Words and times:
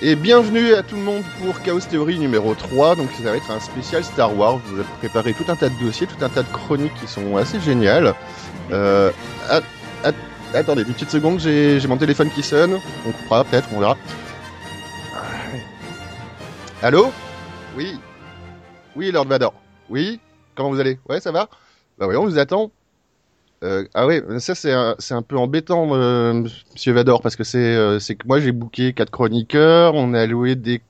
Et 0.00 0.14
bienvenue 0.14 0.74
à 0.74 0.82
tout 0.84 0.94
le 0.94 1.02
monde 1.02 1.24
pour 1.40 1.60
Chaos 1.62 1.80
Theory 1.80 2.18
numéro 2.18 2.54
3. 2.54 2.94
Donc 2.96 3.10
ça 3.12 3.30
va 3.30 3.36
être 3.36 3.50
un 3.50 3.58
spécial 3.58 4.04
Star 4.04 4.36
Wars. 4.36 4.58
Vous 4.58 4.74
avez 4.78 4.88
préparé 4.98 5.34
tout 5.34 5.44
un 5.48 5.56
tas 5.56 5.68
de 5.68 5.78
dossiers, 5.84 6.06
tout 6.06 6.24
un 6.24 6.28
tas 6.28 6.42
de 6.44 6.48
chroniques 6.52 6.94
qui 7.00 7.08
sont 7.08 7.36
assez 7.36 7.58
géniales. 7.60 8.14
Euh, 8.70 9.10
att- 9.50 9.64
att- 10.04 10.14
attendez, 10.54 10.82
une 10.82 10.92
petite 10.94 11.10
seconde, 11.10 11.40
j'ai 11.40 11.84
mon 11.88 11.96
téléphone 11.96 12.30
qui 12.30 12.42
sonne. 12.44 12.78
On 13.06 13.10
coupera 13.12 13.44
peut-être, 13.44 13.68
on 13.74 13.80
verra. 13.80 13.96
Allô? 16.80 17.10
Oui 17.76 17.98
Oui, 18.94 19.10
Lord 19.10 19.26
Vador. 19.26 19.54
Oui 19.88 20.20
Comment 20.54 20.70
vous 20.70 20.80
allez? 20.80 20.98
Ouais, 21.08 21.20
ça 21.20 21.32
va? 21.32 21.48
Bah 21.98 22.06
oui, 22.08 22.14
on 22.16 22.24
vous 22.24 22.38
attend. 22.38 22.70
Euh, 23.64 23.84
ah 23.94 24.06
ouais, 24.06 24.22
ça 24.38 24.54
c'est 24.54 24.72
un, 24.72 24.94
un 25.10 25.22
peu 25.22 25.36
embêtant, 25.36 25.92
euh, 25.94 26.44
Monsieur 26.74 26.92
Vador, 26.92 27.20
parce 27.22 27.34
que 27.34 27.42
c'est 27.42 27.74
euh, 27.74 27.98
que 27.98 28.26
moi 28.26 28.38
j'ai 28.38 28.52
booké 28.52 28.92
quatre 28.92 29.10
chroniqueurs, 29.10 29.94
on 29.94 30.14
a 30.14 30.26
loué 30.26 30.54
des 30.54 30.80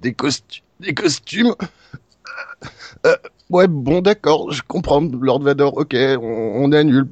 des 0.00 0.14
costumes, 0.14 0.62
des 0.78 0.94
costumes. 0.94 1.54
Euh, 3.06 3.16
ouais, 3.50 3.66
bon 3.68 4.00
d'accord, 4.00 4.50
je 4.52 4.62
comprends, 4.66 5.00
Lord 5.00 5.40
Vador. 5.42 5.76
Ok, 5.76 5.94
on, 5.94 6.62
on 6.64 6.72
annule. 6.72 7.06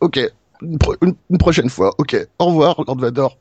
Ok, 0.00 0.18
une 0.60 1.38
prochaine 1.38 1.70
fois. 1.70 1.94
Ok, 1.98 2.16
au 2.38 2.46
revoir, 2.46 2.82
Lord 2.86 2.98
Vador. 2.98 3.38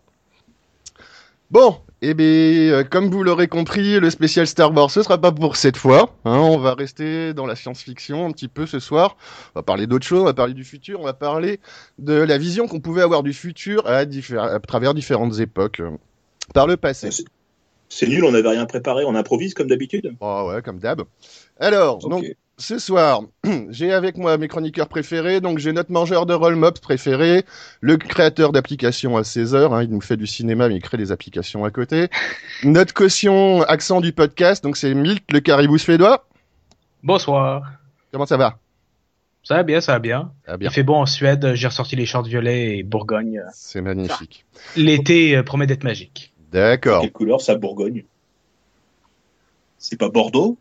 Bon, 1.50 1.78
eh 2.02 2.14
bien, 2.14 2.26
euh, 2.26 2.84
comme 2.84 3.10
vous 3.10 3.24
l'aurez 3.24 3.48
compris, 3.48 4.00
le 4.00 4.10
spécial 4.10 4.46
Star 4.46 4.72
Wars, 4.76 4.92
ce 4.92 5.02
sera 5.02 5.18
pas 5.20 5.32
pour 5.32 5.56
cette 5.56 5.78
fois. 5.78 6.14
hein, 6.26 6.38
on 6.38 6.58
va 6.58 6.74
rester 6.76 7.34
dans 7.34 7.46
la 7.46 7.56
science-fiction 7.56 8.26
un 8.26 8.32
petit 8.32 8.48
peu 8.48 8.66
ce 8.68 8.80
soir. 8.80 9.18
On 9.56 9.60
va 9.60 9.64
parler 9.64 9.88
d'autres 9.88 10.06
choses, 10.06 10.22
on 10.22 10.26
va 10.26 10.34
parler 10.34 10.54
du 10.54 10.64
futur, 10.64 11.00
on 11.00 11.04
va 11.04 11.14
parler 11.14 11.60
de 11.98 12.14
la 12.14 12.38
vision 12.38 12.68
qu'on 12.68 12.80
pouvait 12.80 13.02
avoir 13.02 13.24
du 13.24 13.34
futur 13.34 13.88
à, 13.88 13.98
à 14.00 14.60
travers 14.60 14.94
différentes 14.94 15.40
époques 15.40 15.80
euh, 15.80 15.92
par 16.54 16.68
le 16.68 16.78
passé. 16.78 17.10
C'est- 17.90 18.08
nul, 18.08 18.24
on 18.26 18.32
n'avait 18.32 18.50
rien 18.50 18.66
préparé, 18.66 19.04
on 19.06 19.16
improvise 19.16 19.54
comme 19.54 19.68
d'habitude. 19.68 20.14
Oh 20.20 20.50
ouais, 20.52 20.62
comme 20.62 20.78
d'hab. 20.80 21.04
Alors, 21.60 22.04
Ok. 22.04 22.10
donc, 22.12 22.26
ce 22.60 22.80
soir, 22.80 23.22
j'ai 23.70 23.94
avec 23.94 24.18
moi 24.18 24.38
mes 24.38 24.48
chroniqueurs 24.48 24.88
préférés. 24.88 25.42
Donc, 25.42 25.60
j'ai 25.60 25.74
notre 25.74 25.92
mangeur 25.92 26.26
de 26.26 26.34
roll 26.34 26.56
mops 26.56 26.80
préféré, 26.82 27.44
le 27.82 27.98
créateur 27.98 28.52
d'applications 28.52 29.16
à 29.18 29.24
16 29.24 29.56
heures. 29.56 29.74
hein, 29.74 29.84
il 29.84 29.90
nous 29.90 30.02
fait 30.02 30.18
du 30.18 30.28
cinéma, 30.28 30.68
mais 30.68 30.76
il 30.76 30.82
crée 30.82 30.98
des 30.98 31.12
applications 31.12 31.66
à 31.66 31.72
côté. 31.72 32.08
Notre 32.64 32.94
caution 32.94 33.62
accent 33.64 34.02
du 34.02 34.12
podcast, 34.12 34.64
donc 34.64 34.76
c'est 34.78 34.94
Milt, 34.94 35.24
le 35.32 35.40
caribou 35.40 35.78
suédois. 35.78 36.28
Bonsoir. 37.04 37.64
Comment 38.12 38.26
ça 38.26 38.38
va? 38.38 38.58
Ça 39.44 39.56
va 39.56 39.64
bien, 39.64 39.80
ça 39.80 39.94
va 39.94 40.00
bien. 40.00 40.32
Ah 40.46 40.58
bien, 40.58 40.70
Il 40.70 40.74
fait 40.74 40.84
bon 40.84 40.96
en 40.96 41.06
Suède, 41.06 41.54
j'ai 41.54 41.68
ressorti 41.68 41.96
les 41.96 42.06
shorts 42.06 42.24
violets 42.24 42.80
et 42.80 42.84
Bourgogne. 42.84 43.44
c'est 43.54 43.82
magnifique. 43.82 44.46
L'été 44.76 45.38
euh, 45.38 45.44
promet 45.44 45.68
d'être 45.68 45.84
magique. 45.86 46.34
D'accord. 46.52 47.02
Quelle 47.02 47.12
couleur 47.14 47.40
ça, 47.40 47.56
Bourgogne? 47.56 48.04
C'est 49.78 49.98
pas 49.98 50.10
Bordeaux? 50.10 50.58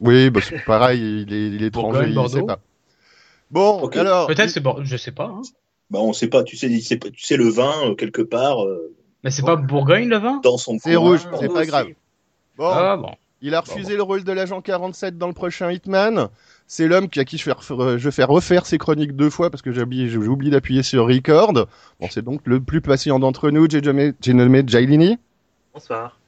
Oui, 0.00 0.30
bah, 0.30 0.40
c'est 0.42 0.64
pareil, 0.64 1.22
il 1.26 1.32
est, 1.32 1.46
il 1.48 1.62
est 1.62 1.66
étranger, 1.66 1.98
Bourgogne, 1.98 2.10
il 2.10 2.28
sait 2.28 2.36
Bordeaux. 2.36 2.46
pas. 2.46 2.60
Bon, 3.50 3.88
alors, 3.88 4.26
Peut-être 4.26 4.50
c'est 4.50 4.60
Bourgogne, 4.60 4.84
je 4.84 4.96
sais 4.96 5.12
pas. 5.12 5.26
hein. 5.26 5.42
Bah 5.88 6.00
on 6.00 6.12
sait 6.12 6.28
pas, 6.28 6.42
tu 6.42 6.56
sais, 6.56 6.80
c'est 6.80 6.96
pas- 6.96 7.10
tu 7.10 7.24
sais 7.24 7.36
le 7.36 7.48
vin 7.48 7.72
euh, 7.90 7.94
quelque 7.94 8.22
part 8.22 8.64
euh, 8.64 8.92
Mais 9.22 9.30
c'est 9.30 9.42
pas 9.42 9.54
Bourgogne 9.56 10.08
le 10.08 10.16
vin? 10.18 10.40
dans 10.42 10.58
son 10.58 10.78
c'est 10.78 10.96
rouge, 10.96 11.22
Bordeaux 11.30 11.38
c'est 11.40 11.52
pas 11.52 11.60
aussi. 11.60 11.70
grave. 11.70 11.86
Bon, 12.56 12.70
Ah 12.72 12.96
bon. 12.96 13.10
Il 13.42 13.54
a 13.54 13.60
refusé 13.60 13.96
le 13.96 14.02
rôle 14.02 14.24
de 14.24 14.32
l'agent 14.32 14.60
47 14.62 15.18
dans 15.18 15.28
le 15.28 15.34
prochain 15.34 15.70
Hitman. 15.70 16.28
C'est 16.66 16.88
l'homme 16.88 17.08
qui 17.08 17.20
à 17.20 17.24
qui 17.24 17.38
je 17.38 17.44
vais, 17.44 17.52
ref- 17.52 17.98
je 17.98 18.04
vais 18.04 18.10
faire 18.10 18.28
refaire 18.28 18.66
ses 18.66 18.78
chroniques 18.78 19.14
deux 19.14 19.30
fois 19.30 19.50
parce 19.50 19.62
que 19.62 19.70
j'ai 19.72 19.82
oublié, 19.82 20.50
d'appuyer 20.50 20.82
sur 20.82 21.06
record. 21.06 21.52
Bon, 21.52 22.08
c'est 22.10 22.22
donc 22.22 22.40
le 22.46 22.60
plus 22.60 22.80
patient 22.80 23.18
d'entre 23.20 23.50
nous. 23.50 23.68
J'ai 23.70 23.82
nommé, 23.82 24.12
j'ai 24.22 24.32
nommé 24.34 24.64
Jailini. 24.66 25.18
Bonsoir. 25.72 26.18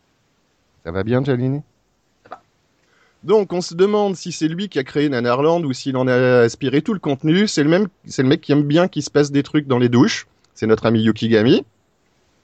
Ça 0.85 0.93
va 0.93 1.03
bien, 1.03 1.25
Jailini? 1.25 1.63
Donc, 3.25 3.53
on 3.53 3.61
se 3.61 3.75
demande 3.75 4.15
si 4.15 4.31
c'est 4.31 4.47
lui 4.49 4.69
qui 4.69 4.79
a 4.79 4.85
créé 4.85 5.09
Nanarland 5.09 5.65
ou 5.65 5.73
s'il 5.73 5.97
en 5.97 6.07
a 6.07 6.41
aspiré 6.41 6.83
tout 6.83 6.95
le 6.95 7.01
contenu. 7.01 7.49
C'est 7.49 7.65
le 7.65 7.69
même, 7.69 7.89
c'est 8.07 8.23
le 8.23 8.29
mec 8.29 8.41
qui 8.41 8.53
aime 8.53 8.63
bien 8.63 8.87
qu'il 8.89 9.03
se 9.03 9.11
passe 9.11 9.33
des 9.33 9.43
trucs 9.43 9.67
dans 9.67 9.79
les 9.79 9.89
douches. 9.89 10.27
C'est 10.55 10.67
notre 10.67 10.87
ami 10.87 11.03
Yukigami. 11.03 11.65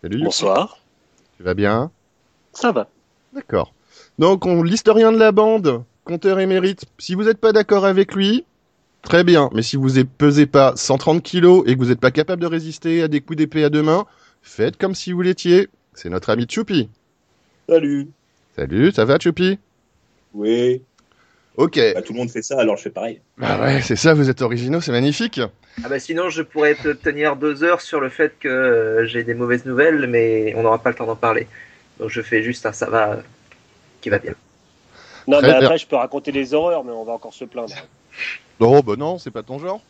Salut. 0.03 0.23
Bonsoir. 0.23 0.79
Tu 1.37 1.43
vas 1.43 1.55
bien? 1.55 1.91
Ça 2.53 2.73
va. 2.73 2.89
D'accord. 3.33 3.73
Donc, 4.19 4.47
on, 4.47 4.63
l'historien 4.63 5.13
de 5.13 5.19
la 5.19 5.33
bande, 5.33 5.85
compteur 6.05 6.41
émérite, 6.41 6.85
si 6.99 7.15
vous 7.15 7.25
n'êtes 7.25 7.39
pas 7.39 7.53
d'accord 7.53 7.85
avec 7.85 8.15
lui, 8.15 8.45
très 9.03 9.23
bien. 9.23 9.51
Mais 9.53 9.63
si 9.63 9.77
vous 9.77 9.91
ne 9.91 10.03
pesez 10.03 10.47
pas 10.47 10.75
130 10.77 11.23
kilos 11.23 11.63
et 11.67 11.75
que 11.75 11.79
vous 11.79 11.89
n'êtes 11.89 12.01
pas 12.01 12.11
capable 12.11 12.43
de 12.43 12.47
résister 12.47 13.03
à 13.03 13.09
des 13.09 13.21
coups 13.21 13.37
d'épée 13.37 13.65
à 13.65 13.71
deux 13.71 13.83
mains, 13.83 14.07
faites 14.43 14.77
comme 14.77 14.95
si 14.95 15.13
vous 15.13 15.23
l'étiez. 15.23 15.69
C'est 15.95 16.11
notre 16.11 16.31
ami 16.31 16.47
Choupi. 16.49 16.89
Salut. 17.69 18.09
Salut, 18.57 18.93
ça 18.93 19.05
va 19.05 19.19
Choupi 19.19 19.59
Oui. 20.35 20.83
Ok. 21.57 21.79
Bah, 21.95 22.03
tout 22.03 22.13
le 22.13 22.19
monde 22.19 22.31
fait 22.31 22.43
ça, 22.43 22.59
alors 22.61 22.77
je 22.77 22.83
fais 22.83 22.91
pareil. 22.91 23.21
Bah 23.39 23.61
ouais, 23.61 23.81
c'est 23.81 23.97
ça, 23.97 24.13
vous 24.15 24.29
êtes 24.29 24.43
originaux, 24.43 24.81
c'est 24.81 24.91
magnifique. 24.93 25.41
Ah 25.85 25.89
bah 25.89 25.99
sinon 25.99 26.31
je 26.31 26.43
pourrais 26.43 26.75
te 26.77 26.89
tenir 26.89 27.35
deux 27.37 27.65
heures 27.65 27.81
sur 27.81 28.01
le 28.01 28.09
fait 28.09 28.33
que 28.39 28.49
euh, 28.49 29.07
j'ai 29.07 29.25
des 29.25 29.35
mauvaises 29.35 29.65
nouvelles 29.65 30.07
mais 30.07 30.53
on 30.57 30.63
n'aura 30.63 30.79
pas 30.79 30.91
le 30.91 30.95
temps 30.97 31.07
d'en 31.07 31.17
parler. 31.17 31.47
Donc 31.99 32.11
je 32.11 32.23
fais 32.23 32.43
juste 32.43 32.65
un 32.67 32.73
ça 32.73 32.89
va 32.91 33.19
qui 34.01 34.09
va 34.09 34.19
bien. 34.19 34.35
Non, 35.27 35.39
Très 35.39 35.47
mais 35.49 35.53
bien. 35.59 35.63
après, 35.67 35.79
je 35.79 35.87
peux 35.87 35.97
raconter 35.97 36.31
des 36.33 36.55
horreurs, 36.55 36.85
mais 36.85 36.93
on 36.93 37.05
va 37.05 37.13
encore 37.13 37.33
se 37.35 37.45
plaindre. 37.45 37.73
Oh 38.61 38.83
bah 38.83 38.95
non, 38.97 39.19
c'est 39.19 39.31
pas 39.31 39.43
ton 39.43 39.59
genre. 39.59 39.81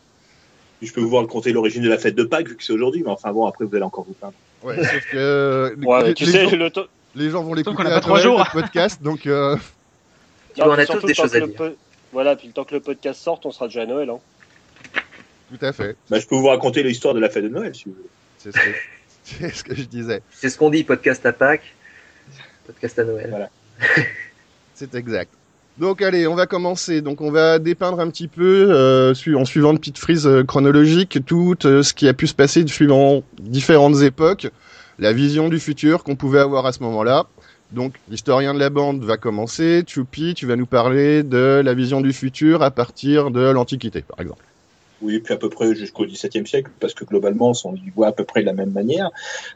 Je 0.81 0.91
peux 0.91 1.01
vous 1.01 1.15
raconter 1.17 1.51
l'origine 1.51 1.83
de 1.83 1.89
la 1.89 1.97
fête 1.97 2.15
de 2.15 2.23
Pâques 2.23 2.47
vu 2.47 2.55
que 2.55 2.63
c'est 2.63 2.73
aujourd'hui, 2.73 3.01
mais 3.03 3.11
enfin 3.11 3.31
bon, 3.31 3.45
après 3.45 3.65
vous 3.65 3.75
allez 3.75 3.83
encore 3.85 4.05
vous 4.05 4.13
plaindre. 4.13 4.33
Ouais, 4.63 4.77
sauf 4.77 5.11
que 5.11 5.17
euh, 5.17 5.75
Ouais, 5.83 6.07
les, 6.07 6.13
tu 6.13 6.25
les 6.25 6.31
sais, 6.31 6.47
gens, 6.49 6.55
le 6.55 6.69
to- 6.71 6.87
les 7.15 7.29
gens 7.29 7.43
vont 7.43 7.53
l'écouter 7.53 7.83
à 7.87 7.99
trois 8.01 8.19
jours. 8.19 8.43
podcast, 8.53 9.01
donc 9.03 9.27
euh, 9.27 9.55
On 10.59 10.71
a 10.71 10.77
puis 10.77 10.85
tous 10.87 11.05
des 11.07 11.13
tant 11.13 11.23
choses 11.23 11.31
que 11.31 11.37
à 11.37 11.39
le 11.41 11.47
dire. 11.47 11.55
po- 11.55 11.75
Voilà, 12.13 12.35
puis 12.35 12.47
le 12.47 12.53
temps 12.53 12.63
que 12.63 12.73
le 12.75 12.81
podcast 12.81 13.21
sorte, 13.21 13.45
on 13.45 13.51
sera 13.51 13.67
déjà 13.67 13.81
à 13.81 13.85
Noël. 13.85 14.09
Hein. 14.09 14.19
tout 15.51 15.65
à 15.65 15.73
fait. 15.73 15.95
Bah, 16.09 16.19
je 16.19 16.25
peux 16.27 16.35
vous 16.35 16.47
raconter 16.47 16.83
l'histoire 16.83 17.13
de 17.13 17.19
la 17.19 17.29
fête 17.29 17.43
de 17.43 17.49
Noël 17.49 17.73
si 17.75 17.85
vous 17.85 17.93
voulez. 17.95 18.09
C'est 18.37 18.51
ce, 18.51 18.57
que- 18.57 18.75
c'est 19.23 19.53
ce 19.55 19.63
que 19.63 19.75
je 19.75 19.83
disais. 19.83 20.21
C'est 20.31 20.49
ce 20.49 20.57
qu'on 20.57 20.69
dit 20.69 20.83
podcast 20.83 21.25
à 21.25 21.33
Pâques, 21.33 21.73
podcast 22.65 22.97
à 22.99 23.03
Noël. 23.03 23.27
Voilà. 23.29 23.49
C'est 24.73 24.93
exact. 24.95 25.31
Donc 25.77 26.01
allez, 26.01 26.25
on 26.27 26.35
va 26.35 26.47
commencer. 26.47 27.01
Donc 27.01 27.21
on 27.21 27.31
va 27.31 27.59
dépeindre 27.59 27.99
un 27.99 28.09
petit 28.09 28.27
peu, 28.27 28.71
euh, 28.71 29.13
su- 29.13 29.35
en 29.35 29.45
suivant 29.45 29.71
une 29.71 29.79
petite 29.79 29.97
frise 29.97 30.25
euh, 30.27 30.43
chronologique, 30.43 31.19
tout 31.25 31.55
euh, 31.65 31.83
ce 31.83 31.93
qui 31.93 32.07
a 32.07 32.13
pu 32.13 32.27
se 32.27 32.33
passer 32.33 32.65
suivant 32.67 33.23
différentes 33.39 34.01
époques, 34.01 34.47
la 34.99 35.11
vision 35.13 35.49
du 35.49 35.59
futur 35.59 36.03
qu'on 36.03 36.15
pouvait 36.15 36.39
avoir 36.39 36.65
à 36.65 36.71
ce 36.71 36.79
moment-là. 36.83 37.25
Donc 37.75 37.93
l'historien 38.09 38.53
de 38.53 38.59
la 38.59 38.69
bande 38.69 39.03
va 39.03 39.17
commencer. 39.17 39.83
Choupi, 39.85 40.33
tu 40.33 40.47
vas 40.47 40.55
nous 40.55 40.65
parler 40.65 41.23
de 41.23 41.61
la 41.63 41.73
vision 41.73 42.01
du 42.01 42.13
futur 42.13 42.63
à 42.63 42.71
partir 42.71 43.31
de 43.31 43.41
l'Antiquité, 43.41 44.01
par 44.01 44.19
exemple. 44.21 44.43
Oui, 45.01 45.19
puis 45.19 45.33
à 45.33 45.37
peu 45.37 45.49
près 45.49 45.75
jusqu'au 45.75 46.05
XVIIe 46.05 46.47
siècle, 46.47 46.71
parce 46.79 46.93
que 46.93 47.03
globalement, 47.03 47.51
on 47.65 47.75
y 47.75 47.89
voit 47.93 48.07
à 48.07 48.11
peu 48.13 48.23
près 48.23 48.41
de 48.41 48.45
la 48.45 48.53
même 48.53 48.71
manière. 48.71 49.11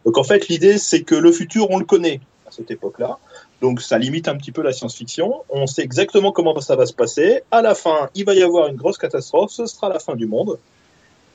Donc 0.05 0.17
en 0.17 0.23
fait, 0.23 0.49
l'idée, 0.49 0.77
c'est 0.77 1.01
que 1.01 1.15
le 1.15 1.31
futur, 1.31 1.71
on 1.71 1.79
le 1.79 1.85
connaît 1.85 2.19
à 2.45 2.51
cette 2.51 2.69
époque-là. 2.69 3.17
Donc 3.61 3.81
ça 3.81 3.97
limite 3.97 4.27
un 4.27 4.35
petit 4.35 4.51
peu 4.51 4.61
la 4.61 4.73
science-fiction. 4.73 5.33
On 5.49 5.65
sait 5.65 5.81
exactement 5.81 6.33
comment 6.33 6.59
ça 6.59 6.75
va 6.75 6.85
se 6.85 6.93
passer. 6.93 7.41
À 7.51 7.61
la 7.61 7.73
fin, 7.73 8.09
il 8.15 8.25
va 8.25 8.33
y 8.33 8.43
avoir 8.43 8.67
une 8.67 8.75
grosse 8.75 8.97
catastrophe. 8.97 9.51
Ce 9.51 9.65
sera 9.65 9.87
la 9.87 9.99
fin 9.99 10.15
du 10.15 10.25
monde. 10.25 10.59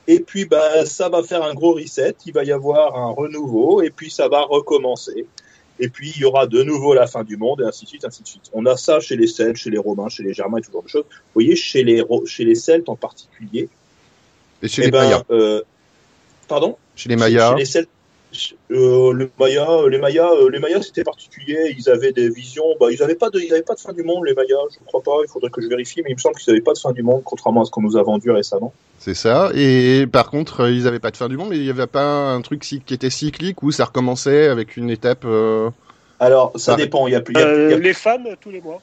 Et 0.07 0.19
puis, 0.19 0.45
bah, 0.45 0.85
ça 0.85 1.09
va 1.09 1.23
faire 1.23 1.43
un 1.43 1.55
gros 1.55 1.73
reset. 1.73 2.15
Il 2.27 2.33
va 2.33 2.43
y 2.43 2.51
avoir 2.51 2.95
un 2.95 3.09
renouveau. 3.11 3.81
Et 3.81 3.89
puis, 3.89 4.11
ça 4.11 4.27
va 4.27 4.43
recommencer. 4.43 5.25
Et 5.79 5.89
puis, 5.89 6.13
il 6.15 6.21
y 6.21 6.25
aura 6.25 6.47
de 6.47 6.63
nouveau 6.63 6.93
la 6.93 7.05
fin 7.05 7.23
du 7.23 7.35
monde, 7.37 7.61
et 7.61 7.65
ainsi 7.65 7.83
de 7.83 7.89
suite, 7.89 8.05
ainsi 8.05 8.23
de 8.23 8.27
suite. 8.27 8.49
On 8.53 8.65
a 8.65 8.77
ça 8.77 8.99
chez 8.99 9.17
les 9.17 9.27
Celtes, 9.27 9.57
chez 9.57 9.69
les 9.69 9.77
Romains, 9.77 10.07
chez 10.07 10.23
les 10.23 10.33
Germains 10.33 10.59
et 10.59 10.61
tout 10.61 10.71
genre 10.71 10.83
de 10.83 10.87
choses. 10.87 11.03
Vous 11.03 11.33
voyez, 11.41 11.55
chez 11.55 11.83
les, 11.83 12.03
chez 12.25 12.45
les 12.45 12.55
Celtes 12.55 12.87
en 12.87 12.95
particulier, 12.95 13.67
Et 14.63 14.67
chez 14.67 14.83
eh 14.83 14.85
les 14.85 14.91
ben, 14.91 15.03
Mayas. 15.03 15.23
euh, 15.31 15.61
pardon? 16.47 16.77
Chez 16.95 17.09
les 17.09 17.17
Mayas. 17.17 17.51
Chez 17.51 17.59
les 17.59 17.65
Celtes, 17.65 17.89
euh, 18.71 19.11
le 19.13 19.29
Maya, 19.39 19.69
euh, 19.69 19.89
les 19.89 19.97
Mayas, 19.97 20.29
euh, 20.31 20.49
les 20.49 20.59
Mayas 20.59 20.81
c'était 20.83 21.03
particulier. 21.03 21.75
Ils 21.77 21.89
avaient 21.89 22.11
des 22.11 22.29
visions. 22.29 22.65
Bah, 22.79 22.87
ils 22.91 22.99
n'avaient 22.99 23.15
pas 23.15 23.29
de, 23.29 23.39
ils 23.39 23.51
avaient 23.53 23.61
pas 23.63 23.75
de 23.75 23.79
fin 23.79 23.93
du 23.93 24.03
monde, 24.03 24.25
les 24.25 24.33
Mayas. 24.33 24.57
Je 24.73 24.79
ne 24.79 24.85
crois 24.85 25.01
pas. 25.01 25.17
Il 25.23 25.29
faudrait 25.29 25.49
que 25.49 25.61
je 25.61 25.67
vérifie, 25.67 26.01
mais 26.03 26.11
il 26.11 26.15
me 26.15 26.19
semble 26.19 26.35
qu'ils 26.35 26.51
n'avaient 26.53 26.63
pas 26.63 26.73
de 26.73 26.79
fin 26.79 26.91
du 26.91 27.03
monde, 27.03 27.21
contrairement 27.23 27.61
à 27.61 27.65
ce 27.65 27.71
qu'on 27.71 27.81
nous 27.81 27.97
a 27.97 28.03
vendu 28.03 28.31
récemment. 28.31 28.73
C'est 28.99 29.13
ça. 29.13 29.51
Et 29.53 30.07
par 30.11 30.29
contre, 30.29 30.69
ils 30.69 30.87
avaient 30.87 30.99
pas 30.99 31.11
de 31.11 31.17
fin 31.17 31.27
du 31.29 31.37
monde, 31.37 31.49
mais 31.49 31.57
il 31.57 31.65
y 31.65 31.69
avait 31.69 31.87
pas 31.87 32.31
un 32.31 32.41
truc 32.41 32.61
qui 32.61 32.81
était 32.93 33.09
cyclique 33.09 33.61
où 33.63 33.71
ça 33.71 33.85
recommençait 33.85 34.47
avec 34.47 34.77
une 34.77 34.89
étape. 34.89 35.23
euh, 35.25 35.69
Alors, 36.19 36.53
ça 36.55 36.73
Ah. 36.73 36.75
dépend. 36.77 37.07
Il 37.07 37.11
y 37.11 37.15
a, 37.15 37.21
il 37.29 37.37
y 37.37 37.41
a- 37.41 37.45
Euh, 37.45 37.65
il 37.67 37.71
y 37.71 37.73
a- 37.73 37.77
les 37.79 37.93
femmes, 37.93 38.27
tous 38.39 38.49
les 38.51 38.61
mois. 38.61 38.81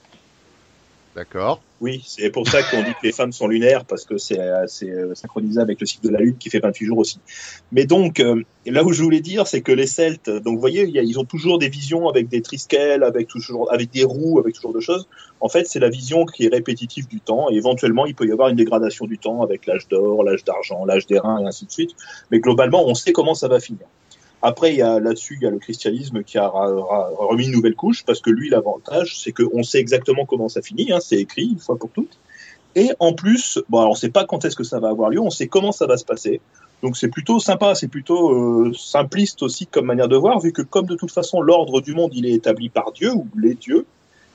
D'accord. 1.15 1.61
Oui, 1.83 2.03
c'est 2.07 2.31
pour 2.31 2.49
ça 2.49 2.63
qu'on 2.63 2.83
dit 2.83 2.93
que 2.93 3.05
les 3.05 3.13
femmes 3.13 3.33
sont 3.33 3.47
lunaires, 3.47 3.85
parce 3.85 4.05
que 4.05 4.17
c'est 4.17 4.39
euh, 4.39 4.67
euh, 4.85 5.15
synchronisé 5.15 5.61
avec 5.61 5.79
le 5.79 5.87
cycle 5.87 6.07
de 6.07 6.13
la 6.13 6.21
Lune 6.21 6.37
qui 6.39 6.49
fait 6.49 6.61
28 6.61 6.87
jours 6.87 6.99
aussi. 6.99 7.19
Mais 7.71 7.85
donc, 7.85 8.19
euh, 8.19 8.43
là 8.65 8.83
où 8.83 8.93
je 8.93 9.03
voulais 9.03 9.21
dire, 9.21 9.47
c'est 9.47 9.61
que 9.61 9.73
les 9.73 9.87
Celtes, 9.87 10.31
donc 10.31 10.55
vous 10.55 10.61
voyez, 10.61 10.85
ils 10.89 11.19
ont 11.19 11.25
toujours 11.25 11.59
des 11.59 11.69
visions 11.69 12.09
avec 12.09 12.29
des 12.29 12.41
trisquelles, 12.41 13.03
avec, 13.03 13.29
avec 13.71 13.91
des 13.91 14.05
roues, 14.05 14.39
avec 14.39 14.55
toujours 14.55 14.73
de 14.73 14.81
choses. 14.81 15.07
En 15.41 15.49
fait, 15.49 15.67
c'est 15.67 15.81
la 15.81 15.91
vision 15.91 16.25
qui 16.25 16.47
est 16.47 16.55
répétitive 16.55 17.07
du 17.09 17.21
temps, 17.21 17.51
et 17.51 17.57
éventuellement, 17.57 18.07
il 18.07 18.15
peut 18.15 18.27
y 18.27 18.33
avoir 18.33 18.49
une 18.49 18.57
dégradation 18.57 19.07
du 19.07 19.19
temps 19.19 19.43
avec 19.43 19.67
l'âge 19.67 19.89
d'or, 19.89 20.25
l'âge 20.25 20.45
d'argent, 20.45 20.87
l'âge 20.87 21.07
d'airain, 21.07 21.43
et 21.43 21.47
ainsi 21.47 21.67
de 21.67 21.73
suite. 21.73 21.91
Mais 22.31 22.41
globalement, 22.41 22.87
on 22.87 22.95
sait 22.95 23.13
comment 23.13 23.35
ça 23.35 23.49
va 23.49 23.61
finir. 23.61 23.87
Après, 24.43 24.73
il 24.73 24.79
y 24.79 24.83
a 24.83 24.99
là-dessus, 24.99 25.39
il 25.41 25.45
y 25.45 25.47
a 25.47 25.51
le 25.51 25.59
christianisme 25.59 26.25
qui 26.25 26.37
a 26.37 26.49
remis 26.49 27.47
une 27.47 27.53
nouvelle 27.53 27.77
couche 27.77 28.05
parce 28.05 28.21
que 28.21 28.31
lui, 28.31 28.51
l'avantage, 28.51 29.19
c'est 29.19 29.33
qu'on 29.33 29.63
sait 29.63 29.79
exactement 29.79 30.27
comment 30.27 30.49
ça 30.49 30.63
finit. 30.63 30.93
Hein, 30.93 30.99
c'est 31.01 31.19
écrit 31.19 31.47
une 31.47 31.59
fois 31.59 31.77
pour 31.77 31.91
toutes. 31.91 32.19
Et 32.75 32.91
en 32.99 33.13
plus, 33.13 33.61
bon, 33.69 33.79
alors 33.79 33.93
on 33.93 33.95
sait 33.95 34.09
pas 34.09 34.25
quand 34.25 34.45
est-ce 34.45 34.57
que 34.57 34.65
ça 34.65 34.81
va 34.81 34.89
avoir 34.89 35.11
lieu, 35.11 35.21
on 35.21 35.31
sait 35.31 35.47
comment 35.47 35.73
ça 35.73 35.87
va 35.87 35.97
se 35.97 36.05
passer. 36.05 36.41
Donc 36.83 36.97
c'est 36.97 37.09
plutôt 37.09 37.39
sympa, 37.39 37.75
c'est 37.75 37.87
plutôt 37.87 38.33
euh, 38.33 38.73
simpliste 38.75 39.43
aussi 39.43 39.67
comme 39.67 39.87
manière 39.87 40.09
de 40.09 40.17
voir, 40.17 40.41
vu 40.41 40.53
que 40.53 40.63
comme 40.63 40.87
de 40.87 40.97
toute 40.97 41.13
façon 41.13 41.41
l'ordre 41.41 41.81
du 41.81 41.95
monde 41.95 42.13
il 42.15 42.27
est 42.27 42.33
établi 42.33 42.71
par 42.71 42.91
Dieu 42.93 43.13
ou 43.13 43.29
les 43.39 43.55
dieux, 43.55 43.87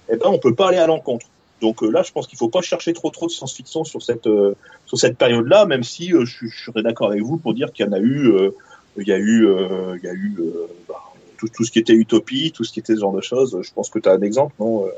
eh 0.10 0.15
ben 0.15 0.30
on 0.30 0.38
peut 0.38 0.56
pas 0.56 0.69
aller 0.69 0.77
à 0.77 0.88
l'encontre. 0.88 1.25
Donc 1.62 1.83
euh, 1.83 1.89
là, 1.89 2.03
je 2.03 2.12
pense 2.12 2.27
qu'il 2.27 2.38
faut 2.38 2.50
pas 2.50 2.62
chercher 2.62 2.94
trop 2.94 3.10
trop 3.10 3.25
de 3.25 3.31
science-fiction 3.31 3.83
sur 3.83 4.01
cette 4.01 4.27
euh, 4.27 4.56
sur 4.86 4.98
cette 4.98 5.18
période-là, 5.18 5.65
même 5.65 5.83
si 5.83 6.13
euh, 6.13 6.24
je, 6.25 6.48
je 6.48 6.65
serais 6.65 6.83
d'accord 6.83 7.10
avec 7.10 7.24
vous 7.24 7.38
pour 7.38 7.53
dire 7.53 7.74
qu'il 7.74 7.86
y 7.86 7.89
en 7.89 7.94
a 7.94 8.00
eu, 8.00 8.27
euh, 8.27 8.51
il 8.98 9.08
y 9.08 9.14
a 9.14 9.18
eu, 9.18 9.46
euh, 9.46 9.98
il 10.02 10.06
y 10.06 10.10
a 10.10 10.14
eu 10.14 10.36
euh, 10.40 10.68
bah, 10.88 10.96
tout, 11.38 11.48
tout 11.48 11.64
ce 11.64 11.72
qui 11.72 11.80
était 11.80 11.94
utopie, 11.94 12.52
tout 12.52 12.64
ce 12.64 12.72
qui 12.72 12.80
était 12.80 12.96
ce 12.96 13.00
genre 13.02 13.16
de 13.16 13.22
choses. 13.22 13.58
Je 13.62 13.72
pense 13.74 13.90
que 13.90 14.00
tu 14.00 14.10
as 14.10 14.14
un 14.14 14.22
exemple, 14.22 14.54
non 14.60 14.86
euh? 14.86 14.90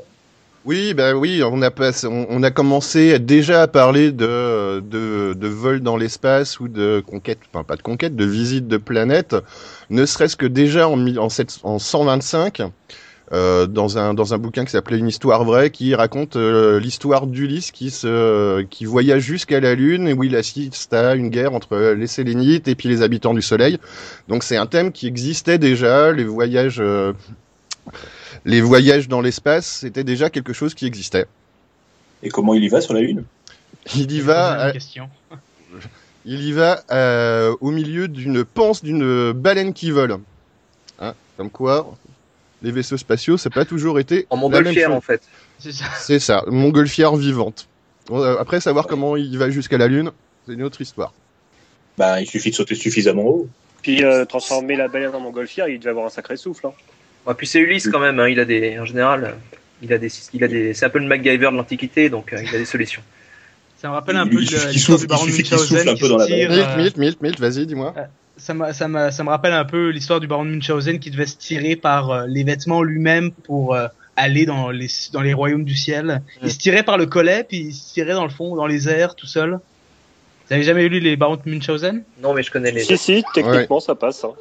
Oui, 0.66 0.92
ben 0.92 1.14
oui, 1.14 1.42
on 1.42 1.62
a 1.62 1.70
on, 2.04 2.42
a 2.42 2.50
commencé 2.50 3.18
déjà 3.18 3.62
à 3.62 3.66
parler 3.66 4.12
de, 4.12 4.80
de, 4.80 5.32
de 5.32 5.48
vol 5.48 5.80
dans 5.80 5.96
l'espace 5.96 6.60
ou 6.60 6.68
de 6.68 7.02
conquête, 7.06 7.38
enfin 7.50 7.64
pas 7.64 7.76
de 7.76 7.82
conquête, 7.82 8.14
de 8.14 8.26
visite 8.26 8.68
de 8.68 8.76
planètes, 8.76 9.34
ne 9.88 10.04
serait-ce 10.04 10.36
que 10.36 10.44
déjà 10.44 10.86
en, 10.86 11.02
en 11.62 11.78
125, 11.78 12.60
euh, 13.32 13.66
dans 13.66 13.96
un 13.96 14.14
dans 14.14 14.34
un 14.34 14.38
bouquin 14.38 14.64
qui 14.64 14.72
s'appelait 14.72 14.98
Une 14.98 15.08
histoire 15.08 15.44
vraie, 15.44 15.70
qui 15.70 15.94
raconte 15.94 16.36
euh, 16.36 16.80
l'histoire 16.80 17.26
d'Ulysse 17.26 17.70
qui 17.70 17.90
se 17.90 18.62
qui 18.62 18.84
voyage 18.84 19.22
jusqu'à 19.22 19.60
la 19.60 19.74
Lune 19.74 20.08
et 20.08 20.12
où 20.12 20.24
il 20.24 20.34
assiste 20.36 20.92
à 20.92 21.14
une 21.14 21.28
guerre 21.28 21.54
entre 21.54 21.94
les 21.96 22.06
Sélénites 22.06 22.66
et 22.68 22.74
puis 22.74 22.88
les 22.88 23.02
habitants 23.02 23.34
du 23.34 23.42
Soleil. 23.42 23.78
Donc 24.28 24.42
c'est 24.42 24.56
un 24.56 24.66
thème 24.66 24.90
qui 24.92 25.06
existait 25.06 25.58
déjà, 25.58 26.12
les 26.12 26.24
voyages. 26.24 26.78
euh, 26.80 27.12
les 28.44 28.60
voyages 28.60 29.08
dans 29.08 29.20
l'espace, 29.20 29.66
c'était 29.66 30.04
déjà 30.04 30.30
quelque 30.30 30.52
chose 30.52 30.74
qui 30.74 30.86
existait. 30.86 31.26
Et 32.22 32.30
comment 32.30 32.54
il 32.54 32.64
y 32.64 32.68
va 32.68 32.80
sur 32.80 32.94
la 32.94 33.00
Lune? 33.00 33.24
Il 33.94 34.10
y 34.12 34.20
va, 34.20 34.60
à- 34.60 34.72
question. 34.72 35.08
il 36.24 36.42
y 36.42 36.52
va 36.52 36.82
euh, 36.90 37.54
au 37.60 37.70
milieu 37.70 38.08
d'une 38.08 38.44
panse 38.44 38.82
d'une 38.82 39.32
baleine 39.32 39.72
qui 39.72 39.90
vole. 39.90 40.18
Hein, 41.00 41.14
comme 41.36 41.50
quoi, 41.50 41.96
les 42.62 42.70
vaisseaux 42.72 42.96
spatiaux, 42.96 43.36
ça 43.36 43.48
n'a 43.48 43.54
pas 43.54 43.64
toujours 43.64 43.98
été 43.98 44.26
En 44.30 44.36
montgolfière, 44.36 44.92
en 44.92 45.00
fait. 45.00 45.22
C'est 45.58 45.72
ça. 45.72 45.84
C'est 45.98 46.18
ça, 46.18 46.44
montgolfière 46.46 47.14
vivante. 47.16 47.66
Euh, 48.10 48.36
Après, 48.38 48.60
savoir 48.60 48.86
comment 48.86 49.16
il 49.16 49.36
va 49.38 49.50
jusqu'à 49.50 49.78
la 49.78 49.86
Lune, 49.88 50.10
c'est 50.46 50.54
une 50.54 50.62
autre 50.62 50.80
histoire. 50.80 51.12
Bah, 51.98 52.20
il 52.20 52.26
suffit 52.26 52.50
de 52.50 52.54
sauter 52.54 52.74
suffisamment 52.74 53.24
haut. 53.24 53.48
Puis 53.82 54.04
euh, 54.04 54.24
transformer 54.24 54.76
la 54.76 54.88
baleine 54.88 55.14
en 55.14 55.20
montgolfière, 55.20 55.68
il 55.68 55.78
devait 55.78 55.90
avoir 55.90 56.06
un 56.06 56.10
sacré 56.10 56.36
souffle. 56.36 56.66
Hein. 56.66 56.72
Ouais, 57.26 57.34
puis 57.34 57.46
c'est 57.46 57.58
Ulysse 57.60 57.88
quand 57.88 57.98
même. 58.00 58.18
hein, 58.20 58.28
il 58.28 58.40
a 58.40 58.44
des, 58.44 58.78
en 58.78 58.84
général, 58.84 59.34
il 59.82 59.92
a 59.92 59.98
des, 59.98 60.08
il 60.34 60.42
a 60.44 60.48
des, 60.48 60.74
c'est 60.74 60.86
un 60.86 60.90
peu 60.90 60.98
le 60.98 61.06
MacGyver 61.06 61.50
de 61.50 61.56
l'Antiquité, 61.56 62.08
donc 62.10 62.32
euh, 62.32 62.42
il 62.42 62.54
a 62.54 62.58
des 62.58 62.64
solutions. 62.64 63.02
Ça 63.80 63.88
me 63.88 63.94
rappelle 63.94 64.16
un 64.16 64.24
Il- 64.26 64.30
peu 64.30 64.42
il 64.42 64.46
suffit 64.48 64.54
le- 64.56 64.60
qu'il 64.66 64.72
l'histoire 64.72 64.98
souffle- 64.98 65.06
du 65.06 65.06
baron 65.08 65.24
il 65.26 65.30
suffit 65.30 65.42
qu'il 65.44 65.58
souffle 65.58 65.72
Munchausen 65.74 65.94
un 65.94 65.98
peu 65.98 66.08
dans 66.08 66.16
la 66.18 66.24
euh, 66.24 66.76
Milt, 66.76 66.96
Milt, 66.96 67.20
Milt, 67.22 67.40
vas-y, 67.40 67.66
dis-moi. 67.66 67.94
Ça 68.40 68.54
me, 68.54 68.72
ça, 68.72 68.88
me, 68.88 69.10
ça 69.10 69.22
me 69.22 69.28
rappelle 69.28 69.52
un 69.52 69.64
peu 69.64 69.90
l'histoire 69.90 70.18
du 70.20 70.26
baron 70.26 70.44
de 70.46 70.50
Munchausen 70.50 70.98
qui 70.98 71.10
devait 71.10 71.26
se 71.26 71.36
tirer 71.36 71.76
par 71.76 72.10
euh, 72.10 72.26
les 72.26 72.42
vêtements 72.42 72.82
lui-même 72.82 73.30
pour 73.32 73.74
euh, 73.74 73.86
aller 74.16 74.46
dans 74.46 74.70
les, 74.70 74.88
dans 75.12 75.20
les 75.20 75.34
royaumes 75.34 75.64
du 75.64 75.76
ciel. 75.76 76.22
Il 76.42 76.50
se 76.50 76.58
tirait 76.58 76.82
par 76.82 76.96
le 76.98 77.06
collet, 77.06 77.44
puis 77.44 77.58
il 77.58 77.72
se 77.74 77.92
tirait 77.92 78.14
dans 78.14 78.24
le 78.24 78.30
fond, 78.30 78.56
dans 78.56 78.66
les 78.66 78.88
airs, 78.88 79.14
tout 79.14 79.26
seul. 79.26 79.58
Vous 80.46 80.52
avez 80.54 80.62
jamais 80.62 80.88
lu 80.88 81.00
les 81.00 81.16
barons 81.16 81.36
de 81.36 81.42
Munchausen? 81.48 82.02
Non, 82.20 82.34
mais 82.34 82.42
je 82.42 82.50
connais 82.50 82.72
les. 82.72 82.80
Si, 82.82 82.96
si, 82.98 83.22
techniquement, 83.34 83.78
ça 83.80 83.94
passe. 83.94 84.24
hein. 84.24 84.32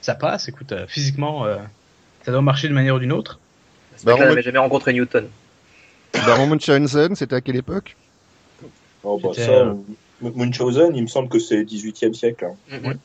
Ça 0.00 0.14
passe, 0.14 0.48
écoute, 0.48 0.72
euh, 0.72 0.86
physiquement, 0.88 1.44
euh, 1.44 1.56
ça 2.24 2.32
doit 2.32 2.42
marcher 2.42 2.68
d'une 2.68 2.74
manière 2.74 2.94
ou 2.94 2.98
d'une 2.98 3.12
autre. 3.12 3.38
Baron 4.04 4.18
n'avait 4.30 4.42
jamais 4.42 4.58
rencontré 4.58 4.92
Newton. 4.92 5.28
Baron 6.26 6.46
Munchausen, 6.46 7.14
c'était 7.14 7.36
à 7.36 7.40
quelle 7.40 7.56
époque? 7.56 7.96
Oh, 9.04 9.18
bah, 9.22 9.30
ça, 9.34 9.50
euh, 9.50 9.74
Munchausen, 10.20 10.94
il 10.96 11.02
me 11.02 11.06
semble 11.08 11.28
que 11.28 11.38
c'est 11.38 11.64
18e 11.64 12.14
siècle. 12.14 12.44
hein. 12.46 12.54
Mhm. 12.70 12.98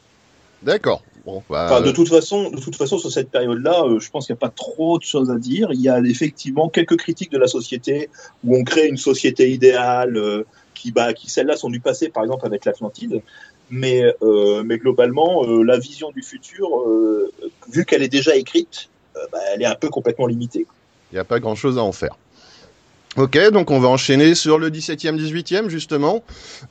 D'accord. 0.64 1.04
Bon, 1.26 1.44
bah, 1.50 1.66
Enfin, 1.70 1.82
de 1.82 1.92
toute 1.92 2.08
façon, 2.08 2.50
de 2.50 2.60
toute 2.60 2.76
façon, 2.76 2.98
sur 2.98 3.12
cette 3.12 3.30
période-là, 3.30 3.84
euh, 3.84 4.00
je 4.00 4.10
pense 4.10 4.26
qu'il 4.26 4.34
n'y 4.34 4.38
a 4.38 4.46
pas 4.48 4.54
trop 4.56 4.98
de 4.98 5.04
choses 5.04 5.30
à 5.30 5.36
dire. 5.36 5.70
Il 5.72 5.82
y 5.82 5.90
a 5.90 6.00
effectivement 6.00 6.70
quelques 6.70 6.98
critiques 6.98 7.32
de 7.32 7.38
la 7.38 7.48
société 7.48 8.10
où 8.44 8.56
on 8.56 8.64
crée 8.64 8.88
une 8.88 8.98
société 8.98 9.52
idéale 9.52 10.16
euh, 10.18 10.44
qui, 10.74 10.92
bah, 10.92 11.14
qui 11.14 11.30
celles-là 11.30 11.58
sont 11.58 11.70
du 11.70 11.80
passé, 11.80 12.10
par 12.10 12.24
exemple 12.24 12.46
avec 12.46 12.66
l'Atlantide. 12.66 13.22
Mais, 13.70 14.04
euh, 14.22 14.64
mais 14.64 14.78
globalement, 14.78 15.44
euh, 15.46 15.64
la 15.64 15.78
vision 15.78 16.12
du 16.12 16.22
futur, 16.22 16.80
euh, 16.80 17.32
vu 17.70 17.84
qu'elle 17.84 18.02
est 18.02 18.08
déjà 18.08 18.36
écrite, 18.36 18.90
euh, 19.18 19.20
bah, 19.32 19.40
elle 19.54 19.62
est 19.62 19.66
un 19.66 19.76
peu 19.76 19.90
complètement 19.90 20.28
limitée. 20.28 20.66
Il 21.12 21.16
n'y 21.16 21.20
a 21.20 21.26
pas 21.26 21.40
grand-chose 21.40 21.78
à 21.78 21.84
en 21.84 21.92
faire. 21.92 22.18
Ok, 23.16 23.36
donc 23.52 23.72
on 23.72 23.80
va 23.80 23.88
enchaîner 23.88 24.36
sur 24.36 24.60
le 24.60 24.70
17e, 24.70 25.18
18e 25.18 25.70
justement. 25.70 26.24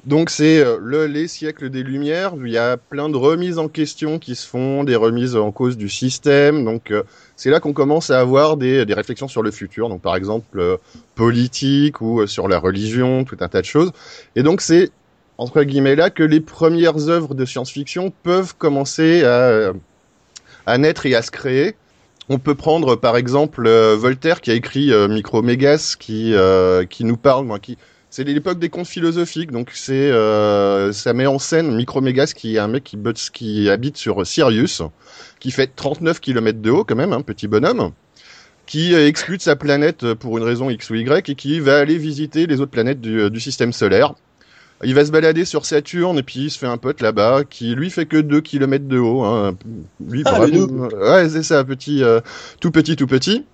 Donc 0.04 0.30
c'est 0.30 0.60
euh, 0.60 0.78
le, 0.80 1.06
les 1.06 1.26
siècles 1.26 1.70
des 1.70 1.82
Lumières. 1.82 2.34
Il 2.40 2.52
y 2.52 2.58
a 2.58 2.76
plein 2.76 3.08
de 3.08 3.16
remises 3.16 3.58
en 3.58 3.66
question 3.66 4.20
qui 4.20 4.36
se 4.36 4.46
font, 4.46 4.84
des 4.84 4.94
remises 4.94 5.34
en 5.34 5.50
cause 5.50 5.76
du 5.76 5.88
système. 5.88 6.64
Donc 6.64 6.92
euh, 6.92 7.02
c'est 7.34 7.50
là 7.50 7.58
qu'on 7.58 7.72
commence 7.72 8.10
à 8.10 8.20
avoir 8.20 8.56
des, 8.56 8.86
des 8.86 8.94
réflexions 8.94 9.26
sur 9.26 9.42
le 9.42 9.50
futur. 9.50 9.88
Donc 9.88 10.02
par 10.02 10.14
exemple 10.14 10.60
euh, 10.60 10.76
politique 11.16 12.00
ou 12.00 12.24
sur 12.28 12.46
la 12.46 12.60
religion, 12.60 13.24
tout 13.24 13.38
un 13.40 13.48
tas 13.48 13.60
de 13.60 13.66
choses. 13.66 13.90
Et 14.36 14.44
donc 14.44 14.60
c'est 14.60 14.90
entre 15.38 15.64
guillemets 15.64 15.96
là 15.96 16.10
que 16.10 16.22
les 16.22 16.40
premières 16.40 17.08
œuvres 17.08 17.34
de 17.34 17.44
science-fiction 17.44 18.12
peuvent 18.22 18.54
commencer 18.56 19.24
à, 19.24 19.72
à 20.64 20.78
naître 20.78 21.06
et 21.06 21.16
à 21.16 21.22
se 21.22 21.32
créer. 21.32 21.74
On 22.28 22.38
peut 22.40 22.56
prendre 22.56 22.96
par 22.96 23.16
exemple 23.16 23.66
euh, 23.68 23.94
Voltaire 23.96 24.40
qui 24.40 24.50
a 24.50 24.54
écrit 24.54 24.92
euh, 24.92 25.06
Micromégas 25.06 25.94
qui 25.98 26.34
euh, 26.34 26.84
qui 26.84 27.04
nous 27.04 27.16
parle, 27.16 27.44
moi, 27.44 27.60
qui 27.60 27.78
c'est 28.10 28.24
l'époque 28.24 28.58
des 28.58 28.68
contes 28.68 28.88
philosophiques, 28.88 29.52
donc 29.52 29.70
c'est 29.74 30.10
ça 30.92 31.12
met 31.12 31.26
en 31.26 31.38
scène 31.38 31.74
Micromégas 31.74 32.32
qui 32.34 32.56
est 32.56 32.58
un 32.58 32.68
mec 32.68 32.96
qui, 33.32 33.68
habite 33.68 33.96
sur 33.96 34.26
Sirius, 34.26 34.82
qui 35.38 35.50
fait 35.50 35.70
39 35.74 36.20
km 36.20 36.60
de 36.60 36.70
haut 36.70 36.84
quand 36.84 36.96
même, 36.96 37.12
un 37.12 37.20
petit 37.20 37.46
bonhomme, 37.46 37.92
qui 38.64 38.94
exclut 38.94 39.38
sa 39.38 39.54
planète 39.54 40.14
pour 40.14 40.38
une 40.38 40.44
raison 40.44 40.70
X 40.70 40.88
ou 40.88 40.94
Y 40.94 41.28
et 41.28 41.34
qui 41.34 41.60
va 41.60 41.78
aller 41.78 41.98
visiter 41.98 42.46
les 42.46 42.60
autres 42.60 42.70
planètes 42.70 43.02
du 43.02 43.40
système 43.40 43.72
solaire. 43.72 44.14
Il 44.84 44.94
va 44.94 45.04
se 45.04 45.10
balader 45.10 45.44
sur 45.44 45.64
Saturne 45.64 46.18
et 46.18 46.22
puis 46.22 46.40
il 46.40 46.50
se 46.50 46.58
fait 46.58 46.66
un 46.66 46.76
pote 46.76 47.00
là-bas 47.00 47.44
qui 47.48 47.74
lui 47.74 47.90
fait 47.90 48.06
que 48.06 48.18
2 48.18 48.40
km 48.40 48.86
de 48.86 48.98
haut. 48.98 49.24
Hein. 49.24 49.56
Lui, 50.06 50.22
Ah, 50.26 50.46
le 50.46 50.64
ouais, 50.64 51.28
c'est 51.28 51.42
ça, 51.42 51.64
petit, 51.64 52.02
euh, 52.02 52.20
tout 52.60 52.70
petit, 52.70 52.94
tout 52.96 53.06
petit. 53.06 53.44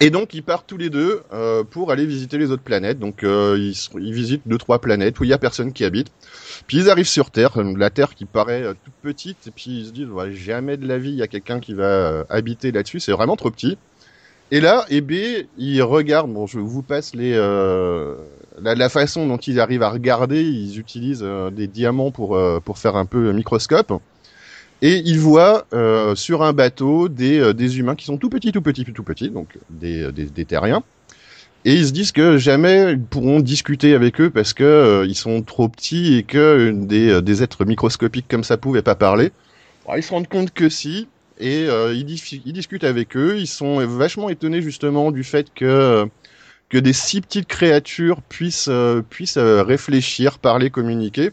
Et 0.00 0.10
donc 0.10 0.34
ils 0.34 0.42
partent 0.42 0.66
tous 0.66 0.78
les 0.78 0.90
deux 0.90 1.20
euh, 1.32 1.62
pour 1.62 1.92
aller 1.92 2.06
visiter 2.06 2.38
les 2.38 2.50
autres 2.50 2.62
planètes. 2.62 2.98
Donc 2.98 3.22
euh, 3.22 3.56
ils, 3.56 4.12
visitent 4.12 4.42
deux 4.46 4.58
trois 4.58 4.80
planètes 4.80 5.20
où 5.20 5.24
il 5.24 5.30
y 5.30 5.32
a 5.32 5.38
personne 5.38 5.72
qui 5.72 5.84
habite. 5.84 6.08
Puis 6.66 6.78
ils 6.78 6.90
arrivent 6.90 7.06
sur 7.06 7.30
Terre, 7.30 7.56
la 7.62 7.90
Terre 7.90 8.14
qui 8.14 8.24
paraît 8.24 8.62
euh, 8.62 8.74
toute 8.84 8.94
petite, 9.02 9.46
et 9.46 9.50
puis 9.50 9.70
ils 9.70 9.86
se 9.86 9.92
disent 9.92 10.08
ouais, 10.08 10.32
jamais 10.32 10.76
de 10.76 10.88
la 10.88 10.98
vie 10.98 11.10
il 11.10 11.16
y 11.16 11.22
a 11.22 11.28
quelqu'un 11.28 11.60
qui 11.60 11.74
va 11.74 11.84
euh, 11.84 12.24
habiter 12.30 12.72
là-dessus, 12.72 13.00
c'est 13.00 13.12
vraiment 13.12 13.36
trop 13.36 13.50
petit. 13.50 13.78
Et 14.52 14.60
là, 14.60 14.84
eh 14.90 15.00
bien, 15.00 15.44
ils 15.56 15.82
regardent. 15.82 16.30
Bon, 16.30 16.46
je 16.46 16.58
vous 16.58 16.82
passe 16.82 17.14
les 17.14 17.32
euh, 17.34 18.16
la, 18.60 18.88
façon 18.90 19.26
dont 19.26 19.38
ils 19.38 19.58
arrivent 19.58 19.82
à 19.82 19.88
regarder. 19.88 20.42
Ils 20.42 20.78
utilisent 20.78 21.24
euh, 21.24 21.50
des 21.50 21.66
diamants 21.66 22.10
pour 22.10 22.36
euh, 22.36 22.60
pour 22.60 22.76
faire 22.76 22.96
un 22.96 23.06
peu 23.06 23.32
microscope. 23.32 23.94
Et 24.82 24.98
ils 25.06 25.18
voient 25.18 25.64
euh, 25.72 26.14
sur 26.14 26.42
un 26.42 26.52
bateau 26.52 27.08
des, 27.08 27.38
euh, 27.38 27.54
des 27.54 27.78
humains 27.78 27.94
qui 27.94 28.04
sont 28.04 28.18
tout 28.18 28.28
petits, 28.28 28.52
tout 28.52 28.60
petits, 28.60 28.84
tout 28.84 29.04
petits, 29.04 29.30
donc 29.30 29.56
des, 29.70 30.12
des, 30.12 30.26
des 30.26 30.44
terriens. 30.44 30.82
Et 31.64 31.72
ils 31.72 31.86
se 31.86 31.92
disent 31.92 32.12
que 32.12 32.36
jamais 32.36 32.92
ils 32.92 33.00
pourront 33.00 33.40
discuter 33.40 33.94
avec 33.94 34.20
eux 34.20 34.28
parce 34.28 34.52
que 34.52 35.06
ils 35.08 35.14
sont 35.14 35.40
trop 35.42 35.68
petits 35.68 36.16
et 36.16 36.24
que 36.24 36.72
des, 36.72 37.22
des 37.22 37.42
êtres 37.42 37.64
microscopiques 37.64 38.26
comme 38.28 38.44
ça 38.44 38.58
pouvaient 38.58 38.82
pas 38.82 38.96
parler. 38.96 39.30
Alors, 39.86 39.96
ils 39.96 40.02
se 40.02 40.10
rendent 40.10 40.28
compte 40.28 40.52
que 40.52 40.68
si, 40.68 41.08
et 41.38 41.66
euh, 41.68 41.94
discutent 42.04 42.84
avec 42.84 43.16
eux. 43.16 43.36
Ils 43.38 43.46
sont 43.46 43.84
vachement 43.86 44.28
étonnés 44.28 44.62
justement 44.62 45.10
du 45.10 45.24
fait 45.24 45.48
que 45.54 46.06
que 46.68 46.78
des 46.78 46.94
si 46.94 47.20
petites 47.20 47.48
créatures 47.48 48.22
puissent 48.22 48.68
euh, 48.70 49.02
puissent 49.08 49.36
euh, 49.36 49.62
réfléchir, 49.62 50.38
parler, 50.38 50.70
communiquer. 50.70 51.30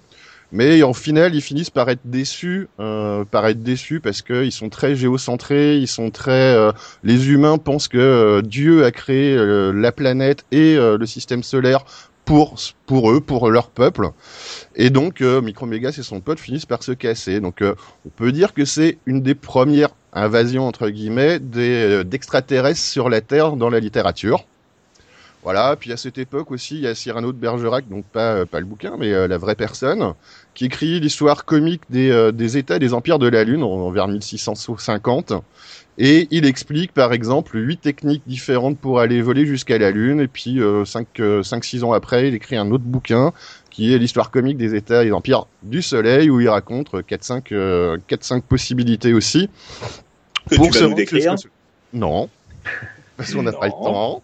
Mais 0.51 0.81
en 0.81 0.93
final, 0.93 1.35
ils 1.35 1.41
finissent 1.43 1.69
par 1.69 1.89
être 1.89 2.01
déçus, 2.05 2.67
euh, 2.79 3.23
par 3.23 3.45
être 3.47 3.61
déçus 3.61 3.99
parce 3.99 4.23
que 4.23 4.43
ils 4.43 4.51
sont 4.51 4.69
très 4.69 4.95
géocentrés, 4.95 5.77
ils 5.77 5.87
sont 5.87 6.09
très. 6.09 6.55
euh, 6.55 6.71
les 7.03 7.29
humains 7.29 7.57
pensent 7.59 7.87
que 7.87 8.41
Dieu 8.41 8.83
a 8.83 8.91
créé 8.91 9.37
la 9.37 9.91
planète 9.91 10.45
et 10.51 10.75
le 10.75 11.05
système 11.05 11.43
solaire 11.43 11.85
pour 12.29 12.59
pour 12.85 13.11
eux, 13.11 13.21
pour 13.21 13.49
leur 13.49 13.71
peuple. 13.71 14.11
Et 14.75 14.91
donc, 14.91 15.21
euh, 15.21 15.41
Micromégas 15.41 15.95
et 15.97 16.03
son 16.03 16.21
pote 16.21 16.39
finissent 16.39 16.67
par 16.67 16.83
se 16.83 16.91
casser. 16.91 17.39
Donc, 17.39 17.63
euh, 17.63 17.73
on 18.05 18.09
peut 18.09 18.31
dire 18.31 18.53
que 18.53 18.65
c'est 18.65 18.99
une 19.07 19.23
des 19.23 19.33
premières 19.33 19.89
invasions 20.13 20.67
entre 20.67 20.89
guillemets 20.89 21.39
euh, 21.57 22.03
d'extraterrestres 22.03 22.79
sur 22.79 23.09
la 23.09 23.21
Terre 23.21 23.53
dans 23.53 23.71
la 23.71 23.79
littérature. 23.79 24.45
Voilà, 25.41 25.75
puis 25.75 25.91
à 25.91 25.97
cette 25.97 26.19
époque 26.19 26.51
aussi, 26.51 26.75
il 26.75 26.81
y 26.81 26.87
a 26.87 26.93
Cyrano 26.93 27.31
de 27.31 27.37
Bergerac, 27.37 27.89
donc 27.89 28.05
pas, 28.05 28.33
euh, 28.33 28.45
pas 28.45 28.59
le 28.59 28.67
bouquin, 28.67 28.95
mais 28.99 29.27
la 29.27 29.37
vraie 29.39 29.55
personne, 29.55 30.13
qui 30.53 30.65
écrit 30.65 30.99
l'histoire 30.99 31.45
comique 31.45 31.81
des, 31.89 32.31
des 32.31 32.57
États 32.57 32.75
et 32.75 32.79
des 32.79 32.93
empires 32.93 33.17
de 33.17 33.27
la 33.27 33.43
Lune 33.43 33.63
en 33.63 33.89
vers 33.89 34.07
1650. 34.07 35.33
Et 36.01 36.29
il 36.31 36.45
explique, 36.45 36.93
par 36.93 37.11
exemple, 37.11 37.57
huit 37.57 37.81
techniques 37.81 38.23
différentes 38.25 38.79
pour 38.79 39.01
aller 39.01 39.21
voler 39.21 39.45
jusqu'à 39.45 39.77
la 39.77 39.91
Lune. 39.91 40.21
Et 40.21 40.29
puis, 40.29 40.61
euh, 40.61 40.85
cinq, 40.85 41.19
euh, 41.19 41.43
cinq, 41.43 41.65
six 41.65 41.83
ans 41.83 41.91
après, 41.91 42.29
il 42.29 42.33
écrit 42.35 42.55
un 42.55 42.71
autre 42.71 42.85
bouquin 42.85 43.33
qui 43.69 43.93
est 43.93 43.97
l'histoire 43.97 44.31
comique 44.31 44.55
des 44.57 44.75
États 44.75 45.01
et 45.03 45.07
des 45.07 45.11
empires 45.11 45.45
du 45.61 45.81
Soleil, 45.81 46.29
où 46.29 46.39
il 46.39 46.47
raconte 46.47 46.93
euh, 46.95 47.01
quatre, 47.01 47.23
cinq, 47.25 47.51
euh, 47.51 47.97
quatre, 48.07 48.23
cinq 48.23 48.43
possibilités 48.45 49.13
aussi. 49.13 49.49
Que 50.49 50.55
Pour 50.55 50.67
tu 50.67 50.73
se 50.73 50.77
vas 50.79 50.83
nous 50.83 50.87
rendre 50.91 50.95
décrire. 50.97 51.37
ce- 51.37 51.47
Non. 51.93 52.29
Parce 53.17 53.33
qu'on 53.33 53.43
n'a 53.43 53.51
pas 53.51 53.65
le 53.67 53.71
temps. 53.73 54.23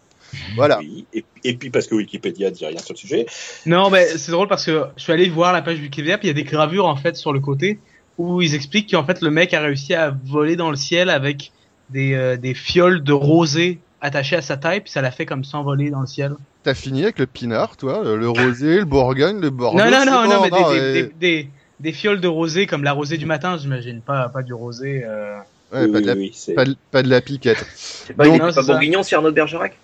Voilà. 0.55 0.79
Oui. 0.79 1.05
Et, 1.13 1.23
et 1.43 1.53
puis 1.55 1.69
parce 1.69 1.87
que 1.87 1.95
Wikipédia 1.95 2.49
dit 2.51 2.65
rien 2.65 2.77
sur 2.79 2.93
le 2.93 2.97
sujet. 2.97 3.25
Non, 3.65 3.89
mais 3.89 4.05
c'est 4.17 4.31
drôle 4.31 4.47
parce 4.49 4.65
que 4.65 4.83
je 4.97 5.03
suis 5.03 5.13
allé 5.13 5.29
voir 5.29 5.53
la 5.53 5.61
page 5.61 5.79
Wikipédia, 5.79 6.17
puis 6.17 6.27
il 6.27 6.31
y 6.31 6.31
a 6.31 6.33
des 6.33 6.43
gravures 6.43 6.85
en 6.87 6.95
fait 6.97 7.15
sur 7.15 7.31
le 7.31 7.39
côté 7.39 7.79
où 8.17 8.41
ils 8.41 8.53
expliquent 8.55 8.91
qu'en 8.91 9.05
fait 9.05 9.21
le 9.21 9.29
mec 9.29 9.53
a 9.53 9.61
réussi 9.61 9.93
à 9.93 10.09
voler 10.25 10.55
dans 10.57 10.69
le 10.71 10.75
ciel 10.75 11.09
avec 11.09 11.51
des, 11.89 12.13
euh, 12.13 12.37
des 12.37 12.53
fioles 12.53 13.03
de 13.03 13.13
rosée 13.13 13.79
attachées 14.01 14.35
à 14.35 14.41
sa 14.41 14.57
taille, 14.57 14.81
puis 14.81 14.91
ça 14.91 15.01
l'a 15.01 15.11
fait 15.11 15.25
comme 15.25 15.43
s'envoler 15.43 15.89
dans 15.89 16.01
le 16.01 16.07
ciel. 16.07 16.35
T'as 16.63 16.73
fini 16.73 17.03
avec 17.03 17.19
le 17.19 17.25
pinard, 17.27 17.77
toi, 17.77 18.01
le 18.03 18.29
rosé, 18.29 18.79
le 18.79 18.85
bourgogne, 18.85 19.39
le 19.39 19.49
bordeaux. 19.49 19.77
non, 19.79 19.85
non, 19.89 19.97
c'est 19.99 20.05
non, 20.11 20.23
bon, 20.23 20.29
non, 20.29 20.41
mais 20.43 20.49
des, 20.49 20.59
non, 20.59 20.71
des, 20.71 20.77
et- 20.77 21.03
des, 21.03 21.11
des, 21.19 21.49
des 21.79 21.91
fioles 21.93 22.21
de 22.21 22.27
rosée 22.27 22.65
comme 22.67 22.83
la 22.83 22.91
rosée 22.93 23.17
du 23.17 23.25
matin, 23.25 23.57
j'imagine, 23.57 24.01
pas, 24.01 24.29
pas 24.29 24.41
du 24.43 24.53
rosé. 24.53 25.03
Euh... 25.05 25.37
ouais, 25.73 25.87
pas, 25.87 26.01
de 26.01 26.05
la, 26.07 26.13
Oui, 26.13 26.19
oui, 26.19 26.31
c'est- 26.33 26.53
pas, 26.53 26.65
de, 26.65 26.75
pas 26.91 27.03
de 27.03 27.09
la 27.09 27.21
piquette. 27.21 27.65
C'est 27.75 28.13
pas, 28.15 28.25
Donc- 28.25 28.39
Non, 28.39 28.51
pas 28.51 28.61
c'est 28.61 28.65
bourguignon, 28.71 29.03
Cyrano 29.03 29.29
de 29.29 29.35
Bergerac 29.35 29.75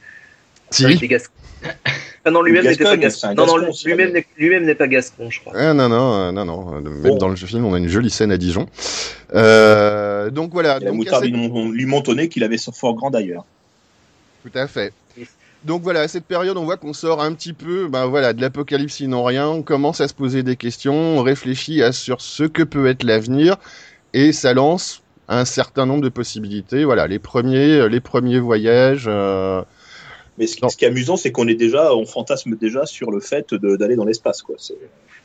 Si. 0.72 0.86
Ah 2.24 2.30
non, 2.32 2.44
lui-même 2.44 2.66
n'était 2.66 2.84
pas 2.84 2.98
gascon. 2.98 3.34
Non, 3.36 3.46
non, 3.48 3.58
lui-même 3.84 4.66
n'est- 4.66 4.76
pas 4.76 4.88
gascon, 4.88 5.30
je 5.32 5.40
crois. 5.40 5.54
Ah, 5.56 5.74
non, 5.74 5.90
non, 5.90 6.14
euh, 6.14 6.32
non, 6.32 6.46
non. 6.46 6.76
euh, 6.76 6.82
Même 6.82 7.02
Bon. 7.02 7.18
dans 7.18 7.30
le 7.30 7.36
film, 7.36 7.66
on 7.66 7.74
a 7.74 7.78
une 7.80 7.88
jolie 7.88 8.12
scène 8.12 8.32
à 8.32 8.38
Dijon. 8.38 8.68
Euh, 9.34 10.30
donc 10.30 10.52
voilà. 10.54 10.78
Et 10.78 10.84
la 10.84 10.90
donc, 10.92 10.98
moutarde 10.98 11.24
cette- 11.24 11.34
lui, 11.34 11.48
mon- 11.50 11.72
lui 11.72 11.86
montonnait 11.86 12.28
qu'il 12.30 12.44
avait 12.44 12.58
son 12.58 12.72
fort 12.72 12.94
grand 12.96 13.10
d'ailleurs. 13.12 13.46
Tout 14.44 14.58
à 14.58 14.68
fait. 14.68 14.94
Donc 15.64 15.84
voilà, 15.84 16.02
à 16.02 16.08
cette 16.08 16.26
période, 16.26 16.58
on 16.58 16.64
voit 16.64 16.78
qu'on 16.78 16.94
sort 16.94 17.22
un 17.22 17.34
petit 17.34 17.54
peu, 17.54 17.88
ben 17.88 18.08
voilà, 18.08 18.34
de 18.34 18.42
l'apocalypse 18.42 18.96
sinon 18.96 19.24
rien. 19.24 19.48
On 19.48 19.62
commence 19.62 20.02
à 20.02 20.08
se 20.08 20.14
poser 20.16 20.42
des 20.42 20.56
questions, 20.56 20.96
on 20.96 21.22
réfléchit 21.22 21.84
à 21.84 21.92
sur 21.92 22.20
ce 22.22 22.44
que 22.44 22.64
peut 22.64 22.88
être 22.88 23.04
l'avenir, 23.04 23.58
et 24.14 24.32
ça 24.32 24.54
lance 24.56 25.04
un 25.30 25.46
certain 25.46 25.86
nombre 25.86 26.02
de 26.02 26.10
possibilités. 26.10 26.84
Voilà, 26.84 27.06
les 27.06 27.20
premiers, 27.20 27.88
les 27.90 28.00
premiers 28.00 28.40
voyages. 28.40 29.06
euh, 29.08 29.62
Mais 30.42 30.48
ce, 30.48 30.56
qui- 30.56 30.64
Non. 30.64 30.70
ce 30.70 30.76
qui 30.76 30.86
est 30.86 30.88
amusant, 30.88 31.18
c'est 31.18 31.32
qu'on 31.32 31.48
est 31.48 31.54
déjà, 31.56 31.94
on 31.96 32.06
fantasme 32.08 32.56
déjà 32.58 32.88
sur 32.88 33.12
le 33.12 33.20
fait 33.20 33.54
d'aller 33.54 33.96
dans 33.96 34.06
l'espace, 34.06 34.42
quoi. 34.42 34.56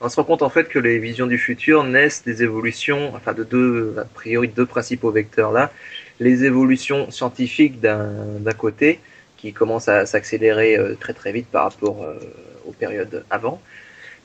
On 0.02 0.10
se 0.10 0.16
rend 0.16 0.24
compte 0.24 0.42
en 0.42 0.50
fait 0.50 0.68
que 0.68 0.78
les 0.78 0.98
visions 0.98 1.26
du 1.26 1.38
futur 1.38 1.82
naissent 1.84 2.22
des 2.22 2.42
évolutions, 2.42 3.14
enfin 3.14 3.32
de 3.32 3.42
deux, 3.42 3.94
a 3.98 4.04
priori 4.04 4.48
deux 4.48 4.66
principaux 4.66 5.10
vecteurs 5.10 5.52
là. 5.52 5.72
Les 6.20 6.44
évolutions 6.44 7.10
scientifiques 7.10 7.80
d'un 7.80 8.10
d'un 8.40 8.52
côté, 8.52 9.00
qui 9.38 9.54
commencent 9.54 9.88
à 9.88 10.04
s'accélérer 10.04 10.76
euh, 10.78 10.94
très 11.00 11.14
très 11.14 11.32
vite 11.32 11.46
par 11.50 11.64
rapport 11.64 12.02
euh, 12.02 12.14
aux 12.68 12.72
périodes 12.72 13.24
avant, 13.30 13.62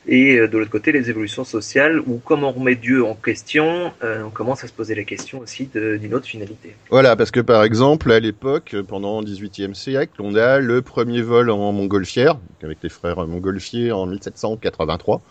et 0.07 0.35
euh, 0.37 0.47
de 0.47 0.57
l'autre 0.57 0.71
côté 0.71 0.91
les 0.91 1.09
évolutions 1.09 1.43
sociales, 1.43 1.99
où 2.07 2.17
comme 2.17 2.43
on 2.43 2.51
remet 2.51 2.75
Dieu 2.75 3.05
en 3.05 3.13
question, 3.15 3.91
euh, 4.03 4.23
on 4.23 4.29
commence 4.29 4.63
à 4.63 4.67
se 4.67 4.73
poser 4.73 4.95
la 4.95 5.03
question 5.03 5.39
aussi 5.39 5.69
d'une 5.73 6.13
autre 6.13 6.25
finalité. 6.25 6.75
Voilà, 6.89 7.15
parce 7.15 7.29
que 7.31 7.39
par 7.39 7.63
exemple, 7.63 8.11
à 8.11 8.19
l'époque, 8.19 8.75
pendant 8.87 9.19
le 9.21 9.25
XVIIIe 9.27 9.75
siècle, 9.75 10.13
on 10.19 10.35
a 10.35 10.59
le 10.59 10.81
premier 10.81 11.21
vol 11.21 11.49
en 11.51 11.71
montgolfière, 11.71 12.37
avec 12.63 12.79
les 12.81 12.89
frères 12.89 13.25
montgolfiers 13.27 13.91
en 13.91 14.05
1783. 14.07 15.21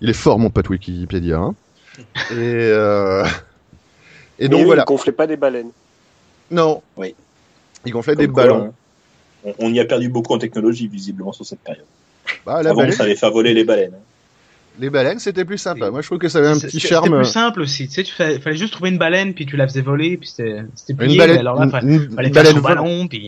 Il 0.00 0.10
est 0.10 0.14
fort, 0.14 0.38
mon 0.38 0.50
pote 0.50 0.68
Wikipédia. 0.68 1.38
Hein. 1.38 1.54
Et, 2.30 2.34
euh... 2.36 3.24
et 4.38 4.48
donc 4.48 4.60
Oui, 4.60 4.66
voilà. 4.66 4.82
Il 4.82 4.86
gonflait 4.86 5.10
pas 5.12 5.26
des 5.26 5.36
baleines. 5.36 5.70
Non. 6.50 6.80
Oui. 6.96 7.14
Il 7.84 7.90
gonflait 7.92 8.14
des 8.14 8.28
quoi, 8.28 8.44
ballons. 8.44 8.66
hein, 8.66 8.72
on, 9.44 9.54
on 9.66 9.72
y 9.72 9.80
a 9.80 9.84
perdu 9.84 10.08
beaucoup 10.08 10.32
en 10.32 10.38
technologie, 10.38 10.86
visiblement, 10.86 11.32
sur 11.32 11.44
cette 11.44 11.58
période. 11.60 11.84
Bah, 12.46 12.62
la 12.62 12.70
Avant, 12.70 12.80
on 12.80 12.84
baleine- 12.84 12.96
savait 12.96 13.16
faire 13.16 13.32
voler 13.32 13.52
les 13.54 13.64
baleines. 13.64 13.94
Hein. 14.78 14.82
les 14.82 14.90
baleines, 14.90 15.18
c'était 15.18 15.44
plus 15.44 15.58
sympa. 15.58 15.86
Oui. 15.86 15.90
Moi, 15.92 16.00
je 16.02 16.06
trouve 16.06 16.18
que 16.18 16.28
ça 16.28 16.38
avait 16.38 16.48
un 16.48 16.54
C'est- 16.54 16.68
petit 16.68 16.80
c'est- 16.80 16.88
charme. 16.88 17.04
C'était 17.06 17.16
plus 17.16 17.24
simple 17.26 17.60
aussi. 17.60 17.88
Tu 17.88 17.94
sais, 17.94 18.02
tu 18.04 18.14
fallait, 18.14 18.38
fallait 18.38 18.56
juste 18.56 18.72
trouver 18.72 18.90
une 18.90 18.98
baleine, 18.98 19.34
puis 19.34 19.46
tu 19.46 19.56
la 19.56 19.66
faisais 19.66 19.80
voler, 19.82 20.16
puis 20.16 20.28
c'était 20.28 20.62
c'était 20.74 20.92
Une 20.92 20.98
plié. 20.98 21.18
baleine, 21.18 21.34
mais 21.36 21.40
alors 21.40 21.56
là, 21.58 21.64
une- 21.64 21.70
fallait, 21.70 21.94
une 21.94 22.10
fallait 22.14 22.28
faire 22.28 22.42
baleine 22.42 22.54
son 22.56 22.60
ballon, 22.62 23.08
puis. 23.08 23.26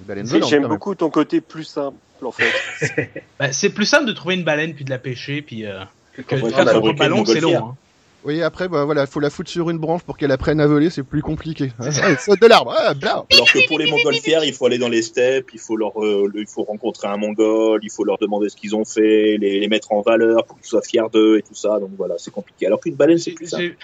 Une 0.00 0.06
baleine 0.06 0.26
Si, 0.26 0.32
volante, 0.32 0.50
J'aime 0.50 0.66
beaucoup 0.66 0.94
ton 0.94 1.10
côté 1.10 1.40
plus 1.40 1.64
simple, 1.64 1.96
en 2.24 2.32
fait. 2.32 2.50
Bah, 3.38 3.52
c'est 3.52 3.70
plus 3.70 3.86
simple 3.86 4.06
de 4.06 4.12
trouver 4.12 4.34
une 4.34 4.44
baleine 4.44 4.74
puis 4.74 4.84
de 4.84 4.90
la 4.90 4.98
pêcher, 4.98 5.42
puis 5.42 5.64
euh, 5.66 5.80
que 6.16 6.22
de 6.34 6.40
faire 6.48 6.68
son 6.70 6.92
ballon, 6.92 7.18
une 7.20 7.26
c'est 7.26 7.40
long. 7.40 7.74
Oui, 8.24 8.40
après, 8.42 8.68
bah, 8.68 8.84
voilà, 8.84 9.06
faut 9.06 9.20
la 9.20 9.30
foutre 9.30 9.50
sur 9.50 9.68
une 9.70 9.78
branche 9.78 10.02
pour 10.02 10.16
qu'elle 10.16 10.30
apprenne 10.30 10.60
à 10.60 10.66
voler, 10.66 10.90
c'est 10.90 11.02
plus 11.02 11.22
compliqué. 11.22 11.72
Saute 12.20 12.40
de 12.40 12.46
l'arbre, 12.46 12.74
ah, 12.76 12.94
bla. 12.94 13.24
Alors 13.32 13.52
que 13.52 13.66
pour 13.66 13.78
les 13.78 13.90
montgolfières, 13.90 14.44
il 14.44 14.52
faut 14.52 14.66
aller 14.66 14.78
dans 14.78 14.88
les 14.88 15.02
steppes, 15.02 15.50
il 15.52 15.58
faut 15.58 15.76
leur, 15.76 16.00
euh, 16.02 16.30
il 16.34 16.46
faut 16.46 16.62
rencontrer 16.62 17.08
un 17.08 17.16
mongol, 17.16 17.80
il 17.82 17.90
faut 17.90 18.04
leur 18.04 18.18
demander 18.18 18.48
ce 18.48 18.56
qu'ils 18.56 18.76
ont 18.76 18.84
fait, 18.84 19.36
les, 19.38 19.60
les 19.60 19.68
mettre 19.68 19.92
en 19.92 20.02
valeur 20.02 20.44
pour 20.46 20.56
qu'ils 20.58 20.66
soient 20.66 20.82
fiers 20.82 21.10
d'eux 21.12 21.38
et 21.38 21.42
tout 21.42 21.54
ça. 21.54 21.80
Donc 21.80 21.90
voilà, 21.96 22.14
c'est 22.18 22.30
compliqué. 22.30 22.66
Alors 22.66 22.80
qu'une 22.80 22.94
baleine, 22.94 23.18
c'est 23.18 23.32
plus 23.32 23.48
simple. 23.48 23.62
J'ai 23.62 23.76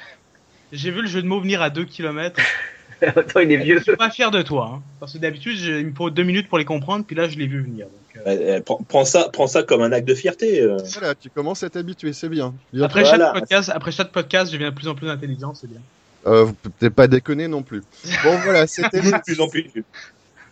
j'ai 0.71 0.91
vu 0.91 1.01
le 1.01 1.09
jeu 1.09 1.23
de 1.23 1.27
mots 1.27 1.41
venir 1.41 1.63
à 1.63 1.71
2 1.71 1.85
km. 1.85 2.41
Attends, 3.17 3.41
il 3.41 3.53
est 3.53 3.57
vieux. 3.59 3.79
Je 3.79 3.83
suis 3.85 3.97
pas 3.97 4.11
fier 4.11 4.31
de 4.31 4.43
toi, 4.43 4.71
hein, 4.75 4.83
parce 5.01 5.13
que 5.13 5.19
d'habitude, 5.19 5.59
il 5.59 5.87
me 5.87 5.95
faut 5.95 6.11
deux 6.11 6.23
minutes 6.25 6.49
pour 6.49 6.59
les 6.59 6.65
comprendre, 6.65 7.05
puis 7.05 7.15
là, 7.17 7.29
je 7.29 7.39
l'ai 7.39 7.47
vu 7.47 7.63
venir. 7.63 7.87
Donc, 7.87 8.27
euh, 8.27 8.57
euh, 8.57 8.61
prends, 8.61 8.79
prends 8.89 9.05
ça, 9.05 9.29
prends 9.33 9.47
ça 9.47 9.63
comme 9.63 9.83
un 9.83 9.93
acte 9.93 10.09
de 10.09 10.15
fierté. 10.15 10.61
euh. 10.61 10.79
Voilà, 10.95 11.15
tu 11.15 11.31
commences 11.31 11.63
à 11.63 11.71
t'habituer, 11.71 12.13
c'est 12.13 12.29
bien. 12.29 12.55
Bien 12.73 12.85
Après, 12.85 13.03
voilà. 13.05 13.27
chaque 13.27 13.35
podcast, 13.41 13.71
après 13.75 13.93
chaque 13.93 14.13
podcast, 14.13 14.49
je 14.51 14.57
deviens 14.57 14.71
de 14.71 14.75
plus 14.75 14.89
en 14.89 14.95
plus 14.95 15.09
intelligent, 15.09 15.55
c'est 15.55 15.69
bien. 15.69 15.81
Euh, 16.27 16.45
vous 16.45 16.55
peut-être 16.55 16.95
pas 16.95 17.07
déconner 17.07 17.47
non 17.49 17.63
plus. 17.63 17.83
Bon, 18.25 18.37
voilà, 18.45 18.67
c'était. 18.67 19.01
de 19.01 19.23
plus 19.25 19.41
en 19.41 19.49
plus. 19.49 19.71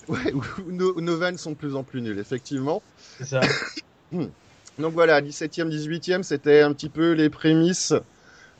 Ouais, 0.08 0.32
ou 0.32 0.70
nos, 0.70 1.00
nos 1.00 1.16
vannes 1.16 1.36
sont 1.38 1.50
de 1.50 1.56
plus 1.56 1.74
en 1.74 1.82
plus 1.82 2.00
nulles, 2.00 2.20
effectivement. 2.20 2.80
C'est 3.18 3.26
ça. 3.26 3.40
Donc 4.12 4.92
voilà, 4.92 5.20
17e, 5.20 5.68
18e, 5.68 6.22
c'était 6.22 6.60
un 6.60 6.72
petit 6.72 6.88
peu 6.90 7.12
les 7.12 7.30
prémices, 7.30 7.92
euh, 7.92 8.00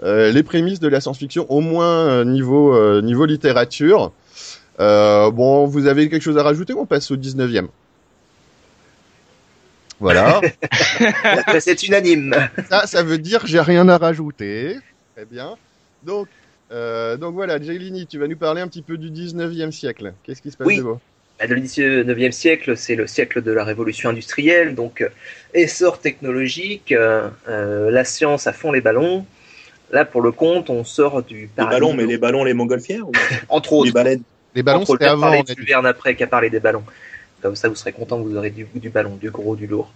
les 0.03 0.43
prémices 0.43 0.81
de 0.81 0.89
la 0.89 1.01
science-fiction, 1.01 1.47
au 1.51 1.61
moins 1.61 2.07
euh, 2.09 2.25
niveau, 2.25 2.75
euh, 2.75 3.01
niveau 3.03 3.25
littérature. 3.25 4.13
Euh, 4.79 5.31
bon, 5.31 5.67
vous 5.67 5.87
avez 5.87 6.09
quelque 6.09 6.23
chose 6.23 6.37
à 6.39 6.43
rajouter 6.43 6.75
ou 6.75 6.81
on 6.81 6.87
passe 6.87 7.11
au 7.11 7.17
19e 7.17 7.69
Voilà. 10.01 10.41
C'est 11.61 11.83
unanime. 11.85 12.35
ça, 12.69 12.87
ça 12.87 13.03
veut 13.03 13.19
dire 13.19 13.43
que 13.43 13.47
j'ai 13.49 13.61
rien 13.61 13.89
à 13.89 13.97
rajouter. 13.97 14.77
Très 15.15 15.25
bien. 15.25 15.57
Donc, 16.03 16.29
euh, 16.73 17.17
donc 17.17 17.35
voilà, 17.35 17.61
Jaylini, 17.61 18.07
tu 18.07 18.19
vas 18.19 18.29
nous 18.29 18.37
parler 18.37 18.61
un 18.61 18.69
petit 18.69 18.83
peu 18.83 18.99
du 18.99 19.11
19e 19.11 19.71
siècle. 19.71 20.13
Qu'est-ce 20.23 20.43
qui 20.43 20.51
se 20.51 20.57
passe 20.59 20.67
Oui. 20.67 20.79
de 20.79 20.83
beau? 20.83 21.01
Bah, 21.39 21.47
Le 21.47 21.57
19e 21.57 22.33
siècle, 22.33 22.77
c'est 22.77 22.97
le 22.97 23.07
siècle 23.07 23.43
de 23.43 23.53
la 23.53 23.65
révolution 23.65 24.11
industrielle, 24.11 24.75
donc 24.75 25.01
euh, 25.01 25.09
essor 25.55 26.01
technologique, 26.01 26.93
euh, 26.93 27.29
euh, 27.49 27.91
la 27.91 28.05
science 28.05 28.47
à 28.47 28.53
fond 28.53 28.73
les 28.73 28.81
ballons. 28.81 29.25
Là, 29.93 30.05
pour 30.05 30.21
le 30.23 30.33
compte, 30.33 30.69
on 30.71 30.85
sort 30.85 31.23
du 31.23 31.43
Les 31.43 31.47
paradigme- 31.47 31.71
ballons, 31.71 31.95
mais 31.95 32.07
les 32.07 32.19
ballons, 32.19 32.45
les 32.45 32.55
montgolfières 32.55 33.07
ou 33.09 33.13
entre 33.49 33.73
les 33.75 33.79
autres. 33.81 33.93
baleines 33.93 34.23
Les 34.55 34.63
ballons, 34.63 34.85
c'était 34.85 35.05
avant. 35.07 35.29
on 35.29 35.43
de 35.43 35.51
a 35.53 35.55
dit. 35.55 35.63
Verne 35.67 35.87
après 35.87 36.15
qu'à 36.17 36.27
parler 36.27 36.51
des 36.51 36.61
ballons. 36.61 36.83
Comme 37.43 37.55
ça, 37.55 37.69
vous 37.69 37.75
serez 37.77 37.93
content, 37.93 38.19
vous 38.19 38.37
aurez 38.37 38.51
du, 38.51 38.67
du 38.75 38.89
ballon, 38.91 39.17
du 39.21 39.31
gros, 39.31 39.55
du 39.55 39.67
lourd. 39.67 39.93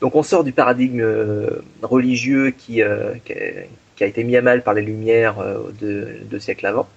Donc, 0.00 0.14
on 0.14 0.22
sort 0.22 0.44
du 0.44 0.52
paradigme 0.52 1.00
euh, 1.00 1.62
religieux 1.82 2.50
qui, 2.56 2.82
euh, 2.82 3.14
qui, 3.24 3.32
a, 3.32 3.36
qui 3.96 4.04
a 4.04 4.06
été 4.06 4.22
mis 4.22 4.36
à 4.36 4.42
mal 4.42 4.62
par 4.62 4.74
les 4.74 4.82
Lumières 4.82 5.38
euh, 5.40 5.58
de 5.80 6.08
deux 6.24 6.38
siècles 6.38 6.66
avant. 6.66 6.88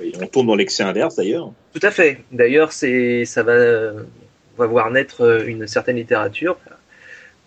Oui, 0.00 0.12
On 0.20 0.26
tourne 0.26 0.46
dans 0.46 0.54
l'excès 0.54 0.82
inverse 0.82 1.16
d'ailleurs. 1.16 1.50
Tout 1.72 1.84
à 1.84 1.90
fait. 1.90 2.20
D'ailleurs, 2.32 2.72
c'est, 2.72 3.24
ça 3.24 3.42
va, 3.42 3.52
on 3.54 4.62
va 4.62 4.66
voir 4.66 4.90
naître 4.90 5.22
euh, 5.22 5.44
une 5.46 5.66
certaine 5.66 5.96
littérature 5.96 6.56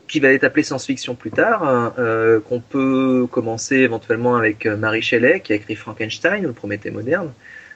qui 0.07 0.19
va 0.19 0.29
être 0.29 0.43
appelée 0.43 0.63
science-fiction 0.63 1.15
plus 1.15 1.31
tard, 1.31 1.63
hein, 1.63 1.93
euh, 1.99 2.39
qu'on 2.39 2.59
peut 2.59 3.27
commencer 3.29 3.77
éventuellement 3.77 4.35
avec 4.35 4.65
euh, 4.65 4.77
Marie 4.77 5.01
Shelley, 5.01 5.41
qui 5.41 5.53
a 5.53 5.55
écrit 5.57 5.75
Frankenstein, 5.75 6.43
le 6.43 6.53
Prométhée 6.53 6.91
moderne, 6.91 7.31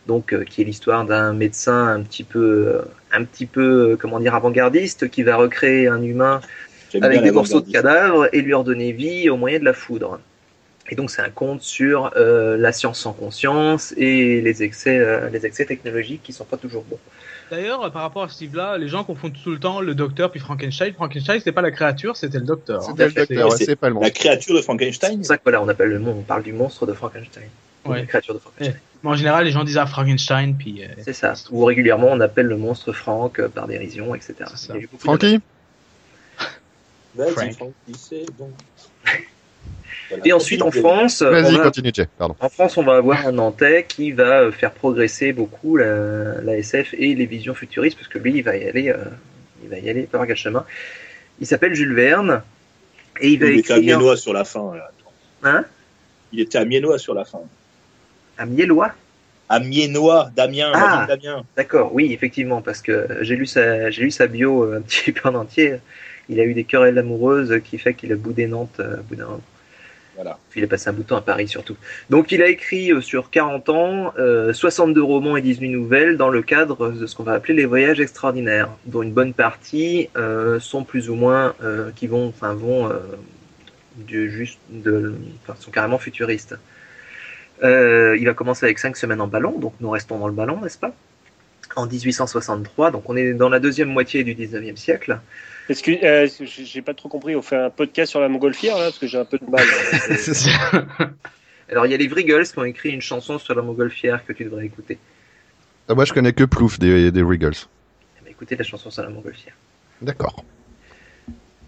donc 0.08 0.34
euh, 0.34 0.44
qui 0.44 0.62
est 0.62 0.66
l'histoire 0.66 1.06
d'un 1.06 1.34
médecin 1.34 1.88
un 1.88 2.02
petit 2.02 2.24
peu, 2.24 2.82
un 3.12 3.24
petit 3.26 3.46
peu, 3.46 3.98
comment 4.00 4.20
dire, 4.20 4.34
avant-gardiste, 4.34 5.10
qui 5.10 5.24
va 5.24 5.36
recréer 5.36 5.88
un 5.88 6.02
humain 6.02 6.42
avec 7.02 7.22
des 7.22 7.32
morceaux 7.32 7.62
de 7.62 7.72
cadavres 7.72 8.28
et 8.34 8.42
lui 8.42 8.54
redonner 8.54 8.92
vie 8.92 9.30
au 9.30 9.38
moyen 9.38 9.60
de 9.60 9.66
la 9.66 9.74
foudre. 9.74 10.20
Et 10.90 10.96
donc 10.96 11.10
c'est 11.10 11.22
un 11.22 11.30
conte 11.30 11.62
sur 11.62 12.12
euh, 12.18 12.58
la 12.58 12.74
science 12.74 13.00
sans 13.00 13.14
conscience 13.14 13.94
et 13.96 14.42
les 14.42 14.64
excès, 14.64 15.30
les 15.32 15.46
excès 15.46 15.66
technologiques 15.66 16.22
qui 16.24 16.34
sont 16.34 16.44
pas 16.44 16.58
toujours 16.58 16.84
bons. 16.84 17.00
D'ailleurs, 17.52 17.92
par 17.92 18.02
rapport 18.04 18.24
à 18.24 18.30
ce 18.30 18.40
livre-là, 18.44 18.78
les 18.78 18.88
gens 18.88 19.04
confondent 19.04 19.34
tout 19.44 19.52
le 19.52 19.60
temps 19.60 19.82
le 19.82 19.94
docteur 19.94 20.32
puis 20.32 20.40
Frankenstein. 20.40 20.94
Frankenstein, 20.94 21.38
c'était 21.40 21.52
pas 21.52 21.62
la 21.62 21.72
créature, 21.72 22.16
c'était 22.16 22.40
le 22.40 22.46
docteur. 22.46 22.82
C'était 22.82 23.08
le 23.08 23.12
docteur, 23.12 23.52
C'est- 23.52 23.66
c'est 23.66 23.76
pas 23.76 23.90
le 23.90 23.96
La 23.96 24.00
monstre. 24.00 24.14
créature 24.18 24.54
de 24.56 24.60
C'est 24.60 24.64
Frankenstein. 24.64 25.18
pour 25.18 25.26
ça 25.26 25.38
que 25.38 25.44
voilà, 25.44 25.62
on 25.62 25.68
appelle 25.68 25.90
le 25.90 26.00
mon- 26.00 26.12
on 26.20 26.22
parle 26.22 26.44
du 26.44 26.54
monstre 26.54 26.86
de 26.88 26.94
Frankenstein. 26.94 27.44
Ouais. 27.86 28.00
La 28.00 28.06
créature 28.06 28.34
de 28.36 28.40
Frankenstein. 28.40 28.80
Mais 29.04 29.10
en 29.10 29.16
général, 29.16 29.44
les 29.44 29.52
gens 29.52 29.66
disent 29.66 29.78
ah, 29.78 29.86
Frankenstein, 29.86 30.56
puis. 30.58 30.82
euh, 30.84 30.88
C'est 31.04 31.12
ça. 31.14 31.34
Ou 31.52 31.66
régulièrement, 31.66 32.08
on 32.12 32.22
appelle 32.22 32.46
le 32.46 32.56
monstre 32.56 32.94
Franck 32.94 33.40
euh, 33.40 33.50
par 33.50 33.68
dérision, 33.68 34.16
etc. 34.16 34.36
C'est 34.56 34.88
Francky 35.00 35.40
Vas-y, 37.16 37.32
Frank. 37.32 37.52
Francky, 37.54 38.00
c'est 38.00 38.26
bon. 38.38 38.50
Et 40.26 40.34
ensuite, 40.34 40.62
en 40.62 40.72
France, 40.72 41.22
on 41.22 41.32
va- 41.32 41.60
continue, 41.60 41.92
Jay. 41.94 42.08
Pardon. 42.18 42.36
En 42.40 42.50
France, 42.50 42.78
on 42.78 42.84
va 42.84 42.96
avoir 42.98 43.26
un 43.28 43.32
Nantais 43.32 43.86
qui 43.88 44.12
va 44.12 44.42
euh, 44.42 44.52
faire 44.52 44.72
progresser 44.72 45.34
beaucoup 45.34 45.78
la, 45.78 46.42
la 46.42 46.58
SF 46.58 46.94
et 46.98 47.16
les 47.16 47.26
visions 47.26 47.54
futuristes, 47.54 47.98
parce 47.98 48.08
que 48.10 48.18
lui, 48.20 48.34
il 48.38 48.42
va 48.44 48.56
y 48.58 48.68
aller, 48.68 48.90
euh, 48.90 48.98
il 49.64 49.70
va 49.70 49.80
y 49.80 49.90
aller 49.90 50.04
par 50.04 50.26
quel 50.28 50.36
chemin. 50.36 50.66
Il 51.40 51.48
s'appelle 51.48 51.74
Jules 51.74 51.94
Verne 51.94 52.42
et 53.20 53.30
il 53.30 53.40
va 53.40 53.48
Il 53.48 53.60
était 53.60 53.74
à 53.74 53.80
Miennois 53.80 54.18
sur 54.18 54.34
la 54.34 54.44
fin. 54.44 54.76
là. 54.76 54.92
Hein? 55.44 55.66
Il 56.34 56.40
était 56.40 56.58
à 56.58 56.66
Miennois 56.66 56.98
sur 56.98 57.14
la 57.14 57.26
fin. 57.26 57.40
à 58.38 58.46
Mielois? 58.46 58.92
À 59.50 59.60
Miennois, 59.60 60.32
Damien, 60.36 60.72
Ah. 60.74 61.06
Damien. 61.10 61.44
D'accord, 61.58 61.94
oui, 61.94 62.14
effectivement, 62.14 62.62
parce 62.62 62.82
que 62.82 63.06
j'ai 63.22 63.36
lu 63.36 63.46
sa, 63.46 63.90
j'ai 63.92 64.04
lu 64.04 64.12
sa 64.12 64.28
bio 64.28 64.64
euh, 64.64 64.78
un 64.78 64.82
petit 64.82 65.12
peu 65.12 65.28
en 65.28 65.36
entier. 65.36 65.76
Il 66.30 66.40
a 66.40 66.44
eu 66.46 66.54
des 66.54 66.64
querelles 66.64 66.98
amoureuses 66.98 67.60
qui 67.66 67.78
fait 67.78 67.94
qu'il 67.94 68.14
a 68.14 68.16
boudé 68.16 68.48
Nantes 68.48 68.78
euh, 68.80 69.00
au 69.00 69.04
bout 69.04 69.16
d'un 69.16 69.26
moment. 69.26 69.42
Il 70.56 70.64
a 70.64 70.68
passé 70.68 70.90
un 70.90 70.94
bout 70.94 71.04
de 71.04 71.08
temps 71.08 71.18
à 71.18 71.22
Paris 71.22 71.48
surtout. 71.48 71.76
Donc 72.10 72.32
il 72.32 72.42
a 72.42 72.48
écrit 72.48 72.92
euh, 72.92 73.02
sur 73.02 73.30
40 73.30 73.70
ans 73.70 74.14
euh, 74.18 74.54
62 74.54 75.02
romans 75.02 75.38
et 75.38 75.42
18 75.42 75.70
nouvelles 75.70 76.18
dans 76.18 76.30
le 76.30 76.42
cadre 76.42 76.92
de 76.92 77.06
ce 77.06 77.16
qu'on 77.16 77.24
va 77.24 77.34
appeler 77.34 77.54
les 77.54 77.66
voyages 77.66 78.00
extraordinaires, 78.00 78.70
dont 78.86 79.02
une 79.02 79.14
bonne 79.14 79.34
partie 79.34 80.10
euh, 80.18 80.60
sont 80.60 80.84
plus 80.84 81.10
ou 81.10 81.16
moins 81.16 81.54
euh, 81.64 81.92
qui 81.96 82.08
vont, 82.08 82.28
enfin 82.28 82.54
vont 82.54 82.90
euh, 82.90 83.00
du 83.96 84.30
juste 84.30 84.60
sont 85.60 85.72
carrément 85.72 85.98
futuristes. 85.98 86.56
Euh, 87.64 88.18
il 88.20 88.26
va 88.26 88.34
commencer 88.34 88.66
avec 88.66 88.80
5 88.80 88.98
semaines 88.98 89.22
en 89.22 89.28
ballon, 89.28 89.60
donc 89.60 89.74
nous 89.80 89.90
restons 89.90 90.18
dans 90.18 90.28
le 90.28 90.34
ballon, 90.34 90.62
n'est-ce 90.62 90.78
pas? 90.78 90.94
En 91.76 91.86
1863, 91.88 92.92
donc 92.92 93.04
on 93.10 93.16
est 93.16 93.34
dans 93.34 93.50
la 93.50 93.60
deuxième 93.60 93.90
moitié 93.90 94.24
du 94.24 94.36
19e 94.36 94.76
siècle. 94.76 95.20
Est-ce 95.70 95.82
que 95.84 95.92
euh, 96.04 96.28
j'ai 96.46 96.82
pas 96.82 96.94
trop 96.94 97.08
compris 97.08 97.36
On 97.36 97.42
fait 97.42 97.56
un 97.56 97.70
podcast 97.70 98.10
sur 98.12 98.20
la 98.20 98.28
montgolfière 98.28 98.78
là 98.78 98.86
parce 98.86 99.00
que 99.00 99.08
j'ai 99.08 99.18
un 99.18 99.26
peu 99.26 99.38
de 99.38 99.46
mal. 99.50 99.64
hein. 99.64 99.98
C'est 100.18 100.34
ça. 100.34 100.50
Alors 101.72 101.86
il 101.86 101.92
y 101.92 101.96
a 101.96 101.98
les 101.98 102.08
Vriggles 102.08 102.44
qui 102.44 102.60
ont 102.60 102.66
écrit 102.66 102.90
une 102.90 103.02
chanson 103.02 103.40
sur 103.40 103.56
la 103.56 103.62
montgolfière 103.62 104.26
que 104.26 104.34
tu 104.34 104.44
devrais 104.44 104.66
écouter. 104.66 104.98
Ah, 105.88 105.94
moi, 105.96 106.06
je 106.06 106.14
connais 106.14 106.32
que 106.34 106.44
Plouf 106.44 106.78
des, 106.80 107.12
des 107.12 107.24
Riggles. 107.24 107.54
Eh 108.20 108.24
ben, 108.26 108.32
écoutez 108.32 108.56
la 108.56 108.64
chanson 108.64 108.90
sur 108.92 109.04
la 109.04 109.10
montgolfière. 109.10 109.54
D'accord. 110.02 110.44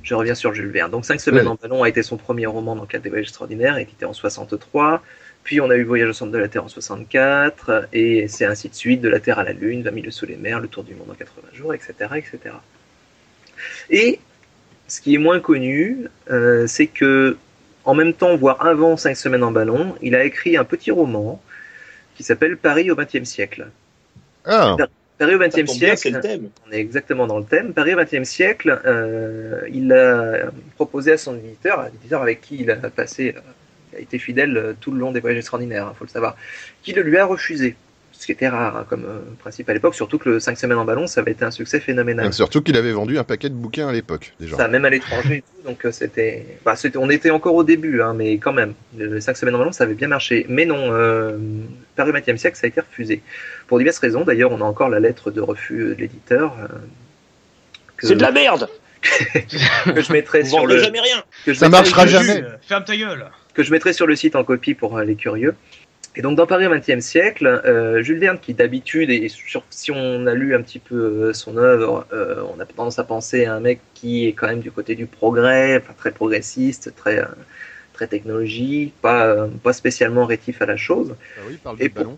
Je 0.02 0.14
reviens 0.16 0.36
sur 0.36 0.54
Jules 0.54 0.70
Verne. 0.70 0.92
Donc, 0.92 1.06
5 1.06 1.20
semaines 1.20 1.44
Oui. 1.46 1.52
en 1.52 1.56
ballon 1.56 1.84
a 1.84 1.90
été 1.90 2.04
son 2.04 2.18
premier 2.18 2.46
roman 2.46 2.76
dans 2.76 2.82
le 2.84 2.88
cadre 2.88 3.04
des 3.04 3.10
voyages 3.10 3.28
extraordinaires, 3.28 3.78
édité 3.78 4.06
en 4.06 4.14
63. 4.14 5.02
Puis 5.44 5.60
on 5.60 5.70
a 5.70 5.76
eu 5.76 5.84
Voyage 5.84 6.10
au 6.10 6.14
centre 6.14 6.32
de 6.32 6.38
la 6.38 6.48
Terre 6.48 6.64
en 6.64 6.70
64, 6.70 7.90
et 7.92 8.28
c'est 8.28 8.46
ainsi 8.46 8.70
de 8.70 8.76
suite, 8.76 9.02
de 9.02 9.10
la 9.10 9.20
Terre 9.20 9.40
à 9.40 9.44
la 9.44 9.54
Lune, 9.54 9.84
20 9.84 9.92
milieux 9.92 10.12
sous 10.12 10.26
les 10.26 10.38
mers, 10.38 10.60
le 10.60 10.68
tour 10.68 10.84
du 10.84 10.96
monde 10.96 11.10
en 11.12 11.16
80 11.16 11.48
jours, 11.54 11.74
etc. 11.74 11.94
etc. 12.16 12.56
Et 13.90 14.20
ce 14.88 15.02
qui 15.02 15.16
est 15.16 15.18
moins 15.18 15.40
connu, 15.40 16.08
euh, 16.32 16.66
c'est 16.68 16.88
que 16.88 17.38
en 17.86 17.94
même 17.94 18.14
temps, 18.14 18.36
voire 18.38 18.66
avant 18.66 18.96
5 18.96 19.16
semaines 19.16 19.44
en 19.44 19.52
ballon, 19.52 19.96
il 20.02 20.16
a 20.16 20.24
écrit 20.24 20.56
un 20.56 20.64
petit 20.64 20.92
roman 20.92 21.42
qui 22.16 22.24
s'appelle 22.24 22.58
Paris 22.58 22.90
au 22.92 22.96
XXe 22.96 23.24
siècle. 23.24 23.68
Ah, 24.46 24.78
Paris 25.18 25.36
au 25.36 25.40
XXe 25.40 25.78
bien, 25.78 25.96
siècle, 25.96 26.16
le 26.16 26.22
thème. 26.22 26.50
on 26.68 26.72
est 26.72 26.80
exactement 26.80 27.28
dans 27.28 27.38
le 27.38 27.46
thème. 27.46 27.74
Paris 27.74 27.94
au 27.94 27.98
XXe 27.98 28.24
siècle, 28.24 28.82
euh, 28.86 29.62
il 29.72 29.92
a 29.94 30.52
proposé 30.76 31.14
à 31.14 31.18
son 31.18 31.36
éditeur, 31.38 31.84
l'éditeur 31.92 32.22
avec 32.22 32.42
qui 32.42 32.62
il 32.62 32.72
a 32.72 32.76
passé, 32.76 33.36
euh, 33.36 33.42
a 33.96 34.00
été 34.00 34.20
fidèle 34.20 34.58
euh, 34.58 34.74
tout 34.80 34.92
le 34.92 35.00
long 35.00 35.12
des 35.12 35.20
voyages 35.20 35.40
extraordinaires, 35.40 35.90
il 35.94 35.98
faut 35.98 36.06
le 36.06 36.10
savoir, 36.10 36.36
qui 36.84 36.94
le 36.94 37.02
lui 37.02 37.18
a 37.18 37.26
refusé. 37.26 37.76
Ce 38.16 38.28
qui 38.28 38.32
était 38.32 38.48
rare 38.48 38.78
hein, 38.78 38.86
comme 38.88 39.04
euh, 39.06 39.20
principe 39.40 39.68
à 39.70 39.74
l'époque, 39.74 39.96
surtout 39.96 40.18
que 40.18 40.30
le 40.30 40.40
5 40.40 40.58
semaines 40.58 40.78
en 40.78 40.86
ballon, 40.86 41.08
ça 41.08 41.20
avait 41.20 41.32
été 41.32 41.44
un 41.44 41.52
succès 41.52 41.82
phénoménal. 41.82 42.32
surtout 42.32 42.62
qu'il 42.62 42.78
avait 42.78 42.94
vendu 42.94 43.18
un 43.18 43.26
paquet 43.26 43.50
de 43.50 43.56
bouquins 43.56 43.90
à 43.90 43.92
l'époque, 43.92 44.34
déjà. 44.40 44.56
Ça, 44.56 44.68
même 44.70 44.86
à 44.86 44.90
l'étranger 44.92 45.38
et 45.38 45.42
tout, 45.42 45.68
donc 45.68 45.84
euh, 45.86 45.92
c'était, 45.92 46.46
bah, 46.64 46.76
c'était, 46.78 46.98
on 47.00 47.10
était 47.10 47.32
encore 47.32 47.56
au 47.56 47.64
début, 47.66 48.02
hein, 48.02 48.14
mais 48.14 48.38
quand 48.38 48.54
même, 48.54 48.76
le 48.98 49.20
5 49.20 49.36
semaines 49.36 49.56
en 49.56 49.58
ballon, 49.58 49.72
ça 49.74 49.84
avait 49.84 49.96
bien 49.96 50.08
marché. 50.08 50.46
Mais 50.48 50.66
non, 50.66 50.94
euh, 50.94 51.38
Paris 51.98 52.12
au 52.12 52.14
XXe 52.14 52.40
siècle, 52.40 52.56
ça 52.56 52.66
a 52.66 52.70
été 52.70 52.80
refusé. 52.80 53.22
Pour 53.68 53.78
diverses 53.80 53.98
raisons, 54.00 54.24
d'ailleurs, 54.24 54.52
on 54.54 54.62
a 54.62 54.66
encore 54.66 54.90
la 54.90 55.00
lettre 55.02 55.30
de 55.32 55.42
refus 55.42 55.80
de 55.80 55.94
l'éditeur. 55.96 56.56
euh, 56.62 56.68
que- 57.98 58.08
C'est 58.08 58.16
de 58.16 58.22
la 58.22 58.32
merde. 58.32 58.70
que 59.34 60.02
je 60.02 60.14
mettrai 60.14 60.44
Vous 60.44 60.50
sur 60.50 60.66
le 60.66 60.78
jamais 60.78 61.02
rien. 61.02 61.22
que 61.46 61.52
je 61.52 61.60
Ça 61.60 61.68
marchera 61.68 62.08
jamais. 62.08 62.42
Ferme 62.62 62.86
ta 62.86 62.96
gueule. 62.96 63.26
Que 63.54 63.64
je 63.64 63.72
mettrai 63.72 63.94
sur 63.94 64.08
le 64.08 64.16
site 64.16 64.36
en 64.36 64.44
copie 64.44 64.74
pour 64.74 64.98
euh, 64.98 65.04
les 65.04 65.16
curieux. 65.16 65.56
Et 66.16 66.22
donc 66.22 66.38
dans 66.38 66.46
Paris 66.46 66.68
au 66.68 66.70
XXe 66.70 67.00
siècle, 67.00 67.48
euh, 67.66 68.04
Jules 68.04 68.20
Verne, 68.20 68.38
qui 68.40 68.54
d'habitude, 68.54 69.10
et 69.10 69.30
sur, 69.30 69.64
si 69.72 69.92
on 69.92 70.28
a 70.28 70.34
lu 70.36 70.54
un 70.56 70.62
petit 70.62 70.78
peu 70.78 70.96
euh, 70.96 71.34
son 71.34 71.58
œuvre, 71.58 72.06
euh, 72.14 72.44
on 72.56 72.60
a 72.60 72.66
tendance 72.66 73.00
à 73.00 73.04
penser 73.04 73.46
à 73.46 73.56
un 73.56 73.60
mec 73.60 73.80
qui 73.96 74.28
est 74.28 74.34
quand 74.34 74.48
même 74.48 74.60
du 74.60 74.72
côté 74.72 74.94
du 74.94 75.08
progrès, 75.08 75.78
enfin, 75.78 75.94
très 75.98 76.12
progressiste, 76.12 76.94
très 76.96 77.24
très 77.94 78.08
technologique, 78.08 78.94
pas 79.02 79.26
euh, 79.26 79.48
pas 79.64 79.74
spécialement 79.74 80.26
rétif 80.26 80.62
à 80.62 80.68
la 80.68 80.78
chose. 80.78 81.16
Ah 81.38 81.42
oui, 81.48 81.58
parle 81.64 81.78
Et 81.80 81.90
pour-. 81.90 82.18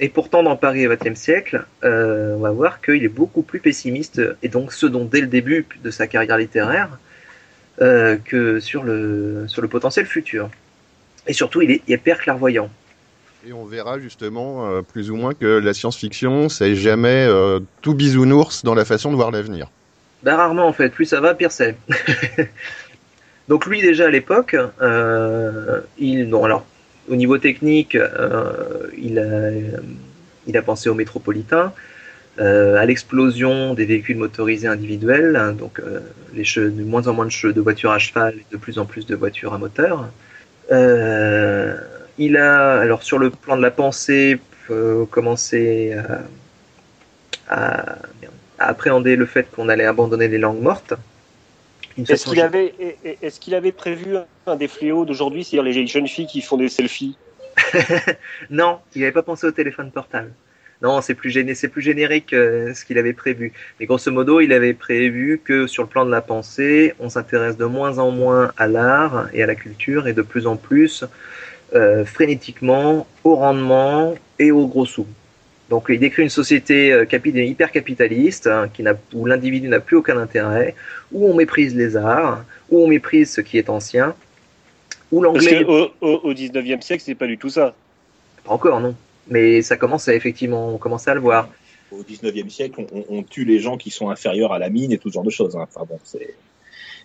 Et 0.00 0.08
pourtant, 0.08 0.44
dans 0.44 0.56
Paris 0.56 0.86
au 0.86 0.94
XXe 0.94 1.18
siècle, 1.18 1.64
on 1.82 2.38
va 2.38 2.52
voir 2.52 2.80
qu'il 2.80 3.02
est 3.02 3.08
beaucoup 3.08 3.42
plus 3.42 3.58
pessimiste, 3.58 4.22
et 4.44 4.48
donc 4.48 4.72
ce 4.72 4.86
dont 4.86 5.04
dès 5.04 5.20
le 5.20 5.26
début 5.26 5.66
de 5.82 5.90
sa 5.90 6.06
carrière 6.06 6.38
littéraire, 6.38 7.00
que 7.80 8.60
sur 8.60 8.84
le, 8.84 9.46
sur 9.48 9.60
le 9.60 9.66
potentiel 9.66 10.06
futur. 10.06 10.50
Et 11.26 11.32
surtout, 11.32 11.62
il 11.62 11.70
est 11.70 11.82
hyper 11.88 12.18
clairvoyant. 12.18 12.70
Et 13.46 13.52
on 13.52 13.64
verra 13.64 13.98
justement 13.98 14.66
euh, 14.68 14.82
plus 14.82 15.10
ou 15.10 15.16
moins 15.16 15.32
que 15.34 15.46
la 15.46 15.72
science-fiction, 15.72 16.48
c'est 16.48 16.74
jamais 16.74 17.26
euh, 17.28 17.60
tout 17.82 17.94
bisounours 17.94 18.64
dans 18.64 18.74
la 18.74 18.84
façon 18.84 19.10
de 19.10 19.16
voir 19.16 19.30
l'avenir. 19.30 19.68
Ben, 20.22 20.34
rarement 20.34 20.66
en 20.66 20.72
fait, 20.72 20.88
plus 20.88 21.04
ça 21.04 21.20
va, 21.20 21.34
pire 21.34 21.52
c'est. 21.52 21.76
Donc 23.48 23.66
lui 23.66 23.80
déjà 23.80 24.06
à 24.06 24.10
l'époque, 24.10 24.56
euh, 24.82 25.80
il 25.98 26.28
bon 26.28 26.44
alors 26.44 26.66
au 27.08 27.16
niveau 27.16 27.38
technique, 27.38 27.96
il 28.98 29.18
a 29.18 29.50
il 30.46 30.56
a 30.56 30.62
pensé 30.62 30.88
au 30.90 30.94
métropolitain, 30.94 31.72
à 32.38 32.84
l'explosion 32.84 33.72
des 33.74 33.86
véhicules 33.86 34.18
motorisés 34.18 34.68
individuels, 34.68 35.36
hein, 35.36 35.52
donc 35.52 35.80
les 36.34 36.42
de 36.42 36.82
moins 36.84 37.06
en 37.06 37.14
moins 37.14 37.24
de, 37.26 37.30
che- 37.30 37.52
de 37.52 37.60
voitures 37.60 37.92
à 37.92 37.98
cheval 37.98 38.34
et 38.34 38.44
de 38.52 38.56
plus 38.58 38.78
en 38.78 38.84
plus 38.84 39.06
de 39.06 39.14
voitures 39.14 39.54
à 39.54 39.58
moteur. 39.58 40.08
Euh, 40.70 41.76
il 42.18 42.36
a 42.36 42.80
alors 42.80 43.02
sur 43.02 43.18
le 43.18 43.30
plan 43.30 43.56
de 43.56 43.62
la 43.62 43.70
pensée 43.70 44.38
euh, 44.70 45.06
commencé 45.06 45.94
à, 45.94 46.20
à- 47.48 47.98
à 48.58 48.68
appréhender 48.68 49.16
le 49.16 49.26
fait 49.26 49.50
qu'on 49.50 49.68
allait 49.68 49.84
abandonner 49.84 50.28
les 50.28 50.38
langues 50.38 50.60
mortes. 50.60 50.94
Est-ce 52.08 52.26
qu'il 52.26 52.40
avait, 52.40 52.74
est-ce 53.22 53.40
qu'il 53.40 53.54
avait 53.54 53.72
prévu 53.72 54.16
un 54.46 54.56
des 54.56 54.68
fléaux 54.68 55.04
d'aujourd'hui, 55.04 55.44
c'est-à-dire 55.44 55.62
les 55.62 55.86
jeunes 55.86 56.08
filles 56.08 56.26
qui 56.26 56.40
font 56.40 56.56
des 56.56 56.68
selfies? 56.68 57.16
Non, 58.50 58.80
il 58.94 59.00
n'avait 59.00 59.12
pas 59.12 59.22
pensé 59.22 59.46
au 59.46 59.50
téléphone 59.52 59.90
portable. 59.90 60.32
Non, 60.80 61.00
c'est 61.00 61.14
plus, 61.14 61.32
c'est 61.54 61.68
plus 61.68 61.82
générique 61.82 62.32
euh, 62.32 62.72
ce 62.72 62.84
qu'il 62.84 62.98
avait 62.98 63.12
prévu. 63.12 63.52
Mais 63.80 63.86
grosso 63.86 64.12
modo, 64.12 64.40
il 64.40 64.52
avait 64.52 64.74
prévu 64.74 65.40
que 65.44 65.66
sur 65.66 65.82
le 65.82 65.88
plan 65.88 66.06
de 66.06 66.10
la 66.10 66.20
pensée, 66.20 66.94
on 67.00 67.08
s'intéresse 67.08 67.56
de 67.56 67.64
moins 67.64 67.98
en 67.98 68.12
moins 68.12 68.52
à 68.56 68.68
l'art 68.68 69.28
et 69.32 69.42
à 69.42 69.46
la 69.46 69.56
culture 69.56 70.06
et 70.06 70.12
de 70.12 70.22
plus 70.22 70.46
en 70.46 70.56
plus 70.56 71.04
euh, 71.74 72.04
frénétiquement 72.04 73.08
au 73.24 73.34
rendement 73.34 74.14
et 74.38 74.52
au 74.52 74.68
gros 74.68 74.86
sous. 74.86 75.06
Donc 75.68 75.86
il 75.88 75.98
décrit 75.98 76.22
une 76.22 76.30
société 76.30 76.92
euh, 76.92 77.06
hyper 77.12 77.72
capitaliste 77.72 78.46
hein, 78.46 78.70
qui 78.72 78.84
où 79.12 79.26
l'individu 79.26 79.68
n'a 79.68 79.80
plus 79.80 79.96
aucun 79.96 80.16
intérêt, 80.16 80.76
où 81.10 81.28
on 81.28 81.34
méprise 81.34 81.74
les 81.74 81.96
arts, 81.96 82.44
où 82.70 82.84
on 82.84 82.86
méprise 82.86 83.32
ce 83.32 83.40
qui 83.40 83.58
est 83.58 83.68
ancien, 83.68 84.14
où 85.10 85.20
Parce 85.20 85.44
l'anglais... 85.44 85.64
qu'au 85.64 85.90
au, 86.00 86.20
au 86.22 86.32
19e 86.32 86.80
siècle, 86.82 87.02
c'est 87.04 87.16
pas 87.16 87.26
du 87.26 87.36
tout 87.36 87.50
ça. 87.50 87.74
Pas 88.44 88.52
encore, 88.52 88.80
non. 88.80 88.94
Mais 89.30 89.62
ça 89.62 89.76
commence 89.76 90.08
à 90.08 90.14
effectivement, 90.14 90.74
on 90.74 90.78
commence 90.78 91.06
à 91.08 91.14
le 91.14 91.20
voir. 91.20 91.48
Au 91.90 92.02
19e 92.02 92.50
siècle, 92.50 92.84
on, 92.92 93.04
on 93.08 93.22
tue 93.22 93.44
les 93.44 93.60
gens 93.60 93.76
qui 93.78 93.90
sont 93.90 94.10
inférieurs 94.10 94.52
à 94.52 94.58
la 94.58 94.68
mine 94.68 94.92
et 94.92 94.98
tout 94.98 95.08
ce 95.08 95.14
genre 95.14 95.24
de 95.24 95.30
choses. 95.30 95.56
hein. 95.56 95.66
Enfin 95.74 95.86
bon, 95.88 95.98
c'est. 96.04 96.34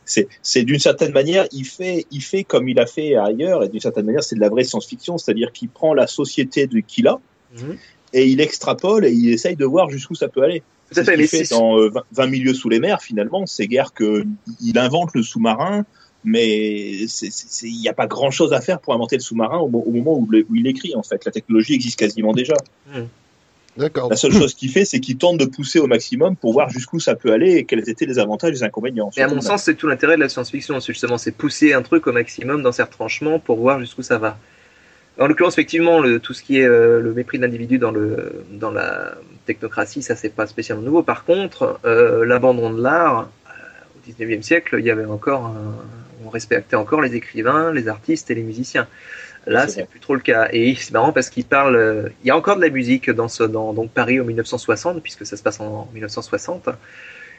C'est, 0.05 0.63
d'une 0.63 0.79
certaine 0.79 1.13
manière, 1.13 1.47
il 1.53 1.63
fait, 1.63 2.05
il 2.11 2.21
fait 2.21 2.43
comme 2.43 2.67
il 2.67 2.77
a 2.77 2.85
fait 2.85 3.15
ailleurs, 3.15 3.63
et 3.63 3.69
d'une 3.69 3.79
certaine 3.79 4.05
manière, 4.05 4.21
c'est 4.23 4.35
de 4.35 4.41
la 4.41 4.49
vraie 4.49 4.65
science-fiction, 4.65 5.17
c'est-à-dire 5.17 5.53
qu'il 5.53 5.69
prend 5.69 5.93
la 5.93 6.07
société 6.07 6.67
de 6.67 6.79
qu'il 6.81 7.07
a 7.07 7.19
Mhm. 7.55 7.77
et 8.13 8.25
il 8.27 8.41
extrapole 8.41 9.05
et 9.05 9.11
il 9.11 9.29
essaye 9.31 9.55
de 9.55 9.63
voir 9.63 9.89
jusqu'où 9.89 10.15
ça 10.15 10.27
peut 10.27 10.41
aller. 10.41 10.61
Tout 10.91 10.99
à 10.99 11.03
C'est 11.03 11.05
ce 11.05 11.11
fait, 11.11 11.17
mais 11.17 11.27
fait 11.27 11.49
dans 11.51 11.77
euh, 11.79 11.89
20 11.89 12.01
20 12.11 12.27
milieux 12.27 12.53
sous 12.53 12.67
les 12.67 12.79
mers, 12.79 13.01
finalement. 13.01 13.45
C'est 13.45 13.67
guère 13.67 13.93
que 13.93 14.25
il 14.59 14.77
invente 14.77 15.11
le 15.13 15.23
sous-marin, 15.23 15.85
mais 16.23 17.05
il 17.05 17.79
n'y 17.81 17.89
a 17.89 17.93
pas 17.93 18.07
grand-chose 18.07 18.53
à 18.53 18.61
faire 18.61 18.79
pour 18.79 18.93
inventer 18.93 19.15
le 19.17 19.21
sous-marin 19.21 19.57
au, 19.59 19.67
mo- 19.67 19.83
au 19.85 19.91
moment 19.91 20.17
où, 20.17 20.27
le- 20.29 20.45
où 20.49 20.55
il 20.55 20.67
écrit. 20.67 20.95
En 20.95 21.03
fait, 21.03 21.23
la 21.25 21.31
technologie 21.31 21.73
existe 21.73 21.99
quasiment 21.99 22.31
déjà. 22.33 22.53
D'accord. 23.75 24.09
La 24.11 24.15
seule 24.15 24.31
chose 24.33 24.53
qu'il 24.53 24.69
fait, 24.69 24.85
c'est 24.85 24.99
qu'il 24.99 25.17
tente 25.17 25.37
de 25.39 25.45
pousser 25.45 25.79
au 25.79 25.87
maximum 25.87 26.35
pour 26.35 26.53
voir 26.53 26.69
jusqu'où 26.69 26.99
ça 26.99 27.15
peut 27.15 27.31
aller 27.31 27.55
et 27.55 27.63
quels 27.65 27.89
étaient 27.89 28.05
les 28.05 28.19
avantages 28.19 28.51
et 28.51 28.53
les 28.53 28.63
inconvénients. 28.63 29.09
Mais 29.17 29.23
à 29.23 29.27
mon 29.27 29.41
sens, 29.41 29.63
c'est 29.63 29.73
tout 29.73 29.87
l'intérêt 29.87 30.15
de 30.15 30.21
la 30.21 30.29
science-fiction. 30.29 30.79
C'est 30.79 30.93
justement, 30.93 31.17
c'est 31.17 31.31
pousser 31.31 31.73
un 31.73 31.81
truc 31.81 32.05
au 32.05 32.11
maximum 32.11 32.61
dans 32.61 32.71
ses 32.71 32.83
retranchements 32.83 33.39
pour 33.39 33.57
voir 33.57 33.79
jusqu'où 33.79 34.03
ça 34.03 34.19
va. 34.19 34.37
En 35.19 35.25
l'occurrence, 35.27 35.53
effectivement, 35.53 35.99
le, 36.01 36.19
tout 36.19 36.33
ce 36.33 36.43
qui 36.43 36.59
est 36.59 36.65
euh, 36.65 36.99
le 36.99 37.13
mépris 37.13 37.37
de 37.39 37.43
l'individu 37.43 37.79
dans, 37.79 37.91
le, 37.91 38.43
dans 38.51 38.71
la 38.71 39.13
technocratie, 39.47 40.03
ça 40.03 40.15
c'est 40.15 40.29
pas 40.29 40.45
spécialement 40.45 40.83
nouveau. 40.83 41.01
Par 41.01 41.23
contre, 41.25 41.79
euh, 41.85 42.25
l'abandon 42.25 42.71
de 42.71 42.81
l'art, 42.81 43.27
euh, 43.47 43.51
au 43.95 44.11
19e 44.23 44.41
siècle, 44.43 44.75
il 44.79 44.85
y 44.85 44.91
avait 44.91 45.05
encore, 45.05 45.45
un- 45.47 45.75
on 46.25 46.29
respectait 46.29 46.75
encore 46.75 47.01
les 47.01 47.15
écrivains, 47.15 47.71
les 47.73 47.87
artistes 47.87 48.29
et 48.31 48.35
les 48.35 48.43
musiciens. 48.43 48.87
Là, 49.45 49.67
C'est 49.67 49.87
plus 49.89 49.99
trop 49.99 50.15
le 50.15 50.21
cas. 50.21 50.47
Et 50.53 50.73
c'est 50.75 50.91
marrant 50.93 51.11
parce 51.11 51.29
qu'il 51.29 51.43
parle, 51.43 51.75
euh, 51.75 52.09
il 52.23 52.27
y 52.27 52.31
a 52.31 52.37
encore 52.37 52.55
de 52.55 52.61
la 52.61 52.69
musique 52.69 53.09
dans 53.09 53.27
ce, 53.27 53.43
dans 53.43 53.73
donc 53.73 53.91
Paris 53.91 54.19
en 54.21 54.23
1960, 54.23 55.01
puisque 55.03 55.25
ça 55.25 55.35
se 55.35 55.43
passe 55.43 55.59
en 55.59 55.89
1960. 55.93 56.69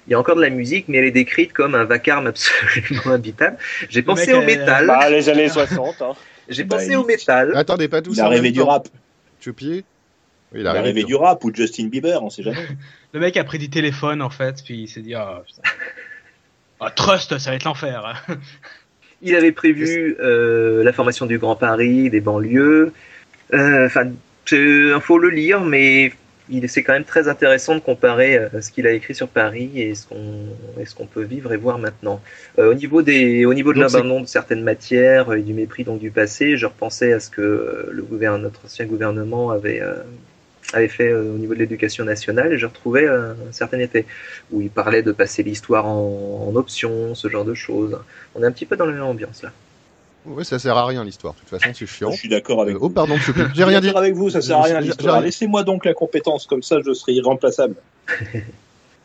Il 0.07 0.11
y 0.11 0.15
a 0.15 0.19
encore 0.19 0.37
de 0.37 0.43
la 0.43 0.51
musique, 0.51 0.85
mais 0.89 0.99
elle 0.99 1.07
est 1.07 1.11
décrite 1.13 1.55
comme 1.55 1.75
un 1.75 1.85
vacarme 1.85 2.27
absolument 2.27 3.07
habitable. 3.15 3.57
J'ai 3.89 4.03
pensé 4.03 4.27
mec, 4.27 4.37
au 4.37 4.43
euh, 4.43 4.47
métal. 4.47 4.87
Bah, 4.87 5.09
les 5.09 5.31
années 5.31 5.49
60. 5.49 6.03
Hein. 6.03 6.13
J'ai 6.51 6.65
Bah, 6.65 6.77
pensé 6.77 6.91
il- 6.91 6.97
au 6.97 7.07
métal. 7.07 7.57
Attendez, 7.57 7.89
pas 7.89 8.03
tous 8.03 8.13
Il 8.13 8.21
a 8.21 8.27
en 8.27 8.29
rêvé 8.29 8.43
même 8.43 8.53
du 8.53 8.61
rap. 8.61 8.87
Choupi 9.41 9.83
Oui, 10.53 10.61
il 10.61 10.61
Il 10.61 10.67
a 10.67 10.71
a 10.71 10.73
rêvé 10.75 10.89
rêvé 10.89 11.05
du 11.05 11.15
rap 11.15 11.43
ou 11.43 11.51
de 11.51 11.57
Justin 11.57 11.87
Bieber, 11.87 12.23
on 12.23 12.29
sait 12.29 12.43
jamais. 12.43 12.59
Le 13.15 13.21
mec 13.21 13.37
a 13.39 13.45
pris 13.45 13.59
du 13.59 13.71
téléphone 13.71 14.21
en 14.21 14.29
fait, 14.31 14.57
puis 14.63 14.83
il 14.83 14.89
s'est 14.89 15.01
dit 15.01 15.15
ah, 15.15 15.43
putain. 15.47 15.63
Ah, 16.81 16.91
Trust, 16.91 17.39
ça 17.39 17.51
va 17.51 17.57
être 17.57 17.65
l'enfer. 17.65 18.25
Il 19.23 19.35
avait 19.37 19.53
prévu 19.53 20.17
euh, 20.21 20.85
la 20.85 20.93
formation 20.93 21.25
du 21.25 21.39
Grand 21.39 21.57
Paris, 21.57 22.11
des 22.11 22.21
banlieues. 22.21 22.93
Euh, 23.55 23.87
Enfin, 23.87 24.11
il 24.53 24.99
faut 25.01 25.19
le 25.19 25.31
lire, 25.31 25.61
mais 25.61 26.13
il 26.51 26.69
c'est 26.69 26.83
quand 26.83 26.93
même 26.93 27.05
très 27.05 27.29
intéressant 27.29 27.75
de 27.75 27.81
comparer 27.81 28.37
euh, 28.37 28.61
ce 28.61 28.71
qu'il 28.71 28.87
a 28.87 28.93
écrit 28.93 29.15
sur 29.15 29.29
Paris 29.29 29.71
et 29.77 29.95
ce 29.95 30.07
qu'on 30.07 30.47
et 30.79 30.85
ce 30.85 30.95
qu'on 30.95 31.07
peut 31.07 31.23
vivre 31.23 31.53
et 31.53 31.57
voir 31.57 31.79
maintenant. 31.79 32.21
Euh, 32.59 32.71
au 32.71 32.75
niveau 32.75 33.03
des 33.03 33.47
au 33.47 33.55
niveau 33.55 33.73
de 33.73 33.81
l'abandon 33.81 34.21
de 34.21 34.27
certaines 34.27 34.63
matières 34.63 35.33
et 35.33 35.43
du 35.43 35.55
mépris 35.55 35.85
donc 35.85 36.01
du 36.01 36.11
passé, 36.11 36.57
je 36.57 36.67
repensais 36.67 37.13
à 37.13 37.21
ce 37.21 37.31
que 37.31 37.89
le 37.91 38.03
gouvernement 38.03 38.43
notre 38.45 38.65
ancien 38.67 38.85
gouvernement 38.85 39.51
avait 39.51 39.81
euh, 39.81 39.95
avait 40.73 40.89
fait 40.89 41.11
euh, 41.11 41.35
au 41.35 41.39
niveau 41.39 41.55
de 41.55 41.59
l'éducation 41.59 42.05
nationale 42.05 42.53
et 42.53 42.59
je 42.59 42.67
retrouvais 42.67 43.05
euh, 43.07 43.33
un 43.33 43.53
certain 43.53 43.79
été 43.79 44.07
où 44.51 44.61
il 44.61 44.71
parlait 44.71 45.03
de 45.03 45.13
passer 45.13 45.43
l'histoire 45.43 45.87
en, 45.87 46.49
en 46.51 46.57
option, 46.57 47.15
ce 47.15 47.29
genre 47.29 47.45
de 47.45 47.55
choses. 47.55 47.99
On 48.35 48.43
est 48.43 48.47
un 48.47 48.53
petit 48.53 48.67
peu 48.67 48.77
dans 48.77 48.87
la 48.87 48.93
même 48.93 49.03
ambiance 49.03 49.43
là. 49.43 49.51
Oui, 50.27 50.43
ça 50.45 50.59
sert 50.59 50.75
à 50.77 50.87
rien 50.87 51.05
l'histoire. 51.05 51.35
De 51.35 51.41
toute 51.41 51.51
façon, 51.51 51.71
c'est 51.75 51.85
chiant. 51.87 52.11
Je 52.11 52.17
suis 52.17 52.29
d'accord 52.31 52.63
avec 52.63 52.77
Euh, 52.77 52.79
vous. 52.79 52.87
oh, 52.87 52.89
pardon. 52.89 53.17
J'ai 53.27 53.33
Je 53.35 53.55
suis 53.55 53.65
rien 53.65 53.81
dit. 53.81 53.89
d'accord 53.89 54.01
avec 54.01 54.15
vous, 54.15 54.31
ça 54.31 54.41
sert 54.41 54.57
à 54.59 54.63
rien 54.63 54.81
J'ai- 54.81 54.87
l'histoire. 54.87 55.19
j'ai- 55.21 55.27
Laissez-moi 55.27 55.65
donc 55.65 55.85
la 55.85 55.93
compétence, 55.93 56.47
comme 56.47 56.63
ça 56.63 56.79
je 56.85 56.95
serai 56.95 57.13
irremplaçable. 57.13 57.75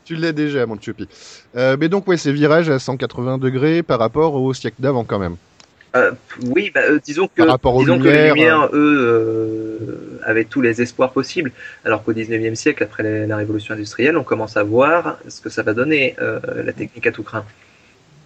Tu 0.06 0.16
l'as 0.16 0.32
déjà, 0.32 0.66
mon 0.66 0.80
Choupi. 0.82 1.08
Euh, 1.56 1.78
mais 1.80 1.88
donc, 1.88 2.08
ouais, 2.08 2.18
c'est 2.18 2.32
virage 2.32 2.68
à 2.70 2.80
180 2.80 3.38
degrés 3.38 3.84
par 3.84 4.00
rapport 4.00 4.34
au 4.34 4.54
siècle 4.56 4.78
d'avant, 4.80 5.04
quand 5.04 5.20
même. 5.20 5.36
Euh, 5.96 6.12
oui, 6.46 6.72
bah, 6.74 6.82
euh, 6.84 7.00
disons 7.04 7.28
que, 7.28 7.42
Par 7.58 7.58
disons 7.80 7.98
que 8.00 8.08
les 8.08 8.28
Lumières, 8.30 8.70
eux, 8.74 8.98
euh, 9.02 10.20
avaient 10.24 10.46
tous 10.46 10.62
les 10.62 10.82
espoirs 10.82 11.12
possibles, 11.12 11.52
alors 11.84 12.04
qu'au 12.04 12.14
19e 12.14 12.56
siècle, 12.56 12.84
après 12.84 13.02
la, 13.04 13.26
la 13.26 13.38
révolution 13.38 13.74
industrielle, 13.74 14.16
on 14.18 14.24
commence 14.24 14.56
à 14.58 14.64
voir 14.64 15.18
ce 15.28 15.42
que 15.42 15.50
ça 15.50 15.64
va 15.64 15.74
donner, 15.74 16.16
euh, 16.22 16.40
la 16.64 16.74
technique 16.74 17.08
à 17.08 17.12
tout 17.12 17.24
craint. 17.24 17.46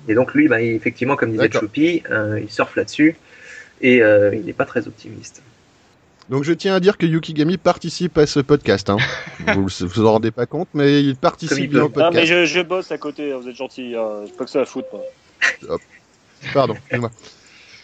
Et 0.09 0.13
donc 0.15 0.33
lui, 0.33 0.49
bah, 0.49 0.61
il- 0.61 0.73
effectivement, 0.75 1.15
comme 1.15 1.31
disait. 1.31 1.49
Choupi, 1.51 2.03
euh, 2.11 2.39
il 2.41 2.49
surfe 2.51 2.75
là-dessus, 2.75 3.15
et 3.81 4.01
euh, 4.03 4.35
il 4.35 4.45
n'est 4.45 4.53
pas 4.53 4.65
très 4.65 4.85
optimiste. 4.87 5.41
Donc, 6.29 6.43
je 6.45 6.53
tiens 6.53 6.73
à 6.75 6.79
dire 6.79 6.97
que 6.97 7.05
Yukigami 7.05 7.57
participe 7.57 8.17
à 8.17 8.25
ce 8.25 8.39
podcast. 8.39 8.89
Hein. 8.89 8.95
vous 9.55 9.63
ne 9.65 9.85
vous 9.87 10.05
en 10.05 10.11
rendez 10.13 10.31
pas 10.31 10.45
compte, 10.45 10.69
mais 10.73 11.01
il 11.03 11.15
participe 11.17 11.69
bien 11.71 11.83
au 11.83 11.91
Ah, 11.97 12.09
mais 12.13 12.21
podcast. 12.21 12.25
je, 12.27 12.45
je 12.45 12.61
bosse 12.61 12.91
à 12.93 12.97
côté, 12.97 13.33
hein, 13.33 13.39
vous 13.41 13.49
êtes 13.49 13.55
gentil. 13.57 13.93
Hein. 13.97 14.23
J'ai 14.25 14.31
pas 14.33 14.45
que 14.45 14.49
ça 14.49 14.61
à 14.61 14.65
foutre. 14.65 14.87
Pardon, 16.53 16.75
excuse-moi. 16.75 17.11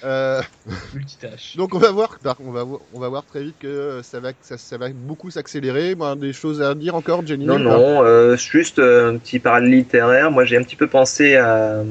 Euh, 0.04 0.42
Multitâche. 0.94 1.58
donc 1.58 1.76
on 1.76 1.78
va 1.80 1.92
voir, 1.92 2.20
par- 2.20 2.38
on 2.40 2.52
va, 2.52 2.64
vo- 2.64 2.82
on 2.94 3.00
va 3.00 3.10
voir 3.10 3.26
très 3.26 3.44
vite 3.44 3.56
que 3.60 4.02
ça 4.04 4.20
va, 4.20 4.32
ça, 4.42 4.58
ça 4.58 4.78
va 4.78 4.90
beaucoup 4.90 5.30
s'accélérer. 5.30 5.96
Bon, 5.96 6.16
des 6.16 6.32
choses 6.34 6.62
à 6.62 6.74
dire 6.76 6.96
encore, 6.96 7.26
Jenny 7.26 7.46
Non, 7.46 7.60
non, 7.60 8.04
euh, 8.04 8.38
juste 8.38 8.80
euh, 8.80 9.12
un 9.14 9.18
petit 9.18 9.40
parallèle 9.40 9.72
littéraire. 9.72 10.32
Moi, 10.32 10.46
j'ai 10.46 10.58
un 10.58 10.64
petit 10.64 10.76
peu 10.78 10.88
pensé 10.88 11.36
à, 11.36 11.84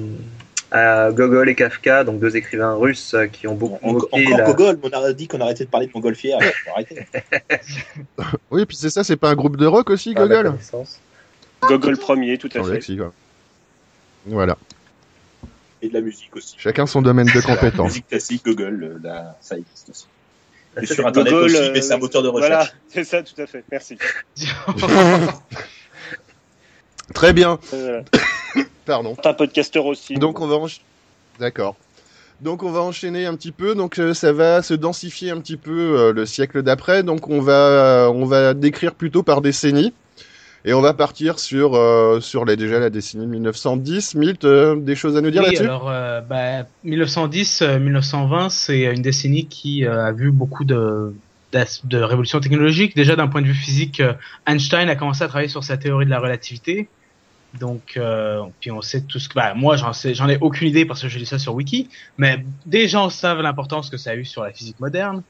à 0.71 1.11
Gogol 1.13 1.49
et 1.49 1.55
Kafka, 1.55 2.05
donc 2.05 2.19
deux 2.21 2.37
écrivains 2.37 2.75
russes 2.75 3.15
qui 3.33 3.47
ont 3.47 3.55
beaucoup 3.55 3.79
En- 3.87 3.93
moqué 3.93 4.27
encore 4.27 4.39
la... 4.39 4.45
Gogol, 4.53 4.79
on 4.83 4.89
a 4.91 5.13
dit 5.13 5.29
qu'on 5.29 5.41
arrêtait 5.41 5.65
de 5.65 5.71
parler 5.71 5.87
de 5.87 5.93
montgolfière. 5.95 6.39
Oui, 8.51 8.65
puis 8.67 8.77
c'est 8.77 8.91
ça, 8.91 9.05
c'est 9.05 9.17
pas 9.17 9.31
un 9.31 9.35
groupe 9.35 9.57
de 9.57 9.67
rock 9.67 9.91
aussi, 9.91 10.15
Gogol? 10.15 10.55
Gogol 11.63 11.97
premier, 11.99 12.39
tout 12.39 12.49
à 12.55 12.63
fait. 12.63 12.81
Voilà, 14.27 14.57
Et 15.83 15.89
de 15.89 15.95
la 15.95 16.01
musique 16.01 16.35
aussi. 16.35 16.55
chacun 16.59 16.87
son 16.87 17.03
domaine 17.03 17.27
de 17.27 17.33
La 17.35 17.43
compétence. 17.43 17.87
musique 17.89 18.09
classique, 18.09 18.43
euh, 18.49 18.99
là, 19.03 19.37
ça 19.41 19.57
existe 19.57 19.91
aussi. 19.91 20.07
Et 20.81 20.87
sur 20.87 21.07
Internet 21.07 21.33
Gogol, 21.33 21.47
aussi, 21.47 21.57
euh, 21.57 21.71
mais 21.73 21.81
c'est 21.83 21.95
un 21.95 21.99
moteur 21.99 22.23
de 22.23 22.29
recherche. 22.29 22.51
Voilà, 22.51 22.69
c'est 22.89 23.05
ça, 23.05 23.23
tout 23.23 23.41
à 23.41 23.47
fait. 23.47 23.65
Merci. 23.71 23.97
Très 27.15 27.33
bien, 27.33 27.59
Euh, 27.73 28.03
pardon. 28.85 29.15
T'es 29.17 29.29
un 29.29 29.35
podcasteur 29.35 29.87
aussi. 29.87 30.15
Donc 30.15 30.41
on 30.41 30.47
va 30.47 30.57
encha- 30.57 30.81
D'accord. 31.39 31.77
Donc 32.41 32.63
on 32.63 32.71
va 32.71 32.81
enchaîner 32.81 33.27
un 33.27 33.35
petit 33.35 33.51
peu. 33.53 33.75
Donc 33.75 33.99
euh, 33.99 34.15
ça 34.15 34.33
va 34.33 34.63
se 34.63 34.75
densifier 34.75 35.31
un 35.31 35.41
petit 35.41 35.57
peu 35.57 35.99
euh, 35.99 36.13
le 36.13 36.27
siècle 36.27 36.63
d'après. 36.63 37.03
Donc 37.03 37.29
on 37.29 37.41
va 37.41 38.11
on 38.15 38.27
va 38.27 38.55
décrire 38.55 38.95
plutôt 38.95 39.23
par 39.23 39.41
décennie. 39.41 39.93
Et 40.65 40.75
on 40.75 40.81
va 40.81 40.93
partir 40.93 41.39
sur 41.39 41.75
euh, 41.75 42.21
sur 42.21 42.45
déjà 42.45 42.79
la 42.81 42.91
décennie 42.91 43.27
1910. 43.27 44.15
Milt, 44.17 44.45
euh, 44.45 44.77
des 44.77 44.97
choses 44.97 45.17
à 45.17 45.21
nous 45.21 45.31
dire 45.31 45.43
oui, 45.43 45.47
là-dessus? 45.47 45.63
alors 45.63 45.89
euh, 45.89 46.21
bah, 46.21 46.65
1910-1920, 46.85 48.51
c'est 48.51 48.83
une 48.83 49.03
décennie 49.03 49.47
qui 49.47 49.85
a 49.87 50.13
vu 50.13 50.31
beaucoup 50.31 50.65
de, 50.65 51.15
d'as- 51.53 51.81
de 51.85 51.99
révolutions 51.99 52.41
technologiques. 52.41 52.97
Déjà 52.97 53.17
d'un 53.17 53.29
point 53.29 53.41
de 53.43 53.47
vue 53.47 53.55
physique, 53.55 54.03
Einstein 54.47 54.89
a 54.89 54.97
commencé 54.97 55.23
à 55.23 55.29
travailler 55.29 55.49
sur 55.49 55.65
sa 55.65 55.77
théorie 55.77 56.07
de 56.07 56.11
la 56.11 56.19
relativité. 56.19 56.89
Donc, 57.59 57.95
euh, 57.97 58.43
puis 58.61 58.71
on 58.71 58.83
sait 58.83 59.03
tout 59.03 59.19
ce 59.19 59.29
que. 59.29 59.35
Bah, 59.35 59.55
moi, 59.55 59.77
j'en 59.77 59.93
sais, 59.93 60.15
j'en 60.15 60.29
ai 60.29 60.37
aucune 60.41 60.69
idée 60.69 60.85
parce 60.85 61.01
que 61.01 61.09
j'ai 61.09 61.19
lu 61.19 61.25
ça 61.25 61.39
sur 61.39 61.55
Wiki, 61.55 61.89
mais 62.19 62.45
des 62.67 62.89
gens 62.89 63.09
savent 63.09 63.41
l'importance 63.41 63.89
que 63.89 63.97
ça 63.97 64.11
a 64.11 64.15
eu 64.17 64.25
sur 64.25 64.43
la 64.43 64.53
physique 64.53 64.79
moderne. 64.81 65.23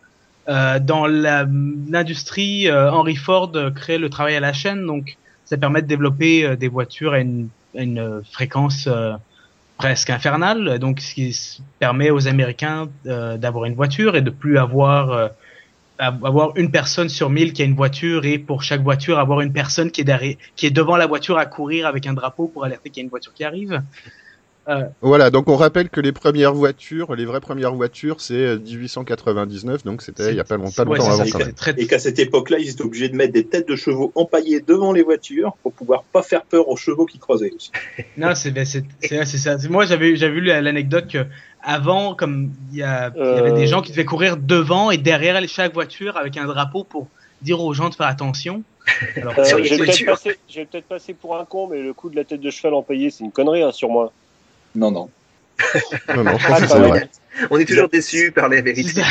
Euh, 0.48 0.78
dans 0.78 1.06
l'industrie, 1.06 2.68
euh, 2.68 2.90
Henry 2.90 3.16
Ford 3.16 3.52
crée 3.74 3.98
le 3.98 4.08
travail 4.08 4.34
à 4.36 4.40
la 4.40 4.52
chaîne, 4.52 4.86
donc 4.86 5.16
ça 5.44 5.56
permet 5.58 5.82
de 5.82 5.86
développer 5.86 6.44
euh, 6.44 6.56
des 6.56 6.68
voitures 6.68 7.12
à 7.12 7.20
une, 7.20 7.48
à 7.76 7.82
une 7.82 8.22
fréquence 8.32 8.88
presque 9.76 10.10
infernale, 10.10 10.78
donc 10.78 11.00
ce 11.00 11.14
qui 11.14 11.60
permet 11.78 12.10
aux 12.10 12.26
Américains 12.26 12.88
d'avoir 13.04 13.66
une 13.66 13.74
voiture 13.74 14.16
et 14.16 14.22
de 14.22 14.30
plus 14.30 14.58
avoir 14.58 15.30
av- 15.98 16.24
avoir 16.24 16.56
une 16.56 16.70
personne 16.70 17.08
sur 17.08 17.30
mille 17.30 17.52
qui 17.52 17.62
a 17.62 17.64
une 17.64 17.76
voiture 17.76 18.24
et 18.24 18.38
pour 18.38 18.62
chaque 18.62 18.82
voiture 18.82 19.18
avoir 19.18 19.40
une 19.40 19.52
personne 19.52 19.90
qui 19.90 20.00
est 20.00 20.04
derrière, 20.04 20.36
qui 20.56 20.66
est 20.66 20.70
devant 20.70 20.96
la 20.96 21.06
voiture 21.06 21.38
à 21.38 21.46
courir 21.46 21.86
avec 21.86 22.06
un 22.06 22.14
drapeau 22.14 22.48
pour 22.48 22.64
alerter 22.64 22.90
qu'il 22.90 23.02
y 23.02 23.04
a 23.04 23.04
une 23.04 23.10
voiture 23.10 23.34
qui 23.34 23.44
arrive. 23.44 23.82
Voilà. 25.00 25.30
Donc 25.30 25.48
on 25.48 25.56
rappelle 25.56 25.88
que 25.88 26.00
les 26.00 26.12
premières 26.12 26.52
voitures, 26.54 27.14
les 27.14 27.24
vraies 27.24 27.40
premières 27.40 27.74
voitures, 27.74 28.20
c'est 28.20 28.34
euh, 28.34 28.58
1899. 28.58 29.84
Donc 29.84 30.02
c'était 30.02 30.30
il 30.30 30.36
y 30.36 30.40
a 30.40 30.44
pas, 30.44 30.56
long- 30.56 30.70
pas 30.70 30.84
Ouais, 30.84 30.98
longtemps 30.98 31.10
avant 31.12 31.24
ça, 31.24 31.38
très- 31.52 31.74
Et 31.78 31.86
qu'à 31.86 31.98
cette 31.98 32.18
époque-là, 32.18 32.58
ils 32.58 32.70
étaient 32.70 32.82
obligés 32.82 33.08
de 33.08 33.16
mettre 33.16 33.32
des 33.32 33.44
têtes 33.46 33.68
de 33.68 33.76
chevaux 33.76 34.12
empaillées 34.14 34.60
devant 34.60 34.92
les 34.92 35.02
voitures 35.02 35.56
pour 35.62 35.72
pouvoir 35.72 36.02
pas 36.04 36.22
faire 36.22 36.42
peur 36.44 36.68
aux 36.68 36.76
chevaux 36.76 37.06
qui 37.06 37.18
croisaient 37.18 37.52
aussi. 37.54 37.70
Non, 38.16 38.34
c'est 38.34 38.50
ben, 38.50 38.64
c'est 38.64 38.84
c'est 39.00 39.24
c'est 39.24 39.38
ça. 39.38 39.56
Moi, 39.70 39.86
j'avais 39.86 40.16
j'avais 40.16 40.34
vu 40.34 40.40
la- 40.42 40.60
l'anecdote 40.60 41.06
que 41.08 41.26
avant, 41.62 42.14
comme 42.14 42.50
il 42.72 42.78
y, 42.78 42.82
a, 42.82 43.10
il 43.14 43.20
y 43.20 43.22
avait 43.38 43.50
Euh. 43.50 43.54
des 43.54 43.66
gens 43.66 43.80
qui 43.82 43.90
devaient 43.92 44.04
courir 44.04 44.36
devant 44.36 44.90
et 44.90 44.98
derrière 44.98 45.40
chaque 45.48 45.72
voiture 45.74 46.16
avec 46.16 46.36
un 46.36 46.46
drapeau 46.46 46.84
pour 46.84 47.08
dire 47.42 47.60
aux 47.62 47.72
gens 47.72 47.88
de 47.88 47.94
faire 47.94 48.06
attention. 48.06 48.62
Alors, 49.16 49.32
Euh, 49.38 49.42
peut-être 49.44 50.04
passé, 50.06 50.38
j'ai 50.48 50.64
peut-être 50.64 50.86
passé 50.86 51.14
pour 51.14 51.36
un 51.38 51.44
con, 51.44 51.68
mais 51.70 51.80
le 51.82 51.92
coup 51.92 52.10
de 52.10 52.16
la 52.16 52.24
tête 52.24 52.40
de 52.40 52.50
cheval 52.50 52.74
empaillée, 52.74 53.10
c'est 53.10 53.22
une 53.24 53.32
connerie 53.32 53.62
hein, 53.62 53.70
sur 53.72 53.88
moi. 53.90 54.12
Non, 54.78 54.90
non. 54.92 55.08
Non, 56.14 56.22
non, 56.24 56.38
je 56.38 56.46
pense 56.46 56.56
Ah, 56.56 56.60
que 56.60 56.60
quand 56.62 56.68
c'est 56.68 56.78
même. 56.80 56.88
vrai. 56.90 57.10
On 57.50 57.58
est 57.58 57.64
toujours 57.64 57.88
déçus 57.88 58.32
par 58.32 58.48
les 58.48 58.62
vérités. 58.62 59.02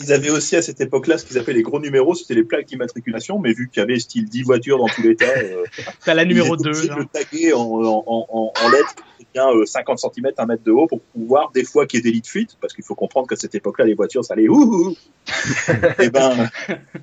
Ils 0.00 0.12
avaient 0.12 0.30
aussi 0.30 0.56
à 0.56 0.62
cette 0.62 0.80
époque-là 0.80 1.18
ce 1.18 1.24
qu'ils 1.24 1.38
appelaient 1.38 1.54
les 1.54 1.62
gros 1.62 1.80
numéros, 1.80 2.14
c'était 2.14 2.34
les 2.34 2.44
plaques 2.44 2.66
d'immatriculation, 2.66 3.38
mais 3.38 3.52
vu 3.52 3.68
qu'il 3.68 3.80
y 3.80 3.82
avait 3.84 3.98
style 3.98 4.28
10 4.28 4.42
voitures 4.42 4.78
dans 4.78 4.86
tout 4.88 5.02
l'État, 5.02 5.24
euh, 5.26 5.64
T'as 6.04 6.14
la 6.14 6.24
numéro 6.24 6.56
ils 6.56 6.60
étaient 6.60 6.70
2. 6.70 6.70
obligés 6.70 6.88
de 6.88 6.94
le 6.94 7.06
taguer 7.06 7.52
en, 7.52 7.60
en, 7.60 8.04
en, 8.06 8.26
en, 8.28 8.52
en 8.64 8.68
lettres 8.68 8.94
bien 9.32 9.48
euh, 9.50 9.64
50 9.66 9.98
cm, 9.98 10.32
1 10.36 10.46
mètre 10.46 10.62
de 10.64 10.70
haut 10.72 10.86
pour 10.86 11.00
pouvoir 11.00 11.50
des 11.54 11.64
fois 11.64 11.86
qu'il 11.86 11.98
y 11.98 12.00
ait 12.00 12.04
des 12.04 12.12
lits 12.12 12.20
de 12.20 12.26
fuite, 12.26 12.56
parce 12.60 12.72
qu'il 12.72 12.84
faut 12.84 12.94
comprendre 12.94 13.26
qu'à 13.28 13.36
cette 13.36 13.54
époque-là, 13.54 13.84
les 13.84 13.94
voitures, 13.94 14.24
ça 14.24 14.34
allait 14.34 14.48
ouh, 14.48 14.54
ouh, 14.54 14.88
ouh. 14.90 14.96
et 16.00 16.10
ben, 16.10 16.48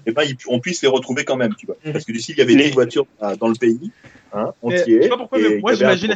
et 0.06 0.12
ben, 0.12 0.24
ils- 0.24 0.36
on 0.48 0.60
puisse 0.60 0.82
les 0.82 0.88
retrouver 0.88 1.24
quand 1.26 1.36
même, 1.38 1.56
tu 1.56 1.66
vois. 1.66 1.76
Parce 1.92 2.04
que 2.06 2.12
d'ici, 2.12 2.34
il 2.34 2.38
y 2.40 2.42
avait 2.42 2.56
10 2.56 2.72
voitures 2.72 3.06
euh, 3.24 3.36
dans 3.36 3.48
le 3.48 3.56
pays, 3.56 3.92
hein, 4.34 4.52
Mais, 4.64 4.82
entier. 4.82 4.98
je 4.98 5.04
sais 5.04 5.10
pas 5.10 5.18
pourquoi, 5.18 5.40
mais 5.40 5.58
moi 5.60 5.74
y 5.74 5.78
j'imagine. 5.78 6.16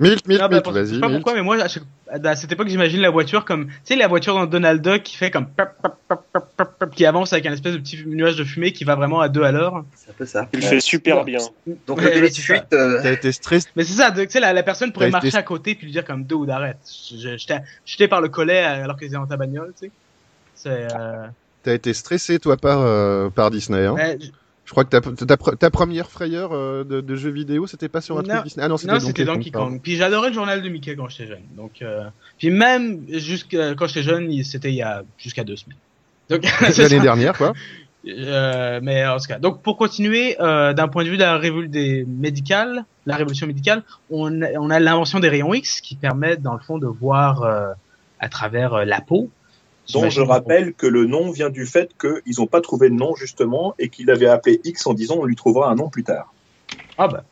Milt, 0.00 0.26
Milt, 0.28 0.42
Milt, 0.50 0.64
je 0.66 0.70
vas-y. 0.70 0.94
sais 0.94 1.00
pas 1.00 1.08
Milt. 1.08 1.18
pourquoi, 1.22 1.34
mais 1.34 1.42
moi, 1.42 1.56
à, 1.62 2.36
cette 2.36 2.52
époque, 2.52 2.68
j'imagine 2.68 3.00
la 3.00 3.10
voiture 3.10 3.44
comme, 3.44 3.66
tu 3.66 3.72
sais, 3.84 3.96
la 3.96 4.08
voiture 4.08 4.34
dans 4.34 4.46
Donald 4.46 4.80
Duck 4.82 5.02
qui 5.02 5.16
fait 5.16 5.30
comme, 5.30 5.46
qui 6.94 7.04
avance 7.06 7.32
avec 7.32 7.46
un 7.46 7.52
espèce 7.52 7.74
de 7.74 7.78
petit 7.78 8.02
nuage 8.06 8.36
de 8.36 8.44
fumée 8.44 8.72
qui 8.72 8.84
va 8.84 8.94
vraiment 8.96 9.20
à 9.20 9.28
deux 9.28 9.42
à 9.42 9.52
l'heure. 9.52 9.84
C'est 9.96 10.10
un 10.10 10.14
peu 10.14 10.26
ça. 10.26 10.48
Il 10.52 10.60
le 10.60 10.64
fait 10.66 10.80
super 10.80 11.24
bien. 11.24 11.38
Donc 11.86 11.98
Ouais, 11.98 12.14
le 12.14 12.22
ouais, 12.22 12.28
de 12.28 12.34
fuite, 12.34 12.64
euh, 12.72 13.00
T'as 13.02 13.12
été 13.12 13.32
stressé. 13.32 13.68
Mais 13.76 13.84
c'est 13.84 13.94
ça, 13.94 14.10
tu 14.10 14.26
sais, 14.28 14.40
la, 14.40 14.52
la 14.52 14.62
personne 14.62 14.92
pourrait 14.92 15.09
Marcher 15.10 15.34
à 15.36 15.42
côté 15.42 15.74
puis 15.74 15.86
lui 15.86 15.92
dire 15.92 16.04
comme 16.04 16.24
deux 16.24 16.34
ou 16.36 16.46
d'arrête. 16.46 16.78
Je- 16.86 17.36
je- 17.36 17.54
J'étais 17.84 18.08
par 18.08 18.20
le 18.20 18.28
collet 18.28 18.58
alors 18.58 18.96
qu'ils 18.96 19.06
étaient 19.08 19.16
dans 19.16 19.26
ta 19.26 19.36
bagnole, 19.36 19.72
tu 19.80 19.86
sais. 19.86 19.92
C'est, 20.54 20.88
euh, 20.94 21.26
T'as 21.62 21.74
été 21.74 21.92
stressé, 21.94 22.38
toi, 22.38 22.56
par, 22.56 22.80
euh, 22.80 23.28
par 23.30 23.50
Disney. 23.50 23.84
Hein? 23.86 23.94
Ouais, 23.94 24.18
je- 24.20 24.70
crois 24.72 24.84
que 24.84 24.90
ta, 24.90 25.00
ta, 25.00 25.36
ta- 25.36 25.70
première 25.70 26.08
frayeur 26.10 26.50
euh, 26.52 26.84
de, 26.84 27.00
de 27.00 27.16
jeu 27.16 27.30
vidéo, 27.30 27.66
c'était 27.66 27.88
pas 27.88 28.00
sur 28.00 28.18
un 28.18 28.22
Non. 28.22 28.28
truc 28.28 28.44
Disney. 28.44 28.64
Ah 28.64 28.68
non, 28.68 28.76
c'était 28.76 28.92
Donkey, 28.98 29.24
Donkey 29.24 29.50
pardon. 29.50 29.70
Kong. 29.70 29.80
Puis 29.82 29.96
j'adorais 29.96 30.28
le 30.28 30.34
journal 30.34 30.62
de 30.62 30.68
Mickey 30.68 30.94
quand 30.94 31.08
j'étais 31.08 31.26
jeune. 31.26 31.42
Donc, 31.56 31.82
euh, 31.82 32.04
puis 32.38 32.50
même 32.50 33.04
jusqu'à 33.08 33.74
quand 33.74 33.86
j'étais 33.88 34.02
jeune, 34.04 34.30
c'était 34.44 34.68
il 34.70 34.76
y 34.76 34.82
a 34.82 35.02
jusqu'à 35.18 35.42
deux 35.44 35.56
semaines. 35.56 35.76
L'année 36.78 37.00
dernière, 37.00 37.36
quoi. 37.36 37.52
Euh, 38.08 38.80
mais 38.82 39.06
en 39.06 39.18
tout 39.18 39.26
cas, 39.28 39.38
donc 39.38 39.62
pour 39.62 39.76
continuer, 39.76 40.36
euh, 40.40 40.72
d'un 40.72 40.88
point 40.88 41.04
de 41.04 41.10
vue 41.10 41.16
de 41.18 41.22
la 41.22 41.36
révolution 41.36 42.04
médicale, 42.08 42.84
la 43.04 43.16
révolution 43.16 43.46
médicale, 43.46 43.82
on 44.10 44.40
a, 44.40 44.52
on 44.58 44.70
a 44.70 44.80
l'invention 44.80 45.20
des 45.20 45.28
rayons 45.28 45.52
X 45.52 45.80
qui 45.82 45.96
permettent 45.96 46.40
dans 46.40 46.54
le 46.54 46.60
fond 46.60 46.78
de 46.78 46.86
voir 46.86 47.42
euh, 47.42 47.72
à 48.18 48.28
travers 48.30 48.72
euh, 48.74 48.84
la 48.86 49.02
peau. 49.02 49.28
dont 49.92 50.08
je 50.08 50.20
rappelle 50.22 50.72
que 50.72 50.86
le 50.86 51.04
nom 51.04 51.30
vient 51.30 51.50
du 51.50 51.66
fait 51.66 51.90
qu'ils 52.00 52.34
n'ont 52.38 52.46
pas 52.46 52.62
trouvé 52.62 52.88
de 52.88 52.94
nom 52.94 53.14
justement 53.16 53.74
et 53.78 53.90
qu'il 53.90 54.10
avait 54.10 54.28
appelé 54.28 54.60
X 54.64 54.86
en 54.86 54.94
disant 54.94 55.16
on 55.18 55.24
lui 55.26 55.36
trouvera 55.36 55.70
un 55.70 55.74
nom 55.74 55.88
plus 55.90 56.04
tard. 56.04 56.32
Ah 56.96 57.08
bah, 57.08 57.24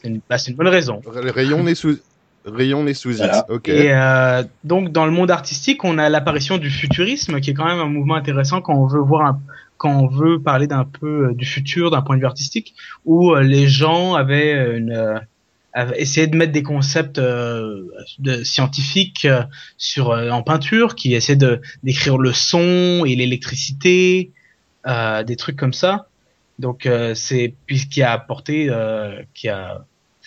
c'est 0.00 0.08
une, 0.08 0.20
bah, 0.28 0.36
une 0.48 0.54
bonne 0.56 0.68
raison. 0.68 1.00
Rayon 1.06 1.62
nez 1.62 1.74
sous, 1.76 1.98
rayon 2.44 2.82
nez 2.82 2.94
sous 2.94 3.10
X. 3.10 3.18
Voilà. 3.18 3.46
Ok. 3.48 3.68
Et 3.68 3.92
euh, 3.94 4.42
donc 4.64 4.90
dans 4.90 5.04
le 5.06 5.12
monde 5.12 5.30
artistique, 5.30 5.84
on 5.84 5.98
a 5.98 6.08
l'apparition 6.08 6.58
du 6.58 6.70
futurisme, 6.70 7.40
qui 7.40 7.50
est 7.50 7.54
quand 7.54 7.66
même 7.66 7.78
un 7.80 7.86
mouvement 7.88 8.16
intéressant 8.16 8.60
quand 8.60 8.74
on 8.74 8.86
veut 8.86 8.98
voir, 9.00 9.26
un- 9.26 9.40
quand 9.80 9.98
on 9.98 10.08
veut 10.08 10.42
parler 10.42 10.66
d'un 10.66 10.84
peu 10.84 11.28
euh, 11.28 11.34
du 11.34 11.46
futur 11.46 11.90
d'un 11.90 12.02
point 12.02 12.16
de 12.16 12.20
vue 12.20 12.26
artistique, 12.26 12.74
où 13.06 13.32
euh, 13.32 13.40
les 13.40 13.66
gens 13.66 14.14
avaient 14.14 14.76
une 14.76 14.92
euh, 14.92 15.16
de 15.74 16.36
mettre 16.36 16.52
des 16.52 16.62
concepts 16.62 17.18
euh, 17.18 17.86
de 18.18 18.44
scientifiques 18.44 19.24
euh, 19.24 19.42
sur 19.78 20.10
euh, 20.10 20.28
en 20.28 20.42
peinture, 20.42 20.94
qui 20.94 21.14
essaient 21.14 21.34
de 21.34 21.62
d'écrire 21.82 22.18
le 22.18 22.34
son 22.34 23.04
et 23.06 23.16
l'électricité, 23.16 24.32
des 25.26 25.36
trucs 25.36 25.56
comme 25.56 25.72
ça. 25.72 26.08
Donc 26.58 26.88
c'est 27.14 27.54
puis 27.66 27.88
qui 27.88 28.02
a 28.02 28.12
apporté, 28.12 28.70
qui 29.34 29.48
a 29.48 29.84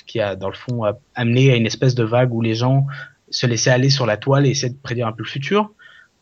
qui 0.08 0.20
a 0.20 0.36
dans 0.36 0.50
le 0.50 0.56
fond 0.56 0.82
amené 1.16 1.52
à 1.52 1.56
une 1.56 1.66
espèce 1.68 1.96
de 1.96 2.04
vague 2.04 2.34
où 2.34 2.42
les 2.42 2.56
gens 2.56 2.88
se 3.30 3.46
laissaient 3.48 3.72
aller 3.72 3.90
sur 3.90 4.06
la 4.06 4.18
toile 4.18 4.46
et 4.48 4.50
essayer 4.50 4.72
de 4.72 4.78
prédire 4.82 5.08
un 5.08 5.12
peu 5.12 5.24
le 5.24 5.30
futur. 5.30 5.72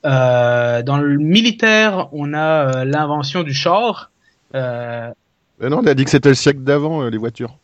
Euh, 0.05 0.81
dans 0.81 0.97
le 0.97 1.17
militaire, 1.17 2.09
on 2.11 2.33
a 2.33 2.81
euh, 2.81 2.85
l'invention 2.85 3.43
du 3.43 3.53
char. 3.53 4.11
Euh, 4.55 5.09
Mais 5.59 5.69
non, 5.69 5.79
on 5.79 5.85
a 5.87 5.93
dit 5.93 6.03
que 6.05 6.09
c'était 6.09 6.29
le 6.29 6.35
siècle 6.35 6.61
d'avant, 6.61 7.03
euh, 7.03 7.09
les 7.09 7.17
voitures. 7.19 7.57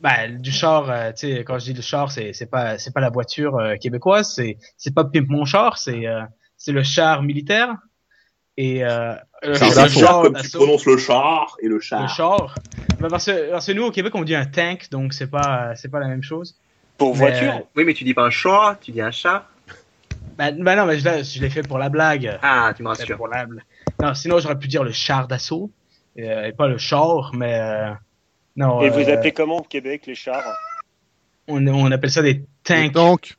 bah, 0.00 0.28
du 0.28 0.50
char, 0.52 0.90
euh, 0.90 1.12
tu 1.12 1.34
sais, 1.34 1.44
quand 1.44 1.58
je 1.58 1.66
dis 1.66 1.72
le 1.74 1.82
char, 1.82 2.10
c'est 2.10 2.32
c'est 2.32 2.46
pas 2.50 2.78
c'est 2.78 2.92
pas 2.92 3.00
la 3.00 3.10
voiture 3.10 3.56
euh, 3.56 3.76
québécoise, 3.76 4.32
c'est 4.34 4.58
c'est 4.76 4.94
pas 4.94 5.04
Pimp 5.04 5.28
mon 5.28 5.44
char, 5.44 5.78
c'est 5.78 6.06
euh, 6.06 6.22
c'est 6.56 6.72
le 6.72 6.82
char 6.82 7.22
militaire 7.22 7.74
et 8.56 8.84
euh, 8.84 9.14
le, 9.42 9.54
C'est 9.54 9.70
le 9.70 9.78
un 9.78 9.88
char 9.88 10.22
comme 10.22 10.36
tu 10.36 10.50
prononces 10.50 10.84
le 10.86 10.96
char 10.98 11.56
et 11.62 11.68
le 11.68 11.78
char. 11.80 12.02
le 12.02 12.08
char. 12.08 12.54
Bah, 13.00 13.08
parce 13.08 13.26
que 13.26 13.50
parce 13.52 13.66
que 13.66 13.72
nous 13.72 13.84
au 13.84 13.90
Québec 13.92 14.12
on 14.16 14.24
dit 14.24 14.34
un 14.34 14.46
tank, 14.46 14.88
donc 14.90 15.12
c'est 15.14 15.30
pas 15.30 15.74
c'est 15.76 15.88
pas 15.90 16.00
la 16.00 16.08
même 16.08 16.22
chose. 16.24 16.56
Pour 16.96 17.12
Mais, 17.12 17.18
voiture? 17.30 17.60
Oui, 17.76 17.84
mais 17.84 17.94
tu 17.94 18.02
dis 18.02 18.14
pas 18.14 18.24
un 18.24 18.30
chat, 18.30 18.76
tu 18.80 18.90
dis 18.90 19.00
un 19.00 19.12
chat. 19.12 19.46
Bah, 20.38 20.52
bah 20.52 20.76
non, 20.76 20.86
mais 20.86 20.98
je 21.00 21.04
l'ai 21.04 21.24
je 21.24 21.40
l'ai 21.40 21.50
fait 21.50 21.62
pour 21.66 21.78
la 21.78 21.88
blague. 21.88 22.38
Ah, 22.42 22.72
tu 22.76 22.82
me 22.84 22.94
C'est 22.94 23.02
rassures. 23.02 23.16
pour 23.16 23.26
la 23.28 23.44
blague. 23.44 23.64
Non, 24.00 24.14
sinon 24.14 24.38
j'aurais 24.38 24.58
pu 24.58 24.68
dire 24.68 24.84
le 24.84 24.92
char 24.92 25.26
d'assaut 25.26 25.72
euh, 26.18 26.44
et 26.44 26.52
pas 26.52 26.68
le 26.68 26.78
char, 26.78 27.32
mais 27.34 27.58
euh, 27.60 27.90
non. 28.56 28.80
Et 28.82 28.88
vous 28.90 29.00
euh, 29.00 29.14
appelez 29.14 29.32
comment 29.32 29.56
au 29.58 29.62
Québec 29.62 30.04
les 30.06 30.14
chars? 30.14 30.44
on, 31.48 31.66
on 31.66 31.90
appelle 31.90 32.10
ça 32.10 32.22
des 32.22 32.44
tanks. 32.62 32.92
tanks. 32.92 33.34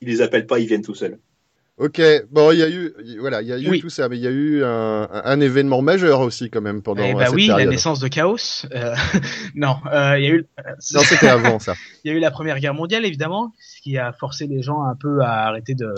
Ils 0.00 0.08
les 0.08 0.22
appellent 0.22 0.46
pas, 0.46 0.58
ils 0.60 0.66
viennent 0.68 0.82
tout 0.82 0.94
seuls. 0.94 1.18
Ok, 1.76 2.00
bon, 2.30 2.52
il 2.52 2.58
y 2.58 2.62
a 2.62 2.68
eu, 2.68 2.92
y- 3.02 3.16
voilà, 3.18 3.42
il 3.42 3.48
y 3.48 3.52
a 3.52 3.58
eu 3.58 3.68
Oui. 3.70 3.80
tout 3.80 3.88
ça, 3.88 4.08
mais 4.08 4.16
il 4.16 4.22
y 4.22 4.28
a 4.28 4.30
eu 4.30 4.62
un, 4.62 5.40
événement 5.40 5.82
majeur 5.82 6.20
aussi 6.20 6.48
quand 6.48 6.60
même 6.60 6.82
pendant 6.82 7.02
Eh 7.02 7.14
bah 7.14 7.26
cette 7.26 7.34
oui, 7.34 7.48
la 7.48 7.66
naissance 7.66 7.98
de 7.98 8.06
Chaos. 8.06 8.64
Euh, 8.72 8.94
non, 9.56 9.78
euh, 9.92 10.16
il 10.20 10.24
y 10.24 10.28
a 10.28 10.30
eu, 10.30 10.46
Non, 10.92 11.00
c'était 11.00 11.26
avant 11.26 11.58
ça. 11.58 11.74
il 12.04 12.12
y 12.12 12.14
a 12.14 12.16
eu 12.16 12.20
la 12.20 12.30
Première 12.30 12.60
Guerre 12.60 12.74
mondiale 12.74 13.04
évidemment, 13.04 13.52
ce 13.58 13.80
qui 13.80 13.98
a 13.98 14.12
forcé 14.12 14.46
les 14.46 14.62
gens 14.62 14.84
un 14.84 14.94
peu 14.94 15.20
à 15.22 15.46
arrêter 15.48 15.74
de, 15.74 15.92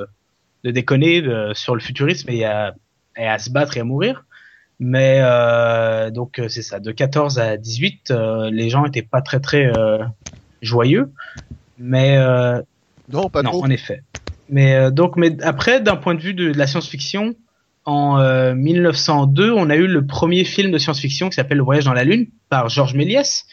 de 0.67 0.73
déconner 0.73 1.23
de- 1.23 1.53
sur 1.55 1.75
le 1.75 1.81
futurisme 1.81 2.29
et 2.31 2.45
à, 2.45 2.75
et 3.17 3.27
à 3.27 3.39
se 3.39 3.51
battre 3.51 3.77
et 3.77 3.81
à 3.81 3.85
mourir. 3.85 4.25
Mais 4.81 5.21
euh, 5.21 6.11
donc 6.11 6.39
euh, 6.39 6.49
c'est 6.49 6.63
ça, 6.63 6.81
de 6.81 6.91
14 6.93 7.39
à 7.39 7.57
18, 7.57 8.11
euh, 8.11 8.51
les 8.51 8.69
gens 8.69 8.85
étaient 8.85 9.03
pas 9.03 9.23
très 9.23 9.41
très 9.41 9.65
euh, 9.67 9.99
joyeux. 10.61 11.13
Mais 11.79 12.17
euh, 12.19 12.61
Non, 13.11 13.31
pas 13.31 13.43
non, 13.43 13.51
trop. 13.53 13.65
en 13.65 13.71
effet. 13.71 14.03
Mais 14.49 14.75
euh, 14.75 14.91
donc, 14.91 15.17
mais 15.17 15.41
après, 15.43 15.81
d'un 15.81 15.97
point 15.97 16.15
de 16.15 16.21
vue 16.21 16.35
de, 16.35 16.53
de 16.53 16.59
la 16.59 16.67
science-fiction, 16.67 17.35
en 17.85 18.19
euh, 18.19 18.55
1902, 18.55 19.53
on 19.53 19.71
a 19.71 19.77
eu 19.77 19.87
le 19.87 20.05
premier 20.07 20.45
film 20.45 20.73
de 20.73 20.79
science-fiction 20.79 21.29
qui 21.29 21.37
s'appelle 21.37 21.59
Le 21.59 21.65
Voyage 21.65 21.85
dans 21.85 21.93
la 21.95 22.05
Lune 22.05 22.27
par 22.49 22.69
Georges 22.69 22.95
Méliès, 22.95 23.47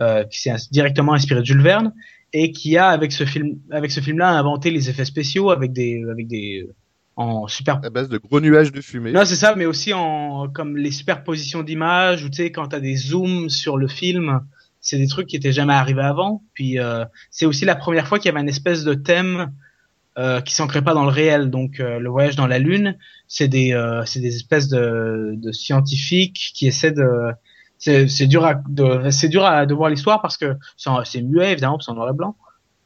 euh, 0.00 0.24
qui 0.24 0.40
s'est 0.40 0.54
directement 0.70 1.14
inspiré 1.14 1.40
de 1.40 1.46
Jules 1.46 1.62
Verne 1.62 1.92
et 2.32 2.52
qui 2.52 2.76
a 2.76 2.88
avec 2.88 3.12
ce 3.12 3.24
film, 3.24 3.58
avec 3.70 3.90
ce 3.90 4.00
film-là, 4.00 4.30
inventé 4.30 4.70
les 4.70 4.88
effets 4.88 5.04
spéciaux 5.04 5.50
avec 5.50 5.72
des, 5.72 6.02
avec 6.10 6.28
des, 6.28 6.68
en 7.16 7.48
super. 7.48 7.80
À 7.84 7.90
base 7.90 8.08
de 8.08 8.18
gros 8.18 8.40
nuages 8.40 8.72
de 8.72 8.80
fumée. 8.80 9.12
Non, 9.12 9.24
c'est 9.24 9.36
ça, 9.36 9.54
mais 9.56 9.66
aussi 9.66 9.92
en 9.92 10.48
comme 10.48 10.76
les 10.76 10.90
superpositions 10.90 11.62
d'images 11.62 12.24
ou 12.24 12.28
tu 12.28 12.36
sais 12.36 12.52
quand 12.52 12.68
t'as 12.68 12.80
des 12.80 12.96
zooms 12.96 13.48
sur 13.48 13.76
le 13.76 13.88
film, 13.88 14.40
c'est 14.80 14.98
des 14.98 15.08
trucs 15.08 15.26
qui 15.26 15.36
étaient 15.36 15.52
jamais 15.52 15.74
arrivés 15.74 16.02
avant. 16.02 16.42
Puis 16.54 16.78
euh, 16.78 17.04
c'est 17.30 17.46
aussi 17.46 17.64
la 17.64 17.76
première 17.76 18.06
fois 18.06 18.18
qu'il 18.18 18.26
y 18.26 18.32
avait 18.32 18.40
une 18.40 18.48
espèce 18.48 18.84
de 18.84 18.94
thème 18.94 19.52
euh, 20.18 20.40
qui 20.40 20.54
s'ancrait 20.54 20.82
pas 20.82 20.94
dans 20.94 21.04
le 21.04 21.10
réel. 21.10 21.50
Donc 21.50 21.78
euh, 21.78 21.98
le 21.98 22.08
voyage 22.08 22.36
dans 22.36 22.46
la 22.46 22.58
lune, 22.58 22.98
c'est 23.28 23.48
des 23.48 23.74
euh, 23.74 24.04
c'est 24.06 24.20
des 24.20 24.36
espèces 24.36 24.68
de, 24.68 25.34
de 25.36 25.52
scientifiques 25.52 26.52
qui 26.54 26.66
essaient 26.66 26.92
de 26.92 27.32
c'est 27.80 28.26
dur 28.26 28.44
à 28.44 28.62
c'est 29.10 29.28
dur 29.28 29.44
à 29.44 29.66
de 29.66 29.74
voir 29.74 29.90
l'histoire 29.90 30.20
parce 30.22 30.36
que 30.36 30.54
c'est 30.76 31.22
muet 31.22 31.52
évidemment 31.52 31.74
parce 31.78 31.86
que 31.86 31.92
c'est 31.92 31.92
en 31.92 31.94
noir 31.96 32.10
et 32.10 32.12
blanc. 32.16 32.36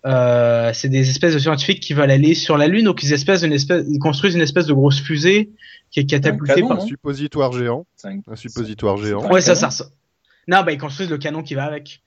Euh, 0.07 0.71
c'est 0.75 0.89
des 0.91 1.09
espèces 1.09 1.33
de 1.35 1.39
scientifiques 1.39 1.81
qui 1.81 1.95
veulent 1.95 2.11
aller 2.11 2.35
sur 2.35 2.59
la 2.59 2.69
lune, 2.69 2.85
donc 2.85 3.03
ils, 3.03 3.13
espèces 3.15 3.41
d'une 3.41 3.55
espèce, 3.55 3.87
ils 3.89 3.99
construisent 3.99 4.35
une 4.35 4.43
espèce 4.43 4.67
de 4.67 4.75
grosse 4.75 5.01
fusée 5.01 5.51
qui 5.91 6.01
est 6.01 6.05
catapultée 6.05 6.57
canon, 6.57 6.69
par. 6.69 6.77
Un 6.77 6.81
non 6.81 6.87
suppositoire 6.87 7.53
géant. 7.53 7.87
C'est 7.97 8.09
un- 8.09 8.21
Un 8.31 8.37
suppositoire 8.37 8.97
géant. 8.99 9.27
Ouais, 9.31 9.41
ça, 9.41 9.55
ça, 9.55 9.71
ça. 9.71 9.87
Non, 10.47 10.63
bah 10.63 10.73
ils 10.73 10.79
construisent 10.79 11.09
le 11.09 11.17
canon 11.19 11.43
qui 11.43 11.55
va 11.55 11.65
avec. 11.65 12.03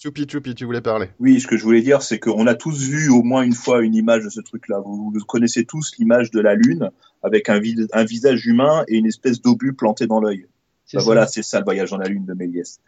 Choupi 0.00 0.26
Choupi, 0.30 0.54
tu 0.54 0.64
voulais 0.64 0.80
parler. 0.80 1.08
Oui, 1.18 1.40
ce 1.40 1.46
que 1.48 1.56
je 1.58 1.62
voulais 1.64 1.82
dire, 1.82 2.00
c'est 2.02 2.18
qu'on 2.20 2.46
a 2.46 2.54
tous 2.54 2.80
vu 2.84 3.10
au 3.10 3.22
moins 3.24 3.42
une 3.42 3.52
fois 3.52 3.82
une 3.82 3.94
image 3.96 4.24
de 4.24 4.30
ce 4.30 4.40
truc-là. 4.40 4.78
Vous, 4.82 5.10
vous 5.12 5.24
connaissez 5.26 5.64
tous 5.64 5.92
l'image 5.98 6.30
de 6.30 6.40
la 6.40 6.54
Lune 6.54 6.90
avec 7.22 7.48
un, 7.50 7.58
vid- 7.58 7.88
un 7.92 8.04
visage 8.04 8.46
humain 8.46 8.84
et 8.88 8.96
une 8.96 9.06
espèce 9.06 9.42
d'obus 9.42 9.74
planté 9.74 10.06
dans 10.06 10.20
l'œil. 10.20 10.46
Bah 10.94 11.02
voilà, 11.04 11.26
c'est 11.26 11.42
ça 11.42 11.58
le 11.58 11.64
voyage 11.64 11.90
dans 11.90 11.98
la 11.98 12.08
Lune 12.08 12.24
de 12.26 12.34
Méliès. 12.34 12.80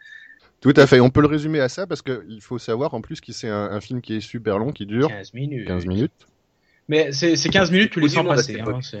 Tout 0.61 0.73
à 0.77 0.87
fait. 0.87 0.99
On 1.01 1.09
peut 1.09 1.21
le 1.21 1.27
résumer 1.27 1.59
à 1.59 1.67
ça 1.67 1.87
parce 1.87 2.01
que 2.01 2.23
il 2.29 2.41
faut 2.41 2.57
savoir 2.57 2.93
en 2.93 3.01
plus 3.01 3.19
que 3.19 3.33
c'est 3.33 3.49
un, 3.49 3.69
un 3.71 3.81
film 3.81 4.01
qui 4.01 4.15
est 4.15 4.21
super 4.21 4.57
long, 4.59 4.71
qui 4.71 4.85
dure 4.85 5.09
15 5.09 5.33
minutes. 5.33 5.67
15 5.67 5.85
minutes. 5.85 6.11
Mais 6.87 7.11
c'est 7.11 7.35
c'est 7.35 7.49
15 7.49 7.71
minutes, 7.71 7.91
tu 7.91 7.99
les 7.99 8.09
sens 8.09 8.25
passer. 8.25 8.59
Hein, 8.59 8.79
c'est- 8.81 8.99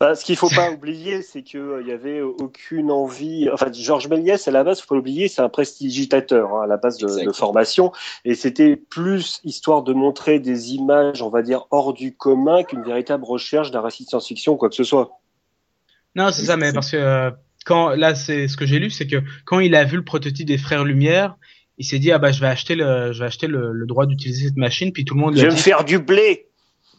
Bah, 0.00 0.14
ce 0.14 0.24
qu'il 0.24 0.36
faut 0.36 0.48
pas 0.54 0.70
oublier, 0.70 1.22
c'est 1.22 1.42
qu'il 1.42 1.82
n'y 1.84 1.92
avait 1.92 2.20
aucune 2.20 2.90
envie. 2.90 3.48
Enfin, 3.50 3.72
Georges 3.72 4.08
Méliès, 4.08 4.46
à 4.48 4.50
la 4.50 4.64
base, 4.64 4.80
faut 4.80 4.88
pas 4.88 4.94
l'oublier, 4.96 5.28
c'est 5.28 5.40
un 5.40 5.48
prestidigitateur 5.48 6.54
hein, 6.54 6.64
à 6.64 6.66
la 6.66 6.76
base 6.76 6.98
de, 6.98 7.32
formation, 7.32 7.92
et 8.26 8.34
c'était 8.34 8.76
plus 8.76 9.40
histoire 9.44 9.82
de 9.82 9.92
montrer 9.94 10.40
des 10.40 10.74
images, 10.74 11.22
on 11.22 11.30
va 11.30 11.42
dire 11.42 11.66
hors 11.70 11.94
du 11.94 12.14
commun, 12.14 12.64
qu'une 12.64 12.82
véritable 12.82 13.24
recherche 13.24 13.70
d'un 13.70 13.80
récit 13.80 14.04
de 14.04 14.10
science-fiction, 14.10 14.52
ou 14.52 14.56
quoi 14.56 14.68
que 14.68 14.76
ce 14.76 14.84
soit. 14.84 15.20
Non, 16.14 16.30
c'est 16.32 16.44
ça, 16.44 16.56
mais 16.56 16.72
parce 16.72 16.90
que 16.90 16.96
euh, 16.96 17.30
quand 17.68 17.90
là, 17.90 18.14
c'est 18.14 18.48
ce 18.48 18.56
que 18.56 18.64
j'ai 18.66 18.78
lu, 18.78 18.90
c'est 18.90 19.06
que 19.06 19.22
quand 19.44 19.60
il 19.60 19.74
a 19.74 19.84
vu 19.84 19.96
le 19.96 20.04
prototype 20.04 20.46
des 20.46 20.56
frères 20.58 20.84
Lumière, 20.84 21.36
il 21.76 21.84
s'est 21.84 21.98
dit 21.98 22.10
ah 22.10 22.18
bah 22.18 22.32
je 22.32 22.40
vais 22.40 22.46
acheter 22.46 22.74
le, 22.74 23.12
je 23.12 23.18
vais 23.20 23.26
acheter 23.26 23.46
le, 23.46 23.72
le 23.72 23.86
droit 23.86 24.06
d'utiliser 24.06 24.46
cette 24.48 24.56
machine, 24.56 24.90
puis 24.92 25.04
tout 25.04 25.14
le 25.14 25.20
monde 25.20 25.36
Je 25.36 25.42
vais 25.42 25.50
me 25.50 25.56
faire 25.56 25.84
du 25.84 25.98
blé. 25.98 26.46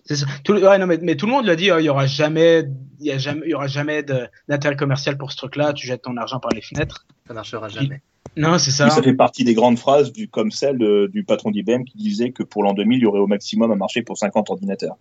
C'est 0.06 0.16
ça. 0.16 0.26
Tout, 0.44 0.54
le- 0.54 0.62
ouais, 0.68 0.78
non, 0.78 0.88
mais, 0.88 0.98
mais 1.02 1.16
tout 1.16 1.26
le 1.26 1.32
monde 1.32 1.44
lui 1.46 1.52
a 1.52 1.56
dit, 1.56 1.72
oh, 1.72 1.78
il 1.80 1.86
y 1.86 1.90
aura 1.90 2.06
jamais, 2.08 2.64
il 3.00 3.06
y 3.08 3.12
a 3.12 3.18
jamais, 3.18 3.42
il 3.46 3.50
y 3.50 3.54
aura 3.54 3.68
jamais 3.68 4.02
de- 4.04 4.28
d'intérêt 4.48 4.76
commercial 4.76 5.18
pour 5.18 5.32
ce 5.32 5.38
truc-là. 5.38 5.74
Tu 5.74 5.86
jettes 5.88 6.02
ton 6.04 6.18
argent 6.18 6.40
par 6.40 6.52
les 6.52 6.62
fenêtres. 6.62 7.06
Ça 7.28 7.34
marchera 7.34 7.68
jamais. 7.70 8.02
Non, 8.38 8.58
c'est 8.58 8.72
ça. 8.72 8.86
Oui, 8.86 8.92
ça 8.92 9.04
fait 9.04 9.14
partie 9.14 9.44
des 9.44 9.54
grandes 9.54 9.78
phrases 9.78 10.12
du, 10.12 10.28
comme 10.28 10.50
celle 10.52 10.78
de- 10.78 11.10
du 11.14 11.24
patron 11.24 11.52
d'IBM 11.52 11.84
qui 11.84 11.98
disait 11.98 12.32
que 12.32 12.42
pour 12.44 12.64
l'an 12.64 12.74
2000, 12.74 12.98
il 13.00 13.02
y 13.04 13.06
aurait 13.06 13.20
au 13.20 13.28
maximum 13.28 13.72
un 13.72 13.76
marché 13.76 14.02
pour 14.02 14.18
50 14.18 14.50
ordinateurs. 14.50 14.96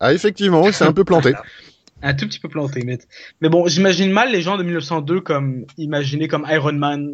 Ah, 0.00 0.12
effectivement, 0.12 0.70
c'est 0.72 0.84
un 0.84 0.92
peu 0.92 1.04
planté. 1.04 1.32
Un 2.06 2.12
tout 2.14 2.26
petit 2.26 2.38
peu 2.38 2.48
planté, 2.50 2.82
mais, 2.84 2.98
mais 3.40 3.48
bon, 3.48 3.66
j'imagine 3.66 4.10
mal 4.12 4.30
les 4.30 4.42
gens 4.42 4.58
de 4.58 4.62
1902 4.62 5.20
comme 5.22 5.64
imaginés 5.78 6.28
comme 6.28 6.46
Iron 6.50 6.72
Man 6.74 7.10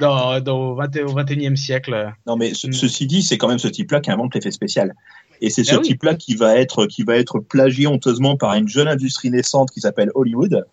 dans, 0.00 0.40
dans, 0.40 0.72
au 0.72 0.74
20 0.74 0.96
au 1.04 1.14
21e 1.14 1.54
siècle. 1.56 2.12
Non, 2.26 2.36
mais 2.36 2.54
ce- 2.54 2.66
Mm. 2.66 2.72
ceci 2.72 3.06
dit, 3.06 3.22
c'est 3.22 3.38
quand 3.38 3.46
même 3.48 3.58
ce 3.60 3.68
type-là 3.68 4.00
qui 4.00 4.10
invente 4.10 4.34
l'effet 4.34 4.50
spécial. 4.50 4.94
Et 5.40 5.50
c'est 5.50 5.62
ce 5.62 5.74
Ah 5.76 5.78
oui. 5.78 5.84
type-là 5.84 6.16
qui 6.16 6.34
va 6.34 6.56
être 6.56 6.86
qui 6.86 7.04
va 7.04 7.16
être 7.16 7.38
plagié 7.38 7.86
honteusement 7.86 8.36
par 8.36 8.54
une 8.54 8.68
jeune 8.68 8.88
industrie 8.88 9.30
naissante 9.30 9.70
qui 9.70 9.80
s'appelle 9.80 10.10
Hollywood 10.16 10.66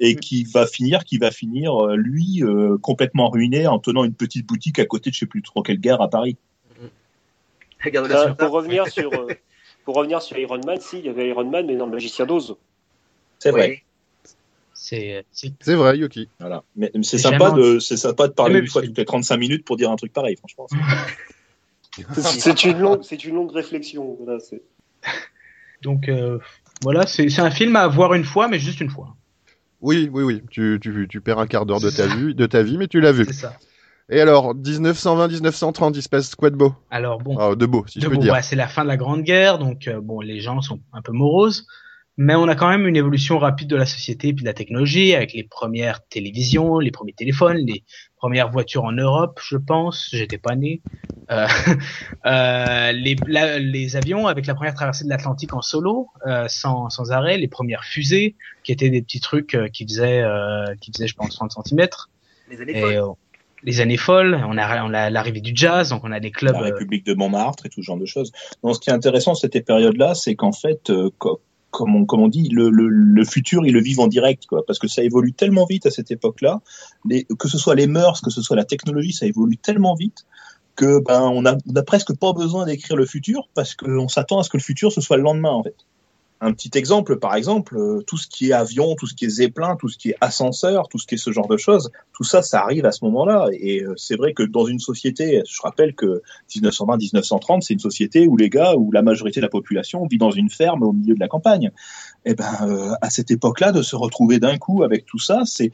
et 0.00 0.14
Mm. 0.14 0.18
qui 0.18 0.42
va 0.44 0.66
finir 0.66 1.04
qui 1.04 1.18
va 1.18 1.30
finir 1.30 1.72
euh, 1.76 1.94
lui 1.96 2.42
euh, 2.42 2.76
complètement 2.78 3.30
ruiné 3.30 3.68
en 3.68 3.78
tenant 3.78 4.02
une 4.02 4.14
petite 4.14 4.46
boutique 4.46 4.80
à 4.80 4.84
côté 4.86 5.10
de 5.10 5.14
je 5.14 5.20
sais 5.20 5.26
plus 5.26 5.42
trop 5.42 5.62
quelle 5.62 5.78
gare 5.78 6.02
à 6.02 6.10
Paris. 6.10 6.36
Regarde 7.84 8.10
Euh, 8.10 8.24
la 8.26 8.34
pour 8.34 8.50
revenir 8.50 8.88
sur, 8.88 9.12
euh, 9.12 9.28
pour 9.88 9.96
revenir 9.96 10.20
sur 10.20 10.36
Iron 10.36 10.60
Man, 10.66 10.78
si, 10.82 10.98
il 10.98 11.06
y 11.06 11.08
avait 11.08 11.30
Iron 11.30 11.48
Man, 11.48 11.64
mais 11.64 11.74
dans 11.74 11.86
le 11.86 11.92
Magicien 11.92 12.26
d'Oz. 12.26 12.56
C'est 13.38 13.50
vrai. 13.50 13.84
C'est 14.74 15.24
c'est- 15.32 15.74
vrai, 15.74 15.96
Yuki. 15.96 16.28
Voilà. 16.38 16.62
Mais 16.76 16.90
mais 16.94 17.02
c'est 17.02 17.16
sympa 17.16 17.48
jamais 17.48 17.62
de, 17.62 17.78
c'est 17.78 17.96
sympa 17.96 18.28
de 18.28 18.34
parler 18.34 18.58
une 18.58 18.66
fois 18.66 18.82
toutes 18.82 18.98
les 18.98 19.06
35 19.06 19.38
minutes 19.38 19.64
pour 19.64 19.78
dire 19.78 19.90
un 19.90 19.96
truc 19.96 20.12
pareil, 20.12 20.36
franchement. 20.36 20.66
C'est 22.12 22.64
une 22.64 22.78
longue, 22.78 23.02
c'est 23.02 23.24
une 23.24 23.34
longue 23.34 23.50
réflexion. 23.50 24.18
Voilà, 24.20 24.38
donc 25.82 26.08
euh, 26.10 26.38
voilà, 26.82 27.06
c'est 27.06 27.30
c'est 27.30 27.40
un 27.40 27.50
film 27.50 27.74
à 27.74 27.88
voir 27.88 28.12
une 28.12 28.24
fois, 28.24 28.46
mais 28.46 28.58
juste 28.58 28.82
une 28.82 28.90
fois. 28.90 29.16
Oui, 29.80 30.10
oui, 30.12 30.22
oui. 30.22 30.42
Tu, 30.50 30.78
tu, 30.82 31.08
tu 31.08 31.20
perds 31.22 31.38
un 31.38 31.46
quart 31.46 31.64
d'heure 31.64 31.80
de 31.80 31.90
ta 31.90 32.06
vie, 32.06 32.34
de 32.34 32.46
ta 32.46 32.62
vie, 32.62 32.76
mais 32.76 32.88
tu 32.88 33.00
l'as 33.00 33.12
vu. 33.12 33.24
C'est 33.24 33.32
ça. 33.32 33.56
Et 34.10 34.20
alors, 34.20 34.54
1920-1930, 34.54 35.94
il 35.96 36.02
se 36.02 36.08
passe 36.08 36.34
quoi 36.34 36.50
de 36.50 36.56
beau? 36.56 36.74
Alors 36.90 37.18
bon, 37.18 37.36
Ah, 37.38 37.54
De 37.54 37.66
beau, 37.66 37.84
si 37.86 38.00
je 38.00 38.08
peux 38.08 38.14
bon, 38.14 38.20
dire. 38.22 38.32
ouais, 38.32 38.42
c'est 38.42 38.56
la 38.56 38.68
fin 38.68 38.82
de 38.82 38.88
la 38.88 38.96
Grande 38.96 39.22
Guerre, 39.22 39.58
donc 39.58 39.86
euh, 39.86 40.00
bon, 40.00 40.20
les 40.20 40.40
gens 40.40 40.60
sont 40.62 40.80
un 40.94 41.02
peu 41.02 41.12
moroses, 41.12 41.66
mais 42.16 42.34
on 42.34 42.48
a 42.48 42.54
quand 42.56 42.68
même 42.68 42.86
une 42.86 42.96
évolution 42.96 43.38
rapide 43.38 43.68
de 43.68 43.76
la 43.76 43.84
société 43.86 44.28
et 44.28 44.32
puis 44.32 44.44
de 44.44 44.48
la 44.48 44.54
technologie 44.54 45.14
avec 45.14 45.34
les 45.34 45.44
premières 45.44 46.00
télévisions, 46.08 46.78
les 46.78 46.90
premiers 46.90 47.12
téléphones, 47.12 47.58
les 47.58 47.84
premières 48.16 48.50
voitures 48.50 48.84
en 48.84 48.92
Europe, 48.92 49.40
je 49.44 49.56
pense. 49.58 50.08
J'étais 50.12 50.38
pas 50.38 50.56
né. 50.56 50.82
Euh, 51.30 51.46
euh, 52.26 52.92
les, 52.92 53.14
la- 53.26 53.58
les 53.58 53.96
avions 53.96 54.26
avec 54.26 54.46
la 54.46 54.54
première 54.54 54.74
traversée 54.74 55.04
de 55.04 55.10
l'Atlantique 55.10 55.52
en 55.52 55.60
solo, 55.60 56.08
euh, 56.26 56.46
sans, 56.48 56.88
sans 56.88 57.12
arrêt, 57.12 57.36
les 57.36 57.48
premières 57.48 57.84
fusées 57.84 58.36
qui 58.64 58.72
étaient 58.72 58.88
des 58.90 59.02
petits 59.02 59.20
trucs 59.20 59.54
euh, 59.54 59.68
qui 59.68 59.84
faisaient, 59.86 60.22
euh, 60.22 60.74
qui 60.80 60.90
faisaient, 60.92 61.06
je 61.08 61.14
pense, 61.14 61.34
30 61.34 61.52
cm. 61.52 62.08
Les 62.48 62.60
les 63.62 63.80
années 63.80 63.96
folles, 63.96 64.40
on 64.48 64.56
a, 64.58 64.84
on 64.84 64.94
a 64.94 65.10
l'arrivée 65.10 65.40
du 65.40 65.52
jazz, 65.54 65.90
donc 65.90 66.02
on 66.04 66.12
a 66.12 66.20
des 66.20 66.30
clubs. 66.30 66.54
la 66.54 66.60
euh, 66.60 66.64
République 66.64 67.04
de 67.04 67.14
Montmartre 67.14 67.66
et 67.66 67.68
tout 67.68 67.82
ce 67.82 67.86
genre 67.86 67.98
de 67.98 68.06
choses. 68.06 68.32
Donc, 68.62 68.74
ce 68.74 68.80
qui 68.80 68.90
est 68.90 68.92
intéressant 68.92 69.34
cette 69.34 69.64
période-là, 69.64 70.14
c'est 70.14 70.34
qu'en 70.34 70.52
fait, 70.52 70.90
euh, 70.90 71.10
co- 71.18 71.40
comme, 71.70 71.96
on, 71.96 72.04
comme 72.06 72.20
on 72.20 72.28
dit, 72.28 72.48
le, 72.50 72.70
le, 72.70 72.88
le 72.88 73.24
futur, 73.24 73.66
ils 73.66 73.72
le 73.72 73.80
vivent 73.80 74.00
en 74.00 74.06
direct, 74.06 74.46
quoi, 74.46 74.64
parce 74.66 74.78
que 74.78 74.88
ça 74.88 75.02
évolue 75.02 75.32
tellement 75.32 75.66
vite 75.66 75.86
à 75.86 75.90
cette 75.90 76.10
époque-là, 76.10 76.60
que 77.38 77.48
ce 77.48 77.58
soit 77.58 77.74
les 77.74 77.86
mœurs, 77.86 78.20
que 78.22 78.30
ce 78.30 78.40
soit 78.40 78.56
la 78.56 78.64
technologie, 78.64 79.12
ça 79.12 79.26
évolue 79.26 79.58
tellement 79.58 79.94
vite 79.94 80.24
que 80.76 81.00
ben 81.00 81.22
on 81.22 81.44
a, 81.44 81.56
on 81.68 81.74
a 81.74 81.82
presque 81.82 82.16
pas 82.16 82.32
besoin 82.32 82.64
d'écrire 82.64 82.96
le 82.96 83.04
futur 83.04 83.48
parce 83.52 83.74
qu'on 83.74 84.06
s'attend 84.06 84.38
à 84.38 84.44
ce 84.44 84.48
que 84.48 84.56
le 84.56 84.62
futur 84.62 84.92
ce 84.92 85.00
soit 85.00 85.16
le 85.16 85.24
lendemain 85.24 85.50
en 85.50 85.64
fait. 85.64 85.74
Un 86.40 86.52
petit 86.52 86.70
exemple, 86.74 87.18
par 87.18 87.34
exemple, 87.34 87.76
euh, 87.76 88.00
tout 88.06 88.16
ce 88.16 88.28
qui 88.28 88.50
est 88.50 88.52
avion, 88.52 88.94
tout 88.94 89.06
ce 89.06 89.14
qui 89.14 89.24
est 89.24 89.28
zeppelin, 89.28 89.74
tout 89.74 89.88
ce 89.88 89.98
qui 89.98 90.10
est 90.10 90.16
ascenseur, 90.20 90.88
tout 90.88 90.98
ce 90.98 91.06
qui 91.06 91.16
est 91.16 91.18
ce 91.18 91.32
genre 91.32 91.48
de 91.48 91.56
choses, 91.56 91.90
tout 92.12 92.22
ça, 92.22 92.42
ça 92.42 92.62
arrive 92.62 92.86
à 92.86 92.92
ce 92.92 93.04
moment-là. 93.06 93.48
Et 93.52 93.82
euh, 93.82 93.94
c'est 93.96 94.14
vrai 94.14 94.34
que 94.34 94.44
dans 94.44 94.64
une 94.64 94.78
société, 94.78 95.42
je 95.48 95.62
rappelle 95.62 95.94
que 95.94 96.22
1920-1930, 96.50 97.62
c'est 97.62 97.74
une 97.74 97.80
société 97.80 98.28
où 98.28 98.36
les 98.36 98.50
gars, 98.50 98.74
où 98.76 98.92
la 98.92 99.02
majorité 99.02 99.40
de 99.40 99.46
la 99.46 99.50
population 99.50 100.06
vit 100.06 100.18
dans 100.18 100.30
une 100.30 100.48
ferme 100.48 100.84
au 100.84 100.92
milieu 100.92 101.14
de 101.14 101.20
la 101.20 101.28
campagne. 101.28 101.72
Et 102.24 102.34
ben, 102.34 102.44
euh, 102.62 102.90
à 103.00 103.10
cette 103.10 103.30
époque-là, 103.30 103.72
de 103.72 103.82
se 103.82 103.96
retrouver 103.96 104.38
d'un 104.38 104.58
coup 104.58 104.82
avec 104.82 105.06
tout 105.06 105.18
ça, 105.18 105.42
c'est 105.44 105.70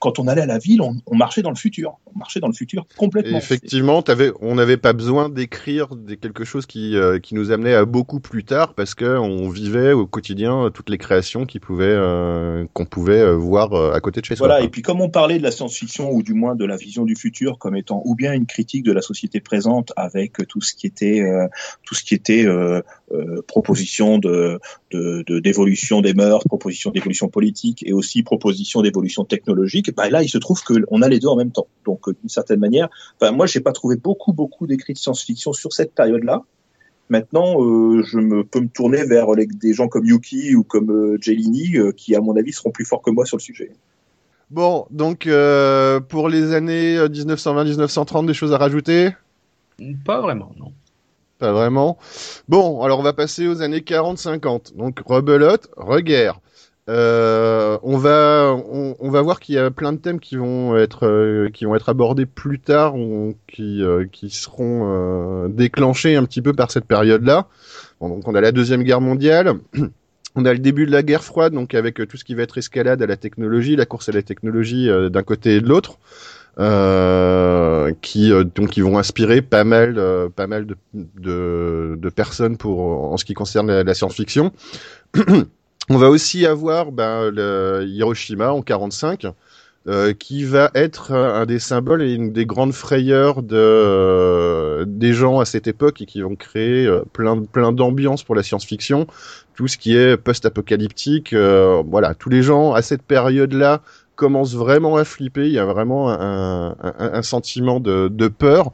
quand 0.00 0.18
on 0.18 0.26
allait 0.26 0.42
à 0.42 0.46
la 0.46 0.58
ville, 0.58 0.80
on, 0.80 0.96
on 1.06 1.16
marchait 1.16 1.42
dans 1.42 1.50
le 1.50 1.56
futur, 1.56 1.98
on 2.14 2.18
marchait 2.18 2.40
dans 2.40 2.46
le 2.48 2.52
futur 2.54 2.86
Et 2.90 2.96
complètement. 2.96 3.38
effectivement, 3.38 4.02
t'avais, 4.02 4.32
on 4.40 4.54
n'avait 4.54 4.76
pas 4.76 4.92
besoin 4.92 5.28
d'écrire 5.28 5.88
quelque 6.20 6.44
chose 6.44 6.66
qui, 6.66 6.96
euh, 6.96 7.18
qui 7.18 7.34
nous 7.34 7.50
amenait 7.50 7.74
à 7.74 7.84
beaucoup 7.84 8.20
plus 8.20 8.44
tard 8.44 8.74
parce 8.74 8.94
que 8.94 9.18
on 9.18 9.48
vivait 9.50 9.92
au 9.92 10.06
quotidien 10.06 10.64
euh, 10.64 10.70
toutes 10.70 10.90
les 10.90 10.98
créations 10.98 11.46
qui 11.46 11.58
pouvaient, 11.58 11.86
euh, 11.86 12.64
qu'on 12.72 12.86
pouvait 12.86 13.20
euh, 13.20 13.34
voir 13.34 13.72
euh, 13.74 13.92
à 13.92 14.00
côté 14.00 14.20
de 14.20 14.26
chez 14.26 14.36
soi. 14.36 14.46
Voilà, 14.46 14.62
et 14.64 14.68
puis 14.68 14.82
comme 14.82 15.00
on 15.00 15.10
parlait 15.10 15.38
de 15.38 15.42
la 15.42 15.50
science-fiction 15.50 16.10
ou 16.10 16.22
du 16.22 16.34
moins 16.34 16.54
de 16.54 16.64
la 16.64 16.76
vision 16.76 17.04
du 17.04 17.16
futur 17.16 17.58
comme 17.58 17.76
étant 17.76 18.02
ou 18.04 18.14
bien 18.14 18.32
une 18.32 18.46
critique 18.46 18.84
de 18.84 18.92
la 18.92 19.02
société 19.02 19.40
présente 19.40 19.92
avec 19.96 20.46
tout 20.48 20.60
ce 20.60 20.74
qui 20.74 20.86
était 20.86 21.20
euh, 21.20 21.46
tout 21.84 21.94
ce 21.94 22.04
qui 22.04 22.14
était 22.14 22.46
euh, 23.12 23.42
proposition 23.46 24.18
de 24.18 24.58
de- 24.90 25.22
de- 25.26 25.38
d'évolution 25.40 26.00
des 26.00 26.14
mœurs, 26.14 26.44
proposition 26.44 26.90
d'évolution 26.90 27.28
politique 27.28 27.82
et 27.86 27.92
aussi 27.92 28.22
proposition 28.22 28.82
d'évolution 28.82 29.24
technologique, 29.24 29.94
bah 29.94 30.08
là 30.10 30.22
il 30.22 30.28
se 30.28 30.38
trouve 30.38 30.62
que 30.62 30.74
on 30.90 31.02
a 31.02 31.08
les 31.08 31.18
deux 31.18 31.28
en 31.28 31.36
même 31.36 31.50
temps. 31.52 31.68
Donc 31.84 32.08
euh, 32.08 32.12
d'une 32.20 32.28
certaine 32.28 32.60
manière, 32.60 32.88
enfin 33.20 33.32
moi 33.32 33.46
j'ai 33.46 33.60
pas 33.60 33.72
trouvé 33.72 33.96
beaucoup 33.96 34.32
beaucoup 34.32 34.66
d'écrits 34.66 34.92
de 34.94 34.98
science-fiction 34.98 35.52
sur 35.52 35.72
cette 35.72 35.94
période-là. 35.94 36.42
Maintenant, 37.10 37.64
euh, 37.64 38.02
je 38.02 38.18
me 38.18 38.44
peux 38.44 38.60
me 38.60 38.68
tourner 38.68 39.04
vers 39.04 39.32
les- 39.32 39.46
des 39.46 39.72
gens 39.72 39.88
comme 39.88 40.04
Yuki 40.04 40.54
ou 40.54 40.62
comme 40.62 40.90
euh, 40.90 41.16
Jelini, 41.20 41.76
euh, 41.78 41.90
qui 41.92 42.14
à 42.14 42.20
mon 42.20 42.36
avis 42.36 42.52
seront 42.52 42.70
plus 42.70 42.84
forts 42.84 43.00
que 43.00 43.10
moi 43.10 43.24
sur 43.24 43.38
le 43.38 43.42
sujet. 43.42 43.70
Bon, 44.50 44.86
donc 44.90 45.26
euh, 45.26 46.00
pour 46.00 46.28
les 46.28 46.52
années 46.52 46.98
euh, 46.98 47.08
1920-1930, 47.08 48.26
des 48.26 48.34
choses 48.34 48.52
à 48.52 48.58
rajouter? 48.58 49.10
Pas 50.04 50.20
vraiment, 50.20 50.52
non. 50.58 50.72
Pas 51.38 51.52
vraiment. 51.52 51.98
Bon, 52.48 52.82
alors 52.82 52.98
on 52.98 53.02
va 53.02 53.12
passer 53.12 53.46
aux 53.46 53.62
années 53.62 53.80
40-50. 53.80 54.76
Donc 54.76 55.00
rebelote, 55.06 55.68
reguerre. 55.76 56.40
Euh, 56.88 57.78
on 57.82 57.98
va 57.98 58.56
on, 58.72 58.96
on 58.98 59.10
va 59.10 59.20
voir 59.20 59.40
qu'il 59.40 59.54
y 59.54 59.58
a 59.58 59.70
plein 59.70 59.92
de 59.92 59.98
thèmes 59.98 60.20
qui 60.20 60.36
vont 60.36 60.74
être 60.76 61.06
euh, 61.06 61.50
qui 61.50 61.66
vont 61.66 61.74
être 61.74 61.90
abordés 61.90 62.24
plus 62.24 62.58
tard, 62.58 62.96
ou 62.96 63.36
qui 63.46 63.82
euh, 63.82 64.06
qui 64.10 64.30
seront 64.30 65.48
déclenchés 65.48 66.16
un 66.16 66.24
petit 66.24 66.42
peu 66.42 66.54
par 66.54 66.70
cette 66.70 66.86
période-là. 66.86 67.46
Bon, 68.00 68.08
donc 68.08 68.26
on 68.26 68.34
a 68.34 68.40
la 68.40 68.52
deuxième 68.52 68.82
guerre 68.82 69.00
mondiale. 69.00 69.54
On 70.34 70.44
a 70.44 70.52
le 70.52 70.60
début 70.60 70.86
de 70.86 70.92
la 70.92 71.02
guerre 71.02 71.24
froide, 71.24 71.52
donc 71.52 71.74
avec 71.74 71.96
tout 72.06 72.16
ce 72.16 72.24
qui 72.24 72.34
va 72.34 72.44
être 72.44 72.58
escalade 72.58 73.02
à 73.02 73.06
la 73.06 73.16
technologie, 73.16 73.74
la 73.74 73.86
course 73.86 74.08
à 74.08 74.12
la 74.12 74.22
technologie 74.22 74.88
d'un 75.10 75.22
côté 75.24 75.56
et 75.56 75.60
de 75.60 75.66
l'autre 75.66 75.98
euh, 76.58 77.92
qui 78.02 78.32
euh, 78.32 78.42
donc 78.42 78.76
ils 78.76 78.82
vont 78.82 78.98
inspirer 78.98 79.42
pas 79.42 79.62
mal 79.62 79.94
euh, 79.96 80.28
pas 80.28 80.48
mal 80.48 80.66
de, 80.92 82.10
personnes 82.14 82.56
pour 82.56 82.80
en 82.80 83.16
ce 83.16 83.24
qui 83.24 83.34
concerne 83.34 83.82
la, 83.82 83.94
science-fiction. 83.94 84.52
On 85.90 85.96
va 85.96 86.10
aussi 86.10 86.46
avoir 86.46 86.90
ben, 86.90 87.32
Hiroshima 87.86 88.52
en 88.52 88.60
45 88.60 89.26
euh, 89.86 90.12
qui 90.12 90.44
va 90.44 90.70
être 90.74 91.12
un 91.12 91.46
des 91.46 91.60
symboles 91.60 92.02
et 92.02 92.12
une 92.12 92.32
des 92.32 92.44
grandes 92.44 92.74
frayeurs 92.74 93.42
de 93.42 94.84
des 94.84 95.12
gens 95.12 95.38
à 95.38 95.44
cette 95.44 95.66
époque 95.68 96.02
et 96.02 96.06
qui 96.06 96.22
vont 96.22 96.34
créer 96.34 96.90
plein 97.12 97.40
plein 97.42 97.72
d'ambiance 97.72 98.24
pour 98.24 98.34
la 98.34 98.42
science-fiction, 98.42 99.06
tout 99.54 99.68
ce 99.68 99.78
qui 99.78 99.96
est 99.96 100.16
post-apocalyptique, 100.16 101.34
voilà, 101.34 102.14
tous 102.14 102.30
les 102.30 102.42
gens 102.42 102.72
à 102.72 102.82
cette 102.82 103.02
période-là 103.02 103.80
commence 104.18 104.54
vraiment 104.54 104.96
à 104.96 105.04
flipper. 105.04 105.46
Il 105.46 105.52
y 105.52 105.58
a 105.60 105.64
vraiment 105.64 106.10
un, 106.10 106.70
un, 106.70 106.94
un 106.98 107.22
sentiment 107.22 107.78
de, 107.78 108.08
de 108.08 108.28
peur 108.28 108.72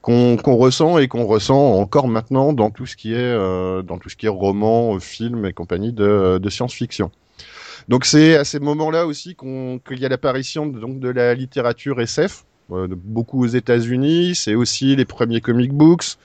qu'on 0.00 0.36
qu'on 0.36 0.56
ressent 0.56 0.98
et 0.98 1.06
qu'on 1.06 1.26
ressent 1.26 1.74
encore 1.74 2.08
maintenant 2.08 2.52
dans 2.52 2.70
tout 2.70 2.86
ce 2.86 2.96
qui 2.96 3.12
est 3.12 3.16
euh, 3.16 3.82
dans 3.82 3.98
tout 3.98 4.08
ce 4.08 4.16
qui 4.16 4.26
est 4.26 4.30
roman, 4.30 4.98
film 4.98 5.44
et 5.44 5.52
compagnie 5.52 5.92
de, 5.92 6.38
de 6.38 6.50
science-fiction. 6.50 7.10
Donc 7.88 8.04
c'est 8.06 8.36
à 8.36 8.44
ces 8.44 8.58
moments-là 8.58 9.06
aussi 9.06 9.36
qu'il 9.36 9.98
y 9.98 10.06
a 10.06 10.08
l'apparition 10.08 10.66
donc 10.66 10.98
de 10.98 11.08
la 11.10 11.34
littérature 11.34 12.00
SF, 12.00 12.44
euh, 12.72 12.88
beaucoup 12.90 13.44
aux 13.44 13.48
États-Unis. 13.48 14.34
C'est 14.34 14.54
aussi 14.54 14.96
les 14.96 15.04
premiers 15.04 15.42
comic 15.42 15.72
books 15.72 16.16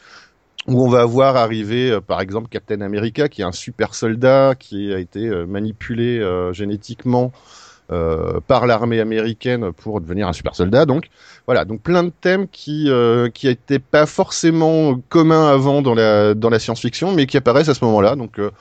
où 0.67 0.81
on 0.81 0.89
va 0.89 1.05
voir 1.05 1.35
arriver, 1.35 1.91
euh, 1.91 2.01
par 2.01 2.21
exemple, 2.21 2.47
Captain 2.47 2.81
America, 2.81 3.27
qui 3.27 3.41
est 3.41 3.45
un 3.45 3.51
super 3.51 3.95
soldat 3.95 4.55
qui 4.57 4.93
a 4.93 4.99
été 4.99 5.27
euh, 5.27 5.45
manipulé 5.45 6.21
génétiquement 6.53 7.33
par 8.47 8.67
l'armée 8.67 8.99
américaine 8.99 9.71
pour 9.73 10.01
devenir 10.01 10.27
un 10.27 10.33
super 10.33 10.55
soldat. 10.55 10.85
Donc 10.85 11.05
voilà, 11.45 11.65
donc 11.65 11.81
plein 11.81 12.03
de 12.03 12.11
thèmes 12.21 12.47
qui 12.47 12.89
euh, 12.89 13.29
qui 13.29 13.47
n'étaient 13.47 13.79
pas 13.79 14.05
forcément 14.05 14.99
communs 15.09 15.47
avant 15.47 15.81
dans 15.81 15.93
la 15.93 16.33
dans 16.33 16.49
la 16.49 16.59
science-fiction, 16.59 17.11
mais 17.11 17.25
qui 17.25 17.37
apparaissent 17.37 17.69
à 17.69 17.73
ce 17.73 17.83
moment-là. 17.85 18.15
Donc 18.15 18.39
euh, 18.39 18.51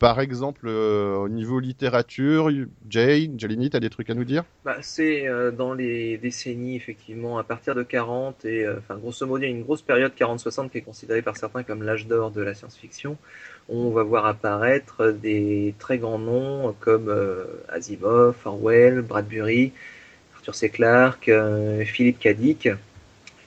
par 0.00 0.18
exemple, 0.18 0.64
euh, 0.66 1.14
au 1.16 1.28
niveau 1.28 1.60
littérature, 1.60 2.50
Jay, 2.88 3.30
Jalini, 3.36 3.68
t'as 3.68 3.80
des 3.80 3.90
trucs 3.90 4.08
à 4.08 4.14
nous 4.14 4.24
dire? 4.24 4.44
Bah, 4.64 4.78
c'est 4.80 5.28
euh, 5.28 5.50
dans 5.50 5.74
les 5.74 6.16
décennies, 6.16 6.74
effectivement, 6.74 7.36
à 7.36 7.44
partir 7.44 7.74
de 7.74 7.82
40, 7.82 8.46
et 8.46 8.64
euh, 8.64 8.78
enfin, 8.78 8.96
grosso 8.96 9.26
modo, 9.26 9.42
il 9.42 9.50
y 9.50 9.52
a 9.52 9.54
une 9.54 9.62
grosse 9.62 9.82
période 9.82 10.12
40-60 10.18 10.70
qui 10.70 10.78
est 10.78 10.80
considérée 10.80 11.20
par 11.20 11.36
certains 11.36 11.64
comme 11.64 11.82
l'âge 11.82 12.06
d'or 12.06 12.30
de 12.30 12.40
la 12.40 12.54
science-fiction. 12.54 13.18
On 13.68 13.90
va 13.90 14.02
voir 14.02 14.24
apparaître 14.24 15.10
des 15.10 15.74
très 15.78 15.98
grands 15.98 16.18
noms 16.18 16.74
comme 16.80 17.14
Asimov, 17.68 18.36
Orwell, 18.46 19.02
Bradbury, 19.02 19.72
Arthur 20.34 20.54
C. 20.54 20.70
Clarke, 20.70 21.30
Philippe. 21.84 22.26
Dick, 22.26 22.70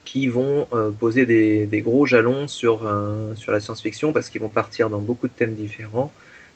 qui 0.04 0.28
vont 0.28 0.68
poser 0.98 1.26
des, 1.26 1.66
des 1.66 1.80
gros 1.82 2.06
jalons 2.06 2.46
sur, 2.48 2.90
sur 3.34 3.52
la 3.52 3.60
science-fiction 3.60 4.12
parce 4.12 4.30
qu'ils 4.30 4.40
vont 4.40 4.48
partir 4.48 4.88
dans 4.88 5.00
beaucoup 5.00 5.28
de 5.28 5.32
thèmes 5.32 5.54
différents, 5.54 6.10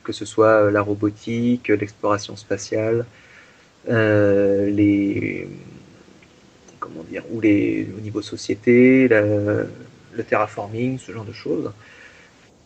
que 0.09 0.15
ce 0.15 0.25
soit 0.25 0.65
euh, 0.65 0.71
la 0.71 0.81
robotique, 0.81 1.69
l'exploration 1.69 2.35
spatiale, 2.35 3.05
euh, 3.91 4.71
les 4.71 5.47
comment 6.81 7.05
dire 7.11 7.25
ou 7.31 7.43
les 7.43 7.87
au 7.97 8.01
niveau 8.01 8.23
société 8.23 9.07
le 9.09 10.25
terraforming 10.27 10.99
ce 10.99 11.13
genre 11.13 11.27
de 11.27 11.33
choses 11.33 11.71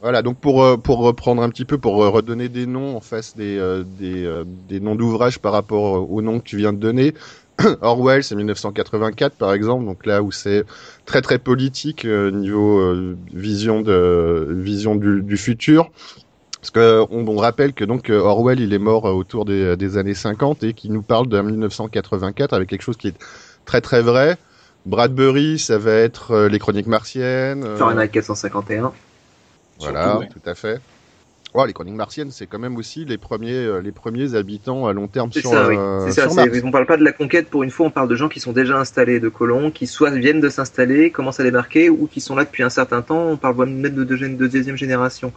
Voilà, 0.01 0.22
donc 0.22 0.38
pour 0.38 0.62
euh, 0.62 0.76
pour 0.76 0.99
reprendre 0.99 1.43
un 1.43 1.49
petit 1.49 1.64
peu, 1.64 1.78
pour 1.78 2.05
euh, 2.05 2.11
redonner 2.11 2.49
des 2.49 2.66
noms 2.66 2.97
en 2.97 3.01
face 3.01 3.34
des 3.34 3.59
euh, 3.59 3.82
des, 3.82 4.24
euh, 4.24 4.45
des 4.47 4.78
noms 4.78 4.95
d'ouvrages 4.95 5.40
par 5.40 5.53
rapport 5.53 5.97
euh, 5.97 6.14
aux 6.14 6.22
noms 6.22 6.38
que 6.38 6.45
tu 6.45 6.57
viens 6.57 6.72
de 6.72 6.78
donner. 6.78 7.12
Orwell, 7.82 8.22
c'est 8.22 8.36
1984 8.36 9.34
par 9.34 9.53
exemple, 9.53 9.84
donc 9.84 10.07
là 10.07 10.22
où 10.22 10.30
c'est 10.30 10.64
très 11.07 11.22
très 11.22 11.38
politique 11.40 12.05
euh, 12.05 12.30
niveau 12.30 12.78
euh, 12.78 13.16
vision 13.32 13.82
de 13.82 14.47
vision 14.70 14.95
du 14.95 15.36
futur. 15.36 15.90
Parce 16.62 16.70
que 16.70 17.04
on, 17.10 17.26
on 17.26 17.36
rappelle 17.36 17.74
que 17.74 17.84
donc 17.84 18.08
euh, 18.08 18.18
Orwell, 18.20 18.60
il 18.60 18.72
est 18.72 18.78
mort 18.78 19.06
euh, 19.06 19.12
autour 19.12 19.44
des, 19.44 19.76
des 19.76 19.96
années 19.98 20.14
50 20.14 20.62
et 20.62 20.72
qu'il 20.74 20.92
nous 20.92 21.02
parle 21.02 21.28
de 21.28 21.38
1984 21.40 22.52
avec 22.54 22.68
quelque 22.70 22.82
chose 22.82 22.96
qui 22.96 23.08
est 23.08 23.16
très 23.66 23.80
très 23.80 24.00
vrai. 24.00 24.36
Bradbury, 24.86 25.58
ça 25.58 25.76
va 25.78 25.92
être 25.92 26.30
euh, 26.32 26.48
les 26.48 26.58
Chroniques 26.58 26.86
martiennes. 26.86 27.64
euh, 27.64 27.76
Fahrenheit 27.76 28.08
451. 28.08 28.92
Voilà, 29.80 30.04
Surtout, 30.04 30.20
ouais. 30.20 30.28
tout 30.28 30.48
à 30.48 30.54
fait. 30.54 30.80
Oh, 31.54 31.66
les 31.66 31.72
Chroniques 31.72 31.94
martiennes, 31.96 32.30
c'est 32.30 32.46
quand 32.46 32.58
même 32.58 32.76
aussi 32.76 33.04
les 33.04 33.18
premiers, 33.18 33.52
euh, 33.52 33.80
les 33.80 33.92
premiers 33.92 34.34
habitants 34.36 34.86
à 34.86 34.92
long 34.92 35.06
terme 35.06 35.30
C'est 35.32 35.40
sur, 35.40 35.50
ça, 35.50 35.68
oui. 35.68 35.76
euh, 35.76 36.06
C'est 36.06 36.12
ça. 36.12 36.26
Mars. 36.32 36.48
On 36.64 36.70
parle 36.70 36.86
pas 36.86 36.96
de 36.96 37.04
la 37.04 37.12
conquête 37.12 37.48
pour 37.50 37.62
une 37.62 37.70
fois, 37.70 37.86
on 37.86 37.90
parle 37.90 38.08
de 38.08 38.16
gens 38.16 38.28
qui 38.28 38.40
sont 38.40 38.52
déjà 38.52 38.78
installés, 38.78 39.20
de 39.20 39.28
colons, 39.28 39.70
qui 39.70 39.86
soit 39.86 40.10
viennent 40.10 40.40
de 40.40 40.48
s'installer, 40.48 41.10
commencent 41.10 41.40
à 41.40 41.42
débarquer, 41.44 41.90
ou 41.90 42.06
qui 42.06 42.20
sont 42.20 42.36
là 42.36 42.44
depuis 42.44 42.62
un 42.62 42.70
certain 42.70 43.02
temps. 43.02 43.26
On 43.26 43.36
parle 43.36 43.66
même 43.66 43.94
de, 43.94 44.04
deuxième- 44.04 44.36
de 44.36 44.46
deuxième 44.46 44.76
génération. 44.76 45.32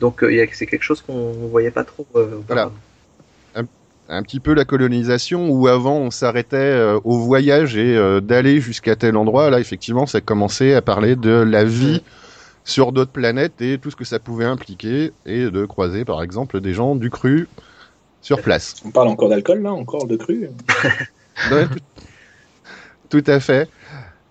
Donc 0.00 0.22
euh, 0.24 0.46
c'est 0.52 0.66
quelque 0.66 0.82
chose 0.82 1.02
qu'on 1.02 1.32
voyait 1.48 1.70
pas 1.70 1.84
trop. 1.84 2.06
euh, 2.16 2.38
auparavant. 2.38 2.72
un 4.08 4.22
petit 4.24 4.40
peu 4.40 4.54
la 4.54 4.64
colonisation 4.64 5.48
où 5.50 5.68
avant 5.68 5.96
on 5.98 6.10
s'arrêtait 6.10 6.56
euh, 6.56 6.98
au 7.04 7.18
voyage 7.20 7.76
et 7.76 7.96
euh, 7.96 8.20
d'aller 8.20 8.60
jusqu'à 8.60 8.96
tel 8.96 9.16
endroit. 9.16 9.50
Là, 9.50 9.60
effectivement, 9.60 10.06
ça 10.06 10.20
commençait 10.20 10.74
à 10.74 10.82
parler 10.82 11.14
de 11.16 11.30
la 11.30 11.64
vie 11.64 12.02
sur 12.64 12.92
d'autres 12.92 13.12
planètes 13.12 13.60
et 13.62 13.78
tout 13.78 13.90
ce 13.90 13.96
que 13.96 14.04
ça 14.04 14.18
pouvait 14.18 14.44
impliquer 14.44 15.12
et 15.26 15.50
de 15.50 15.64
croiser, 15.64 16.04
par 16.04 16.22
exemple, 16.22 16.60
des 16.60 16.72
gens 16.74 16.96
du 16.96 17.08
cru 17.10 17.48
sur 18.20 18.42
place. 18.42 18.74
On 18.84 18.90
parle 18.90 19.08
encore 19.08 19.28
d'alcool 19.28 19.62
là, 19.62 19.72
encore 19.72 20.06
de 20.06 20.16
cru. 20.16 20.48
Ouais, 21.50 21.66
tout, 21.68 23.20
tout 23.20 23.30
à 23.30 23.40
fait. 23.40 23.68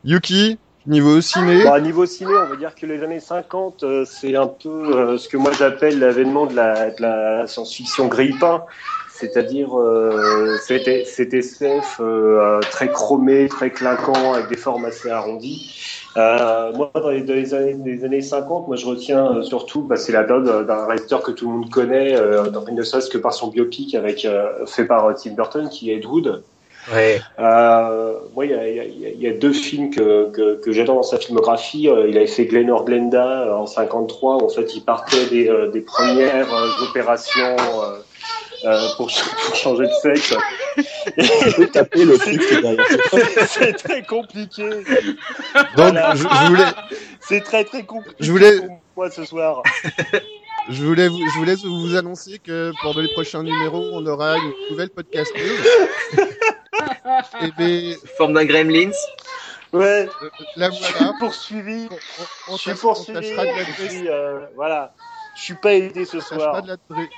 Yuki, 0.03 0.59
niveau 0.87 1.21
ciné. 1.21 1.65
À 1.67 1.79
niveau 1.79 2.05
ciné, 2.05 2.31
on 2.33 2.49
va 2.49 2.55
dire 2.55 2.75
que 2.75 2.85
les 2.85 3.03
années 3.03 3.19
50, 3.19 3.83
euh, 3.83 4.05
c'est 4.05 4.35
un 4.35 4.47
peu 4.47 4.69
euh, 4.69 5.17
ce 5.17 5.27
que 5.27 5.37
moi 5.37 5.51
j'appelle 5.57 5.99
l'avènement 5.99 6.45
de 6.45 6.55
la, 6.55 7.47
science-fiction 7.47 8.07
grille-pain. 8.07 8.63
C'est-à-dire 9.11 9.77
euh, 9.77 10.55
c'était 10.65 11.01
SF 11.01 11.97
euh, 11.99 12.61
très 12.71 12.89
chromé, 12.89 13.49
très 13.49 13.69
clinquant, 13.69 14.33
avec 14.33 14.47
des 14.47 14.55
formes 14.55 14.85
assez 14.85 15.09
arrondies. 15.09 15.75
Moi, 16.15 16.89
dans 16.95 17.09
les, 17.09 17.53
années, 17.53 18.03
années 18.03 18.21
50, 18.21 18.67
moi 18.67 18.77
je 18.77 18.85
retiens 18.85 19.43
surtout, 19.43 19.81
bah, 19.81 19.97
c'est 19.97 20.13
la 20.13 20.23
période 20.23 20.65
d'un 20.65 20.85
réalisateur 20.85 21.21
que 21.21 21.31
tout 21.31 21.49
le 21.49 21.57
monde 21.57 21.69
connaît, 21.69 22.15
ne 22.71 22.83
serait-ce 22.83 23.09
que 23.09 23.17
par 23.17 23.33
son 23.33 23.49
biopic 23.49 23.93
avec 23.93 24.25
fait 24.67 24.85
par 24.85 25.13
Tim 25.15 25.31
Burton, 25.31 25.67
qui 25.67 25.91
est 25.91 25.97
Ed 25.97 26.05
Wood. 26.05 26.41
Ouais. 26.93 27.21
Euh, 27.39 28.13
moi, 28.33 28.45
il 28.45 28.51
y 28.51 28.53
a, 28.55 28.67
il 28.67 29.19
y 29.19 29.27
a- 29.27 29.29
y 29.31 29.37
deux 29.37 29.53
films 29.53 29.91
que, 29.91 30.29
que, 30.31 30.55
que 30.61 30.71
j'adore 30.71 30.95
dans 30.95 31.03
sa 31.03 31.17
filmographie. 31.19 31.87
Euh, 31.89 32.07
il 32.09 32.17
avait 32.17 32.27
fait 32.27 32.45
Glenor 32.45 32.85
Glenda 32.85 33.43
euh, 33.47 33.53
en 33.53 33.67
53. 33.67 34.43
En 34.43 34.49
fait, 34.49 34.75
il 34.75 34.81
partait 34.83 35.25
des, 35.27 35.47
euh, 35.49 35.69
des 35.69 35.81
premières 35.81 36.51
euh, 36.53 36.83
opérations 36.89 37.55
euh, 37.59 37.99
euh, 38.65 38.87
pour, 38.97 39.07
pour 39.45 39.55
changer 39.55 39.85
de 39.85 39.91
sexe. 40.01 40.33
Taper 41.73 42.05
le. 42.05 42.17
C'est 43.47 43.73
très 43.73 44.01
compliqué. 44.03 44.69
Donc, 44.69 44.85
Voilà. 45.75 46.15
je, 46.15 46.23
je 46.23 46.47
voulais, 46.49 46.63
C'est 47.21 47.41
très 47.41 47.63
très 47.63 47.83
compliqué 47.83 48.15
Je 48.19 48.31
voulais- 48.31 48.59
pour 48.61 48.79
moi 48.97 49.11
ce 49.11 49.25
soir. 49.25 49.63
je 50.69 50.83
voulais, 50.83 51.07
vous, 51.07 51.19
je 51.19 51.37
voulais 51.39 51.55
vous 51.55 51.95
annoncer 51.95 52.39
que 52.39 52.71
pour 52.81 52.99
les 52.99 53.07
prochains 53.13 53.43
numéros, 53.43 53.85
on 53.93 54.05
aura 54.05 54.35
une 54.37 54.51
nouvelle 54.71 54.89
podcast 54.89 55.31
news. 55.35 56.23
Et 57.41 57.51
bien, 57.57 57.95
Forme 58.17 58.33
d'un 58.33 58.45
gremlins. 58.45 58.91
Ouais, 59.71 60.09
euh, 60.23 60.29
je 60.57 60.71
suis 60.71 60.93
poursuivi. 61.19 61.87
On, 61.91 62.53
on, 62.53 62.57
Je 62.57 62.61
suis 62.61 62.73
poursuivi. 62.73 63.19
tâchera 63.19 63.45
de 63.45 63.51
Je 63.51 63.57
l'adresser. 63.57 63.89
suis, 63.89 64.09
euh, 64.09 64.39
voilà. 64.55 64.93
Je 65.35 65.41
suis 65.43 65.53
pas 65.53 65.73
aidé 65.73 66.05
ce 66.05 66.17
On 66.17 66.19
tâchera 66.21 66.37
soir. 66.39 66.63
de 66.63 66.67
l'adresser. 66.69 67.09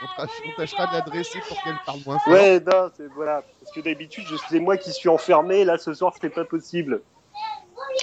On, 0.00 0.22
tâche- 0.22 0.42
on 0.46 0.52
tâchera 0.52 0.86
de 0.86 0.92
l'adresser 0.92 1.40
pour 1.48 1.60
qu'elle 1.62 1.78
parle 1.84 1.98
moins 2.06 2.18
fort. 2.20 2.32
Ouais, 2.32 2.60
non, 2.60 2.90
c'est 2.96 3.08
voilà. 3.14 3.42
Parce 3.60 3.72
que 3.72 3.80
d'habitude, 3.80 4.24
c'est 4.48 4.60
moi 4.60 4.76
qui 4.76 4.92
suis 4.92 5.08
enfermé. 5.08 5.64
Là, 5.64 5.76
ce 5.76 5.92
soir, 5.92 6.12
c'était 6.14 6.30
pas 6.30 6.44
possible. 6.44 7.02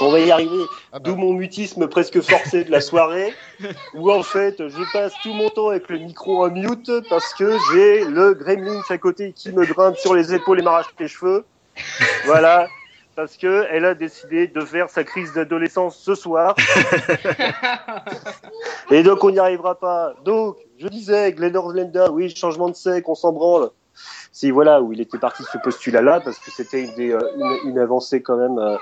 On 0.01 0.11
va 0.11 0.19
y 0.19 0.31
arriver. 0.31 0.65
Ah 0.91 0.99
bah, 0.99 1.01
D'où 1.03 1.15
mon 1.15 1.33
mutisme 1.33 1.87
presque 1.87 2.21
forcé 2.21 2.63
de 2.63 2.71
la 2.71 2.81
soirée, 2.81 3.33
où 3.93 4.11
en 4.11 4.23
fait, 4.23 4.67
je 4.67 4.93
passe 4.93 5.13
tout 5.23 5.33
mon 5.33 5.49
temps 5.49 5.69
avec 5.69 5.89
le 5.89 5.99
micro 5.99 6.45
en 6.45 6.51
mute 6.51 6.91
parce 7.09 7.33
que 7.33 7.57
j'ai 7.71 8.05
le 8.05 8.33
gremlin 8.33 8.81
à 8.89 8.97
côté 8.97 9.33
qui 9.33 9.51
me 9.51 9.65
grimpe 9.65 9.97
sur 9.97 10.13
les 10.13 10.33
épaules 10.33 10.59
et 10.59 10.63
m'arrache 10.63 10.87
les 10.99 11.07
cheveux. 11.07 11.45
Voilà. 12.25 12.67
Parce 13.15 13.37
que 13.37 13.65
elle 13.71 13.85
a 13.85 13.95
décidé 13.95 14.47
de 14.47 14.59
faire 14.59 14.89
sa 14.89 15.05
crise 15.05 15.31
d'adolescence 15.33 15.97
ce 15.97 16.15
soir. 16.15 16.53
Et 18.91 19.03
donc, 19.03 19.23
on 19.23 19.31
n'y 19.31 19.39
arrivera 19.39 19.79
pas. 19.79 20.13
Donc, 20.25 20.57
je 20.79 20.87
disais, 20.89 21.31
Glenor 21.31 21.71
Glenda, 21.71 22.11
oui, 22.11 22.29
changement 22.35 22.67
de 22.67 22.75
sexe, 22.75 23.07
on 23.07 23.15
s'en 23.15 23.31
branle. 23.31 23.69
Si, 24.35 24.51
voilà, 24.51 24.81
où 24.81 24.91
il 24.91 24.99
était 24.99 25.17
parti 25.17 25.43
de 25.43 25.47
ce 25.47 25.57
postulat-là, 25.57 26.19
parce 26.19 26.37
que 26.39 26.51
c'était 26.51 26.83
une, 26.83 26.91
euh, 26.99 27.21
une, 27.63 27.69
une 27.69 27.79
avancée 27.79 28.21
quand 28.21 28.35
même 28.35 28.59
euh, 28.59 28.75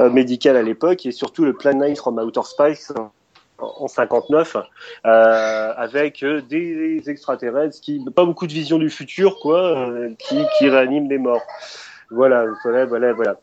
euh, 0.00 0.10
médicale 0.10 0.56
à 0.56 0.62
l'époque, 0.62 1.06
et 1.06 1.12
surtout 1.12 1.44
le 1.44 1.52
Plan 1.52 1.72
9 1.72 1.96
from 1.96 2.18
Outer 2.18 2.42
Space 2.42 2.92
en, 2.98 3.12
en 3.58 3.86
59, 3.86 4.56
euh, 4.56 5.72
avec 5.76 6.24
des 6.48 7.00
extraterrestres 7.06 7.80
qui, 7.80 8.04
pas 8.12 8.24
beaucoup 8.24 8.48
de 8.48 8.52
vision 8.52 8.76
du 8.76 8.90
futur, 8.90 9.38
quoi, 9.38 9.88
euh, 9.88 10.10
qui, 10.18 10.42
qui 10.58 10.68
réaniment 10.68 11.08
les 11.08 11.18
morts. 11.18 11.46
Voilà, 12.10 12.46
voilà, 12.64 12.84
voilà, 12.84 13.12
voilà. 13.12 13.36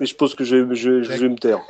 Et 0.00 0.06
je 0.06 0.14
pense 0.14 0.34
que 0.34 0.44
je, 0.44 0.74
je, 0.74 1.02
je 1.02 1.12
vais 1.12 1.28
me 1.28 1.36
taire. 1.36 1.60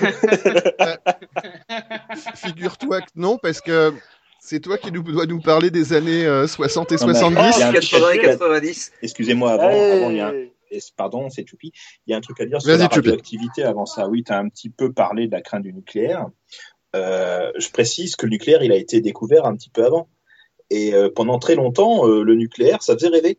Figure-toi 2.36 3.02
que 3.02 3.10
non, 3.16 3.36
parce 3.36 3.60
que 3.60 3.92
c'est 4.48 4.60
toi 4.60 4.78
qui 4.78 4.90
nous, 4.92 5.02
dois 5.02 5.26
nous 5.26 5.40
parler 5.40 5.70
des 5.70 5.92
années 5.92 6.24
euh, 6.24 6.46
60 6.46 6.92
et 6.92 6.94
Non, 6.96 7.06
mais- 7.08 7.12
70. 7.14 7.56
Il 7.56 7.60
y 7.60 7.62
a 7.62 7.68
un 7.68 7.72
truc 7.72 7.80
80 7.90 8.10
et 8.10 8.18
à 8.18 8.20
dire. 8.22 8.22
90. 8.38 8.92
Excusez-moi, 9.02 9.52
avant, 9.52 10.10
il 10.10 10.16
y 10.16 10.20
a 10.20 10.28
un- 10.28 10.32
et- 10.34 10.80
Pardon, 10.96 11.28
c'est 11.30 11.46
Choupi. 11.46 11.72
Il 12.06 12.10
y 12.10 12.14
a 12.14 12.16
un 12.16 12.20
truc 12.20 12.40
à 12.40 12.46
dire 12.46 12.60
sur 12.60 12.70
la 12.76 12.86
radioactivité 12.88 13.62
avant 13.64 13.86
ça. 13.86 14.08
Oui, 14.08 14.22
tu 14.24 14.32
as 14.32 14.38
un 14.38 14.48
petit 14.48 14.70
peu 14.70 14.92
parlé 14.92 15.26
de 15.26 15.32
la 15.32 15.40
crainte 15.42 15.62
du 15.62 15.72
nucléaire. 15.72 16.26
Euh, 16.96 17.50
je 17.58 17.70
précise 17.70 18.16
que 18.16 18.26
le 18.26 18.30
nucléaire, 18.30 18.62
il 18.62 18.72
a 18.72 18.76
été 18.76 19.00
découvert 19.00 19.44
un 19.46 19.54
petit 19.56 19.70
peu 19.70 19.84
avant. 19.84 20.08
Et 20.70 20.94
euh, 20.94 21.08
pendant 21.14 21.38
très 21.38 21.54
longtemps, 21.54 22.06
euh, 22.08 22.22
le 22.22 22.34
nucléaire, 22.34 22.82
ça 22.82 22.94
faisait 22.94 23.08
rêver. 23.08 23.38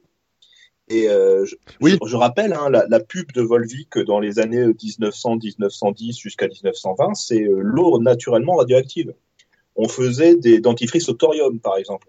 Et 0.87 1.07
euh, 1.09 1.45
je, 1.45 1.55
Oui. 1.81 1.97
je, 2.03 2.09
je 2.09 2.15
rappelle, 2.15 2.53
hein, 2.53 2.69
la, 2.71 2.85
la 2.89 2.99
pub 2.99 3.31
de 3.31 3.41
Volvic 3.43 3.97
dans 3.99 4.19
les 4.19 4.39
années 4.39 4.65
1900-1910 4.73 6.19
jusqu'à 6.19 6.47
1920, 6.47 7.13
c'est 7.13 7.43
euh, 7.43 7.59
l'eau 7.61 7.99
naturellement 7.99 8.55
radioactive. 8.55 9.13
On 9.81 9.87
faisait 9.87 10.35
des 10.35 10.59
dentifrices 10.59 11.07
au 11.07 11.13
thorium, 11.13 11.57
par 11.59 11.77
exemple. 11.77 12.07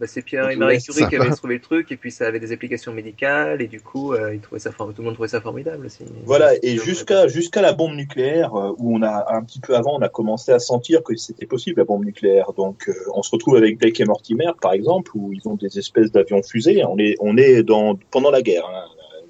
Bah, 0.00 0.06
c'est 0.06 0.22
Pierre 0.22 0.50
et 0.50 0.56
Marie 0.56 0.82
Curie 0.82 1.06
qui 1.08 1.16
va. 1.16 1.24
avaient 1.24 1.34
trouvé 1.36 1.54
le 1.54 1.60
truc, 1.60 1.92
et 1.92 1.96
puis 1.96 2.10
ça 2.10 2.26
avait 2.26 2.40
des 2.40 2.52
applications 2.52 2.92
médicales, 2.92 3.60
et 3.60 3.66
du 3.66 3.80
coup, 3.82 4.14
euh, 4.14 4.34
ils 4.34 4.40
trouvaient 4.40 4.58
ça 4.58 4.70
tout 4.70 4.92
le 4.98 5.04
monde 5.04 5.14
trouvait 5.14 5.28
ça 5.28 5.42
formidable 5.42 5.86
aussi. 5.86 6.04
Voilà, 6.24 6.52
et 6.62 6.78
jusqu'à 6.78 7.28
jusqu'à 7.28 7.60
la 7.60 7.74
bombe 7.74 7.94
nucléaire, 7.94 8.54
euh, 8.54 8.72
où 8.78 8.96
on 8.96 9.02
a 9.02 9.34
un 9.34 9.42
petit 9.42 9.60
peu 9.60 9.76
avant, 9.76 9.96
on 9.98 10.02
a 10.02 10.08
commencé 10.08 10.52
à 10.52 10.58
sentir 10.58 11.02
que 11.02 11.14
c'était 11.16 11.46
possible 11.46 11.80
la 11.80 11.84
bombe 11.84 12.04
nucléaire. 12.04 12.52
Donc, 12.54 12.88
euh, 12.88 12.94
on 13.14 13.22
se 13.22 13.30
retrouve 13.30 13.56
avec 13.56 13.78
Blake 13.78 14.00
et 14.00 14.06
Mortimer, 14.06 14.52
par 14.60 14.72
exemple, 14.72 15.12
où 15.14 15.32
ils 15.34 15.46
ont 15.48 15.56
des 15.56 15.78
espèces 15.78 16.10
d'avions 16.12 16.42
fusées. 16.42 16.82
On 16.84 16.98
est 16.98 17.14
on 17.20 17.36
est 17.36 17.62
dans 17.62 17.98
pendant 18.10 18.30
la 18.30 18.40
guerre, 18.42 18.66
hein, 18.66 18.84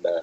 la- 0.04 0.22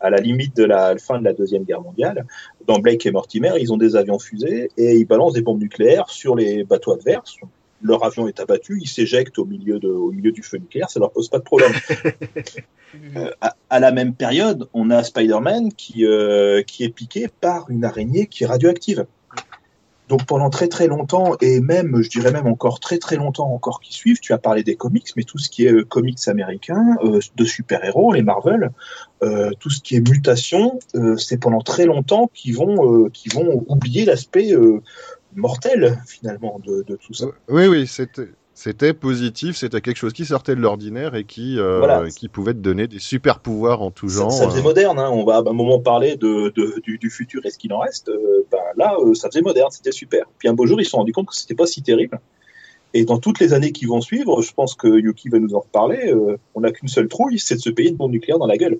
à 0.00 0.08
la 0.08 0.18
limite 0.18 0.56
de 0.56 0.64
la 0.64 0.96
fin 0.96 1.18
de 1.18 1.24
la 1.24 1.32
deuxième 1.34 1.64
guerre 1.64 1.82
mondiale. 1.82 2.26
Dans 2.66 2.78
Blake 2.78 3.06
et 3.06 3.10
Mortimer, 3.10 3.52
ils 3.60 3.72
ont 3.72 3.76
des 3.76 3.96
avions 3.96 4.18
fusées 4.18 4.70
et 4.76 4.96
ils 4.96 5.06
balancent 5.06 5.34
des 5.34 5.42
bombes 5.42 5.60
nucléaires 5.60 6.10
sur 6.10 6.36
les 6.36 6.64
bateaux 6.64 6.92
adverses. 6.92 7.36
Leur 7.82 8.04
avion 8.04 8.28
est 8.28 8.40
abattu, 8.40 8.78
ils 8.80 8.88
s'éjectent 8.88 9.38
au 9.38 9.46
milieu 9.46 9.78
de 9.78 9.88
au 9.88 10.12
milieu 10.12 10.32
du 10.32 10.42
feu 10.42 10.58
nucléaire, 10.58 10.90
ça 10.90 11.00
leur 11.00 11.10
pose 11.10 11.28
pas 11.28 11.38
de 11.38 11.44
problème. 11.44 11.72
Euh, 13.16 13.30
à, 13.40 13.54
à 13.68 13.78
la 13.78 13.92
même 13.92 14.14
période, 14.14 14.68
on 14.74 14.90
a 14.90 15.04
Spider-Man 15.04 15.72
qui, 15.72 16.04
euh, 16.04 16.62
qui 16.62 16.82
est 16.82 16.88
piqué 16.88 17.28
par 17.40 17.70
une 17.70 17.84
araignée 17.84 18.26
qui 18.26 18.42
est 18.42 18.48
radioactive. 18.48 19.06
Donc 20.10 20.26
pendant 20.26 20.50
très 20.50 20.66
très 20.66 20.88
longtemps, 20.88 21.36
et 21.40 21.60
même, 21.60 22.02
je 22.02 22.10
dirais 22.10 22.32
même 22.32 22.48
encore 22.48 22.80
très 22.80 22.98
très 22.98 23.14
longtemps 23.14 23.54
encore 23.54 23.80
qui 23.80 23.92
suivent, 23.92 24.18
tu 24.18 24.32
as 24.32 24.38
parlé 24.38 24.64
des 24.64 24.74
comics, 24.74 25.06
mais 25.16 25.22
tout 25.22 25.38
ce 25.38 25.48
qui 25.48 25.66
est 25.66 25.72
euh, 25.72 25.84
comics 25.84 26.18
américains, 26.26 26.96
euh, 27.04 27.20
de 27.36 27.44
super-héros, 27.44 28.12
les 28.12 28.22
Marvel, 28.22 28.72
euh, 29.22 29.52
tout 29.60 29.70
ce 29.70 29.80
qui 29.80 29.94
est 29.94 30.00
mutation, 30.00 30.80
c'est 31.16 31.38
pendant 31.38 31.60
très 31.60 31.86
longtemps 31.86 32.28
qu'ils 32.34 32.56
vont, 32.56 33.08
vont 33.34 33.64
oublier 33.68 34.04
l'aspect 34.04 34.52
mortel 35.36 36.02
finalement 36.08 36.58
de 36.58 36.96
tout 36.96 37.14
ça. 37.14 37.26
Oui, 37.48 37.68
oui, 37.68 37.86
c'était. 37.86 38.30
C'était 38.62 38.92
positif, 38.92 39.56
c'était 39.56 39.80
quelque 39.80 39.96
chose 39.96 40.12
qui 40.12 40.26
sortait 40.26 40.54
de 40.54 40.60
l'ordinaire 40.60 41.14
et 41.14 41.24
qui, 41.24 41.58
euh, 41.58 41.78
Voilà. 41.78 42.10
qui 42.10 42.28
pouvait 42.28 42.52
te 42.52 42.58
donner 42.58 42.86
des 42.88 42.98
super 42.98 43.38
pouvoirs 43.40 43.80
en 43.80 43.90
tout 43.90 44.08
genre. 44.08 44.30
ça 44.30 44.46
faisait 44.50 44.60
euh. 44.60 44.62
moderne, 44.62 44.98
hein. 44.98 45.08
on 45.10 45.24
va 45.24 45.36
à 45.36 45.38
un 45.48 45.54
moment 45.54 45.78
parler 45.80 46.16
de, 46.16 46.52
de- 46.54 46.78
du, 46.82 46.98
du 46.98 47.08
futur 47.08 47.40
et 47.46 47.50
ce 47.50 47.56
qu'il 47.56 47.72
en 47.72 47.78
reste. 47.78 48.10
Euh, 48.10 48.44
ben, 48.52 48.58
là, 48.76 48.96
euh, 49.02 49.14
ça 49.14 49.28
faisait 49.30 49.40
moderne, 49.40 49.70
c'était 49.70 49.92
super. 49.92 50.26
Puis 50.38 50.46
un 50.46 50.52
beau 50.52 50.66
jour, 50.66 50.78
ils 50.78 50.84
se 50.84 50.90
sont 50.90 50.98
rendus 50.98 51.14
compte 51.14 51.28
que 51.28 51.34
c'était 51.34 51.54
pas 51.54 51.64
si 51.64 51.82
terrible. 51.82 52.20
Et 52.92 53.06
dans 53.06 53.16
toutes 53.16 53.40
les 53.40 53.54
années 53.54 53.72
qui 53.72 53.86
vont 53.86 54.02
suivre, 54.02 54.42
je 54.42 54.52
pense 54.52 54.74
que 54.74 54.88
Yuki 54.88 55.30
va 55.30 55.38
nous 55.38 55.54
en 55.54 55.60
reparler, 55.60 56.12
euh, 56.12 56.36
on 56.54 56.60
n'a 56.60 56.70
qu'une 56.70 56.88
seule 56.88 57.08
trouille, 57.08 57.38
c'est 57.38 57.54
de 57.54 57.60
se 57.60 57.70
payer 57.70 57.88
une 57.88 57.96
bombe 57.96 58.10
nucléaire 58.10 58.38
dans 58.38 58.46
la 58.46 58.58
gueule. 58.58 58.78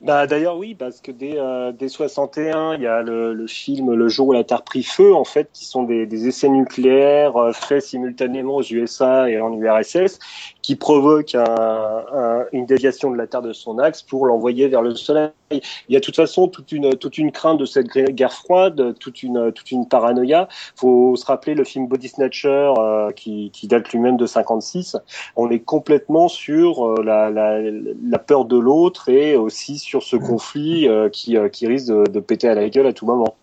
Bah 0.00 0.26
d'ailleurs 0.26 0.56
oui, 0.56 0.74
parce 0.74 1.00
que 1.00 1.12
dès, 1.12 1.38
euh, 1.38 1.72
dès 1.72 1.88
61, 1.88 2.74
il 2.74 2.82
y 2.82 2.86
a 2.86 3.02
le, 3.02 3.46
film 3.46 3.94
Le 3.94 4.08
jour 4.08 4.28
où 4.28 4.32
la 4.32 4.44
Terre 4.44 4.62
prit 4.62 4.82
feu, 4.82 5.14
en 5.14 5.24
fait, 5.24 5.50
qui 5.52 5.64
sont 5.64 5.84
des, 5.84 6.06
des 6.06 6.28
essais 6.28 6.48
nucléaires 6.48 7.36
euh, 7.36 7.52
faits 7.52 7.82
simultanément 7.82 8.56
aux 8.56 8.62
USA 8.62 9.30
et 9.30 9.40
en 9.40 9.52
URSS, 9.52 10.18
qui 10.62 10.76
provoquent 10.76 11.34
un, 11.34 12.04
un, 12.14 12.44
une 12.52 12.66
déviation 12.66 13.10
de 13.10 13.16
la 13.16 13.26
Terre 13.26 13.42
de 13.42 13.52
son 13.52 13.78
axe 13.78 14.00
pour 14.02 14.26
l'envoyer 14.26 14.68
vers 14.68 14.82
le 14.82 14.94
Soleil. 14.94 15.30
Il 15.50 15.60
y 15.88 15.96
a 15.96 16.00
de 16.00 16.04
toute 16.04 16.16
façon 16.16 16.48
toute 16.48 16.72
une, 16.72 16.96
toute 16.96 17.18
une 17.18 17.32
crainte 17.32 17.58
de 17.58 17.64
cette 17.64 17.88
guerre 17.88 18.32
froide, 18.32 18.94
toute 18.98 19.22
une, 19.22 19.52
toute 19.52 19.70
une 19.70 19.86
paranoïa. 19.86 20.48
faut 20.76 21.16
se 21.16 21.26
rappeler 21.26 21.54
le 21.54 21.64
film 21.64 21.88
Body 21.88 22.08
Snatcher, 22.08 22.72
euh, 22.78 23.10
qui, 23.10 23.50
qui 23.52 23.66
date 23.66 23.92
lui-même 23.92 24.16
de 24.16 24.26
56. 24.26 24.96
On 25.36 25.50
est 25.50 25.60
complètement 25.60 26.28
sur 26.28 26.86
euh, 26.86 27.02
la, 27.02 27.28
la, 27.30 27.60
la 27.60 28.18
peur 28.18 28.44
de 28.44 28.58
l'autre 28.58 29.08
et 29.08 29.36
aussi 29.36 29.78
sur 29.78 30.02
ce 30.02 30.16
conflit 30.16 30.88
euh, 30.88 31.08
qui, 31.08 31.36
euh, 31.36 31.48
qui 31.48 31.66
risque 31.66 31.88
de, 31.88 32.04
de, 32.04 32.20
péter 32.20 32.48
à 32.48 32.54
la 32.54 32.68
gueule 32.68 32.86
à 32.86 32.92
tout 32.92 33.06
moment. 33.06 33.36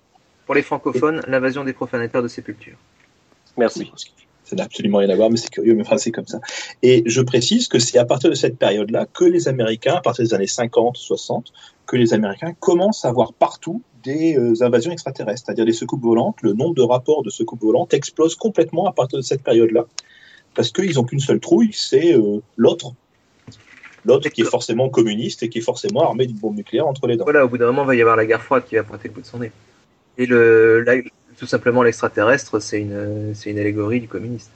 Pour 0.45 0.55
les 0.55 0.63
francophones, 0.63 1.21
l'invasion 1.27 1.63
des 1.63 1.73
profanateurs 1.73 2.23
de 2.23 2.27
sépulture. 2.27 2.77
Merci. 3.57 3.91
Ça 4.49 4.55
n'a 4.55 4.63
absolument 4.63 4.97
rien 4.97 5.09
à 5.09 5.15
voir, 5.15 5.29
mais 5.29 5.37
c'est 5.37 5.51
curieux, 5.51 5.75
mais 5.75 5.83
enfin, 5.83 5.97
c'est 5.97 6.11
comme 6.11 6.25
ça. 6.25 6.39
Et 6.81 7.03
je 7.05 7.21
précise 7.21 7.67
que 7.67 7.77
c'est 7.77 7.99
à 7.99 8.05
partir 8.05 8.31
de 8.31 8.35
cette 8.35 8.57
période-là 8.57 9.05
que 9.05 9.25
les 9.25 9.47
Américains, 9.47 9.95
à 9.95 10.01
partir 10.01 10.25
des 10.25 10.33
années 10.33 10.47
50, 10.47 10.97
60, 10.97 11.53
que 11.85 11.95
les 11.95 12.15
Américains 12.15 12.53
commencent 12.59 13.05
à 13.05 13.11
voir 13.11 13.33
partout 13.33 13.83
des 14.03 14.35
euh, 14.37 14.63
invasions 14.63 14.91
extraterrestres, 14.91 15.43
c'est-à-dire 15.45 15.65
des 15.65 15.73
secoupes 15.73 16.01
volantes. 16.01 16.37
Le 16.41 16.53
nombre 16.53 16.73
de 16.73 16.81
rapports 16.81 17.21
de 17.21 17.29
secoupes 17.29 17.61
volantes 17.61 17.93
explose 17.93 18.33
complètement 18.33 18.87
à 18.87 18.91
partir 18.91 19.19
de 19.19 19.23
cette 19.23 19.43
période-là, 19.43 19.85
parce 20.55 20.71
qu'ils 20.71 20.95
n'ont 20.95 21.03
qu'une 21.03 21.19
seule 21.19 21.39
trouille, 21.39 21.69
c'est 21.73 22.15
euh, 22.15 22.41
l'autre 22.57 22.93
l'autre 24.05 24.29
qui 24.29 24.41
est 24.41 24.45
forcément 24.45 24.89
communiste 24.89 25.43
et 25.43 25.49
qui 25.49 25.59
est 25.59 25.61
forcément 25.61 26.01
armé 26.01 26.25
d'une 26.25 26.37
bombe 26.37 26.55
nucléaire 26.55 26.87
entre 26.87 27.05
les 27.05 27.17
dents. 27.17 27.25
Voilà, 27.25 27.45
au 27.45 27.49
bout 27.49 27.57
d'un 27.57 27.67
moment, 27.67 27.83
il 27.83 27.87
va 27.87 27.95
y 27.95 28.01
avoir 28.01 28.15
la 28.15 28.25
guerre 28.25 28.41
froide 28.41 28.63
qui 28.67 28.75
va 28.75 28.83
pointer 28.83 29.09
le 29.09 29.13
bout 29.13 29.21
de 29.21 29.25
son 29.25 29.39
nez. 29.39 29.51
Et 30.17 30.25
le, 30.25 30.83
tout 31.39 31.47
simplement, 31.47 31.83
l'extraterrestre, 31.83 32.59
c'est 32.59 32.81
une, 32.81 33.33
c'est 33.33 33.49
une 33.49 33.59
allégorie 33.59 34.01
du 34.01 34.07
communiste. 34.07 34.51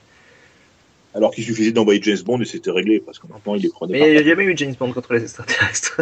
Alors 1.15 1.31
qu'il 1.31 1.43
suffisait 1.43 1.71
d'envoyer 1.71 2.01
James 2.03 2.17
Bond 2.25 2.41
et 2.41 2.45
c'était 2.45 2.71
réglé, 2.71 2.99
parce 2.99 3.19
que 3.19 3.27
maintenant 3.27 3.55
il 3.55 3.61
les 3.61 3.69
prenait. 3.69 3.93
Mais 3.93 4.09
il 4.09 4.13
n'y 4.13 4.17
a 4.17 4.23
jamais 4.23 4.43
eu 4.43 4.57
James 4.57 4.75
Bond 4.77 4.91
contre 4.91 5.13
les 5.13 5.23
extraterrestres. 5.23 6.01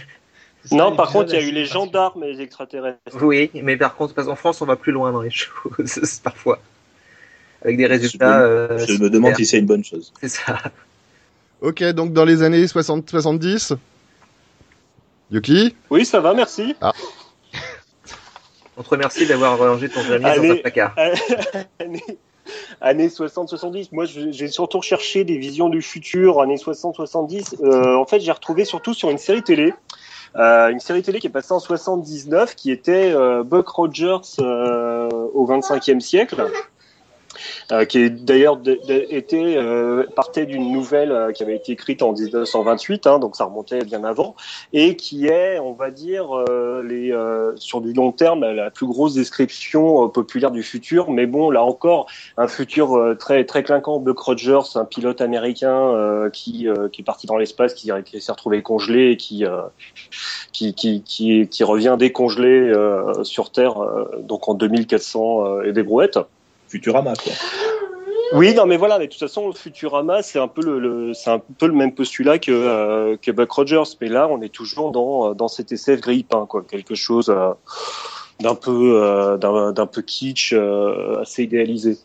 non, 0.72 0.94
par 0.96 1.10
contre, 1.10 1.32
il 1.32 1.40
y 1.40 1.44
a 1.44 1.48
eu 1.48 1.52
les 1.52 1.64
gendarmes 1.64 2.24
et 2.24 2.32
les 2.32 2.40
extraterrestres. 2.42 3.22
Oui, 3.22 3.50
mais 3.54 3.76
par 3.76 3.94
contre, 3.94 4.14
parce 4.14 4.26
qu'en 4.26 4.36
France, 4.36 4.60
on 4.60 4.66
va 4.66 4.76
plus 4.76 4.92
loin 4.92 5.12
dans 5.12 5.22
les 5.22 5.30
choses, 5.30 6.20
parfois. 6.24 6.60
Avec 7.64 7.76
des 7.76 7.86
résultats. 7.86 8.40
Je 8.40 8.44
me, 8.44 8.50
euh, 8.50 8.86
je 8.86 9.02
me 9.02 9.08
demande 9.08 9.36
si 9.36 9.46
c'est 9.46 9.58
une 9.58 9.66
bonne 9.66 9.84
chose. 9.84 10.12
C'est 10.20 10.28
ça. 10.28 10.58
Ok, 11.60 11.82
donc 11.92 12.12
dans 12.12 12.24
les 12.24 12.42
années 12.42 12.64
60-70 12.64 13.76
Yuki? 15.30 15.74
Oui, 15.88 16.04
ça 16.04 16.20
va, 16.20 16.34
merci. 16.34 16.74
Ah. 16.80 16.92
On 18.76 18.82
te 18.82 18.88
remercie 18.88 19.26
d'avoir 19.26 19.58
rangé 19.58 19.88
ton 19.88 20.00
ami 20.10 20.24
dans 20.24 20.52
un 20.52 20.56
placard. 20.56 20.94
Année, 21.78 22.02
années 22.80 23.08
60-70. 23.08 23.88
Moi, 23.92 24.04
j'ai 24.06 24.48
surtout 24.48 24.78
recherché 24.78 25.24
des 25.24 25.36
visions 25.36 25.68
du 25.68 25.82
futur, 25.82 26.40
années 26.40 26.56
60-70. 26.56 27.62
Euh, 27.62 27.96
en 27.96 28.06
fait, 28.06 28.20
j'ai 28.20 28.32
retrouvé 28.32 28.64
surtout 28.64 28.94
sur 28.94 29.10
une 29.10 29.18
série 29.18 29.42
télé. 29.42 29.72
Euh, 30.36 30.70
une 30.70 30.80
série 30.80 31.02
télé 31.02 31.20
qui 31.20 31.26
est 31.26 31.30
passée 31.30 31.52
en 31.52 31.60
79, 31.60 32.54
qui 32.54 32.70
était 32.70 33.12
euh, 33.12 33.42
Buck 33.42 33.68
Rogers 33.68 34.16
euh, 34.40 35.08
au 35.34 35.46
25e 35.46 36.00
siècle. 36.00 36.50
Euh, 37.70 37.84
qui 37.84 37.98
est 37.98 38.10
d'ailleurs 38.10 38.60
était 38.88 39.56
euh, 39.56 40.04
partait 40.14 40.46
d'une 40.46 40.72
nouvelle 40.72 41.12
euh, 41.12 41.32
qui 41.32 41.42
avait 41.42 41.56
été 41.56 41.72
écrite 41.72 42.02
en 42.02 42.12
1928, 42.12 43.06
hein, 43.06 43.18
donc 43.18 43.36
ça 43.36 43.44
remontait 43.44 43.84
bien 43.84 44.04
avant, 44.04 44.34
et 44.72 44.96
qui 44.96 45.26
est, 45.26 45.58
on 45.58 45.72
va 45.72 45.90
dire, 45.90 46.36
euh, 46.36 46.82
les 46.82 47.12
euh, 47.12 47.52
sur 47.56 47.80
du 47.80 47.92
long 47.92 48.12
terme 48.12 48.44
la 48.44 48.70
plus 48.70 48.86
grosse 48.86 49.14
description 49.14 50.08
populaire 50.08 50.50
du 50.50 50.62
futur. 50.62 51.10
Mais 51.10 51.26
bon, 51.26 51.50
là 51.50 51.64
encore, 51.64 52.06
un 52.36 52.48
futur 52.48 53.16
très 53.18 53.44
très 53.44 53.62
clinquant. 53.62 53.98
Buck 53.98 54.18
Rogers, 54.18 54.76
un 54.76 54.84
pilote 54.84 55.20
américain 55.20 56.28
qui 56.32 56.68
qui 56.92 57.00
est 57.00 57.04
parti 57.04 57.26
dans 57.26 57.36
l'espace, 57.36 57.74
qui, 57.74 57.90
s'est 58.20 58.32
retrouvé 58.32 58.62
congelé, 58.62 59.12
et 59.12 59.16
qui, 59.16 59.44
qui 60.52 60.74
qui 60.74 61.02
qui 61.02 61.48
qui 61.48 61.64
revient 61.64 61.96
décongelé 61.98 62.72
sur 63.22 63.50
Terre, 63.50 63.74
donc 64.20 64.48
en 64.48 64.54
2400 64.54 65.62
et 65.62 65.72
des 65.72 65.82
brouettes. 65.82 66.18
Futurama, 66.72 67.12
quoi. 67.14 67.32
Oui, 68.34 68.54
non, 68.54 68.64
mais 68.64 68.78
voilà, 68.78 68.98
mais 68.98 69.06
de 69.06 69.12
toute 69.12 69.20
façon, 69.20 69.52
Futurama, 69.52 70.22
c'est 70.22 70.38
un 70.38 70.48
peu 70.48 70.62
le, 70.62 71.12
c'est 71.12 71.28
un 71.28 71.38
peu 71.38 71.66
le 71.66 71.74
même 71.74 71.94
postulat 71.94 72.38
que 72.38 72.50
euh, 72.50 73.16
que 73.20 73.30
Buck 73.30 73.50
Rogers, 73.52 73.82
mais 74.00 74.08
là, 74.08 74.26
on 74.30 74.40
est 74.40 74.48
toujours 74.48 74.90
dans 74.90 75.34
dans 75.34 75.48
cet 75.48 75.70
SF 75.70 76.00
grille 76.00 76.24
pain, 76.24 76.46
quoi, 76.48 76.62
quelque 76.62 76.94
chose 76.94 77.28
euh, 77.28 77.52
d'un 78.40 78.54
peu 78.54 79.00
euh, 79.02 79.36
d'un 79.72 79.86
peu 79.86 80.02
kitsch, 80.02 80.52
euh, 80.52 81.20
assez 81.20 81.44
idéalisé. 81.44 81.98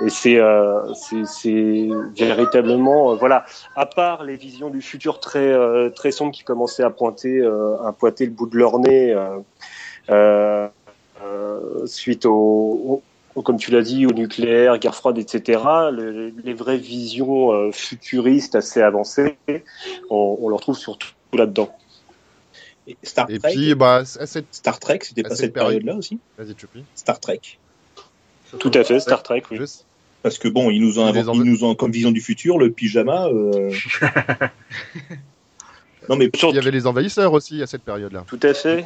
Et 0.00 0.08
c'est 0.08 0.38
euh, 0.38 0.92
c'est 0.94 1.88
véritablement, 2.16 3.14
voilà, 3.14 3.44
à 3.76 3.84
part 3.86 4.24
les 4.24 4.36
visions 4.36 4.70
du 4.70 4.82
futur 4.82 5.20
très 5.20 5.54
très 5.94 6.10
sombres 6.10 6.32
qui 6.32 6.44
commençaient 6.44 6.82
à 6.82 6.90
pointer 6.90 7.42
à 7.84 7.92
pointer 7.92 8.24
le 8.24 8.32
bout 8.32 8.46
de 8.46 8.56
leur 8.56 8.78
nez. 8.78 9.14
suite 11.86 12.24
au 12.26 13.02
comme 13.42 13.58
tu 13.58 13.70
l'as 13.72 13.82
dit, 13.82 14.06
au 14.06 14.12
nucléaire, 14.12 14.78
guerre 14.78 14.94
froide, 14.94 15.18
etc., 15.18 15.60
le, 15.92 16.32
les 16.44 16.54
vraies 16.54 16.78
visions 16.78 17.52
euh, 17.52 17.72
futuristes 17.72 18.54
assez 18.54 18.80
avancées, 18.80 19.36
on, 20.10 20.38
on 20.40 20.48
le 20.48 20.54
retrouve 20.54 20.78
surtout 20.78 21.08
là-dedans. 21.32 21.74
Et 22.86 22.96
Star 23.02 23.28
Et 23.30 23.38
Trek, 23.38 23.52
puis, 23.54 23.74
bah, 23.74 24.02
à 24.20 24.26
cette, 24.26 24.46
Star 24.52 24.78
Trek, 24.78 25.00
c'était 25.02 25.22
pas 25.22 25.30
cette 25.30 25.38
cette 25.38 25.52
période-là 25.54 25.94
aussi 25.94 26.18
vas-y, 26.38 26.54
Choupi. 26.58 26.84
Star 26.94 27.18
Trek. 27.18 27.40
Tout 28.58 28.70
à 28.74 28.84
fait, 28.84 29.00
Star 29.00 29.22
Trek, 29.22 29.42
oui. 29.50 29.56
Juste. 29.56 29.86
Parce 30.22 30.38
que 30.38 30.48
bon, 30.48 30.70
ils 30.70 30.80
nous 30.80 30.98
ont, 30.98 31.06
inventé- 31.06 31.28
ont- 31.28 31.34
ils 31.34 31.50
nous 31.50 31.64
ont 31.64 31.74
comme 31.74 31.90
vision 31.90 32.10
du 32.10 32.20
futur 32.20 32.58
le 32.58 32.70
pyjama. 32.70 33.26
euh, 33.26 33.70
non 36.08 36.16
mais 36.16 36.30
Il 36.32 36.54
y 36.54 36.58
avait 36.58 36.70
les 36.70 36.86
envahisseurs 36.86 37.32
aussi 37.32 37.62
à 37.62 37.66
cette 37.66 37.82
période-là. 37.82 38.24
Tout 38.26 38.40
à 38.42 38.54
fait. 38.54 38.84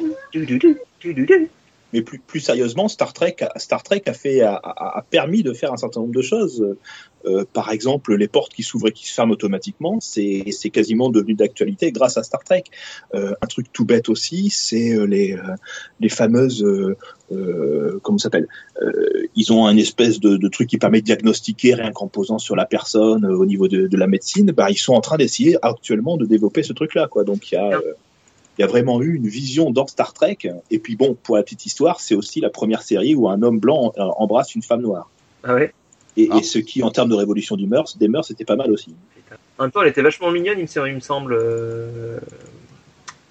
Mais 1.92 2.02
plus, 2.02 2.18
plus 2.18 2.40
sérieusement, 2.40 2.88
Star 2.88 3.12
Trek, 3.12 3.36
a, 3.40 3.58
Star 3.58 3.82
Trek 3.82 4.02
a 4.06 4.12
fait, 4.12 4.42
a, 4.42 4.54
a- 4.54 4.98
a 4.98 5.02
permis 5.02 5.42
de 5.42 5.52
faire 5.52 5.72
un 5.72 5.76
certain 5.76 6.00
nombre 6.00 6.14
de 6.14 6.22
choses. 6.22 6.76
Euh, 7.26 7.44
par 7.52 7.70
exemple, 7.72 8.14
les 8.14 8.28
portes 8.28 8.52
qui 8.54 8.62
s'ouvrent 8.62 8.88
et 8.88 8.92
qui 8.92 9.08
se 9.08 9.14
ferment 9.14 9.32
automatiquement, 9.32 9.98
c'est, 10.00 10.44
quasiment 10.72 11.08
devenu 11.10 11.34
d'actualité 11.34 11.90
grâce 11.90 12.16
à 12.16 12.22
Star 12.22 12.44
Trek. 12.44 12.64
Euh, 13.14 13.32
un 13.42 13.46
truc 13.46 13.72
tout 13.72 13.84
bête 13.84 14.08
aussi, 14.08 14.50
c'est 14.50 14.94
euh, 14.94 15.04
les, 15.04 15.32
euh, 15.32 15.54
les 16.00 16.08
fameuses, 16.10 16.62
euh, 16.62 16.96
euh, 17.32 17.98
comment 18.02 18.18
s'appelle 18.18 18.46
euh, 18.82 19.26
Ils 19.34 19.52
ont 19.52 19.66
un 19.66 19.76
espèce 19.76 20.20
de, 20.20 20.36
de 20.36 20.48
truc 20.48 20.68
qui 20.68 20.78
permet 20.78 21.00
de 21.00 21.06
diagnostiquer 21.06 21.74
rien 21.74 21.90
qu'en 21.90 22.06
posant 22.06 22.38
sur 22.38 22.54
la 22.54 22.66
personne 22.66 23.24
euh, 23.24 23.36
au 23.36 23.46
niveau 23.46 23.66
de, 23.66 23.86
de 23.88 23.96
la 23.96 24.06
médecine. 24.06 24.52
Bah, 24.52 24.70
ils 24.70 24.76
sont 24.78 24.94
en 24.94 25.00
train 25.00 25.16
d'essayer 25.16 25.56
actuellement 25.62 26.16
de 26.18 26.26
développer 26.26 26.62
ce 26.62 26.72
truc-là, 26.72 27.08
quoi. 27.08 27.24
Donc 27.24 27.50
il 27.50 27.54
y 27.54 27.58
a 27.58 27.70
euh, 27.70 27.94
il 28.58 28.62
y 28.62 28.64
a 28.64 28.66
vraiment 28.66 29.00
eu 29.00 29.14
une 29.14 29.28
vision 29.28 29.70
dans 29.70 29.86
Star 29.86 30.12
Trek. 30.12 30.38
Et 30.70 30.78
puis 30.80 30.96
bon, 30.96 31.16
pour 31.22 31.36
la 31.36 31.42
petite 31.44 31.64
histoire, 31.66 32.00
c'est 32.00 32.14
aussi 32.16 32.40
la 32.40 32.50
première 32.50 32.82
série 32.82 33.14
où 33.14 33.28
un 33.28 33.42
homme 33.42 33.60
blanc 33.60 33.92
euh, 33.98 34.02
embrasse 34.16 34.54
une 34.54 34.62
femme 34.62 34.82
noire. 34.82 35.08
Ah 35.44 35.54
ouais? 35.54 35.72
Et, 36.16 36.28
Ah. 36.32 36.38
et 36.38 36.42
ce 36.42 36.58
qui, 36.58 36.82
en 36.82 36.90
termes 36.90 37.08
de 37.08 37.14
révolution 37.14 37.56
du 37.56 37.66
mœurs, 37.66 37.96
des 37.96 38.08
mœurs, 38.08 38.26
c'était 38.26 38.44
pas 38.44 38.56
mal 38.56 38.70
aussi. 38.72 38.94
En 39.58 39.64
même 39.64 39.70
temps, 39.72 39.82
elle 39.82 39.88
était 39.88 40.02
vachement 40.02 40.30
mignonne, 40.30 40.58
il 40.58 40.62
me 40.62 40.66
semble, 40.66 40.88
il 40.88 40.94
me 40.94 41.00
semble 41.00 41.32
euh, 41.34 42.18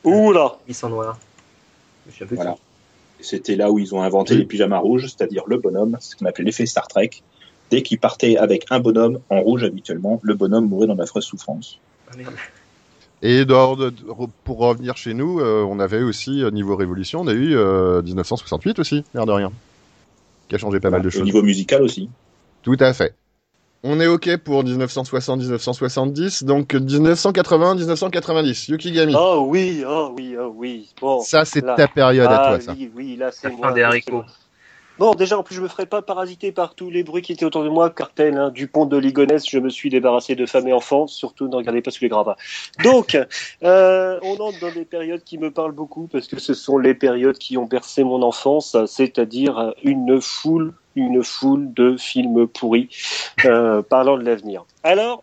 Ouh 0.04 0.32
là 0.32 0.58
Miss 0.68 0.84
en 0.84 0.90
noir. 0.90 1.20
Je 2.10 2.24
peu 2.24 2.36
Voilà. 2.36 2.56
C'était 3.20 3.56
là 3.56 3.72
où 3.72 3.80
ils 3.80 3.94
ont 3.96 4.02
inventé 4.02 4.34
Oui. 4.36 4.42
les 4.42 4.46
pyjamas 4.46 4.78
rouges, 4.78 5.08
c'est-à-dire 5.08 5.44
le 5.48 5.58
bonhomme, 5.58 5.98
ce 6.00 6.16
qu'on 6.16 6.26
appelait 6.26 6.46
l'effet 6.46 6.66
Star 6.66 6.88
Trek. 6.88 7.10
Dès 7.72 7.82
qu'ils 7.82 8.00
partaient 8.00 8.38
avec 8.38 8.66
un 8.70 8.80
bonhomme 8.80 9.20
en 9.30 9.42
rouge 9.42 9.64
habituellement, 9.66 10.20
le 10.24 10.36
bonhomme 10.36 10.68
mourait 10.70 10.88
dans 10.88 10.96
d'affreuses 10.96 11.26
souffrances. 11.26 11.80
Ah, 12.10 12.16
merde. 12.16 12.34
Et 13.22 13.46
de- 13.46 13.94
pour 14.44 14.60
revenir 14.60 14.96
chez 14.96 15.14
nous, 15.14 15.40
euh, 15.40 15.64
on 15.68 15.80
avait 15.80 16.04
aussi, 16.04 16.44
euh, 16.44 16.52
niveau 16.52 16.76
révolution, 16.76 17.22
on 17.22 17.28
a 17.28 17.34
eu 17.34 17.56
euh, 17.56 18.02
1968 18.04 18.80
aussi, 18.80 19.04
l'air 19.14 19.26
de 19.26 19.32
rien. 19.32 19.52
Qui 20.48 20.56
a 20.56 20.58
changé 20.60 20.80
pas 20.80 20.90
mal 20.90 21.02
de 21.02 21.08
Au 21.08 21.12
choses. 21.12 21.24
niveau 21.24 21.42
musical 21.42 21.82
aussi. 21.82 22.10
Tout 22.62 22.78
à 22.80 22.94
fait. 22.94 23.16
On 23.84 24.00
est 24.00 24.08
OK 24.08 24.38
pour 24.38 24.64
1960-1970, 24.64 26.44
donc 26.44 26.74
1980-1990. 26.74 28.72
Yukigami. 28.72 29.14
Oh 29.18 29.46
oui, 29.48 29.84
oh 29.88 30.14
oui, 30.16 30.36
oh 30.40 30.54
oui. 30.56 30.90
Bon. 31.00 31.22
ça, 31.22 31.46
c'est 31.46 31.62
ta 31.62 31.88
période 31.88 32.28
à 32.28 32.42
ah, 32.42 32.48
toi, 32.50 32.62
ça. 32.62 32.74
oui, 32.74 32.92
oui, 32.96 33.16
là 33.16 33.30
c'est 33.32 33.50
La 33.50 33.56
moi. 33.56 33.68
fin 33.70 33.74
des 33.74 33.84
haricots. 33.84 34.24
Bon, 35.00 35.14
déjà, 35.14 35.38
en 35.38 35.44
plus, 35.44 35.56
je 35.56 35.62
me 35.62 35.68
ferai 35.68 35.86
pas 35.86 36.02
parasiter 36.02 36.52
par 36.52 36.74
tous 36.74 36.90
les 36.90 37.04
bruits 37.04 37.22
qui 37.22 37.32
étaient 37.32 37.46
autour 37.46 37.64
de 37.64 37.70
moi. 37.70 37.92
Cartel, 37.92 38.36
hein, 38.36 38.50
du 38.50 38.68
pont 38.68 38.86
de 38.86 38.98
Ligonnès, 38.98 39.48
je 39.48 39.60
me 39.60 39.70
suis 39.70 39.90
débarrassé 39.90 40.36
de 40.36 40.46
femmes 40.46 40.68
et 40.68 40.74
enfants. 40.74 41.06
Surtout, 41.06 41.48
ne 41.48 41.56
regardez 41.56 41.82
pas 41.82 41.92
sous 41.92 42.04
les 42.04 42.10
gravats. 42.10 42.36
Donc, 42.84 43.16
euh, 43.64 44.20
on 44.24 44.34
entre 44.40 44.60
dans 44.60 44.72
des 44.72 44.86
périodes 44.86 45.24
qui 45.24 45.38
me 45.38 45.52
parlent 45.52 45.72
beaucoup 45.72 46.08
parce 46.08 46.28
que 46.28 46.40
ce 46.40 46.54
sont 46.56 46.80
les 46.80 46.96
périodes 46.96 47.38
qui 47.38 47.58
ont 47.58 47.66
bercé 47.66 48.04
mon 48.04 48.24
enfance, 48.24 48.76
c'est-à-dire 48.88 49.74
une 49.84 50.20
foule, 50.20 50.74
une 50.96 51.24
foule 51.24 51.72
de 51.74 51.96
films 51.98 52.48
pourris 52.48 52.90
euh, 53.46 53.84
parlant 53.84 54.18
de 54.18 54.24
l'avenir. 54.24 54.66
Alors, 54.84 55.22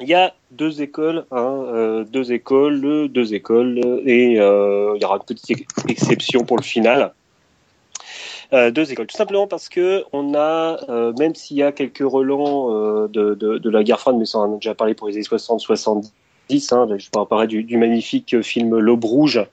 Il 0.00 0.08
y 0.08 0.14
a 0.14 0.34
deux 0.50 0.82
écoles, 0.82 1.24
hein, 1.30 1.62
euh, 1.68 2.04
deux 2.04 2.32
écoles, 2.32 3.08
deux 3.08 3.32
écoles, 3.32 3.78
et 4.04 4.40
euh, 4.40 4.92
il 4.96 5.02
y 5.02 5.04
aura 5.04 5.16
une 5.16 5.22
petite 5.24 5.66
exception 5.88 6.44
pour 6.44 6.56
le 6.56 6.64
final. 6.64 7.12
Euh, 8.52 8.70
deux 8.70 8.92
écoles, 8.92 9.06
tout 9.06 9.16
simplement 9.16 9.46
parce 9.46 9.68
que 9.68 10.04
on 10.12 10.34
a, 10.34 10.78
euh, 10.88 11.12
même 11.18 11.34
s'il 11.34 11.56
y 11.56 11.62
a 11.62 11.72
quelques 11.72 11.98
relents 11.98 12.74
euh, 12.74 13.08
de, 13.08 13.34
de, 13.34 13.58
de, 13.58 13.70
la 13.70 13.82
guerre 13.82 14.00
froide, 14.00 14.16
mais 14.18 14.26
ça 14.26 14.38
on 14.38 14.42
en 14.42 14.52
a 14.52 14.56
déjà 14.56 14.74
parlé 14.74 14.94
pour 14.94 15.08
les 15.08 15.14
années 15.14 15.22
60-70, 15.22 16.10
Hein, 16.50 16.86
je 16.98 17.08
pourrais 17.10 17.26
parler 17.26 17.46
du, 17.46 17.64
du, 17.64 17.78
magnifique 17.78 18.42
film 18.42 18.78
L'Aube 18.78 19.04
Rouge, 19.04 19.44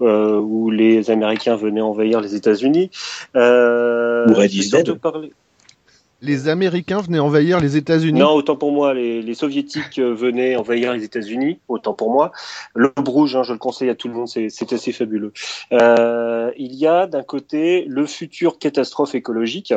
euh, 0.00 0.38
où 0.38 0.70
les 0.70 1.10
Américains 1.10 1.56
venaient 1.56 1.80
envahir 1.80 2.20
les 2.20 2.34
États-Unis. 2.34 2.90
Euh, 3.36 4.26
de 4.26 4.92
parler 4.92 5.32
les 6.22 6.48
Américains 6.48 7.00
venaient 7.00 7.18
envahir 7.18 7.60
les 7.60 7.76
États-Unis 7.76 8.20
Non, 8.20 8.30
autant 8.30 8.56
pour 8.56 8.72
moi, 8.72 8.94
les, 8.94 9.34
Soviétiques 9.34 9.98
venaient 9.98 10.56
envahir 10.56 10.92
les 10.92 11.02
États-Unis, 11.02 11.58
autant 11.68 11.94
pour 11.94 12.12
moi. 12.12 12.30
L'Aube 12.74 13.08
Rouge, 13.08 13.34
hein, 13.34 13.42
je 13.42 13.52
le 13.52 13.58
conseille 13.58 13.90
à 13.90 13.94
tout 13.94 14.08
le 14.08 14.14
monde, 14.14 14.28
c'est 14.28 14.72
assez 14.72 14.92
fabuleux. 14.92 15.32
Euh, 15.72 16.52
il 16.56 16.74
y 16.74 16.86
a 16.86 17.06
d'un 17.06 17.24
côté 17.24 17.84
le 17.88 18.06
futur 18.06 18.58
catastrophe 18.58 19.14
écologique, 19.16 19.74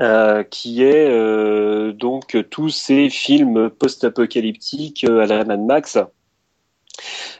euh, 0.00 0.42
qui 0.44 0.82
est 0.82 1.10
euh, 1.10 1.92
donc 1.92 2.38
tous 2.48 2.70
ces 2.70 3.10
films 3.10 3.68
post-apocalyptiques 3.68 5.04
à 5.04 5.26
la 5.26 5.44
Mad 5.44 5.60
Max. 5.60 5.98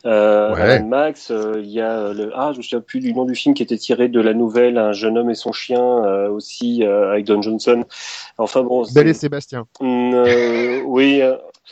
Euh, 0.06 0.54
ouais. 0.54 0.80
Mad 0.80 0.86
Max, 0.86 1.32
il 1.56 1.70
y 1.70 1.80
a 1.80 2.12
le 2.12 2.32
ah 2.34 2.50
je 2.52 2.58
me 2.58 2.62
souviens 2.62 2.80
plus 2.80 3.00
du 3.00 3.12
nom 3.12 3.24
du 3.24 3.34
film 3.34 3.54
qui 3.54 3.62
était 3.62 3.76
tiré 3.76 4.08
de 4.08 4.20
la 4.20 4.34
nouvelle 4.34 4.78
Un 4.78 4.92
jeune 4.92 5.18
homme 5.18 5.30
et 5.30 5.34
son 5.34 5.52
chien 5.52 5.80
aussi 6.28 6.84
avec 6.84 7.24
Don 7.26 7.42
Johnson. 7.42 7.84
Enfin 8.38 8.62
bon. 8.62 8.84
Belle 8.94 9.08
et 9.08 9.14
Sébastien. 9.14 9.66
oui, 9.80 11.22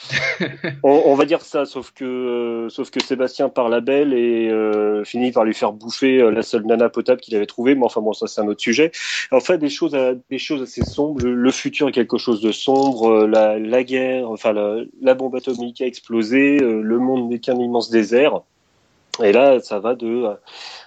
on, 0.83 1.15
va 1.15 1.25
dire 1.25 1.43
ça, 1.43 1.67
sauf 1.67 1.93
que 1.93 2.05
euh, 2.05 2.69
sauf 2.69 2.91
que 2.91 3.03
Sébastien 3.03 3.49
part 3.49 3.69
la 3.69 3.81
belle 3.81 4.13
et 4.13 4.49
euh, 4.49 5.05
finit 5.05 5.33
par 5.33 5.45
lui 5.45 5.55
faire 5.55 5.73
bouffer 5.73 6.21
euh, 6.21 6.31
la 6.31 6.43
seule 6.43 6.65
nana 6.65 6.89
potable 6.89 7.21
qu'il 7.21 7.35
avait 7.37 7.47
trouvée. 7.47 7.75
Mais 7.75 7.85
enfin 7.85 8.01
bon, 8.01 8.13
ça 8.13 8.27
c'est 8.27 8.41
un 8.41 8.47
autre 8.47 8.61
sujet. 8.61 8.91
En 9.33 9.41
fait, 9.41 9.59
des 9.59 9.69
choses 9.69 9.97
des 10.31 10.39
choses 10.39 10.63
assez 10.63 10.85
sombres. 10.85 11.23
Le, 11.23 11.51
futur 11.51 11.89
est 11.89 11.93
quelque 11.93 12.19
chose 12.19 12.41
de 12.41 12.53
sombre. 12.53 13.27
La, 13.27 13.85
guerre, 13.85 14.31
enfin 14.31 14.53
la, 14.53 15.15
bombe 15.15 15.35
atomique 15.35 15.81
a 15.81 15.87
explosé. 15.87 16.59
Le 16.59 16.99
monde 16.99 17.29
n'est 17.29 17.39
qu'un 17.39 17.59
immense 17.59 17.91
désert. 17.91 18.43
Et 19.23 19.33
là, 19.33 19.59
ça 19.61 19.81
va 19.81 19.95
de 19.95 20.29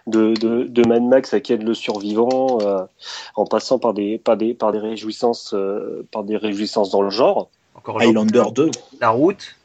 de, 0.07 0.34
de, 0.34 0.88
Mad 0.88 1.03
Max 1.03 1.34
à 1.34 1.41
Ken 1.41 1.64
le 1.64 1.74
survivant, 1.74 2.59
en 3.36 3.45
passant 3.45 3.78
par 3.78 3.93
des 3.93 4.18
par 4.18 4.38
des 4.38 4.53
par 4.53 4.72
des 4.72 4.80
réjouissances 4.80 5.53
par 6.12 6.24
des 6.24 6.38
réjouissances 6.38 6.91
dans 6.91 7.01
le 7.01 7.09
genre. 7.09 7.49
Encore 7.82 8.00
Highlander 8.00 8.44
2. 8.54 8.72
La 9.00 9.10
route. 9.10 9.56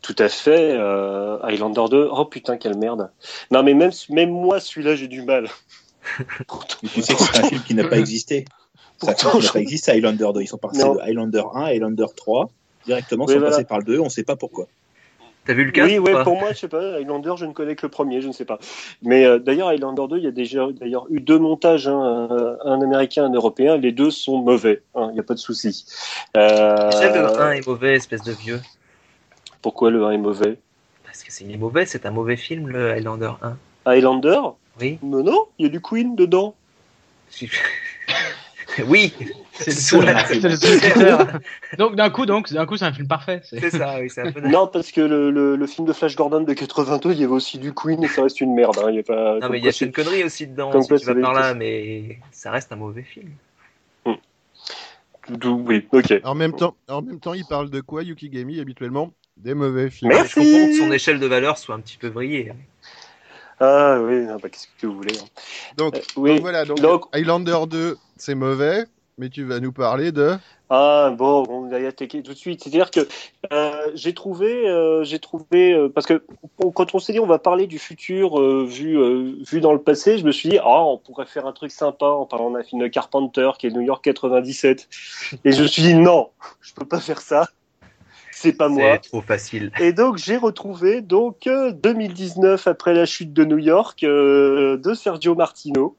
Tout 0.00 0.16
à 0.18 0.30
fait. 0.30 0.72
Euh, 0.72 1.38
Highlander 1.42 1.84
2. 1.90 2.08
Oh 2.10 2.24
putain, 2.24 2.56
quelle 2.56 2.76
merde. 2.76 3.10
Non, 3.50 3.62
mais 3.62 3.74
même, 3.74 3.90
même 4.08 4.30
moi, 4.30 4.60
celui-là, 4.60 4.94
j'ai 4.94 5.08
du 5.08 5.22
mal. 5.22 5.48
tu 6.80 7.02
sais 7.02 7.14
que 7.14 7.20
c'est 7.22 7.38
un 7.38 7.42
film 7.42 7.62
qui 7.62 7.74
n'a 7.74 7.86
pas 7.86 7.98
existé. 7.98 8.46
Film 9.00 9.14
qui 9.14 9.26
n'a 9.26 9.52
pas 9.52 9.60
existé, 9.60 9.92
Highlander 9.92 10.28
2. 10.34 10.40
Ils 10.40 10.46
sont 10.46 10.56
passés 10.56 10.82
de 10.82 11.00
Highlander 11.00 11.42
1 11.54 11.60
à 11.60 11.66
Highlander 11.66 12.06
3. 12.16 12.50
Directement, 12.86 13.26
ils 13.26 13.32
sont 13.32 13.38
voilà. 13.38 13.50
passés 13.50 13.64
par 13.64 13.78
le 13.78 13.84
2. 13.84 13.98
On 14.00 14.04
ne 14.04 14.08
sait 14.08 14.24
pas 14.24 14.36
pourquoi. 14.36 14.66
T'as 15.48 15.54
vu 15.54 15.64
le 15.64 15.72
cas 15.72 15.86
Oui, 15.86 15.98
ouais, 15.98 16.12
pour 16.24 16.38
moi, 16.38 16.52
je 16.52 16.58
sais 16.58 16.68
pas. 16.68 16.98
Highlander, 16.98 17.32
je 17.38 17.46
ne 17.46 17.54
connais 17.54 17.74
que 17.74 17.86
le 17.86 17.90
premier, 17.90 18.20
je 18.20 18.28
ne 18.28 18.34
sais 18.34 18.44
pas. 18.44 18.58
Mais 19.00 19.24
euh, 19.24 19.38
d'ailleurs, 19.38 19.68
Highlander 19.68 20.02
2, 20.06 20.18
il 20.18 20.24
y 20.24 20.26
a 20.26 20.30
déjà 20.30 20.66
d'ailleurs 20.72 21.06
eu 21.08 21.20
deux 21.20 21.38
montages, 21.38 21.88
hein, 21.88 22.28
un 22.66 22.82
américain, 22.82 23.24
un 23.24 23.32
européen. 23.32 23.78
Les 23.78 23.90
deux 23.90 24.10
sont 24.10 24.42
mauvais. 24.42 24.82
Il 24.94 25.00
hein, 25.00 25.10
n'y 25.14 25.20
a 25.20 25.22
pas 25.22 25.32
de 25.32 25.38
souci. 25.38 25.86
Euh... 26.36 26.90
le 26.90 27.40
1 27.40 27.52
est 27.52 27.66
mauvais, 27.66 27.94
espèce 27.94 28.22
de 28.24 28.32
vieux. 28.32 28.60
Pourquoi 29.62 29.90
le 29.90 30.04
1 30.04 30.10
est 30.10 30.18
mauvais? 30.18 30.58
Parce 31.02 31.24
que 31.24 31.32
c'est 31.32 31.46
mauvais. 31.56 31.86
C'est 31.86 32.04
un 32.04 32.10
mauvais 32.10 32.36
film, 32.36 32.68
le 32.68 32.90
Highlander 32.90 33.32
1. 33.40 33.56
Highlander? 33.86 34.40
Oui. 34.78 34.98
Mais 35.02 35.22
non, 35.22 35.46
il 35.58 35.64
y 35.64 35.66
a 35.66 35.70
du 35.70 35.80
Queen 35.80 36.14
dedans. 36.14 36.56
oui, 38.86 39.14
c'est 39.58 39.96
donc 41.78 41.96
d'un 41.96 42.10
coup, 42.10 42.26
donc 42.26 42.52
d'un 42.52 42.66
coup, 42.66 42.76
c'est 42.76 42.84
un 42.84 42.92
film 42.92 43.08
parfait. 43.08 43.40
C'est 43.44 43.70
ça, 43.70 43.96
oui, 44.00 44.10
c'est 44.10 44.22
un 44.22 44.32
peu. 44.32 44.40
Non, 44.40 44.66
parce 44.66 44.92
que 44.92 45.00
le, 45.00 45.30
le, 45.30 45.56
le, 45.56 45.66
film 45.66 45.86
de 45.86 45.92
Flash 45.92 46.16
Gordon 46.16 46.42
de 46.42 46.52
82, 46.52 47.12
il 47.12 47.20
y 47.20 47.24
avait 47.24 47.32
aussi 47.32 47.58
du 47.58 47.72
Queen 47.72 48.02
et 48.02 48.08
ça 48.08 48.22
reste 48.22 48.40
une 48.40 48.54
merde. 48.54 48.78
Hein. 48.78 48.90
Il 48.90 48.96
y 48.96 49.00
a 49.00 49.02
pas. 49.02 49.38
Non, 49.40 49.48
mais 49.48 49.58
il 49.58 49.64
y 49.64 49.68
a 49.68 49.72
une 49.80 49.92
connerie 49.92 50.24
aussi 50.24 50.46
dedans. 50.46 50.80
Si 50.80 50.88
tu 50.88 51.04
vas 51.04 51.14
par 51.14 51.32
là, 51.32 51.54
mais 51.54 52.18
ça 52.30 52.50
reste 52.50 52.72
un 52.72 52.76
mauvais 52.76 53.02
film. 53.02 53.30
Hmm. 54.04 54.14
Oui, 55.66 55.86
ok. 55.92 56.20
En 56.24 56.34
même 56.34 56.54
temps, 56.54 56.74
en 56.88 57.02
même 57.02 57.20
temps, 57.20 57.34
il 57.34 57.44
parle 57.44 57.70
de 57.70 57.80
quoi, 57.80 58.02
Yuki 58.02 58.30
Gami, 58.30 58.60
habituellement? 58.60 59.12
Des 59.36 59.54
mauvais 59.54 59.90
films. 59.90 60.10
Merci. 60.10 60.30
Je 60.30 60.34
comprends 60.40 60.66
que 60.66 60.78
son 60.78 60.92
échelle 60.92 61.20
de 61.20 61.26
valeur 61.26 61.58
soit 61.58 61.74
un 61.74 61.80
petit 61.80 61.96
peu 61.96 62.08
vrillée. 62.08 62.52
Ah 63.60 63.98
oui, 64.00 64.26
bah, 64.26 64.48
qu'est-ce 64.48 64.68
que 64.80 64.86
vous 64.86 64.94
voulez. 64.94 65.18
Hein. 65.18 65.26
Donc, 65.76 65.96
euh, 65.96 66.00
oui. 66.16 66.30
donc 66.30 66.40
voilà, 66.40 66.64
donc, 66.64 66.80
donc, 66.80 67.04
Highlander 67.12 67.58
2, 67.68 67.96
c'est 68.16 68.36
mauvais, 68.36 68.84
mais 69.18 69.28
tu 69.28 69.44
vas 69.44 69.60
nous 69.60 69.72
parler 69.72 70.12
de. 70.12 70.36
Ah 70.70 71.12
bon, 71.16 71.44
on 71.48 71.68
va 71.68 71.80
y 71.80 71.86
attaquer 71.86 72.22
tout 72.22 72.32
de 72.32 72.38
suite. 72.38 72.62
C'est-à-dire 72.62 72.90
que 72.90 73.00
euh, 73.52 73.90
j'ai 73.94 74.14
trouvé, 74.14 74.68
euh, 74.68 75.02
j'ai 75.02 75.18
trouvé 75.18 75.72
euh, 75.72 75.88
parce 75.88 76.06
que 76.06 76.24
on, 76.58 76.70
quand 76.70 76.94
on 76.94 76.98
s'est 76.98 77.12
dit 77.12 77.20
on 77.20 77.26
va 77.26 77.38
parler 77.38 77.66
du 77.66 77.78
futur 77.78 78.38
euh, 78.38 78.64
vu 78.66 78.96
vu 79.44 79.60
dans 79.60 79.72
le 79.72 79.80
passé, 79.80 80.18
je 80.18 80.24
me 80.24 80.32
suis 80.32 80.48
dit 80.48 80.58
ah 80.58 80.84
on 80.84 80.98
pourrait 80.98 81.26
faire 81.26 81.46
un 81.46 81.52
truc 81.52 81.72
sympa 81.72 82.06
en 82.06 82.26
parlant 82.26 82.50
d'un 82.50 82.62
film 82.62 82.80
de 82.80 82.86
Carpenter 82.86 83.50
qui 83.58 83.66
est 83.66 83.70
New 83.70 83.80
York 83.80 84.04
97. 84.04 84.88
Et 85.44 85.52
je 85.52 85.62
me 85.62 85.66
suis 85.66 85.82
dit 85.82 85.94
non, 85.94 86.30
je 86.60 86.72
peux 86.74 86.86
pas 86.86 87.00
faire 87.00 87.20
ça. 87.20 87.48
C'est 88.30 88.52
pas 88.52 88.68
moi. 88.68 88.98
C'est 89.02 89.08
trop 89.08 89.22
facile. 89.22 89.72
Et 89.80 89.92
donc 89.92 90.18
j'ai 90.18 90.36
retrouvé 90.36 91.00
donc 91.00 91.48
2019 91.48 92.68
après 92.68 92.94
la 92.94 93.04
chute 93.04 93.32
de 93.32 93.44
New 93.44 93.58
York 93.58 94.02
de 94.02 94.94
Sergio 94.94 95.34
Martino 95.34 95.96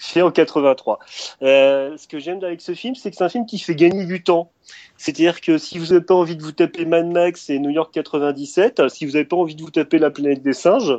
fait 0.00 0.22
en 0.22 0.30
83. 0.30 0.98
Euh, 1.42 1.96
ce 1.96 2.08
que 2.08 2.18
j'aime 2.18 2.42
avec 2.42 2.60
ce 2.60 2.72
film, 2.72 2.94
c'est 2.94 3.10
que 3.10 3.16
c'est 3.16 3.24
un 3.24 3.28
film 3.28 3.46
qui 3.46 3.58
fait 3.58 3.74
gagner 3.74 4.06
du 4.06 4.22
temps. 4.22 4.50
C'est-à-dire 4.96 5.40
que 5.40 5.58
si 5.58 5.78
vous 5.78 5.86
n'avez 5.86 6.00
pas 6.00 6.14
envie 6.14 6.36
de 6.36 6.42
vous 6.42 6.52
taper 6.52 6.84
Mad 6.84 7.06
Max 7.06 7.50
et 7.50 7.58
New 7.58 7.70
York 7.70 7.92
97, 7.92 8.88
si 8.88 9.06
vous 9.06 9.12
n'avez 9.12 9.24
pas 9.24 9.36
envie 9.36 9.54
de 9.54 9.62
vous 9.62 9.70
taper 9.70 9.98
La 9.98 10.10
planète 10.10 10.42
des 10.42 10.52
singes, 10.52 10.98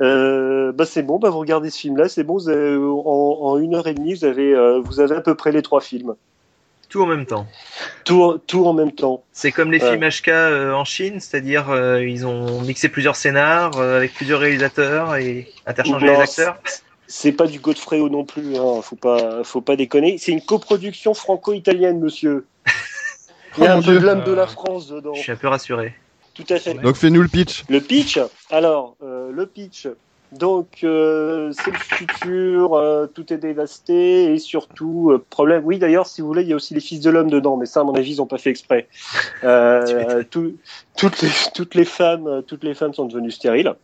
euh, 0.00 0.72
bah 0.72 0.86
c'est 0.86 1.02
bon, 1.02 1.18
bah 1.18 1.30
vous 1.30 1.38
regardez 1.38 1.70
ce 1.70 1.78
film-là, 1.78 2.08
c'est 2.08 2.24
bon, 2.24 2.46
avez, 2.48 2.76
en, 2.76 3.38
en, 3.40 3.58
une 3.58 3.74
heure 3.74 3.86
et 3.86 3.94
demie, 3.94 4.14
vous 4.14 4.24
avez, 4.24 4.54
euh, 4.54 4.80
vous 4.80 5.00
avez 5.00 5.16
à 5.16 5.20
peu 5.20 5.34
près 5.34 5.52
les 5.52 5.62
trois 5.62 5.80
films. 5.80 6.14
Tout 6.88 7.02
en 7.02 7.06
même 7.06 7.26
temps. 7.26 7.46
Tout, 8.04 8.40
tout 8.46 8.64
en 8.66 8.72
même 8.72 8.92
temps. 8.92 9.22
C'est 9.32 9.52
comme 9.52 9.70
les 9.70 9.78
films 9.78 10.08
HK 10.08 10.28
euh, 10.28 10.72
en 10.72 10.86
Chine, 10.86 11.20
c'est-à-dire 11.20 11.68
euh, 11.68 12.02
ils 12.02 12.26
ont 12.26 12.62
mixé 12.62 12.88
plusieurs 12.88 13.14
scénars 13.14 13.76
euh, 13.76 13.98
avec 13.98 14.14
plusieurs 14.14 14.40
réalisateurs 14.40 15.16
et 15.16 15.48
interchangé 15.66 16.06
les 16.06 16.16
acteurs 16.16 16.56
c'est 17.08 17.32
pas 17.32 17.46
du 17.46 17.58
Godfrey 17.58 17.98
non 17.98 18.24
plus, 18.24 18.56
hein. 18.56 18.82
faut 18.82 18.96
pas, 18.96 19.42
faut 19.42 19.62
pas 19.62 19.76
déconner. 19.76 20.18
C'est 20.18 20.32
une 20.32 20.42
coproduction 20.42 21.14
franco-italienne, 21.14 21.98
monsieur. 21.98 22.46
Il 23.56 23.64
y 23.64 23.66
a 23.66 23.74
oh 23.74 23.78
un 23.80 23.82
peu 23.82 23.98
de 23.98 24.04
l'âme 24.04 24.22
de 24.22 24.32
la 24.32 24.46
France 24.46 24.88
dedans. 24.88 25.14
Je 25.14 25.22
suis 25.22 25.32
un 25.32 25.36
peu 25.36 25.48
rassuré. 25.48 25.94
Tout 26.34 26.44
à 26.50 26.58
fait. 26.58 26.74
Donc 26.74 26.96
fais-nous 26.96 27.22
le 27.22 27.28
pitch. 27.28 27.64
Le 27.68 27.80
pitch. 27.80 28.20
Alors, 28.50 28.94
euh, 29.02 29.32
le 29.32 29.46
pitch. 29.46 29.88
Donc 30.32 30.80
euh, 30.84 31.52
c'est 31.52 31.70
le 31.70 31.78
futur, 31.78 32.74
euh, 32.74 33.06
tout 33.06 33.32
est 33.32 33.38
dévasté 33.38 34.34
et 34.34 34.38
surtout 34.38 35.10
euh, 35.10 35.24
problème. 35.30 35.62
Oui 35.64 35.78
d'ailleurs 35.78 36.06
si 36.06 36.20
vous 36.20 36.26
voulez 36.26 36.42
il 36.42 36.48
y 36.48 36.52
a 36.52 36.56
aussi 36.56 36.74
les 36.74 36.80
fils 36.80 37.00
de 37.00 37.08
l'homme 37.08 37.30
dedans, 37.30 37.56
mais 37.56 37.64
ça 37.64 37.80
à 37.80 37.84
mon 37.84 37.94
avis 37.94 38.12
ils 38.12 38.22
ont 38.22 38.26
pas 38.26 38.38
fait 38.38 38.50
exprès. 38.50 38.88
Euh, 39.44 40.24
tout, 40.28 40.56
toutes 40.96 41.22
les 41.22 41.30
toutes 41.54 41.74
les 41.76 41.84
femmes 41.84 42.42
toutes 42.46 42.64
les 42.64 42.74
femmes 42.74 42.92
sont 42.92 43.06
devenues 43.06 43.30
stériles. 43.30 43.74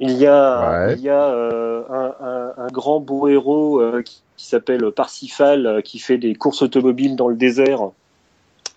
Il 0.00 0.12
y 0.12 0.26
a, 0.26 0.86
ouais. 0.86 0.94
il 0.94 1.02
y 1.02 1.08
a 1.08 1.24
euh, 1.24 1.82
un, 1.88 2.14
un, 2.20 2.64
un, 2.64 2.66
grand 2.68 2.98
beau 2.98 3.28
héros 3.28 3.80
euh, 3.80 4.02
qui, 4.02 4.22
qui 4.36 4.46
s'appelle 4.46 4.90
Parsifal, 4.90 5.66
euh, 5.66 5.80
qui 5.80 6.00
fait 6.00 6.18
des 6.18 6.34
courses 6.34 6.62
automobiles 6.62 7.14
dans 7.14 7.28
le 7.28 7.36
désert. 7.36 7.90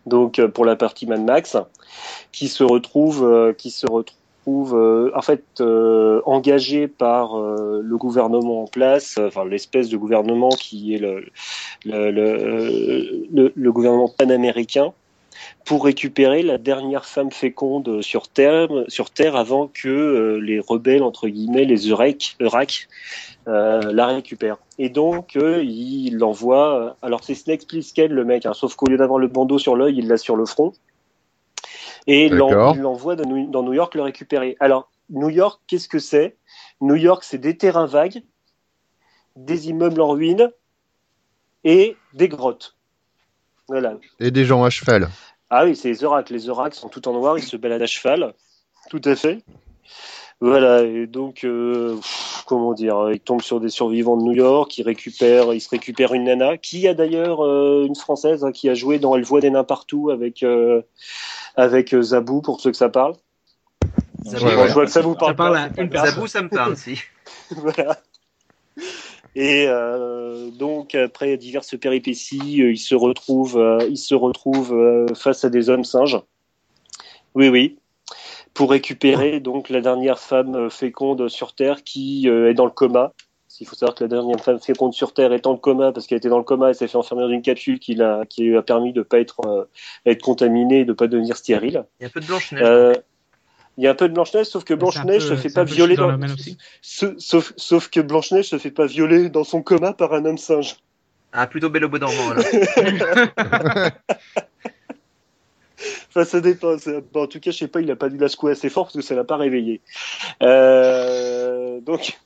Donc 0.06 0.40
pour 0.48 0.64
la 0.64 0.76
partie 0.76 1.06
Mad 1.06 1.24
Max, 1.24 1.58
qui 2.32 2.48
se 2.48 2.64
retrouve, 2.64 3.54
qui 3.58 3.72
se 3.72 3.86
retrouve 3.86 4.74
en 5.14 5.22
fait 5.22 5.44
engagé 6.26 6.88
par 6.88 7.38
le 7.38 7.98
gouvernement 7.98 8.64
en 8.64 8.68
place, 8.68 9.20
enfin 9.22 9.44
l'espèce 9.44 9.90
de 9.90 9.98
gouvernement 9.98 10.48
qui 10.48 10.96
est 10.96 10.98
le, 11.00 11.26
le, 11.84 12.12
le, 12.12 13.52
le 13.54 13.72
gouvernement 13.74 14.08
panaméricain 14.08 14.94
pour 15.66 15.86
récupérer 15.86 16.44
la 16.44 16.58
dernière 16.58 17.06
femme 17.06 17.32
féconde 17.32 18.02
sur 18.02 18.28
Terre, 18.28 18.70
sur 18.88 19.10
terre 19.10 19.36
avant 19.36 19.68
que 19.68 19.90
euh, 19.90 20.38
les 20.38 20.60
rebelles, 20.60 21.04
entre 21.04 21.28
guillemets, 21.28 21.66
les 21.66 21.90
Eurek, 21.90 22.36
Eurak, 22.40 22.88
euh, 23.48 23.82
la 23.92 24.08
récupèrent. 24.08 24.58
Et 24.80 24.90
donc, 24.90 25.36
euh, 25.36 25.62
il 25.64 26.18
l'envoie... 26.18 26.96
Alors, 27.02 27.24
c'est 27.24 27.36
Snake 27.36 27.68
Plissken, 27.68 28.12
le 28.12 28.24
mec, 28.24 28.46
hein, 28.46 28.54
sauf 28.54 28.76
qu'au 28.76 28.88
lieu 28.88 28.98
d'avoir 28.98 29.20
le 29.20 29.28
bandeau 29.28 29.58
sur 29.58 29.76
l'œil, 29.76 29.98
il 29.98 30.08
l'a 30.08 30.18
sur 30.18 30.36
le 30.36 30.46
front. 30.46 30.74
Et 32.08 32.28
il 32.28 32.36
l'envoie 32.36 33.18
dans 33.18 33.64
New 33.64 33.74
York 33.74 33.94
le 33.96 34.04
récupérer. 34.04 34.56
Alors, 34.62 34.90
New 35.10 35.30
York, 35.30 35.62
qu'est-ce 35.68 35.90
que 35.90 36.00
c'est? 36.00 36.38
New 36.80 36.96
York, 36.96 37.24
c'est 37.26 37.38
des 37.38 37.58
terrains 37.58 37.86
vagues, 37.86 38.24
des 39.36 39.68
immeubles 39.68 40.00
en 40.00 40.12
ruine 40.12 40.52
et 41.66 41.98
des 42.14 42.30
grottes. 42.30 42.77
Voilà. 43.68 43.96
Et 44.20 44.32
des 44.32 44.46
gens 44.46 44.64
à 44.64 44.70
cheval. 44.70 45.10
Ah 45.50 45.66
oui, 45.66 45.76
c'est 45.76 45.90
les 45.90 45.94
Zorak. 45.96 46.30
Les 46.30 46.40
Zorak 46.40 46.74
sont 46.74 46.90
tout 46.90 47.08
en 47.08 47.14
noir, 47.14 47.38
ils 47.38 47.44
se 47.44 47.58
baladent 47.58 47.82
à 47.82 47.88
cheval. 47.88 48.34
Tout 48.90 49.02
à 49.06 49.16
fait. 49.16 49.40
Voilà, 50.40 50.84
et 50.84 51.08
donc, 51.08 51.44
euh, 51.46 51.96
pff, 51.96 52.44
comment 52.46 52.74
dire, 52.74 53.10
il 53.12 53.20
tombe 53.20 53.42
sur 53.42 53.60
des 53.60 53.70
survivants 53.70 54.18
de 54.18 54.22
New 54.24 54.34
York, 54.34 54.78
il 54.78 54.84
récupère, 54.84 55.52
il 55.54 55.60
se 55.60 55.70
récupère 55.70 56.14
une 56.14 56.26
nana, 56.26 56.58
qui 56.58 56.88
a 56.88 56.94
d'ailleurs 56.94 57.44
euh, 57.44 57.86
une 57.88 57.96
française 57.96 58.44
hein, 58.46 58.52
qui 58.52 58.70
a 58.70 58.76
joué 58.76 59.00
dans 59.00 59.16
Elle 59.16 59.24
voit 59.24 59.42
des 59.42 59.50
nains 59.50 59.64
partout 59.64 60.12
avec 60.12 60.44
euh, 60.44 60.84
avec 61.56 61.96
Zabou 62.00 62.42
pour 62.44 62.62
ceux 62.62 62.70
que 62.70 62.78
ça 62.78 62.90
parle. 62.90 63.16
Zabou, 64.26 64.46
Ouais, 64.46 64.56
Bon, 64.56 64.62
ouais. 64.62 64.68
je 64.68 64.74
vois 64.74 64.86
que 64.86 64.92
ça 64.92 65.02
vous 65.02 65.16
parle, 65.16 65.32
Ça 65.32 65.36
parle 65.36 65.54
pas, 65.54 65.60
à 65.60 65.68
c'est 65.70 65.76
pas 65.76 65.82
une 65.82 65.88
grave. 65.90 66.04
personne. 66.04 66.16
Zabou, 66.16 66.28
ça 66.28 66.42
me 66.44 66.50
parle 66.50 66.72
aussi. 66.74 67.00
voilà. 67.50 67.98
Et 69.40 69.68
euh, 69.68 70.50
donc 70.50 70.96
après 70.96 71.38
diverses 71.38 71.78
péripéties, 71.78 72.64
euh, 72.64 72.72
il 72.72 72.80
se 72.80 72.96
retrouve, 72.96 73.60
euh, 73.60 73.86
il 73.88 73.98
se 73.98 74.16
retrouve 74.16 74.74
euh, 74.74 75.06
face 75.14 75.46
à 75.46 75.52
des 75.52 75.70
hommes 75.70 75.84
singes. 75.84 76.20
Oui, 77.36 77.48
oui, 77.48 77.78
pour 78.56 78.72
récupérer 78.72 79.40
donc 79.40 79.70
la 79.70 79.80
dernière 79.80 80.18
femme 80.18 80.72
féconde 80.72 81.30
sur 81.30 81.54
Terre 81.54 81.84
qui 81.84 82.28
est 82.28 82.56
dans 82.56 82.66
le 82.66 82.72
coma. 82.72 83.14
Il 83.60 83.68
faut 83.68 83.76
savoir 83.76 83.94
que 83.94 84.04
la 84.04 84.08
dernière 84.08 84.40
femme 84.40 84.60
féconde 84.60 84.96
sur 84.96 85.14
Terre 85.14 85.32
est 85.34 85.44
dans 85.44 85.52
le 85.52 85.60
coma 85.60 85.92
parce 85.92 86.08
qu'elle 86.08 86.18
était 86.18 86.30
dans 86.30 86.40
le 86.40 86.44
coma, 86.44 86.70
elle 86.70 86.76
s'est 86.76 86.88
fait 86.88 86.98
enfermer 86.98 87.22
dans 87.22 87.30
une 87.30 87.44
capsule 87.44 87.78
qui, 87.78 87.94
lui 87.94 88.58
a 88.58 88.62
permis 88.64 88.92
de 88.92 89.04
pas 89.04 89.20
être, 89.20 89.70
être 90.08 90.24
contaminée, 90.24 90.80
et 90.80 90.86
de 90.86 90.94
pas 90.94 91.06
devenir 91.06 91.38
stérile. 91.38 91.86
Il 92.00 92.04
y 92.04 92.06
a 92.06 92.08
un 92.08 92.12
peu 92.12 92.22
de 92.22 92.26
Blanche-Neige. 92.26 92.64
Euh, 92.64 92.94
il 93.78 93.84
y 93.84 93.88
a 93.88 93.92
un 93.92 93.96
peu 93.96 94.10
de 94.10 94.14
Blanche-Neige, 94.14 94.48
sauf 94.48 94.64
que 94.64 94.74
Blanche-Neige 94.74 95.28
se 95.28 95.36
fait 95.36 95.50
pas 95.54 95.64
violer 95.64 95.96
dans 95.96 96.04
dans, 96.04 96.08
le 96.08 96.14
domaine 96.14 96.32
aussi. 96.32 96.58
Ce- 96.82 97.16
Sauf, 97.20 97.54
sauf 97.58 97.90
que 97.90 98.00
Blanche-Neige 98.00 98.50
se 98.50 98.58
fait 98.58 98.72
pas 98.72 98.88
violer 98.88 99.30
dans 99.30 99.44
son 99.44 99.62
coma 99.62 99.94
par 99.94 100.14
un 100.14 100.26
homme 100.26 100.38
singe. 100.38 100.78
Ah, 101.32 101.46
plutôt 101.46 101.70
belle 101.70 101.86
au 101.86 101.90
bout 101.90 102.00
dormant, 102.00 102.32
alors. 102.32 102.46
Enfin, 106.10 106.26
ça 106.26 106.42
dépend. 106.42 106.76
bon, 107.14 107.24
en 107.24 107.28
tout 107.28 107.40
cas, 107.40 107.52
je 107.52 107.58
sais 107.58 107.68
pas, 107.68 107.82
il 107.82 107.92
a 107.92 107.96
pas 107.96 108.10
dû 108.10 108.18
la 108.18 108.30
secouer 108.30 108.54
assez 108.54 108.70
fort 108.70 108.86
parce 108.86 108.96
que 108.96 109.02
ça 109.02 109.14
l'a 109.14 109.24
pas 109.24 109.38
réveillé. 109.38 109.82
Euh, 110.42 111.80
donc, 111.82 112.18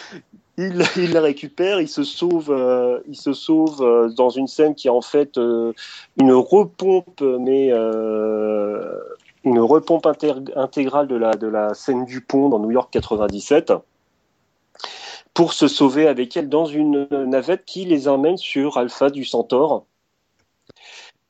il, 0.56 0.82
il 0.96 1.12
la 1.12 1.20
récupère, 1.20 1.80
il 1.82 1.88
se 1.88 2.04
sauve, 2.04 2.50
euh, 2.50 3.00
il 3.06 3.16
se 3.16 3.34
sauve 3.34 3.82
euh, 3.82 4.08
dans 4.08 4.30
une 4.30 4.46
scène 4.46 4.74
qui 4.74 4.86
est 4.86 4.90
en 4.90 5.02
fait 5.02 5.36
euh, 5.36 5.74
une 6.18 6.32
repompe, 6.32 7.20
mais 7.20 7.68
euh, 7.70 8.98
une 9.46 9.60
repompe 9.60 10.06
intégrale 10.06 11.08
de 11.08 11.16
la 11.16 11.30
de 11.34 11.46
la 11.46 11.72
scène 11.72 12.04
du 12.04 12.20
pont 12.20 12.48
dans 12.50 12.58
New 12.58 12.72
York 12.72 12.92
97 12.92 13.72
pour 15.32 15.52
se 15.52 15.68
sauver 15.68 16.08
avec 16.08 16.36
elle 16.36 16.48
dans 16.48 16.66
une 16.66 17.06
navette 17.10 17.64
qui 17.64 17.84
les 17.84 18.08
emmène 18.08 18.36
sur 18.36 18.76
Alpha 18.76 19.08
du 19.08 19.24
Centaure. 19.24 19.86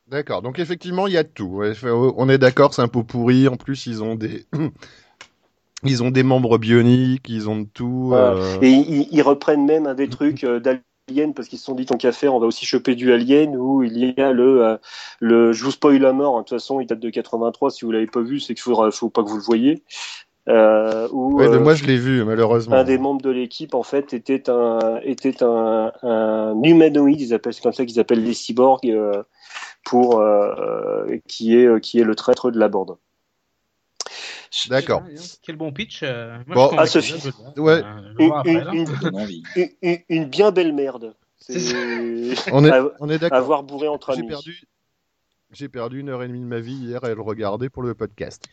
D'accord. 0.08 0.40
Donc 0.40 0.58
effectivement, 0.58 1.06
il 1.08 1.14
y 1.14 1.18
a 1.18 1.24
tout. 1.24 1.46
Ouais, 1.46 1.72
on 1.84 2.28
est 2.28 2.38
d'accord, 2.38 2.72
c'est 2.72 2.82
un 2.82 2.88
pot 2.88 3.02
pourri. 3.02 3.48
En 3.48 3.56
plus, 3.56 3.86
ils 3.86 4.02
ont 4.02 4.14
des 4.14 4.46
ils 5.82 6.02
ont 6.02 6.10
des 6.10 6.22
membres 6.22 6.58
bioniques, 6.58 7.28
ils 7.28 7.50
ont 7.50 7.60
de 7.60 7.68
tout. 7.72 8.12
euh, 8.14 8.58
Et 8.62 8.70
ils, 8.70 9.08
ils 9.10 9.22
reprennent 9.22 9.66
même 9.66 9.86
un 9.86 9.94
des 9.94 10.08
trucs 10.08 10.44
euh, 10.44 10.60
d'Alien 11.08 11.34
parce 11.34 11.48
qu'ils 11.48 11.58
se 11.58 11.64
sont 11.64 11.74
dit 11.74 11.86
tant 11.86 11.96
qu'à 11.96 12.12
faire, 12.12 12.34
on 12.34 12.40
va 12.40 12.46
aussi 12.46 12.66
choper 12.66 12.94
du 12.94 13.12
Alien 13.12 13.56
où 13.56 13.82
il 13.82 13.96
y 13.96 14.20
a 14.20 14.32
le 14.32 14.64
euh, 14.64 14.76
le 15.20 15.52
je 15.52 15.64
vous 15.64 15.70
spoil 15.70 15.98
la 15.98 16.12
mort. 16.12 16.36
hein. 16.36 16.40
De 16.40 16.44
toute 16.44 16.58
façon, 16.58 16.80
il 16.80 16.86
date 16.86 17.00
de 17.00 17.10
83. 17.10 17.70
Si 17.70 17.84
vous 17.84 17.92
l'avez 17.92 18.06
pas 18.06 18.20
vu, 18.20 18.40
c'est 18.40 18.54
qu'il 18.54 18.62
faut 18.62 18.90
faut 18.90 19.10
pas 19.10 19.22
que 19.22 19.28
vous 19.28 19.36
le 19.36 19.42
voyez. 19.42 19.82
Euh, 20.48 21.08
où, 21.10 21.38
mais 21.38 21.48
euh, 21.48 21.58
moi, 21.58 21.74
je 21.74 21.84
l'ai 21.84 21.96
vu, 21.96 22.22
malheureusement. 22.24 22.76
un 22.76 22.84
des 22.84 22.98
membres 22.98 23.20
de 23.20 23.30
l'équipe 23.30 23.74
en 23.74 23.82
fait 23.82 24.14
était 24.14 24.48
un 24.48 25.00
était 25.02 25.42
un, 25.42 25.92
un 26.02 26.62
humanoïde. 26.62 27.20
Ils 27.20 27.34
appellent 27.34 27.52
c'est 27.54 27.62
comme 27.62 27.72
ça 27.72 27.84
qu'ils 27.84 27.98
appellent 27.98 28.22
les 28.22 28.34
cyborgs 28.34 28.88
euh, 28.88 29.22
pour 29.84 30.20
euh, 30.20 31.16
qui 31.26 31.56
est 31.56 31.80
qui 31.80 31.98
est 31.98 32.04
le 32.04 32.14
traître 32.14 32.50
de 32.50 32.58
la 32.60 32.68
bande. 32.68 32.96
D'accord. 34.68 35.02
Quel 35.42 35.56
bon 35.56 35.72
pitch. 35.72 36.02
euh, 36.02 36.38
moi, 36.46 36.54
Bon, 36.54 36.70
je 36.72 36.76
ah, 36.78 36.84
vais 36.84 37.30
le 37.30 37.30
voir. 37.30 37.58
Ouais. 37.58 37.82
Euh, 39.84 40.02
Une, 40.08 40.24
bien 40.24 40.50
belle 40.50 40.72
merde. 40.72 41.14
C'est 41.38 41.58
On 42.52 42.64
est 42.64 42.70
à- 42.70 42.90
on 43.00 43.08
est 43.10 43.18
d'accord. 43.18 43.38
avoir 43.38 43.62
bourré 43.62 43.88
entre 43.88 44.12
J'ai 44.14 44.20
amis. 44.20 44.28
perdu, 44.28 44.60
j'ai 45.56 45.68
perdu 45.68 46.00
une 46.00 46.10
heure 46.10 46.22
et 46.22 46.28
demie 46.28 46.40
de 46.40 46.44
ma 46.46 46.60
vie 46.60 46.74
hier 46.74 47.02
à 47.02 47.08
le 47.14 47.20
regarder 47.20 47.68
pour 47.70 47.82
le 47.82 47.94
podcast. 47.94 48.44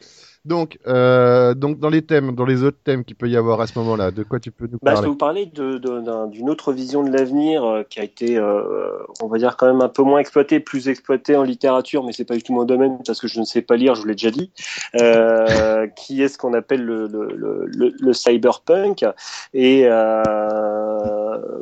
Donc, 0.45 0.77
euh, 0.87 1.53
donc 1.53 1.79
dans 1.79 1.89
les 1.89 2.01
thèmes, 2.01 2.33
dans 2.35 2.45
les 2.45 2.63
autres 2.63 2.77
thèmes 2.83 3.03
qu'il 3.05 3.15
peut 3.15 3.29
y 3.29 3.37
avoir 3.37 3.61
à 3.61 3.67
ce 3.67 3.77
moment-là, 3.79 4.11
de 4.11 4.23
quoi 4.23 4.39
tu 4.39 4.51
peux 4.51 4.65
nous 4.67 4.77
Bah, 4.81 4.91
je 4.91 4.95
parler 4.95 5.01
peux 5.05 5.11
vous 5.11 5.17
parler 5.17 5.45
de- 5.45 5.77
de- 5.77 6.01
d'un- 6.01 6.27
d'une 6.27 6.49
autre 6.49 6.73
vision 6.73 7.03
de 7.03 7.09
l'avenir 7.11 7.63
euh, 7.63 7.83
qui 7.89 7.99
a 7.99 8.03
été, 8.03 8.37
euh, 8.37 8.97
on 9.21 9.27
va 9.27 9.37
dire 9.37 9.55
quand 9.57 9.67
même 9.67 9.81
un 9.81 9.87
peu 9.89 10.03
moins 10.03 10.19
exploitée, 10.19 10.59
plus 10.59 10.89
exploitée 10.89 11.35
en 11.37 11.43
littérature, 11.43 12.03
mais 12.03 12.11
c'est 12.11 12.25
pas 12.25 12.35
du 12.35 12.43
tout 12.43 12.53
mon 12.53 12.65
domaine 12.65 12.97
parce 13.05 13.21
que 13.21 13.27
je 13.27 13.39
ne 13.39 13.45
sais 13.45 13.61
pas 13.61 13.77
lire, 13.77 13.95
je 13.95 14.01
vous 14.01 14.07
l'ai 14.07 14.15
déjà 14.15 14.31
dit. 14.31 14.51
Qui 15.95 16.21
est 16.21 16.27
ce 16.27 16.37
qu'on 16.37 16.53
appelle 16.53 16.83
le, 16.83 17.07
le, 17.07 17.27
le, 17.35 17.65
le- 17.67 17.93
le 17.97 18.13
cyberpunk 18.13 19.05
et 19.53 19.87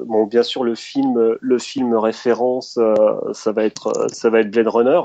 bon, 0.05 0.25
bien 0.25 0.43
sûr 0.43 0.63
le 0.63 0.75
film, 0.75 1.35
le 1.39 1.59
film 1.59 1.95
référence, 1.95 2.79
ça 3.33 3.51
va 3.51 3.63
être, 3.65 4.07
ça 4.11 4.29
va 4.29 4.39
être 4.39 4.49
Blade 4.51 4.67
Runner. 4.67 4.99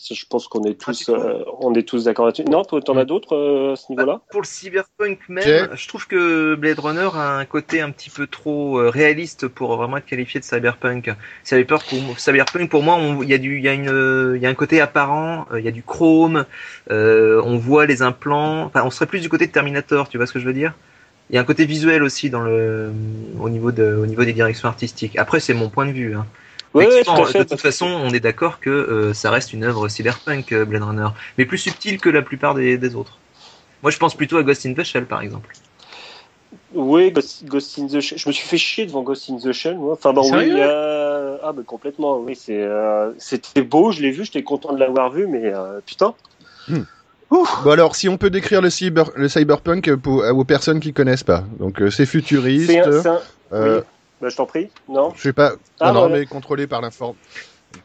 Je 0.00 0.24
pense 0.28 0.48
qu'on 0.48 0.64
est 0.64 0.74
tous, 0.74 1.04
Pratiquement. 1.04 1.14
euh, 1.16 1.44
on 1.60 1.74
est 1.74 1.86
tous 1.86 2.04
d'accord 2.04 2.26
là-dessus. 2.26 2.44
Non, 2.44 2.64
toi, 2.64 2.80
t'en 2.80 2.96
as 2.96 3.04
d'autres 3.04 3.36
euh, 3.36 3.72
à 3.74 3.76
ce 3.76 3.92
niveau-là 3.92 4.20
Pour 4.30 4.40
le 4.40 4.46
cyberpunk 4.46 5.20
même, 5.28 5.68
je 5.74 5.88
trouve 5.88 6.06
que 6.08 6.54
Blade 6.54 6.78
Runner 6.78 7.08
a 7.14 7.36
un 7.36 7.44
côté 7.44 7.80
un 7.80 7.90
petit 7.90 8.10
peu 8.10 8.26
trop 8.26 8.78
euh, 8.78 8.88
réaliste 8.88 9.46
pour 9.48 9.76
vraiment 9.76 9.98
être 9.98 10.06
qualifié 10.06 10.40
de 10.40 10.44
cyberpunk. 10.44 11.10
Cyberpunk 11.44 11.82
pour, 11.88 12.18
cyberpunk, 12.18 12.68
pour 12.70 12.82
moi, 12.82 12.98
il 13.22 13.28
y 13.28 13.34
a 13.34 13.38
du, 13.38 13.58
il 13.58 13.62
y 13.62 13.68
a 13.68 13.74
une, 13.74 13.90
euh, 13.90 14.36
il 14.36 14.42
y 14.42 14.46
a 14.46 14.48
un 14.48 14.54
côté 14.54 14.80
apparent, 14.80 15.46
euh, 15.52 15.60
il 15.60 15.64
y 15.64 15.68
a 15.68 15.72
du 15.72 15.82
chrome, 15.82 16.46
euh, 16.90 17.40
on 17.44 17.58
voit 17.58 17.86
les 17.86 18.02
implants. 18.02 18.64
Enfin, 18.64 18.82
on 18.84 18.90
serait 18.90 19.06
plus 19.06 19.20
du 19.20 19.28
côté 19.28 19.46
de 19.46 19.52
Terminator, 19.52 20.08
tu 20.08 20.16
vois 20.16 20.26
ce 20.26 20.32
que 20.32 20.40
je 20.40 20.46
veux 20.46 20.54
dire? 20.54 20.72
Il 21.30 21.36
y 21.36 21.38
a 21.38 21.40
un 21.40 21.44
côté 21.44 21.64
visuel 21.64 22.02
aussi 22.02 22.28
dans 22.28 22.42
le, 22.42 22.92
au 23.40 23.48
niveau 23.48 23.72
de, 23.72 23.94
au 23.94 24.06
niveau 24.06 24.24
des 24.24 24.32
directions 24.32 24.68
artistiques. 24.68 25.16
Après, 25.16 25.38
c'est 25.38 25.54
mon 25.54 25.70
point 25.70 25.86
de 25.86 25.92
vue. 25.92 26.14
Hein. 26.16 26.26
Oui, 26.74 26.84
Effectivement, 26.84 27.16
tout 27.18 27.22
à 27.22 27.26
fait. 27.26 27.38
de 27.40 27.44
toute 27.44 27.60
façon, 27.60 27.86
on 27.86 28.10
est 28.10 28.20
d'accord 28.20 28.60
que 28.60 28.70
euh, 28.70 29.14
ça 29.14 29.30
reste 29.30 29.52
une 29.52 29.64
œuvre 29.64 29.88
cyberpunk, 29.88 30.52
euh, 30.52 30.64
Blade 30.64 30.82
Runner, 30.82 31.08
mais 31.36 31.44
plus 31.44 31.58
subtile 31.58 31.98
que 32.00 32.08
la 32.08 32.22
plupart 32.22 32.54
des, 32.54 32.78
des 32.78 32.94
autres. 32.94 33.18
Moi, 33.82 33.90
je 33.90 33.98
pense 33.98 34.14
plutôt 34.14 34.38
à 34.38 34.42
Ghost 34.42 34.64
in 34.64 34.74
the 34.74 34.82
Shell, 34.82 35.06
par 35.06 35.20
exemple. 35.20 35.50
Oui, 36.74 37.10
Ghost 37.10 37.44
Ghost 37.44 37.78
in 37.78 37.86
the 37.86 38.00
Shell. 38.00 38.18
Je 38.18 38.28
me 38.28 38.32
suis 38.32 38.46
fait 38.46 38.56
chier 38.56 38.86
devant 38.86 39.02
Ghost 39.02 39.28
in 39.28 39.36
the 39.36 39.52
Shell. 39.52 39.76
Moi. 39.76 39.92
Enfin, 39.92 40.12
bon, 40.12 40.22
oui, 40.32 40.46
il 40.46 40.56
y 40.56 40.62
a... 40.62 41.38
ah, 41.42 41.52
bah, 41.52 41.62
complètement. 41.66 42.18
Oui, 42.18 42.34
c'est, 42.36 42.62
euh, 42.62 43.10
c'était 43.18 43.62
beau. 43.62 43.92
Je 43.92 44.00
l'ai 44.00 44.10
vu. 44.10 44.24
J'étais 44.24 44.42
content 44.42 44.72
de 44.72 44.78
l'avoir 44.78 45.10
vu, 45.10 45.26
mais 45.26 45.52
euh, 45.52 45.80
putain. 45.84 46.14
Bon 47.30 47.70
alors, 47.70 47.96
si 47.96 48.08
on 48.10 48.18
peut 48.18 48.28
décrire 48.28 48.60
le, 48.60 48.68
cyber, 48.68 49.10
le 49.16 49.26
cyberpunk 49.26 49.94
pour, 49.96 50.22
aux 50.22 50.44
personnes 50.44 50.80
qui 50.80 50.92
connaissent 50.92 51.24
pas. 51.24 51.44
Donc, 51.58 51.80
euh, 51.80 51.90
c'est 51.90 52.04
futuriste. 52.04 52.70
C'est 52.70 53.06
un, 53.06 53.20
euh, 53.52 53.78
oui. 53.78 53.84
Bah, 54.22 54.28
je 54.28 54.36
t'en 54.36 54.46
prie. 54.46 54.70
Non. 54.88 55.12
Je 55.16 55.20
sais 55.20 55.32
pas. 55.32 55.54
Ah, 55.80 55.90
non, 55.90 56.02
voilà. 56.02 56.18
mais 56.20 56.26
contrôlé 56.26 56.68
par 56.68 56.80
l'inform... 56.80 57.16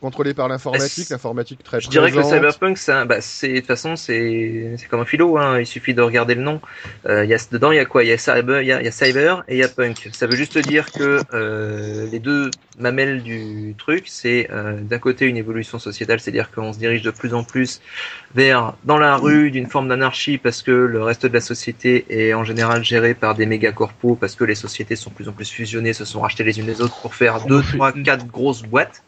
contrôlé 0.01 0.33
par 0.33 0.47
l'informatique, 0.47 1.09
l'informatique 1.09 1.63
très 1.63 1.81
Je 1.81 1.89
dirais 1.89 2.11
que 2.11 2.17
le 2.17 2.23
cyberpunk, 2.23 2.77
c'est, 2.77 3.05
bah, 3.05 3.21
c'est 3.21 3.49
de 3.49 3.57
toute 3.57 3.67
façon, 3.67 3.95
c'est, 3.95 4.75
c'est 4.77 4.87
comme 4.87 5.01
un 5.01 5.05
philo. 5.05 5.37
Hein. 5.37 5.59
Il 5.59 5.65
suffit 5.65 5.93
de 5.93 6.01
regarder 6.01 6.35
le 6.35 6.41
nom. 6.41 6.61
Euh, 7.05 7.23
il 7.23 7.29
y 7.29 7.33
a 7.33 7.37
dedans, 7.51 7.71
il 7.71 7.77
y 7.77 7.79
a 7.79 7.85
quoi? 7.85 8.03
Il 8.03 8.09
y 8.09 8.11
a 8.11 8.17
cyber, 8.17 8.61
il 8.61 8.67
y 8.67 8.71
a, 8.71 8.81
y 8.81 8.87
a 8.87 8.91
cyber 8.91 9.43
et 9.47 9.55
il 9.55 9.59
y 9.59 9.63
a 9.63 9.67
punk. 9.67 10.09
Ça 10.11 10.27
veut 10.27 10.35
juste 10.35 10.57
dire 10.57 10.91
que 10.91 11.21
euh, 11.33 12.07
les 12.11 12.19
deux 12.19 12.51
mamelles 12.77 13.23
du 13.23 13.75
truc, 13.77 14.05
c'est 14.07 14.49
euh, 14.51 14.79
d'un 14.81 14.99
côté 14.99 15.25
une 15.25 15.37
évolution 15.37 15.79
sociétale, 15.79 16.19
c'est-à-dire 16.19 16.51
qu'on 16.51 16.73
se 16.73 16.79
dirige 16.79 17.01
de 17.01 17.11
plus 17.11 17.33
en 17.33 17.43
plus 17.43 17.81
vers 18.35 18.73
dans 18.83 18.97
la 18.97 19.15
rue 19.15 19.51
d'une 19.51 19.67
forme 19.67 19.87
d'anarchie 19.87 20.37
parce 20.37 20.61
que 20.61 20.71
le 20.71 21.01
reste 21.01 21.25
de 21.25 21.33
la 21.33 21.41
société 21.41 22.05
est 22.09 22.33
en 22.33 22.43
général 22.43 22.83
géré 22.83 23.13
par 23.13 23.35
des 23.35 23.45
méga 23.45 23.71
corpos 23.71 24.17
parce 24.19 24.35
que 24.35 24.43
les 24.43 24.55
sociétés 24.55 24.95
sont 24.95 25.09
de 25.09 25.15
plus 25.15 25.27
en 25.27 25.33
plus 25.33 25.49
fusionnées, 25.49 25.93
se 25.93 26.05
sont 26.05 26.21
rachetées 26.21 26.43
les 26.43 26.59
unes 26.59 26.67
les 26.67 26.81
autres 26.81 26.99
pour 27.01 27.15
faire 27.15 27.45
deux, 27.45 27.63
trois, 27.63 27.91
quatre 27.91 28.27
grosses 28.27 28.63
boîtes 28.63 29.03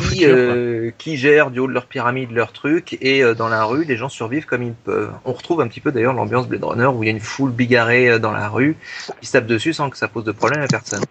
qui, 0.00 0.20
futurs, 0.20 0.36
quoi. 0.36 0.54
euh, 0.54 0.90
qui 0.98 1.16
gèrent 1.16 1.50
du 1.50 1.60
haut 1.60 1.66
de 1.66 1.72
leur 1.72 1.86
pyramide 1.86 2.30
leur 2.30 2.52
truc 2.52 2.96
et 3.00 3.22
euh, 3.22 3.34
dans 3.34 3.48
la 3.48 3.64
rue 3.64 3.84
les 3.84 3.96
gens 3.96 4.08
survivent 4.08 4.46
comme 4.46 4.62
ils 4.62 4.72
peuvent. 4.72 5.12
On 5.24 5.32
retrouve 5.32 5.60
un 5.60 5.68
petit 5.68 5.80
peu 5.80 5.92
d'ailleurs 5.92 6.14
l'ambiance 6.14 6.48
Blade 6.48 6.64
Runner 6.64 6.86
où 6.86 7.02
il 7.02 7.06
y 7.06 7.08
a 7.10 7.12
une 7.12 7.20
foule 7.20 7.52
bigarrée 7.52 8.08
euh, 8.08 8.18
dans 8.18 8.32
la 8.32 8.48
rue 8.48 8.76
qui 9.20 9.26
se 9.26 9.32
tape 9.32 9.46
dessus 9.46 9.72
sans 9.72 9.90
que 9.90 9.96
ça 9.98 10.08
pose 10.08 10.24
de 10.24 10.32
problème 10.32 10.62
à 10.62 10.68
personne. 10.68 11.02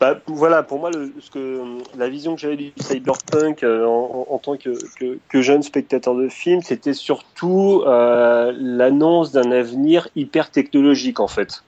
Bah, 0.00 0.20
voilà, 0.26 0.62
pour 0.62 0.78
moi, 0.78 0.90
le, 0.90 1.12
ce 1.20 1.30
que, 1.30 1.60
la 1.98 2.08
vision 2.08 2.34
que 2.34 2.40
j'avais 2.40 2.56
du 2.56 2.72
cyberpunk 2.76 3.62
euh, 3.64 3.84
en, 3.84 4.26
en- 4.28 4.34
en 4.34 4.38
tant 4.38 4.56
que, 4.56 4.70
que, 4.98 5.18
que 5.28 5.42
jeune 5.42 5.62
spectateur 5.62 6.14
de 6.14 6.28
film, 6.28 6.62
c'était 6.62 6.92
surtout 6.92 7.82
euh, 7.86 8.52
l'annonce 8.56 9.32
d'un 9.32 9.50
avenir 9.50 10.08
hyper 10.14 10.50
technologique, 10.50 11.18
en 11.20 11.28
fait. 11.28 11.62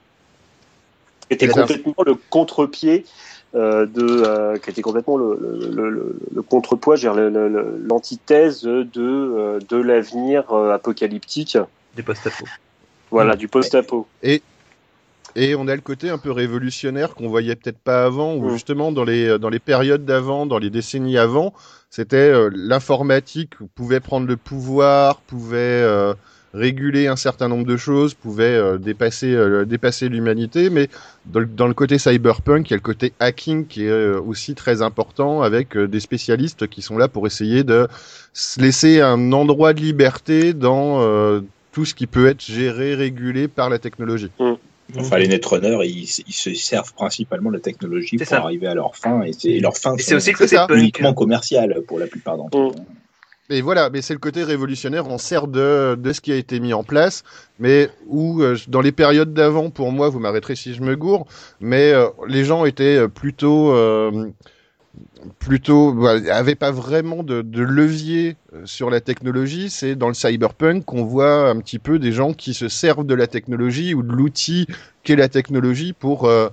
C'était 1.30 1.46
complètement 1.48 1.94
le 2.07 2.14
contre-pied 2.30 3.04
euh, 3.04 3.25
de, 3.57 4.02
euh, 4.02 4.59
qui 4.59 4.70
était 4.70 4.82
complètement 4.82 5.16
le, 5.16 5.38
le, 5.40 5.90
le, 5.90 6.16
le- 6.34 6.42
contrepoids, 6.42 6.96
l'antithèse 6.96 8.62
de, 8.62 8.86
euh, 8.96 9.59
de 9.68 9.76
l'avenir 9.76 10.52
euh, 10.52 10.72
apocalyptique, 10.72 11.59
Du 11.94 12.02
post-apo. 12.02 12.46
voilà, 13.11 13.36
du 13.36 13.48
post-apo. 13.48 14.07
Et 15.34 15.54
on 15.54 15.68
a 15.68 15.74
le 15.74 15.82
côté 15.82 16.09
un 16.09 16.16
peu 16.16 16.30
révolutionnaire 16.30 17.14
qu'on 17.14 17.28
voyait 17.28 17.57
peut-être 17.57 17.78
pas 17.78 18.04
avant, 18.07 18.36
où 18.36 18.48
Mm. 18.48 18.54
justement 18.54 18.90
dans 18.90 19.04
les 19.04 19.38
dans 19.38 19.50
les 19.50 19.59
périodes 19.59 20.04
d'avant, 20.07 20.46
dans 20.46 20.59
les 20.59 20.70
décennies 20.70 21.18
avant, 21.18 21.52
c'était 21.90 22.16
euh, 22.16 22.50
l'informatique 22.54 23.54
pouvait 23.74 24.00
prendre 24.00 24.26
le 24.26 24.38
pouvoir, 24.38 25.20
pouvait 25.22 25.59
euh, 25.59 26.14
réguler 26.57 27.07
un 27.07 27.16
certain 27.16 27.48
nombre 27.48 27.66
de 27.66 27.76
choses, 27.76 28.14
pouvait 28.14 28.44
euh, 28.57 28.78
dépasser 28.78 29.32
euh, 29.34 29.64
dépasser 29.64 30.09
l'humanité, 30.09 30.70
mais 30.70 30.88
dans 31.26 31.40
le, 31.40 31.46
dans 31.46 31.68
le 31.68 31.74
côté 31.74 31.98
cyberpunk, 31.98 32.68
il 32.68 32.72
y 32.72 32.74
a 32.74 32.76
le 32.76 32.82
côté 32.82 33.12
hacking 33.20 33.66
qui 33.66 33.84
est 33.84 33.90
euh, 33.90 34.20
aussi 34.20 34.54
très 34.54 34.82
important, 34.82 35.42
avec 35.42 35.76
euh, 35.76 35.86
des 35.86 36.00
spécialistes 36.00 36.66
qui 36.66 36.82
sont 36.82 36.98
là 36.98 37.09
pour 37.09 37.26
essayer 37.26 37.62
de 37.64 37.88
se 38.32 38.61
laisser 38.61 39.00
un 39.00 39.32
endroit 39.32 39.72
de 39.72 39.80
liberté 39.80 40.52
dans 40.54 41.00
euh, 41.02 41.40
tout 41.72 41.84
ce 41.84 41.94
qui 41.94 42.07
peut 42.07 42.26
être 42.26 42.42
géré, 42.42 42.94
régulé 42.94 43.48
par 43.48 43.68
la 43.68 43.78
technologie. 43.78 44.30
Enfin, 44.98 45.18
les 45.18 45.26
netrunners, 45.28 45.78
ils, 45.84 46.04
ils 46.28 46.32
se 46.32 46.54
servent 46.54 46.94
principalement 46.94 47.50
de 47.50 47.57
la 47.57 47.61
technologie 47.61 48.16
pour 48.18 48.26
ça. 48.28 48.42
arriver 48.44 48.68
à 48.68 48.74
leur 48.74 48.94
fin, 48.96 49.22
et, 49.22 49.32
c'est- 49.32 49.48
et 49.50 49.61
leur 49.61 49.76
fin 49.76 49.96
c'est 49.98 50.14
aussi 50.14 50.30
le 50.30 50.36
C'est 50.36 50.57
côté 50.57 50.57
uniquement 50.80 51.12
commercial 51.12 51.82
pour 51.88 51.98
la 51.98 52.07
plupart 52.07 52.36
d'entre 52.36 52.57
eux. 52.57 52.70
Et 53.49 53.61
voilà, 53.61 53.90
mais 53.90 54.03
c'est 54.03 54.12
le 54.12 54.18
côté 54.18 54.42
révolutionnaire, 54.42 55.07
on 55.09 55.18
sert 55.18 55.47
de, 55.47 55.97
de 55.97 56.12
ce 56.12 56.20
qui 56.20 56.32
a 56.32 56.36
été 56.36 56.59
mis 56.59 56.72
en 56.72 56.82
place, 56.82 57.22
mais 57.61 57.88
où 58.09 58.42
euh, 58.42 58.57
dans 58.66 58.80
les 58.80 58.90
périodes 58.90 59.32
d'avant, 59.32 59.70
pour 59.70 59.92
moi, 59.92 60.09
vous 60.09 60.18
m'arrêterez 60.18 60.57
si 60.57 60.74
je 60.74 60.82
me 60.82 60.97
gourre, 60.97 61.26
mais 61.61 61.92
euh, 61.92 62.09
les 62.26 62.44
gens 62.44 62.64
étaient 62.64 62.97
euh, 62.97 63.09
plutôt, 63.09 63.70
euh, 63.70 64.30
plutôt, 65.38 66.07
avaient 66.07 66.57
pas 66.57 66.72
vraiment 66.72 67.22
de, 67.22 67.40
de 67.42 67.62
levier 67.62 68.36
euh, 68.53 68.62
sur 68.64 68.90
la 68.90 69.01
technologie. 69.01 69.70
C'est 69.70 69.94
dans 69.94 70.09
le 70.09 70.14
cyberpunk 70.14 70.84
qu'on 70.84 71.05
voit 71.05 71.49
un 71.49 71.61
petit 71.61 71.78
peu 71.78 72.01
des 72.01 72.11
gens 72.11 72.32
qui 72.32 72.53
se 72.53 72.68
servent 72.68 73.07
de 73.07 73.14
la 73.14 73.28
technologie 73.28 73.94
ou 73.94 74.03
de 74.03 74.12
l'outil 74.12 74.66
qu'est 75.05 75.16
la 75.16 75.28
technologie 75.28 75.92
pour 75.92 76.24
euh, 76.24 76.49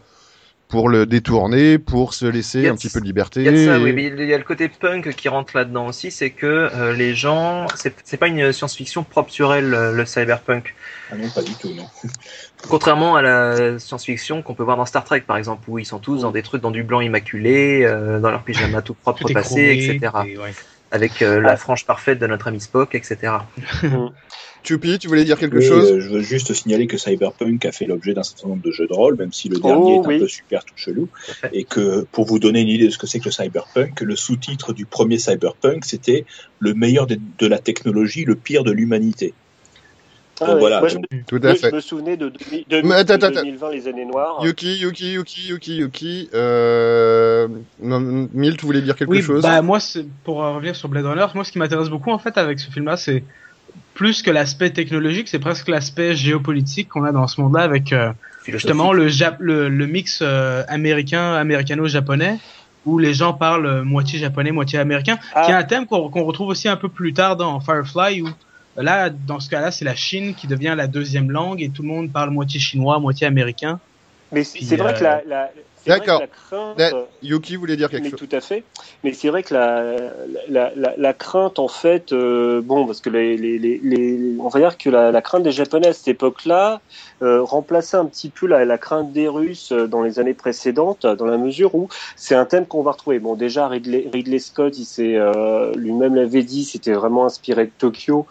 pour 0.73 0.89
le 0.89 1.05
détourner, 1.05 1.77
pour 1.77 2.15
se 2.15 2.25
laisser 2.25 2.67
un 2.67 2.75
petit 2.75 2.89
peu 2.89 2.99
de 2.99 3.05
liberté. 3.05 3.41
Il 3.41 3.45
y 3.45 3.47
a 3.47 3.51
de 3.51 3.57
ça, 3.57 3.77
et- 3.77 3.83
oui, 3.83 3.93
mais 3.93 4.05
il 4.07 4.25
y 4.25 4.33
a 4.33 4.39
le 4.39 4.43
côté 4.43 4.67
punk 4.69 5.13
qui 5.15 5.29
rentre 5.29 5.55
là-dedans 5.55 5.85
aussi, 5.85 6.09
c'est 6.09 6.31
que 6.31 6.47
euh, 6.47 6.93
les 6.93 7.13
gens, 7.13 7.67
c'est 7.75 8.17
pas 8.17 8.27
une 8.27 8.51
science-fiction 8.51 9.03
propre 9.03 9.31
sur 9.31 9.53
elle, 9.53 9.69
le, 9.69 9.95
le 9.95 10.05
cyberpunk. 10.07 10.73
Ah 11.11 11.15
non, 11.15 11.29
pas 11.29 11.43
du 11.43 11.53
tout, 11.53 11.69
non. 11.75 11.85
Contrairement 12.67 13.15
à 13.15 13.21
la 13.21 13.77
science-fiction 13.77 14.41
qu'on 14.41 14.55
peut 14.55 14.63
voir 14.63 14.77
dans 14.77 14.87
Star 14.87 15.03
Trek, 15.03 15.21
par 15.21 15.37
exemple, 15.37 15.69
où 15.69 15.77
ils 15.77 15.85
sont 15.85 15.99
tous 15.99 16.21
dans 16.21 16.31
des 16.31 16.41
trucs 16.41 16.63
dans 16.63 16.71
du 16.71 16.81
blanc 16.81 17.01
immaculé, 17.01 17.83
euh, 17.85 18.19
dans 18.19 18.31
leur 18.31 18.41
pyjama 18.41 18.81
tout 18.81 18.95
propre 18.95 19.19
Tout 19.27 19.33
passé, 19.33 19.49
chromé, 19.49 19.73
etc. 19.73 20.11
et 20.27 20.37
ouais. 20.39 20.53
Avec 20.91 21.21
euh, 21.21 21.39
la 21.39 21.55
frange 21.55 21.85
parfaite 21.85 22.17
de 22.17 22.25
notre 22.25 22.47
ami 22.47 22.59
Spock, 22.59 22.95
etc. 22.95 23.33
Choupi, 24.63 24.97
tu 24.97 25.07
voulais 25.09 25.25
dire 25.25 25.37
quelque 25.37 25.57
Oui, 25.57 25.65
chose 25.65 25.91
euh, 25.91 25.99
Je 25.99 26.09
veux 26.09 26.21
juste 26.21 26.53
signaler 26.53 26.87
que 26.87 26.97
Cyberpunk 26.97 27.65
a 27.65 27.71
fait 27.73 27.85
l'objet 27.85 28.13
d'un 28.13 28.23
certain 28.23 28.47
nombre 28.47 28.61
de 28.63 28.71
jeux 28.71 28.87
de 28.87 28.93
rôle, 28.93 29.15
même 29.17 29.33
si 29.33 29.49
le 29.49 29.57
dernier 29.59 29.99
Oh, 29.99 30.03
est 30.03 30.07
oui. 30.07 30.15
un 30.15 30.19
peu 30.19 30.27
super 30.27 30.63
tout 30.63 30.73
chelou. 30.77 31.09
Et 31.51 31.65
que, 31.65 32.05
pour 32.11 32.25
vous 32.25 32.39
donner 32.39 32.61
une 32.61 32.69
idée 32.69 32.85
de 32.85 32.91
ce 32.91 32.97
que 32.97 33.05
c'est 33.07 33.19
que 33.19 33.25
le 33.25 33.31
Cyberpunk, 33.31 33.99
le 34.01 34.15
sous-titre 34.15 34.71
du 34.73 34.85
premier 34.85 35.17
Cyberpunk, 35.17 35.83
c'était 35.85 36.25
le 36.59 36.73
meilleur 36.73 37.07
de, 37.07 37.17
de 37.39 37.47
la 37.47 37.59
technologie, 37.59 38.23
le 38.23 38.35
pire 38.35 38.63
de 38.63 38.71
l'humanité. 38.71 39.33
Ah 40.39 40.45
Donc 40.45 40.55
ouais. 40.55 40.59
voilà. 40.61 40.79
Moi, 40.79 40.87
je, 40.89 40.97
Tout 41.27 41.35
me- 41.39 41.45
à 41.45 41.53
je 41.53 41.59
fait. 41.59 41.71
me 41.71 41.79
souvenais 41.79 42.17
de, 42.17 42.29
demi- 42.29 42.65
de- 42.67 42.81
Mais 42.81 42.95
attends, 42.95 43.17
de 43.17 43.25
attends, 43.25 43.41
2020, 43.41 43.71
les 43.71 43.87
années 43.87 44.05
noires. 44.05 44.39
Yuki, 44.43 44.77
Yuki, 44.77 45.13
Yuki, 45.13 45.47
Yuki, 45.49 45.75
Yuki. 45.75 46.29
Euh... 46.33 47.47
Milt, 47.79 48.57
tu 48.57 48.65
voulais 48.65 48.81
dire 48.81 48.95
quelque 48.95 49.11
oui, 49.11 49.21
chose 49.21 49.41
bah 49.43 49.61
moi, 49.61 49.79
pour 50.23 50.37
revenir 50.37 50.75
sur 50.75 50.89
Blade 50.89 51.05
Runner, 51.05 51.25
moi 51.35 51.43
ce 51.43 51.51
qui 51.51 51.59
m'intéresse 51.59 51.89
beaucoup 51.89 52.11
en 52.11 52.17
fait 52.17 52.37
avec 52.37 52.59
ce 52.59 52.71
film-là, 52.71 52.97
c'est 52.97 53.23
plus 53.93 54.21
que 54.21 54.31
l'aspect 54.31 54.71
technologique, 54.71 55.27
c'est 55.27 55.39
presque 55.39 55.67
l'aspect 55.67 56.15
géopolitique 56.15 56.89
qu'on 56.89 57.03
a 57.03 57.11
dans 57.11 57.27
ce 57.27 57.39
monde-là 57.41 57.61
avec 57.61 57.93
euh, 57.93 58.11
justement 58.47 58.91
le, 58.93 59.07
Jap- 59.09 59.37
le, 59.39 59.69
le 59.69 59.87
mix 59.87 60.19
euh, 60.21 60.63
américain, 60.67 61.33
américano-japonais, 61.35 62.39
où 62.85 62.97
les 62.99 63.13
gens 63.13 63.33
parlent 63.33 63.65
euh, 63.65 63.83
moitié 63.83 64.19
japonais, 64.19 64.51
moitié 64.51 64.79
américain, 64.79 65.17
Ah. 65.35 65.43
qui 65.45 65.51
est 65.51 65.55
un 65.55 65.63
thème 65.63 65.85
qu'on 65.85 66.09
qu'on 66.09 66.23
retrouve 66.23 66.49
aussi 66.49 66.67
un 66.67 66.75
peu 66.75 66.89
plus 66.89 67.13
tard 67.13 67.35
dans 67.37 67.59
Firefly, 67.59 68.21
où 68.23 68.27
euh, 68.27 68.83
là, 68.83 69.09
dans 69.09 69.39
ce 69.39 69.49
cas-là, 69.49 69.69
c'est 69.71 69.85
la 69.85 69.95
Chine 69.95 70.33
qui 70.33 70.47
devient 70.47 70.73
la 70.75 70.87
deuxième 70.87 71.29
langue 71.31 71.61
et 71.61 71.69
tout 71.69 71.83
le 71.83 71.87
monde 71.87 72.11
parle 72.11 72.31
moitié 72.31 72.59
chinois, 72.59 72.99
moitié 72.99 73.27
américain. 73.27 73.79
Mais 74.31 74.43
c'est 74.43 74.75
vrai 74.77 74.93
euh, 74.93 74.97
que 74.97 75.03
la, 75.03 75.21
la, 75.27 75.41
vrai 75.43 75.51
que 75.53 75.59
D'accord. 75.85 76.19
la 76.21 76.27
crainte. 76.27 76.77
Da- 76.77 77.07
Yuki 77.21 77.55
voulait 77.55 77.75
dire 77.75 77.89
quelque 77.89 78.03
Mais 78.03 78.09
chose. 78.11 78.19
tout 78.19 78.35
à 78.35 78.41
fait. 78.41 78.63
Mais 79.03 79.13
c'est 79.13 79.29
vrai 79.29 79.43
que 79.43 79.53
la, 79.53 79.83
la, 80.49 80.71
la, 80.75 80.93
la 80.97 81.13
crainte, 81.13 81.59
en 81.59 81.67
fait, 81.67 82.11
euh, 82.13 82.61
bon, 82.63 82.85
parce 82.85 83.01
que 83.01 83.09
les, 83.09 83.37
les, 83.37 83.57
les, 83.59 83.79
les- 83.83 84.35
on 84.39 84.47
va 84.49 84.59
dire 84.59 84.77
que 84.77 84.89
la, 84.89 85.11
la 85.11 85.21
crainte 85.21 85.43
des 85.43 85.51
Japonais 85.51 85.87
à 85.89 85.93
cette 85.93 86.07
époque-là 86.07 86.81
euh, 87.23 87.41
remplaçait 87.41 87.97
un 87.97 88.05
petit 88.05 88.29
peu 88.29 88.45
la, 88.45 88.65
la 88.65 88.77
crainte 88.77 89.11
des 89.11 89.27
Russes 89.27 89.71
euh, 89.71 89.87
dans 89.87 90.03
les 90.03 90.19
années 90.19 90.35
précédentes, 90.35 91.05
dans 91.05 91.25
la 91.25 91.37
mesure 91.37 91.73
où 91.73 91.87
c'est 92.15 92.35
un 92.35 92.45
thème 92.45 92.65
qu'on 92.67 92.83
va 92.83 92.91
retrouver. 92.91 93.19
Bon, 93.19 93.35
déjà 93.35 93.67
Ridley, 93.67 94.09
Ridley 94.13 94.39
Scott, 94.39 94.77
il 94.77 94.85
s'est 94.85 95.15
euh, 95.15 95.71
lui-même 95.75 96.13
l'avait 96.15 96.43
dit, 96.43 96.63
c'était 96.65 96.93
vraiment 96.93 97.25
inspiré 97.25 97.65
de 97.65 97.71
Tokyo 97.77 98.25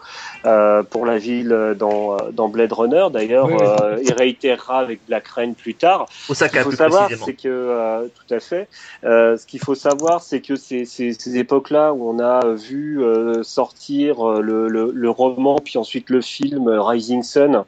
euh, 0.45 0.83
pour 0.83 1.05
la 1.05 1.17
ville 1.17 1.75
dans, 1.77 2.17
dans 2.31 2.47
Blade 2.47 2.71
Runner. 2.71 3.07
D'ailleurs, 3.11 3.47
Oui, 3.47 3.55
oui. 3.59 3.65
euh, 3.81 3.97
il 4.03 4.13
réitérera 4.13 4.79
avec 4.79 4.99
Black 5.07 5.27
Rain 5.27 5.53
plus 5.53 5.75
tard. 5.75 6.05
Ce 6.09 6.43
qu'il 6.45 6.59
faut 6.59 6.71
savoir, 6.71 7.09
c'est 7.25 7.33
que 7.33 7.47
euh, 7.47 8.05
tout 8.07 8.33
à 8.33 8.39
fait. 8.39 8.67
Euh, 9.03 9.37
ce 9.37 9.45
qu'il 9.45 9.59
faut 9.59 9.75
savoir, 9.75 10.21
c'est 10.21 10.41
que 10.41 10.55
c'est 10.55 10.85
ces, 10.85 11.13
ces 11.13 11.37
époques-là 11.37 11.93
où 11.93 12.09
on 12.09 12.19
a 12.19 12.45
vu 12.53 13.03
euh, 13.03 13.41
sortir 13.43 14.23
le, 14.41 14.67
le, 14.67 14.91
le 14.93 15.09
roman, 15.09 15.57
puis 15.63 15.77
ensuite 15.77 16.09
le 16.09 16.21
film 16.21 16.67
Rising 16.69 17.23
Sun. 17.23 17.63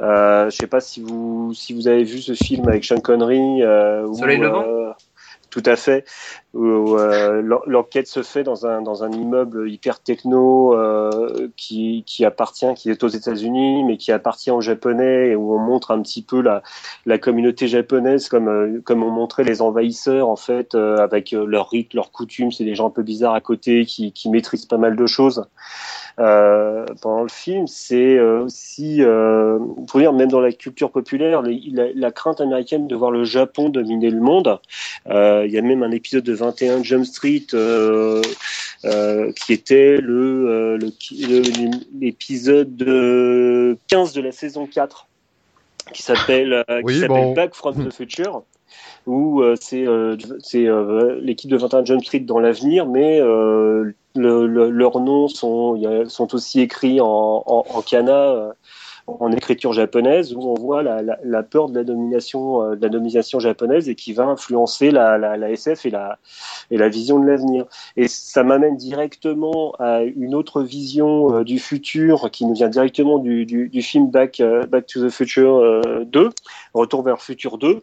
Euh, 0.00 0.48
je 0.50 0.56
sais 0.56 0.66
pas 0.66 0.80
si 0.80 1.00
vous 1.02 1.52
si 1.54 1.72
vous 1.72 1.88
avez 1.88 2.04
vu 2.04 2.20
ce 2.20 2.34
film 2.34 2.68
avec 2.68 2.84
Sean 2.84 3.00
Connery. 3.00 3.62
Euh, 3.62 4.06
où, 4.06 4.16
Soleil 4.16 4.38
levant 4.38 4.64
euh, 4.66 4.92
tout 5.50 5.62
à 5.66 5.76
fait. 5.76 6.04
Où, 6.54 6.96
euh, 6.96 7.42
l'en- 7.42 7.60
l'enquête 7.66 8.06
se 8.06 8.22
fait 8.22 8.42
dans 8.42 8.64
un 8.64 8.80
dans 8.80 9.04
un 9.04 9.12
immeuble 9.12 9.70
hyper 9.70 10.00
techno 10.00 10.72
euh, 10.74 11.48
qui 11.58 12.04
qui 12.06 12.24
appartient, 12.24 12.72
qui 12.74 12.90
est 12.90 13.04
aux 13.04 13.08
États-Unis, 13.08 13.84
mais 13.84 13.98
qui 13.98 14.12
appartient 14.12 14.50
aux 14.50 14.62
Japonais, 14.62 15.28
et 15.28 15.36
où 15.36 15.54
on 15.54 15.58
montre 15.58 15.90
un 15.90 16.00
petit 16.00 16.22
peu 16.22 16.40
la 16.40 16.62
la 17.04 17.18
communauté 17.18 17.68
japonaise 17.68 18.30
comme 18.30 18.48
euh, 18.48 18.80
comme 18.82 19.02
on 19.02 19.10
montrait 19.10 19.44
les 19.44 19.60
envahisseurs 19.60 20.30
en 20.30 20.36
fait 20.36 20.74
avec 20.74 21.32
leurs 21.32 21.68
rites, 21.68 21.92
leurs 21.92 22.12
coutumes, 22.12 22.50
c'est 22.50 22.64
des 22.64 22.74
gens 22.74 22.86
un 22.86 22.90
peu 22.90 23.02
bizarres 23.02 23.34
à 23.34 23.42
côté 23.42 23.84
qui 23.84 24.12
qui 24.12 24.30
maîtrisent 24.30 24.66
pas 24.66 24.78
mal 24.78 24.96
de 24.96 25.06
choses. 25.06 25.44
Pendant 26.16 27.22
le 27.22 27.28
film, 27.28 27.68
c'est 27.68 28.18
aussi, 28.18 29.02
euh, 29.04 29.58
faut 29.88 30.00
dire 30.00 30.12
même 30.12 30.28
dans 30.28 30.40
la 30.40 30.50
culture 30.50 30.90
populaire, 30.90 31.42
la, 31.44 32.10
crainte 32.10 32.40
américaine 32.40 32.88
de 32.88 32.96
voir 32.96 33.12
le 33.12 33.22
Japon 33.22 33.68
dominer 33.68 34.10
le 34.10 34.20
monde. 34.20 34.58
Il 35.06 35.50
y 35.50 35.58
a 35.58 35.62
même 35.62 35.84
un 35.84 35.92
épisode 35.92 36.24
de 36.24 36.34
21 36.38 36.82
Jump 36.82 37.04
Street 37.04 37.46
euh, 37.54 38.22
euh, 38.84 39.32
qui 39.32 39.52
était 39.52 39.98
le 39.98 40.48
euh, 40.48 40.78
le- 40.78 40.92
le- 41.40 41.70
l'épisode 42.00 42.76
de 42.76 43.76
15 43.88 44.12
de 44.12 44.20
la 44.20 44.32
saison 44.32 44.66
4 44.66 45.06
qui 45.92 46.02
s'appelle 46.02 46.64
Oui, 46.82 47.00
bon. 47.08 47.32
Back 47.34 47.54
from 47.54 47.74
the 47.86 47.92
Future 47.92 48.42
où 49.06 49.40
euh, 49.42 49.56
c'est 49.58 49.86
euh, 49.86 50.16
euh, 50.54 51.18
l'équipe 51.22 51.50
de 51.50 51.56
21 51.56 51.84
Jump 51.84 52.04
Street 52.04 52.20
dans 52.20 52.38
l'avenir, 52.38 52.86
mais 52.86 53.18
le, 53.20 53.94
le- 54.46 54.70
leurs 54.70 55.00
noms 55.00 55.28
sont 55.28 55.80
sont 56.08 56.34
aussi 56.34 56.60
écrits 56.60 57.00
en, 57.00 57.42
en, 57.46 57.64
en 57.70 57.82
euh, 58.36 58.52
en 59.20 59.32
écriture 59.32 59.72
japonaise, 59.72 60.34
où 60.34 60.40
on 60.40 60.54
voit 60.54 60.82
la, 60.82 61.42
peur 61.42 61.68
de 61.68 61.74
la 61.74 61.84
domination 61.84 62.62
euh, 62.62 62.76
de 62.76 62.82
la 62.82 62.88
domination 62.88 63.40
japonaise 63.40 63.88
et 63.88 63.94
qui 63.94 64.12
va 64.12 64.24
influencer 64.24 64.90
la, 64.90 65.50
SF 65.50 65.86
et 65.86 65.90
la 65.90 66.88
vision 66.88 67.18
de 67.18 67.26
l'avenir. 67.26 67.66
Et 67.96 68.08
ça 68.08 68.44
m'amène 68.44 68.76
directement 68.76 69.72
à 69.78 70.02
une 70.02 70.34
autre 70.34 70.62
vision 70.62 71.34
euh, 71.34 71.44
du 71.44 71.58
futur 71.58 72.30
qui 72.30 72.46
nous 72.46 72.54
vient 72.54 72.68
directement 72.68 73.18
du, 73.18 73.82
film 73.82 74.10
Back 74.10 74.40
euh, 74.40 74.66
Back 74.66 74.86
to 74.86 75.06
the 75.06 75.10
Future 75.10 75.56
euh, 75.56 76.04
2, 76.04 76.30
Retour 76.74 77.02
vers 77.02 77.14
le 77.14 77.20
futur 77.20 77.58
2 77.58 77.82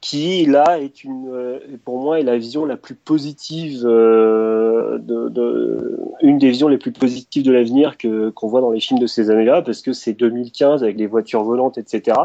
qui 0.00 0.46
là 0.46 0.78
est 0.80 1.02
une 1.02 1.28
euh, 1.32 1.58
pour 1.84 1.98
moi 2.00 2.20
est 2.20 2.22
la 2.22 2.38
vision 2.38 2.64
la 2.64 2.76
plus 2.76 2.94
positive 2.94 3.82
euh, 3.84 4.98
de, 4.98 5.28
de 5.28 5.98
une 6.22 6.38
des 6.38 6.50
visions 6.50 6.68
les 6.68 6.78
plus 6.78 6.92
positives 6.92 7.42
de 7.42 7.50
l'avenir 7.50 7.98
que 7.98 8.30
qu'on 8.30 8.46
voit 8.48 8.60
dans 8.60 8.70
les 8.70 8.78
films 8.80 9.00
de 9.00 9.08
ces 9.08 9.30
années-là 9.30 9.62
parce 9.62 9.82
que 9.82 9.92
c'est 9.92 10.12
2015 10.12 10.84
avec 10.84 10.96
les 10.98 11.06
voitures 11.08 11.42
volantes 11.42 11.78
etc 11.78 12.16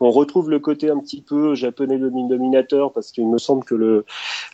on 0.00 0.10
retrouve 0.10 0.50
le 0.50 0.58
côté 0.58 0.90
un 0.90 0.98
petit 0.98 1.20
peu 1.22 1.54
japonais 1.54 1.98
domin- 1.98 2.28
dominateur 2.28 2.92
parce 2.92 3.12
qu'il 3.12 3.28
me 3.28 3.38
semble 3.38 3.64
que 3.64 3.76
le 3.76 4.04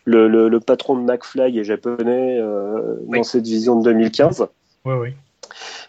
le, 0.05 0.29
le, 0.29 0.49
le 0.51 0.61
patron 0.61 0.97
de 0.97 1.03
McFly 1.03 1.59
est 1.59 1.65
japonais 1.65 2.39
euh, 2.39 2.97
Oui. 3.07 3.19
dans 3.19 3.25
cette 3.25 3.45
vision 3.47 3.79
de 3.79 3.85
2015 3.85 4.47
Ouais, 4.85 4.95
oui. 5.01 5.09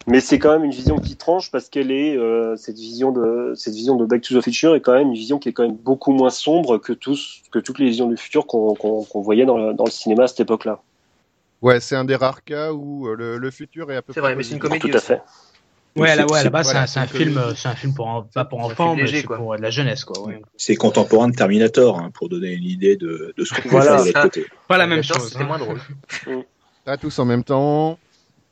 Mais 0.08 0.20
c'est 0.20 0.38
quand 0.38 0.52
même 0.52 0.64
une 0.64 0.70
vision 0.72 0.96
qui 0.96 1.16
tranche 1.16 1.50
parce 1.50 1.68
qu'elle 1.68 1.90
est 1.90 2.16
euh, 2.16 2.56
cette 2.56 2.76
vision 2.76 3.12
de 3.12 3.52
cette 3.54 3.74
vision 3.74 3.94
de 3.96 4.04
Back 4.06 4.22
to 4.22 4.38
the 4.38 4.42
Future 4.42 4.74
est 4.74 4.80
quand 4.80 4.92
même 4.94 5.08
une 5.08 5.14
vision 5.14 5.38
qui 5.38 5.48
est 5.48 5.52
quand 5.52 5.62
même 5.64 5.76
beaucoup 5.76 6.12
moins 6.12 6.30
sombre 6.30 6.78
que 6.78 6.92
tous 6.92 7.42
que 7.52 7.58
toutes 7.58 7.78
les 7.78 7.86
visions 7.86 8.08
du 8.08 8.16
futur 8.16 8.46
qu'on 8.46 9.20
voyait 9.20 9.46
dans 9.46 9.56
le, 9.58 9.74
dans 9.74 9.84
le 9.84 9.90
cinéma 9.90 10.24
à 10.24 10.26
cette 10.26 10.40
époque-là. 10.40 10.80
Ouais, 11.62 11.80
c'est 11.80 11.96
un 11.96 12.04
des 12.04 12.16
rares 12.16 12.44
cas 12.44 12.72
où 12.72 13.08
euh, 13.08 13.14
le, 13.16 13.38
le 13.38 13.50
futur 13.50 13.90
est 13.90 13.96
à 13.96 14.02
peu 14.02 14.12
C'est 14.12 14.20
près. 14.20 14.28
vrai, 14.30 14.36
mais 14.36 14.42
c'est 14.44 14.54
une 14.54 14.60
comédie 14.60 14.88
Tout 14.90 14.96
à 14.96 15.00
fait. 15.00 15.20
Ouais, 15.96 16.14
là, 16.14 16.24
c'est- 16.26 16.32
ouais, 16.32 16.38
c'est- 16.38 16.44
là-bas, 16.44 16.62
voilà, 16.62 16.86
c'est 16.86 17.00
un, 17.00 17.06
c'est 17.06 17.12
c'est 17.12 17.24
film, 17.24 17.38
euh, 17.38 17.54
c'est 17.56 17.68
un 17.68 17.74
film 17.74 17.92
pour, 17.94 18.26
pas 18.32 18.44
pour 18.44 18.60
C'est 18.60 18.66
enfants, 18.72 18.94
mais 18.94 19.02
léger, 19.02 19.20
c'est 19.22 19.26
quoi. 19.26 19.38
pour 19.38 19.56
de 19.56 19.62
la 19.62 19.70
jeunesse, 19.70 20.04
quoi. 20.04 20.24
ouais. 20.28 20.40
C'est 20.56 20.76
contemporain 20.76 21.26
de 21.28 21.34
Terminator, 21.34 21.98
hein, 21.98 22.10
pour 22.14 22.28
donner 22.28 22.52
une 22.52 22.62
idée 22.64 22.96
de, 22.96 23.34
de 23.36 23.44
ce 23.44 23.54
qu'on 23.54 23.68
Voilà. 23.70 24.00
de 24.00 24.06
l'autre 24.06 24.22
côté. 24.22 24.46
Pas 24.68 24.78
la 24.78 24.86
même 24.86 25.02
chose. 25.02 25.28
C'était 25.30 25.42
hein. 25.42 25.46
moins 25.46 25.58
drôle. 25.58 25.80
Pas 26.84 26.96
tous 26.96 27.18
en 27.18 27.24
même 27.24 27.42
temps. 27.42 27.98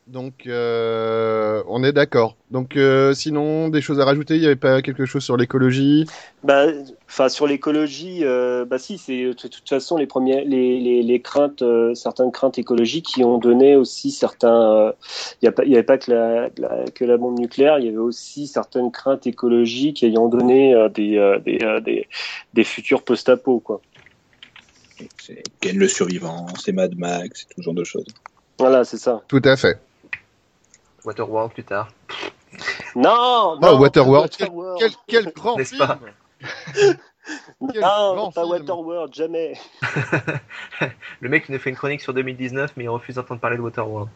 Donc, 0.06 0.46
euh, 0.46 1.64
on 1.68 1.82
est 1.82 1.92
d'accord. 1.92 2.36
Donc, 2.52 2.76
euh, 2.76 3.12
sinon, 3.12 3.68
des 3.68 3.80
choses 3.80 3.98
à 3.98 4.04
rajouter? 4.04 4.36
Il 4.36 4.40
n'y 4.40 4.46
avait 4.46 4.54
pas 4.54 4.80
quelque 4.80 5.04
chose 5.04 5.24
sur 5.24 5.36
l'écologie? 5.36 6.06
Bah, 6.44 6.66
enfin 7.08 7.28
sur 7.28 7.48
l'écologie, 7.48 8.20
euh, 8.22 8.64
bah 8.64 8.78
si, 8.78 8.98
c'est 8.98 9.24
de 9.24 9.32
toute 9.32 9.68
façon 9.68 9.96
les 9.96 10.06
premières, 10.06 10.44
les, 10.44 10.78
les, 10.78 11.02
les 11.02 11.20
craintes, 11.20 11.62
euh, 11.62 11.92
certaines 11.94 12.30
craintes 12.30 12.56
écologiques 12.56 13.06
qui 13.06 13.24
ont 13.24 13.38
donné 13.38 13.74
aussi 13.74 14.12
certains. 14.12 14.92
Il 15.42 15.50
n'y 15.66 15.74
avait 15.74 15.82
pas 15.82 15.98
que 15.98 16.12
la, 16.12 16.50
la- 16.56 16.84
que 16.94 17.04
la 17.04 17.16
bombe 17.16 17.40
nucléaire, 17.40 17.80
il 17.80 17.86
y 17.86 17.88
avait 17.88 17.96
aussi 17.96 18.46
certaines 18.46 18.92
craintes 18.92 19.26
écologiques 19.26 20.04
ayant 20.04 20.28
donné 20.28 20.72
euh, 20.72 20.88
des, 20.88 21.16
euh, 21.16 21.40
des, 21.40 21.58
euh, 21.62 21.80
des 21.80 22.06
des 22.54 22.64
futurs 22.64 23.02
post-apo 23.02 23.58
quoi. 23.58 23.80
C'est 25.20 25.42
Ken 25.60 25.76
le 25.76 25.88
survivant, 25.88 26.46
c'est 26.62 26.72
Mad 26.72 26.96
Max, 26.96 27.40
c'est 27.40 27.54
tout 27.54 27.60
ce 27.60 27.62
genre 27.62 27.74
de 27.74 27.84
choses. 27.84 28.06
Voilà, 28.58 28.84
c'est 28.84 28.98
ça. 28.98 29.20
Tout 29.26 29.42
à 29.44 29.56
fait. 29.56 29.78
Waterworld 31.06 31.52
plus 31.52 31.64
tard. 31.64 31.88
Non, 32.94 33.54
Oh, 33.54 33.58
non, 33.60 33.78
Waterworld. 33.78 34.30
Quel, 34.36 34.90
quel 35.06 35.32
grand 35.32 35.56
N'est-ce 35.56 35.74
film 35.74 35.86
pas 35.86 35.98
quel 37.72 37.80
Non, 37.80 38.30
pas 38.32 38.42
film. 38.42 38.52
Waterworld, 38.52 39.14
jamais. 39.14 39.54
Le 41.20 41.28
mec 41.28 41.44
il 41.48 41.52
nous 41.52 41.58
fait 41.58 41.70
une 41.70 41.76
chronique 41.76 42.00
sur 42.00 42.12
2019, 42.12 42.72
mais 42.76 42.84
il 42.84 42.88
refuse 42.88 43.14
d'entendre 43.14 43.40
parler 43.40 43.56
de 43.56 43.62
Waterworld. 43.62 44.08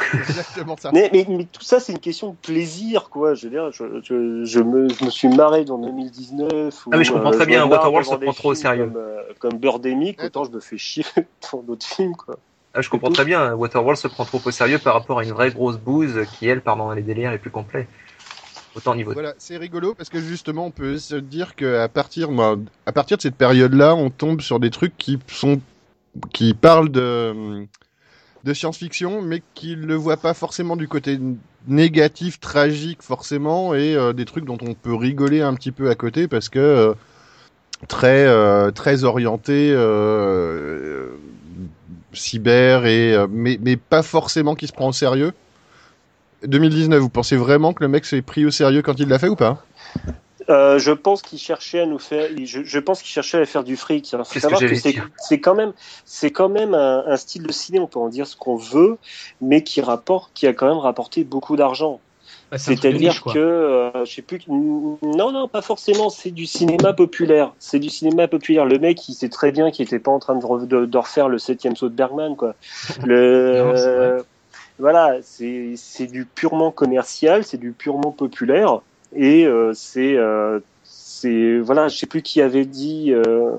Exactement 0.14 0.76
ça. 0.76 0.90
Mais, 0.92 1.10
mais, 1.12 1.24
mais 1.28 1.44
tout 1.44 1.62
ça, 1.62 1.78
c'est 1.78 1.92
une 1.92 2.00
question 2.00 2.30
de 2.30 2.36
plaisir, 2.36 3.10
quoi. 3.10 3.34
Je 3.34 3.46
veux 3.46 3.50
dire, 3.50 3.70
je, 3.70 4.00
je, 4.02 4.44
je, 4.44 4.60
me, 4.60 4.88
je 4.88 5.04
me 5.04 5.10
suis 5.10 5.28
marré 5.28 5.64
dans 5.64 5.78
2019. 5.78 6.88
Ah, 6.90 6.96
mais 6.96 7.04
je 7.04 7.12
comprends 7.12 7.32
euh, 7.32 7.36
très 7.36 7.46
bien, 7.46 7.64
Waterworld 7.66 8.06
se 8.06 8.14
prend 8.14 8.32
trop 8.32 8.50
au 8.50 8.54
sérieux. 8.54 8.86
Comme, 8.86 8.96
euh, 8.96 9.22
comme 9.38 9.58
Birdemic, 9.58 10.22
autant 10.24 10.44
je 10.44 10.50
me 10.50 10.60
fais 10.60 10.78
chier 10.78 11.04
dans 11.52 11.62
d'autres 11.62 11.86
films, 11.86 12.16
quoi. 12.16 12.36
Ah, 12.78 12.80
je 12.80 12.90
comprends 12.90 13.10
très 13.10 13.24
bien, 13.24 13.54
Waterworld 13.54 13.98
se 13.98 14.06
prend 14.06 14.24
trop 14.24 14.40
au 14.44 14.50
sérieux 14.52 14.78
par 14.78 14.94
rapport 14.94 15.18
à 15.18 15.24
une 15.24 15.32
vraie 15.32 15.50
grosse 15.50 15.78
bouse 15.78 16.20
qui, 16.38 16.46
elle, 16.46 16.60
part 16.60 16.76
dans 16.76 16.92
les 16.92 17.02
délires 17.02 17.32
les 17.32 17.38
plus 17.38 17.50
complets. 17.50 17.88
Autant 18.76 18.92
au 18.92 18.94
niveau. 18.94 19.12
Voilà, 19.14 19.34
c'est 19.36 19.56
rigolo 19.56 19.94
parce 19.94 20.08
que 20.08 20.20
justement, 20.20 20.66
on 20.66 20.70
peut 20.70 20.96
se 20.96 21.16
dire 21.16 21.56
que 21.56 21.80
à 21.80 21.88
partir, 21.88 22.28
à 22.86 22.92
partir 22.92 23.16
de 23.16 23.22
cette 23.22 23.34
période-là, 23.34 23.96
on 23.96 24.10
tombe 24.10 24.42
sur 24.42 24.60
des 24.60 24.70
trucs 24.70 24.96
qui 24.96 25.18
sont, 25.26 25.60
qui 26.32 26.54
parlent 26.54 26.90
de, 26.90 27.66
de 28.44 28.54
science-fiction, 28.54 29.22
mais 29.22 29.42
qui 29.54 29.74
le 29.74 29.96
voient 29.96 30.16
pas 30.16 30.32
forcément 30.32 30.76
du 30.76 30.86
côté 30.86 31.18
négatif, 31.66 32.38
tragique 32.38 33.02
forcément, 33.02 33.74
et 33.74 33.96
euh, 33.96 34.12
des 34.12 34.24
trucs 34.24 34.44
dont 34.44 34.58
on 34.62 34.74
peut 34.74 34.94
rigoler 34.94 35.40
un 35.40 35.54
petit 35.54 35.72
peu 35.72 35.90
à 35.90 35.96
côté 35.96 36.28
parce 36.28 36.48
que 36.48 36.60
euh, 36.60 36.94
très, 37.88 38.24
euh, 38.24 38.70
très 38.70 39.02
orienté 39.02 39.74
cyber 42.12 42.86
et 42.86 43.14
euh, 43.14 43.26
mais, 43.30 43.58
mais 43.60 43.76
pas 43.76 44.02
forcément 44.02 44.54
qui 44.54 44.66
se 44.66 44.72
prend 44.72 44.88
au 44.88 44.92
sérieux. 44.92 45.32
2019, 46.44 47.00
vous 47.00 47.08
pensez 47.08 47.36
vraiment 47.36 47.72
que 47.72 47.82
le 47.82 47.88
mec 47.88 48.04
s'est 48.04 48.22
pris 48.22 48.46
au 48.46 48.50
sérieux 48.50 48.82
quand 48.82 48.98
il 48.98 49.08
l'a 49.08 49.18
fait 49.18 49.28
ou 49.28 49.36
pas? 49.36 49.64
Euh, 50.50 50.78
je 50.78 50.92
pense 50.92 51.20
qu'il 51.20 51.38
cherchait 51.38 51.80
à 51.80 51.86
nous 51.86 51.98
faire. 51.98 52.30
Je, 52.42 52.62
je 52.62 52.78
pense 52.78 53.02
qu'il 53.02 53.10
cherchait 53.10 53.38
à 53.38 53.44
faire 53.44 53.64
du 53.64 53.76
fric. 53.76 54.10
Il 54.12 54.18
faut 54.18 54.24
que 54.24 54.40
savoir 54.40 54.60
que, 54.60 54.74
c'est 54.74 55.40
quand 55.40 55.54
même, 55.54 55.72
c'est 56.06 56.30
quand 56.30 56.48
même 56.48 56.74
un, 56.74 57.04
un 57.06 57.16
style 57.16 57.42
de 57.42 57.52
ciné. 57.52 57.80
On 57.80 57.86
peut 57.86 57.98
en 57.98 58.08
dire 58.08 58.26
ce 58.26 58.36
qu'on 58.36 58.56
veut, 58.56 58.96
mais 59.42 59.62
qui 59.62 59.82
rapporte, 59.82 60.30
qui 60.32 60.46
a 60.46 60.54
quand 60.54 60.68
même 60.68 60.78
rapporté 60.78 61.24
beaucoup 61.24 61.56
d'argent. 61.56 62.00
Bah, 62.50 62.56
C'est-à-dire 62.58 63.22
que, 63.34 63.38
euh, 63.38 64.04
je 64.04 64.14
sais 64.14 64.22
plus, 64.22 64.40
non, 64.48 65.32
non, 65.32 65.48
pas 65.48 65.60
forcément. 65.62 66.08
C'est 66.08 66.30
du 66.30 66.46
cinéma 66.46 66.92
populaire. 66.94 67.52
C'est 67.58 67.78
du 67.78 67.90
cinéma 67.90 68.26
populaire. 68.26 68.64
Le 68.64 68.78
mec, 68.78 69.06
il 69.08 69.14
sait 69.14 69.28
très 69.28 69.52
bien 69.52 69.70
qu'il 69.70 69.84
était 69.84 69.98
pas 69.98 70.10
en 70.10 70.18
train 70.18 70.34
de, 70.34 70.44
re- 70.44 70.66
de, 70.66 70.86
de 70.86 70.98
refaire 70.98 71.28
le 71.28 71.38
septième 71.38 71.76
saut 71.76 71.88
de 71.90 71.94
Bergman, 71.94 72.36
quoi. 72.36 72.54
Le, 73.04 73.58
Non, 73.58 73.72
euh, 73.76 74.22
voilà, 74.78 75.16
c'est 75.22 75.74
c'est 75.76 76.06
du 76.06 76.24
purement 76.24 76.70
commercial, 76.70 77.44
c'est 77.44 77.58
du 77.58 77.72
purement 77.72 78.12
populaire, 78.12 78.80
et 79.14 79.44
euh, 79.44 79.72
c'est 79.74 80.16
euh, 80.16 80.60
c'est 80.84 81.58
voilà, 81.58 81.88
je 81.88 81.98
sais 81.98 82.06
plus 82.06 82.22
qui 82.22 82.40
avait 82.40 82.64
dit, 82.64 83.12
euh, 83.12 83.50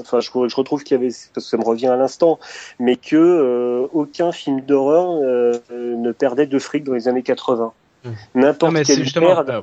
enfin 0.00 0.18
je, 0.20 0.30
je 0.48 0.56
retrouve 0.56 0.82
qui 0.82 0.94
avait 0.94 1.08
parce 1.32 1.46
que 1.46 1.50
ça 1.50 1.56
me 1.56 1.64
revient 1.64 1.86
à 1.86 1.96
l'instant, 1.96 2.40
mais 2.80 2.96
que 2.96 3.14
euh, 3.16 3.86
aucun 3.92 4.32
film 4.32 4.60
d'horreur 4.60 5.10
euh, 5.22 5.52
ne 5.70 6.10
perdait 6.10 6.46
de 6.46 6.58
fric 6.58 6.82
dans 6.84 6.94
les 6.94 7.06
années 7.06 7.22
80. 7.22 7.72
Mm. 8.04 8.08
Non, 8.08 8.14
N'importe 8.34 8.82
quelle 8.84 9.02
justement. 9.02 9.26
merde, 9.28 9.50
euh, 9.50 9.62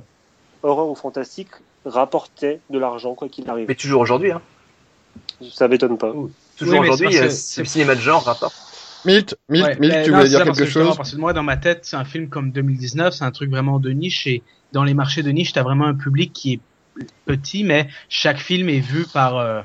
horreur 0.63 0.87
ou 0.87 0.95
fantastique, 0.95 1.49
rapportait 1.85 2.59
de 2.69 2.79
l'argent 2.79 3.13
quoi 3.15 3.29
qu'il 3.29 3.49
arrive. 3.49 3.67
Mais 3.67 3.75
toujours 3.75 4.01
aujourd'hui, 4.01 4.31
hein. 4.31 4.41
Ça 5.51 5.67
m'étonne 5.67 5.97
pas. 5.97 6.11
Toujours 6.57 6.79
Oui, 6.79 6.89
aujourd'hui, 6.89 7.17
euh, 7.17 7.23
le 7.23 7.29
cinéma 7.65 7.95
de 7.95 7.99
genre 8.01 8.23
rapporte. 8.23 8.55
Milt, 9.05 9.35
Milt, 9.49 9.65
Ouais, 9.65 9.77
Milt, 9.79 10.03
tu 10.03 10.11
non, 10.11 10.17
voulais 10.17 10.29
dire 10.29 10.43
quelque 10.43 10.65
chose 10.65 10.95
Parce 10.97 11.11
que 11.11 11.17
moi, 11.17 11.31
dans 11.33 11.43
ma 11.43 11.57
tête, 11.57 11.81
c'est 11.83 11.95
un 11.95 12.05
film 12.05 12.27
comme 12.27 12.51
2019, 12.51 13.13
c'est 13.13 13.23
un 13.23 13.31
truc 13.31 13.49
vraiment 13.51 13.79
de 13.79 13.91
niche 13.91 14.25
et 14.27 14.41
dans 14.71 14.83
les 14.83 14.93
marchés 14.93 15.21
de 15.23 15.29
niche, 15.29 15.53
t'as 15.53 15.63
vraiment 15.63 15.85
un 15.85 15.93
public 15.93 16.33
qui 16.33 16.53
est 16.53 16.59
petit, 17.25 17.63
mais 17.63 17.87
chaque 18.09 18.39
film 18.39 18.67
est 18.69 18.79
vu 18.79 19.05
par 19.05 19.37
euh, 19.37 19.61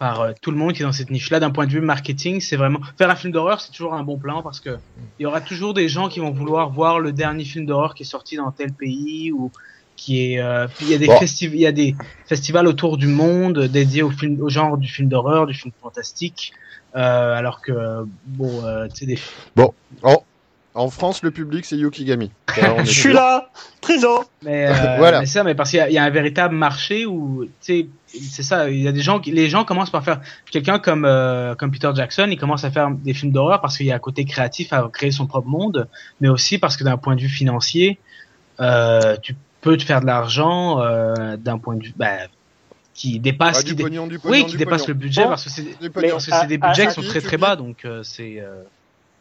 par 0.00 0.22
euh, 0.22 0.32
tout 0.42 0.50
le 0.50 0.56
monde 0.56 0.72
qui 0.72 0.82
est 0.82 0.84
dans 0.84 0.92
cette 0.92 1.10
niche-là. 1.10 1.38
D'un 1.38 1.50
point 1.50 1.66
de 1.66 1.72
vue 1.72 1.82
marketing, 1.82 2.40
c'est 2.40 2.56
vraiment 2.56 2.80
faire 2.98 3.10
un 3.10 3.14
film 3.14 3.32
d'horreur, 3.32 3.60
c'est 3.60 3.70
toujours 3.70 3.94
un 3.94 4.02
bon 4.02 4.18
plan 4.18 4.42
parce 4.42 4.58
que 4.58 4.70
il 5.18 5.22
y 5.24 5.26
aura 5.26 5.42
toujours 5.42 5.74
des 5.74 5.88
gens 5.88 6.08
qui 6.08 6.18
vont 6.20 6.30
vouloir 6.32 6.70
voir 6.70 6.98
le 6.98 7.12
dernier 7.12 7.44
film 7.44 7.66
d'horreur 7.66 7.94
qui 7.94 8.02
est 8.02 8.06
sorti 8.06 8.36
dans 8.36 8.50
tel 8.50 8.72
pays 8.72 9.30
ou 9.30 9.52
qui 9.96 10.32
est 10.32 10.40
euh, 10.40 10.66
puis 10.66 10.86
il 10.86 10.90
y 10.90 10.94
a 10.94 10.98
des 10.98 11.06
Bon. 11.06 11.18
festiv- 11.18 11.52
il 11.52 11.60
y 11.60 11.66
a 11.66 11.72
des 11.72 11.94
festivals 12.26 12.66
autour 12.66 12.96
du 12.96 13.06
monde 13.06 13.58
dédiés 13.66 14.02
au 14.02 14.10
film 14.10 14.40
au 14.40 14.48
genre 14.48 14.78
du 14.78 14.88
film 14.88 15.08
d'horreur, 15.08 15.46
du 15.46 15.52
film 15.54 15.72
fantastique. 15.82 16.52
Euh, 16.96 17.34
alors 17.34 17.60
que 17.60 17.72
bon, 18.24 18.64
euh, 18.64 18.86
tu 18.94 19.00
sais 19.00 19.06
des 19.06 19.18
Oh, 20.02 20.24
en 20.74 20.88
France, 20.88 21.22
le 21.22 21.30
public, 21.32 21.64
c'est 21.64 21.76
Yukigami. 21.76 22.30
Je 22.84 22.90
suis 22.90 23.12
là, 23.12 23.50
présent. 23.80 24.24
Mais 24.42 24.66
euh, 24.70 24.96
Voilà. 24.98 25.20
mais 25.20 25.26
c'est 25.26 25.32
ça, 25.34 25.44
mais 25.44 25.54
parce 25.54 25.70
qu'il 25.70 25.78
y, 25.78 25.82
a- 25.82 25.88
il 25.88 25.94
y 25.94 25.98
a 25.98 26.04
un 26.04 26.10
véritable 26.10 26.54
marché 26.54 27.06
où, 27.06 27.44
tu 27.44 27.50
sais, 27.60 27.86
c'est 28.06 28.42
ça. 28.42 28.70
Il 28.70 28.80
y 28.80 28.86
a 28.88 28.92
des 28.92 29.00
gens, 29.02 29.18
qui, 29.20 29.32
les 29.32 29.48
gens 29.48 29.64
commencent 29.64 29.90
par 29.90 30.04
faire 30.04 30.20
quelqu'un 30.50 30.78
comme 30.78 31.04
euh, 31.04 31.54
comme 31.56 31.70
Peter 31.70 31.90
Jackson, 31.94 32.28
il 32.30 32.38
commence 32.38 32.64
à 32.64 32.70
faire 32.70 32.90
des 32.90 33.14
films 33.14 33.32
d'horreur 33.32 33.60
parce 33.60 33.76
qu'il 33.76 33.86
y 33.86 33.92
a 33.92 33.96
un 33.96 34.00
côté 34.00 34.24
créatif 34.24 34.72
à 34.72 34.88
créer 34.92 35.10
son 35.10 35.26
propre 35.26 35.48
monde, 35.48 35.88
mais 36.20 36.28
aussi 36.28 36.58
parce 36.58 36.76
que 36.76 36.84
d'un 36.84 36.96
point 36.96 37.16
de 37.16 37.20
vue 37.20 37.28
financier, 37.28 37.98
euh, 38.60 39.16
tu 39.22 39.34
peux 39.60 39.76
te 39.76 39.82
faire 39.84 40.00
de 40.00 40.06
l'argent 40.06 40.80
euh, 40.80 41.36
d'un 41.36 41.58
point 41.58 41.74
de 41.76 41.84
vue 41.84 41.92
bah, 41.96 42.12
qui 42.94 43.18
dépasse, 43.20 43.58
Ah, 43.58 43.62
qui 43.62 43.68
du 43.70 43.74
dé- 43.76 43.82
pognon, 43.84 44.06
du 44.06 44.18
pognon, 44.18 44.34
oui, 44.34 44.44
qui 44.44 44.52
du 44.52 44.56
dépasse 44.58 44.82
pognon. 44.82 44.88
le 44.88 44.94
budget 44.94 45.22
Bon. 45.22 45.28
parce 45.30 45.44
que 45.44 45.50
c'est 45.50 45.62
des 45.62 45.86
à- 45.86 45.88
budgets 46.68 46.82
à- 46.82 46.86
qui 46.86 46.94
sont 46.94 47.02
très 47.02 47.20
très 47.20 47.36
bas, 47.38 47.56
donc 47.56 47.84
euh, 47.84 48.02
c'est. 48.02 48.38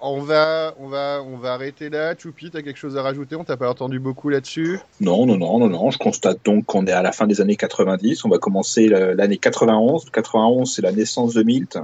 On 0.02 0.22
va, 0.22 0.76
on 0.80 0.88
va, 0.88 1.22
on 1.26 1.36
va 1.36 1.54
arrêter 1.54 1.90
là. 1.90 2.16
Choupi, 2.18 2.52
t'as 2.52 2.62
quelque 2.62 2.78
chose 2.78 2.96
à 2.96 3.02
rajouter? 3.02 3.36
On 3.36 3.44
t'a 3.44 3.58
pas 3.58 3.70
entendu 3.70 4.00
beaucoup 4.00 4.30
là-dessus. 4.30 4.80
Non, 5.02 5.26
non, 5.26 5.38
non, 5.38 5.60
non, 5.60 5.68
non. 5.68 5.92
Je 5.92 5.98
constate 5.98 6.38
donc 6.46 6.66
qu'on 6.66 6.86
est 6.86 6.94
à 6.94 7.02
la 7.02 7.12
fin 7.12 7.28
des 7.28 7.42
années 7.42 7.58
90. 7.58 8.24
On 8.24 8.30
va 8.30 8.38
commencer 8.38 8.88
l'année 8.88 9.38
91. 9.38 10.10
91, 10.10 10.74
c'est 10.74 10.82
la 10.82 10.94
naissance 10.94 11.34
de 11.34 11.44
Milt. 11.44 11.78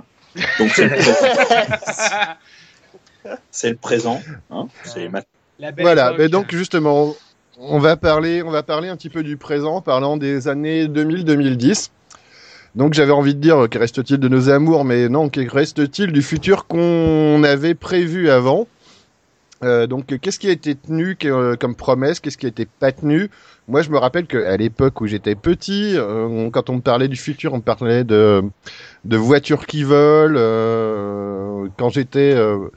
Donc 0.59 0.69
c'est 0.69 0.87
le, 0.87 0.95
le 3.71 3.75
présent. 3.75 4.21
Hein 4.49 4.67
c'est 4.85 5.09
Voilà. 5.77 6.07
époque. 6.07 6.19
Mais 6.19 6.29
donc 6.29 6.51
justement, 6.51 7.13
on 7.57 7.79
va 7.79 7.97
parler, 7.97 8.43
on 8.43 8.51
va 8.51 8.63
parler 8.63 8.87
un 8.87 8.95
petit 8.95 9.09
peu 9.09 9.23
du 9.23 9.35
présent, 9.35 9.75
en 9.75 9.81
parlant 9.81 10.15
des 10.15 10.47
années 10.47 10.87
2000-2010. 10.87 11.89
Donc 12.75 12.93
j'avais 12.93 13.11
envie 13.11 13.35
de 13.35 13.39
dire, 13.39 13.67
que 13.69 13.77
reste-t-il 13.79 14.19
de 14.19 14.27
nos 14.27 14.49
amours 14.49 14.83
Mais 14.83 15.07
non, 15.07 15.29
que 15.29 15.39
reste-t-il 15.49 16.11
du 16.11 16.21
futur 16.21 16.67
qu'on 16.67 17.41
avait 17.43 17.73
prévu 17.73 18.29
avant? 18.29 18.67
Euh, 19.63 19.87
donc, 19.87 20.19
qu'est-ce 20.19 20.37
qui 20.37 20.49
a 20.49 20.51
été 20.51 20.75
tenu 20.75 21.15
que- 21.15 21.55
comme 21.55 21.75
promesse? 21.75 22.19
Qu'est-ce 22.19 22.37
qui 22.37 22.45
a 22.45 22.49
été 22.49 22.65
pas 22.79 22.91
tenu? 22.91 23.29
Moi, 23.69 23.81
je 23.81 23.89
me 23.89 23.97
rappelle 23.97 24.27
qu'à 24.27 24.57
l'époque 24.57 24.99
où 24.99 25.07
j'étais 25.07 25.33
petit, 25.35 25.93
euh, 25.95 26.49
quand 26.51 26.69
on 26.69 26.75
me 26.75 26.81
parlait 26.81 27.07
du 27.07 27.15
futur, 27.15 27.53
on 27.53 27.57
me 27.57 27.61
parlait 27.61 28.03
de, 28.03 28.43
de 29.05 29.17
voitures 29.17 29.65
qui 29.65 29.83
volent. 29.83 30.35
euh, 30.37 31.67
quand 31.77 31.89
j'étais 31.89 32.33
euh, 32.35 32.67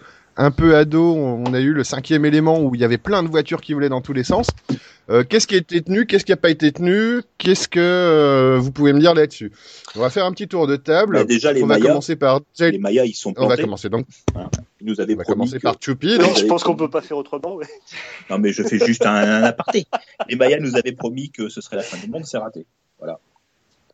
un 0.41 0.51
peu 0.53 0.77
ado, 0.77 1.15
on 1.15 1.53
a 1.53 1.61
eu 1.61 1.73
le 1.73 1.83
cinquième 1.85 2.25
élément 2.25 2.61
où 2.61 2.75
il 2.75 2.81
y 2.81 2.85
avait 2.85 2.97
plein 2.97 3.23
de 3.25 3.29
voitures 3.29 3.61
qui 3.61 3.75
volaient 3.75 3.89
dans 3.89 4.01
tous 4.01 4.13
les 4.13 4.23
sens. 4.25 4.47
Euh, 5.11 5.25
qu'est-ce 5.25 5.47
qui 5.47 5.55
a 5.55 5.59
été 5.59 5.83
tenu 5.83 6.07
Qu'est-ce 6.07 6.25
qui 6.25 6.31
n'a 6.33 6.37
pas 6.37 6.51
été 6.51 6.71
tenu 6.71 7.23
Qu'est-ce 7.39 7.67
que 7.67 7.81
euh, 7.81 8.57
vous 8.61 8.71
pouvez 8.71 8.93
me 8.93 9.01
dire 9.01 9.15
là-dessus 9.15 9.51
On 9.97 10.01
va 10.01 10.11
faire 10.11 10.25
un 10.27 10.33
petit 10.33 10.47
tour 10.47 10.67
de 10.67 10.77
table. 10.77 11.15
Bah, 11.17 11.25
déjà 11.25 11.53
les 11.53 11.63
on 11.63 11.67
va 11.67 11.81
commencer 11.81 12.15
par 12.15 12.41
Les 12.61 12.79
Mayas, 12.79 13.05
ils 13.07 13.15
sont 13.15 13.35
on 13.37 13.43
va 13.43 13.47
plantés. 13.49 13.63
commencer 13.63 13.89
donc. 13.89 14.07
Ils 14.81 14.87
nous 14.87 15.01
avaient 15.01 15.15
On 15.15 15.17
va 15.19 15.23
promis. 15.25 15.39
commencer 15.41 15.57
que- 15.59 15.63
par 15.63 15.75
Choupi. 15.81 16.09
Oui, 16.13 16.19
donc. 16.19 16.37
Je 16.39 16.45
pense 16.47 16.63
qu'on 16.63 16.77
peut 16.77 16.91
pas 16.91 17.01
faire 17.03 17.17
autrement. 17.17 17.57
Ouais. 17.57 17.67
Non, 18.31 18.39
mais 18.39 18.53
je 18.53 18.63
fais 18.63 18.79
juste 18.79 19.07
un, 19.07 19.15
un 19.15 19.43
aparté. 19.43 19.87
Les 20.29 20.37
Mayas 20.37 20.61
nous 20.61 20.77
avaient 20.77 20.93
promis 20.93 21.31
que 21.31 21.49
ce 21.49 21.61
serait 21.61 21.77
la 21.77 21.83
fin 21.83 21.97
du 21.99 22.09
monde. 22.11 22.25
C'est 22.27 22.39
raté. 22.39 22.65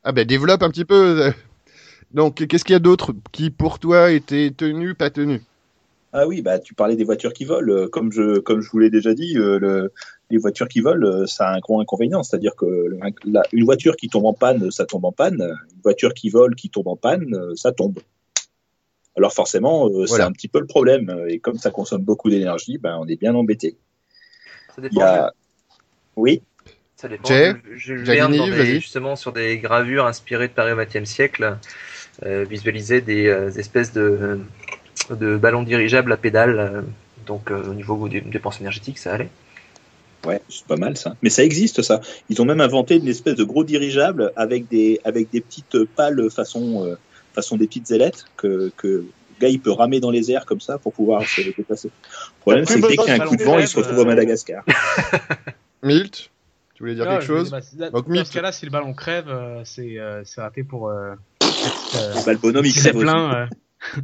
Ah 0.07 0.13
ben 0.13 0.27
développe 0.27 0.63
un 0.63 0.69
petit 0.71 0.85
peu. 0.85 1.33
Donc 2.13 2.47
qu'est-ce 2.47 2.65
qu'il 2.65 2.75
y 2.75 2.77
a 2.77 2.81
d'autre 2.81 3.15
qui 3.33 3.51
pour 3.51 3.79
toi 3.79 4.11
était 4.11 4.51
tenu, 4.55 4.95
pas 4.95 5.09
tenu? 5.11 5.41
Ah 6.17 6.29
oui, 6.29 6.43
bah 6.43 6.61
tu 6.61 6.75
parlais 6.75 6.95
des 6.95 7.03
voitures 7.03 7.33
qui 7.33 7.45
volent. 7.45 7.73
Euh, 7.75 7.89
Comme 7.89 8.13
je 8.13 8.39
comme 8.39 8.61
je 8.61 8.71
vous 8.71 8.79
l'ai 8.79 8.89
déjà 8.89 9.15
dit, 9.15 9.37
euh, 9.37 9.59
le, 9.59 9.93
les 10.31 10.39
voitures 10.39 10.69
qui 10.69 10.79
volent, 10.81 11.05
euh, 11.07 11.27
ça 11.27 11.49
a 11.49 11.55
un 11.57 11.59
gros 11.59 11.81
inconvénient, 11.81 12.23
c'est-à-dire 12.23 12.55
que 12.55 12.65
le- 12.67 12.99
la- 13.25 13.43
une 13.53 13.65
voiture 13.65 13.97
qui 13.97 14.09
tombe 14.09 14.25
en 14.25 14.33
panne, 14.33 14.71
ça 14.71 14.87
tombe 14.87 15.05
en 15.05 15.11
panne. 15.13 15.43
Une 15.43 15.83
voiture 15.83 16.15
qui 16.15 16.31
vole, 16.31 16.55
qui 16.55 16.71
tombe 16.71 16.87
en 16.87 16.95
panne, 16.97 17.37
ça 17.57 17.73
tombe. 17.73 17.99
Alors 19.17 19.33
forcément, 19.33 19.89
euh, 19.89 20.07
c'est 20.07 20.23
un 20.23 20.31
petit 20.31 20.47
peu 20.49 20.61
le 20.61 20.67
problème. 20.67 21.25
Et 21.29 21.41
comme 21.41 21.59
ça 21.59 21.71
consomme 21.73 22.03
beaucoup 22.03 22.31
d'énergie, 22.31 22.79
ben 22.79 22.97
on 23.01 23.07
est 23.09 23.17
bien 23.17 23.35
embêté. 23.35 23.77
Ça 24.69 24.75
Il 24.79 24.83
dépend. 24.83 25.01
y 25.01 25.03
a, 25.03 25.33
oui, 26.17 26.43
Ça 26.95 27.09
dépend. 27.09 27.29
Jay, 27.29 27.55
Je, 27.75 27.95
des- 27.95 28.81
justement 28.81 29.17
sur 29.17 29.33
des 29.33 29.59
gravures 29.59 30.07
inspirées 30.07 30.47
de 30.47 30.53
Paris 30.53 30.73
au 30.73 30.77
XXe 30.77 31.05
siècle, 31.11 31.59
euh, 32.25 32.45
visualiser 32.45 33.01
des 33.01 33.27
euh, 33.27 33.51
espèces 33.51 33.93
de, 33.93 34.39
de 35.11 35.37
ballons 35.37 35.63
dirigeables 35.63 36.13
à 36.13 36.17
pédales. 36.17 36.59
euh, 36.59 36.83
donc 37.27 37.51
euh, 37.51 37.71
au 37.71 37.75
niveau 37.75 38.09
des 38.09 38.21
dépenses 38.21 38.61
énergétiques, 38.61 38.99
ça 38.99 39.15
allait. 39.15 39.31
ouais, 40.27 40.43
c'est 40.51 40.67
pas 40.67 40.77
mal 40.77 40.97
ça. 40.97 41.17
Mais 41.23 41.31
ça 41.31 41.43
existe 41.43 41.81
ça. 41.83 42.01
Ils 42.29 42.41
ont 42.43 42.45
même 42.45 42.61
inventé 42.61 42.97
une 42.97 43.09
espèce 43.09 43.35
de 43.37 43.45
gros 43.45 43.65
dirigeable 43.65 44.31
avec 44.37 44.69
des 44.69 45.01
avec 45.05 45.31
des 45.31 45.41
petites 45.41 45.85
pales 45.97 46.31
façon 46.31 46.85
euh, 46.85 46.97
façon 47.35 47.57
des 47.57 47.67
petites 47.67 47.91
ailettes 47.93 48.27
que 48.37 48.71
que 48.77 48.87
le 48.89 49.07
gars 49.41 49.49
il 49.49 49.59
peut 49.61 49.73
ramer 49.73 50.01
dans 50.01 50.11
les 50.11 50.31
airs 50.31 50.45
comme 50.47 50.61
ça 50.61 50.77
pour 50.79 50.93
pouvoir 50.93 51.27
se 51.27 51.41
déplacer. 51.41 51.89
Le 51.89 52.41
problème 52.41 52.67
c'est 52.67 52.81
que 52.81 52.89
dès 52.89 52.97
qu'il 52.97 53.09
y 53.09 53.11
a 53.11 53.23
un 53.23 53.27
coup 53.27 53.37
de 53.37 53.43
vent, 53.43 53.53
ballon 53.53 53.63
il 53.65 53.69
se 53.69 53.77
retrouve 53.79 54.01
euh, 54.01 54.05
Madagascar. 54.05 54.65
Milt, 55.83 56.31
tu 56.75 56.83
voulais 56.83 56.95
dire 56.95 57.05
Non, 57.07 57.13
quelque 57.13 57.27
chose 57.27 57.51
bah, 57.51 57.61
Donc, 57.91 58.07
Dans 58.07 58.13
Milt. 58.13 58.27
ce 58.27 58.33
cas-là, 58.33 58.53
si 58.53 58.65
le 58.67 58.71
ballon 58.71 58.93
crève, 58.95 59.29
euh, 59.29 59.63
c'est 59.65 59.99
euh, 59.99 60.23
c'est 60.25 60.41
raté 60.43 60.63
pour. 60.63 60.89
Euh, 60.89 61.15
euh, 61.43 62.15
Bah, 62.27 62.33
le 62.33 62.39
bonhomme 62.39 62.65
il 62.67 62.73
crève 62.73 62.83
c'est 62.85 62.95
aussi. 62.95 63.01
plein. 63.05 63.49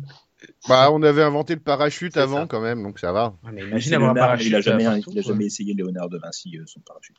Bah, 0.69 0.91
on 0.93 1.03
avait 1.03 1.23
inventé 1.23 1.55
le 1.55 1.61
parachute 1.61 2.17
avant 2.19 2.43
ça. 2.43 2.47
quand 2.49 2.61
même, 2.61 2.83
donc 2.83 2.99
ça 2.99 3.13
va. 3.13 3.35
ouais, 3.45 3.51
mais 3.53 3.61
Imagine 3.63 3.71
imagine 3.71 3.95
avoir 3.95 4.11
un 4.11 4.15
Léonard, 4.15 4.29
parachute. 4.29 4.49
il 4.49 4.55
a 4.57 4.61
jamais, 4.61 4.85
il 4.85 5.19
a 5.19 5.23
jamais 5.23 5.47
essayé 5.47 5.75
Léonard 5.75 6.09
de 6.11 6.19
Vinci 6.19 6.59
euh, 6.59 6.65
son 6.67 6.81
parachute. 6.81 7.17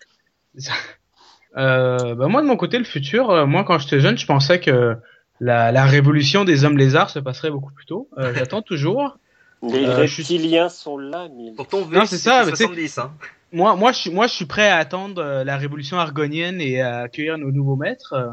Euh, 1.57 2.15
bah 2.15 2.27
moi 2.29 2.41
de 2.41 2.47
mon 2.47 2.55
côté 2.55 2.77
le 2.77 2.85
futur, 2.85 3.29
euh, 3.29 3.45
moi 3.45 3.65
quand 3.65 3.77
j'étais 3.77 3.99
jeune 3.99 4.17
je 4.17 4.25
pensais 4.25 4.61
que 4.61 4.95
la, 5.41 5.71
la 5.73 5.85
révolution 5.85 6.45
des 6.45 6.63
hommes 6.63 6.77
lézards 6.77 7.09
se 7.09 7.19
passerait 7.19 7.51
beaucoup 7.51 7.73
plus 7.73 7.85
tôt. 7.85 8.07
Euh, 8.17 8.33
J'attends 8.33 8.61
toujours. 8.61 9.17
Les 9.63 9.85
Euh, 9.85 10.07
suis- 10.07 10.23
reptiliens 10.23 10.69
sont 10.69 10.97
là, 10.97 11.27
mais 11.35 11.51
Pourtant, 11.55 11.85
Non, 11.91 12.05
c'est 12.05 12.17
ça, 12.17 12.43
mais 12.45 12.51
tu 12.51 12.57
sais- 12.57 12.63
70. 12.63 12.97
Hein. 12.99 13.11
Moi 13.51 13.75
moi 13.75 13.91
je 13.91 13.97
suis 13.97 14.11
moi 14.11 14.27
je 14.27 14.33
suis 14.33 14.45
prêt 14.45 14.69
à 14.69 14.77
attendre 14.77 15.21
euh, 15.21 15.43
la 15.43 15.57
révolution 15.57 15.97
argonienne 15.97 16.61
et 16.61 16.79
à 16.81 16.99
accueillir 16.99 17.37
nos 17.37 17.51
nouveaux 17.51 17.75
maîtres. 17.75 18.13
Euh, 18.13 18.29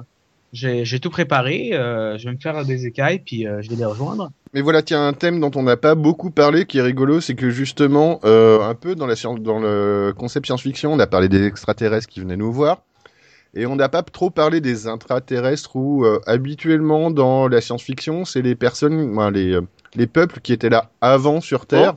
J'ai 0.52 0.84
j'ai 0.84 1.00
tout 1.00 1.11
préparé. 1.11 1.70
euh, 1.74 2.16
je 2.18 2.24
vais 2.28 2.34
me 2.34 2.38
faire 2.40 2.64
des 2.64 2.86
écailles 2.86 3.18
puis 3.18 3.46
euh, 3.48 3.61
je 3.62 3.68
vais 3.68 3.76
les 3.76 3.84
rejoindre. 3.84 4.30
Mais 4.55 4.62
voilà, 4.62 4.82
tiens, 4.82 5.07
un 5.07 5.12
thème 5.12 5.40
dont 5.40 5.51
on 5.57 5.62
n'a 5.62 5.76
pas 5.76 5.94
beaucoup 5.94 6.30
parlé, 6.30 6.64
qui 6.64 6.78
est 6.78 6.82
rigolo, 6.82 7.20
c'est 7.20 7.34
que 7.34 7.51
justement, 7.51 8.20
euh, 8.24 8.61
un 8.62 8.74
peu 8.74 8.94
dans 8.94 9.07
la 9.07 9.14
science, 9.14 9.40
dans 9.40 9.59
le 9.59 10.14
concept 10.16 10.46
science-fiction, 10.46 10.92
on 10.92 10.99
a 10.99 11.07
parlé 11.07 11.28
des 11.28 11.44
extraterrestres 11.46 12.07
qui 12.09 12.20
venaient 12.20 12.36
nous 12.36 12.53
voir, 12.53 12.82
et 13.55 13.66
on 13.66 13.76
n'a 13.76 13.88
pas 13.88 14.03
trop 14.03 14.30
parlé 14.30 14.61
des 14.61 14.86
intraterrestres 14.86 15.76
où 15.76 16.05
euh, 16.05 16.20
habituellement 16.26 17.11
dans 17.11 17.49
la 17.49 17.61
science-fiction, 17.61 18.24
c'est 18.24 18.42
les 18.42 18.55
personnes, 18.55 19.18
les 19.32 19.55
euh, 19.55 19.62
les 19.94 20.07
peuples 20.07 20.40
qui 20.40 20.53
étaient 20.53 20.68
là 20.68 20.90
avant 21.01 21.40
sur 21.40 21.64
Terre, 21.64 21.96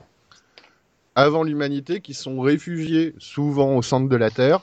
avant 1.15 1.43
l'humanité, 1.43 1.99
qui 1.99 2.13
sont 2.13 2.39
réfugiés 2.39 3.13
souvent 3.17 3.75
au 3.75 3.81
centre 3.81 4.07
de 4.07 4.15
la 4.15 4.29
Terre. 4.29 4.61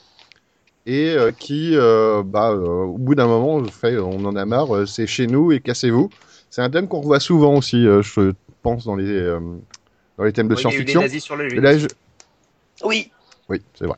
Et 0.86 1.10
euh, 1.10 1.30
qui, 1.30 1.76
bah, 1.76 2.52
au 2.52 2.96
bout 2.96 3.14
d'un 3.14 3.26
moment, 3.26 3.62
fait, 3.66 3.98
on 3.98 4.24
en 4.24 4.34
a 4.34 4.46
marre, 4.46 4.88
c'est 4.88 5.06
chez 5.06 5.26
nous 5.26 5.52
et 5.52 5.60
cassez-vous. 5.60 6.08
C'est 6.50 6.62
un 6.62 6.70
thème 6.70 6.88
qu'on 6.88 7.00
revoit 7.00 7.20
souvent 7.20 7.56
aussi, 7.56 7.86
euh, 7.86 8.02
je 8.02 8.32
pense, 8.62 8.84
dans 8.84 8.96
les, 8.96 9.08
euh, 9.08 9.40
dans 10.16 10.24
les 10.24 10.32
thèmes 10.32 10.48
de 10.48 10.56
science-fiction. 10.56 11.02
je... 11.06 11.86
oui. 12.84 13.10
Oui, 13.48 13.62
c'est 13.74 13.86
vrai. 13.86 13.96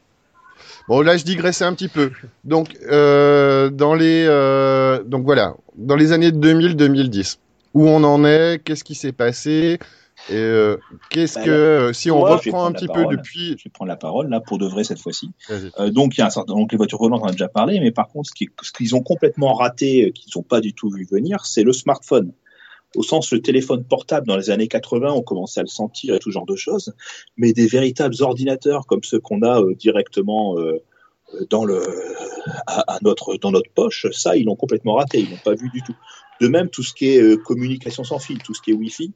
Bon, 0.89 1.03
là, 1.03 1.17
je 1.17 1.25
digressais 1.25 1.65
un 1.65 1.75
petit 1.75 1.89
peu. 1.89 2.11
Donc, 2.45 2.77
euh, 2.91 3.71
dans 3.71 3.95
les, 3.95 4.25
euh, 4.29 5.03
donc 5.05 5.25
voilà, 5.25 5.55
dans 5.77 5.97
les 5.97 6.13
années 6.13 6.31
2000-2010, 6.31 7.39
où 7.75 7.89
on 7.89 8.03
en 8.03 8.25
est, 8.25 8.61
qu'est-ce 8.65 8.85
qui 8.85 8.95
s'est 8.95 9.13
passé, 9.13 9.79
et 10.29 10.35
euh, 10.37 10.77
qu'est-ce 11.09 11.39
Bah, 11.39 11.45
que, 11.45 11.51
euh, 11.51 11.93
si 11.93 12.11
on 12.11 12.21
reprend 12.21 12.67
un 12.67 12.73
petit 12.73 12.87
peu 12.89 13.03
depuis, 13.17 13.57
Je 13.59 13.65
vais 13.65 13.71
prendre 13.71 13.89
la 13.89 13.97
parole 13.97 14.29
là 14.29 14.41
pour 14.41 14.59
de 14.59 14.67
vrai 14.67 14.85
cette 14.85 15.01
fois-ci. 15.01 15.31
Euh, 15.79 15.91
donc 15.91 16.17
il 16.17 16.21
y 16.21 16.23
a 16.23 16.27
un 16.27 16.31
certain, 16.31 16.55
donc 16.55 16.71
les 16.73 16.79
voitures 16.79 16.99
volantes 16.99 17.21
on 17.23 17.27
en 17.27 17.29
a 17.29 17.33
déjà 17.33 17.49
parlé, 17.49 17.81
mais 17.81 17.91
par 17.91 18.09
contre 18.09 18.29
ce 18.29 18.35
qui- 18.35 18.49
ce 18.63 18.71
qu'ils 18.73 18.95
ont 18.95 19.03
complètement 19.03 19.55
raté, 19.55 20.13
qu'ils 20.13 20.31
n'ont 20.37 20.43
pas 20.43 20.61
du 20.61 20.75
tout 20.75 20.91
vu 20.91 21.07
venir, 21.11 21.47
c'est 21.47 21.63
le 21.63 21.73
smartphone. 21.73 22.33
Au 22.97 23.03
sens 23.05 23.33
le 23.33 23.41
téléphone 23.41 23.85
portable 23.85 24.27
dans 24.27 24.37
les 24.37 24.51
années 24.51 24.67
80, 24.69 25.13
on 25.13 25.23
commençait 25.23 25.61
à 25.61 25.63
le 25.63 25.69
sentir 25.69 26.15
et 26.15 26.19
tout 26.19 26.31
genre 26.33 26.47
de 26.47 26.57
choses, 26.57 26.93
mais 27.37 27.53
des 27.53 27.67
véritables 27.69 28.17
ordinateurs 28.21 28.87
comme 28.87 29.05
ceux 29.05 29.21
qu'on 29.21 29.43
a 29.43 29.61
euh, 29.63 29.75
directement 29.75 30.59
euh, 30.59 30.79
dans 31.51 31.65
le 31.65 31.81
à, 32.67 32.95
à 32.95 32.99
notre 33.03 33.37
dans 33.37 33.53
notre 33.53 33.71
poche, 33.71 34.07
ça 34.13 34.37
ils 34.37 34.45
l'ont 34.45 34.57
complètement 34.57 34.95
raté, 34.95 35.21
ils 35.21 35.31
l'ont 35.31 35.37
pas 35.45 35.55
vu 35.55 35.71
du 35.71 35.83
tout. 35.83 35.95
De 36.41 36.49
même 36.49 36.69
tout 36.69 36.83
ce 36.83 36.93
qui 36.93 37.11
est 37.11 37.23
euh, 37.23 37.37
communication 37.37 38.03
sans 38.03 38.19
fil, 38.19 38.39
tout 38.43 38.55
ce 38.55 38.61
qui 38.63 38.71
est 38.71 38.75
Wi-Fi. 38.75 39.13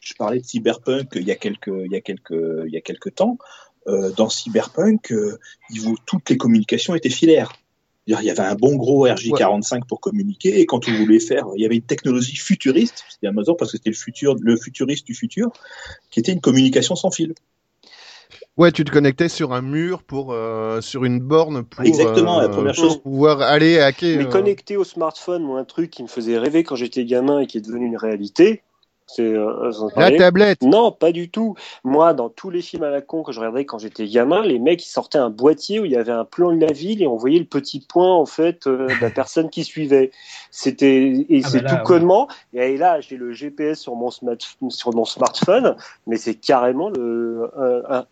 Je 0.00 0.14
parlais 0.14 0.40
de 0.40 0.44
cyberpunk 0.44 1.08
il 1.14 1.26
y 1.26 1.30
a 1.30 1.36
quelques 1.36 1.68
il 1.68 1.92
y 1.92 1.96
a 1.96 2.00
quelques 2.00 2.64
il 2.66 2.72
y 2.72 2.76
a 2.76 2.80
quelques 2.80 3.14
temps. 3.14 3.38
Euh, 3.88 4.10
dans 4.16 4.28
cyberpunk, 4.28 5.12
euh, 5.12 5.38
toutes 6.06 6.28
les 6.30 6.36
communications 6.36 6.96
étaient 6.96 7.08
filaires. 7.08 7.52
Il 8.08 8.14
y 8.22 8.30
avait 8.30 8.40
un 8.40 8.54
bon 8.54 8.76
gros 8.76 9.06
RJ45 9.06 9.86
pour 9.88 10.00
communiquer 10.00 10.60
et 10.60 10.66
quand 10.66 10.88
on 10.88 10.92
voulait 10.92 11.18
faire, 11.18 11.46
il 11.56 11.62
y 11.62 11.66
avait 11.66 11.74
une 11.74 11.82
technologie 11.82 12.36
futuriste, 12.36 13.04
c'était 13.08 13.26
Amazon 13.26 13.56
parce 13.56 13.72
que 13.72 13.78
c'était 13.78 13.90
le 13.90 13.96
futur, 13.96 14.36
le 14.40 14.56
futuriste 14.56 15.06
du 15.06 15.14
futur, 15.14 15.50
qui 16.10 16.20
était 16.20 16.30
une 16.32 16.40
communication 16.40 16.94
sans 16.94 17.10
fil. 17.10 17.34
ouais, 18.56 18.70
tu 18.70 18.84
te 18.84 18.92
connectais 18.92 19.28
sur 19.28 19.52
un 19.52 19.62
mur 19.62 20.04
pour, 20.04 20.32
euh, 20.32 20.80
sur 20.80 21.04
une 21.04 21.18
borne 21.18 21.64
pour, 21.64 21.84
Exactement, 21.84 22.38
la 22.38 22.46
euh, 22.46 22.48
première 22.48 22.74
pour 22.74 22.84
chose. 22.84 23.02
pouvoir 23.02 23.40
aller 23.42 23.80
hacker. 23.80 24.18
Mais 24.18 24.26
euh, 24.26 24.30
connecté 24.30 24.76
au 24.76 24.84
smartphone, 24.84 25.42
moi, 25.42 25.58
un 25.58 25.64
truc 25.64 25.90
qui 25.90 26.04
me 26.04 26.08
faisait 26.08 26.38
rêver 26.38 26.62
quand 26.62 26.76
j'étais 26.76 27.04
gamin 27.04 27.40
et 27.40 27.48
qui 27.48 27.58
est 27.58 27.66
devenu 27.66 27.86
une 27.86 27.96
réalité. 27.96 28.62
Euh, 29.20 29.70
vous 29.70 29.84
en 29.94 30.00
la 30.00 30.10
tablette. 30.16 30.62
Non, 30.62 30.90
pas 30.92 31.12
du 31.12 31.30
tout. 31.30 31.54
Moi, 31.84 32.14
dans 32.14 32.28
tous 32.28 32.50
les 32.50 32.62
films 32.62 32.82
à 32.82 32.90
la 32.90 33.00
con 33.00 33.22
que 33.22 33.32
je 33.32 33.40
regardais 33.40 33.64
quand 33.64 33.78
j'étais 33.78 34.06
gamin, 34.06 34.42
les 34.42 34.58
mecs 34.58 34.84
ils 34.84 34.88
sortaient 34.90 35.18
un 35.18 35.30
boîtier 35.30 35.80
où 35.80 35.84
il 35.84 35.92
y 35.92 35.96
avait 35.96 36.12
un 36.12 36.24
plan 36.24 36.52
de 36.52 36.60
la 36.60 36.72
ville 36.72 37.02
et 37.02 37.06
on 37.06 37.16
voyait 37.16 37.38
le 37.38 37.44
petit 37.44 37.80
point 37.80 38.12
en 38.14 38.26
fait 38.26 38.66
euh, 38.66 38.88
de 38.88 39.00
la 39.00 39.10
personne 39.14 39.50
qui 39.50 39.64
suivait. 39.64 40.10
C'était 40.50 41.24
et 41.28 41.40
Ah 41.44 41.48
c'est 41.48 41.62
bah 41.62 41.68
tout 41.70 41.76
ouais. 41.76 41.82
connement. 41.84 42.28
Et 42.52 42.76
là, 42.76 43.00
j'ai 43.00 43.16
le 43.16 43.32
GPS 43.32 43.80
sur 43.80 43.94
mon 43.94 44.10
smart- 44.10 44.36
sur 44.70 44.94
mon 44.94 45.04
smartphone, 45.04 45.76
mais 46.06 46.16
c'est 46.16 46.34
carrément 46.34 46.90
le 46.90 47.50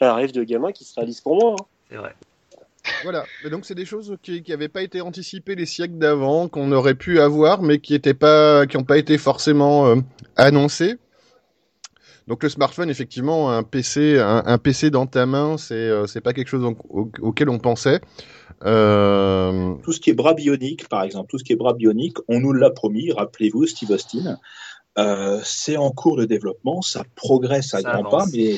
un 0.00 0.12
rêve 0.14 0.32
de 0.32 0.44
gamin 0.44 0.72
qui 0.72 0.84
se 0.84 0.94
réalise 0.94 1.20
pour 1.20 1.36
moi. 1.36 1.56
hein. 1.58 1.64
C'est 1.90 1.96
vrai. 1.96 2.14
Voilà. 3.02 3.24
Et 3.44 3.50
donc 3.50 3.64
c'est 3.64 3.74
des 3.74 3.84
choses 3.86 4.16
qui 4.22 4.42
n'avaient 4.48 4.68
pas 4.68 4.82
été 4.82 5.00
anticipées 5.00 5.54
les 5.54 5.66
siècles 5.66 5.98
d'avant, 5.98 6.48
qu'on 6.48 6.70
aurait 6.72 6.94
pu 6.94 7.20
avoir, 7.20 7.62
mais 7.62 7.78
qui 7.78 7.94
étaient 7.94 8.14
pas, 8.14 8.66
qui 8.66 8.76
n'ont 8.76 8.84
pas 8.84 8.98
été 8.98 9.18
forcément 9.18 9.86
euh, 9.86 9.96
annoncées. 10.36 10.96
Donc 12.26 12.42
le 12.42 12.48
smartphone, 12.48 12.88
effectivement, 12.88 13.50
un 13.50 13.62
PC, 13.62 14.18
un, 14.18 14.42
un 14.46 14.56
PC 14.58 14.90
dans 14.90 15.06
ta 15.06 15.26
main, 15.26 15.58
c'est 15.58 15.74
euh, 15.74 16.06
c'est 16.06 16.22
pas 16.22 16.32
quelque 16.32 16.48
chose 16.48 16.64
au- 16.64 16.76
au- 16.88 17.10
auquel 17.20 17.50
on 17.50 17.58
pensait. 17.58 18.00
Euh, 18.64 19.74
Tout 19.82 19.92
ce 19.92 20.00
qui 20.00 20.10
est 20.10 20.14
bras 20.14 20.32
bionique, 20.34 20.88
par 20.88 21.02
exemple, 21.02 21.28
tout 21.30 21.38
ce 21.38 21.44
qui 21.44 21.52
est 21.52 21.56
bras 21.56 21.74
bionique, 21.74 22.16
on 22.28 22.40
nous 22.40 22.52
l'a 22.52 22.70
promis, 22.70 23.12
rappelez-vous, 23.12 23.66
Steve 23.66 23.90
Austin. 23.90 24.38
Euh, 24.96 25.40
c'est 25.44 25.76
en 25.76 25.90
cours 25.90 26.16
de 26.16 26.24
développement, 26.24 26.80
ça 26.80 27.02
progresse 27.16 27.74
à 27.74 27.80
Ça 27.80 27.90
grands 27.90 28.06
avance. 28.06 28.24
pas, 28.24 28.30
mais, 28.32 28.54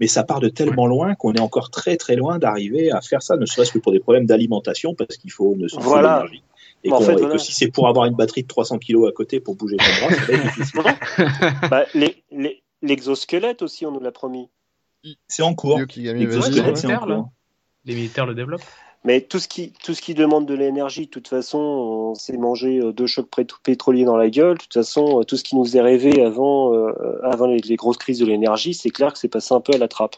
mais 0.00 0.06
ça 0.06 0.24
part 0.24 0.40
de 0.40 0.48
tellement 0.48 0.86
loin 0.86 1.14
qu'on 1.14 1.32
est 1.32 1.40
encore 1.40 1.70
très 1.70 1.96
très 1.96 2.16
loin 2.16 2.38
d'arriver 2.38 2.90
à 2.90 3.00
faire 3.00 3.22
ça, 3.22 3.36
ne 3.36 3.46
serait-ce 3.46 3.72
que 3.72 3.78
pour 3.78 3.92
des 3.92 4.00
problèmes 4.00 4.26
d'alimentation, 4.26 4.94
parce 4.94 5.16
qu'il 5.16 5.30
faut 5.32 5.54
ne 5.56 5.66
Voilà. 5.80 6.16
l'énergie. 6.24 6.42
Et, 6.84 6.92
En 6.92 6.98
qu'on- 6.98 7.04
fait, 7.04 7.12
et 7.14 7.16
voilà. 7.16 7.32
que 7.32 7.38
si 7.38 7.52
c'est 7.52 7.68
pour 7.68 7.88
avoir 7.88 8.04
une 8.06 8.14
batterie 8.14 8.42
de 8.42 8.46
300 8.48 8.78
kilos 8.78 9.08
à 9.08 9.12
côté 9.12 9.40
pour 9.40 9.56
bouger 9.56 9.76
ton 9.78 9.84
bras, 10.06 10.14
ça 10.14 10.22
va 10.26 10.32
être 10.34 10.54
difficile. 10.56 11.68
Bah, 11.70 11.84
les- 11.94 12.22
les- 12.30 12.62
L'exosquelette 12.82 13.62
aussi, 13.62 13.86
on 13.86 13.90
nous 13.90 14.00
l'a 14.00 14.12
promis. 14.12 14.48
C'est 15.28 15.42
en 15.42 15.54
cours. 15.54 15.78
L'exosquelette, 15.96 16.76
c'est 16.76 16.94
en 16.94 16.98
cours. 17.00 17.30
Les 17.86 17.94
militaires 17.94 18.26
le 18.26 18.34
développent. 18.34 18.62
Mais 19.06 19.20
tout 19.22 19.38
ce 19.38 19.46
qui 19.48 19.72
tout 19.84 19.94
ce 19.94 20.02
qui 20.02 20.14
demande 20.14 20.46
de 20.46 20.54
l'énergie, 20.54 21.06
de 21.06 21.10
toute 21.10 21.28
façon, 21.28 21.58
on 21.58 22.14
s'est 22.16 22.36
mangé 22.36 22.80
euh, 22.80 22.92
deux 22.92 23.06
chocs 23.06 23.28
pétroliers 23.62 24.04
dans 24.04 24.16
la 24.16 24.28
gueule. 24.28 24.54
De 24.58 24.62
toute 24.62 24.74
façon, 24.74 25.20
euh, 25.20 25.22
tout 25.24 25.36
ce 25.36 25.44
qui 25.44 25.54
nous 25.56 25.76
est 25.76 25.80
rêvé 25.80 26.22
avant 26.24 26.74
euh, 26.74 26.92
avant 27.22 27.46
les, 27.46 27.58
les 27.60 27.76
grosses 27.76 27.98
crises 27.98 28.18
de 28.18 28.26
l'énergie, 28.26 28.74
c'est 28.74 28.90
clair 28.90 29.12
que 29.12 29.18
c'est 29.18 29.28
passé 29.28 29.54
un 29.54 29.60
peu 29.60 29.72
à 29.74 29.78
la 29.78 29.86
trappe. 29.88 30.16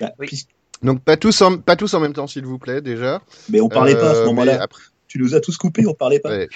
Bah, 0.00 0.10
Oui. 0.18 0.26
puis- 0.26 0.46
Donc 0.82 1.02
pas 1.04 1.16
tous 1.16 1.40
en, 1.42 1.58
pas 1.58 1.76
tous 1.76 1.94
en 1.94 2.00
même 2.00 2.14
temps, 2.14 2.26
s'il 2.26 2.44
vous 2.44 2.58
plaît, 2.58 2.80
déjà. 2.82 3.22
Mais 3.48 3.60
on 3.60 3.68
parlait 3.68 3.94
pas 3.94 4.10
à 4.10 4.14
ce 4.16 4.24
moment-là. 4.24 4.60
après- 4.62 4.82
Tu 5.06 5.18
nous 5.20 5.34
as 5.36 5.40
tous 5.40 5.56
coupés, 5.56 5.86
on 5.86 5.94
parlait 5.94 6.18
pas. 6.20 6.30
Ouais. 6.36 6.48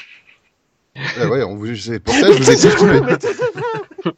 On 0.96 1.54
vous, 1.56 1.74
c'est 1.76 2.00
pour 2.00 2.14
ça 2.14 2.28
que 2.28 2.32
je 2.34 2.42
vous 2.42 2.50
ai 2.50 2.56
tous 2.56 2.74
coupé. 2.76 4.12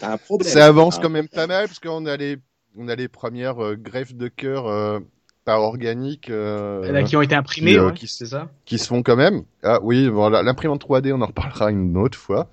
T'as 0.00 0.12
un 0.12 0.16
problème. 0.18 0.50
Ça 0.52 0.66
avance 0.66 0.98
un 0.98 1.02
quand 1.02 1.10
même 1.10 1.28
pas 1.28 1.46
mal 1.46 1.66
parce 1.68 1.78
qu'on 1.78 2.06
a 2.06 2.16
les, 2.16 2.36
on 2.78 2.88
a 2.88 2.94
les 2.94 3.08
premières 3.08 3.62
euh, 3.62 3.76
greffes 3.76 4.14
de 4.14 4.28
cœur 4.28 4.66
euh, 4.68 5.00
par 5.44 5.60
organique 5.62 6.30
euh, 6.30 6.90
Là, 6.92 7.02
qui 7.02 7.16
ont 7.16 7.22
été 7.22 7.34
imprimés, 7.34 7.72
qui, 7.72 7.78
euh, 7.78 7.86
ouais, 7.88 7.94
qui- 7.94 8.06
c'est 8.08 8.26
ça. 8.26 8.48
qui 8.64 8.78
se 8.78 8.86
font 8.86 9.02
quand 9.02 9.16
même. 9.16 9.42
Ah 9.62 9.80
oui, 9.82 10.08
voilà, 10.08 10.42
l'imprimante 10.42 10.80
3D, 10.84 11.12
on 11.12 11.20
en 11.20 11.26
reparlera 11.26 11.70
une 11.70 11.96
autre 11.96 12.16
fois. 12.18 12.48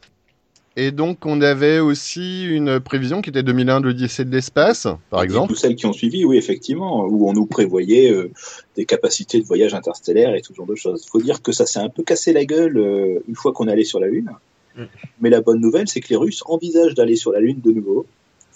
Et 0.78 0.92
donc, 0.92 1.26
on 1.26 1.40
avait 1.42 1.80
aussi 1.80 2.44
une 2.46 2.82
prévision 2.82 3.22
qui 3.22 3.30
était 3.30 3.44
2001 3.44 3.80
de 3.80 3.86
l'Odyssée 3.86 4.26
de 4.26 4.32
l'espace, 4.32 4.88
par 5.10 5.22
Et 5.22 5.24
exemple. 5.24 5.50
Toutes 5.54 5.60
celles 5.62 5.76
qui 5.78 5.86
ont 5.86 5.94
suivi, 5.94 6.26
oui, 6.26 6.36
effectivement, 6.38 7.06
où 7.06 7.30
on 7.30 7.34
nous 7.34 7.46
prévoyait 7.46 8.12
euh, 8.12 8.30
des 8.76 8.84
capacités 8.84 9.40
de 9.40 9.46
voyage 9.46 9.74
interstellaire 9.74 10.36
et 10.36 10.42
tout 10.42 10.52
ce 10.52 10.58
genre 10.58 10.66
de 10.66 10.76
choses. 10.76 11.04
Il 11.06 11.10
faut 11.10 11.22
dire 11.22 11.42
que 11.42 11.54
ça 11.54 11.66
s'est 11.66 11.80
un 11.80 11.88
peu 11.88 12.04
cassé 12.04 12.34
la 12.34 12.44
gueule 12.44 12.78
euh, 12.78 13.20
une 13.30 13.36
fois 13.36 13.54
qu'on 13.54 13.70
est 13.70 13.72
allé 13.72 13.86
sur 13.86 14.02
la 14.02 14.08
Lune. 14.08 14.32
Mm. 14.76 14.84
Mais 15.22 15.30
la 15.30 15.40
bonne 15.40 15.62
nouvelle, 15.62 15.88
c'est 15.88 16.02
que 16.02 16.10
les 16.10 16.18
Russes 16.18 16.44
envisagent 16.46 16.94
d'aller 16.96 17.16
sur 17.16 17.32
la 17.32 17.40
Lune 17.40 17.62
de 17.64 17.72
nouveau. 17.72 18.06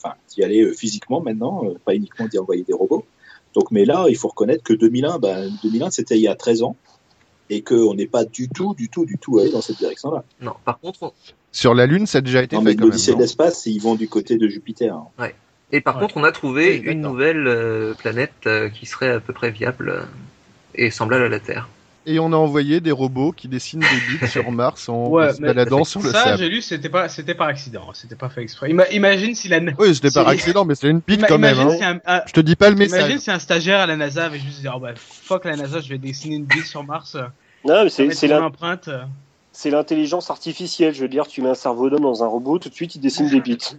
Enfin, 0.01 0.15
d'y 0.29 0.43
aller 0.43 0.61
euh, 0.61 0.73
physiquement 0.73 1.21
maintenant, 1.21 1.63
euh, 1.65 1.73
pas 1.85 1.93
uniquement 1.93 2.27
d'y 2.27 2.37
envoyer 2.39 2.63
des 2.63 2.73
robots. 2.73 3.05
Donc, 3.55 3.71
mais 3.71 3.83
là, 3.85 4.05
il 4.09 4.15
faut 4.15 4.27
reconnaître 4.29 4.63
que 4.63 4.73
2001, 4.73 5.19
ben, 5.19 5.51
2001, 5.63 5.89
c'était 5.91 6.15
il 6.15 6.21
y 6.21 6.27
a 6.27 6.35
13 6.35 6.63
ans. 6.63 6.75
Et 7.51 7.63
qu'on 7.63 7.95
n'est 7.95 8.05
pas 8.05 8.25
du 8.25 8.47
tout, 8.47 8.75
du 8.75 8.89
tout, 8.89 9.05
du 9.05 9.17
tout 9.17 9.39
allé 9.39 9.49
dans 9.51 9.61
cette 9.61 9.77
direction-là. 9.79 10.23
Non, 10.39 10.53
par 10.63 10.79
contre, 10.79 11.01
on- 11.01 11.11
Sur 11.51 11.73
la 11.73 11.87
Lune, 11.87 12.05
ça 12.05 12.19
a 12.19 12.21
déjà 12.21 12.43
été 12.43 12.55
Non, 12.55 12.61
fait 12.61 12.65
mais 12.69 12.75
quand 12.75 12.81
même. 12.81 12.89
l'Odyssée 12.91 13.15
de 13.15 13.19
l'espace, 13.19 13.65
ils 13.65 13.79
vont 13.81 13.95
du 13.95 14.07
côté 14.07 14.37
de 14.37 14.47
Jupiter. 14.47 14.93
hein. 14.95 15.29
et 15.71 15.81
par 15.81 15.95
Ouais. 15.95 16.01
contre, 16.01 16.17
on 16.17 16.23
a 16.23 16.31
trouvé 16.31 16.75
une 16.77 17.01
nouvelle 17.01 17.47
euh, 17.47 17.93
planète 17.95 18.33
euh, 18.45 18.69
qui 18.69 18.85
serait 18.85 19.09
à 19.09 19.19
peu 19.19 19.33
près 19.33 19.49
viable 19.49 19.89
euh, 19.89 20.01
et 20.75 20.91
semblable 20.91 21.23
à 21.23 21.29
la 21.29 21.39
Terre. 21.39 21.67
Et 22.05 22.17
on 22.17 22.31
a 22.31 22.35
envoyé 22.37 22.79
des 22.79 22.91
robots 22.91 23.31
qui 23.33 23.47
dessinent 23.47 23.81
des 23.81 24.17
bits 24.17 24.27
sur 24.27 24.51
Mars 24.51 24.87
en 24.89 25.09
Ouais, 25.09 25.33
se 25.33 25.41
baladant 25.41 25.83
sur 25.83 26.01
le 26.01 26.11
Ça, 26.11 26.23
sable. 26.23 26.37
j'ai 26.39 26.49
lu, 26.49 26.61
c'était 26.61 26.89
pas, 26.89 27.09
c'était 27.09 27.35
par 27.35 27.47
accident, 27.47 27.89
c'était 27.93 28.15
pas 28.15 28.29
fait 28.29 28.41
exprès. 28.41 28.69
Ima- 28.71 28.89
imagine 28.91 29.35
si 29.35 29.47
la, 29.49 29.59
Oui, 29.77 29.93
c'était 29.93 30.09
par 30.09 30.25
C'est- 30.25 30.31
accident, 30.31 30.65
mais 30.65 30.75
c'était 30.75 30.89
une 30.89 31.01
bite 31.05 31.19
Ima- 31.21 31.27
quand 31.27 31.37
même. 31.37 31.55
imagine 31.55 31.71
Hein. 31.71 31.77
si 31.77 31.83
un, 32.09 32.15
un- 32.17 32.21
Je 32.25 32.31
te 32.33 32.39
dis 32.39 32.55
pas 32.55 32.69
le 32.69 32.77
message. 32.77 32.99
imagine 33.01 33.19
si 33.19 33.29
un 33.31 33.37
stagiaire 33.39 33.79
à 33.81 33.85
la 33.85 33.95
NASA 33.97 34.25
avait 34.25 34.39
juste 34.39 34.61
dit, 34.61 34.67
oh 34.73 34.79
bah, 34.79 34.93
fuck 34.95 35.45
la 35.45 35.57
NASA, 35.57 35.81
je 35.81 35.89
vais 35.89 35.97
dessiner 35.97 36.37
une 36.37 36.45
bite 36.45 36.65
sur 36.65 36.83
Mars. 36.83 37.15
Non, 37.65 37.83
mais 37.83 37.89
ça 37.89 37.97
c'est 37.97 38.05
être 38.05 38.13
c'est 38.13 38.91
c'est 39.51 39.69
l'intelligence 39.69 40.29
artificielle. 40.31 40.93
Je 40.93 41.01
veux 41.01 41.09
dire, 41.09 41.27
tu 41.27 41.41
mets 41.41 41.49
un 41.49 41.53
cerveau 41.55 41.89
d'homme 41.89 42.03
dans 42.03 42.23
un 42.23 42.27
robot, 42.27 42.59
tout 42.59 42.69
de 42.69 42.73
suite, 42.73 42.95
il 42.95 43.01
dessine 43.01 43.29
des 43.29 43.41
bits. 43.41 43.57
Ça. 43.59 43.75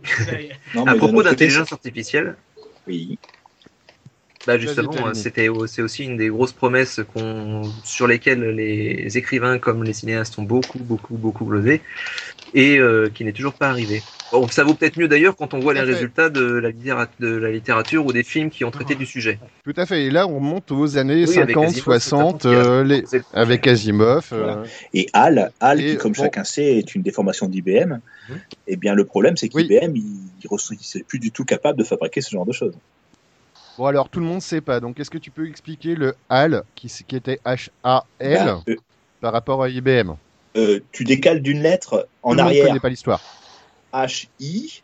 Non, 0.75 0.85
À 0.87 0.93
mais 0.93 0.99
propos 0.99 1.23
d'intelligence 1.23 1.73
artificielle, 1.73 2.37
Oui. 2.87 3.19
Bah 4.47 4.59
justement, 4.59 4.93
Jérémy. 4.93 5.15
c'était 5.17 5.49
c'est 5.67 5.83
aussi 5.83 6.05
une 6.05 6.17
des 6.17 6.29
grosses 6.29 6.53
promesses 6.53 7.01
qu'on 7.13 7.63
sur 7.85 8.07
lesquelles 8.07 8.43
les 8.43 9.17
écrivains 9.19 9.59
comme 9.59 9.85
les 9.85 9.93
cinéastes 9.93 10.39
ont 10.39 10.43
beaucoup, 10.45 10.79
beaucoup, 10.79 11.17
beaucoup 11.17 11.45
glosé 11.45 11.83
et 12.55 12.79
euh, 12.79 13.09
qui 13.15 13.25
n'est 13.25 13.33
toujours 13.33 13.53
pas 13.53 13.69
arrivé. 13.69 14.03
Bon, 14.33 14.47
ça 14.49 14.63
vaut 14.65 14.75
peut-être 14.75 14.97
mieux 14.97 15.09
d'ailleurs 15.09 15.37
quand 15.37 15.55
on 15.55 15.59
voit 15.59 15.75
les 15.75 15.81
fait. 15.81 15.87
résultats 15.87 16.31
de 16.31 16.41
la, 16.41 16.71
littéra- 16.71 17.09
de 17.19 17.29
la 17.35 17.51
littérature 17.51 18.07
ou 18.07 18.13
des 18.13 18.23
films 18.23 18.49
qui 18.49 18.65
ont 18.65 18.71
traité 18.71 18.95
Ah. 18.95 18.99
du 18.99 19.05
sujet. 19.07 19.39
Tout 19.65 19.75
à 19.77 19.87
fait. 19.87 20.05
Et 20.05 20.11
là, 20.11 20.27
on 20.29 20.37
remonte 20.37 20.71
aux 20.71 20.97
années 20.97 21.25
Oui, 21.27 21.37
avec 21.39 21.55
50, 21.57 21.65
Asimov, 21.67 21.83
60, 21.85 22.45
notamment, 22.45 22.63
qui 22.63 22.69
a- 22.69 22.73
euh, 22.73 22.85
les... 22.85 23.05
Avec 23.35 23.67
Asimov. 23.67 24.29
euh. 24.33 24.65
Et 24.95 25.09
HAL, 25.13 25.51
HAL 25.61 25.81
Et 25.81 25.91
qui, 25.91 25.97
comme 25.97 26.13
bon. 26.13 26.23
chacun 26.23 26.45
sait, 26.45 26.79
est 26.79 26.95
une 26.95 27.03
déformation 27.03 27.49
d'IBM, 27.49 27.99
Mhm. 28.29 28.37
eh 28.69 28.77
bien, 28.77 28.95
le 28.95 29.05
problème, 29.05 29.37
c'est 29.37 29.53
Oui. 29.53 29.67
qu'IBM, 29.67 29.97
il, 29.97 30.05
il 30.45 31.05
plus 31.09 31.19
du 31.19 31.33
tout 31.33 31.45
capable 31.45 31.79
de 31.79 31.85
fabriquer 31.85 32.21
ce 32.21 32.31
genre 32.31 32.47
de 32.47 32.53
choses. 32.53 32.75
Bon, 33.81 33.87
alors, 33.87 34.11
tout 34.11 34.21
le 34.21 34.27
monde 34.27 34.43
sait 34.43 34.61
pas. 34.61 34.79
Donc, 34.79 35.01
est-ce 35.01 35.09
que 35.09 35.17
tu 35.17 35.31
peux 35.31 35.49
expliquer 35.49 35.95
le 35.95 36.15
HAL, 36.29 36.65
qui, 36.75 36.93
était 37.13 37.41
H-A-L, 37.47 38.45
Bah, 38.45 38.63
euh, 38.69 38.77
par 39.23 39.33
rapport 39.33 39.63
à 39.63 39.71
IBM 39.71 40.17
euh, 40.59 40.81
tu 40.93 41.05
décales 41.05 41.41
d'une 41.41 41.63
lettre 41.63 42.07
en 42.23 42.33
Tout 42.33 42.37
le 42.37 42.43
monde 42.43 42.51
arrière, 42.51 42.67
connaît 42.67 42.79
pas 42.81 42.91
l'histoire. 42.91 43.23
H-I. 43.95 44.83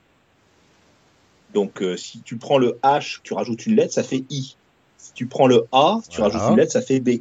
Donc, 1.52 1.82
euh, 1.82 1.98
si 1.98 2.22
tu 2.22 2.38
prends 2.38 2.56
le 2.56 2.78
H, 2.82 3.18
tu 3.22 3.34
rajoutes 3.34 3.66
une 3.66 3.76
lettre, 3.76 3.92
ça 3.92 4.02
fait 4.02 4.24
I. 4.30 4.56
Si 4.96 5.12
tu 5.12 5.26
prends 5.26 5.46
le 5.46 5.66
A, 5.72 5.98
tu 6.08 6.16
Voilà. 6.22 6.32
rajoutes 6.38 6.52
une 6.52 6.56
lettre, 6.56 6.72
ça 6.72 6.80
fait 6.80 7.00
B. 7.00 7.20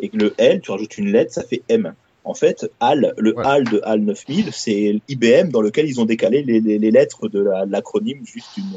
Et 0.00 0.10
le 0.12 0.34
L, 0.38 0.60
tu 0.60 0.72
rajoutes 0.72 0.98
une 0.98 1.12
lettre, 1.12 1.32
ça 1.32 1.44
fait 1.44 1.62
M. 1.68 1.94
En 2.24 2.34
fait, 2.34 2.68
HAL, 2.80 3.14
le. 3.16 3.38
HAL 3.38 3.62
de 3.62 3.80
HAL 3.84 4.00
9000, 4.00 4.52
c'est 4.52 5.00
IBM 5.06 5.50
dans 5.50 5.60
lequel 5.62 5.86
ils 5.86 6.00
ont 6.00 6.04
décalé 6.04 6.42
les, 6.42 6.58
les- 6.58 6.80
les 6.80 6.90
lettres 6.90 7.28
de 7.28 7.38
la- 7.40 7.64
l'acronyme 7.64 8.26
juste 8.26 8.56
une. 8.56 8.72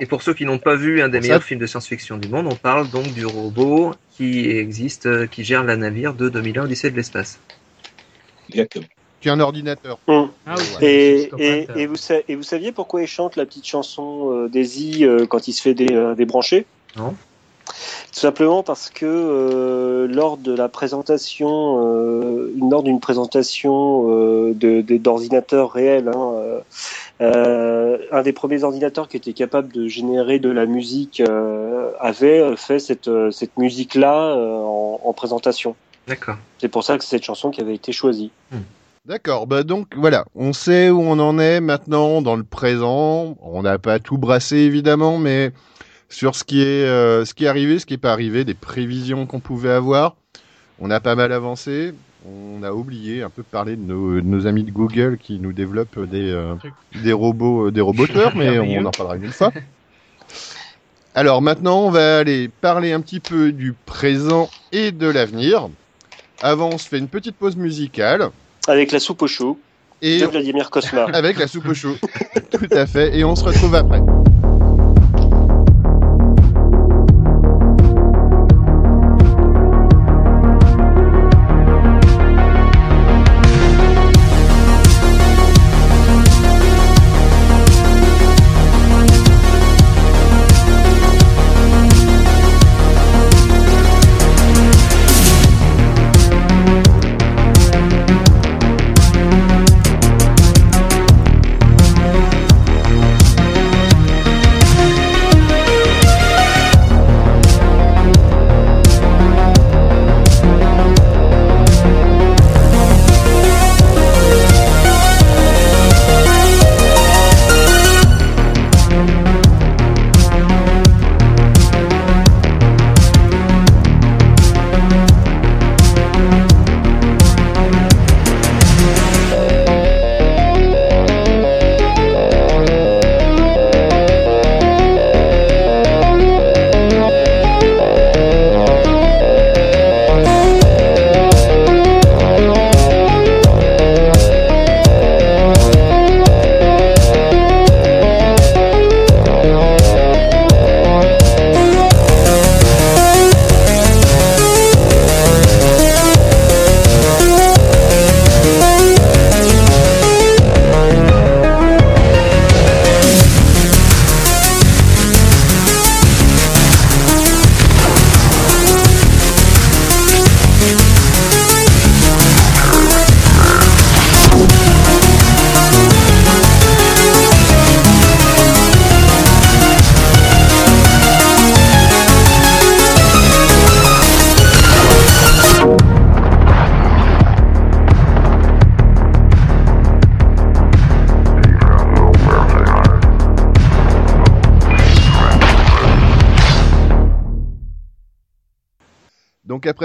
Et 0.00 0.06
pour 0.06 0.22
ceux 0.22 0.34
qui 0.34 0.44
n'ont 0.44 0.58
pas 0.58 0.74
vu 0.74 1.00
un 1.00 1.08
des 1.08 1.20
meilleurs 1.20 1.42
films 1.42 1.60
de 1.60 1.66
science-fiction 1.66 2.16
du 2.16 2.28
monde, 2.28 2.46
on 2.46 2.56
parle 2.56 2.90
donc 2.90 3.12
du 3.14 3.24
robot 3.24 3.94
qui 4.16 4.48
existe, 4.50 5.06
euh, 5.06 5.26
qui 5.26 5.44
gère 5.44 5.62
la 5.64 5.76
navire 5.76 6.14
de 6.14 6.28
2001 6.28 6.64
Odyssée 6.64 6.90
de 6.90 6.96
l'espace. 6.96 7.38
Exactement. 8.48 8.86
Tu 9.20 9.30
as 9.30 9.34
un 9.34 9.40
ordinateur. 9.40 9.98
Hum. 10.08 10.30
Ah 10.46 10.56
oui, 10.58 10.86
Et, 10.86 11.18
psychopathe, 11.18 11.76
et, 11.76 11.82
et, 11.82 11.86
vous 11.86 11.96
sa- 11.96 12.20
et 12.26 12.34
vous 12.34 12.42
saviez 12.42 12.72
pourquoi 12.72 13.02
il 13.02 13.06
chante 13.06 13.36
la 13.36 13.46
petite 13.46 13.66
chanson 13.66 14.32
euh, 14.32 14.48
Daisy 14.48 15.04
euh, 15.04 15.26
quand 15.26 15.46
il 15.46 15.52
se 15.52 15.62
fait 15.62 15.74
dé- 15.74 15.94
euh, 15.94 16.14
débrancher? 16.14 16.66
Non. 16.96 17.14
Tout 18.12 18.20
simplement 18.20 18.62
parce 18.62 18.90
que 18.90 19.06
euh, 19.06 20.06
lors 20.06 20.36
de 20.36 20.54
la 20.54 20.68
présentation, 20.68 21.78
euh, 21.82 22.52
lors 22.70 22.82
d'une 22.82 23.00
présentation 23.00 24.04
euh, 24.10 24.52
de- 24.54 24.82
de- 24.82 24.98
d'ordinateurs 24.98 25.72
réels, 25.72 26.08
hein, 26.08 26.32
euh, 26.34 26.60
euh, 27.22 27.98
un 28.12 28.22
des 28.22 28.34
premiers 28.34 28.64
ordinateurs 28.64 29.08
qui 29.08 29.16
était 29.16 29.32
capable 29.32 29.72
de 29.72 29.88
générer 29.88 30.38
de 30.38 30.50
la 30.50 30.66
musique 30.66 31.20
euh, 31.20 31.90
avait 32.00 32.54
fait 32.56 32.78
cette, 32.78 33.08
euh, 33.08 33.30
cette 33.30 33.56
musique-là 33.56 34.36
euh, 34.36 34.56
en, 34.58 35.00
en 35.02 35.12
présentation. 35.14 35.74
D'accord. 36.06 36.36
C'est 36.58 36.68
pour 36.68 36.84
ça 36.84 36.98
que 36.98 37.04
c'est 37.04 37.16
cette 37.16 37.24
chanson 37.24 37.50
qui 37.50 37.62
avait 37.62 37.74
été 37.74 37.92
choisie. 37.92 38.30
D'accord, 39.06 39.46
bah 39.46 39.62
donc 39.62 39.86
voilà, 39.96 40.26
on 40.36 40.52
sait 40.52 40.90
où 40.90 41.00
on 41.00 41.18
en 41.18 41.38
est 41.38 41.60
maintenant 41.60 42.20
dans 42.20 42.36
le 42.36 42.44
présent. 42.44 43.36
On 43.40 43.62
n'a 43.62 43.78
pas 43.78 43.98
tout 44.00 44.18
brassé 44.18 44.58
évidemment, 44.58 45.16
mais 45.18 45.50
sur 46.12 46.36
ce 46.36 46.44
qui 46.44 46.60
est 46.62 46.84
euh, 46.84 47.24
ce 47.24 47.34
qui 47.34 47.46
est 47.46 47.48
arrivé, 47.48 47.78
ce 47.78 47.86
qui 47.86 47.94
est 47.94 47.98
pas 47.98 48.12
arrivé, 48.12 48.44
des 48.44 48.54
prévisions 48.54 49.26
qu'on 49.26 49.40
pouvait 49.40 49.70
avoir, 49.70 50.16
on 50.78 50.90
a 50.90 51.00
pas 51.00 51.14
mal 51.14 51.32
avancé. 51.32 51.94
On 52.24 52.62
a 52.62 52.70
oublié 52.70 53.22
un 53.22 53.30
peu 53.30 53.42
de 53.42 53.48
parler 53.48 53.74
de 53.74 53.82
nos, 53.82 54.14
de 54.14 54.20
nos 54.20 54.46
amis 54.46 54.62
de 54.62 54.70
Google 54.70 55.18
qui 55.18 55.40
nous 55.40 55.52
développent 55.52 55.98
des 56.08 56.30
euh, 56.30 56.54
des 57.02 57.12
robots 57.12 57.66
euh, 57.66 57.70
des 57.72 57.80
roboteurs, 57.80 58.32
mais 58.36 58.58
on 58.58 58.84
en 58.84 58.90
parlera 58.92 59.16
une 59.16 59.32
fois. 59.32 59.52
Alors 61.14 61.42
maintenant, 61.42 61.80
on 61.80 61.90
va 61.90 62.18
aller 62.18 62.48
parler 62.48 62.92
un 62.92 63.00
petit 63.00 63.20
peu 63.20 63.50
du 63.50 63.72
présent 63.72 64.48
et 64.70 64.92
de 64.92 65.08
l'avenir. 65.08 65.68
Avant, 66.42 66.70
on 66.72 66.78
se 66.78 66.88
fait 66.88 66.98
une 66.98 67.08
petite 67.08 67.36
pause 67.36 67.56
musicale 67.56 68.30
Avec 68.68 68.92
la 68.92 69.00
soupe 69.00 69.22
au 69.22 69.26
chou 69.26 69.58
et 70.00 70.20
de 70.20 70.26
Vladimir 70.26 70.70
Kosma. 70.70 71.04
avec 71.12 71.38
la 71.38 71.46
soupe 71.46 71.68
au 71.68 71.74
chou. 71.74 71.96
Tout 72.50 72.66
à 72.70 72.86
fait. 72.86 73.16
Et 73.16 73.24
on 73.24 73.36
se 73.36 73.44
retrouve 73.44 73.74
après. 73.74 74.00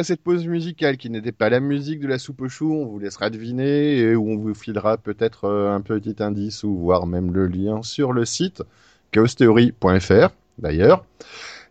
Cette 0.07 0.21
pause 0.21 0.47
musicale 0.47 0.95
qui 0.95 1.09
n'était 1.09 1.34
pas 1.34 1.49
la 1.49 1.59
musique 1.59 1.99
de 1.99 2.07
la 2.07 2.17
soupe 2.17 2.41
au 2.41 2.47
chou, 2.47 2.73
on 2.73 2.85
vous 2.85 2.97
laissera 2.97 3.29
deviner 3.29 3.97
et 3.97 4.15
où 4.15 4.29
on 4.29 4.38
vous 4.38 4.53
filera 4.53 4.97
peut-être 4.97 5.43
euh, 5.43 5.75
un 5.75 5.81
petit 5.81 6.15
indice 6.19 6.63
ou 6.63 6.77
voire 6.77 7.05
même 7.05 7.34
le 7.34 7.45
lien 7.45 7.84
sur 7.84 8.13
le 8.13 8.23
site 8.23 8.63
chaostheory.fr 9.11 10.29
d'ailleurs. 10.59 11.03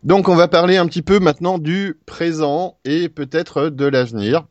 Donc 0.02 0.28
on 0.28 0.36
va 0.36 0.48
parler 0.48 0.76
un 0.76 0.86
petit 0.86 1.00
peu 1.00 1.18
maintenant 1.18 1.58
du 1.58 1.96
présent 2.04 2.76
et 2.84 3.08
peut-être 3.08 3.70
de 3.70 3.86
l'avenir 3.86 4.44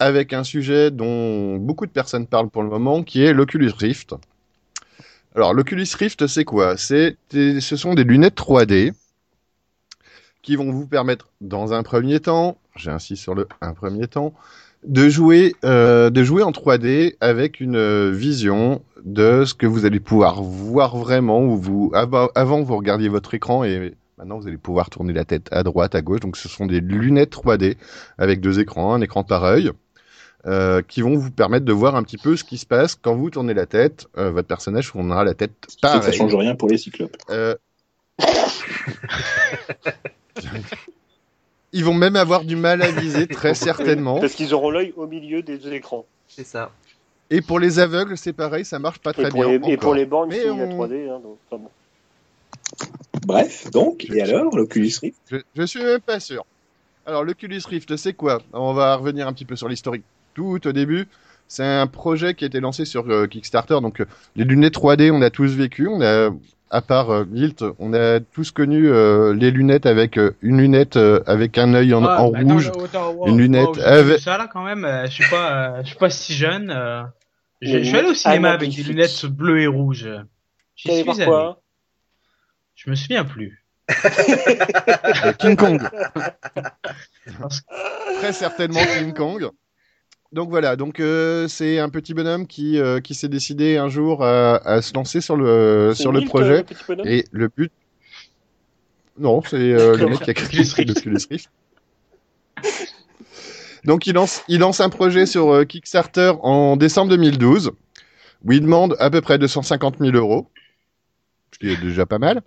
avec 0.00 0.32
un 0.32 0.42
sujet 0.42 0.90
dont 0.90 1.58
beaucoup 1.58 1.86
de 1.86 1.92
personnes 1.92 2.26
parlent 2.26 2.50
pour 2.50 2.64
le 2.64 2.68
moment 2.68 3.04
qui 3.04 3.22
est 3.22 3.32
l'Oculus 3.32 3.70
Rift. 3.78 4.16
Alors 5.36 5.54
l'Oculus 5.54 5.86
Rift 5.96 6.26
c'est 6.26 6.44
quoi? 6.44 6.76
C'est 6.76 7.16
ce 7.30 7.76
sont 7.76 7.94
des 7.94 8.02
lunettes 8.02 8.36
3D 8.36 8.92
qui 10.42 10.56
vont 10.56 10.72
vous 10.72 10.88
permettre, 10.88 11.28
dans 11.40 11.72
un 11.72 11.84
premier 11.84 12.18
temps, 12.18 12.58
j'insiste 12.76 13.22
sur 13.22 13.34
le 13.34 13.48
un 13.60 13.74
premier 13.74 14.06
temps, 14.06 14.34
de 14.84 15.08
jouer, 15.08 15.54
euh, 15.64 16.10
de 16.10 16.24
jouer 16.24 16.42
en 16.42 16.50
3D 16.50 17.16
avec 17.20 17.60
une 17.60 17.76
euh, 17.76 18.10
vision 18.10 18.82
de 19.04 19.44
ce 19.44 19.54
que 19.54 19.66
vous 19.66 19.84
allez 19.84 20.00
pouvoir 20.00 20.42
voir 20.42 20.96
vraiment. 20.96 21.40
Où 21.44 21.56
vous, 21.56 21.92
avant, 21.94 22.28
avant, 22.34 22.62
vous 22.62 22.76
regardiez 22.76 23.08
votre 23.08 23.34
écran 23.34 23.64
et 23.64 23.94
maintenant 24.18 24.38
vous 24.38 24.48
allez 24.48 24.56
pouvoir 24.56 24.90
tourner 24.90 25.12
la 25.12 25.24
tête 25.24 25.48
à 25.52 25.62
droite, 25.62 25.94
à 25.94 26.02
gauche. 26.02 26.20
Donc 26.20 26.36
ce 26.36 26.48
sont 26.48 26.66
des 26.66 26.80
lunettes 26.80 27.32
3D 27.32 27.76
avec 28.18 28.40
deux 28.40 28.58
écrans, 28.58 28.94
un 28.94 29.00
écran 29.00 29.24
par 29.24 29.44
œil. 29.44 29.70
Euh, 30.44 30.82
qui 30.82 31.02
vont 31.02 31.14
vous 31.14 31.30
permettre 31.30 31.64
de 31.64 31.72
voir 31.72 31.94
un 31.94 32.02
petit 32.02 32.18
peu 32.18 32.36
ce 32.36 32.42
qui 32.42 32.58
se 32.58 32.66
passe 32.66 32.96
quand 32.96 33.14
vous 33.14 33.30
tournez 33.30 33.54
la 33.54 33.66
tête. 33.66 34.08
Euh, 34.18 34.32
votre 34.32 34.48
personnage 34.48 34.90
tournera 34.90 35.22
la 35.22 35.34
tête 35.34 35.52
pareil. 35.80 36.02
Ça 36.02 36.10
change 36.10 36.34
rien 36.34 36.56
pour 36.56 36.68
les 36.68 36.78
cyclopes. 36.78 37.16
Euh... 37.30 37.54
Ils 41.72 41.84
vont 41.84 41.94
même 41.94 42.16
avoir 42.16 42.44
du 42.44 42.56
mal 42.56 42.82
à 42.82 42.90
viser, 42.90 43.26
très 43.28 43.54
certainement. 43.54 44.20
Parce 44.20 44.34
qu'ils 44.34 44.54
auront 44.54 44.70
l'œil 44.70 44.92
au 44.96 45.06
milieu 45.06 45.42
des 45.42 45.58
deux 45.58 45.72
écrans. 45.72 46.04
C'est 46.28 46.46
ça. 46.46 46.70
Et 47.30 47.40
pour 47.40 47.58
les 47.58 47.78
aveugles, 47.78 48.18
c'est 48.18 48.32
pareil, 48.32 48.64
ça 48.64 48.78
marche 48.78 48.98
pas 48.98 49.12
très 49.12 49.24
et 49.24 49.28
pour 49.28 49.44
bien. 49.44 49.58
Les, 49.58 49.72
et 49.72 49.76
pour 49.76 49.94
les 49.94 50.04
bornes, 50.04 50.30
c'est 50.30 50.50
on... 50.50 50.58
la 50.58 50.66
3D. 50.66 51.08
Hein, 51.08 51.20
donc, 51.22 51.38
enfin 51.50 51.62
bon. 51.62 51.70
Bref, 53.26 53.70
donc, 53.70 54.06
et 54.10 54.20
alors, 54.20 54.54
l'Oculus 54.56 54.92
Rift? 55.00 55.16
Je, 55.30 55.36
je 55.56 55.62
suis 55.62 55.82
même 55.82 56.00
pas 56.00 56.20
sûr. 56.20 56.44
Alors, 57.06 57.24
l'Oculus 57.24 57.60
Rift, 57.66 57.96
c'est 57.96 58.12
quoi? 58.12 58.42
On 58.52 58.72
va 58.74 58.96
revenir 58.96 59.26
un 59.26 59.32
petit 59.32 59.44
peu 59.44 59.56
sur 59.56 59.68
l'historique 59.68 60.04
tout 60.34 60.66
au 60.66 60.72
début. 60.72 61.06
C'est 61.48 61.64
un 61.64 61.86
projet 61.86 62.34
qui 62.34 62.44
a 62.44 62.46
été 62.46 62.60
lancé 62.60 62.84
sur 62.84 63.10
euh, 63.10 63.26
Kickstarter. 63.26 63.80
Donc, 63.82 64.00
euh, 64.00 64.06
les 64.36 64.44
lunettes 64.44 64.74
3D, 64.74 65.10
on 65.10 65.20
a 65.22 65.30
tous 65.30 65.54
vécu. 65.54 65.88
On 65.88 66.00
a, 66.00 66.30
à 66.72 66.80
part 66.82 67.10
euh, 67.10 67.24
Milt, 67.26 67.62
on 67.78 67.92
a 67.94 68.18
tous 68.18 68.50
connu 68.50 68.88
euh, 68.88 69.34
les 69.34 69.50
lunettes 69.50 69.86
avec 69.86 70.16
euh, 70.18 70.32
une 70.42 70.60
lunette 70.60 70.96
euh, 70.96 71.20
avec 71.26 71.58
un 71.58 71.72
œil 71.74 71.92
en, 71.94 72.02
Ah, 72.04 72.22
en 72.22 72.30
bah, 72.30 72.38
rouge. 72.40 72.68
attends, 72.68 72.84
attends, 72.84 73.10
wow, 73.12 73.28
une 73.28 73.38
lunette 73.38 73.68
wow, 73.76 73.80
avec- 73.80 74.18
Ça 74.20 74.38
là 74.38 74.48
quand 74.52 74.64
même, 74.64 74.84
euh, 74.84 75.04
je 75.06 75.10
suis 75.12 75.30
pas, 75.30 75.52
euh, 75.78 75.82
je 75.82 75.88
suis 75.88 75.98
pas 75.98 76.10
si 76.10 76.34
jeune. 76.34 76.70
euh, 76.70 77.02
je 77.60 77.78
je 77.78 77.84
suis 77.84 77.96
allé 77.96 78.08
au 78.08 78.14
cinéma 78.14 78.50
avec 78.50 78.74
des 78.74 78.82
lunettes 78.82 79.26
bleues 79.26 79.60
et 79.60 79.66
rouges. 79.68 80.08
J'y 80.74 80.90
suis 81.02 81.10
allé. 81.10 81.24
quoi 81.26 81.60
Je 82.74 82.90
me 82.90 82.94
souviens 82.96 83.24
plus. 83.24 83.64
King 85.38 85.56
Kong. 85.56 85.82
Parce 87.40 87.62
Très 88.20 88.32
certainement 88.32 88.80
King 88.98 89.12
Kong. 89.12 89.50
Donc 90.32 90.48
voilà, 90.48 90.76
donc 90.76 90.98
euh, 90.98 91.46
c'est 91.46 91.78
un 91.78 91.90
petit 91.90 92.14
bonhomme 92.14 92.46
qui 92.46 92.78
euh, 92.78 93.00
qui 93.00 93.14
s'est 93.14 93.28
décidé 93.28 93.76
un 93.76 93.88
jour 93.88 94.24
à, 94.24 94.56
à 94.66 94.80
se 94.80 94.94
lancer 94.94 95.20
sur 95.20 95.36
le 95.36 95.92
sur 95.94 96.10
le 96.10 96.22
projet. 96.22 96.64
et 97.04 97.24
le 97.32 97.48
but 97.48 97.70
non, 99.18 99.42
c'est 99.42 99.56
euh, 99.56 99.94
le 99.96 100.06
mec 100.06 100.20
qui 100.20 100.30
a 100.30 100.34
créé 100.34 100.62
Oculus 100.62 101.18
Rift. 101.30 101.50
Donc 103.84 104.06
il 104.06 104.14
lance 104.14 104.42
il 104.48 104.60
lance 104.60 104.80
un 104.80 104.88
projet 104.88 105.26
sur 105.26 105.66
Kickstarter 105.66 106.32
en 106.40 106.76
décembre 106.76 107.10
2012 107.10 107.72
où 108.44 108.52
il 108.52 108.62
demande 108.62 108.96
à 108.98 109.10
peu 109.10 109.20
près 109.20 109.38
250 109.38 109.98
000 109.98 110.16
euros, 110.16 110.48
ce 111.52 111.58
qui 111.58 111.70
est 111.70 111.80
déjà 111.80 112.06
pas 112.06 112.18
mal. 112.18 112.42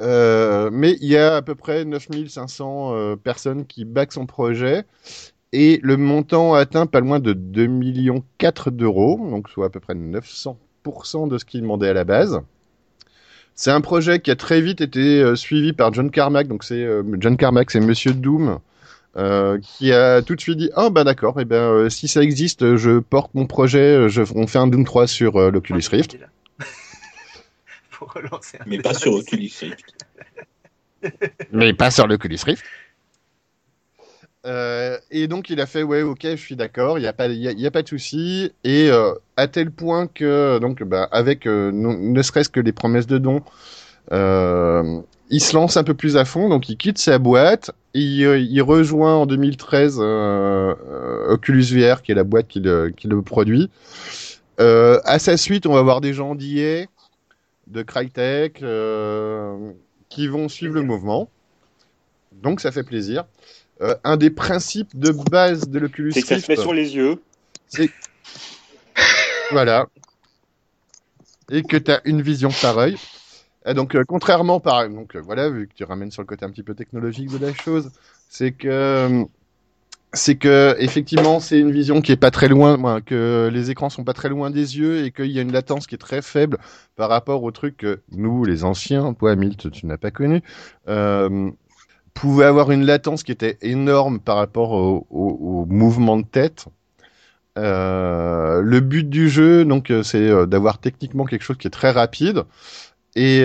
Euh, 0.00 0.70
mais 0.72 0.96
il 1.00 1.08
y 1.08 1.16
a 1.16 1.36
à 1.36 1.42
peu 1.42 1.54
près 1.54 1.84
9500 1.84 2.94
euh, 2.94 3.16
personnes 3.16 3.66
qui 3.66 3.84
backent 3.84 4.12
son 4.12 4.26
projet 4.26 4.84
et 5.52 5.80
le 5.82 5.96
montant 5.96 6.54
atteint 6.54 6.86
pas 6.86 7.00
loin 7.00 7.18
de 7.20 7.32
2 7.32 7.66
millions 7.66 8.24
4 8.38 8.70
d'euros, 8.70 9.18
donc 9.30 9.48
soit 9.48 9.66
à 9.66 9.70
peu 9.70 9.80
près 9.80 9.94
900% 9.94 11.28
de 11.28 11.38
ce 11.38 11.44
qu'il 11.44 11.62
demandait 11.62 11.88
à 11.88 11.94
la 11.94 12.04
base. 12.04 12.40
C'est 13.54 13.70
un 13.70 13.80
projet 13.80 14.20
qui 14.20 14.30
a 14.30 14.36
très 14.36 14.60
vite 14.60 14.80
été 14.80 15.22
euh, 15.22 15.36
suivi 15.36 15.72
par 15.72 15.92
John 15.92 16.10
Carmack, 16.10 16.48
donc 16.48 16.64
c'est 16.64 16.82
euh, 16.82 17.02
John 17.18 17.36
Carmack, 17.36 17.70
c'est 17.70 17.80
Monsieur 17.80 18.14
Doom, 18.14 18.60
euh, 19.16 19.58
qui 19.58 19.92
a 19.92 20.22
tout 20.22 20.36
de 20.36 20.40
suite 20.40 20.58
dit 20.58 20.70
ah 20.76 20.88
ben 20.88 21.02
d'accord, 21.02 21.40
et 21.40 21.44
ben 21.44 21.56
euh, 21.56 21.90
si 21.90 22.06
ça 22.06 22.22
existe, 22.22 22.76
je 22.76 23.00
porte 23.00 23.34
mon 23.34 23.44
projet, 23.44 24.08
je, 24.08 24.22
on 24.36 24.46
fait 24.46 24.58
un 24.58 24.68
Doom 24.68 24.84
3 24.84 25.08
sur 25.08 25.36
euh, 25.36 25.50
l'Oculus 25.50 25.82
Rift. 25.90 26.16
Pour 27.90 28.12
relancer 28.12 28.56
un 28.60 28.64
Mais 28.66 28.78
pas 28.82 28.94
sur. 28.94 29.12
Oculus 29.14 29.50
Rift. 29.60 30.06
mais 31.52 31.72
pas 31.72 31.90
sur 31.90 32.06
l'Oculus 32.06 32.38
Rift. 32.44 32.62
Euh, 34.46 34.96
et 35.10 35.28
donc 35.28 35.50
il 35.50 35.60
a 35.60 35.66
fait 35.66 35.82
ouais 35.82 36.00
ok 36.00 36.22
je 36.22 36.36
suis 36.36 36.56
d'accord 36.56 36.98
il 36.98 37.02
y 37.02 37.06
a 37.06 37.12
pas 37.12 37.26
il 37.28 37.42
y 37.42 37.66
a, 37.66 37.70
pas 37.70 37.82
de 37.82 37.88
souci. 37.88 38.52
Et 38.64 38.90
euh, 38.90 39.12
à 39.36 39.48
tel 39.48 39.70
point 39.70 40.06
que 40.06 40.58
donc 40.58 40.82
bah 40.82 41.08
avec 41.12 41.46
euh, 41.46 41.70
ne, 41.72 42.22
serait-ce 42.22 42.48
que 42.48 42.60
les 42.60 42.72
promesses 42.72 43.06
de 43.06 43.18
dons 43.18 43.42
il 45.30 45.40
se 45.40 45.54
lance 45.54 45.76
un 45.76 45.84
peu 45.84 45.94
plus 45.94 46.16
à 46.16 46.24
fond. 46.24 46.48
Donc 46.48 46.68
il 46.68 46.76
quitte 46.76 46.98
sa 46.98 47.18
boîte. 47.18 47.70
Il, 47.94 48.62
rejoint 48.62 49.16
en 49.16 49.26
2013 49.26 49.98
euh, 50.00 50.04
euh, 50.04 51.32
Oculus 51.32 51.64
VR 51.72 52.02
qui 52.02 52.12
est 52.12 52.14
la 52.14 52.24
boîte 52.24 52.48
qui 52.48 52.60
le, 52.60 53.22
produit. 53.22 53.70
À 54.58 55.18
sa 55.18 55.36
suite 55.36 55.66
on 55.66 55.72
va 55.72 55.82
voir 55.82 56.00
des 56.00 56.12
gens 56.12 56.34
d'IA 56.34 56.86
de 57.66 57.82
Crytek 57.82 58.64
qui 60.08 60.26
vont 60.26 60.48
suivre 60.48 60.74
le 60.74 60.82
mouvement. 60.82 61.30
Donc 62.42 62.60
ça 62.60 62.72
fait 62.72 62.84
plaisir 62.84 63.24
euh, 63.82 63.94
un 64.04 64.16
des 64.16 64.30
principes 64.30 64.98
de 64.98 65.10
base 65.30 65.68
de 65.68 65.78
l'Oculus 65.78 66.12
C'est 66.12 66.22
que 66.22 66.28
ça 66.28 66.34
se 66.34 66.46
Rift, 66.46 66.48
met 66.48 66.56
sur 66.56 66.72
les 66.72 66.94
yeux. 66.96 67.20
voilà, 69.50 69.86
et 71.50 71.62
que 71.62 71.76
tu 71.76 71.90
as 71.90 72.00
une 72.04 72.22
vision 72.22 72.50
par 72.62 72.78
œil. 72.78 72.96
Et 73.66 73.74
donc, 73.74 73.94
euh, 73.94 74.04
contrairement 74.06 74.60
par, 74.60 74.88
donc 74.88 75.16
euh, 75.16 75.20
voilà, 75.20 75.50
vu 75.50 75.68
que 75.68 75.74
tu 75.74 75.84
ramènes 75.84 76.10
sur 76.10 76.22
le 76.22 76.26
côté 76.26 76.44
un 76.44 76.50
petit 76.50 76.62
peu 76.62 76.74
technologique 76.74 77.30
de 77.30 77.38
la 77.38 77.52
chose, 77.52 77.90
c'est 78.28 78.52
que 78.52 79.26
c'est 80.12 80.36
que 80.36 80.74
effectivement 80.80 81.38
c'est 81.38 81.60
une 81.60 81.70
vision 81.70 82.00
qui 82.00 82.10
est 82.10 82.16
pas 82.16 82.32
très 82.32 82.48
loin, 82.48 83.00
que 83.00 83.48
les 83.52 83.70
écrans 83.70 83.90
sont 83.90 84.02
pas 84.02 84.12
très 84.12 84.28
loin 84.28 84.50
des 84.50 84.76
yeux 84.76 85.04
et 85.04 85.12
qu'il 85.12 85.30
y 85.30 85.38
a 85.38 85.42
une 85.42 85.52
latence 85.52 85.86
qui 85.86 85.94
est 85.94 85.98
très 85.98 86.20
faible 86.20 86.58
par 86.96 87.08
rapport 87.08 87.44
au 87.44 87.50
truc 87.52 87.76
que 87.76 88.00
nous, 88.10 88.44
les 88.44 88.64
anciens, 88.64 89.14
toi, 89.14 89.36
Milt, 89.36 89.70
tu 89.70 89.86
n'as 89.86 89.98
pas 89.98 90.10
connu. 90.10 90.42
Euh, 90.88 91.50
pouvait 92.14 92.44
avoir 92.44 92.70
une 92.70 92.84
latence 92.84 93.22
qui 93.22 93.32
était 93.32 93.58
énorme 93.62 94.20
par 94.20 94.36
rapport 94.36 94.72
au, 94.72 95.66
mouvement 95.68 96.18
de 96.18 96.24
tête. 96.24 96.66
Euh, 97.58 98.60
le 98.62 98.80
but 98.80 99.08
du 99.08 99.28
jeu, 99.28 99.64
donc, 99.64 99.90
euh, 99.90 100.02
c'est 100.02 100.28
euh, 100.28 100.46
d'avoir 100.46 100.78
techniquement 100.78 101.24
quelque 101.24 101.42
chose 101.42 101.56
qui 101.58 101.66
est 101.66 101.70
très 101.70 101.90
rapide. 101.90 102.44
Et, 103.16 103.44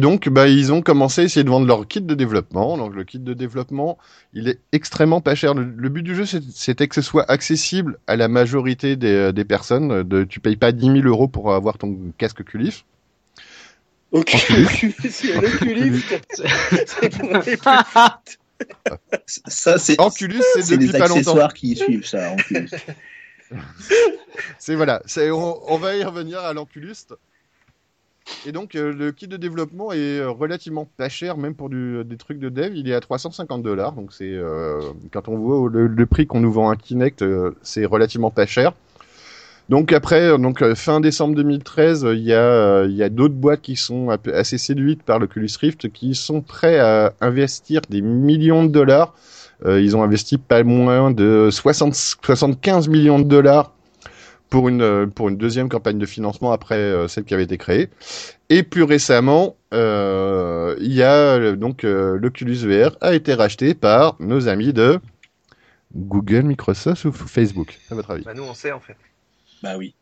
donc, 0.00 0.28
bah, 0.28 0.48
ils 0.48 0.72
ont 0.72 0.80
commencé 0.80 1.20
à 1.22 1.24
essayer 1.24 1.44
de 1.44 1.50
vendre 1.50 1.66
leur 1.66 1.86
kit 1.86 2.00
de 2.00 2.14
développement. 2.14 2.88
Le 2.88 3.04
kit 3.04 3.18
de 3.18 3.34
développement, 3.34 3.98
il 4.32 4.48
est 4.48 4.60
extrêmement 4.72 5.20
pas 5.20 5.34
cher. 5.34 5.54
Le, 5.54 5.88
but 5.88 6.02
du 6.02 6.14
jeu, 6.14 6.24
c'était 6.26 6.88
que 6.88 6.94
ce 6.94 7.02
soit 7.02 7.30
accessible 7.30 7.98
à 8.06 8.16
la 8.16 8.28
majorité 8.28 8.96
des, 8.96 9.44
personnes. 9.44 10.02
De, 10.02 10.24
tu 10.24 10.40
payes 10.40 10.56
pas 10.56 10.72
10 10.72 11.02
000 11.02 11.08
euros 11.08 11.28
pour 11.28 11.52
avoir 11.54 11.78
ton 11.78 11.96
casque 12.18 12.44
Oculus. 14.18 14.66
Oculus, 14.66 14.94
c'est 15.10 15.34
l'Oculus. 15.40 16.02
C'est 16.86 17.18
pour 17.18 17.32
les 17.32 17.56
plus- 17.56 17.58
Ça, 19.26 19.78
c'est 19.78 20.00
Oculus, 20.00 20.40
c'est 20.54 20.62
c'est 20.62 20.76
depuis 20.76 20.92
les 20.92 20.98
pas 20.98 21.08
longtemps. 21.08 21.16
accessoires 21.20 21.54
qui 21.54 21.74
suivent 21.76 22.06
ça. 22.06 22.32
Oculus. 22.32 22.70
C'est 24.58 24.74
voilà, 24.74 25.00
c'est 25.06 25.30
on, 25.30 25.72
on 25.72 25.76
va 25.76 25.94
y 25.96 26.02
revenir 26.02 26.40
à 26.40 26.52
l'Oculus. 26.54 26.94
Et 28.46 28.52
donc 28.52 28.74
euh, 28.74 28.90
le 28.92 29.12
kit 29.12 29.28
de 29.28 29.36
développement 29.36 29.92
est 29.92 30.18
euh, 30.18 30.30
relativement 30.30 30.88
pas 30.96 31.08
cher, 31.10 31.36
même 31.36 31.54
pour 31.54 31.68
du, 31.68 32.02
des 32.04 32.16
trucs 32.16 32.38
de 32.40 32.48
dev, 32.48 32.72
il 32.74 32.88
est 32.88 32.94
à 32.94 33.00
350 33.00 33.62
dollars. 33.62 33.92
Donc 33.92 34.12
c'est 34.12 34.32
euh, 34.32 34.80
quand 35.12 35.28
on 35.28 35.36
voit 35.36 35.68
le, 35.70 35.86
le 35.86 36.06
prix 36.06 36.26
qu'on 36.26 36.40
nous 36.40 36.50
vend 36.52 36.70
un 36.70 36.74
Kinect, 36.76 37.22
euh, 37.22 37.54
c'est 37.62 37.84
relativement 37.84 38.30
pas 38.30 38.46
cher. 38.46 38.72
Donc 39.68 39.92
après, 39.92 40.22
euh, 40.22 40.38
donc 40.38 40.62
euh, 40.62 40.74
fin 40.74 41.00
décembre 41.00 41.34
2013, 41.36 42.04
euh, 42.04 42.14
il 42.14 42.22
y 42.22 42.34
a 42.34 42.84
il 42.84 42.94
y 42.94 43.02
a 43.02 43.08
d'autres 43.08 43.34
boîtes 43.34 43.62
qui 43.62 43.76
sont 43.76 44.08
assez 44.32 44.58
séduites 44.58 45.02
par 45.02 45.18
l'Oculus 45.18 45.48
Rift, 45.58 45.90
qui 45.90 46.14
sont 46.14 46.42
prêts 46.42 46.78
à 46.78 47.14
investir 47.20 47.80
des 47.88 48.02
millions 48.02 48.64
de 48.64 48.70
dollars. 48.70 49.14
Ils 49.66 49.96
ont 49.96 50.02
investi 50.02 50.36
pas 50.36 50.62
moins 50.62 51.10
de 51.10 51.48
60, 51.50 51.94
75 51.94 52.88
millions 52.88 53.18
de 53.18 53.24
dollars 53.24 53.72
pour 54.50 54.68
une 54.68 55.08
deuxième 55.38 55.70
campagne 55.70 55.96
de 55.96 56.04
financement 56.04 56.52
après 56.52 56.92
celle 57.08 57.24
qui 57.24 57.32
avait 57.32 57.44
été 57.44 57.56
créée. 57.56 57.88
Et 58.50 58.62
plus 58.62 58.82
récemment, 58.82 59.56
il 59.72 60.92
y 60.92 61.02
a 61.02 61.56
donc 61.56 61.82
l'Oculus 61.84 62.56
VR 62.56 62.98
a 63.00 63.14
été 63.14 63.32
racheté 63.32 63.72
par 63.72 64.16
nos 64.20 64.48
amis 64.48 64.74
de 64.74 65.00
Google, 65.94 66.42
Microsoft 66.42 67.06
ou 67.06 67.12
Facebook, 67.12 67.78
à 67.90 67.94
votre 67.94 68.10
avis? 68.10 68.24
Bah, 68.24 68.34
nous, 68.34 68.42
on 68.42 68.54
sait 68.54 68.72
en 68.72 68.80
fait. 68.80 68.96
Bah 69.64 69.76
oui. 69.76 69.94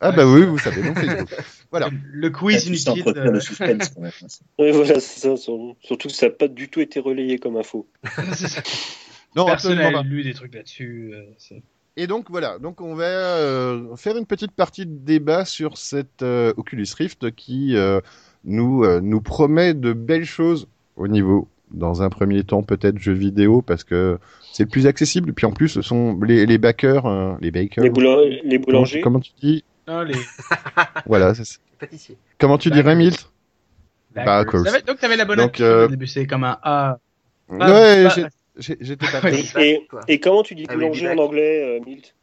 Ah 0.00 0.10
Ouais, 0.10 0.16
bah 0.16 0.26
oui, 0.26 0.46
vous 0.46 0.56
savez, 0.58 0.82
donc 0.82 0.98
Facebook. 0.98 1.28
Voilà. 1.70 1.90
Le 2.12 2.30
quiz 2.30 2.66
inutile. 2.66 3.04
de- 3.04 3.20
le 3.30 3.38
suspense 3.40 3.90
quand 3.90 4.00
même. 4.00 4.12
hein. 4.22 4.26
Oui, 4.58 4.70
voilà, 4.72 4.98
c'est 4.98 5.20
ça. 5.20 5.36
sur- 5.36 5.76
Surtout 5.82 6.08
que 6.08 6.14
ça 6.14 6.26
n'a 6.26 6.32
pas 6.32 6.48
du 6.48 6.68
tout 6.70 6.80
été 6.80 6.98
relayé 7.00 7.38
comme 7.38 7.56
info. 7.56 7.86
Ça. 8.34 8.62
Non, 9.36 9.44
Personne 9.46 9.72
absolument 9.78 10.02
n'a 10.02 10.08
lu 10.08 10.22
des 10.24 10.34
trucs 10.34 10.54
là-dessus. 10.54 11.12
euh, 11.14 11.56
Et 11.96 12.06
donc 12.08 12.30
voilà, 12.30 12.58
donc 12.58 12.80
on 12.80 12.94
va 12.94 13.04
euh, 13.04 13.94
faire 13.96 14.16
une 14.16 14.26
petite 14.26 14.52
partie 14.52 14.86
de 14.86 14.96
débat 14.96 15.44
sur 15.44 15.76
cette 15.78 16.22
euh, 16.22 16.52
Oculus 16.56 16.86
Rift 16.96 17.30
qui 17.36 17.76
euh, 17.76 18.00
nous 18.44 18.82
euh, 18.84 19.00
nous 19.00 19.20
promet 19.20 19.74
de 19.74 19.92
belles 19.92 20.24
choses 20.24 20.66
au 20.96 21.06
niveau 21.06 21.46
dans 21.70 22.02
un 22.02 22.08
premier 22.10 22.42
temps 22.42 22.64
peut-être 22.64 22.98
jeux 22.98 23.12
vidéo 23.12 23.62
parce 23.62 23.84
que 23.84 24.18
c'est 24.60 24.64
le 24.64 24.68
plus 24.70 24.86
accessible 24.86 25.32
puis 25.32 25.46
en 25.46 25.52
plus 25.52 25.68
ce 25.70 25.80
sont 25.80 26.20
les 26.20 26.44
les 26.44 26.58
backers 26.58 27.06
euh, 27.06 27.34
les 27.40 27.50
bakers 27.50 27.82
Les, 27.82 27.88
boulangers. 28.58 29.00
comment 29.00 29.18
tu 29.20 29.32
dis 29.40 29.64
Non, 29.88 30.02
les 30.02 30.12
voilà 31.06 31.32
c'est 31.34 31.46
ça. 31.46 31.56
Pâtissier. 31.78 32.18
comment 32.38 32.58
tu 32.58 32.70
dirais 32.70 32.94
Milt? 32.94 33.30
Backers. 34.14 34.26
Backers. 34.44 34.64
T'avais- 34.64 34.82
Donc 34.82 34.98
t'avais 34.98 35.16
la 35.16 35.24
bonne 35.24 35.38
Donc, 35.38 35.60
euh, 35.62 35.86
au 35.86 35.88
début, 35.88 36.06
c'est 36.06 36.26
comme 36.26 36.44
un 36.44 36.58
A. 36.62 36.98
ouais 37.48 38.04
bah, 38.04 38.08
j'ai- 38.14 38.26
j'ai- 38.58 38.76
j'étais 38.82 39.06
pas 39.12 39.20
Ouais. 39.22 39.42
prêt. 39.44 39.64
Et, 39.64 39.88
et 40.08 40.20
comment 40.20 40.42
tu 40.42 40.54
dis 40.54 40.66
Ah 40.68 40.72
oui, 40.74 40.82
boulanger 40.84 41.08
en 41.08 41.16
anglais, 41.18 41.78
euh, 41.80 41.80
Milt? 41.86 42.14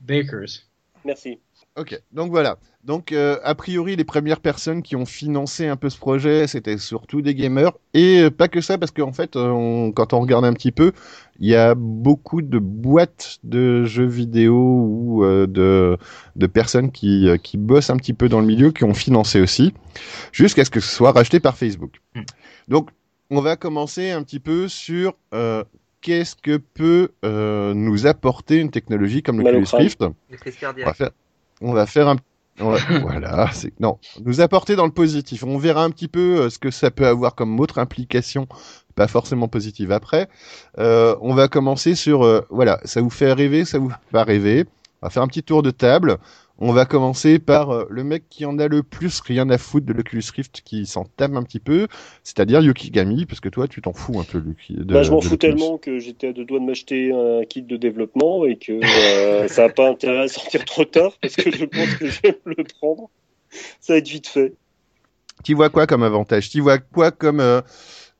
Bakers. 0.00 0.66
Merci. 1.06 1.38
Ok, 1.78 2.00
donc 2.12 2.30
voilà. 2.30 2.56
Donc 2.84 3.12
euh, 3.12 3.36
a 3.44 3.54
priori 3.54 3.96
les 3.96 4.04
premières 4.04 4.40
personnes 4.40 4.82
qui 4.82 4.96
ont 4.96 5.04
financé 5.04 5.66
un 5.66 5.76
peu 5.76 5.90
ce 5.90 5.98
projet, 5.98 6.46
c'était 6.46 6.78
surtout 6.78 7.20
des 7.20 7.34
gamers 7.34 7.72
et 7.92 8.20
euh, 8.22 8.30
pas 8.30 8.48
que 8.48 8.60
ça 8.62 8.78
parce 8.78 8.92
qu'en 8.92 9.12
fait, 9.12 9.36
euh, 9.36 9.48
on- 9.50 9.92
quand 9.92 10.12
on 10.14 10.20
regarde 10.20 10.44
un 10.46 10.54
petit 10.54 10.72
peu, 10.72 10.92
il 11.38 11.48
y 11.48 11.54
a 11.54 11.74
beaucoup 11.74 12.40
de 12.40 12.58
boîtes 12.58 13.38
de 13.44 13.84
jeux 13.84 14.06
vidéo 14.06 14.54
ou 14.56 15.24
euh, 15.24 15.46
de 15.46 15.98
de 16.36 16.46
personnes 16.46 16.92
qui 16.92 17.28
euh, 17.28 17.36
qui 17.36 17.58
bossent 17.58 17.90
un 17.90 17.96
petit 17.98 18.14
peu 18.14 18.28
dans 18.30 18.40
le 18.40 18.46
milieu 18.46 18.70
qui 18.70 18.84
ont 18.84 18.94
financé 18.94 19.40
aussi, 19.40 19.74
jusqu'à 20.32 20.64
ce 20.64 20.70
que 20.70 20.80
ce 20.80 20.88
soit 20.94 21.12
racheté 21.12 21.40
par 21.40 21.58
Facebook. 21.58 22.00
Hmm. 22.14 22.22
Donc 22.68 22.88
on 23.30 23.40
va 23.42 23.56
commencer 23.56 24.10
un 24.12 24.22
petit 24.22 24.40
peu 24.40 24.68
sur 24.68 25.12
euh, 25.34 25.62
qu'est-ce 26.00 26.36
que 26.36 26.56
peut 26.56 27.10
euh, 27.24 27.74
nous 27.74 28.06
apporter 28.06 28.56
une 28.58 28.70
technologie 28.70 29.22
comme 29.22 29.40
le 29.40 29.44
Oculus. 29.48 29.66
Rift. 29.82 30.04
On 30.84 30.86
va 30.86 30.94
faire, 30.94 31.10
on 31.60 31.72
va 31.72 31.86
faire 31.86 32.08
un, 32.08 32.16
on 32.60 32.70
va- 32.70 32.78
voilà, 33.00 33.50
c'est 33.52 33.72
non, 33.80 33.98
nous 34.24 34.40
apporter 34.40 34.76
dans 34.76 34.86
le 34.86 34.92
positif. 34.92 35.44
On 35.44 35.58
verra 35.58 35.84
un 35.84 35.90
petit 35.90 36.08
peu 36.08 36.40
euh, 36.42 36.50
ce 36.50 36.58
que 36.58 36.70
ça 36.70 36.90
peut 36.90 37.06
avoir 37.06 37.34
comme 37.34 37.58
autre 37.60 37.78
implication, 37.78 38.46
pas 38.94 39.08
forcément 39.08 39.48
positive 39.48 39.92
après. 39.92 40.28
Euh, 40.78 41.16
on 41.20 41.34
va 41.34 41.48
commencer 41.48 41.94
sur, 41.94 42.24
euh, 42.24 42.40
voilà, 42.50 42.80
ça 42.84 43.00
vous 43.00 43.10
fait 43.10 43.32
rêver, 43.32 43.64
ça 43.64 43.78
vous 43.78 43.90
fait 43.90 43.96
pas 44.12 44.24
rêver. 44.24 44.64
On 45.02 45.06
va 45.06 45.10
faire 45.10 45.22
un 45.22 45.28
petit 45.28 45.42
tour 45.42 45.62
de 45.62 45.70
table. 45.70 46.16
On 46.58 46.72
va 46.72 46.86
commencer 46.86 47.38
par 47.38 47.70
euh, 47.70 47.84
le 47.90 48.02
mec 48.02 48.28
qui 48.30 48.46
en 48.46 48.58
a 48.58 48.66
le 48.68 48.82
plus 48.82 49.20
rien 49.20 49.48
à 49.50 49.58
foutre 49.58 49.86
de 49.86 49.92
l'Oculus 49.92 50.22
Rift, 50.34 50.62
qui 50.64 50.86
s'en 50.86 51.04
tape 51.04 51.34
un 51.34 51.42
petit 51.42 51.60
peu, 51.60 51.86
c'est-à-dire 52.24 52.60
Yukigami, 52.60 53.26
parce 53.26 53.40
que 53.40 53.48
toi, 53.50 53.68
tu 53.68 53.82
t'en 53.82 53.92
fous 53.92 54.18
un 54.18 54.24
peu, 54.24 54.40
de- 54.40 54.54
bah, 54.94 55.02
je 55.02 55.10
m'en 55.10 55.20
fous 55.20 55.36
tellement 55.36 55.76
que 55.76 55.98
j'étais 55.98 56.28
à 56.28 56.32
deux 56.32 56.44
doigts 56.44 56.58
de 56.60 56.64
m'acheter 56.64 57.12
un 57.12 57.44
kit 57.44 57.62
de 57.62 57.76
développement 57.76 58.44
et 58.46 58.56
que 58.56 58.72
euh, 58.72 59.48
ça 59.48 59.62
n'a 59.62 59.68
pas 59.68 59.90
intérêt 59.90 60.22
à 60.22 60.28
sortir 60.28 60.64
trop 60.64 60.84
tard 60.84 61.12
parce 61.20 61.36
que 61.36 61.50
je 61.50 61.64
pense 61.66 61.94
que 61.94 62.08
je 62.08 62.20
vais 62.22 62.38
le 62.44 62.64
prendre. 62.64 63.10
Ça 63.80 63.92
va 63.94 63.98
être 63.98 64.08
vite 64.08 64.26
fait. 64.26 64.54
Tu 65.44 65.54
vois 65.54 65.68
quoi 65.70 65.86
comme 65.86 66.02
avantage? 66.02 66.48
Tu 66.50 66.60
vois 66.60 66.78
quoi 66.78 67.10
comme 67.10 67.40
euh, 67.40 67.60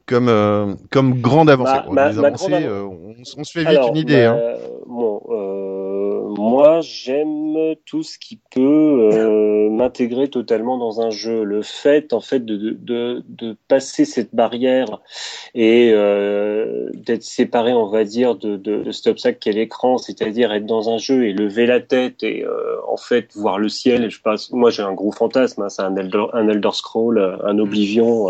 comme 0.07 0.29
euh, 0.29 0.75
comme 0.91 1.21
grande 1.21 1.51
avancée 1.51 1.79
Ma- 1.91 2.05
avancées, 2.05 2.51
grande 2.53 2.63
euh, 2.65 2.85
on, 2.85 3.15
on 3.39 3.45
se 3.45 3.53
fait 3.53 3.61
vite 3.65 3.71
Alors, 3.71 3.89
une 3.91 3.97
idée. 3.97 4.25
hein. 4.25 4.39
bon, 4.87 5.21
moi, 6.37 6.81
j'aime 6.81 7.75
tout 7.85 8.03
ce 8.03 8.19
qui 8.19 8.39
peut 8.51 9.11
euh, 9.13 9.71
m'intégrer 9.71 10.29
totalement 10.29 10.79
dans 10.79 11.01
un 11.01 11.11
jeu. 11.11 11.45
Le 11.45 11.63
fait, 11.63 12.13
en 12.13 12.21
fait, 12.21 12.45
de, 12.45 12.57
de, 12.71 13.25
de, 13.29 13.57
passer 13.69 14.05
cette 14.05 14.35
barrière 14.35 15.01
et 15.55 15.91
euh, 15.93 16.91
d'être 16.95 17.23
séparé, 17.23 17.73
on 17.73 17.87
va 17.87 18.05
dire, 18.05 18.37
de, 18.37 18.57
de, 18.57 18.83
de 18.83 18.91
cet 18.93 19.09
obstacle 19.09 19.39
qu'est 19.39 19.53
l'écran, 19.53 19.99
c'est-à-dire 19.99 20.53
être 20.53 20.67
dans 20.67 20.91
un 20.91 20.99
jeu 20.99 21.27
et 21.27 21.33
lever 21.33 21.67
la 21.67 21.81
tête 21.81 22.23
et 22.23 22.45
euh, 22.45 22.77
en 22.89 22.97
fait 22.97 23.35
voir 23.35 23.59
le 23.59 23.69
ciel. 23.69 24.05
Et 24.05 24.11
je 24.11 24.21
passe, 24.21 24.51
moi, 24.51 24.71
j'ai 24.71 24.83
un 24.83 24.95
gros 24.95 25.13
fantasme, 25.13 25.63
hein, 25.63 25.69
c'est 25.69 25.83
un 25.83 25.97
Elder, 25.97 26.25
un 26.33 26.49
Elder 26.49 26.71
Scroll, 26.73 27.19
euh, 27.19 27.37
un 27.45 27.59
Oblivion. 27.59 28.29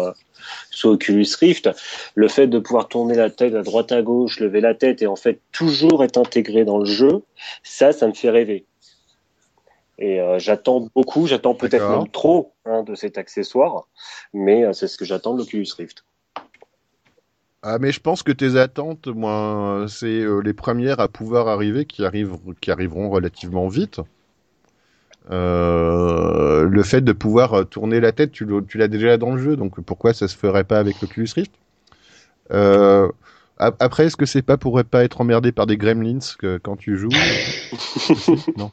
Sur 0.71 0.91
Oculus 0.91 1.27
Rift, 1.41 1.71
le 2.15 2.29
fait 2.29 2.47
de 2.47 2.59
pouvoir 2.59 2.89
tourner 2.89 3.15
la 3.15 3.31
tête 3.31 3.55
à 3.55 3.63
droite 3.63 3.93
à 3.93 4.03
gauche, 4.03 4.41
lever 4.41 4.61
la 4.61 4.75
tête 4.75 5.03
et 5.03 5.07
en 5.07 5.17
fait 5.17 5.41
toujours 5.53 6.05
être 6.05 6.19
intégré 6.19 6.65
dans 6.65 6.79
le 6.79 6.85
jeu, 6.85 7.23
ça, 7.63 7.93
ça 7.93 8.07
me 8.07 8.15
fait 8.15 8.31
rêver. 8.31 8.65
Et 9.99 10.21
euh, 10.21 10.39
j'attends 10.39 10.89
beaucoup, 10.95 11.27
j'attends 11.27 11.55
peut-être 11.55 11.89
même 11.89 12.09
trop 12.09 12.53
hein, 12.67 12.83
de 12.83 12.95
cet 12.95 13.17
accessoire, 13.17 13.89
mais 14.35 14.65
euh, 14.65 14.73
c'est 14.73 14.89
ce 14.89 14.99
que 14.99 15.05
j'attends 15.07 15.35
de 15.35 15.39
l'Oculus 15.39 15.69
Rift. 15.77 16.05
Ah 17.63 17.79
mais 17.81 17.91
je 17.91 18.01
pense 18.01 18.23
que 18.23 18.33
tes 18.33 18.57
attentes, 18.57 19.09
moi, 19.09 19.87
c'est 19.89 20.07
euh, 20.07 20.41
les 20.41 20.53
premières 20.53 21.01
à 21.01 21.09
pouvoir 21.09 21.49
arriver 21.49 21.87
qui 21.87 22.05
arrivent 22.05 22.37
qui 22.61 22.71
arriveront 22.71 23.09
relativement 23.09 23.69
vite. 23.69 24.01
Le 26.69 26.83
fait 26.83 27.01
de 27.01 27.13
pouvoir 27.13 27.55
euh, 27.55 27.65
tourner 27.65 28.01
la 28.01 28.13
tête, 28.13 28.33
tu 28.33 28.47
l'as 28.75 28.89
déjà 28.89 29.17
dans 29.17 29.33
le 29.35 29.43
jeu, 29.43 29.57
donc 29.57 29.81
pourquoi 29.81 30.13
ça 30.13 30.29
se 30.29 30.37
ferait 30.37 30.65
pas 30.65 30.79
avec 30.79 31.01
l'Oculus 31.01 31.29
Rift? 31.35 31.53
Euh, 32.53 33.09
ap- 33.59 33.77
Après, 33.81 34.07
est-ce 34.07 34.17
que 34.17 34.27
c'est 34.27 34.43
pas 34.43 34.57
pourrait 34.57 34.85
pas 34.85 35.05
être 35.05 35.21
emmerdé 35.21 35.53
par 35.53 35.67
des 35.67 35.77
gremlins 35.77 36.19
que, 36.39 36.59
quand 36.59 36.77
tu 36.77 36.97
joues? 36.97 37.11
Non. 38.57 38.71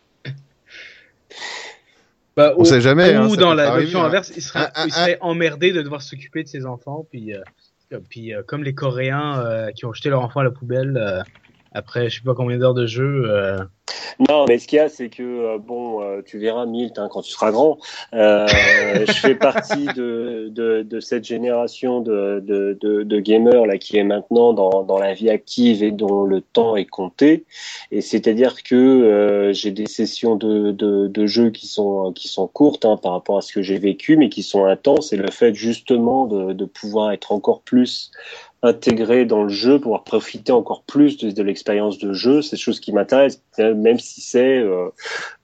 Bah, 2.35 2.53
On 2.57 2.63
sait 2.63 2.81
jamais. 2.81 3.13
hein, 3.13 3.27
ou 3.27 3.35
ça 3.35 3.41
dans 3.41 3.53
la 3.53 3.75
version 3.77 4.01
hein. 4.01 4.07
inverse, 4.07 4.31
il 4.35 4.41
serait, 4.41 4.67
il 4.87 5.17
emmerdé 5.21 5.71
de 5.71 5.81
devoir 5.81 6.01
s'occuper 6.01 6.43
de 6.43 6.47
ses 6.47 6.65
enfants, 6.65 7.05
puis, 7.11 7.33
euh, 7.33 7.99
puis 8.09 8.33
euh, 8.33 8.41
comme 8.45 8.63
les 8.63 8.73
Coréens 8.73 9.67
qui 9.75 9.85
ont 9.85 9.93
jeté 9.93 10.09
leur 10.09 10.21
enfant 10.21 10.39
à 10.39 10.43
la 10.43 10.51
poubelle 10.51 11.23
après 11.73 12.09
je 12.09 12.17
sais 12.17 12.23
pas 12.23 12.33
combien 12.35 12.57
d'heures 12.57 12.73
de 12.73 12.85
jeu. 12.85 13.23
euh, 13.29 13.57
Non, 14.29 14.45
mais 14.47 14.59
ce 14.59 14.67
qu'il 14.67 14.77
y 14.77 14.79
a, 14.79 14.89
c'est 14.89 15.09
que 15.09 15.23
euh, 15.23 15.57
bon, 15.57 16.01
euh, 16.01 16.21
tu 16.25 16.37
verras 16.39 16.65
Milt 16.65 16.97
hein, 16.99 17.09
quand 17.11 17.21
tu 17.21 17.31
seras 17.31 17.51
grand. 17.51 17.77
Euh, 18.13 18.47
je 19.07 19.11
fais 19.13 19.35
partie 19.35 19.85
de, 19.85 20.49
de, 20.51 20.83
de 20.83 20.99
cette 20.99 21.23
génération 21.25 21.99
de, 22.01 22.39
de, 22.45 23.19
gamers 23.19 23.65
là 23.65 23.77
qui 23.77 23.97
est 23.97 24.03
maintenant 24.03 24.53
dans, 24.53 24.83
dans 24.83 24.97
la 24.99 25.13
vie 25.13 25.29
active 25.29 25.83
et 25.83 25.91
dont 25.91 26.23
le 26.25 26.41
temps 26.41 26.75
est 26.75 26.85
compté. 26.85 27.45
Et 27.91 28.01
c'est-à-dire 28.01 28.63
que 28.63 28.75
euh, 28.75 29.53
j'ai 29.53 29.71
des 29.71 29.85
sessions 29.87 30.35
de, 30.35 30.71
de, 30.71 31.07
de 31.07 31.25
jeux 31.25 31.49
qui 31.51 31.67
sont 31.67 32.11
qui 32.13 32.27
sont 32.27 32.47
courtes 32.47 32.85
hein, 32.85 32.97
par 32.97 33.13
rapport 33.13 33.37
à 33.37 33.41
ce 33.41 33.53
que 33.53 33.61
j'ai 33.61 33.77
vécu, 33.79 34.17
mais 34.17 34.29
qui 34.29 34.43
sont 34.43 34.65
intenses. 34.65 35.13
Et 35.13 35.17
le 35.17 35.31
fait 35.31 35.53
justement 35.55 36.25
de, 36.25 36.53
de 36.53 36.65
pouvoir 36.65 37.11
être 37.11 37.31
encore 37.31 37.61
plus 37.61 38.11
intégré 38.63 39.25
dans 39.25 39.43
le 39.43 39.49
jeu, 39.49 39.79
pouvoir 39.79 40.03
profiter 40.03 40.51
encore 40.51 40.83
plus 40.83 41.17
de, 41.17 41.29
de 41.29 41.43
l'expérience 41.43 41.97
de 41.99 42.13
jeu, 42.13 42.41
c'est 42.41 42.57
chose 42.57 42.79
qui 42.79 42.91
m'intéresse, 42.93 43.43
même 43.59 43.99
si 43.99 44.21
c'est 44.21 44.59
euh, 44.59 44.89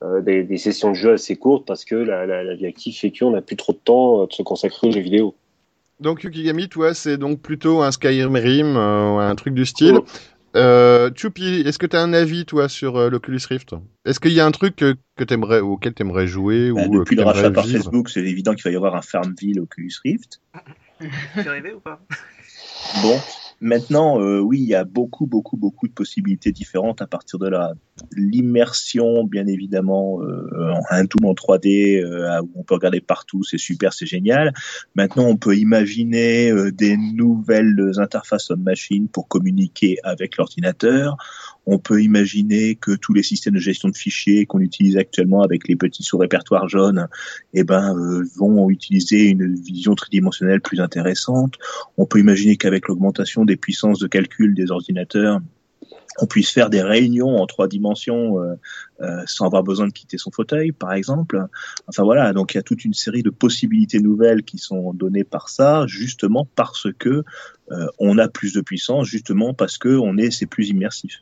euh, 0.03 0.21
des, 0.21 0.43
des 0.43 0.57
sessions 0.57 0.89
de 0.89 0.95
jeu 0.95 1.13
assez 1.13 1.35
courtes, 1.35 1.65
parce 1.67 1.85
que 1.85 1.95
la, 1.95 2.25
la, 2.25 2.43
la 2.43 2.55
vie 2.55 2.65
active 2.65 2.97
fait 2.97 3.11
qu'on 3.11 3.31
n'a 3.31 3.41
plus 3.41 3.57
trop 3.57 3.73
de 3.73 3.77
temps 3.77 4.23
euh, 4.23 4.25
de 4.25 4.33
se 4.33 4.41
consacrer 4.41 4.87
aux 4.87 4.91
jeux 4.91 5.01
vidéo. 5.01 5.35
Donc 5.99 6.23
Yukigami, 6.23 6.69
toi, 6.69 6.93
c'est 6.93 7.17
donc 7.17 7.41
plutôt 7.41 7.81
un 7.81 7.91
Skyrim, 7.91 8.77
euh, 8.77 9.17
un 9.17 9.35
truc 9.35 9.53
du 9.53 9.65
style. 9.65 9.97
Oh. 9.97 10.05
Euh, 10.55 11.11
Choupi, 11.15 11.61
est-ce 11.65 11.77
que 11.77 11.85
tu 11.85 11.95
as 11.95 12.01
un 12.01 12.13
avis, 12.13 12.45
toi, 12.45 12.69
sur 12.69 12.97
euh, 12.97 13.09
l'Oculus 13.09 13.41
Rift? 13.47 13.75
Est-ce 14.05 14.19
qu'il 14.19 14.33
y 14.33 14.39
a 14.39 14.45
un 14.45 14.51
truc 14.51 14.77
que, 14.77 14.95
que 15.15 15.23
t'aimerais, 15.23 15.59
auquel 15.59 15.93
tu 15.93 16.01
aimerais 16.01 16.25
jouer 16.25 16.71
Bah, 16.71 16.85
ou 16.87 16.99
depuis 16.99 17.15
le 17.15 17.23
rachat 17.23 17.51
par 17.51 17.67
Facebook, 17.67 18.09
c'est 18.09 18.21
évident 18.21 18.55
qu'il 18.55 18.63
va 18.63 18.71
y 18.71 18.75
avoir 18.75 18.95
un 18.95 19.01
Farmville 19.01 19.59
Oculus 19.59 19.93
Rift. 20.03 20.41
Tu 20.99 21.39
es 21.39 21.47
arrivé 21.47 21.71
ou 21.73 21.79
pas? 21.79 22.01
Bon, 23.03 23.19
maintenant, 23.61 24.19
euh, 24.19 24.39
oui, 24.39 24.59
il 24.59 24.67
y 24.67 24.75
a 24.75 24.83
beaucoup, 24.83 25.25
beaucoup, 25.27 25.57
beaucoup 25.57 25.87
de 25.87 25.93
possibilités 25.93 26.51
différentes 26.51 27.01
à 27.01 27.07
partir 27.07 27.39
de 27.39 27.47
là. 27.47 27.73
L'immersion, 28.13 29.23
bien 29.25 29.45
évidemment, 29.47 30.21
euh, 30.21 30.73
un 30.89 31.03
Doom 31.03 31.29
en 31.29 31.33
3D, 31.33 32.01
euh, 32.01 32.41
où 32.41 32.49
on 32.55 32.63
peut 32.63 32.75
regarder 32.75 33.01
partout, 33.01 33.43
c'est 33.43 33.57
super, 33.57 33.93
c'est 33.93 34.05
génial. 34.05 34.53
Maintenant, 34.95 35.25
on 35.25 35.37
peut 35.37 35.55
imaginer 35.55 36.51
euh, 36.51 36.71
des 36.71 36.97
nouvelles 36.97 37.91
interfaces 37.97 38.49
on-machine 38.49 39.07
pour 39.07 39.27
communiquer 39.27 39.97
avec 40.03 40.37
l'ordinateur. 40.37 41.17
On 41.71 41.77
peut 41.77 42.01
imaginer 42.01 42.73
que 42.73 42.95
tous 42.95 43.13
les 43.13 43.21
systèmes 43.21 43.53
de 43.53 43.59
gestion 43.59 43.89
de 43.89 43.95
fichiers 43.95 44.47
qu'on 44.47 44.59
utilise 44.59 44.97
actuellement 44.97 45.43
avec 45.43 45.67
les 45.67 45.75
petits 45.75 46.01
sous-répertoires 46.01 46.67
jaunes, 46.67 47.07
eh 47.53 47.63
ben, 47.63 47.95
euh, 47.95 48.25
vont 48.37 48.71
utiliser 48.71 49.27
une 49.27 49.53
vision 49.53 49.93
tridimensionnelle 49.93 50.61
plus 50.61 50.81
intéressante. 50.81 51.59
On 51.95 52.07
peut 52.07 52.17
imaginer 52.17 52.57
qu'avec 52.57 52.87
l'augmentation 52.87 53.45
des 53.45 53.55
puissances 53.55 53.99
de 53.99 54.07
calcul 54.07 54.55
des 54.55 54.71
ordinateurs, 54.71 55.41
on 56.19 56.25
puisse 56.25 56.49
faire 56.49 56.71
des 56.71 56.81
réunions 56.81 57.37
en 57.37 57.45
trois 57.45 57.67
dimensions 57.67 58.41
euh, 58.41 58.55
euh, 59.01 59.21
sans 59.27 59.45
avoir 59.45 59.61
besoin 59.61 59.85
de 59.85 59.93
quitter 59.93 60.17
son 60.17 60.31
fauteuil, 60.31 60.71
par 60.71 60.93
exemple. 60.93 61.45
Enfin 61.85 62.01
voilà, 62.01 62.33
donc 62.33 62.55
il 62.55 62.57
y 62.57 62.59
a 62.59 62.63
toute 62.63 62.83
une 62.83 62.95
série 62.95 63.21
de 63.21 63.29
possibilités 63.29 63.99
nouvelles 63.99 64.41
qui 64.41 64.57
sont 64.57 64.91
données 64.91 65.23
par 65.23 65.49
ça, 65.49 65.85
justement 65.85 66.47
parce 66.55 66.87
que 66.97 67.23
on 67.99 68.17
a 68.17 68.27
plus 68.27 68.53
de 68.53 68.61
puissance, 68.61 69.07
justement 69.07 69.53
parce 69.53 69.77
que 69.77 69.89
on 69.89 70.17
est 70.17 70.31
c'est 70.31 70.47
plus 70.47 70.69
immersif. 70.69 71.21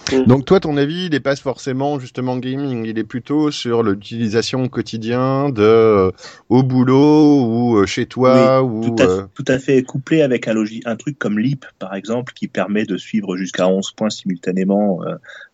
Donc 0.27 0.45
toi, 0.45 0.59
ton 0.59 0.77
avis, 0.77 1.05
il 1.05 1.15
est 1.15 1.19
pas 1.19 1.35
forcément 1.35 1.99
justement 1.99 2.37
gaming, 2.37 2.85
il 2.85 2.97
est 2.97 3.03
plutôt 3.03 3.51
sur 3.51 3.83
l'utilisation 3.83 4.63
au 4.63 4.69
quotidien 4.69 5.49
de 5.49 5.61
euh, 5.61 6.11
au 6.49 6.63
boulot 6.63 7.45
ou 7.45 7.77
euh, 7.77 7.85
chez 7.85 8.05
toi 8.05 8.61
Oui, 8.61 8.87
ou 8.87 8.95
tout, 8.95 9.03
à, 9.03 9.05
euh, 9.05 9.23
tout 9.33 9.45
à 9.47 9.59
fait 9.59 9.81
couplé 9.83 10.21
avec 10.21 10.47
un, 10.47 10.95
truc 10.95 11.17
comme 11.17 11.39
Leap, 11.39 11.65
par 11.79 11.95
exemple, 11.95 12.33
qui 12.33 12.47
permet 12.47 12.85
de 12.85 12.97
suivre 12.97 13.37
jusqu'à 13.37 13.67
11 13.67 13.91
points 13.91 14.09
simultanément 14.09 15.01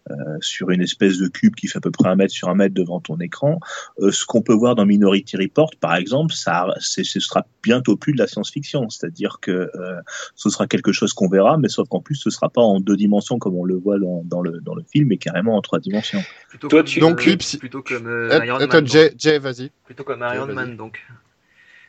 euh, 0.10 0.38
sur 0.40 0.70
une 0.70 0.82
espèce 0.82 1.18
de 1.18 1.28
cube 1.28 1.56
qui 1.56 1.68
fait 1.68 1.80
à 1.80 1.82
peu 1.82 1.92
près 1.92 2.08
un 2.08 2.16
mètre 2.16 2.34
sur 2.34 2.48
un 2.48 2.56
mètre 2.56 2.74
devant 2.74 3.02
ton 3.02 3.18
écran. 3.20 3.60
Euh, 4.00 4.12
ce 4.12 4.26
qu'on 4.26 4.42
peut 4.42 4.54
voir 4.54 4.76
dans 4.76 4.86
Minority 4.86 5.36
Report, 5.36 5.72
par 5.82 5.96
exemple, 5.96 6.34
ça, 6.34 6.68
ce 6.80 7.04
sera 7.04 7.46
bientôt 7.62 7.98
plus 7.98 8.14
de 8.14 8.20
la 8.20 8.28
science-fiction, 8.28 8.90
c'est-à-dire 8.90 9.40
que 9.42 9.52
euh, 9.52 10.00
ce 10.36 10.50
sera 10.50 10.68
quelque 10.68 10.94
chose 10.94 11.14
qu'on 11.14 11.28
verra, 11.28 11.58
mais 11.58 11.68
sauf 11.68 11.90
qu'en 11.90 12.00
plus, 12.00 12.16
ce 12.16 12.30
sera 12.30 12.48
pas 12.48 12.62
en 12.62 12.80
deux 12.80 12.96
dimensions 12.96 13.38
comme 13.38 13.56
on 13.56 13.66
le 13.66 13.76
voit 13.76 14.00
dans, 14.00 14.24
dans 14.24 14.37
le, 14.42 14.60
dans 14.62 14.76
le 14.76 14.84
film, 14.84 15.08
mais 15.10 15.18
carrément 15.18 15.56
en 15.58 15.62
trois 15.62 15.80
dimensions. 15.80 16.24
Plutôt 16.50 16.68
Toi, 16.68 16.80
comme, 16.80 16.88
tu- 16.88 17.00
Donc, 17.00 17.28
euh, 17.28 17.38
plutôt 17.60 17.82
comme 17.82 18.08
euh, 18.08 18.46
Iron 18.46 18.58
Attends, 18.58 18.78
Man. 18.78 18.88
Jay, 18.88 19.14
Jay, 19.18 19.40
vas-y. 19.40 19.72
Plutôt 19.86 20.04
comme 20.04 20.26
Iron. 20.34 20.48
Man, 20.54 20.76
donc. 20.78 21.00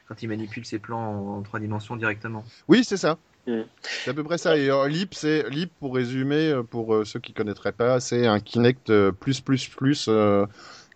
Quand 0.09 0.23
il 0.23 0.29
manipule 0.29 0.65
ses 0.65 0.79
plans 0.79 0.99
en, 0.99 1.39
en 1.39 1.43
trois 1.43 1.61
dimensions 1.61 1.95
directement. 1.95 2.43
Oui, 2.67 2.83
c'est 2.83 2.97
ça. 2.97 3.19
Mm. 3.47 3.61
C'est 3.83 4.11
à 4.11 4.15
peu 4.15 4.25
près 4.25 4.39
ça. 4.39 4.57
Et 4.57 4.71
euh, 4.71 4.89
Leap, 4.89 5.13
c'est 5.15 5.49
Leap 5.51 5.71
pour 5.81 5.95
résumer, 5.95 6.51
euh, 6.51 6.63
pour 6.63 6.95
euh, 6.95 7.05
ceux 7.05 7.21
qui 7.21 7.35
connaîtraient 7.35 7.73
pas, 7.73 8.01
c'est 8.01 8.27
un 8.27 8.41
Kinect 8.41 8.89
euh, 8.91 9.13
plus 9.13 9.41
plus 9.43 9.69
plus 9.69 10.07
euh, 10.09 10.47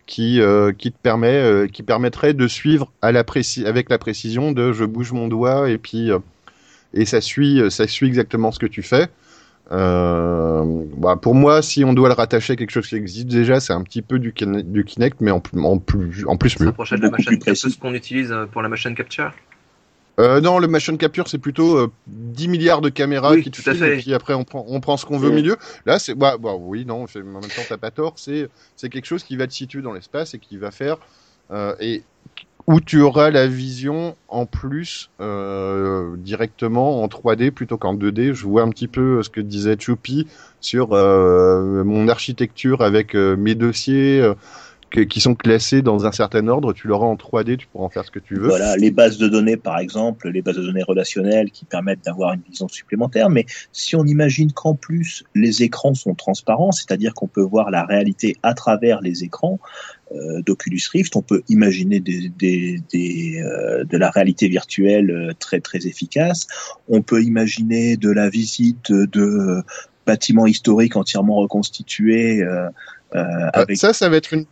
qui 0.07 0.41
euh, 0.41 0.71
qui 0.71 0.91
te 0.91 0.97
permet, 0.97 1.35
euh, 1.35 1.67
qui 1.67 1.83
permettrait 1.83 2.33
de 2.33 2.47
suivre 2.47 2.91
à 3.03 3.11
la 3.11 3.23
préci 3.23 3.67
avec 3.67 3.89
la 3.89 3.99
précision 3.99 4.51
de 4.51 4.73
je 4.73 4.83
bouge 4.83 5.11
mon 5.11 5.27
doigt 5.27 5.69
et 5.69 5.77
puis 5.77 6.11
euh, 6.11 6.17
et 6.95 7.05
ça 7.05 7.21
suit 7.21 7.61
ça 7.69 7.87
suit 7.87 8.07
exactement 8.07 8.51
ce 8.51 8.57
que 8.59 8.65
tu 8.65 8.81
fais. 8.81 9.09
Euh, 9.73 10.63
bah, 10.97 11.15
pour 11.15 11.33
moi, 11.33 11.61
si 11.61 11.83
on 11.83 11.93
doit 11.93 12.07
le 12.07 12.13
rattacher 12.13 12.53
à 12.53 12.55
quelque 12.55 12.69
chose 12.71 12.87
qui 12.87 12.95
existe 12.95 13.27
déjà, 13.27 13.59
c'est 13.59 13.73
un 13.73 13.81
petit 13.81 14.01
peu 14.01 14.19
du, 14.19 14.31
Kin- 14.31 14.61
du 14.61 14.85
Kinect, 14.85 15.19
mais 15.19 15.31
en, 15.31 15.39
plus- 15.39 15.59
en 15.63 15.79
plus 15.79 16.25
en 16.27 16.37
plus 16.37 16.51
Ça 16.51 16.63
mieux. 16.63 16.71
de 16.71 17.01
la 17.01 17.09
machine 17.09 17.39
précis. 17.39 17.71
ce 17.71 17.77
qu'on 17.77 17.93
utilise 17.93 18.31
euh, 18.31 18.45
pour 18.45 18.61
la 18.61 18.69
machine 18.69 18.93
capture? 18.93 19.33
Euh, 20.19 20.41
non, 20.41 20.59
le 20.59 20.67
motion 20.67 20.95
capture, 20.95 21.27
c'est 21.27 21.39
plutôt 21.39 21.75
euh, 21.75 21.91
10 22.05 22.47
milliards 22.47 22.81
de 22.81 22.89
caméras 22.89 23.31
Oui, 23.31 23.41
qui 23.41 23.49
te 23.49 23.61
tout 23.61 23.67
à 23.67 23.73
filment, 23.73 23.87
fait. 23.87 23.97
et 23.97 24.01
puis 24.01 24.13
après 24.13 24.35
on 24.35 24.43
prend, 24.43 24.63
on 24.67 24.79
prend 24.79 24.95
ce 24.95 25.07
qu'on 25.07 25.17
veut 25.17 25.29
au 25.29 25.33
milieu. 25.33 25.57
Là, 25.87 25.97
c'est, 25.97 26.13
bah, 26.13 26.37
bah, 26.39 26.53
oui, 26.55 26.85
non, 26.85 27.05
en 27.05 27.17
même 27.21 27.41
temps, 27.41 27.63
t'as 27.67 27.77
pas 27.77 27.89
tort. 27.89 28.13
C'est, 28.17 28.47
c'est 28.75 28.89
quelque 28.89 29.05
chose 29.07 29.23
qui 29.23 29.37
va 29.37 29.47
te 29.47 29.53
situer 29.53 29.81
dans 29.81 29.91
l'espace 29.93 30.35
et 30.35 30.39
qui 30.39 30.57
va 30.57 30.69
faire 30.69 30.97
euh, 31.51 31.75
et 31.79 32.03
où 32.67 32.79
tu 32.79 33.01
auras 33.01 33.29
la 33.29 33.47
vision 33.47 34.15
en 34.27 34.45
plus 34.45 35.09
euh, 35.19 36.15
directement 36.17 37.03
en 37.03 37.07
3D 37.07 37.51
plutôt 37.51 37.77
qu'en 37.77 37.95
2D. 37.95 38.33
Je 38.33 38.45
vois 38.45 38.61
un 38.61 38.69
petit 38.69 38.87
peu 38.87 39.21
ce 39.21 39.29
que 39.29 39.41
disait 39.41 39.75
Choupi 39.77 40.27
sur 40.61 40.93
euh, 40.93 41.83
mon 41.83 42.07
architecture 42.07 42.81
avec 42.81 43.15
euh, 43.15 43.35
mes 43.35 43.55
dossiers. 43.55 44.23
Que- 44.93 45.01
qui 45.01 45.19
sont 45.19 45.33
classés 45.33 45.81
dans 45.81 46.05
un 46.05 46.11
certain 46.11 46.47
ordre, 46.47 46.71
tu 46.71 46.87
l'auras 46.87 47.07
en 47.07 47.15
3D, 47.17 47.57
tu 47.57 47.67
pourras 47.67 47.85
en 47.85 47.89
faire 47.89 48.05
ce 48.05 48.11
que 48.11 48.19
tu 48.19 48.35
veux. 48.35 48.47
Voilà, 48.47 48.77
les 48.77 48.91
bases 48.91 49.17
de 49.17 49.27
données, 49.27 49.57
par 49.57 49.79
exemple, 49.79 50.29
les 50.29 50.41
bases 50.43 50.57
de 50.57 50.61
données 50.65 50.83
relationnelles 50.83 51.49
qui 51.51 51.65
permettent 51.65 52.05
d'avoir 52.05 52.33
une 52.33 52.41
vision 52.47 52.67
supplémentaire. 52.67 53.29
Mais 53.31 53.45
si 53.71 53.95
on 53.95 54.05
imagine 54.05 54.51
qu'en 54.53 54.75
plus 54.75 55.23
les 55.33 55.63
écrans 55.63 55.95
sont 55.95 56.13
transparents, 56.13 56.71
c'est-à-dire 56.71 57.13
qu'on 57.15 57.27
peut 57.27 57.41
voir 57.41 57.71
la 57.71 57.83
réalité 57.85 58.37
à 58.43 58.53
travers 58.53 59.01
les 59.01 59.23
écrans 59.23 59.59
euh, 60.13 60.43
d'Oculus 60.45 60.81
Rift, 60.91 61.15
on 61.15 61.23
peut 61.23 61.41
imaginer 61.49 61.99
des, 61.99 62.29
des, 62.29 62.79
des, 62.93 63.41
euh, 63.41 63.83
de 63.85 63.97
la 63.97 64.11
réalité 64.11 64.47
virtuelle 64.47 65.09
euh, 65.09 65.33
très 65.39 65.59
très 65.59 65.87
efficace. 65.87 66.45
On 66.87 67.01
peut 67.01 67.23
imaginer 67.23 67.97
de 67.97 68.11
la 68.11 68.29
visite 68.29 68.91
de 68.91 69.63
bâtiments 70.05 70.45
historiques 70.45 70.95
entièrement 70.97 71.37
reconstitués. 71.37 72.43
Euh, 72.43 72.67
euh, 73.15 73.23
Ah, 73.53 73.61
avec 73.61 73.77
Ça, 73.77 73.91
ça 73.93 74.07
va 74.09 74.17
être 74.17 74.33
une. 74.33 74.45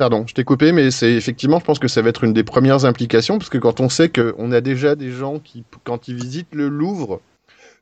Pardon, 0.00 0.24
je 0.26 0.32
t'ai 0.32 0.44
coupé, 0.44 0.72
mais 0.72 0.90
c'est 0.90 1.12
effectivement, 1.12 1.58
je 1.58 1.64
pense 1.66 1.78
que 1.78 1.86
ça 1.86 2.00
va 2.00 2.08
être 2.08 2.24
une 2.24 2.32
des 2.32 2.42
premières 2.42 2.86
implications, 2.86 3.36
parce 3.36 3.50
que 3.50 3.58
quand 3.58 3.80
on 3.80 3.90
sait 3.90 4.08
qu'on 4.08 4.50
a 4.50 4.62
déjà 4.62 4.94
des 4.94 5.10
gens 5.12 5.38
qui, 5.38 5.62
quand 5.84 6.08
ils 6.08 6.14
visitent 6.14 6.54
le 6.54 6.68
Louvre, 6.68 7.20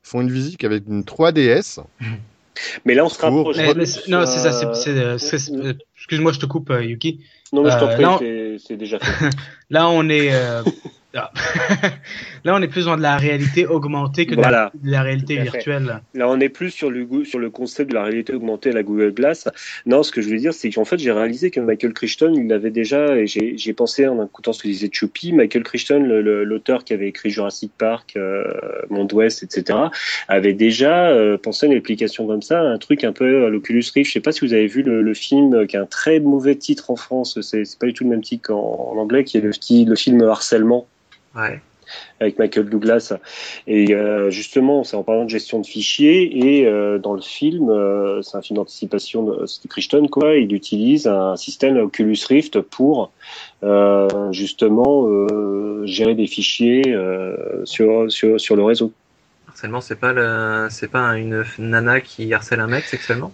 font 0.02 0.20
une 0.20 0.28
visite 0.32 0.64
avec 0.64 0.82
une 0.88 1.02
3DS. 1.04 1.78
Mais 2.84 2.94
là, 2.94 3.04
on 3.04 3.08
se 3.08 3.20
rapproche. 3.20 3.56
Mais- 3.56 3.72
non, 4.08 4.26
c'est 4.26 4.40
ça. 4.40 4.50
c'est- 4.50 4.66
Euh, 4.66 4.74
c'est- 4.74 4.90
euh, 4.90 5.18
c'est- 5.18 5.38
c'est- 5.38 5.52
euh, 5.52 5.74
Excuse-moi, 5.96 6.32
je 6.32 6.40
te 6.40 6.46
coupe, 6.46 6.72
Yuki. 6.80 7.20
Non, 7.52 7.62
mais 7.62 7.70
je 7.70 7.78
t'en 7.78 7.86
prie, 7.86 8.02
là, 8.02 8.14
on- 8.14 8.18
c'est- 8.18 8.56
c'est 8.66 8.76
déjà 8.76 8.98
fait. 8.98 9.30
Là, 9.70 9.88
on 9.88 10.08
est. 10.08 10.30
euh, 10.32 10.64
ah. 11.14 11.32
Là, 12.44 12.54
on 12.54 12.62
est 12.62 12.68
plus 12.68 12.84
dans 12.84 12.96
de 12.96 13.02
la 13.02 13.16
réalité 13.16 13.66
augmentée 13.66 14.26
que 14.26 14.34
de, 14.34 14.40
la- 14.40 14.70
de 14.74 14.90
la, 14.90 15.02
réalité 15.02 15.36
virtuelle. 15.38 16.00
Là, 16.14 16.28
on 16.28 16.38
est 16.40 16.48
plus 16.48 16.70
sur 16.70 16.90
le, 16.90 17.06
sur 17.24 17.38
le 17.38 17.50
concept 17.50 17.90
de 17.90 17.94
la 17.94 18.04
réalité 18.04 18.32
augmentée 18.34 18.70
à 18.70 18.72
la 18.72 18.82
Google 18.82 19.12
Glass. 19.12 19.48
Non, 19.86 20.02
ce 20.02 20.12
que 20.12 20.20
je 20.20 20.26
voulais 20.26 20.38
dire, 20.40 20.52
c'est 20.52 20.70
qu'en 20.70 20.84
fait, 20.84 20.98
j'ai 20.98 21.10
réalisé 21.10 21.50
que 21.50 21.60
Michael 21.60 21.92
Crichton, 21.94 22.32
il 22.36 22.46
l'avait 22.48 22.70
déjà, 22.70 23.16
et 23.16 23.26
j'ai 23.26 23.72
pensé 23.72 24.06
en 24.06 24.22
écoutant 24.24 24.52
ce 24.52 24.62
que 24.62 24.68
disait 24.68 24.90
Choupi, 24.92 25.32
Michael 25.32 25.62
Crichton, 25.62 26.00
l'auteur 26.44 26.84
qui 26.84 26.92
avait 26.92 27.08
écrit 27.08 27.30
Jurassic 27.30 27.72
Park, 27.76 28.14
euh, 28.16 28.44
Monde 28.90 29.12
Ouest, 29.12 29.42
etc., 29.42 29.78
avait 30.28 30.52
déjà 30.52 31.08
euh, 31.08 31.38
pensé 31.38 31.66
à 31.66 31.70
une 31.70 31.76
application 31.78 32.26
comme 32.26 32.42
ça, 32.42 32.60
un 32.60 32.78
truc 32.78 33.02
un 33.04 33.12
peu 33.12 33.46
à 33.46 33.48
l'Oculus 33.48 33.84
Rift. 33.94 34.08
Je 34.08 34.12
sais 34.12 34.20
pas 34.20 34.32
si 34.32 34.40
vous 34.46 34.52
avez 34.52 34.66
vu 34.66 34.82
le, 34.82 35.02
le 35.02 35.14
film, 35.14 35.54
euh, 35.54 35.66
qui 35.66 35.76
a 35.76 35.82
un 35.82 35.86
très 35.86 36.20
mauvais 36.20 36.54
titre 36.56 36.90
en 36.90 36.96
France, 36.96 37.40
c'est 37.40 37.62
pas 37.78 37.86
du 37.86 37.92
tout 37.94 38.04
le 38.04 38.10
même 38.10 38.22
titre 38.22 38.48
qu'en 38.48 38.92
en 38.92 38.96
anglais, 38.98 39.24
qui 39.24 39.38
est 39.38 39.40
le, 39.40 39.50
qui- 39.50 39.84
le 39.84 39.96
film 39.96 40.22
Harcèlement 40.22 40.86
Ouais. 41.34 41.60
avec 42.20 42.38
Michael 42.38 42.68
Douglas. 42.68 43.12
Et 43.66 43.94
euh, 43.94 44.30
justement, 44.30 44.84
c'est 44.84 44.96
en 44.96 45.02
parlant 45.02 45.24
de 45.24 45.30
gestion 45.30 45.60
de 45.60 45.66
fichiers. 45.66 46.46
Et 46.46 46.66
euh, 46.66 46.98
dans 46.98 47.14
le 47.14 47.20
film, 47.20 47.70
euh, 47.70 48.22
c'est 48.22 48.36
un 48.36 48.42
film 48.42 48.56
d'anticipation 48.56 49.22
de 49.22 49.46
Steve 49.46 49.70
Crichton, 49.70 50.06
quoi. 50.08 50.36
Il 50.36 50.52
utilise 50.52 51.06
un 51.06 51.36
système 51.36 51.76
Oculus 51.78 52.18
Rift 52.28 52.60
pour 52.60 53.12
justement 54.32 55.08
gérer 55.84 56.14
des 56.14 56.26
fichiers 56.26 56.96
sur, 57.64 58.10
sur 58.10 58.40
sur 58.40 58.56
le 58.56 58.64
réseau. 58.64 58.92
Harcèlement, 59.48 59.80
c'est 59.80 59.98
pas 59.98 60.12
le, 60.12 60.68
c'est 60.70 60.90
pas 60.90 61.16
une 61.16 61.44
nana 61.58 62.00
qui 62.00 62.32
harcèle 62.32 62.60
un 62.60 62.66
mec 62.66 62.84
sexuellement? 62.84 63.32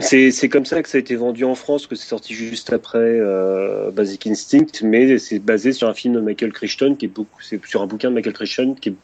C'est 0.00 0.30
c'est 0.30 0.48
comme 0.48 0.64
ça 0.64 0.82
que 0.82 0.88
ça 0.88 0.96
a 0.96 1.00
été 1.00 1.16
vendu 1.16 1.44
en 1.44 1.54
France, 1.54 1.86
que 1.86 1.94
c'est 1.94 2.08
sorti 2.08 2.32
juste 2.34 2.72
après 2.72 2.98
euh, 2.98 3.90
Basic 3.90 4.26
Instinct, 4.26 4.82
mais 4.82 5.18
c'est 5.18 5.38
basé 5.38 5.72
sur 5.72 5.88
un 5.88 5.94
film 5.94 6.14
de 6.14 6.20
Michael 6.20 6.52
Crichton 6.52 6.96
qui 6.98 7.04
est 7.04 7.08
beaucoup, 7.08 7.42
c'est 7.42 7.64
sur 7.66 7.82
un 7.82 7.86
bouquin 7.86 8.08
de 8.08 8.14
Michael 8.14 8.32
Crichton 8.32 8.74
qui 8.80 8.90
est 8.90 8.94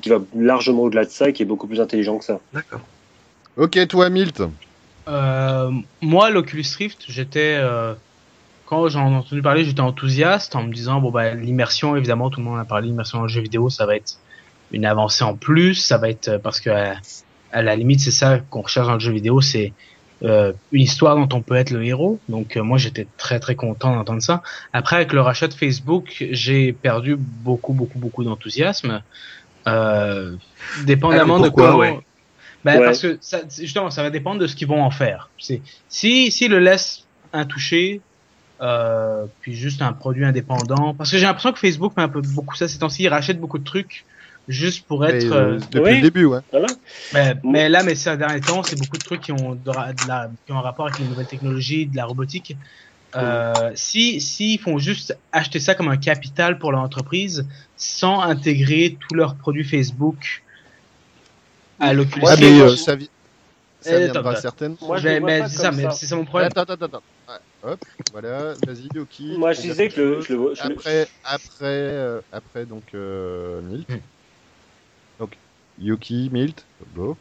qui 0.00 0.08
va 0.08 0.22
largement 0.36 0.82
au-delà 0.84 1.04
de 1.04 1.10
ça 1.10 1.28
et 1.28 1.32
qui 1.32 1.42
est 1.42 1.46
beaucoup 1.46 1.66
plus 1.66 1.80
intelligent 1.80 2.16
que 2.16 2.24
ça. 2.24 2.40
D'accord. 2.54 2.80
Ok, 3.56 3.78
toi, 3.88 4.08
Milt. 4.10 4.42
Euh, 5.08 5.70
moi, 6.00 6.30
l'Oculus 6.30 6.64
Rift, 6.78 7.04
j'étais. 7.08 7.56
euh, 7.60 7.92
quand 8.66 8.88
j'en 8.88 9.10
ai 9.10 9.16
entendu 9.16 9.42
parler, 9.42 9.64
j'étais 9.64 9.80
enthousiaste 9.80 10.54
en 10.56 10.62
me 10.62 10.72
disant 10.72 11.00
bon, 11.00 11.10
bah, 11.10 11.34
l'immersion, 11.34 11.96
évidemment, 11.96 12.30
tout 12.30 12.40
le 12.40 12.46
monde 12.46 12.60
a 12.60 12.64
parlé 12.64 12.86
l'immersion 12.86 13.18
dans 13.18 13.24
le 13.24 13.28
jeu 13.28 13.42
vidéo, 13.42 13.68
ça 13.70 13.84
va 13.86 13.96
être 13.96 14.14
une 14.70 14.86
avancée 14.86 15.24
en 15.24 15.34
plus. 15.36 15.74
Ça 15.74 15.98
va 15.98 16.08
être. 16.08 16.28
euh, 16.28 16.38
Parce 16.38 16.60
que, 16.60 16.70
euh, 16.70 16.94
à 17.50 17.60
la 17.62 17.74
limite, 17.76 18.00
c'est 18.00 18.12
ça 18.12 18.38
qu'on 18.38 18.62
recherche 18.62 18.86
dans 18.86 18.94
le 18.94 19.00
jeu 19.00 19.12
vidéo, 19.12 19.40
c'est. 19.40 19.72
Euh, 20.24 20.52
une 20.70 20.82
histoire 20.82 21.16
dont 21.16 21.36
on 21.36 21.42
peut 21.42 21.56
être 21.56 21.70
le 21.70 21.84
héros. 21.84 22.20
Donc 22.28 22.56
euh, 22.56 22.62
moi 22.62 22.78
j'étais 22.78 23.06
très 23.16 23.40
très 23.40 23.54
content 23.54 23.94
d'entendre 23.94 24.22
ça. 24.22 24.42
Après 24.72 24.96
avec 24.96 25.12
le 25.12 25.20
rachat 25.20 25.48
de 25.48 25.54
Facebook, 25.54 26.24
j'ai 26.30 26.72
perdu 26.72 27.16
beaucoup 27.18 27.72
beaucoup 27.72 27.98
beaucoup 27.98 28.24
d'enthousiasme. 28.24 29.02
Euh, 29.66 30.36
dépendamment 30.84 31.36
Ah, 31.40 31.44
de 31.44 31.48
comment. 31.50 31.76
ouais. 31.76 31.98
Ben, 32.64 32.78
Ouais. 32.78 32.84
parce 32.84 33.02
que 33.02 33.18
ça, 33.20 33.40
justement 33.58 33.90
ça 33.90 34.02
va 34.02 34.10
dépendre 34.10 34.40
de 34.40 34.46
ce 34.46 34.54
qu'ils 34.54 34.68
vont 34.68 34.82
en 34.82 34.90
faire. 34.90 35.28
C'est 35.38 35.60
si 35.88 36.30
si 36.30 36.46
le 36.48 36.58
laisse 36.60 37.04
intouché, 37.32 38.00
euh, 38.60 39.24
puis 39.40 39.54
juste 39.54 39.82
un 39.82 39.92
produit 39.92 40.24
indépendant. 40.24 40.94
Parce 40.94 41.10
que 41.10 41.16
j'ai 41.18 41.26
l'impression 41.26 41.52
que 41.52 41.58
Facebook 41.58 41.94
fait 41.94 42.02
un 42.02 42.08
peu 42.08 42.20
beaucoup 42.20 42.54
ça 42.54 42.68
ces 42.68 42.78
temps-ci. 42.78 43.02
Il 43.02 43.08
rachète 43.08 43.40
beaucoup 43.40 43.58
de 43.58 43.64
trucs 43.64 44.04
juste 44.48 44.86
pour 44.86 45.04
être. 45.06 45.24
Mais, 45.24 45.32
euh, 45.32 45.54
euh, 45.54 45.58
depuis 45.70 45.80
oui. 45.82 45.96
le 45.96 46.02
début, 46.02 46.24
ouais. 46.24 46.40
Voilà. 46.50 46.68
mais, 47.14 47.34
mais 47.44 47.68
là, 47.68 47.82
mais 47.82 47.94
ces 47.94 48.16
derniers 48.16 48.40
temps, 48.40 48.62
c'est 48.62 48.76
beaucoup 48.76 48.96
de 48.98 49.04
trucs 49.04 49.20
qui 49.20 49.32
ont, 49.32 49.54
de, 49.54 49.72
la, 50.08 50.30
qui 50.46 50.52
ont 50.52 50.58
un 50.58 50.62
rapport 50.62 50.86
avec 50.86 50.98
les 50.98 51.04
nouvelles 51.04 51.26
technologies, 51.26 51.86
de 51.86 51.96
la 51.96 52.04
robotique. 52.04 52.56
Euh, 53.14 53.70
si 53.74 54.22
s'ils 54.22 54.58
font 54.58 54.78
juste 54.78 55.18
acheter 55.32 55.60
ça 55.60 55.74
comme 55.74 55.88
un 55.88 55.98
capital 55.98 56.58
pour 56.58 56.72
leur 56.72 56.80
entreprise, 56.80 57.46
sans 57.76 58.20
intégrer 58.22 58.96
tous 58.98 59.14
leurs 59.14 59.36
produits 59.36 59.64
Facebook 59.64 60.42
à 61.78 61.92
l'Oculus 61.92 62.24
Ah, 62.26 62.32
Ok, 62.34 62.40
mais 62.40 62.60
euh, 62.60 62.76
ça, 62.76 62.96
vi- 62.96 63.10
ça 63.82 63.98
viendra 63.98 64.36
certainement. 64.36 64.78
Moi, 64.80 64.96
je 64.96 65.08
mais, 65.08 65.20
mais 65.20 65.42
c'est 65.42 65.56
ça, 65.56 65.72
mais 65.72 65.82
ça. 65.82 65.90
c'est 65.90 66.06
ça 66.06 66.16
mon 66.16 66.24
problème. 66.24 66.50
Attends, 66.56 66.72
attends, 66.72 66.86
attends. 66.86 67.02
Ouais, 67.28 67.70
Hop, 67.72 67.84
voilà, 68.12 68.54
vas-y, 68.66 68.88
Yoki. 68.94 69.36
Moi, 69.36 69.52
je 69.52 69.60
disais 69.60 69.88
que 69.88 70.00
le, 70.00 70.20
je 70.22 70.32
le, 70.32 70.38
vois- 70.38 70.54
je 70.54 70.66
le- 70.68 70.72
Après, 70.74 71.06
après, 71.24 71.44
euh, 71.62 72.20
après, 72.32 72.64
donc, 72.64 72.82
euh, 72.94 73.60
Milt. 73.60 73.88
Yuki, 75.78 76.28
Milt, 76.32 76.64
go. 76.94 77.16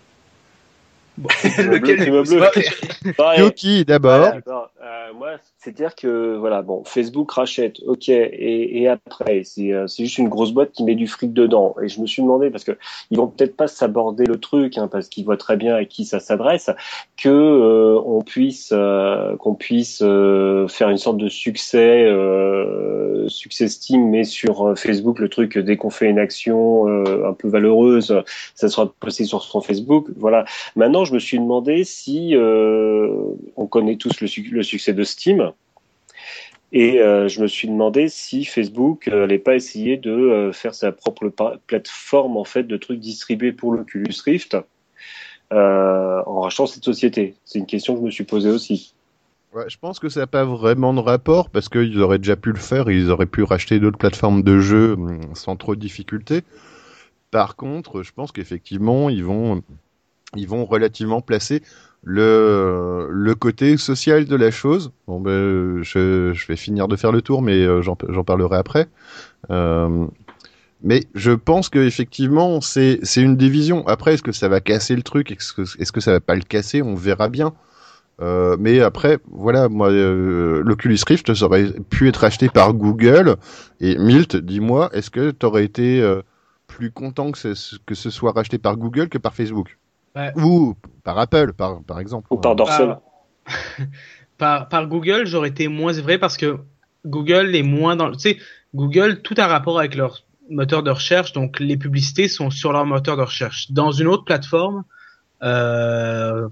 Lequel. 1.57 2.07
Yoki 3.37 3.85
d'abord. 3.85 4.31
Voilà, 4.45 4.69
euh, 4.81 5.13
moi, 5.13 5.37
c'est-à-dire 5.63 5.93
que 5.93 6.37
voilà, 6.37 6.63
bon, 6.63 6.83
Facebook 6.83 7.31
rachète, 7.33 7.81
ok, 7.85 8.09
et, 8.09 8.81
et 8.81 8.87
après, 8.87 9.43
c'est 9.43 9.71
euh, 9.71 9.85
juste 9.85 10.17
une 10.17 10.27
grosse 10.27 10.53
boîte 10.53 10.71
qui 10.71 10.83
met 10.83 10.95
du 10.95 11.05
fric 11.05 11.33
dedans. 11.33 11.75
Et 11.83 11.87
je 11.87 12.01
me 12.01 12.07
suis 12.07 12.23
demandé 12.23 12.49
parce 12.49 12.63
que 12.63 12.71
ils 13.11 13.17
vont 13.17 13.27
peut-être 13.27 13.55
pas 13.55 13.67
s'aborder 13.67 14.25
le 14.25 14.39
truc, 14.39 14.79
hein, 14.79 14.87
parce 14.87 15.07
qu'ils 15.07 15.23
voient 15.23 15.37
très 15.37 15.57
bien 15.57 15.75
à 15.75 15.85
qui 15.85 16.05
ça 16.05 16.19
s'adresse, 16.19 16.71
que 17.15 17.29
euh, 17.29 18.01
on 18.03 18.23
puisse 18.23 18.71
euh, 18.73 19.35
qu'on 19.37 19.53
puisse 19.53 20.01
euh, 20.01 20.67
faire 20.67 20.89
une 20.89 20.97
sorte 20.97 21.17
de 21.17 21.29
succès, 21.29 22.05
euh, 22.05 23.27
succès 23.27 23.67
Steam, 23.67 24.09
mais 24.09 24.23
sur 24.23 24.67
euh, 24.67 24.75
Facebook, 24.75 25.19
le 25.19 25.29
truc 25.29 25.59
dès 25.59 25.77
qu'on 25.77 25.91
fait 25.91 26.09
une 26.09 26.17
action 26.17 26.87
euh, 26.87 27.29
un 27.29 27.33
peu 27.33 27.47
valeureuse, 27.47 28.23
ça 28.55 28.67
sera 28.67 28.91
posté 28.99 29.25
sur 29.25 29.43
son 29.43 29.61
Facebook. 29.61 30.07
Voilà. 30.17 30.45
Maintenant, 30.75 31.05
je 31.05 31.13
me 31.13 31.19
suis 31.19 31.37
demandé 31.37 31.83
si 31.83 32.33
on 32.35 33.67
connaît 33.67 33.97
tous 33.97 34.21
le, 34.21 34.27
le 34.51 34.63
succès 34.63 34.93
de 34.93 35.03
Steam. 35.03 35.50
Et 36.73 36.99
euh, 36.99 37.27
je 37.27 37.41
me 37.41 37.47
suis 37.47 37.67
demandé 37.67 38.07
si 38.07 38.45
Facebook 38.45 39.07
n'allait 39.07 39.39
pas 39.39 39.55
essayer 39.55 39.97
de 39.97 40.11
euh, 40.11 40.53
faire 40.53 40.73
sa 40.73 40.91
propre 40.91 41.31
plateforme 41.67 42.37
en 42.37 42.45
fait 42.45 42.63
de 42.63 42.77
trucs 42.77 42.99
distribués 42.99 43.51
pour 43.51 43.73
l'Oculus 43.73 44.13
Rift 44.23 44.57
euh, 45.51 46.21
en 46.25 46.41
rachetant 46.41 46.65
cette 46.65 46.85
société. 46.85 47.35
C'est 47.43 47.59
une 47.59 47.65
question 47.65 47.95
que 47.95 47.99
je 48.01 48.05
me 48.05 48.11
suis 48.11 48.23
posée 48.23 48.49
aussi. 48.49 48.93
Je 49.67 49.75
pense 49.77 49.99
que 49.99 50.07
ça 50.07 50.21
n'a 50.21 50.27
pas 50.27 50.45
vraiment 50.45 50.93
de 50.93 51.01
rapport 51.01 51.49
parce 51.49 51.67
qu'ils 51.67 51.99
auraient 52.01 52.19
déjà 52.19 52.37
pu 52.37 52.53
le 52.53 52.59
faire 52.59 52.89
ils 52.89 53.11
auraient 53.11 53.25
pu 53.25 53.43
racheter 53.43 53.81
d'autres 53.81 53.97
plateformes 53.97 54.43
de 54.43 54.59
jeux 54.59 54.93
hum, 54.93 55.19
sans 55.33 55.57
trop 55.57 55.75
de 55.75 55.81
difficultés. 55.81 56.43
Par 57.31 57.57
contre, 57.57 58.01
je 58.01 58.13
pense 58.13 58.31
qu'effectivement, 58.31 59.09
ils 59.09 59.25
vont, 59.25 59.61
ils 60.35 60.47
vont 60.47 60.65
relativement 60.65 61.21
placer 61.21 61.61
le, 62.03 63.07
le 63.11 63.35
côté 63.35 63.77
social 63.77 64.25
de 64.25 64.35
la 64.35 64.51
chose. 64.51 64.91
Bon, 65.07 65.19
ben, 65.19 65.83
je, 65.83 66.33
je 66.33 66.47
vais 66.47 66.55
finir 66.55 66.87
de 66.87 66.95
faire 66.95 67.11
le 67.11 67.21
tour, 67.21 67.41
mais 67.41 67.63
euh, 67.63 67.81
j'en 67.81 68.23
parlerai 68.23 68.57
après. 68.57 68.87
Euh, 69.49 70.07
mais 70.83 71.03
je 71.13 71.31
pense 71.31 71.69
que 71.69 71.79
effectivement, 71.79 72.59
c'est 72.59 72.99
une 73.17 73.37
division. 73.37 73.87
Après, 73.87 74.15
est-ce 74.15 74.23
que 74.23 74.31
ça 74.31 74.47
va 74.47 74.61
casser 74.61 74.95
le 74.95 75.03
truc? 75.03 75.31
Est-ce 75.31 75.53
que, 75.53 75.61
est-ce 75.61 75.91
que 75.91 76.01
ça 76.01 76.11
va 76.11 76.19
pas 76.19 76.35
le 76.35 76.41
casser? 76.41 76.81
On 76.81 76.95
verra 76.95 77.29
bien. 77.29 77.53
Euh, 78.19 78.55
mais 78.59 78.81
après, 78.81 79.19
voilà, 79.29 79.69
moi, 79.69 79.91
euh, 79.91 80.61
l'Oculus 80.63 80.97
Rift, 81.07 81.33
ça 81.33 81.45
aurait 81.45 81.71
pu 81.89 82.07
être 82.07 82.23
acheté 82.23 82.49
par 82.49 82.73
Google. 82.73 83.35
Et 83.79 83.97
Milt, 83.97 84.35
dis-moi, 84.35 84.89
est-ce 84.93 85.09
que 85.09 85.31
tu 85.31 85.45
aurais 85.45 85.65
été 85.65 86.01
euh, 86.01 86.21
plus 86.67 86.91
content 86.91 87.31
que 87.31 87.39
que 87.85 87.95
ce 87.95 88.09
soit 88.09 88.31
racheté 88.31 88.57
par 88.57 88.77
Google 88.77 89.09
que 89.09 89.17
par 89.17 89.33
Facebook? 89.35 89.77
Ouais. 90.15 90.31
Ou 90.35 90.75
par 91.03 91.17
Apple, 91.17 91.53
par, 91.53 91.81
par 91.83 91.99
exemple 91.99 92.27
Ou 92.31 92.37
par 92.37 92.55
Dorsel. 92.55 92.97
par, 94.37 94.69
par 94.69 94.87
Google, 94.87 95.25
j'aurais 95.25 95.49
été 95.49 95.67
moins 95.67 95.93
vrai 95.93 96.17
parce 96.17 96.37
que 96.37 96.59
Google 97.05 97.55
est 97.55 97.63
moins 97.63 97.95
dans. 97.95 98.11
Tu 98.11 98.19
sais, 98.19 98.37
Google, 98.75 99.21
tout 99.21 99.35
a 99.37 99.47
rapport 99.47 99.79
avec 99.79 99.95
leur 99.95 100.23
moteur 100.49 100.83
de 100.83 100.91
recherche, 100.91 101.33
donc 101.33 101.59
les 101.59 101.77
publicités 101.77 102.27
sont 102.27 102.49
sur 102.49 102.73
leur 102.73 102.85
moteur 102.85 103.17
de 103.17 103.21
recherche. 103.21 103.71
Dans 103.71 103.91
une 103.91 104.07
autre 104.07 104.25
plateforme, 104.25 104.83
euh, 105.43 106.49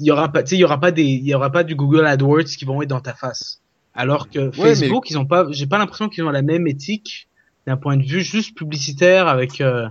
il 0.00 0.06
y 0.06 0.10
aura 0.10 0.32
pas, 0.32 0.42
tu 0.42 0.50
sais, 0.50 0.56
il 0.56 0.60
y 0.60 0.64
aura 0.64 0.80
pas 0.80 0.90
des, 0.90 1.04
il 1.04 1.26
y 1.26 1.34
aura 1.34 1.50
pas 1.50 1.64
du 1.64 1.74
Google 1.74 2.06
AdWords 2.06 2.44
qui 2.44 2.64
vont 2.64 2.82
être 2.82 2.88
dans 2.88 3.00
ta 3.00 3.14
face. 3.14 3.60
Alors 3.94 4.30
que 4.30 4.38
Ouais, 4.58 4.74
Facebook, 4.74 5.10
ils 5.10 5.18
ont 5.18 5.26
pas, 5.26 5.46
j'ai 5.50 5.66
pas 5.66 5.78
l'impression 5.78 6.08
qu'ils 6.08 6.24
ont 6.24 6.30
la 6.30 6.42
même 6.42 6.66
éthique 6.66 7.28
d'un 7.66 7.76
point 7.76 7.96
de 7.96 8.02
vue 8.02 8.22
juste 8.22 8.56
publicitaire 8.56 9.28
avec. 9.28 9.60
Euh, 9.60 9.88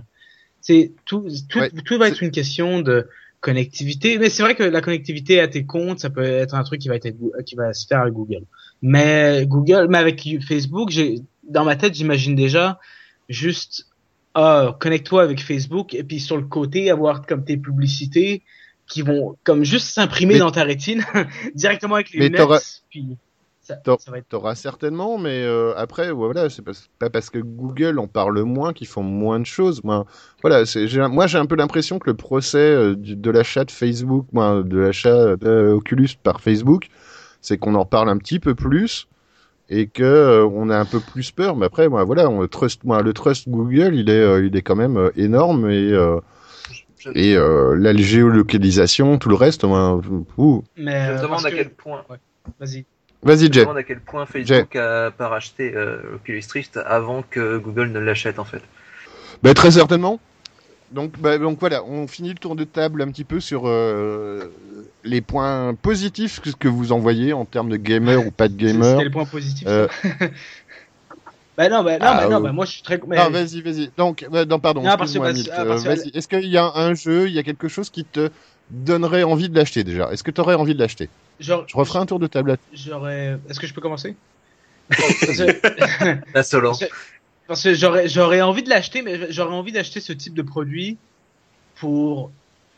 c'est 0.62 0.92
tout, 1.04 1.28
tout, 1.48 1.58
Ouais, 1.58 1.70
tout 1.84 1.98
va 1.98 2.08
être 2.08 2.22
une 2.22 2.30
question 2.30 2.80
de 2.80 3.08
connectivité. 3.40 4.18
Mais 4.18 4.30
c'est 4.30 4.42
vrai 4.42 4.54
que 4.54 4.62
la 4.62 4.80
connectivité 4.80 5.40
à 5.40 5.48
tes 5.48 5.66
comptes, 5.66 5.98
ça 5.98 6.08
peut 6.08 6.22
être 6.22 6.54
un 6.54 6.62
truc 6.62 6.80
qui 6.80 6.88
va 6.88 6.96
être 6.96 7.12
qui 7.44 7.54
va 7.56 7.74
se 7.74 7.86
faire 7.86 8.00
avec 8.00 8.14
Google. 8.14 8.44
Mais 8.80 9.44
Google, 9.46 9.88
mais 9.90 9.98
avec 9.98 10.26
Facebook, 10.46 10.90
j'ai 10.90 11.16
dans 11.42 11.64
ma 11.64 11.76
tête, 11.76 11.94
j'imagine 11.94 12.34
déjà 12.34 12.78
juste 13.28 13.86
ah, 14.34 14.76
connecte-toi 14.80 15.22
avec 15.22 15.42
Facebook 15.42 15.92
et 15.92 16.04
puis 16.04 16.20
sur 16.20 16.36
le 16.36 16.44
côté 16.44 16.90
avoir 16.90 17.26
comme 17.26 17.44
tes 17.44 17.58
publicités 17.58 18.42
qui 18.86 19.02
vont 19.02 19.36
comme 19.44 19.64
juste 19.64 19.88
s'imprimer 19.88 20.38
dans 20.38 20.50
ta 20.50 20.64
rétine 20.64 21.04
directement 21.54 21.96
avec 21.96 22.12
les 22.12 22.28
lunettes. 22.28 22.40
Puis 22.88 23.16
ça, 23.62 23.76
T'auras- 23.76 23.98
ça 24.00 24.10
va 24.10 24.18
être 24.18 24.28
T'auras 24.28 24.54
certainement, 24.54 25.18
mais 25.18 25.42
euh, 25.44 25.72
après, 25.76 26.10
voilà, 26.10 26.50
c'est 26.50 26.62
pas, 26.62 27.10
parce 27.10 27.30
que 27.30 27.38
Google 27.38 27.98
en 27.98 28.08
parle 28.08 28.42
moins 28.42 28.72
qu'ils 28.72 28.88
font 28.88 29.02
moins 29.02 29.38
de 29.40 29.46
choses. 29.46 29.82
Moi, 29.84 30.04
voilà, 30.42 30.64
moi, 31.08 31.26
j'ai 31.26 31.38
un 31.38 31.46
peu 31.46 31.54
l'impression 31.54 31.98
que 31.98 32.10
le 32.10 32.16
procès 32.16 32.58
euh, 32.58 32.94
du- 32.96 33.16
de 33.16 33.30
l'achat 33.30 33.64
de 33.64 33.70
Facebook, 33.70 34.26
moi, 34.32 34.62
de 34.64 34.78
l'achat 34.78 35.36
de 35.36 35.72
Oculus 35.74 36.08
par 36.22 36.40
Facebook, 36.40 36.88
c'est 37.40 37.56
qu'on 37.58 37.74
en 37.74 37.84
parle 37.84 38.08
un 38.08 38.18
petit 38.18 38.40
peu 38.40 38.54
plus 38.54 39.06
et 39.68 39.86
que 39.86 40.02
euh, 40.02 40.44
on 40.46 40.68
a 40.68 40.76
un 40.78 40.84
peu 40.84 41.00
plus 41.00 41.30
peur. 41.30 41.56
Mais 41.56 41.66
après, 41.66 41.88
moi, 41.88 42.04
voilà, 42.04 42.28
on 42.28 42.40
le 42.40 42.48
trust, 42.48 42.84
moi, 42.84 43.02
le 43.02 43.12
trust 43.12 43.48
Google, 43.48 43.94
il 43.94 44.10
est, 44.10 44.12
euh, 44.12 44.44
il 44.44 44.56
est 44.56 44.62
quand 44.62 44.76
même 44.76 44.96
euh, 44.96 45.10
énorme 45.16 45.70
et 45.70 45.92
euh, 45.92 46.18
euh, 47.06 47.76
la 47.76 47.96
géolocalisation, 47.96 49.18
tout 49.18 49.28
le 49.28 49.34
reste, 49.34 49.64
moi, 49.64 50.00
ouh. 50.36 50.62
mais 50.76 51.06
je 51.06 51.12
me 51.12 51.18
euh, 51.18 51.22
demande 51.22 51.46
à 51.46 51.50
que- 51.50 51.56
quel 51.56 51.70
point. 51.70 52.04
Vas-y. 52.60 52.84
Vas-y, 53.22 53.38
Je 53.40 53.46
me 53.46 53.52
Jay. 53.52 53.60
demande 53.60 53.76
à 53.76 53.82
quel 53.84 54.00
point 54.00 54.26
Facebook 54.26 54.74
a 54.76 55.10
pas 55.12 55.28
racheté 55.28 55.72
euh, 55.74 56.16
Oculus 56.16 56.42
Rift 56.52 56.78
avant 56.84 57.22
que 57.22 57.56
Google 57.58 57.92
ne 57.92 58.00
l'achète 58.00 58.38
en 58.38 58.44
fait. 58.44 58.62
Ben, 59.42 59.54
très 59.54 59.72
certainement. 59.72 60.20
Donc, 60.92 61.18
bah, 61.18 61.38
donc 61.38 61.58
voilà, 61.58 61.82
on 61.84 62.06
finit 62.06 62.30
le 62.30 62.34
tour 62.38 62.54
de 62.54 62.64
table 62.64 63.00
un 63.00 63.08
petit 63.08 63.24
peu 63.24 63.40
sur 63.40 63.62
euh, 63.66 64.52
les 65.04 65.20
points 65.20 65.74
positifs 65.74 66.40
que, 66.40 66.68
vous 66.68 66.92
envoyez 66.92 67.32
en 67.32 67.44
termes 67.44 67.70
de 67.70 67.76
gamer 67.76 68.26
ou 68.26 68.30
pas 68.30 68.48
de 68.48 68.54
gamer. 68.54 68.84
C'était 68.84 69.04
le 69.04 69.10
point 69.10 69.24
positif. 69.24 69.66
Euh, 69.66 69.88
bah 71.56 71.70
non, 71.70 71.82
bah 71.82 71.98
non, 71.98 71.98
ah, 72.02 72.14
bah 72.14 72.28
non, 72.28 72.36
euh, 72.36 72.40
bah 72.40 72.52
moi 72.52 72.66
je 72.66 72.72
suis 72.72 72.82
très. 72.82 73.00
mais- 73.06 73.16
Non, 73.16 73.30
vas-y, 73.30 73.62
vas-y. 73.62 73.90
Donc, 73.96 74.22
euh, 74.30 74.44
non, 74.44 74.58
pardon, 74.58 74.82
Non, 74.82 74.96
parce 74.98 75.16
ah, 75.16 75.62
Euh, 75.62 75.76
vas-y. 75.76 76.10
Est-ce 76.14 76.28
qu'il 76.28 76.48
y 76.48 76.58
a 76.58 76.70
un 76.74 76.92
jeu, 76.94 77.26
il 77.26 77.32
y 77.32 77.38
a 77.38 77.42
quelque 77.42 77.68
chose 77.68 77.88
qui 77.88 78.04
te 78.04 78.28
donnerait 78.70 79.22
envie 79.22 79.48
de 79.48 79.56
l'acheter 79.56 79.84
déjà 79.84 80.10
Est-ce 80.12 80.22
que 80.22 80.30
tu 80.30 80.40
aurais 80.40 80.54
envie 80.54 80.74
de 80.74 80.78
l'acheter? 80.78 81.08
Je 81.40 81.52
referai 81.74 81.98
un 81.98 82.06
tour 82.06 82.18
de 82.18 82.26
table 82.26 82.56
J'aurais. 82.72 83.38
Est-ce 83.48 83.58
que 83.58 83.66
je 83.66 83.74
peux 83.74 83.80
commencer? 83.80 84.16
Parce 84.88 85.14
que- 85.18 86.16
La 86.34 86.42
solo. 86.42 86.72
Parce 87.48 87.62
que- 87.64 87.74
j'aurais 87.74 88.08
j'aurais 88.08 88.40
envie 88.40 88.62
de 88.62 88.68
l'acheter, 88.68 89.02
mais 89.02 89.30
j'aurais 89.32 89.54
envie 89.54 89.72
d'acheter 89.72 90.00
ce 90.00 90.12
type 90.12 90.34
de 90.34 90.42
produit 90.42 90.98
pour 91.76 92.30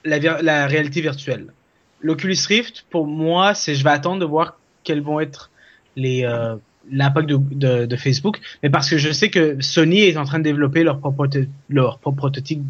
la, 0.04 0.18
la 0.18 0.66
réalité 0.66 1.00
virtuelle. 1.00 1.52
L'Oculus 2.00 2.36
Rift, 2.48 2.84
pour 2.90 3.06
moi, 3.06 3.54
c'est 3.54 3.74
je 3.74 3.84
vais 3.84 3.90
attendre 3.90 4.20
de 4.20 4.24
voir 4.26 4.58
quels 4.82 5.00
vont 5.02 5.20
être 5.20 5.50
les 5.96 6.24
euh, 6.24 6.56
l'impact 6.90 7.28
de, 7.28 7.86
de, 7.86 7.96
Facebook, 7.96 8.40
mais 8.62 8.70
parce 8.70 8.90
que 8.90 8.98
je 8.98 9.10
sais 9.10 9.30
que 9.30 9.56
Sony 9.60 10.02
est 10.02 10.16
en 10.16 10.24
train 10.24 10.38
de 10.38 10.44
développer 10.44 10.82
leur 10.82 10.98
propre 10.98 11.26
leur 11.68 11.98
propre 11.98 12.16
prototype 12.16 12.62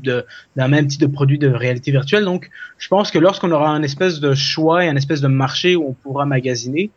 d'un 0.56 0.68
même 0.68 0.86
type 0.86 1.00
de 1.00 1.06
produit 1.06 1.38
de 1.38 1.48
réalité 1.48 1.90
virtuelle. 1.90 2.24
Donc, 2.24 2.50
je 2.78 2.88
pense 2.88 3.10
que 3.10 3.18
lorsqu'on 3.18 3.50
aura 3.50 3.70
un 3.70 3.82
espèce 3.82 4.20
de 4.20 4.34
choix 4.34 4.84
et 4.84 4.88
un 4.88 4.96
espèce 4.96 5.20
de 5.20 5.28
marché 5.28 5.76
où 5.76 5.88
on 5.88 5.92
pourra 5.92 6.26
magasiner, 6.26 6.90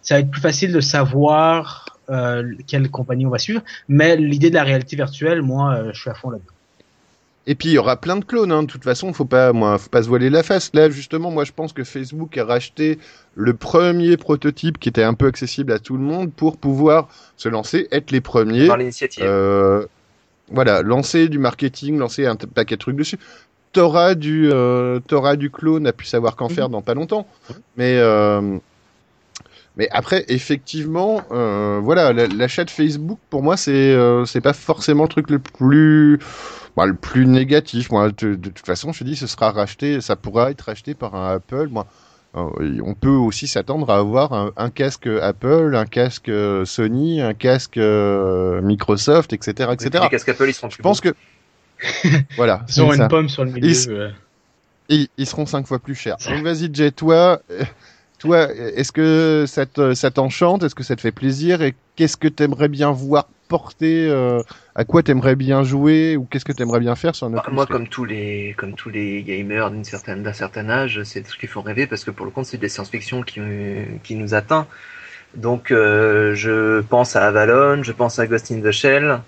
ça 0.00 0.14
va 0.14 0.20
être 0.20 0.30
plus 0.30 0.40
facile 0.40 0.72
de 0.72 0.80
savoir 0.80 1.86
euh, 2.10 2.54
quelle 2.66 2.90
compagnie 2.90 3.26
on 3.26 3.30
va 3.30 3.38
suivre. 3.38 3.62
Mais 3.88 4.16
l'idée 4.16 4.50
de 4.50 4.54
la 4.54 4.64
réalité 4.64 4.96
virtuelle, 4.96 5.42
moi, 5.42 5.74
euh, 5.74 5.90
je 5.92 6.00
suis 6.00 6.10
à 6.10 6.14
fond 6.14 6.30
là-dedans. 6.30 6.51
Et 7.46 7.54
puis 7.56 7.70
il 7.70 7.72
y 7.72 7.78
aura 7.78 7.96
plein 7.96 8.16
de 8.16 8.24
clones. 8.24 8.52
Hein. 8.52 8.62
De 8.62 8.68
toute 8.68 8.84
façon, 8.84 9.12
faut 9.12 9.24
pas, 9.24 9.52
moi, 9.52 9.76
faut 9.78 9.88
pas 9.88 10.02
se 10.02 10.08
voiler 10.08 10.30
la 10.30 10.42
face. 10.42 10.70
Là, 10.74 10.90
justement, 10.90 11.30
moi, 11.30 11.44
je 11.44 11.52
pense 11.52 11.72
que 11.72 11.82
Facebook 11.82 12.38
a 12.38 12.44
racheté 12.44 12.98
le 13.34 13.54
premier 13.54 14.16
prototype 14.16 14.78
qui 14.78 14.88
était 14.88 15.02
un 15.02 15.14
peu 15.14 15.26
accessible 15.26 15.72
à 15.72 15.78
tout 15.80 15.96
le 15.96 16.02
monde 16.02 16.32
pour 16.32 16.56
pouvoir 16.56 17.08
se 17.36 17.48
lancer, 17.48 17.88
être 17.90 18.10
les 18.12 18.20
premiers. 18.20 18.68
Par 18.68 18.76
l'initiative. 18.76 19.24
Euh, 19.26 19.86
voilà, 20.50 20.82
lancer 20.82 21.28
du 21.28 21.38
marketing, 21.38 21.98
lancer 21.98 22.26
un 22.26 22.36
paquet 22.36 22.76
de 22.76 22.80
trucs 22.80 22.96
dessus. 22.96 23.18
T'auras 23.72 24.14
du, 24.14 24.50
euh, 24.52 25.00
t'auras 25.00 25.34
du 25.36 25.50
clone 25.50 25.86
à 25.86 25.92
pu 25.92 26.04
savoir 26.04 26.36
qu'en 26.36 26.48
Mhm. 26.48 26.54
faire 26.54 26.68
dans 26.68 26.82
pas 26.82 26.94
longtemps. 26.94 27.26
Mais, 27.76 27.96
euh, 27.96 28.58
mais 29.76 29.88
après, 29.90 30.24
effectivement, 30.28 31.26
euh, 31.30 31.80
voilà, 31.82 32.12
la- 32.12 32.26
l'achat 32.28 32.64
de 32.64 32.70
Facebook, 32.70 33.18
pour 33.30 33.42
moi, 33.42 33.56
c'est, 33.56 33.72
euh, 33.94 34.24
c'est 34.26 34.40
pas 34.42 34.52
forcément 34.52 35.04
le 35.04 35.08
truc 35.08 35.30
le 35.30 35.38
plus, 35.38 36.18
bah, 36.76 36.86
le 36.86 36.94
plus 36.94 37.26
négatif. 37.26 37.90
Moi, 37.90 38.10
de, 38.10 38.34
de 38.34 38.50
toute 38.50 38.66
façon, 38.66 38.92
je 38.92 39.00
te 39.00 39.04
dis, 39.04 39.16
ce 39.16 39.26
sera 39.26 39.50
racheté, 39.50 40.00
ça 40.00 40.16
pourra 40.16 40.50
être 40.50 40.62
racheté 40.62 40.94
par 40.94 41.14
un 41.14 41.34
Apple. 41.36 41.68
Moi, 41.70 41.86
euh, 42.36 42.80
on 42.84 42.94
peut 42.94 43.08
aussi 43.08 43.46
s'attendre 43.48 43.90
à 43.90 43.98
avoir 43.98 44.32
un, 44.32 44.52
un 44.56 44.70
casque 44.70 45.06
Apple, 45.06 45.74
un 45.74 45.86
casque 45.86 46.28
euh, 46.28 46.64
Sony, 46.64 47.20
un 47.20 47.34
casque 47.34 47.78
euh, 47.78 48.60
Microsoft, 48.62 49.32
etc., 49.32 49.70
Et 49.70 49.74
etc. 49.74 50.04
Les 50.04 50.10
casques 50.10 50.28
Apple, 50.28 50.48
ils 50.48 50.54
sont 50.54 50.70
Je 50.70 50.78
pense 50.82 51.00
que 51.00 51.14
voilà, 52.36 52.64
Ils 52.68 52.82
ont 52.82 52.86
c'est 52.88 52.94
une 52.94 52.98
ça. 52.98 53.08
pomme 53.08 53.28
sur 53.28 53.44
le 53.44 53.50
milieu. 53.52 53.68
Ils- 53.68 53.90
euh. 53.90 54.10
Seront 55.24 55.46
cinq 55.46 55.66
fois 55.66 55.78
plus 55.78 55.94
chers. 55.94 56.16
Donc 56.18 56.42
vas-y 56.44 56.68
Jay, 56.72 56.90
toi, 56.90 57.40
euh, 57.50 57.62
toi, 58.22 58.48
est-ce 58.54 58.92
que 58.92 59.44
ça 59.48 59.66
te- 59.66 59.94
ça 59.94 60.10
t'enchante? 60.12 60.62
Est-ce 60.62 60.74
que 60.76 60.84
ça 60.84 60.94
te 60.94 61.00
fait 61.00 61.12
plaisir? 61.12 61.60
Et 61.62 61.74
qu'est-ce 61.96 62.16
que 62.16 62.28
t'aimerais 62.28 62.68
bien 62.68 62.92
voir 62.92 63.24
t'apporter 63.48 64.08
euh, 64.08 64.42
À 64.76 64.84
quoi 64.84 65.02
t'aimerais 65.02 65.34
bien 65.34 65.64
jouer 65.64 66.16
ou 66.16 66.24
qu'est-ce 66.24 66.44
que 66.44 66.52
t'aimerais 66.52 66.78
bien 66.80 66.94
faire 66.94 67.14
sur 67.16 67.26
un 67.26 67.30
Bah, 67.30 67.44
moi, 67.50 67.66
comme 67.66 67.88
tous 67.88 68.04
les, 68.04 68.54
comme 68.56 68.74
tous 68.74 68.90
les 68.90 69.22
gamers 69.24 69.70
d'une 69.72 69.84
certaine, 69.84 70.22
d'un 70.22 70.32
certain 70.32 70.70
âge, 70.70 71.02
c'est 71.02 71.26
ce 71.26 71.36
qui 71.36 71.48
font 71.48 71.62
rêver 71.62 71.88
parce 71.88 72.04
que 72.04 72.12
pour 72.12 72.24
le 72.24 72.30
compte, 72.32 72.46
c'est 72.46 72.58
des 72.58 72.68
science-fiction 72.68 73.22
qui, 73.22 73.40
qui 74.04 74.14
nous 74.14 74.34
atteint. 74.34 74.66
Donc, 75.34 75.70
euh, 75.70 76.34
je 76.34 76.80
pense 76.82 77.16
à 77.16 77.26
Avalon, 77.26 77.82
je 77.82 77.92
pense 77.92 78.18
à 78.18 78.26
Ghost 78.26 78.52
in 78.52 78.60
the 78.60 78.70
Shell, 78.70 79.20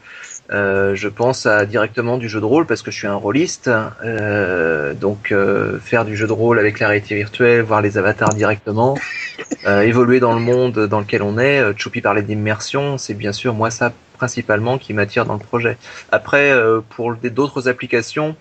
euh, 0.50 0.94
je 0.94 1.08
pense 1.08 1.46
à 1.46 1.64
directement 1.64 2.18
du 2.18 2.28
jeu 2.28 2.40
de 2.40 2.44
rôle 2.44 2.66
parce 2.66 2.82
que 2.82 2.90
je 2.90 2.96
suis 2.96 3.06
un 3.06 3.14
rôliste. 3.14 3.70
Euh, 4.04 4.92
donc, 4.92 5.32
euh, 5.32 5.78
faire 5.78 6.04
du 6.04 6.16
jeu 6.16 6.26
de 6.26 6.32
rôle 6.32 6.58
avec 6.58 6.80
la 6.80 6.88
réalité 6.88 7.14
virtuelle, 7.14 7.62
voir 7.62 7.80
les 7.80 7.96
avatars 7.96 8.34
directement, 8.34 8.96
euh, 9.66 9.80
évoluer 9.80 10.20
dans 10.20 10.34
le 10.34 10.40
monde 10.40 10.86
dans 10.86 11.00
lequel 11.00 11.22
on 11.22 11.38
est. 11.38 11.60
Euh, 11.60 11.72
Choupi 11.76 12.00
parlait 12.00 12.22
d'immersion, 12.22 12.98
c'est 12.98 13.14
bien 13.14 13.32
sûr 13.32 13.54
moi 13.54 13.70
ça 13.70 13.92
principalement 14.18 14.78
qui 14.78 14.92
m'attire 14.92 15.24
dans 15.24 15.34
le 15.34 15.40
projet. 15.40 15.76
Après, 16.12 16.52
euh, 16.52 16.80
pour 16.90 17.14
d'autres 17.16 17.68
applications, 17.68 18.36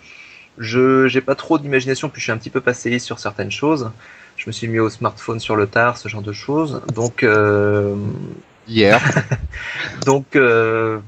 je 0.58 1.08
j'ai 1.08 1.22
pas 1.22 1.36
trop 1.36 1.58
d'imagination, 1.58 2.10
puis 2.10 2.20
je 2.20 2.26
suis 2.26 2.32
un 2.32 2.38
petit 2.38 2.50
peu 2.52 2.62
passé 2.62 3.00
sur 3.00 3.20
certaines 3.20 3.52
choses. 3.52 3.92
Je 4.36 4.46
me 4.48 4.52
suis 4.52 4.68
mis 4.68 4.80
au 4.80 4.90
smartphone 4.90 5.40
sur 5.40 5.56
le 5.56 5.68
tard, 5.68 5.98
ce 5.98 6.10
genre 6.10 6.22
de 6.22 6.34
choses. 6.34 6.82
Donc, 6.94 7.24
euh, 7.24 7.96
Hier. 8.68 9.02
donc 10.06 10.36
euh, 10.36 11.00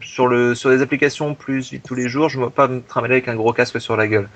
sur 0.00 0.28
le 0.28 0.54
sur 0.54 0.70
les 0.70 0.82
applications 0.82 1.34
plus 1.34 1.72
vite 1.72 1.82
tous 1.86 1.94
les 1.94 2.08
jours, 2.08 2.28
je 2.28 2.38
ne 2.38 2.44
vais 2.44 2.50
pas 2.50 2.68
me 2.68 2.82
trimballer 2.82 3.14
avec 3.14 3.28
un 3.28 3.34
gros 3.34 3.52
casque 3.52 3.80
sur 3.80 3.96
la 3.96 4.06
gueule. 4.06 4.28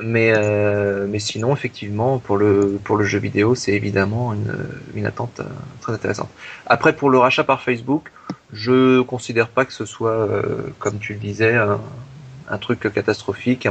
Mais 0.00 0.32
euh, 0.34 1.06
mais 1.08 1.18
sinon, 1.18 1.52
effectivement, 1.52 2.18
pour 2.18 2.36
le 2.36 2.78
pour 2.82 2.96
le 2.96 3.04
jeu 3.04 3.18
vidéo, 3.18 3.54
c'est 3.54 3.72
évidemment 3.72 4.34
une 4.34 4.56
une 4.94 5.06
attente 5.06 5.40
euh, 5.40 5.44
très 5.80 5.92
intéressante. 5.92 6.30
Après, 6.66 6.94
pour 6.94 7.10
le 7.10 7.18
rachat 7.18 7.44
par 7.44 7.62
Facebook, 7.62 8.10
je 8.52 9.00
considère 9.02 9.48
pas 9.48 9.64
que 9.64 9.72
ce 9.72 9.84
soit, 9.84 10.10
euh, 10.10 10.62
comme 10.78 10.98
tu 10.98 11.14
le 11.14 11.18
disais, 11.18 11.54
un, 11.54 11.78
truc 12.58 12.92
catastrophique. 12.92 13.68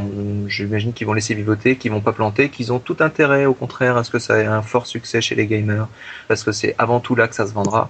J'imagine 0.47 0.93
qu'ils 0.93 1.07
vont 1.07 1.13
laisser 1.13 1.33
vivoter, 1.33 1.77
qu'ils 1.77 1.91
vont 1.91 2.01
pas 2.01 2.11
planter, 2.11 2.49
qu'ils 2.49 2.73
ont 2.73 2.79
tout 2.79 2.97
intérêt, 2.99 3.45
au 3.45 3.53
contraire, 3.53 3.95
à 3.97 4.03
ce 4.03 4.11
que 4.11 4.19
ça 4.19 4.39
ait 4.39 4.45
un 4.45 4.61
fort 4.61 4.85
succès 4.85 5.21
chez 5.21 5.33
les 5.35 5.47
gamers, 5.47 5.87
parce 6.27 6.43
que 6.43 6.51
c'est 6.51 6.75
avant 6.77 6.99
tout 6.99 7.15
là 7.15 7.27
que 7.27 7.35
ça 7.35 7.47
se 7.47 7.53
vendra 7.53 7.89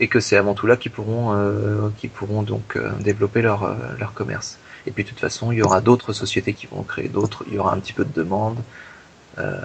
et 0.00 0.08
que 0.08 0.18
c'est 0.18 0.36
avant 0.36 0.54
tout 0.54 0.66
là 0.66 0.76
qu'ils 0.76 0.90
pourront, 0.90 1.34
euh, 1.34 1.90
qu'ils 1.98 2.10
pourront 2.10 2.42
donc 2.42 2.76
euh, 2.76 2.90
développer 3.00 3.42
leur, 3.42 3.64
euh, 3.64 3.74
leur 3.98 4.14
commerce. 4.14 4.58
Et 4.86 4.90
puis 4.90 5.04
de 5.04 5.10
toute 5.10 5.20
façon, 5.20 5.52
il 5.52 5.58
y 5.58 5.62
aura 5.62 5.82
d'autres 5.82 6.14
sociétés 6.14 6.54
qui 6.54 6.66
vont 6.66 6.82
créer 6.82 7.08
d'autres, 7.08 7.44
il 7.48 7.54
y 7.54 7.58
aura 7.58 7.74
un 7.74 7.78
petit 7.78 7.92
peu 7.92 8.04
de 8.04 8.12
demande. 8.12 8.56
Euh, 9.38 9.60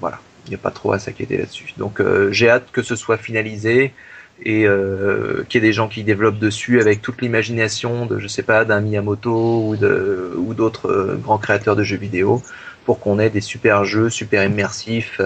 voilà, 0.00 0.20
il 0.46 0.50
n'y 0.50 0.54
a 0.54 0.58
pas 0.58 0.70
trop 0.70 0.92
à 0.92 0.98
s'inquiéter 0.98 1.38
là-dessus. 1.38 1.72
Donc 1.78 2.00
euh, 2.00 2.30
j'ai 2.32 2.50
hâte 2.50 2.66
que 2.70 2.82
ce 2.82 2.96
soit 2.96 3.16
finalisé 3.16 3.94
et 4.42 4.66
euh, 4.66 5.42
qu'il 5.48 5.62
y 5.62 5.64
ait 5.64 5.68
des 5.68 5.72
gens 5.72 5.88
qui 5.88 6.04
développent 6.04 6.38
dessus 6.38 6.80
avec 6.80 7.00
toute 7.00 7.22
l'imagination 7.22 8.04
de, 8.04 8.18
je 8.18 8.28
sais 8.28 8.42
pas, 8.42 8.66
d'un 8.66 8.80
Miyamoto 8.80 9.68
ou 9.68 9.76
de 9.76 10.32
ou 10.36 10.52
d'autres 10.52 11.18
grands 11.20 11.38
créateurs 11.38 11.76
de 11.76 11.82
jeux 11.82 11.96
vidéo 11.96 12.42
pour 12.84 13.00
qu'on 13.00 13.18
ait 13.18 13.30
des 13.30 13.40
super 13.40 13.84
jeux, 13.84 14.10
super 14.10 14.44
immersifs 14.44 15.20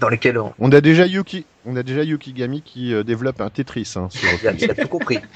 dans 0.00 0.08
lesquels 0.08 0.38
on, 0.38 0.52
On 0.58 0.72
a 0.72 0.80
déjà 0.80 1.06
Yuki, 1.06 1.46
on 1.66 1.76
a 1.76 1.82
déjà 1.82 2.02
Yukigami 2.02 2.62
qui 2.62 2.94
euh, 2.94 3.02
développe 3.02 3.40
un 3.40 3.50
Tetris 3.50 3.92
hein, 3.96 4.08
sur 4.10 4.28
il 4.58 4.70
a, 4.70 4.74
tout 4.74 4.88
compris. 4.88 5.18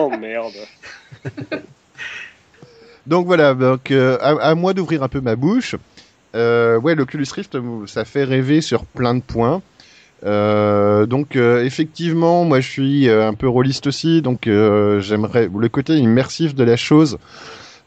Oh 0.00 0.10
merde. 0.10 0.54
Donc 3.06 3.26
voilà, 3.26 3.54
donc 3.54 3.90
euh, 3.90 4.16
à, 4.20 4.50
à 4.50 4.54
moi 4.54 4.74
d'ouvrir 4.74 5.02
un 5.02 5.08
peu 5.08 5.20
ma 5.20 5.34
bouche. 5.34 5.74
Euh, 6.34 6.78
ouais, 6.78 6.94
l'Oculus 6.94 7.26
Rift, 7.34 7.56
ça 7.86 8.04
fait 8.04 8.22
rêver 8.24 8.60
sur 8.60 8.84
plein 8.84 9.14
de 9.14 9.22
points. 9.22 9.62
Euh, 10.24 11.06
donc 11.06 11.36
euh, 11.36 11.64
effectivement, 11.64 12.44
moi 12.44 12.60
je 12.60 12.68
suis 12.68 13.08
euh, 13.08 13.26
un 13.28 13.34
peu 13.34 13.48
rôliste 13.48 13.86
aussi, 13.86 14.20
donc 14.20 14.46
euh, 14.46 15.00
j'aimerais 15.00 15.48
le 15.54 15.68
côté 15.68 15.94
immersif 15.94 16.54
de 16.54 16.64
la 16.64 16.76
chose 16.76 17.18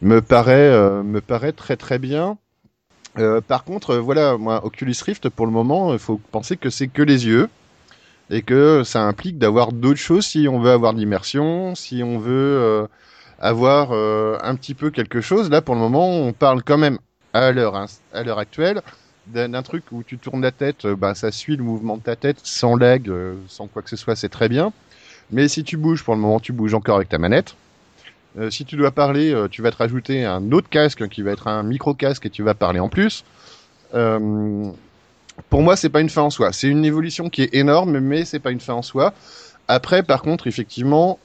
me 0.02 0.22
paraît 0.22 0.56
euh, 0.56 1.04
me 1.04 1.22
paraît 1.22 1.52
très 1.52 1.76
très 1.76 2.00
bien. 2.00 2.38
Euh, 3.18 3.42
par 3.42 3.64
contre, 3.64 3.92
euh, 3.92 4.00
voilà, 4.00 4.38
moi 4.38 4.66
Oculus 4.66 4.96
Rift 5.06 5.30
pour 5.30 5.46
le 5.46 5.52
moment, 5.52 5.94
il 5.94 6.00
faut 6.00 6.20
penser 6.32 6.58
que 6.58 6.70
c'est 6.70 6.88
que 6.88 7.02
les 7.02 7.28
yeux 7.28 7.50
et 8.30 8.42
que 8.42 8.84
ça 8.84 9.04
implique 9.04 9.38
d'avoir 9.38 9.74
d'autres 9.74 10.00
choses 10.00 10.26
si 10.26 10.48
on 10.48 10.60
veut 10.60 10.72
avoir 10.72 10.94
de 10.94 11.00
l'immersion, 11.00 11.76
si 11.76 12.04
on 12.04 12.18
veut 12.20 12.32
euh, 12.34 12.88
avoir 13.40 13.92
un 13.92 14.56
petit 14.56 14.74
peu 14.76 14.92
quelque 14.92 15.20
chose. 15.22 15.50
Là, 15.50 15.62
pour 15.62 15.76
le 15.76 15.82
moment, 15.82 16.10
on 16.10 16.32
parle 16.34 16.64
quand 16.64 16.78
même 16.78 17.00
à 17.34 17.52
l'heure 17.52 17.76
hein, 17.76 17.88
à 18.14 18.24
l'heure 18.24 18.40
actuelle 18.40 18.82
d'un 19.28 19.62
truc 19.62 19.86
où 19.92 20.04
tu 20.04 20.18
tournes 20.18 20.42
la 20.42 20.52
tête, 20.52 20.88
bah 20.88 21.16
ça 21.16 21.32
suit 21.32 21.56
le 21.56 21.64
mouvement 21.64 21.96
de 21.96 22.02
ta 22.02 22.16
tête 22.16 22.38
sans 22.44 22.76
lag, 22.76 23.10
sans 23.48 23.68
quoi 23.68 23.82
que 23.82 23.90
ce 23.90 23.96
soit, 23.96 24.16
c'est 24.16 24.30
très 24.30 24.50
bien. 24.50 24.74
Mais 25.32 25.48
si 25.48 25.64
tu 25.64 25.78
bouges, 25.78 26.04
pour 26.04 26.16
le 26.16 26.20
moment, 26.20 26.40
tu 26.40 26.54
bouges 26.54 26.74
encore 26.74 26.98
avec 26.98 27.10
ta 27.10 27.18
manette. 27.18 27.56
Euh, 28.38 28.50
si 28.50 28.66
tu 28.66 28.78
dois 28.78 28.92
parler, 28.92 29.34
euh, 29.34 29.48
tu 29.50 29.62
vas 29.62 29.72
te 29.72 29.78
rajouter 29.78 30.24
un 30.26 30.52
autre 30.52 30.70
casque 30.70 31.08
qui 31.10 31.22
va 31.22 31.32
être 31.32 31.48
un 31.48 31.64
micro 31.64 31.94
casque 31.94 32.26
et 32.28 32.30
tu 32.30 32.44
vas 32.44 32.54
parler 32.54 32.80
en 32.80 32.90
plus. 32.90 33.26
Euh, 33.94 34.70
pour 35.50 35.62
moi, 35.62 35.76
c'est 35.76 35.90
pas 35.90 36.02
une 36.02 36.10
fin 36.10 36.22
en 36.22 36.30
soi. 36.30 36.54
C'est 36.54 36.68
une 36.68 36.86
évolution 36.86 37.30
qui 37.30 37.44
est 37.44 37.54
énorme, 37.54 38.00
mais 38.00 38.26
c'est 38.26 38.40
pas 38.40 38.52
une 38.52 38.60
fin 38.60 38.74
en 38.74 38.82
soi. 38.82 39.14
Après, 39.68 40.04
par 40.04 40.22
contre, 40.22 40.48
effectivement, 40.48 41.20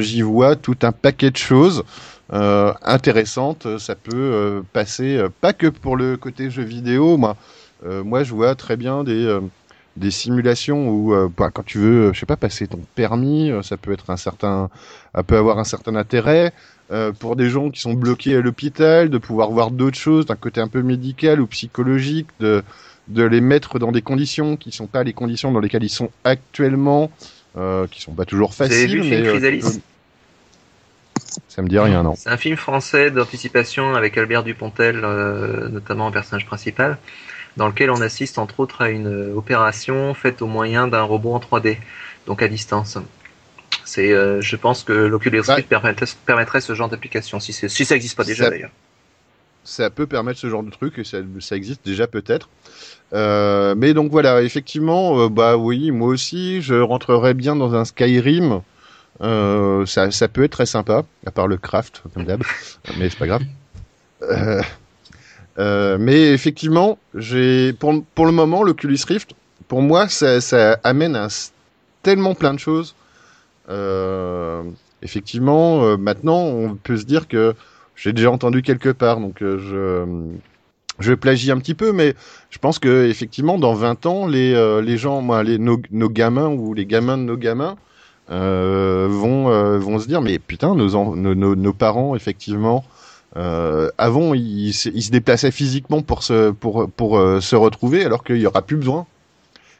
j'y 0.00 0.22
vois 0.22 0.56
tout 0.56 0.76
un 0.82 0.92
paquet 0.92 1.30
de 1.30 1.36
choses 1.36 1.84
intéressantes. 2.30 3.78
Ça 3.78 3.94
peut 3.94 4.62
passer, 4.72 5.22
pas 5.42 5.52
que 5.52 5.66
pour 5.66 5.96
le 5.96 6.16
côté 6.16 6.50
jeu 6.50 6.62
vidéo. 6.62 7.18
Moi, 7.18 7.36
moi, 7.84 8.24
je 8.24 8.32
vois 8.32 8.54
très 8.54 8.76
bien 8.76 9.04
des 9.04 9.38
des 9.96 10.10
simulations 10.10 10.88
où, 10.88 11.14
euh, 11.14 11.28
bah, 11.36 11.50
quand 11.52 11.64
tu 11.64 11.78
veux, 11.78 12.12
je 12.12 12.20
sais 12.20 12.26
pas, 12.26 12.36
passer 12.36 12.66
ton 12.66 12.80
permis, 12.94 13.50
euh, 13.50 13.62
ça 13.62 13.76
peut 13.76 13.92
être 13.92 14.10
un 14.10 14.16
certain, 14.16 14.70
ça 15.14 15.22
peut 15.22 15.36
avoir 15.36 15.58
un 15.58 15.64
certain 15.64 15.96
intérêt. 15.96 16.52
Euh, 16.90 17.12
pour 17.12 17.36
des 17.36 17.48
gens 17.48 17.70
qui 17.70 17.80
sont 17.80 17.94
bloqués 17.94 18.36
à 18.36 18.40
l'hôpital, 18.40 19.08
de 19.08 19.16
pouvoir 19.16 19.50
voir 19.50 19.70
d'autres 19.70 19.96
choses, 19.96 20.26
d'un 20.26 20.36
côté 20.36 20.60
un 20.60 20.68
peu 20.68 20.82
médical 20.82 21.40
ou 21.40 21.46
psychologique, 21.46 22.28
de 22.40 22.62
de 23.08 23.24
les 23.24 23.40
mettre 23.40 23.78
dans 23.78 23.92
des 23.92 24.02
conditions 24.02 24.56
qui 24.56 24.72
sont 24.72 24.86
pas 24.86 25.02
les 25.02 25.12
conditions 25.12 25.52
dans 25.52 25.60
lesquelles 25.60 25.84
ils 25.84 25.90
sont 25.90 26.10
actuellement, 26.24 27.10
euh, 27.56 27.86
qui 27.88 28.00
sont 28.00 28.12
pas 28.12 28.24
toujours 28.24 28.54
faciles. 28.54 29.02
vu 29.02 29.10
mais 29.10 29.26
euh, 29.26 29.30
Chrysalis? 29.30 29.80
ça 31.48 31.62
me 31.62 31.68
dit 31.68 31.78
rien, 31.78 32.02
non. 32.02 32.14
C'est 32.16 32.30
un 32.30 32.36
film 32.36 32.56
français 32.56 33.10
d'anticipation 33.10 33.94
avec 33.94 34.16
Albert 34.16 34.44
Dupontel, 34.44 35.00
euh, 35.02 35.68
notamment 35.68 36.06
en 36.06 36.12
personnage 36.12 36.46
principal, 36.46 36.98
dans 37.56 37.68
lequel 37.68 37.90
on 37.90 38.00
assiste 38.00 38.38
entre 38.38 38.60
autres 38.60 38.82
à 38.82 38.90
une 38.90 39.06
euh, 39.06 39.34
opération 39.34 40.14
faite 40.14 40.42
au 40.42 40.46
moyen 40.46 40.88
d'un 40.88 41.02
robot 41.02 41.34
en 41.34 41.38
3D, 41.38 41.78
donc 42.26 42.42
à 42.42 42.48
distance. 42.48 42.98
C'est, 43.84 44.12
euh, 44.12 44.40
je 44.40 44.56
pense 44.56 44.84
que 44.84 44.92
l'Oculus 44.92 45.42
Bah. 45.46 45.56
Rift 45.56 45.68
permettrait, 45.68 46.06
permettrait 46.26 46.60
ce 46.60 46.74
genre 46.74 46.88
d'application, 46.88 47.40
si, 47.40 47.52
ça 47.52 47.94
n'existe 47.94 48.16
pas 48.16 48.24
déjà 48.24 48.48
d'ailleurs. 48.48 48.70
ça 49.64 49.90
peut 49.90 50.06
permettre 50.06 50.38
ce 50.38 50.48
genre 50.48 50.62
de 50.62 50.70
truc 50.70 50.98
et 50.98 51.04
ça, 51.04 51.18
ça 51.40 51.56
existe 51.56 51.84
déjà 51.84 52.06
peut-être. 52.06 52.48
Euh, 53.12 53.74
mais 53.76 53.92
donc 53.92 54.10
voilà, 54.10 54.42
effectivement, 54.42 55.20
euh, 55.20 55.28
bah 55.28 55.56
oui, 55.56 55.90
moi 55.90 56.08
aussi, 56.08 56.62
je 56.62 56.74
rentrerais 56.74 57.34
bien 57.34 57.56
dans 57.56 57.74
un 57.74 57.84
Skyrim. 57.84 58.62
Ça, 59.20 60.10
ça 60.10 60.28
peut 60.28 60.44
être 60.44 60.52
très 60.52 60.66
sympa, 60.66 61.04
à 61.26 61.30
part 61.30 61.46
le 61.46 61.56
craft, 61.56 62.02
comme 62.14 62.24
d'hab, 62.24 62.42
mais 62.98 63.10
c'est 63.10 63.18
pas 63.18 63.26
grave. 63.26 63.42
Euh, 65.58 65.98
mais 66.00 66.32
effectivement, 66.32 66.98
j'ai 67.14 67.72
pour, 67.74 68.02
pour 68.14 68.26
le 68.26 68.32
moment, 68.32 68.62
l'Oculus 68.62 68.98
Rift, 69.06 69.32
pour 69.68 69.82
moi, 69.82 70.08
ça, 70.08 70.78
amène 70.84 71.16
s- 71.16 71.52
tellement 72.02 72.34
plein 72.34 72.54
de 72.54 72.58
choses. 72.58 72.94
Euh, 73.68 74.62
effectivement, 75.02 75.84
euh, 75.84 75.96
maintenant, 75.96 76.40
on 76.40 76.74
peut 76.76 76.96
se 76.96 77.04
dire 77.04 77.28
que 77.28 77.54
j'ai 77.96 78.12
déjà 78.12 78.30
entendu 78.30 78.62
quelque 78.62 78.90
part, 78.90 79.20
donc 79.20 79.36
je 79.40 80.04
je 80.98 81.14
plagie 81.14 81.50
un 81.50 81.58
petit 81.58 81.74
peu, 81.74 81.92
mais 81.92 82.14
je 82.50 82.58
pense 82.58 82.78
que 82.78 83.06
effectivement, 83.08 83.58
dans 83.58 83.74
20 83.74 84.06
ans, 84.06 84.26
les 84.26 84.52
les 84.82 84.96
gens, 84.98 85.22
moi, 85.22 85.42
les 85.42 85.58
nos, 85.58 85.78
gamins 86.10 86.48
ou 86.48 86.74
les 86.74 86.86
gamins 86.86 87.18
de 87.18 87.22
nos 87.24 87.36
gamins 87.36 87.76
vont 88.28 89.78
vont 89.78 89.98
se 89.98 90.06
dire, 90.06 90.20
mais 90.22 90.38
putain, 90.38 90.74
nos, 90.74 91.14
nos, 91.16 91.54
nos 91.56 91.72
parents, 91.72 92.14
effectivement, 92.16 92.84
euh, 93.36 93.90
avant, 93.98 94.34
ils, 94.34 94.72
se- 94.74 94.88
ils 94.90 95.02
se 95.02 95.10
déplaçaient 95.10 95.50
physiquement 95.50 96.02
pour 96.02 96.22
se 96.22 96.50
pour 96.50 96.90
pour 96.90 97.18
euh, 97.18 97.40
se 97.40 97.56
retrouver, 97.56 98.04
alors 98.04 98.24
qu'il 98.24 98.36
y 98.38 98.46
aura 98.46 98.62
plus 98.62 98.76
besoin. 98.76 99.06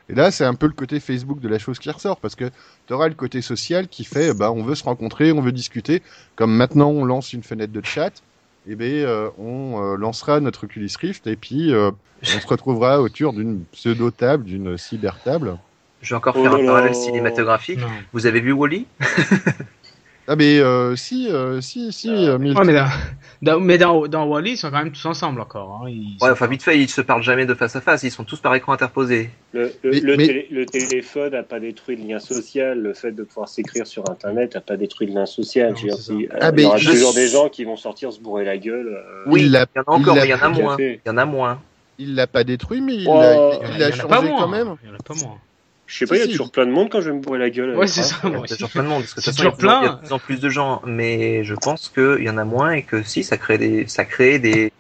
Et 0.09 0.15
là, 0.15 0.31
c'est 0.31 0.45
un 0.45 0.55
peu 0.55 0.67
le 0.67 0.73
côté 0.73 1.01
Facebook 1.01 1.41
de 1.41 1.49
la 1.49 1.59
chose 1.59 1.79
qui 1.79 1.91
ressort, 1.91 2.17
parce 2.19 2.35
que 2.35 2.51
tu 2.87 2.93
auras 2.93 3.09
le 3.09 3.15
côté 3.15 3.41
social 3.41 3.89
qui 3.89 4.05
fait, 4.05 4.35
bah, 4.35 4.51
on 4.53 4.63
veut 4.63 4.75
se 4.75 4.85
rencontrer, 4.85 5.33
on 5.33 5.41
veut 5.41 5.53
discuter. 5.53 6.03
Comme 6.37 6.55
maintenant, 6.55 6.89
on 6.91 7.05
lance 7.05 7.33
une 7.33 7.43
fenêtre 7.43 7.73
de 7.73 7.83
chat, 7.85 8.11
et 8.69 8.75
ben, 8.75 8.91
euh, 8.93 9.29
on 9.39 9.81
euh, 9.81 9.97
lancera 9.97 10.41
notre 10.41 10.65
Oculus 10.65 10.91
Rift, 11.01 11.27
et 11.29 11.37
puis 11.37 11.73
euh, 11.73 11.91
on 12.23 12.27
se 12.41 12.47
retrouvera 12.47 13.01
autour 13.01 13.33
d'une 13.33 13.65
pseudo-table, 13.73 14.45
d'une 14.45 14.77
cyber-table. 14.77 15.57
Je 16.03 16.11
vais 16.11 16.17
encore 16.17 16.35
Oh 16.37 16.43
faire 16.43 16.55
un 16.55 16.59
là. 16.59 16.67
parallèle 16.67 16.95
cinématographique. 16.97 17.79
Non. 17.79 17.87
Vous 18.13 18.27
avez 18.27 18.41
vu 18.41 18.51
Wally 18.53 18.87
Ah 20.29 20.37
mais 20.37 20.61
euh, 20.61 20.95
si, 20.95 21.29
euh, 21.29 21.61
si, 21.61 21.93
si, 21.93 22.09
euh, 22.09 22.39
Milt. 22.39 22.57
Ouais, 22.57 22.65
mais 22.65 22.75
dans, 22.75 22.87
dans, 23.43 23.59
mais 23.61 23.77
dans, 23.77 24.07
dans 24.07 24.25
Wally, 24.27 24.53
ils 24.53 24.57
sont 24.57 24.71
quand 24.71 24.79
même 24.79 24.93
tous 24.93 25.05
ensemble 25.07 25.41
encore. 25.41 25.81
Hein. 25.85 25.89
Ils 25.91 26.17
Ouais, 26.23 26.31
enfin 26.31 26.47
vite 26.47 26.63
fait, 26.63 26.79
ils 26.79 26.89
se 26.89 27.01
parlent 27.01 27.25
jamais 27.25 27.45
de 27.45 27.55
face 27.55 27.75
à 27.75 27.81
face, 27.81 28.05
ils 28.05 28.11
sont 28.13 28.23
tous 28.23 28.39
par 28.39 28.55
écran 28.55 28.73
interposé. 28.73 29.31
Le, 29.53 29.73
le, 29.83 29.91
Mais- 29.91 30.01
le 30.01 30.17
mais- 30.17 30.27
télé- 30.27 30.47
le 30.53 30.65
téléphone 30.67 31.33
n'a 31.33 31.43
pas 31.43 31.59
détruit 31.59 31.97
le 31.97 32.05
lien 32.07 32.21
social. 32.21 32.79
Le 32.79 32.95
fait 32.95 33.11
de 33.11 33.25
pouvoir 33.25 33.49
s'écrire 33.49 33.85
sur 33.87 34.09
Internet 34.09 34.55
n'a 34.55 34.61
pas 34.61 34.77
détruit 34.77 35.09
le 35.09 35.15
lien 35.15 35.27
social. 35.27 35.73
Non, 35.73 35.97
si- 35.97 36.29
Ah, 36.41 36.49
euh, 36.49 36.53
il 36.57 36.63
y 36.63 36.67
aura 36.67 36.77
je 36.77 36.91
toujours 36.91 37.15
des 37.15 37.27
gens 37.27 37.49
qui 37.49 37.65
vont 37.65 37.77
sortir 37.77 38.13
se 38.13 38.21
bourrer 38.21 38.45
la 38.45 38.59
gueule. 38.59 38.89
euh, 38.97 39.25
Oui, 39.27 39.41
Il 39.41 39.47
il 39.47 39.49
y 39.49 39.53
l'a- 39.53 39.67
en 39.77 39.81
a 39.81 39.83
encore, 39.97 40.17
il 40.17 40.21
mais 40.21 40.27
il 40.27 40.31
y 40.31 40.35
en 40.35 40.39
a 40.43 40.49
moins. 40.49 40.77
Il 40.79 41.01
y 41.05 41.11
en 41.11 41.17
a 41.19 41.25
moins. 41.25 41.61
Il 41.99 42.15
l'a 42.15 42.27
pas 42.29 42.45
détruit, 42.45 42.81
mais 42.81 42.95
il 42.95 43.09
Oh, 43.09 43.21
l'a, 43.21 43.91
changé 43.91 44.31
quand 44.39 44.49
même. 44.49 44.77
Il 44.85 44.89
y 44.89 44.93
en 44.93 44.95
a 44.95 44.99
pas 45.05 45.15
moins. 45.15 45.39
Je 45.93 45.99
sais 45.99 46.07
pas, 46.07 46.17
il 46.17 46.21
y 46.21 46.23
a 46.23 46.25
Si, 46.25 46.31
toujours 46.31 46.51
plein 46.51 46.65
de 46.65 46.71
monde 46.71 46.89
quand 46.91 47.03
je 47.03 47.11
vais 47.11 47.17
me 47.17 47.21
bourrer 47.21 47.39
la 47.39 47.51
gueule. 47.51 47.77
Ouais, 47.77 47.87
c'est 47.87 48.03
ça. 48.03 48.15
ça, 48.15 48.21
Il 48.25 48.33
y 48.33 48.35
a 48.35 48.39
aussi. 48.41 48.55
toujours 48.55 48.71
plein 48.71 48.83
de 48.83 48.89
monde, 48.89 49.03
parce 49.03 49.13
que 49.15 49.21
de 49.21 49.25
C'est 49.25 49.31
toute 49.33 49.41
façon, 49.41 49.57
il 49.61 49.67
y 49.67 49.69
a 49.69 49.77
toujours 49.77 49.77
en- 49.77 49.81
il 49.81 49.85
y 49.85 49.87
a 49.87 49.91
plein. 49.91 49.97
de 49.97 50.07
plus 50.07 50.13
en 50.15 50.19
plus 50.19 50.41
de 50.41 50.49
gens, 50.49 50.83
mais 50.87 51.45
je 51.45 51.55
pense 51.55 51.91
qu'il 51.95 52.23
y 52.25 52.31
en 52.31 52.39
a 52.39 52.45
moins 52.45 52.71
et 52.73 52.83
que 52.83 53.03
si, 53.03 53.23
ça 53.25 53.37
crée 53.37 53.59
des, 53.59 53.87
ça 53.89 54.05
crée 54.07 54.39
des, 54.39 54.73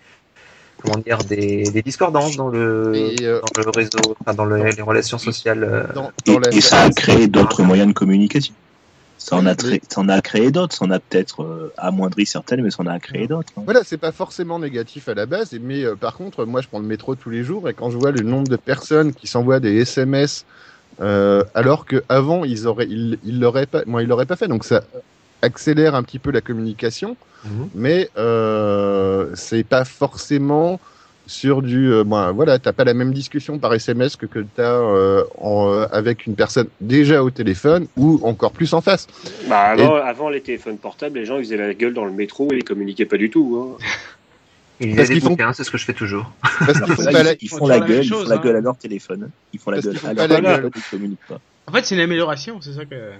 comment 0.80 0.96
dire, 0.98 1.18
des, 1.18 1.64
des 1.70 1.82
discordances 1.82 2.36
dans 2.36 2.48
le, 2.48 2.58
euh, 3.22 3.40
dans 3.40 3.62
le 3.62 3.70
réseau, 3.70 4.16
enfin, 4.20 4.34
dans 4.34 4.44
le- 4.46 4.64
les 4.70 4.82
relations 4.82 5.18
sociales. 5.18 5.64
euh. 5.64 5.92
Dans, 5.94 6.10
Et, 6.26 6.32
dans 6.32 6.38
la... 6.38 6.48
et 6.48 6.60
ça 6.62 6.80
a 6.82 6.90
créé 6.90 7.26
d'autres 7.28 7.62
moyens 7.62 7.88
de 7.88 7.92
communication. 7.92 8.54
Ça 9.18 9.36
en 9.36 9.46
a, 9.46 9.52
tra- 9.54 9.80
ça 9.88 10.00
en 10.00 10.08
a 10.08 10.20
créé 10.20 10.50
d'autres, 10.50 10.74
ça 10.74 10.84
en 10.84 10.90
a 10.90 10.98
peut-être 10.98 11.44
euh, 11.44 11.72
amoindri 11.76 12.26
certaines, 12.26 12.60
mais 12.62 12.70
ça 12.72 12.82
en 12.82 12.86
a 12.88 12.98
créé 12.98 13.28
d'autres. 13.28 13.52
hein. 13.56 13.62
Voilà, 13.64 13.82
c'est 13.84 13.96
pas 13.98 14.10
forcément 14.10 14.58
négatif 14.58 15.08
à 15.08 15.14
la 15.14 15.26
base, 15.26 15.52
mais 15.60 15.84
euh, 15.84 15.94
par 15.94 16.16
contre, 16.16 16.44
moi 16.44 16.60
je 16.60 16.66
prends 16.66 16.80
le 16.80 16.86
métro 16.86 17.14
tous 17.14 17.30
les 17.30 17.44
jours 17.44 17.68
et 17.68 17.74
quand 17.74 17.88
je 17.90 17.98
vois 17.98 18.10
le 18.10 18.22
nombre 18.22 18.48
de 18.48 18.56
personnes 18.56 19.14
qui 19.14 19.28
s'envoient 19.28 19.60
des 19.60 19.76
SMS 19.82 20.44
euh, 21.00 21.42
alors 21.54 21.84
que 21.86 22.02
avant 22.08 22.44
ils 22.44 22.66
auraient, 22.66 22.86
ils, 22.88 23.18
ils 23.24 23.40
l'auraient 23.40 23.66
pas, 23.66 23.82
moi 23.86 24.02
ils 24.02 24.08
l'auraient 24.08 24.26
pas 24.26 24.36
fait, 24.36 24.48
donc 24.48 24.64
ça 24.64 24.82
accélère 25.42 25.94
un 25.94 26.02
petit 26.02 26.18
peu 26.18 26.30
la 26.30 26.40
communication, 26.40 27.16
Mhm. 27.44 27.68
mais 27.74 28.08
euh, 28.16 29.30
c'est 29.34 29.64
pas 29.64 29.84
forcément 29.84 30.78
sur 31.26 31.62
du, 31.62 31.92
euh, 31.92 32.04
bon, 32.04 32.32
voilà, 32.32 32.58
t'as 32.58 32.72
pas 32.72 32.84
la 32.84 32.94
même 32.94 33.12
discussion 33.12 33.58
par 33.58 33.72
SMS 33.74 34.16
que 34.16 34.26
que 34.26 34.40
t'as 34.56 34.62
euh, 34.80 35.24
en, 35.38 35.68
euh, 35.72 35.86
avec 35.92 36.26
une 36.26 36.34
personne 36.34 36.66
déjà 36.80 37.22
au 37.22 37.30
téléphone 37.30 37.86
ou 37.96 38.20
encore 38.24 38.52
plus 38.52 38.72
en 38.74 38.80
face. 38.80 39.06
Bah, 39.48 39.60
avant, 39.70 39.94
avant 39.96 40.28
les 40.30 40.40
téléphones 40.40 40.78
portables, 40.78 41.18
les 41.18 41.24
gens 41.24 41.38
ils 41.38 41.44
faisaient 41.44 41.56
la 41.56 41.74
gueule 41.74 41.94
dans 41.94 42.04
le 42.04 42.12
métro 42.12 42.52
et 42.52 42.56
ils 42.56 42.64
communiquaient 42.64 43.06
pas 43.06 43.18
du 43.18 43.30
tout. 43.30 43.76
hein. 43.80 43.84
Il 44.82 44.90
y 44.90 44.92
a 44.92 44.96
Parce 44.96 45.08
des 45.08 45.14
qu'ils 45.14 45.22
font- 45.22 45.30
bouquins, 45.30 45.52
c'est 45.52 45.64
ce 45.64 45.70
que 45.70 45.78
je 45.78 45.84
fais 45.84 45.92
toujours. 45.92 46.30
Parce 46.42 46.72
qu'ils 46.72 46.82
Alors 46.82 46.88
font 46.96 47.02
là, 47.04 47.12
pas 47.12 47.22
la- 47.22 47.32
ils, 47.32 47.38
ils 47.40 47.48
font 47.48 47.58
font 47.58 47.66
la 47.68 47.80
gueule, 47.80 48.04
ils 48.04 48.08
font 48.08 48.24
la 48.24 48.34
hein. 48.34 48.40
gueule 48.42 48.56
à 48.56 48.60
leur 48.60 48.76
téléphone. 48.76 49.30
Ils 49.52 49.60
font 49.60 49.70
la 49.70 49.76
Parce 49.76 49.86
gueule 49.86 49.96
font 49.96 50.08
à 50.08 50.12
leur 50.14 50.28
la 50.28 50.40
téléphone, 50.42 50.70
ils 50.76 50.82
communiquent 50.90 51.26
pas. 51.28 51.40
En 51.68 51.72
fait, 51.72 51.86
c'est 51.86 51.94
une 51.94 52.00
amélioration, 52.00 52.60
c'est 52.60 52.72
ça 52.72 52.84
que. 52.84 53.12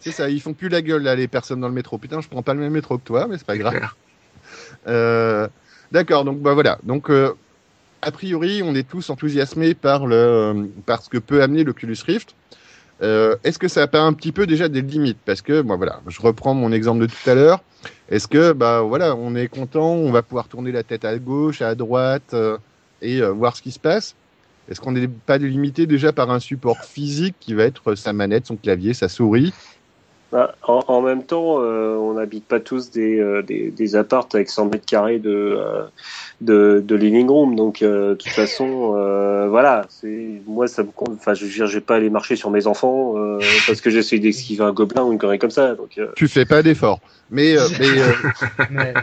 C'est 0.00 0.12
ça, 0.12 0.30
ils 0.30 0.40
font 0.40 0.54
plus 0.54 0.68
la 0.68 0.80
gueule 0.80 1.02
là, 1.02 1.14
les 1.14 1.28
personnes 1.28 1.60
dans 1.60 1.68
le 1.68 1.74
métro. 1.74 1.98
Putain, 1.98 2.20
je 2.20 2.28
prends 2.28 2.42
pas 2.42 2.54
le 2.54 2.60
même 2.60 2.72
métro 2.72 2.96
que 2.98 3.04
toi, 3.04 3.26
mais 3.28 3.36
c'est 3.38 3.46
pas 3.46 3.56
grave. 3.58 3.74
Euh, 4.86 5.46
D'accord, 5.92 6.24
donc 6.24 6.40
bah 6.40 6.54
voilà. 6.54 6.78
Donc 6.82 7.10
euh, 7.10 7.32
a 8.02 8.10
priori, 8.10 8.62
on 8.62 8.74
est 8.74 8.86
tous 8.88 9.10
enthousiasmés 9.10 9.74
par 9.74 10.06
le 10.06 10.70
par 10.86 11.02
ce 11.02 11.08
que 11.08 11.18
peut 11.18 11.42
amener 11.42 11.64
l'Oculus 11.64 11.96
Rift. 12.06 12.34
Euh, 13.02 13.36
Est-ce 13.44 13.58
que 13.58 13.68
ça 13.68 13.82
a 13.82 13.86
pas 13.86 14.00
un 14.00 14.12
petit 14.12 14.32
peu 14.32 14.46
déjà 14.46 14.68
des 14.68 14.82
limites? 14.82 15.18
Parce 15.24 15.42
que 15.42 15.60
moi 15.62 15.76
voilà, 15.76 16.00
je 16.08 16.20
reprends 16.20 16.54
mon 16.54 16.72
exemple 16.72 17.00
de 17.00 17.06
tout 17.06 17.30
à 17.30 17.34
l'heure. 17.34 17.62
Est-ce 18.08 18.26
que 18.26 18.52
bah 18.52 18.82
voilà, 18.82 19.14
on 19.14 19.34
est 19.34 19.48
content, 19.48 19.92
on 19.92 20.10
va 20.10 20.22
pouvoir 20.22 20.48
tourner 20.48 20.72
la 20.72 20.82
tête 20.82 21.04
à 21.04 21.18
gauche, 21.18 21.62
à 21.62 21.74
droite 21.74 22.34
euh, 22.34 22.58
et 23.00 23.22
euh, 23.22 23.30
voir 23.30 23.56
ce 23.56 23.62
qui 23.62 23.70
se 23.70 23.78
passe? 23.78 24.16
Est-ce 24.68 24.80
qu'on 24.80 24.92
n'est 24.92 25.08
pas 25.08 25.38
limité 25.38 25.86
déjà 25.86 26.12
par 26.12 26.30
un 26.30 26.40
support 26.40 26.84
physique 26.84 27.36
qui 27.40 27.54
va 27.54 27.64
être 27.64 27.94
sa 27.94 28.12
manette, 28.12 28.46
son 28.46 28.56
clavier, 28.56 28.94
sa 28.94 29.08
souris? 29.08 29.54
Bah, 30.30 30.54
en, 30.62 30.84
en 30.88 31.00
même 31.00 31.22
temps, 31.22 31.62
euh, 31.62 31.94
on 31.96 32.14
n'habite 32.14 32.44
pas 32.44 32.60
tous 32.60 32.90
des, 32.90 33.18
euh, 33.18 33.42
des, 33.42 33.70
des 33.70 33.96
apparts 33.96 34.28
avec 34.34 34.50
100 34.50 34.66
mètres 34.66 34.84
carrés 34.84 35.18
de, 35.18 35.30
euh, 35.30 35.84
de, 36.42 36.84
de 36.86 36.94
living 36.96 37.28
room. 37.28 37.56
Donc, 37.56 37.80
euh, 37.80 38.10
de 38.10 38.14
toute 38.16 38.32
façon, 38.32 38.94
euh, 38.96 39.48
voilà. 39.48 39.86
C'est 39.88 40.42
moi, 40.46 40.66
ça 40.66 40.82
me 40.82 40.90
compte. 40.90 41.12
Enfin, 41.14 41.32
je 41.32 41.46
veux 41.46 41.50
dire, 41.50 41.66
je 41.66 41.74
vais 41.74 41.84
pas 41.84 41.96
aller 41.96 42.10
marcher 42.10 42.36
sur 42.36 42.50
mes 42.50 42.66
enfants 42.66 43.14
euh, 43.16 43.38
parce 43.66 43.80
que 43.80 43.88
j'essaie 43.88 44.18
d'esquiver 44.18 44.64
un 44.64 44.72
gobelin 44.72 45.04
ou 45.04 45.12
une 45.12 45.18
connerie 45.18 45.38
comme 45.38 45.50
ça. 45.50 45.74
Donc, 45.74 45.96
euh, 45.96 46.08
Tu 46.14 46.28
fais 46.28 46.44
pas 46.44 46.62
d'effort. 46.62 47.00
Mais, 47.30 47.56
euh, 47.56 47.62
mais 47.80 47.98
euh, 47.98 48.12
Mais 48.70 48.94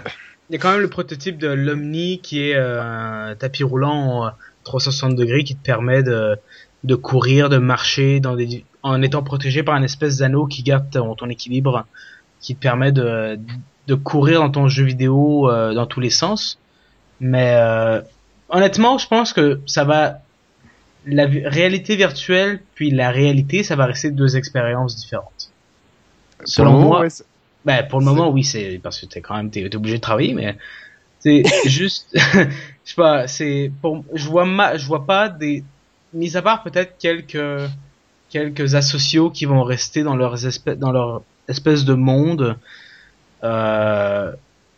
il 0.50 0.54
y 0.54 0.56
a 0.58 0.62
quand 0.62 0.72
même 0.72 0.82
le 0.82 0.90
prototype 0.90 1.40
de 1.40 1.48
l'Omni 1.48 2.20
qui 2.22 2.50
est 2.50 2.56
euh, 2.56 2.82
un 2.82 3.36
tapis 3.36 3.64
roulant 3.64 4.26
en 4.26 4.32
360 4.64 5.16
degrés 5.16 5.44
qui 5.44 5.56
te 5.56 5.64
permet 5.64 6.04
de, 6.04 6.36
de 6.84 6.96
courir, 6.96 7.50
de 7.50 7.58
marcher 7.58 8.20
dans 8.20 8.36
des, 8.36 8.64
en 8.86 9.02
étant 9.02 9.24
protégé 9.24 9.64
par 9.64 9.74
un 9.74 9.82
espèce 9.82 10.18
d'anneau 10.18 10.46
qui 10.46 10.62
garde 10.62 10.92
ton, 10.92 11.16
ton 11.16 11.28
équilibre, 11.28 11.88
qui 12.40 12.56
te 12.56 12.62
permet 12.62 12.92
de, 12.92 13.40
de 13.88 13.96
courir 13.96 14.42
dans 14.42 14.52
ton 14.52 14.68
jeu 14.68 14.84
vidéo 14.84 15.50
euh, 15.50 15.74
dans 15.74 15.88
tous 15.88 16.02
les 16.02 16.12
sens. 16.12 16.60
Mais 17.20 17.56
euh, 17.56 18.00
honnêtement, 18.50 19.00
je 19.00 19.08
pense 19.08 19.34
que 19.34 19.60
ça 19.66 19.86
va 19.86 20.20
la 21.08 21.26
réalité 21.26 21.96
virtuelle 21.96 22.62
puis 22.76 22.92
la 22.92 23.10
réalité, 23.10 23.64
ça 23.64 23.76
va 23.76 23.88
rester 23.88 24.12
deux 24.12 24.38
expériences 24.38 24.96
différentes. 24.96 25.52
Selon 26.44 26.72
pour 26.72 26.78
le 26.78 26.84
moment, 26.84 26.98
moi, 26.98 27.02
ouais, 27.02 27.14
ben, 27.66 27.88
pour 27.88 28.00
le 28.00 28.06
moment, 28.06 28.30
oui, 28.30 28.44
c'est 28.44 28.80
parce 28.84 29.02
que 29.02 29.08
t'es 29.08 29.22
quand 29.22 29.36
même 29.36 29.50
t'es, 29.50 29.68
t'es 29.68 29.76
obligé 29.76 29.96
de 29.96 30.02
travailler, 30.02 30.36
mais 30.36 30.56
c'est 31.18 31.42
juste, 31.66 32.08
je 32.14 32.48
sais 32.84 32.96
pas, 32.96 33.28
c'est 33.28 33.72
pour, 33.82 34.06
je 34.14 34.28
vois 34.30 34.46
ma, 34.46 34.78
je 34.78 34.86
vois 34.86 35.08
pas 35.08 35.28
des, 35.28 35.64
mis 36.14 36.38
à 36.38 36.44
part 36.44 36.62
peut-être 36.62 37.00
quelques 37.00 37.68
quelques 38.30 38.76
asociaux 38.76 39.30
qui 39.30 39.46
vont 39.46 39.64
rester 39.64 40.04
dans 40.04 40.16
leurs 40.16 40.46
espèces, 40.46 40.78
dans 40.78 40.92
leur 40.92 41.24
espèce 41.48 41.86
de 41.86 41.94
monde. 41.94 42.58
Euh, 43.44 44.32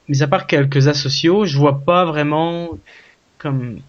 mis 0.08 0.24
à 0.24 0.28
part 0.28 0.48
quelques 0.48 0.88
asociaux, 0.88 1.46
je 1.46 1.58
vois 1.58 1.82
pas 1.82 2.06
vraiment 2.06 2.78
comme, 3.38 3.80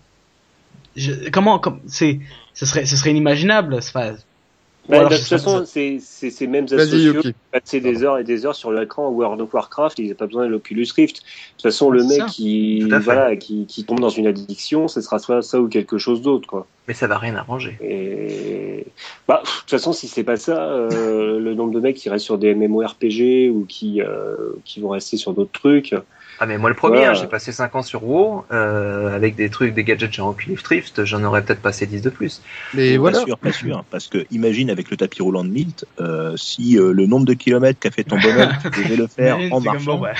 je, 0.97 1.30
comment, 1.30 1.59
comme, 1.59 1.80
c'est, 1.86 2.20
ce 2.55 2.66
serait, 2.66 2.86
ce 2.86 2.97
serait 2.97 3.10
inimaginable. 3.10 3.74
Enfin, 3.74 4.14
bah, 4.89 5.05
de 5.05 5.16
toute 5.16 5.24
façon, 5.27 5.65
c'est 5.66 5.98
c'est 6.01 6.31
ces 6.31 6.47
mêmes 6.47 6.65
associés 6.65 7.10
Yuki. 7.10 7.35
passer 7.52 7.81
des 7.81 8.02
heures 8.02 8.19
et 8.19 8.24
des 8.24 8.47
heures 8.47 8.55
sur 8.55 8.73
l'écran 8.73 9.09
World 9.10 9.40
of 9.40 9.52
Warcraft, 9.52 9.98
ils 9.98 10.09
n'ont 10.09 10.15
pas 10.15 10.27
besoin 10.27 10.47
de 10.47 10.51
l'Oculus 10.51 10.86
Rift. 10.94 11.16
De 11.16 11.20
toute 11.52 11.62
façon, 11.62 11.90
le 11.90 12.05
mec 12.05 12.27
qui, 12.27 12.81
voilà, 12.81 13.36
qui, 13.36 13.66
qui 13.66 13.85
tombe 13.85 14.01
dans 14.01 14.09
une 14.09 14.27
addiction, 14.27 14.89
ce 14.89 15.01
sera 15.01 15.19
soit 15.19 15.43
ça 15.43 15.60
ou 15.60 15.69
quelque 15.69 15.98
chose 15.98 16.23
d'autre, 16.23 16.48
quoi. 16.48 16.66
Mais 16.86 16.94
ça 16.94 17.06
va 17.06 17.19
rien 17.19 17.36
arranger. 17.36 17.77
Et 17.82 18.86
bah, 19.27 19.43
de 19.44 19.51
toute 19.60 19.70
façon, 19.70 19.93
si 19.93 20.09
c'est 20.09 20.24
pas 20.24 20.36
ça, 20.36 20.62
euh, 20.62 21.39
le 21.39 21.55
nombre 21.55 21.73
de 21.73 21.81
mecs 21.81 21.97
qui 21.97 22.09
restent 22.09 22.24
sur 22.24 22.39
des 22.39 22.55
MMORPG 22.55 23.51
ou 23.51 23.66
qui 23.69 24.01
euh, 24.01 24.36
qui 24.65 24.81
vont 24.81 24.90
rester 24.90 25.16
sur 25.16 25.35
d'autres 25.35 25.52
trucs. 25.52 25.94
Ah 26.40 26.47
mais 26.47 26.56
moi 26.56 26.70
le 26.70 26.77
premier, 26.77 26.98
Ouais. 26.98 27.05
hein, 27.06 27.15
j'ai 27.15 27.27
passé 27.27 27.51
5 27.51 27.74
ans 27.74 27.82
sur 27.82 28.05
WoW, 28.05 28.44
euh, 28.52 29.15
avec 29.15 29.35
des 29.35 29.51
trucs, 29.51 29.74
des 29.74 29.82
gadgets 29.82 30.12
genre 30.12 30.28
Oculus 30.28 30.59
Rift, 30.69 31.05
j'en 31.05 31.23
aurais 31.24 31.43
peut-être 31.43 31.60
passé 31.60 31.86
10 31.86 32.01
de 32.02 32.10
plus. 32.10 32.43
Mais 32.74 32.97
voilà. 32.97 33.19
Pas 33.19 33.24
sûr, 33.27 33.39
pas 33.39 33.52
sûr. 33.52 33.85
Parce 33.90 34.06
que 34.06 34.24
imagine 34.31 34.70
avec 34.70 34.90
le 34.90 34.97
tapis 34.97 35.20
roulant 35.23 35.44
de 35.44 35.51
Milt, 35.51 35.85
euh, 36.01 36.36
si 36.36 36.78
euh, 36.78 36.93
le 36.93 37.06
nombre 37.06 37.27
de 37.27 37.35
kilomètres 37.35 37.81
qu'a 37.81 37.90
fait 37.90 38.05
ton 38.05 38.19
bonhomme, 38.19 38.52
tu 38.73 38.82
devais 38.85 38.97
le 38.97 39.06
faire 39.09 39.39
en 39.51 39.60
marchant. 39.60 39.97
bon, 39.97 40.02
ouais. 40.05 40.12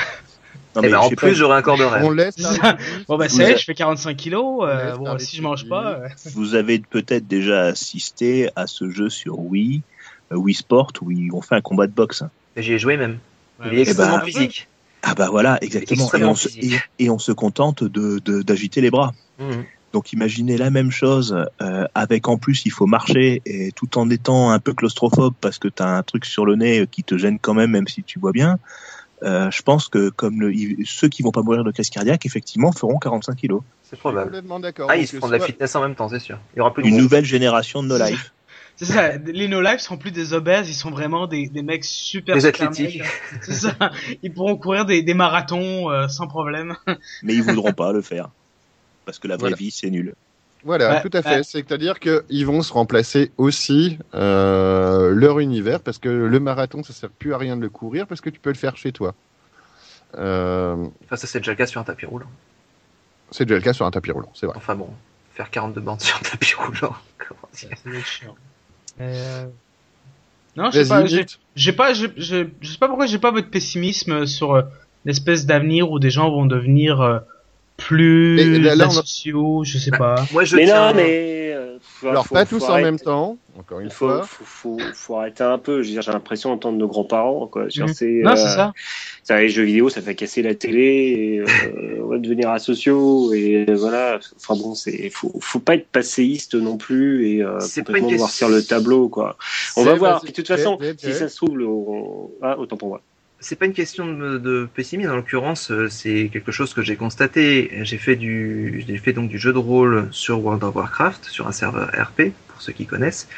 Non, 0.77 0.83
mais 0.83 0.91
ben 0.91 0.99
en 0.99 1.09
sais 1.09 1.17
plus 1.17 1.29
pas, 1.29 1.35
j'aurais 1.35 1.59
encore 1.59 1.79
de 1.79 1.85
rêve. 1.85 2.05
On 2.05 2.11
laisse. 2.11 2.37
Potter. 2.37 2.61
Bon, 3.09 3.17
bah, 3.17 3.27
Vous 3.29 3.37
c'est, 3.37 3.57
je 3.57 3.65
fais 3.65 3.75
45 3.75 4.17
kilos, 4.17 4.65
euh, 4.69 4.97
bon, 4.97 5.19
si 5.19 5.37
je 5.37 5.43
mange 5.43 5.69
pas, 5.69 5.93
euh, 5.93 6.09
vous 6.35 6.55
avez 6.55 6.79
peut-être 6.79 7.27
déjà 7.27 7.63
assisté 7.63 8.51
à 8.55 8.67
ce 8.67 8.91
jeu 8.91 9.09
sur 9.09 9.39
Wii, 9.39 9.83
euh, 10.31 10.37
Wii 10.37 10.55
Sport, 10.55 10.93
où 11.01 11.11
ils 11.11 11.33
ont 11.33 11.41
fait 11.41 11.55
un 11.55 11.61
combat 11.63 11.87
de 11.87 11.93
boxe. 11.93 12.23
J'y 12.57 12.75
ai 12.75 12.79
joué 12.79 12.97
même. 12.97 13.19
ouais, 13.61 13.67
Il 13.67 13.73
est 13.73 13.77
mais 13.77 13.81
extrêmement 13.83 14.19
ben, 14.19 14.25
physique. 14.25 14.69
Ah 15.03 15.15
bah 15.15 15.29
voilà, 15.31 15.59
exactement. 15.63 16.11
Et 16.15 16.25
on, 16.25 16.35
se, 16.35 16.49
physique. 16.49 16.81
et, 16.99 17.05
et 17.05 17.11
on 17.11 17.19
se 17.19 17.33
contente 17.33 17.85
de 17.85 18.19
de- 18.19 18.43
d'agiter 18.43 18.81
les 18.81 18.91
bras. 18.91 19.13
Mhm. 19.39 19.65
Donc 19.93 20.13
imaginez 20.13 20.59
la 20.59 20.69
même 20.71 20.91
chose 20.91 21.47
euh, 21.63 21.87
avec 21.95 22.29
en 22.29 22.37
plus 22.37 22.67
il 22.67 22.71
faut 22.71 22.87
marcher 22.87 23.41
et 23.47 23.73
tout 23.73 23.97
en 23.99 24.11
étant 24.11 24.51
un 24.51 24.59
peu 24.59 24.75
claustrophobe 24.75 25.33
parce 25.41 25.59
que 25.59 25.69
tu 25.69 25.83
as 25.83 25.89
un 25.97 26.03
truc 26.03 26.27
sur 26.27 26.45
le 26.45 26.57
nez 26.57 26.87
qui 26.91 27.05
te 27.05 27.17
gêne 27.17 27.39
quand 27.39 27.55
même 27.55 27.71
même 27.71 27.89
si 27.89 28.03
tu 28.03 28.19
vois 28.19 28.33
bien. 28.33 28.59
Euh, 29.23 29.51
je 29.51 29.63
pense 29.63 29.89
que 29.89 30.11
comme 30.11 30.41
le, 30.41 30.53
ceux 30.85 31.09
qui 31.09 31.23
vont 31.23 31.33
pas 31.33 31.43
mourir 31.43 31.65
de 31.65 31.71
crise 31.73 31.91
cardiaque 31.91 32.27
effectivement 32.27 32.71
feront 32.71 32.99
45 32.99 33.35
kilos. 33.35 33.63
C'est 33.83 33.99
probable. 33.99 34.43
Ah, 34.89 34.97
ils 34.97 35.09
se 35.09 35.17
font 35.19 35.27
de 35.27 35.33
la 35.33 35.39
soit- 35.39 35.47
fitness 35.47 35.75
en 35.75 35.81
même 35.83 35.95
temps, 35.95 36.09
c'est 36.11 36.19
sûr. 36.21 36.39
Il 36.55 36.59
y 36.59 36.61
aura 36.61 36.73
plus 36.75 36.83
de 36.83 36.89
Une 36.89 36.99
nouvelle 36.99 37.25
génération 37.25 37.83
de 37.83 37.89
no 37.89 37.97
life. 37.99 38.33
C'est 38.79 38.85
ça, 38.85 39.17
les 39.17 39.49
no 39.49 39.61
life 39.61 39.81
seront 39.81 39.99
plus 39.99 40.13
des 40.13 40.33
obèses, 40.33 40.71
ils 40.71 40.75
sont 40.75 40.91
vraiment 40.91 41.27
des, 41.27 41.49
des 41.49 41.63
mecs 41.63 41.85
super 41.85 42.37
Des 42.37 42.47
athlétiques. 42.47 43.03
C'est 43.43 43.53
ça, 43.53 43.75
ils 44.23 44.33
pourront 44.33 44.57
courir 44.57 44.85
des, 44.87 45.03
des 45.03 45.15
marathons 45.15 45.91
euh, 45.91 46.07
sans 46.07 46.29
problème. 46.29 46.77
mais 47.25 47.35
ils 47.35 47.43
voudront 47.43 47.73
pas 47.73 47.93
le 47.93 48.03
faire 48.03 48.31
parce 49.05 49.19
que 49.19 49.27
la 49.27 49.35
vraie 49.37 49.51
Voilà. 49.51 49.57
vie 49.57 49.71
c'est 49.73 49.91
nul. 49.91 50.15
Voilà, 50.65 51.01
tout 51.01 51.11
à 51.13 51.23
fait. 51.23 51.43
C'est-à-dire 51.45 51.99
qu'ils 51.99 52.47
vont 52.47 52.63
se 52.63 52.73
remplacer 52.73 53.33
aussi 53.37 53.99
euh, 54.15 55.11
leur 55.15 55.39
univers 55.41 55.81
parce 55.81 55.99
que 55.99 56.09
le 56.09 56.41
marathon, 56.41 56.83
ça 56.85 56.93
sert 56.93 57.11
plus 57.11 57.33
à 57.35 57.39
rien 57.39 57.57
de 57.57 57.63
le 57.63 57.71
courir 57.71 58.07
parce 58.07 58.21
que 58.21 58.31
tu 58.31 58.39
peux 58.41 58.51
le 58.51 58.57
faire 58.57 58.77
chez 58.77 58.93
toi. 58.93 59.15
Euh, 60.17 60.87
Enfin, 61.05 61.17
ça 61.17 61.27
c'est 61.27 61.39
déjà 61.41 61.53
le 61.53 61.57
cas 61.57 61.67
sur 61.67 61.81
un 61.81 61.85
tapis 61.85 62.07
roulant. 62.07 62.31
c'est 63.31 63.45
déjà 63.45 63.57
le 63.57 63.63
cas 63.63 63.73
sur 63.73 63.87
un 63.87 63.91
tapis 63.91 64.11
roulant, 64.11 64.31
c'est 64.35 64.47
vrai. 64.47 64.57
Enfin 64.57 64.75
bon, 64.75 64.91
faire 65.35 65.51
42 65.51 65.81
bandes 65.81 66.01
sur 66.01 66.17
un 66.17 66.21
tapis 66.23 66.55
roulant. 66.55 66.95
comment 67.19 67.49
dire? 67.55 67.71
Ça 67.77 67.89
doit 67.91 67.99
être 67.99 68.07
chiant. 68.07 68.35
Euh, 69.01 69.45
Non, 70.57 70.71
je 70.71 70.83
sais 70.83 70.89
pas, 70.89 71.05
j'ai- 71.55 71.73
pas, 71.73 71.95
je, 71.95 72.07
je, 72.17 72.47
je 72.61 72.69
sais 72.71 72.79
pas 72.79 72.89
pourquoi 72.89 73.07
j'ai 73.07 73.19
pas 73.19 73.31
votre 73.31 73.49
pessimisme 73.51 74.27
sur 74.27 74.55
euh, 74.55 74.63
l'espèce 75.05 75.47
d'avenir 75.47 75.91
où 75.91 75.99
des 75.99 76.11
gens 76.11 76.31
vont 76.31 76.47
devenir 76.47 77.01
euh, 77.01 77.19
plus 77.77 78.35
Mais 78.37 78.59
là, 78.59 78.75
là, 78.75 78.87
on 78.87 78.89
a- 78.89 78.93
asociaux, 78.99 79.63
je 79.65 79.79
sais 79.79 79.93
pas. 79.93 80.25
Moi, 80.33 80.45
je 80.45 80.57
mais 80.57 80.65
tiens. 80.67 80.89
non, 80.91 80.97
mais. 80.97 81.53
euh, 81.55 81.79
Alors, 82.03 82.27
faut- 82.27 82.35
pas 82.35 82.45
tous 82.45 82.65
en 82.65 82.81
même 82.81 82.99
temps, 82.99 83.37
encore 83.59 83.81
une 83.81 83.87
Il 83.87 83.93
faut, 83.93 84.07
fois. 84.09 84.23
faut, 84.23 84.45
faut, 84.45 84.79
faut 84.95 85.17
arrêter 85.17 85.43
un 85.45 85.59
peu. 85.59 85.83
Je 85.83 85.89
veux 85.89 85.93
dire, 85.95 86.03
j'ai 86.03 86.13
l'impression 86.13 86.51
d'entendre 86.51 86.79
nos 86.79 86.87
grands-parents, 86.89 87.47
quoi. 87.47 87.65
Mhm. 87.65 87.89
c'est, 87.89 88.07
Non, 88.23 88.31
euh, 88.33 88.37
c'est 88.37 88.49
ça. 88.55 88.73
ça, 89.25 89.41
les 89.41 89.49
jeux 89.49 89.65
vidéo, 89.65 89.89
ça 89.89 90.01
fait 90.01 90.15
casser 90.15 90.43
la 90.43 90.55
télé, 90.55 90.81
et, 90.81 91.41
euh, 91.41 91.45
on 92.05 92.09
va 92.09 92.19
devenir 92.19 92.51
asociaux, 92.51 93.33
et 93.33 93.65
voilà. 93.75 94.19
Enfin 94.37 94.55
bon, 94.61 94.75
c'est, 94.75 95.11
faut, 95.11 95.33
faut 95.41 95.59
pas 95.61 95.75
être 95.75 95.89
passéiste 95.89 96.55
non 96.55 96.77
plus, 96.77 97.29
et 97.29 97.43
euh, 97.43 97.59
C'est 97.61 97.85
complètement 97.85 98.13
noircir 98.13 98.49
le 98.49 98.63
tableau, 98.63 99.09
quoi. 99.09 99.37
On 99.77 99.83
C'est- 99.83 99.89
va 99.91 99.95
voir. 99.95 100.21
Puis, 100.23 100.31
de 100.31 100.37
toute 100.37 100.49
façon, 100.49 100.79
si 100.99 101.13
ça 101.13 101.29
se 101.29 101.37
trouve, 101.37 101.57
le, 101.59 101.67
ah, 102.43 102.59
autant 102.59 102.77
pour 102.77 102.89
moi. 102.89 103.01
C'est 103.41 103.57
pas 103.57 103.67
une 103.67 103.73
question 103.73 104.07
de, 104.07 104.69
pessimisme. 104.75 105.11
En 105.13 105.17
l'occurrence, 105.17 105.71
euh, 105.71 105.89
c'est 105.89 106.29
quelque 106.33 106.51
chose 106.51 106.75
que 106.75 106.83
j'ai 106.83 106.97
constaté. 106.97 107.71
J'ai 107.83 107.99
fait 107.99 108.17
du, 108.17 108.85
j'ai 108.87 108.97
fait 108.99 109.13
donc 109.13 109.29
du 109.29 109.39
jeu 109.39 109.53
de 109.53 109.59
rôle 109.59 110.09
sur 110.11 110.41
World 110.45 110.65
of 110.65 110.75
Warcraft, 110.75 111.25
sur 111.27 111.47
un 111.47 111.53
serveur 111.53 111.89
RP, 111.97 112.33
pour 112.49 112.61
ceux 112.61 112.73
qui 112.73 112.85
connaissent. 112.85 113.29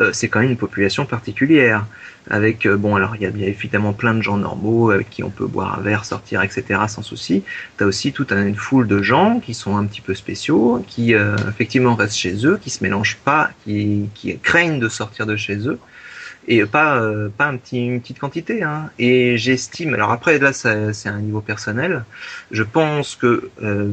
Euh, 0.00 0.10
c'est 0.12 0.26
quand 0.28 0.40
même 0.40 0.50
une 0.50 0.56
population 0.56 1.06
particulière. 1.06 1.86
Avec, 2.30 2.66
euh, 2.66 2.76
bon, 2.76 2.96
alors 2.96 3.14
il 3.14 3.22
y 3.22 3.26
a 3.26 3.46
évidemment 3.46 3.92
plein 3.92 4.14
de 4.14 4.22
gens 4.22 4.38
normaux 4.38 4.90
avec 4.90 5.08
qui 5.10 5.22
on 5.22 5.30
peut 5.30 5.46
boire 5.46 5.78
un 5.78 5.82
verre, 5.82 6.04
sortir, 6.04 6.42
etc. 6.42 6.80
sans 6.88 7.02
souci. 7.02 7.44
T'as 7.76 7.84
aussi 7.84 8.12
toute 8.12 8.32
un- 8.32 8.46
une 8.46 8.56
foule 8.56 8.88
de 8.88 9.02
gens 9.02 9.38
qui 9.38 9.54
sont 9.54 9.76
un 9.76 9.84
petit 9.86 10.00
peu 10.00 10.14
spéciaux, 10.14 10.84
qui 10.88 11.14
euh, 11.14 11.36
effectivement 11.48 11.94
restent 11.94 12.16
chez 12.16 12.44
eux, 12.44 12.58
qui 12.60 12.70
se 12.70 12.82
mélangent 12.82 13.18
pas, 13.24 13.50
qui, 13.62 14.10
qui 14.14 14.36
craignent 14.40 14.80
de 14.80 14.88
sortir 14.88 15.26
de 15.26 15.36
chez 15.36 15.68
eux 15.68 15.78
et 16.46 16.64
pas 16.66 16.96
euh, 16.96 17.28
pas 17.28 17.46
un 17.46 17.56
petit 17.56 17.86
une 17.86 18.00
petite 18.00 18.18
quantité 18.18 18.62
hein. 18.62 18.90
et 18.98 19.38
j'estime 19.38 19.94
alors 19.94 20.10
après 20.10 20.38
là 20.38 20.52
c'est 20.52 21.08
un 21.08 21.20
niveau 21.20 21.40
personnel 21.40 22.04
je 22.50 22.62
pense 22.62 23.16
que 23.16 23.50
euh, 23.62 23.90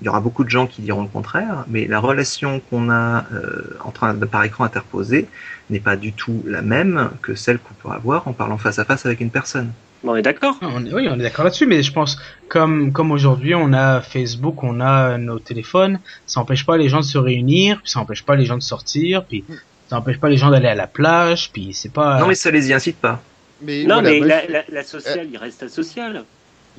il 0.00 0.04
y 0.04 0.08
aura 0.08 0.20
beaucoup 0.20 0.44
de 0.44 0.50
gens 0.50 0.66
qui 0.66 0.82
diront 0.82 1.02
le 1.02 1.08
contraire 1.08 1.64
mais 1.68 1.86
la 1.86 1.98
relation 1.98 2.60
qu'on 2.60 2.90
a 2.90 3.24
euh, 3.32 3.76
entre 3.84 4.04
un, 4.04 4.14
par 4.14 4.44
écran 4.44 4.64
interposé 4.64 5.26
n'est 5.70 5.80
pas 5.80 5.96
du 5.96 6.12
tout 6.12 6.42
la 6.46 6.62
même 6.62 7.10
que 7.22 7.34
celle 7.34 7.58
qu'on 7.58 7.74
peut 7.74 7.94
avoir 7.94 8.28
en 8.28 8.32
parlant 8.32 8.58
face 8.58 8.78
à 8.78 8.84
face 8.84 9.06
avec 9.06 9.20
une 9.20 9.30
personne 9.30 9.72
On 10.04 10.14
est 10.14 10.22
d'accord. 10.22 10.60
Oui, 10.62 11.08
on 11.10 11.18
est 11.18 11.22
d'accord 11.22 11.44
là-dessus, 11.44 11.66
mais 11.66 11.82
je 11.82 11.92
pense 11.92 12.18
comme 12.48 12.92
comme 12.92 13.10
aujourd'hui 13.10 13.54
on 13.54 13.72
a 13.72 14.00
Facebook, 14.00 14.62
on 14.62 14.80
a 14.80 15.18
nos 15.18 15.40
téléphones, 15.40 15.98
ça 16.26 16.40
empêche 16.40 16.64
pas 16.64 16.76
les 16.76 16.88
gens 16.88 16.98
de 17.00 17.04
se 17.04 17.18
réunir, 17.18 17.80
puis 17.82 17.90
ça 17.90 17.98
empêche 17.98 18.22
pas 18.22 18.36
les 18.36 18.44
gens 18.44 18.56
de 18.56 18.62
sortir, 18.62 19.24
puis 19.24 19.42
ça 19.88 19.98
empêche 19.98 20.18
pas 20.18 20.28
les 20.28 20.36
gens 20.36 20.50
d'aller 20.50 20.68
à 20.68 20.74
la 20.74 20.86
plage, 20.86 21.50
puis 21.52 21.74
c'est 21.74 21.92
pas. 21.92 22.18
non 22.18 22.26
mais 22.26 22.34
ça 22.34 22.50
les 22.50 22.68
y 22.68 22.72
incite 22.72 22.96
pas 22.96 23.22
Mais 23.62 23.84
non, 23.84 23.96
voilà, 23.96 24.10
mais 24.10 24.18
moi, 24.18 24.26
la, 24.28 24.46
la, 24.46 24.64
la 24.68 24.82
sociale, 24.82 25.28
il 25.30 25.36
reste 25.38 25.62
asocial. 25.62 26.24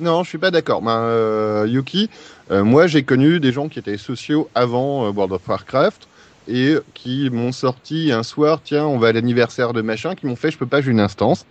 Non, 0.00 0.22
je 0.22 0.28
suis 0.28 0.38
pas 0.38 0.50
d'accord. 0.50 0.80
Ben, 0.80 1.00
euh, 1.00 1.66
Yuki, 1.68 2.08
euh, 2.50 2.62
moi 2.62 2.86
j'ai 2.86 3.02
connu 3.02 3.40
des 3.40 3.52
gens 3.52 3.68
qui 3.68 3.78
étaient 3.78 3.96
sociaux 3.96 4.48
avant 4.54 5.06
euh, 5.06 5.10
World 5.10 5.32
of 5.32 5.48
Warcraft 5.48 6.06
et 6.46 6.76
qui 6.94 7.28
m'ont 7.30 7.52
sorti 7.52 8.12
un 8.12 8.22
soir, 8.22 8.60
tiens, 8.64 8.86
on 8.86 8.98
va 8.98 9.08
à 9.08 9.12
l'anniversaire 9.12 9.72
de 9.72 9.82
machin, 9.82 10.14
qui 10.14 10.26
m'ont 10.26 10.36
fait, 10.36 10.50
je 10.50 10.56
peux 10.56 10.66
pas, 10.66 10.80
j'ai 10.80 10.90
une 10.90 11.00
instance. 11.00 11.44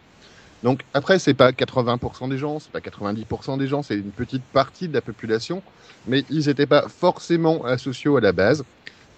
Donc 0.64 0.82
après, 0.94 1.20
c'est 1.20 1.36
pas 1.36 1.52
80% 1.52 2.30
des 2.30 2.38
gens, 2.38 2.60
c'est 2.60 2.72
pas 2.72 2.80
90% 2.80 3.60
des 3.60 3.68
gens, 3.68 3.84
c'est 3.84 3.96
une 3.96 4.12
petite 4.12 4.42
partie 4.42 4.88
de 4.88 4.94
la 4.94 5.02
population, 5.02 5.62
mais 6.08 6.24
ils 6.32 6.48
n'étaient 6.48 6.66
pas 6.66 6.88
forcément 6.88 7.64
asociaux 7.66 8.18
à 8.18 8.22
la 8.22 8.32
base. 8.32 8.64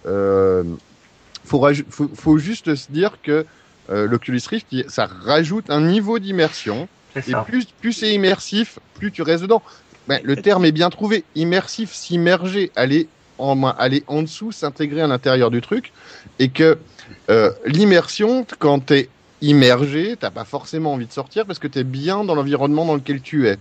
Euh, 0.06 0.64
faut, 1.44 1.66
faut, 1.90 2.10
faut 2.14 2.38
juste 2.38 2.74
se 2.74 2.90
dire 2.90 3.18
que 3.22 3.46
euh, 3.90 4.06
l'Oculus 4.06 4.40
Rift, 4.48 4.68
ça 4.88 5.06
rajoute 5.06 5.70
un 5.70 5.80
niveau 5.80 6.18
d'immersion. 6.18 6.88
Et 7.16 7.32
plus, 7.44 7.64
plus 7.64 7.92
c'est 7.92 8.14
immersif, 8.14 8.78
plus 8.94 9.10
tu 9.10 9.22
restes 9.22 9.42
dedans. 9.42 9.62
Ben, 10.06 10.20
le 10.22 10.36
terme 10.36 10.64
est 10.64 10.72
bien 10.72 10.90
trouvé. 10.90 11.24
Immersif, 11.34 11.92
s'immerger, 11.92 12.70
aller 12.76 13.08
en, 13.38 13.62
aller 13.64 14.04
en 14.06 14.22
dessous, 14.22 14.52
s'intégrer 14.52 15.02
à 15.02 15.06
l'intérieur 15.06 15.50
du 15.50 15.60
truc. 15.60 15.92
Et 16.38 16.48
que 16.48 16.78
euh, 17.30 17.50
l'immersion, 17.66 18.46
quand 18.58 18.78
t'es 18.80 19.08
immergé, 19.42 20.16
t'as 20.18 20.30
pas 20.30 20.44
forcément 20.44 20.92
envie 20.92 21.06
de 21.06 21.12
sortir 21.12 21.46
parce 21.46 21.58
que 21.58 21.66
t'es 21.66 21.84
bien 21.84 22.24
dans 22.24 22.34
l'environnement 22.34 22.84
dans 22.84 22.94
lequel 22.94 23.20
tu 23.20 23.48
es. 23.48 23.58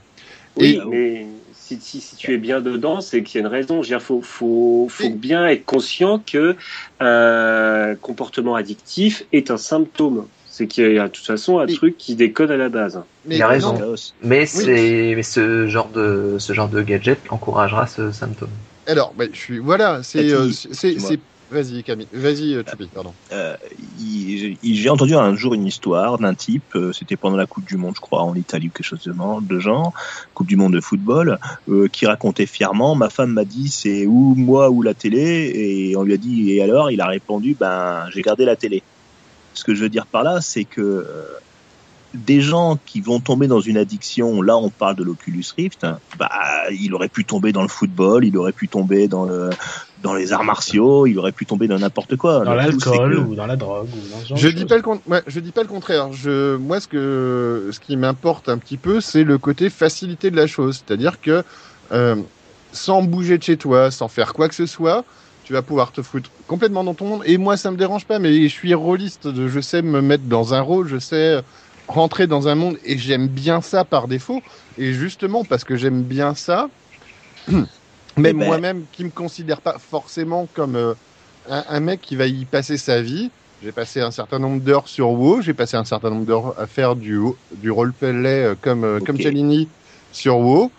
Oui, 0.58 0.80
Et- 0.80 0.82
mais 0.90 1.28
si, 1.70 1.80
si, 1.82 2.02
si 2.02 2.16
tu 2.16 2.34
es 2.34 2.38
bien 2.38 2.62
dedans, 2.62 3.00
c'est 3.02 3.22
qu'il 3.22 3.40
y 3.40 3.44
a 3.44 3.48
une 3.48 3.54
raison. 3.54 3.82
Il 3.84 4.00
faut, 4.00 4.22
faut, 4.22 4.88
faut 4.90 5.04
Et- 5.04 5.10
bien 5.10 5.48
être 5.48 5.66
conscient 5.66 6.20
que 6.20 6.56
un 7.00 7.96
comportement 8.02 8.56
addictif 8.56 9.24
est 9.32 9.52
un 9.52 9.58
symptôme. 9.58 10.26
C'est 10.48 10.68
qu'il 10.68 10.92
y 10.92 11.00
a 11.00 11.04
de 11.08 11.12
toute 11.12 11.26
façon 11.26 11.60
un 11.60 11.68
truc 11.68 11.98
qui 11.98 12.16
déconne 12.16 12.52
à 12.52 12.58
la 12.58 12.70
base. 12.70 13.02
Mais 13.26 13.36
Il 13.38 13.42
a 13.42 13.48
raison. 13.48 13.78
non. 13.78 13.96
mais 14.24 14.46
c'est 14.46 15.14
mais 15.16 15.24
ce 15.24 15.68
genre 15.68 15.90
de 15.90 16.38
ce 16.40 16.54
genre 16.54 16.68
de 16.70 16.82
gadget 16.82 17.20
encouragera 17.30 17.88
ce 17.88 18.12
symptôme 18.12 18.50
Alors, 18.88 19.14
ben, 19.16 19.30
je 19.32 19.38
suis, 19.40 19.60
voilà, 19.60 20.02
c'est, 20.04 20.28
Euh, 21.52 21.56
vas-y 21.56 21.84
Camille, 21.84 22.08
vas-y 22.12 22.54
euh, 22.56 22.64
Choupi, 22.70 22.88
pardon. 22.94 23.14
Euh, 23.32 23.56
il- 23.78 24.58
il- 24.62 24.76
j'ai 24.76 24.90
entendu 24.90 25.16
un 25.16 25.36
jour 25.36 25.54
une 25.54 25.66
histoire 25.66 26.18
d'un 26.18 26.34
type, 26.34 26.64
euh, 26.76 26.92
c'était 26.94 27.18
pendant 27.18 27.38
la 27.38 27.46
Coupe 27.46 27.66
du 27.66 27.78
Monde, 27.78 27.94
je 27.96 28.02
crois, 28.02 28.24
en 28.24 28.36
Italie 28.36 28.68
ou 28.68 28.72
quelque 28.72 28.86
chose 28.86 29.04
de, 29.04 29.60
genre, 29.60 29.94
Coupe 30.34 30.48
du 30.48 30.56
Monde 30.56 30.74
de 30.74 30.82
football, 30.82 31.38
euh, 31.70 31.88
qui 31.88 32.06
racontait 32.06 32.46
fièrement, 32.46 32.96
ma 32.96 33.10
femme 33.10 33.34
m'a 33.34 33.46
dit 33.46 33.70
c'est 33.70 34.06
ou 34.06 34.36
moi 34.36 34.70
ou 34.70 34.82
la 34.82 34.94
télé, 34.94 35.52
et 35.56 35.96
on 35.98 36.04
lui 36.04 36.14
a 36.14 36.18
dit 36.18 36.52
et 36.52 36.62
alors, 36.62 36.92
il 36.92 37.02
a 37.02 37.08
répondu 37.08 37.56
ben 37.60 38.06
j'ai 38.14 38.22
gardé 38.22 38.46
la 38.46 38.56
télé. 38.56 38.84
Ce 39.54 39.64
que 39.64 39.74
je 39.76 39.82
veux 39.82 39.90
dire 39.90 40.06
par 40.08 40.24
là, 40.24 40.40
c'est 40.42 40.66
que 40.66 40.82
euh, 40.82 41.24
des 42.14 42.42
gens 42.42 42.78
qui 42.88 43.02
vont 43.02 43.20
tomber 43.20 43.48
dans 43.48 43.60
une 43.60 43.78
addiction, 43.78 44.42
là 44.42 44.58
on 44.58 44.70
parle 44.70 44.96
de 44.96 45.04
l'Oculus 45.04 45.44
Rift, 45.58 45.84
hein, 45.84 46.00
bah 46.18 46.30
il 46.72 46.94
aurait 46.96 47.10
pu 47.10 47.24
tomber 47.26 47.52
dans 47.52 47.62
le 47.62 47.68
football, 47.68 48.26
il 48.26 48.36
aurait 48.38 48.54
pu 48.54 48.68
tomber 48.68 49.08
dans 49.08 49.26
le 49.26 49.50
dans 50.04 50.14
les 50.14 50.32
arts 50.34 50.44
martiaux, 50.44 51.06
il 51.08 51.18
aurait 51.20 51.32
pu 51.32 51.46
tomber 51.46 51.68
dans 51.68 51.80
n'importe 51.80 52.16
quoi. 52.16 52.44
dans 52.46 52.54
l'alcool 52.56 53.10
que- 53.10 53.18
ou 53.18 53.36
dans 53.36 53.46
la 53.46 53.56
drogue 53.56 53.88
ou 53.94 54.10
dans 54.10 54.20
ce 54.20 54.30
genre 54.30 54.38
Je 54.38 54.48
de 54.48 54.54
dis 54.54 54.62
choses. 54.62 54.70
pas 54.70 54.76
le 54.78 54.82
con- 54.82 55.02
ouais, 55.08 55.22
je 55.28 55.40
dis 55.40 55.52
pas 55.52 55.62
le 55.62 55.68
contraire. 55.68 56.12
Je, 56.14 56.56
moi, 56.58 56.80
ce 56.80 56.88
que, 56.88 57.70
ce 57.72 57.80
qui 57.80 57.98
m'importe 57.98 58.50
un 58.50 58.58
petit 58.58 58.78
peu, 58.78 59.02
c'est 59.02 59.24
le 59.24 59.38
côté 59.38 59.70
facilité 59.70 60.32
de 60.32 60.36
la 60.36 60.48
chose. 60.48 60.84
C'est-à-dire 60.86 61.20
que, 61.20 61.44
euh, 61.92 62.16
sans 62.72 63.02
bouger 63.02 63.38
de 63.38 63.44
chez 63.44 63.58
toi, 63.58 63.92
sans 63.92 64.08
faire 64.08 64.34
quoi 64.34 64.48
que 64.48 64.56
ce 64.56 64.66
soit, 64.66 65.04
tu 65.44 65.54
vas 65.54 65.64
pouvoir 65.64 65.92
te 65.92 66.02
foutre 66.02 66.30
complètement 66.48 66.84
dans 66.84 66.94
ton 66.94 67.08
monde. 67.08 67.24
Et 67.26 67.38
moi, 67.38 67.58
ça 67.58 67.72
me 67.72 67.78
dérange 67.78 68.06
pas, 68.06 68.20
mais 68.20 68.44
je 68.44 68.48
suis 68.54 68.74
rôliste. 68.74 69.30
Je 69.48 69.60
sais 69.60 69.82
me 69.82 70.02
mettre 70.02 70.26
dans 70.26 70.54
un 70.54 70.62
rôle, 70.62 70.88
je 70.88 71.00
sais 71.00 71.42
rentrer 71.88 72.28
dans 72.28 72.48
un 72.48 72.54
monde, 72.54 72.78
et 72.84 73.00
j'aime 73.00 73.28
bien 73.28 73.62
ça 73.62 73.84
par 73.84 74.08
défaut. 74.08 74.44
Et 74.78 74.94
justement, 74.94 75.44
parce 75.44 75.64
que 75.64 75.76
j'aime 75.76 76.04
bien 76.04 76.36
ça, 76.36 76.70
même 78.20 78.36
Eh 78.36 78.40
ben- 78.40 78.46
moi-même, 78.46 78.84
qui 78.92 79.04
me 79.04 79.10
considère 79.10 79.62
pas 79.62 79.78
forcément 79.80 80.48
comme 80.54 80.76
euh, 80.76 80.94
un, 81.50 81.64
un 81.70 81.80
mec 81.80 82.02
qui 82.02 82.16
va 82.16 82.28
y 82.28 82.46
passer 82.46 82.78
sa 82.78 83.02
vie. 83.02 83.30
J'ai 83.64 83.72
passé 83.74 84.00
un 84.00 84.12
certain 84.12 84.40
nombre 84.40 84.62
d'heures 84.62 84.88
sur 84.88 85.10
WoW, 85.10 85.42
j'ai 85.42 85.54
passé 85.54 85.76
un 85.76 85.84
certain 85.84 86.10
nombre 86.10 86.26
d'heures 86.26 86.58
à 86.58 86.66
faire 86.66 86.96
du, 86.96 87.20
du 87.58 87.72
roleplay 87.72 88.44
euh, 88.46 88.56
comme, 88.62 88.86
euh, 88.86 89.00
Ok. 89.00 89.08
comme 89.08 89.20
Chalini 89.20 89.68
sur 90.14 90.38
WoW. 90.40 90.72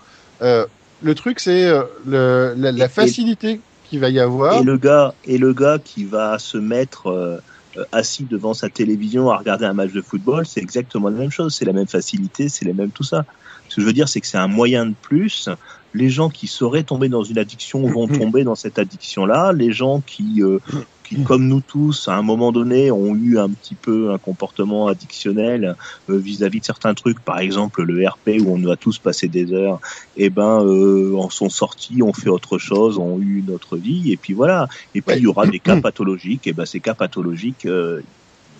Euh, 0.43 0.65
le 1.03 1.15
truc, 1.15 1.41
c'est 1.41 1.71
la, 2.07 2.89
facilité 2.89 3.61
qu'il 3.89 4.01
va 4.01 4.09
y 4.09 4.21
avoir. 4.21 4.61
Et 4.61 4.63
le 4.63 4.79
gars, 4.79 5.15
et 5.25 5.37
le 5.37 5.53
gars 5.53 5.79
qui 5.83 6.05
va 6.05 6.39
se 6.39 6.57
mettre 6.57 7.09
euh, 7.09 7.85
assis 7.93 8.25
devant 8.25 8.55
sa 8.55 8.69
télévision 8.69 9.31
à 9.31 9.37
regarder 9.37 9.65
un 9.67 9.73
match 9.75 9.93
de 9.93 10.03
football, 10.03 10.47
c'est 10.47 10.61
exactement 10.61 11.09
la 11.09 11.19
même 11.19 11.31
chose. 11.31 11.55
C'est 11.55 11.65
la 11.65 11.73
même 11.73 11.89
facilité, 11.89 12.49
c'est 12.49 12.65
les 12.65 12.73
mêmes 12.73 12.91
tout 12.91 13.05
ça. 13.05 13.25
Ce 13.71 13.77
que 13.77 13.81
je 13.83 13.87
veux 13.87 13.93
dire, 13.95 14.09
c'est 14.09 14.21
que 14.21 14.27
c'est 14.27 14.37
un 14.37 14.49
moyen 14.49 14.85
de 14.85 14.95
plus. 15.01 15.49
Les 15.95 16.11
gens 16.11 16.29
qui 16.29 16.47
sauraient 16.49 16.83
tomber 16.85 17.09
dans 17.09 17.23
une 17.25 17.39
addiction 17.39 17.87
vont 17.87 18.07
tomber 18.35 18.45
dans 18.45 18.55
cette 18.57 18.79
addiction-là. 18.79 19.53
Les 19.53 19.73
gens 19.73 20.03
qui, 20.03 20.43
euh, 20.43 20.59
qui, 21.05 21.23
comme 21.25 21.47
nous 21.47 21.61
tous, 21.61 22.09
à 22.09 22.17
un 22.17 22.23
moment 22.23 22.51
donné, 22.53 22.91
ont 22.91 23.15
eu 23.15 23.39
un 23.39 23.49
petit 23.49 23.77
peu 23.77 24.11
un 24.13 24.19
comportement 24.19 24.89
addictionnel 24.89 25.77
euh, 26.09 26.19
vis-à-vis 26.19 26.61
de 26.61 26.65
certains 26.65 26.95
trucs, 26.95 27.21
par 27.21 27.39
exemple 27.39 27.83
le 27.85 28.07
RP 28.07 28.41
où 28.41 28.55
on 28.55 28.59
doit 28.59 28.77
tous 28.77 28.99
passer 28.99 29.29
des 29.29 29.53
heures, 29.53 29.81
et 30.17 30.31
ben, 30.31 30.65
euh, 30.65 31.15
en 31.17 31.31
sont 31.31 31.49
sortis, 31.49 32.03
ont 32.03 32.13
fait 32.13 32.29
autre 32.29 32.59
chose, 32.59 32.99
ont 32.99 33.21
eu 33.21 33.39
une 33.39 33.51
autre 33.51 33.77
vie, 33.77 34.11
et 34.13 34.17
puis 34.17 34.33
voilà. 34.33 34.67
Et 34.95 35.03
puis 35.03 35.15
Ouais. 35.15 35.21
il 35.21 35.25
y 35.25 35.27
aura 35.29 35.47
des 35.47 35.61
cas 35.61 35.77
pathologiques, 35.81 36.47
et 36.49 36.53
ben 36.53 36.67
ces 36.67 36.81
cas 36.81 36.95
pathologiques, 36.95 37.67
euh, 37.67 38.03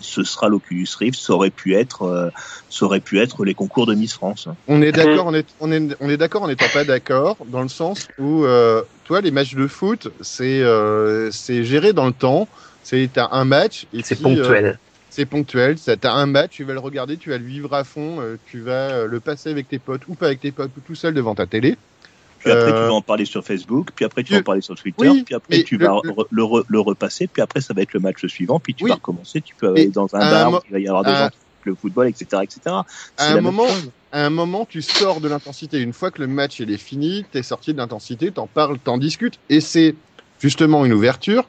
ce 0.01 0.23
sera 0.23 0.49
l'Oculus 0.49 0.87
Rift, 0.99 1.19
ça 1.19 1.33
aurait 1.33 1.49
pu 1.49 1.75
être, 1.75 2.03
euh, 2.03 2.29
ça 2.69 2.85
aurait 2.85 2.99
pu 2.99 3.19
être 3.19 3.45
les 3.45 3.53
concours 3.53 3.85
de 3.85 3.93
Miss 3.93 4.13
France. 4.13 4.47
On 4.67 4.81
est 4.81 4.91
d'accord, 4.91 5.27
on 5.27 5.33
est, 5.33 5.47
on 5.59 5.71
est, 5.71 5.95
on 5.99 6.09
est 6.09 6.17
d'accord 6.17 6.43
en 6.43 6.47
n'étant 6.47 6.69
pas 6.73 6.83
d'accord, 6.83 7.37
dans 7.47 7.61
le 7.61 7.69
sens 7.69 8.07
où, 8.17 8.45
euh, 8.45 8.81
toi, 9.05 9.21
les 9.21 9.31
matchs 9.31 9.55
de 9.55 9.67
foot, 9.67 10.09
c'est, 10.21 10.61
euh, 10.61 11.31
c'est 11.31 11.63
géré 11.63 11.93
dans 11.93 12.07
le 12.07 12.13
temps. 12.13 12.47
C'est, 12.83 13.09
t'as 13.13 13.29
un 13.31 13.45
match. 13.45 13.85
et 13.93 14.01
c'est 14.03 14.15
puis, 14.15 14.25
euh, 14.25 14.43
ponctuel 14.43 14.79
c'est 15.13 15.25
ponctuel. 15.25 15.77
Ça, 15.77 15.97
t'as 15.97 16.13
un 16.13 16.25
match, 16.25 16.51
tu 16.51 16.63
vas 16.63 16.71
le 16.71 16.79
regarder, 16.79 17.17
tu 17.17 17.31
vas 17.31 17.37
le 17.37 17.43
vivre 17.43 17.73
à 17.73 17.83
fond, 17.83 18.19
tu 18.45 18.61
vas 18.61 19.05
le 19.05 19.19
passer 19.19 19.49
avec 19.49 19.67
tes 19.67 19.77
potes 19.77 20.03
ou 20.07 20.15
pas 20.15 20.27
avec 20.27 20.39
tes 20.39 20.51
potes 20.51 20.71
ou 20.77 20.79
tout 20.79 20.95
seul 20.95 21.13
devant 21.13 21.35
ta 21.35 21.45
télé. 21.45 21.75
Puis 22.43 22.51
après, 22.51 22.71
Euh, 22.71 22.81
tu 22.81 22.87
vas 22.87 22.93
en 22.93 23.01
parler 23.01 23.25
sur 23.25 23.43
Facebook, 23.43 23.89
puis 23.95 24.03
après, 24.05 24.23
tu 24.23 24.27
tu- 24.27 24.33
vas 24.33 24.39
en 24.39 24.43
parler 24.43 24.61
sur 24.61 24.75
Twitter, 24.75 25.07
Oui, 25.09 25.23
puis 25.23 25.35
après, 25.35 25.63
tu 25.63 25.77
le- 25.77 25.85
vas 25.85 26.01
le- 26.03 26.09
re- 26.11 26.27
le, 26.31 26.43
re- 26.43 26.65
le 26.67 26.79
repasser, 26.79 27.27
puis 27.27 27.41
après, 27.41 27.61
ça 27.61 27.73
va 27.73 27.81
être 27.83 27.93
le 27.93 27.99
match 27.99 28.25
suivant, 28.25 28.59
puis 28.59 28.73
tu 28.73 28.83
Oui. 28.83 28.89
vas 28.89 28.95
recommencer, 28.95 29.41
tu 29.41 29.55
peux 29.55 29.71
Mais 29.73 29.81
aller 29.81 29.89
dans 29.89 30.07
un 30.15 30.19
bar, 30.19 30.61
il 30.67 30.71
va 30.71 30.79
y 30.79 30.87
avoir 30.87 31.03
des 31.03 31.15
gens. 31.15 31.29
le 31.63 31.75
football, 31.75 32.07
etc., 32.07 32.41
etc. 32.43 32.59
À 33.17 33.33
un 33.33 33.41
moment, 33.41 33.67
à 34.11 34.25
un 34.25 34.31
moment, 34.31 34.65
tu 34.65 34.81
sors 34.81 35.21
de 35.21 35.29
l'intensité. 35.29 35.79
Une 35.79 35.93
fois 35.93 36.09
que 36.09 36.19
le 36.19 36.25
match 36.25 36.59
il 36.59 36.71
est 36.71 36.77
fini, 36.77 37.23
t'es 37.31 37.43
sorti 37.43 37.71
de 37.73 37.77
l'intensité, 37.77 38.31
t'en 38.31 38.47
parles, 38.47 38.79
t'en 38.79 38.97
discutes, 38.97 39.37
et 39.47 39.61
c'est 39.61 39.93
justement 40.39 40.83
une 40.85 40.93
ouverture. 40.93 41.47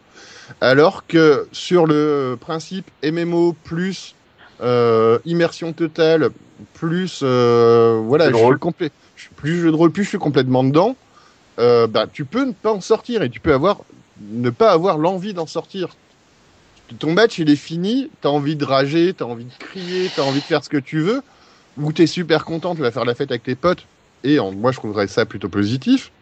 Alors 0.60 1.06
que 1.06 1.48
sur 1.52 1.86
le 1.86 2.36
principe 2.38 2.90
MMO 3.02 3.54
plus 3.64 4.14
euh, 4.60 5.18
immersion 5.24 5.72
totale 5.72 6.28
plus 6.74 7.20
euh, 7.22 7.98
voilà, 8.04 8.28
je 8.30 8.34
suis 8.34 8.44
rôle. 8.44 8.58
complet, 8.58 8.90
plus 9.36 9.60
jeu 9.60 9.70
de 9.70 9.76
rôle, 9.76 9.92
plus 9.92 10.04
je 10.04 10.10
suis 10.10 10.18
complètement 10.18 10.64
dedans. 10.64 10.96
Euh, 11.60 11.86
bah, 11.86 12.06
tu 12.10 12.24
peux 12.24 12.44
ne 12.44 12.52
pas 12.52 12.72
en 12.72 12.80
sortir 12.80 13.22
et 13.22 13.30
tu 13.30 13.40
peux 13.40 13.52
avoir 13.52 13.82
ne 14.20 14.50
pas 14.50 14.72
avoir 14.72 14.98
l'envie 14.98 15.34
d'en 15.34 15.46
sortir. 15.46 15.88
Ton 16.98 17.12
match 17.12 17.38
il 17.38 17.50
est 17.50 17.56
fini, 17.56 18.10
t'as 18.20 18.28
envie 18.28 18.56
de 18.56 18.64
rager, 18.64 19.14
t'as 19.14 19.24
envie 19.24 19.44
de 19.44 19.54
crier, 19.58 20.10
t'as 20.14 20.22
envie 20.22 20.40
de 20.40 20.44
faire 20.44 20.62
ce 20.64 20.68
que 20.68 20.76
tu 20.76 21.00
veux, 21.00 21.22
ou 21.76 21.92
t'es 21.92 22.06
super 22.06 22.44
content, 22.44 22.74
tu 22.74 22.82
vas 22.82 22.90
faire 22.90 23.04
la 23.04 23.14
fête 23.14 23.30
avec 23.30 23.42
tes 23.42 23.54
potes. 23.54 23.86
Et 24.24 24.38
moi 24.38 24.72
je 24.72 24.78
trouverais 24.78 25.08
ça 25.08 25.26
plutôt 25.26 25.48
positif. 25.48 26.12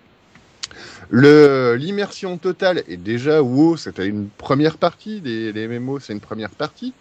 L'immersion 1.10 2.38
totale 2.38 2.84
est 2.86 2.96
déjà 2.96 3.42
WoW, 3.42 3.76
c'était 3.76 4.06
une 4.06 4.28
première 4.30 4.78
partie 4.78 5.20
des, 5.20 5.52
des 5.52 5.66
MMO, 5.66 5.98
c'est 5.98 6.12
une 6.12 6.20
première 6.20 6.50
partie. 6.50 6.94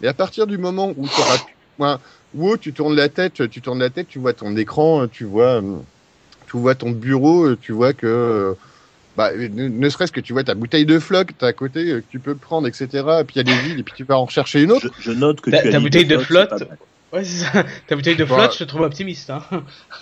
Et 0.00 0.06
à 0.06 0.14
partir 0.14 0.46
du 0.46 0.58
moment 0.58 0.92
où 0.96 1.08
tu 1.08 1.20
auras 1.20 1.38
WoW, 2.34 2.56
tu 2.58 2.72
tournes 2.72 2.94
la 2.96 3.08
tête, 3.08 3.48
tu 3.50 3.60
tournes 3.60 3.78
la 3.80 3.90
tête, 3.90 4.08
tu 4.08 4.18
vois 4.18 4.32
ton 4.34 4.56
écran, 4.56 5.08
tu 5.08 5.24
vois 5.24 5.62
euh, 5.62 5.78
tu 6.46 6.56
vois 6.58 6.74
ton 6.74 6.90
bureau, 6.90 7.56
tu 7.56 7.72
vois 7.72 7.92
que 7.92 8.06
euh, 8.06 8.54
bah, 9.16 9.32
ne, 9.36 9.68
ne 9.68 9.88
serait-ce 9.88 10.12
que 10.12 10.20
tu 10.20 10.32
vois 10.32 10.44
ta 10.44 10.54
bouteille 10.54 10.86
de 10.86 10.98
floc, 10.98 11.32
t'as 11.38 11.48
à 11.48 11.52
côté, 11.52 11.90
euh, 11.92 12.00
que 12.00 12.06
tu 12.06 12.20
peux 12.20 12.36
prendre, 12.36 12.68
etc. 12.68 13.20
Et 13.20 13.24
puis 13.24 13.36
il 13.36 13.38
y 13.38 13.40
a 13.40 13.44
des 13.44 13.68
villes, 13.68 13.80
et 13.80 13.82
puis 13.82 13.94
tu 13.96 14.04
vas 14.04 14.18
en 14.18 14.24
rechercher 14.26 14.62
une 14.62 14.72
autre. 14.72 14.90
Je, 14.96 15.02
je 15.02 15.12
note 15.12 15.40
que 15.40 15.50
Ta- 15.50 15.60
tu 15.60 15.68
as 15.68 15.72
ta 15.72 15.78
dit 15.78 15.84
bouteille 15.84 16.06
de 16.06 16.18
flotte, 16.18 16.50
pas 16.50 16.58
mal. 16.58 16.78
Ouais, 17.12 17.24
c'est 17.24 17.44
ça. 17.44 17.64
Ta 17.88 17.96
bouteille 17.96 18.16
de 18.16 18.24
Bah. 18.24 18.34
flotte, 18.36 18.52
je 18.54 18.58
te 18.58 18.64
trouve 18.64 18.82
optimiste. 18.82 19.30
Hein. 19.30 19.42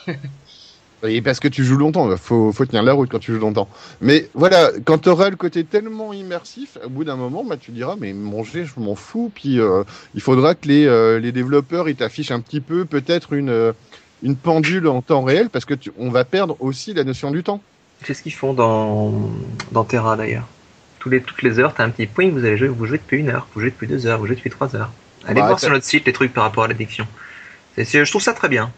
Et 1.03 1.21
parce 1.21 1.41
que 1.41 1.49
tu 1.49 1.63
joues 1.63 1.77
longtemps, 1.77 2.17
faut, 2.17 2.53
faut 2.53 2.65
tenir 2.65 2.83
la 2.83 2.95
route 2.95 3.11
quand 3.11 3.19
tu 3.19 3.33
joues 3.33 3.41
longtemps. 3.41 3.69
Mais 4.01 4.31
voilà, 4.35 4.71
quand 4.85 4.99
tu 4.99 5.09
auras 5.11 5.29
le 5.29 5.37
côté 5.37 5.63
tellement 5.65 6.13
immersif, 6.13 6.79
au 6.85 6.89
bout 6.89 7.05
d'un 7.05 7.17
moment, 7.17 7.45
bah, 7.45 7.57
tu 7.59 7.71
diras, 7.71 7.97
mais 8.01 8.15
manger, 8.15 8.65
je 8.65 8.81
m'en 8.81 8.95
fous. 8.95 9.31
Puis 9.35 9.61
euh, 9.61 9.85
il 10.15 10.23
faudra 10.23 10.55
que 10.55 10.67
les, 10.67 10.87
euh, 10.87 11.21
les 11.21 11.33
développeurs 11.33 11.89
ils 11.89 11.97
t'affichent 11.97 12.31
un 12.31 12.41
petit 12.41 12.61
peu, 12.61 12.87
peut-être 12.87 13.35
une, 13.35 13.51
euh, 13.51 13.73
une 14.23 14.37
pendule 14.37 14.89
en 14.89 15.03
temps 15.03 15.23
réel, 15.23 15.51
parce 15.51 15.67
que 15.67 15.75
tu, 15.75 15.93
on 15.99 16.11
va 16.11 16.25
perdre 16.25 16.57
aussi 16.61 16.95
la 16.95 17.05
notion 17.05 17.31
du 17.31 17.43
temps. 17.43 17.61
C'est 18.05 18.15
ce 18.15 18.23
qu'ils 18.23 18.33
font 18.33 18.55
dans, 18.55 19.31
dans 19.73 19.85
Terra 19.85 20.17
d'ailleurs. 20.17 20.47
Tous 20.99 21.11
les, 21.11 21.21
toutes 21.21 21.43
les 21.43 21.59
heures, 21.59 21.75
t'as 21.75 21.85
un 21.85 21.91
petit 21.91 22.07
point, 22.07 22.31
vous 22.31 22.45
allez 22.45 22.57
jouer, 22.57 22.69
vous 22.69 22.87
jouez 22.87 22.99
depuis 22.99 23.19
une 23.19 23.29
heure, 23.29 23.47
vous 23.55 23.61
jouez 23.61 23.71
depuis 23.71 23.87
deux 23.87 24.07
heures, 24.07 24.19
vous 24.19 24.27
jouez 24.27 24.37
depuis 24.37 24.51
trois 24.51 24.75
heures. 24.75 24.91
Allez 25.27 25.41
Bah, 25.41 25.49
voir 25.49 25.61
sur 25.61 25.71
notre 25.71 25.85
site 25.85 26.07
les 26.07 26.13
trucs 26.13 26.33
par 26.33 26.45
rapport 26.45 26.65
à 26.65 26.69
l'addiction. 26.69 27.07
Je 27.77 28.11
trouve 28.11 28.23
ça 28.23 28.33
très 28.33 28.49
bien. 28.49 28.73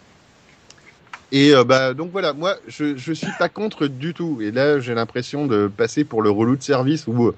Et 1.31 1.55
euh, 1.55 1.63
bah 1.65 1.93
donc 1.95 2.11
voilà, 2.11 2.33
moi 2.33 2.57
je 2.69 2.97
je 2.97 3.13
suis 3.13 3.33
pas 3.39 3.49
contre 3.49 3.87
du 3.87 4.15
tout. 4.15 4.39
Et 4.41 4.51
là 4.51 4.81
j'ai 4.81 4.95
l'impression 4.95 5.47
de 5.47 5.71
passer 5.75 6.05
pour 6.05 6.23
le 6.23 6.31
relou 6.31 6.57
de 6.57 6.63
service 6.63 7.07
où, 7.07 7.33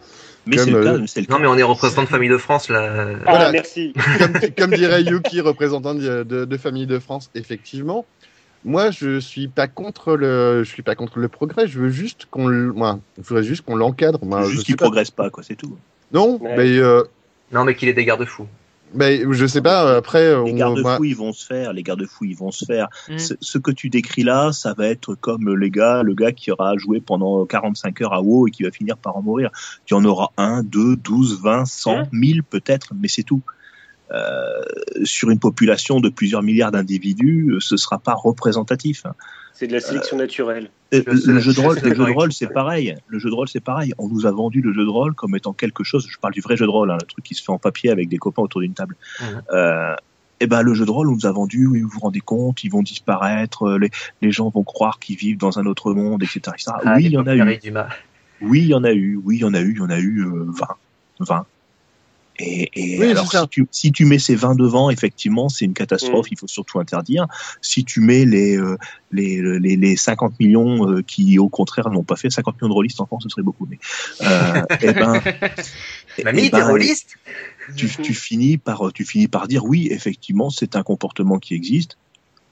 Mais 0.47 0.57
Comme, 0.57 0.65
c'est 0.65 0.71
le 0.71 0.79
euh, 0.87 0.99
cas, 1.01 1.05
c'est 1.07 1.21
le 1.23 1.27
Non 1.29 1.39
mais 1.41 1.47
on 1.49 1.57
est 1.57 1.63
représentant 1.65 2.03
de 2.03 2.09
famille 2.09 2.29
de 2.29 2.39
France 2.39 2.69
là. 2.69 2.89
Ah, 3.27 3.31
Voilà. 3.31 3.53
merci. 3.53 3.93
comme, 4.19 4.33
comme 4.57 4.71
dirait 4.75 5.03
Yuki, 5.03 5.41
représentant 5.41 5.95
de, 5.95 6.23
de, 6.23 6.45
de 6.45 6.57
Famille 6.57 6.87
de 6.87 6.99
France, 6.99 7.31
effectivement. 7.35 8.07
Moi, 8.63 8.91
je 8.91 9.19
suis 9.21 9.49
pas 9.49 9.69
contre 9.69 10.17
le, 10.17 10.63
je 10.65 10.69
suis 10.69 10.83
pas 10.83 10.95
contre 10.95 11.19
le 11.19 11.29
progrès. 11.29 11.67
Je 11.67 11.79
veux 11.79 11.89
juste 11.89 12.27
qu'on, 12.31 12.47
moi, 12.51 13.01
je 13.17 13.27
voudrais 13.27 13.43
juste 13.43 13.63
qu'on 13.65 13.75
l'encadre. 13.75 14.23
Moi, 14.23 14.45
Juste 14.45 14.67
qu'il 14.67 14.77
pas. 14.77 14.85
progresse 14.85 15.11
pas, 15.11 15.31
quoi, 15.31 15.43
c'est 15.43 15.55
tout. 15.57 15.79
Non, 16.13 16.39
Ouais. 16.43 16.57
mais, 16.59 16.77
euh, 16.77 17.03
Non 17.53 17.65
mais 17.65 17.75
qu'il 17.75 17.89
ait 17.89 17.95
des 17.95 18.05
garde-fous. 18.05 18.47
Mais 18.95 19.23
je 19.31 19.47
sais 19.47 19.61
pas. 19.63 19.97
Après, 19.97 20.43
Les 20.45 20.53
garde-fous, 20.55 20.83
moi- 20.83 20.99
ils 21.03 21.17
vont 21.17 21.33
se 21.33 21.45
faire. 21.45 21.73
Les 21.73 21.83
garde-fous, 21.83 22.25
ils 22.25 22.37
vont 22.37 22.51
se 22.51 22.65
faire. 22.65 22.89
Mm. 23.09 23.19
Ce, 23.19 23.35
ce 23.41 23.59
que 23.59 23.71
tu 23.71 23.91
décris 23.91 24.23
là, 24.23 24.53
ça 24.53 24.75
va 24.75 24.87
être 24.87 25.15
comme 25.15 25.55
les 25.57 25.71
gars, 25.71 26.03
le 26.03 26.15
gars 26.15 26.33
qui 26.33 26.51
aura 26.51 26.77
joué 26.77 27.01
pendant 27.01 27.47
45 27.47 28.01
heures 28.03 28.15
à 28.15 28.21
WoW 28.23 28.49
et 28.49 28.51
qui 28.51 28.63
va 28.65 28.71
finir 28.71 28.97
par 28.97 29.17
en 29.17 29.23
mourir. 29.23 29.51
Tu 29.85 29.95
en 29.95 30.05
auras 30.05 30.29
un, 30.37 30.63
deux, 30.63 30.97
douze, 30.97 31.41
vingt, 31.43 31.65
cent, 31.65 32.03
mille 32.13 32.43
peut-être, 32.43 32.93
mais 32.99 33.09
c'est 33.09 33.23
tout. 33.23 33.43
Euh, 34.13 34.61
sur 35.05 35.31
une 35.31 35.39
population 35.39 36.01
de 36.01 36.09
plusieurs 36.09 36.43
milliards 36.43 36.73
d'individus, 36.73 37.51
euh, 37.53 37.61
ce 37.61 37.77
sera 37.77 37.99
pas 37.99 38.15
représentatif. 38.15 39.05
C'est 39.55 39.67
de 39.69 39.73
la 39.73 39.81
sélection 39.81 40.17
naturelle. 40.17 40.71
Euh, 40.95 41.03
sais- 41.17 41.31
le 41.31 41.39
jeu 41.39 41.53
de 41.53 41.61
rôle, 41.61 41.77
le 41.83 41.95
jeu 41.95 42.05
de 42.07 42.11
rôle, 42.13 42.33
c'est 42.33 42.49
pareil. 42.49 42.97
Le 43.07 43.19
jeu 43.19 43.29
de 43.31 43.35
rôle, 43.35 43.49
c'est 43.49 43.61
pareil. 43.61 43.93
On 43.99 44.09
nous 44.09 44.27
a 44.27 44.31
vendu 44.33 44.63
le 44.63 44.73
jeu 44.73 44.85
de 44.85 44.91
rôle 44.91 45.15
comme 45.15 45.37
étant 45.37 45.53
quelque 45.53 45.85
chose. 45.85 46.07
Je 46.09 46.19
parle 46.19 46.33
du 46.35 46.41
vrai 46.41 46.57
jeu 46.57 46.65
de 46.67 46.71
rôle, 46.71 46.91
hein, 46.91 46.99
le 47.01 47.07
truc 47.07 47.25
qui 47.25 47.35
se 47.35 47.43
fait 47.43 47.53
en 47.53 47.59
papier 47.59 47.91
avec 47.91 48.09
des 48.09 48.19
copains 48.19 48.43
autour 48.43 48.63
d'une 48.63 48.75
table. 48.75 48.97
Euh, 49.53 49.95
et 50.41 50.47
ben 50.47 50.63
le 50.63 50.73
jeu 50.75 50.87
de 50.87 50.91
rôle, 50.91 51.09
on 51.09 51.15
nous 51.15 51.27
a 51.27 51.33
vendu. 51.33 51.67
Oui, 51.67 51.83
vous 51.83 51.89
vous 51.91 52.01
rendez 52.01 52.21
compte, 52.21 52.65
ils 52.65 52.71
vont 52.71 52.83
disparaître. 52.83 53.77
Les, 53.79 53.91
les 54.23 54.33
gens 54.33 54.49
vont 54.49 54.65
croire 54.65 54.99
qu'ils 54.99 55.17
vivent 55.17 55.37
dans 55.39 55.59
un 55.59 55.67
autre 55.67 55.93
monde, 55.93 56.23
etc. 56.23 56.41
etc. 56.55 56.73
Ah, 56.85 56.95
oui, 56.97 57.05
il 57.05 57.13
y 57.13 57.17
en 57.19 57.27
a 57.27 57.37
eu. 57.37 57.43
Oui, 58.41 58.61
il 58.63 58.69
y 58.69 58.75
en 58.75 58.83
a 58.85 58.93
eu. 58.93 59.21
Oui, 59.23 59.37
il 59.37 59.41
y 59.41 59.45
en 59.45 59.53
a 59.55 59.61
eu. 59.61 59.73
Il 59.73 59.79
y 59.79 59.83
en 59.83 59.91
a 59.91 59.99
eu 59.99 60.25
euh, 60.25 60.47
20. 60.49 60.67
20. 61.21 61.47
Et, 62.41 62.71
et 62.75 62.99
Oui, 62.99 63.11
alors, 63.11 63.31
si 63.31 63.49
tu, 63.49 63.67
si 63.71 63.93
tu 63.93 64.05
mets 64.05 64.19
ces 64.19 64.35
20 64.35 64.55
devant, 64.55 64.91
effectivement, 64.91 65.49
c'est 65.49 65.65
une 65.65 65.75
catastrophe. 65.75 66.27
Il 66.31 66.39
faut 66.39 66.49
surtout 66.49 66.81
interdire. 66.81 67.27
Si 67.61 67.85
tu 67.85 68.01
mets 68.01 68.25
les, 68.25 68.57
euh, 68.57 68.77
les, 69.13 69.41
les, 69.59 69.77
les 69.77 69.97
50 69.97 70.39
millions 70.41 70.91
euh, 70.91 71.03
qui, 71.03 71.39
au 71.39 71.49
contraire, 71.49 71.91
n'ont 71.91 72.05
pas 72.05 72.17
fait 72.17 72.31
50 72.31 72.57
millions 72.57 72.69
de 72.69 72.75
rôlistes 72.75 73.01
en 73.01 73.07
France, 73.07 73.25
ce 73.25 73.29
serait 73.29 73.43
beaucoup. 73.43 73.67
Mais, 73.69 73.79
euh, 74.23 74.63
eh 74.81 74.93
ben, 74.93 75.13
Mamie, 76.25 76.47
eh 76.47 76.51
t'es 76.51 76.59
ben, 76.59 76.67
rôliste 76.67 77.17
tu, 77.77 77.89
tu 77.89 78.15
finis 78.15 78.59
par, 78.59 78.93
tu 78.93 79.05
finis 79.05 79.29
par 79.29 79.47
dire 79.47 79.65
oui, 79.65 79.89
effectivement, 79.91 80.51
c'est 80.51 80.77
un 80.77 80.83
comportement 80.83 81.39
qui 81.39 81.55
existe. 81.55 81.97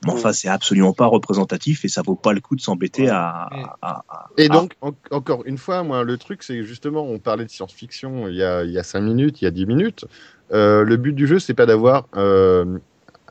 Mais 0.04 0.12
enfin, 0.12 0.32
c'est 0.32 0.48
absolument 0.48 0.92
pas 0.92 1.06
représentatif 1.06 1.84
et 1.84 1.88
ça 1.88 2.02
vaut 2.02 2.16
pas 2.16 2.32
le 2.32 2.40
coup 2.40 2.56
de 2.56 2.60
s'embêter 2.60 3.08
à, 3.08 3.48
à, 3.82 4.04
à- 4.08 4.26
Et 4.36 4.48
à- 4.48 4.52
donc, 4.60 4.72
en- 4.80 4.92
encore 5.10 5.42
une 5.46 5.58
fois, 5.58 5.82
moi, 5.82 6.04
le 6.04 6.16
truc, 6.16 6.42
c'est 6.42 6.56
que 6.56 6.62
justement, 6.62 7.04
on 7.04 7.18
parlait 7.18 7.44
de 7.44 7.50
science-fiction 7.50 8.28
il 8.28 8.36
y 8.36 8.42
a, 8.42 8.64
il 8.64 8.70
y 8.70 8.78
a 8.78 8.82
5 8.82 9.00
minutes, 9.00 9.42
il 9.42 9.44
y 9.44 9.48
a 9.48 9.50
10 9.50 9.66
minutes. 9.66 10.04
Euh, 10.52 10.84
le 10.84 10.96
but 10.96 11.12
du 11.12 11.26
jeu, 11.26 11.38
c'est 11.38 11.54
pas 11.54 11.66
d'avoir 11.66 12.06
euh, 12.16 12.78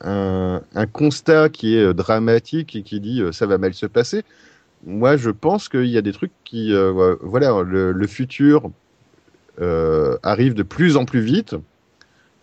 un, 0.02 0.62
un 0.76 0.86
constat 0.88 1.50
qui 1.50 1.76
est 1.76 1.84
euh, 1.84 1.94
dramatique 1.94 2.76
et 2.76 2.84
qui 2.84 3.00
dit 3.00 3.22
euh, 3.22 3.32
ça 3.32 3.46
va 3.48 3.58
mal 3.58 3.74
se 3.74 3.86
passer. 3.86 4.24
Moi, 4.86 5.18
je 5.18 5.32
pense 5.32 5.70
qu'il 5.70 5.88
y 5.88 5.98
a 5.98 6.02
des 6.02 6.14
trucs 6.14 6.34
qui, 6.46 6.74
euh, 6.74 7.16
voilà, 7.22 7.64
le, 7.64 7.92
le 7.94 8.08
futur 8.08 8.72
euh, 9.60 10.18
arrive 10.24 10.54
de 10.54 10.64
plus 10.64 10.98
en 10.98 11.06
plus 11.06 11.22
vite. 11.22 11.56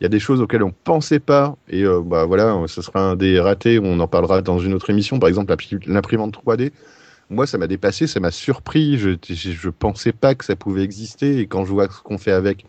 Il 0.00 0.04
y 0.04 0.06
a 0.06 0.08
des 0.08 0.18
choses 0.18 0.40
auxquelles 0.40 0.62
on 0.62 0.72
pensait 0.72 1.20
pas 1.20 1.56
et 1.68 1.84
euh, 1.84 2.00
bah 2.04 2.24
voilà, 2.24 2.60
ce 2.66 2.82
sera 2.82 3.00
un 3.00 3.16
des 3.16 3.38
ratés. 3.40 3.78
On 3.82 4.00
en 4.00 4.08
parlera 4.08 4.42
dans 4.42 4.58
une 4.58 4.74
autre 4.74 4.90
émission, 4.90 5.18
par 5.18 5.28
exemple 5.28 5.54
l'imprimante 5.86 6.34
3D 6.34 6.72
moi, 7.30 7.46
ça 7.46 7.58
m'a 7.58 7.66
dépassé, 7.66 8.06
ça 8.06 8.20
m'a 8.20 8.30
surpris. 8.30 8.98
Je, 8.98 9.10
je, 9.28 9.50
je 9.50 9.68
pensais 9.70 10.12
pas 10.12 10.34
que 10.34 10.44
ça 10.44 10.56
pouvait 10.56 10.82
exister. 10.82 11.38
Et 11.38 11.46
quand 11.46 11.64
je 11.64 11.72
vois 11.72 11.88
ce 11.88 12.02
qu'on 12.02 12.18
fait 12.18 12.32
avec, 12.32 12.66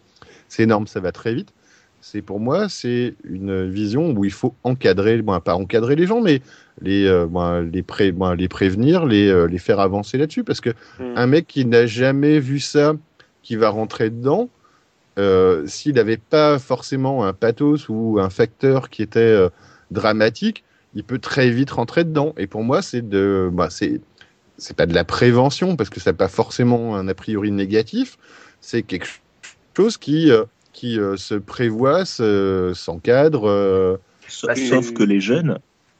c'est 0.47 0.63
énorme, 0.63 0.87
ça 0.87 0.99
va 0.99 1.11
très 1.11 1.33
vite. 1.33 1.53
C'est 2.01 2.21
pour 2.21 2.39
moi, 2.39 2.69
c'est 2.69 3.15
une 3.23 3.67
vision 3.67 4.11
où 4.11 4.25
il 4.25 4.31
faut 4.31 4.53
encadrer, 4.63 5.21
bon, 5.21 5.39
pas 5.39 5.55
encadrer 5.55 5.95
les 5.95 6.05
gens, 6.05 6.21
mais 6.21 6.41
les, 6.81 7.05
euh, 7.05 7.25
bon, 7.25 7.67
les, 7.71 7.81
pré, 7.81 8.11
bon, 8.11 8.31
les 8.31 8.47
prévenir, 8.47 9.05
les, 9.05 9.27
euh, 9.27 9.47
les 9.47 9.57
faire 9.57 9.79
avancer 9.79 10.17
là-dessus. 10.17 10.43
Parce 10.43 10.61
que 10.61 10.69
Mm. 10.99 11.03
un 11.15 11.27
mec 11.27 11.47
qui 11.47 11.65
n'a 11.65 11.87
jamais 11.87 12.39
vu 12.39 12.59
ça, 12.59 12.93
qui 13.41 13.55
va 13.55 13.69
rentrer 13.69 14.09
dedans, 14.11 14.49
euh, 15.17 15.65
s'il 15.67 15.95
n'avait 15.95 16.17
pas 16.17 16.59
forcément 16.59 17.25
un 17.25 17.33
pathos 17.33 17.87
ou 17.89 18.19
un 18.19 18.29
facteur 18.29 18.89
qui 18.89 19.01
était 19.01 19.19
euh, 19.19 19.49
dramatique, 19.91 20.63
il 20.93 21.03
peut 21.03 21.19
très 21.19 21.49
vite 21.49 21.71
rentrer 21.71 22.03
dedans. 22.03 22.33
Et 22.37 22.47
pour 22.47 22.63
moi, 22.63 22.81
c'est 22.81 23.07
de, 23.07 23.49
bah, 23.51 23.69
c'est, 23.69 24.01
c'est 24.57 24.75
pas 24.75 24.85
de 24.85 24.93
la 24.93 25.03
prévention 25.03 25.75
parce 25.75 25.89
que 25.89 25.99
ça 25.99 26.11
n'a 26.11 26.17
pas 26.17 26.27
forcément 26.27 26.95
un 26.95 27.07
a 27.07 27.13
priori 27.13 27.51
négatif. 27.51 28.17
C'est 28.61 28.83
quelque 28.83 29.07
chose 29.75 29.97
qui, 29.97 30.31
euh, 30.31 30.43
qui 30.73 30.99
se 31.17 31.35
prévoit, 31.35 32.05
se- 32.05 32.73
s'encadre. 32.75 33.99
Sauf, 34.27 34.93
que 34.93 35.03
les 35.03 35.19
jeunes, 35.21 35.59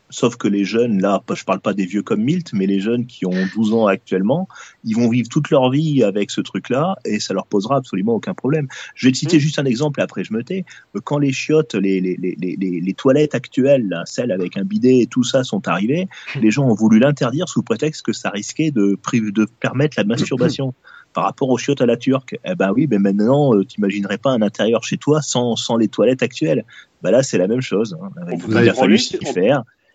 sauf 0.09 0.35
que 0.37 0.47
les 0.47 0.65
jeunes, 0.65 1.01
là, 1.01 1.21
je 1.33 1.43
parle 1.43 1.59
pas 1.59 1.73
des 1.73 1.85
vieux 1.85 2.03
comme 2.03 2.21
Milt, 2.21 2.53
mais 2.53 2.65
les 2.67 2.79
jeunes 2.79 3.05
qui 3.07 3.25
ont 3.25 3.33
12 3.55 3.73
ans 3.73 3.87
actuellement, 3.87 4.47
ils 4.83 4.95
vont 4.95 5.09
vivre 5.09 5.27
toute 5.29 5.49
leur 5.49 5.69
vie 5.71 6.03
avec 6.03 6.31
ce 6.31 6.41
truc-là 6.41 6.95
et 7.05 7.19
ça 7.19 7.33
leur 7.33 7.47
posera 7.47 7.77
absolument 7.77 8.13
aucun 8.13 8.33
problème. 8.33 8.67
Je 8.95 9.07
vais 9.07 9.11
te 9.11 9.17
citer 9.17 9.37
Mm. 9.37 9.39
juste 9.39 9.59
un 9.59 9.65
exemple 9.65 9.99
et 9.99 10.03
après 10.03 10.23
je 10.23 10.31
me 10.33 10.43
tais. 10.43 10.63
Quand 11.03 11.17
les 11.17 11.31
chiottes, 11.33 11.73
les, 11.75 11.99
les, 12.01 12.15
les, 12.17 12.35
les, 12.39 12.55
les- 12.81 12.93
toilettes 12.93 13.35
actuelles, 13.35 13.87
là, 13.89 14.03
celles 14.05 14.31
avec 14.31 14.57
un 14.57 14.63
bidet 14.63 14.99
et 14.99 15.07
tout 15.07 15.23
ça 15.23 15.43
sont 15.43 15.67
arrivées, 15.67 16.07
les 16.39 16.51
gens 16.51 16.65
ont 16.65 16.73
voulu 16.75 16.99
l'interdire 16.99 17.49
sous 17.49 17.63
prétexte 17.63 18.03
que 18.05 18.13
ça 18.13 18.29
risquait 18.29 18.71
de, 18.71 18.97
de 19.31 19.45
permettre 19.59 19.95
la 19.97 20.03
masturbation. 20.05 20.73
Par 21.13 21.23
rapport 21.23 21.49
aux 21.49 21.57
chiottes 21.57 21.79
à 21.79 21.85
la 21.85 21.95
turque, 21.95 22.37
eh 22.43 22.55
ben 22.55 22.73
oui, 22.75 22.87
mais 22.89 22.99
maintenant, 22.99 23.55
euh, 23.55 23.63
t'imaginerais 23.63 24.17
pas 24.17 24.31
un 24.31 24.41
intérieur 24.41 24.83
chez 24.83 24.97
toi 24.97 25.21
sans, 25.21 25.55
sans 25.55 25.77
les 25.77 25.87
toilettes 25.87 26.21
actuelles. 26.23 26.65
Ben 27.03 27.11
là, 27.11 27.23
c'est 27.23 27.37
la 27.37 27.47
même 27.47 27.61
chose. 27.61 27.95
Hein. 28.01 28.09
On 28.27 28.31
Il 28.31 28.37
peut 28.43 28.57
a 28.57 28.65
pas 28.65 28.73
fallu 28.73 28.97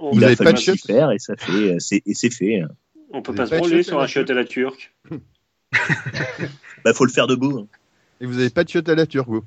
On, 0.03 0.11
Vous 0.13 0.17
Il 0.19 0.25
a 0.25 0.29
avez 0.29 0.37
pas 0.37 0.45
fallu 0.45 0.57
de 0.57 0.61
chiottes 0.61 0.87
faire 0.87 1.11
et 1.13 1.19
ça 1.19 1.35
fait, 1.37 1.77
c'est, 1.79 2.03
et 2.07 2.15
c'est 2.15 2.31
fait. 2.31 2.63
on 3.13 3.21
peut 3.23 3.33
Vous 3.33 3.37
pas 3.39 3.47
se 3.47 3.55
chiottes 3.69 3.83
sur 3.85 3.97
à 3.97 3.99
la 4.01 4.05
un 4.05 4.07
chiotte 4.09 4.31
à 4.31 4.35
la 4.35 4.45
turque. 4.45 4.93
Bah, 6.85 6.95
faut 6.95 7.05
le 7.05 7.13
faire 7.13 7.27
debout. 7.27 7.59
hein. 7.61 7.67
Et 8.23 8.27
vous 8.27 8.35
n'avez 8.35 8.51
pas 8.51 8.65
de 8.65 8.69
chiottes 8.71 8.89
à 8.89 8.95
la 8.95 9.07
turque, 9.07 9.29
vous 9.29 9.45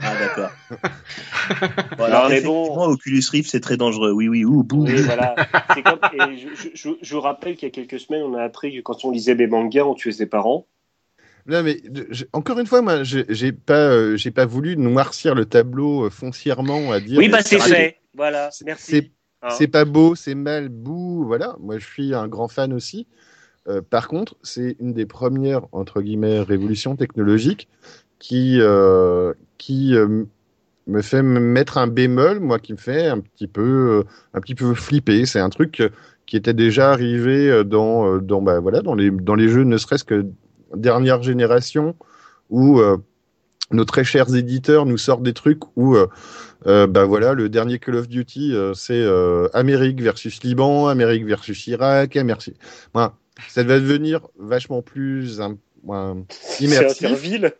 Ah 0.00 0.14
d'accord. 0.18 0.50
Alors, 1.98 2.28
mais 2.28 2.40
bon. 2.40 2.76
Oculus 2.88 3.22
Rift 3.32 3.50
c'est 3.50 3.60
très 3.60 3.76
dangereux. 3.76 4.12
Oui 4.12 4.28
oui. 4.28 4.44
Ouh, 4.44 4.62
bouh. 4.62 4.86
Oui, 4.86 5.02
voilà. 5.02 5.34
C'est 5.74 5.82
comme- 5.82 5.98
et 6.12 6.38
je, 6.38 6.68
je- 6.74 6.90
je- 7.02 7.16
rappelle 7.16 7.56
qu'il 7.56 7.66
y 7.68 7.70
a 7.70 7.74
quelques 7.74 7.98
semaines, 8.00 8.22
on 8.22 8.34
a 8.34 8.42
appris 8.42 8.74
que 8.76 8.80
quand 8.80 9.04
on 9.04 9.10
lisait 9.10 9.34
des 9.34 9.48
mangas, 9.48 9.84
on 9.84 9.94
tuait 9.94 10.12
ses 10.12 10.26
parents. 10.26 10.66
Non, 11.46 11.62
mais 11.64 11.80
je- 12.10 12.24
encore 12.32 12.58
une 12.60 12.66
fois, 12.66 12.82
moi, 12.82 13.02
j'ai 13.02 13.52
pas, 13.52 13.88
euh, 13.90 14.16
j'ai 14.16 14.30
pas 14.30 14.46
voulu 14.46 14.76
noircir 14.76 15.34
le 15.34 15.46
tableau 15.46 16.04
euh, 16.06 16.10
foncièrement 16.10 16.92
à 16.92 17.00
dire. 17.00 17.18
Oui, 17.18 17.28
bah 17.28 17.42
c'est 17.42 17.58
fait. 17.58 17.96
Voilà, 18.14 18.50
C'est- 18.52 18.64
merci. 18.64 19.10
Hein. 19.42 19.50
C'est 19.50 19.68
pas 19.68 19.84
beau, 19.84 20.14
c'est 20.14 20.34
mal, 20.34 20.68
bouh, 20.68 21.24
voilà. 21.24 21.56
Moi, 21.60 21.78
je 21.78 21.86
suis 21.86 22.14
un 22.14 22.28
grand 22.28 22.48
fan 22.48 22.72
aussi. 22.72 23.06
Euh, 23.68 23.82
par 23.82 24.08
contre, 24.08 24.36
c'est 24.42 24.76
une 24.80 24.92
des 24.92 25.06
premières, 25.06 25.62
entre 25.72 26.00
guillemets, 26.00 26.40
révolutions 26.40 26.96
technologiques 26.96 27.68
qui, 28.18 28.58
euh, 28.60 29.34
qui 29.58 29.94
euh, 29.94 30.24
me 30.86 31.02
fait 31.02 31.22
me 31.22 31.38
mettre 31.38 31.78
un 31.78 31.86
bémol, 31.86 32.40
moi, 32.40 32.58
qui 32.58 32.72
me 32.72 32.78
fait 32.78 33.06
un 33.06 33.20
petit 33.20 33.46
peu, 33.46 34.04
un 34.34 34.40
petit 34.40 34.54
peu 34.54 34.74
flipper. 34.74 35.26
C'est 35.26 35.40
un 35.40 35.50
truc 35.50 35.82
qui 36.26 36.36
était 36.36 36.54
déjà 36.54 36.92
arrivé 36.92 37.64
dans, 37.64 38.18
dans, 38.18 38.42
bah, 38.42 38.60
voilà, 38.60 38.80
dans 38.80 38.94
les, 38.94 39.10
dans 39.10 39.34
les 39.34 39.48
jeux, 39.48 39.64
ne 39.64 39.76
serait-ce 39.76 40.04
que 40.04 40.26
dernière 40.74 41.22
génération, 41.22 41.94
où 42.50 42.80
nos 43.70 43.84
très 43.84 44.04
chers 44.04 44.34
éditeurs 44.34 44.86
nous 44.86 44.98
sortent 44.98 45.22
des 45.22 45.34
trucs 45.34 45.60
où 45.76 45.94
euh, 45.96 46.06
euh, 46.66 46.86
bah 46.86 47.04
voilà, 47.04 47.34
le 47.34 47.48
dernier 47.48 47.78
Call 47.78 47.96
of 47.96 48.08
Duty, 48.08 48.54
euh, 48.54 48.74
c'est 48.74 48.94
euh, 49.00 49.48
Amérique 49.52 50.00
versus 50.00 50.42
Liban, 50.42 50.88
Amérique 50.88 51.24
versus 51.26 51.66
Irak, 51.66 52.16
Amérique. 52.16 52.56
Voilà. 52.94 53.14
Ça 53.48 53.62
va 53.62 53.78
devenir 53.78 54.26
vachement 54.38 54.82
plus 54.82 55.40
un, 55.40 55.56
un- 55.88 56.24
C'est 56.30 56.64
immersif. 56.64 57.04
Interville. 57.04 57.52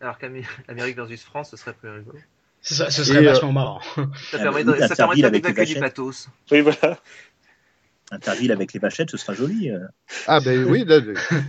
Alors 0.00 0.18
qu'Amérique 0.18 0.96
versus 0.96 1.22
France, 1.22 1.50
ce 1.50 1.56
serait 1.56 1.74
plus 1.74 1.88
rigolo. 1.90 2.18
Ce, 2.62 2.74
serait- 2.74 2.90
ce 2.90 3.04
serait 3.04 3.22
Et, 3.22 3.26
euh, 3.28 3.32
vachement 3.32 3.52
marrant. 3.52 3.80
Ça 4.30 4.38
permet 4.38 4.64
d'évacuer 5.30 5.64
du 5.66 5.78
pathos. 5.80 6.28
Oui, 6.50 6.60
voilà. 6.60 6.98
Interville 8.10 8.52
avec 8.52 8.72
les 8.72 8.80
vachettes, 8.80 9.10
ce 9.10 9.16
sera 9.16 9.32
joli. 9.34 9.70
Ah 10.26 10.40
ben 10.40 10.64
oui, 10.64 10.84
là, 10.86 11.00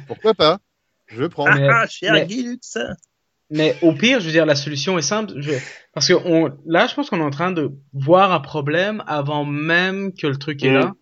pourquoi 0.08 0.34
pas? 0.34 0.60
Je 1.08 1.26
prends. 1.26 1.52
Mais- 1.54 1.68
Ah, 1.70 1.86
cher 1.88 2.14
mais- 2.14 2.26
Guilux. 2.26 2.60
Mais 3.56 3.76
au 3.84 3.94
pire, 3.94 4.20
je 4.20 4.26
veux 4.26 4.32
dire, 4.32 4.48
la 4.48 4.56
solution 4.56 4.98
est 4.98 5.04
simple. 5.04 5.34
Je... 5.38 5.52
Parce 5.94 6.08
que 6.08 6.14
on... 6.14 6.52
là, 6.66 6.88
je 6.88 6.96
pense 6.96 7.10
qu'on 7.10 7.20
est 7.20 7.24
en 7.24 7.30
train 7.30 7.52
de 7.52 7.72
voir 7.94 8.32
un 8.32 8.40
problème 8.40 9.04
avant 9.06 9.46
même 9.46 10.12
que 10.14 10.26
le 10.26 10.38
truc 10.38 10.64
est 10.64 10.72
Mm. 10.72 10.74
là. 10.74 10.94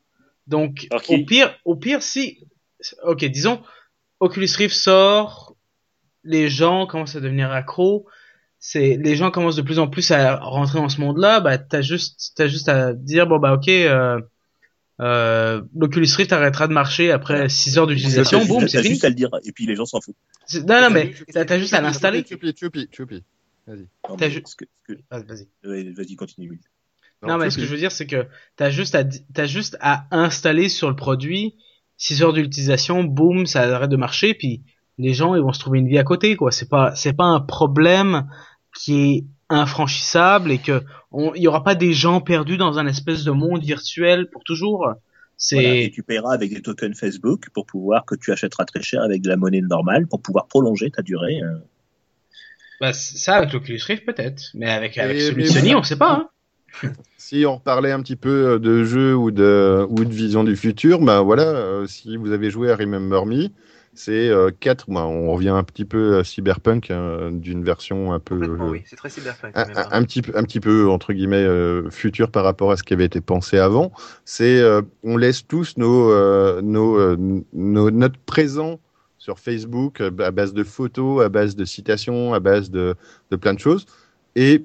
Donc, 0.47 0.87
au 1.07 1.23
pire, 1.25 1.55
au 1.63 1.75
pire, 1.77 2.03
si, 2.03 2.45
ok, 3.03 3.23
disons, 3.25 3.61
Oculus 4.19 4.49
Rift 4.57 4.75
sort, 4.75 5.55
les 6.25 6.49
gens 6.49 6.87
commencent 6.87 7.15
à 7.15 7.21
devenir 7.21 7.51
accros, 7.51 8.05
c'est, 8.59 8.97
les 8.97 9.15
gens 9.15 9.31
commencent 9.31 9.55
de 9.55 9.61
plus 9.61 9.79
en 9.79 9.87
plus 9.87 10.11
à 10.11 10.35
rentrer 10.35 10.79
dans 10.79 10.89
ce 10.89 10.99
monde-là, 10.99 11.39
bah, 11.39 11.57
t'as 11.57 11.81
juste, 11.81 12.33
t'as 12.35 12.47
juste 12.47 12.67
à 12.67 12.93
dire, 12.93 13.27
bon, 13.27 13.39
bah, 13.39 13.53
ok, 13.53 13.69
euh, 13.69 14.19
euh, 14.99 15.61
l'Oculus 15.75 16.07
Rift 16.15 16.31
arrêtera 16.33 16.67
de 16.67 16.73
marcher 16.73 17.11
après 17.11 17.49
6 17.49 17.77
heures 17.77 17.87
d'utilisation, 17.87 18.45
boum, 18.45 18.67
c'est 18.67 18.77
t'as 18.77 18.83
fini. 18.83 18.93
juste 18.93 19.05
à 19.05 19.09
le 19.09 19.15
dire, 19.15 19.29
et 19.43 19.51
puis 19.51 19.65
les 19.65 19.75
gens 19.75 19.85
s'en 19.85 19.99
foutent. 20.01 20.15
Non, 20.67 20.81
non, 20.81 20.89
mais 20.91 21.13
t'as 21.33 21.57
juste 21.59 21.73
à 21.73 21.81
l'installer. 21.81 22.19
Non, 24.09 24.17
ju- 24.29 24.43
que- 24.87 24.93
Ah, 25.09 25.19
Vas-y. 25.19 25.47
ouais, 25.65 25.91
Vas-y, 25.95 26.15
continue. 26.15 26.59
Non, 27.23 27.37
mais 27.37 27.49
ce 27.51 27.57
que 27.57 27.63
je 27.65 27.71
veux 27.71 27.77
dire, 27.77 27.91
c'est 27.91 28.07
que 28.07 28.27
t'as 28.55 28.69
juste 28.71 28.95
à, 28.95 29.03
t'as 29.33 29.45
juste 29.45 29.77
à 29.79 30.07
installer 30.11 30.69
sur 30.69 30.89
le 30.89 30.95
produit 30.95 31.55
6 31.97 32.23
heures 32.23 32.33
d'utilisation, 32.33 33.03
boum, 33.03 33.45
ça 33.45 33.61
arrête 33.75 33.89
de 33.91 33.95
marcher, 33.97 34.33
puis 34.33 34.63
les 34.97 35.13
gens, 35.13 35.35
ils 35.35 35.41
vont 35.41 35.53
se 35.53 35.59
trouver 35.59 35.79
une 35.79 35.87
vie 35.87 35.99
à 35.99 36.03
côté, 36.03 36.35
quoi. 36.35 36.51
C'est 36.51 36.67
pas, 36.67 36.95
c'est 36.95 37.13
pas 37.13 37.25
un 37.25 37.39
problème 37.39 38.27
qui 38.75 38.93
est 39.13 39.25
infranchissable 39.51 40.51
et 40.51 40.57
que 40.57 40.81
on, 41.11 41.33
il 41.35 41.41
y 41.43 41.47
aura 41.47 41.63
pas 41.63 41.75
des 41.75 41.93
gens 41.93 42.21
perdus 42.21 42.57
dans 42.57 42.79
un 42.79 42.87
espèce 42.87 43.23
de 43.23 43.31
monde 43.31 43.61
virtuel 43.63 44.27
pour 44.31 44.43
toujours. 44.43 44.87
C'est, 45.37 45.55
Voilà, 45.55 45.75
et 45.75 45.91
tu 45.91 46.03
paieras 46.03 46.33
avec 46.33 46.53
des 46.53 46.61
tokens 46.61 46.97
Facebook 46.97 47.47
pour 47.53 47.65
pouvoir 47.65 48.05
que 48.05 48.15
tu 48.15 48.31
achèteras 48.31 48.65
très 48.65 48.81
cher 48.83 49.01
avec 49.01 49.21
de 49.21 49.29
la 49.29 49.37
monnaie 49.37 49.61
normale 49.61 50.05
pour 50.07 50.21
pouvoir 50.21 50.45
prolonger 50.47 50.89
ta 50.91 51.01
durée. 51.01 51.41
euh. 51.41 51.55
bah, 52.79 52.93
c'est 52.93 53.17
ça 53.17 53.35
avec 53.37 53.51
l'Oculus 53.53 53.79
Rift 53.85 54.05
peut-être, 54.05 54.51
mais 54.53 54.69
avec, 54.69 54.97
avec 54.97 55.17
Et- 55.17 55.21
celui 55.21 55.43
de 55.43 55.47
Sony, 55.49 55.61
voilà. 55.69 55.79
on 55.79 55.83
sait 55.83 55.97
pas, 55.97 56.11
hein. 56.83 56.89
Si 57.17 57.45
on 57.45 57.55
reparlait 57.55 57.91
un 57.91 58.01
petit 58.01 58.15
peu 58.15 58.59
de 58.59 58.83
jeux 58.83 59.15
ou 59.15 59.31
de, 59.31 59.85
ou 59.89 60.03
de 60.05 60.13
vision 60.13 60.43
du 60.43 60.55
futur, 60.55 60.99
ben 61.01 61.21
voilà, 61.21 61.43
euh, 61.43 61.85
si 61.87 62.17
vous 62.17 62.31
avez 62.31 62.49
joué 62.49 62.71
à 62.71 62.75
Remember 62.75 63.25
Me, 63.25 63.47
c'est 63.93 64.29
euh, 64.29 64.51
4, 64.59 64.85
on 64.89 65.31
revient 65.33 65.49
un 65.49 65.63
petit 65.63 65.85
peu 65.85 66.17
à 66.17 66.23
Cyberpunk 66.23 66.89
euh, 66.91 67.29
d'une 67.31 67.63
version 67.63 68.13
un 68.13 68.19
peu 68.19 68.35
euh, 68.41 68.57
oui. 68.69 68.81
C'est 68.85 68.95
très 68.95 69.09
cyberpunk. 69.09 69.51
un, 69.55 69.65
même, 69.65 69.77
un- 69.77 69.81
hein. 69.81 69.87
un 69.91 70.03
petit 70.03 70.21
peu, 70.21 70.31
un 70.37 70.43
petit 70.43 70.59
peu 70.59 70.89
entre 70.89 71.11
guillemets 71.13 71.43
euh, 71.43 71.89
futur 71.89 72.31
par 72.31 72.43
rapport 72.43 72.71
à 72.71 72.77
ce 72.77 72.83
qui 72.83 72.93
avait 72.93 73.05
été 73.05 73.19
pensé 73.21 73.57
avant. 73.57 73.91
C'est 74.23 74.59
euh, 74.61 74.81
on 75.03 75.17
laisse 75.17 75.45
tous 75.45 75.75
nos, 75.77 76.61
nos, 76.61 77.15
nos 77.53 77.91
notre 77.91 78.17
présent 78.19 78.79
sur 79.17 79.39
Facebook 79.39 80.01
à 80.01 80.31
base 80.31 80.53
de 80.53 80.63
photos, 80.63 81.23
à 81.23 81.29
base 81.29 81.55
de 81.55 81.65
citations, 81.65 82.33
à 82.33 82.39
base 82.39 82.71
de, 82.71 82.95
de 83.29 83.35
plein 83.35 83.53
de 83.53 83.59
choses. 83.59 83.85
Et 84.35 84.63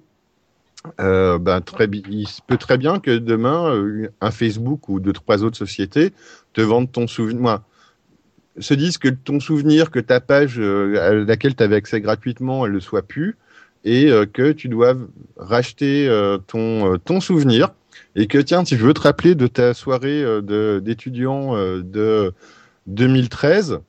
euh, 1.01 1.39
ben, 1.39 1.61
très, 1.61 1.89
il 2.09 2.29
se 2.29 2.41
peut 2.47 2.57
très 2.57 2.79
bien 2.79 3.01
que 3.01 3.19
demain 3.19 3.75
un 4.21 4.31
Facebook 4.31 4.89
ou 4.89 5.01
deux 5.01 5.13
trois 5.13 5.43
autres 5.43 5.57
sociétés 5.59 6.13
te 6.53 6.61
vendent 6.61 6.91
ton 6.93 7.07
souvenir. 7.09 7.61
Se 8.59 8.75
disent 8.75 8.99
que 8.99 9.09
ton 9.09 9.41
souvenir, 9.41 9.91
que 9.91 9.99
ta 9.99 10.21
page 10.21 10.59
euh, 10.59 11.01
à 11.01 11.15
laquelle 11.15 11.55
tu 11.55 11.63
avais 11.63 11.77
accès 11.77 12.01
gratuitement, 12.01 12.67
elle 12.67 12.73
ne 12.73 12.81
soit 12.81 13.03
plus 13.03 13.37
et 13.85 14.11
euh, 14.11 14.27
que 14.27 14.53
tu 14.53 14.69
doives 14.69 15.07
racheter 15.37 16.09
euh, 16.09 16.39
ton, 16.39 17.21
souvenir 17.21 17.71
et 18.15 18.27
que 18.27 18.39
tiens, 18.39 18.65
tu 18.65 18.77
veux 18.77 18.95
te 18.95 19.01
rappeler 19.01 19.35
de 19.35 19.47
ta 19.47 19.75
soirée 19.75 20.23
de- 20.23 20.81
d'étudiant 20.83 21.55
de 21.55 22.33
2013, 22.87 23.81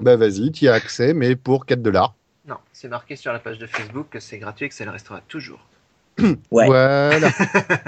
bah 0.00 0.16
vas-y, 0.16 0.50
tu 0.52 0.64
y 0.64 0.68
as 0.68 0.74
accès, 0.74 1.14
mais 1.14 1.36
pour 1.36 1.66
4 1.66 1.82
dollars. 1.82 2.14
Non, 2.46 2.56
c'est 2.72 2.88
marqué 2.88 3.14
sur 3.16 3.32
la 3.32 3.38
page 3.38 3.58
de 3.58 3.66
Facebook 3.66 4.08
que 4.10 4.20
c'est 4.20 4.38
gratuit 4.38 4.66
et 4.66 4.68
que 4.68 4.74
ça 4.74 4.84
le 4.84 4.90
restera 4.90 5.20
toujours. 5.28 5.64
Ouais. 6.50 6.66
Voilà. 6.66 7.30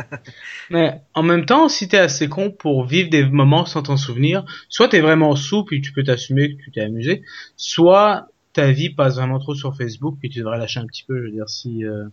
Mais 0.71 1.01
en 1.15 1.23
même 1.23 1.45
temps, 1.45 1.69
si 1.69 1.89
t'es 1.89 1.99
assez 1.99 2.29
con 2.29 2.51
pour 2.51 2.87
vivre 2.87 3.11
des 3.11 3.25
moments 3.25 3.67
sans 3.67 3.83
t'en 3.83 3.97
souvenir, 3.97 4.45
soit 4.69 4.89
t'es 4.89 5.01
vraiment 5.01 5.37
sous 5.37 5.65
puis 5.65 5.81
tu 5.81 5.93
peux 5.93 6.03
t'assumer 6.03 6.55
que 6.55 6.63
tu 6.63 6.71
t'es 6.71 6.81
amusé, 6.81 7.23
soit 7.57 8.29
ta 8.53 8.71
vie 8.71 8.91
passe 8.91 9.17
vraiment 9.17 9.39
trop 9.39 9.55
sur 9.55 9.77
Facebook 9.77 10.17
puis 10.21 10.31
tu 10.31 10.39
devrais 10.39 10.59
lâcher 10.59 10.81
un 10.81 10.87
petit 10.87 11.05
peu. 11.05 11.19
Je 11.19 11.25
veux 11.25 11.31
dire, 11.33 11.49
si 11.49 11.85
euh, 11.85 12.05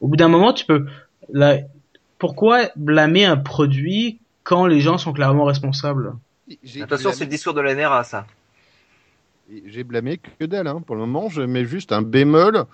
au 0.00 0.08
bout 0.08 0.16
d'un 0.16 0.28
moment 0.28 0.52
tu 0.52 0.66
peux, 0.66 0.86
là, 1.32 1.58
pourquoi 2.18 2.68
blâmer 2.76 3.24
un 3.24 3.36
produit 3.36 4.18
quand 4.42 4.66
les 4.66 4.80
gens 4.80 4.98
sont 4.98 5.12
clairement 5.12 5.44
responsables? 5.44 6.14
Attention, 6.82 7.12
c'est 7.12 7.24
le 7.24 7.30
discours 7.30 7.54
de 7.54 7.62
la 7.62 7.74
NRA, 7.74 8.04
ça. 8.04 8.26
J'ai 9.66 9.84
blâmé 9.84 10.18
que 10.18 10.44
dalle. 10.44 10.66
Hein. 10.66 10.82
Pour 10.86 10.96
le 10.96 11.02
moment, 11.02 11.28
je 11.28 11.42
mets 11.42 11.64
juste 11.64 11.92
un 11.92 12.02
bémol 12.02 12.64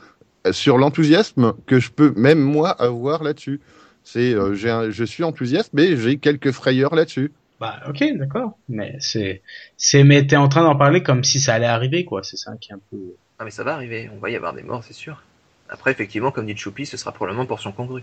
sur 0.52 0.78
l'enthousiasme 0.78 1.54
que 1.66 1.78
je 1.80 1.90
peux 1.90 2.12
même 2.16 2.40
moi 2.40 2.70
avoir 2.70 3.22
là-dessus. 3.22 3.60
C'est, 4.04 4.34
euh, 4.34 4.54
j'ai 4.54 4.70
un- 4.70 4.90
je 4.90 5.04
suis 5.04 5.24
enthousiaste, 5.24 5.70
mais 5.74 5.96
j'ai 5.96 6.18
quelques 6.18 6.50
frayeurs 6.52 6.94
là-dessus. 6.94 7.32
Bah 7.60 7.78
ok, 7.86 8.02
d'accord, 8.16 8.58
mais 8.70 8.96
c'est, 9.00 9.42
c'est, 9.76 10.02
mais 10.02 10.26
t'es 10.26 10.36
en 10.36 10.48
train 10.48 10.62
d'en 10.62 10.76
parler 10.76 11.02
comme 11.02 11.22
si 11.24 11.38
ça 11.40 11.54
allait 11.54 11.66
arriver 11.66 12.06
quoi. 12.06 12.22
C'est 12.22 12.38
ça 12.38 12.52
qui 12.58 12.72
est 12.72 12.74
un 12.74 12.80
peu. 12.90 12.96
Ah, 13.38 13.44
mais 13.44 13.50
ça 13.50 13.64
va 13.64 13.74
arriver. 13.74 14.10
On 14.14 14.18
va 14.18 14.30
y 14.30 14.36
avoir 14.36 14.54
des 14.54 14.62
morts, 14.62 14.82
c'est 14.82 14.94
sûr. 14.94 15.22
Après, 15.68 15.90
effectivement, 15.90 16.30
comme 16.30 16.46
dit 16.46 16.56
Choupi, 16.56 16.86
ce 16.86 16.96
sera 16.96 17.12
probablement 17.12 17.44
portion 17.46 17.72
congrue. 17.72 18.02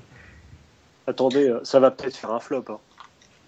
Attendez, 1.07 1.49
euh, 1.49 1.59
ça 1.64 1.80
va 1.80 1.91
peut-être 1.91 2.18
faire 2.18 2.31
un 2.31 2.39
flop. 2.39 2.65
hein. 2.69 2.77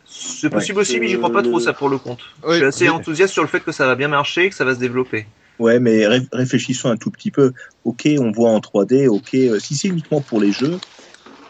C'est 0.06 0.50
possible 0.50 0.80
aussi, 0.80 1.00
mais 1.00 1.08
j'y 1.08 1.18
crois 1.18 1.32
pas 1.32 1.44
trop 1.44 1.60
ça 1.60 1.74
pour 1.74 1.90
le 1.90 2.00
compte. 2.00 2.22
Oui, 2.44 2.50
Je 2.54 2.56
suis 2.56 2.66
assez 2.66 2.90
enthousiaste 2.90 3.34
sur 3.34 3.44
le 3.44 3.48
fait 3.48 3.60
que 3.60 3.72
ça 3.72 3.86
va 3.86 3.96
bien 3.96 4.08
marcher, 4.08 4.50
que 4.50 4.56
ça 4.56 4.66
va 4.66 4.74
se 4.74 4.80
développer. 4.80 5.28
Ouais, 5.60 5.80
mais 5.80 6.08
ré- 6.08 6.28
réfléchissons 6.32 6.90
un 6.90 6.98
tout 6.98 7.12
petit 7.12 7.32
peu. 7.32 7.52
Ok, 7.84 8.08
on 8.20 8.32
voit 8.32 8.52
en 8.52 8.60
3D. 8.60 9.08
Ok, 9.08 9.34
euh, 9.34 9.60
si 9.60 9.76
c'est 9.76 9.90
uniquement 9.90 10.22
pour 10.22 10.40
les 10.40 10.52
jeux, 10.52 10.80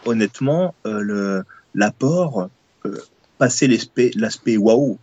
honnêtement, 0.04 0.74
euh, 0.86 1.42
l'apport, 1.74 2.48
euh, 2.86 2.98
passer 3.38 3.68
l'aspect 3.68 4.56
waouh, 4.56 4.98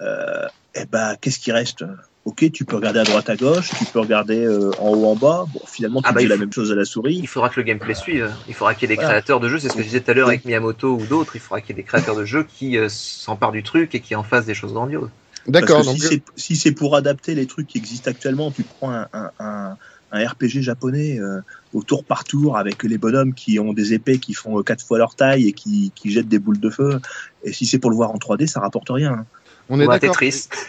euh, 0.00 0.48
eh 0.74 0.86
ben, 0.86 1.16
qu'est-ce 1.20 1.38
qui 1.38 1.52
reste? 1.52 1.84
Ok, 2.24 2.50
tu 2.50 2.64
peux 2.64 2.76
regarder 2.76 2.98
à 3.00 3.04
droite 3.04 3.30
à 3.30 3.36
gauche, 3.36 3.70
tu 3.78 3.84
peux 3.86 4.00
regarder 4.00 4.48
en 4.48 4.88
haut 4.88 5.06
en 5.06 5.16
bas. 5.16 5.46
Bon, 5.48 5.60
finalement, 5.66 6.02
tu 6.02 6.08
Ah 6.08 6.12
bah, 6.12 6.20
dis 6.20 6.26
il 6.26 6.30
la 6.30 6.36
même 6.36 6.52
chose 6.52 6.72
à 6.72 6.74
la 6.74 6.84
souris. 6.84 7.18
Il 7.22 7.28
faudra 7.28 7.48
que 7.50 7.60
le 7.60 7.64
gameplay 7.64 7.94
suive. 7.94 8.34
Il 8.48 8.54
faudra 8.54 8.74
qu'il 8.74 8.90
y 8.90 8.92
ait 8.92 8.96
des 8.96 9.00
Voilà. 9.00 9.10
créateurs 9.10 9.38
de 9.38 9.48
jeux. 9.48 9.58
C'est 9.60 9.68
ce 9.68 9.74
que 9.76 9.82
je 9.82 9.86
disais 9.86 10.00
tout 10.00 10.10
à 10.10 10.14
l'heure 10.14 10.28
avec 10.28 10.44
Miyamoto 10.44 10.96
ou 10.96 11.06
d'autres. 11.06 11.36
Il 11.36 11.40
faudra 11.40 11.60
qu'il 11.60 11.70
y 11.76 11.78
ait 11.78 11.82
des 11.82 11.86
créateurs 11.86 12.16
de 12.16 12.24
jeux 12.24 12.42
qui 12.42 12.76
s'emparent 12.88 13.52
du 13.52 13.62
truc 13.62 13.94
et 13.94 14.00
qui 14.00 14.16
en 14.16 14.24
fassent 14.24 14.46
des 14.46 14.54
choses 14.54 14.72
grandioses. 14.72 15.10
D'accord. 15.48 15.84
Donc, 15.84 15.96
si 15.96 16.00
c'est 16.00 16.22
si 16.36 16.56
c'est 16.56 16.72
pour 16.72 16.96
adapter 16.96 17.34
les 17.34 17.46
trucs 17.46 17.66
qui 17.66 17.78
existent 17.78 18.10
actuellement, 18.10 18.50
tu 18.50 18.62
prends 18.62 18.90
un, 18.90 19.06
un, 19.12 19.30
un, 19.38 19.76
un 20.12 20.26
RPG 20.28 20.60
japonais 20.62 21.18
euh, 21.18 21.40
au 21.72 21.82
tour 21.82 22.04
par 22.04 22.24
tour 22.24 22.56
avec 22.56 22.82
les 22.82 22.98
bonhommes 22.98 23.34
qui 23.34 23.58
ont 23.58 23.72
des 23.72 23.92
épées 23.94 24.18
qui 24.18 24.34
font 24.34 24.58
euh, 24.58 24.62
quatre 24.62 24.84
fois 24.84 24.98
leur 24.98 25.14
taille 25.14 25.46
et 25.48 25.52
qui, 25.52 25.92
qui 25.94 26.10
jettent 26.10 26.28
des 26.28 26.38
boules 26.38 26.60
de 26.60 26.70
feu. 26.70 27.00
Et 27.44 27.52
si 27.52 27.66
c'est 27.66 27.78
pour 27.78 27.90
le 27.90 27.96
voir 27.96 28.10
en 28.10 28.16
3D, 28.18 28.46
ça 28.46 28.60
rapporte 28.60 28.88
rien. 28.90 29.12
hein. 29.12 29.26
on 29.68 29.80
est 29.80 29.86
Ou 29.86 29.90
un 29.90 29.98
d'accord. 29.98 30.16
Tetris. 30.16 30.48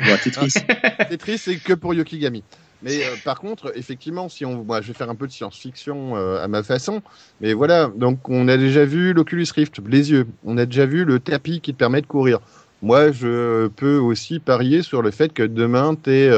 Ou 0.00 0.10
un 0.10 0.16
Tetris. 0.16 0.54
Tetris, 1.10 1.38
c'est 1.38 1.56
que 1.56 1.72
pour 1.74 1.94
Yokigami. 1.94 2.42
Mais 2.84 3.04
euh, 3.04 3.14
par 3.24 3.38
contre, 3.38 3.72
effectivement, 3.76 4.28
si 4.28 4.44
on, 4.44 4.64
moi, 4.64 4.80
je 4.80 4.88
vais 4.88 4.92
faire 4.94 5.08
un 5.08 5.14
peu 5.14 5.28
de 5.28 5.32
science-fiction 5.32 6.16
euh, 6.16 6.42
à 6.42 6.48
ma 6.48 6.64
façon. 6.64 7.00
Mais 7.40 7.52
voilà, 7.52 7.88
donc 7.94 8.28
on 8.28 8.48
a 8.48 8.56
déjà 8.56 8.84
vu 8.84 9.12
l'Oculus 9.12 9.46
Rift, 9.54 9.78
les 9.86 10.10
yeux. 10.10 10.26
On 10.44 10.58
a 10.58 10.66
déjà 10.66 10.86
vu 10.86 11.04
le 11.04 11.20
tapis 11.20 11.60
qui 11.60 11.72
te 11.72 11.78
permet 11.78 12.00
de 12.00 12.06
courir. 12.06 12.40
Moi, 12.82 13.12
je 13.12 13.68
peux 13.68 13.96
aussi 13.98 14.40
parier 14.40 14.82
sur 14.82 15.02
le 15.02 15.10
fait 15.10 15.32
que 15.32 15.42
demain, 15.42 15.94
tu 15.94 16.10
aies 16.10 16.30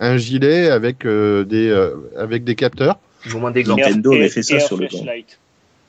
un 0.00 0.16
gilet 0.16 0.68
avec 0.68 1.06
euh, 1.06 1.44
des 1.44 1.68
euh, 1.68 1.96
avec 2.16 2.44
des 2.44 2.56
capteurs, 2.56 2.98
Ou 3.26 3.36
au 3.36 3.40
moins 3.40 3.50
des. 3.50 3.62
Et- 3.62 3.68
Nintendo 3.68 4.12
Et- 4.12 4.16
avait 4.16 4.28
fait 4.28 4.42
et 4.42 4.58
ça 4.58 4.60
sur 4.60 4.76
le 4.76 4.88
flashlight. 4.88 5.40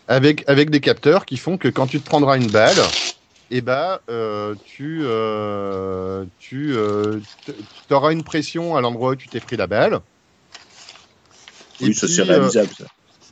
avec 0.08 0.44
avec 0.48 0.70
des 0.70 0.82
capteurs 0.82 1.26
qui 1.26 1.38
font 1.38 1.58
que 1.58 1.68
quand 1.68 1.88
tu 1.88 2.00
te 2.00 2.06
prendras 2.06 2.38
une 2.38 2.50
balle, 2.50 2.80
et 3.50 3.62
ben 3.62 4.00
euh, 4.10 4.56
tu 4.64 5.02
euh, 5.04 6.26
tu 6.38 6.76
auras 7.92 8.12
une 8.14 8.24
pression 8.24 8.76
à 8.76 8.82
l'endroit 8.82 9.12
où 9.12 9.16
tu 9.16 9.30
t'es 9.30 9.42
pris 9.42 9.58
la 9.58 9.68
balle. 9.68 10.00
Et 11.80 11.86
Oui, 11.86 11.94
ça 11.94 12.08
puis, 12.08 12.16
c'est 12.16 12.22
euh, 12.22 12.26
réalisable. 12.32 12.74
ça. 12.74 12.88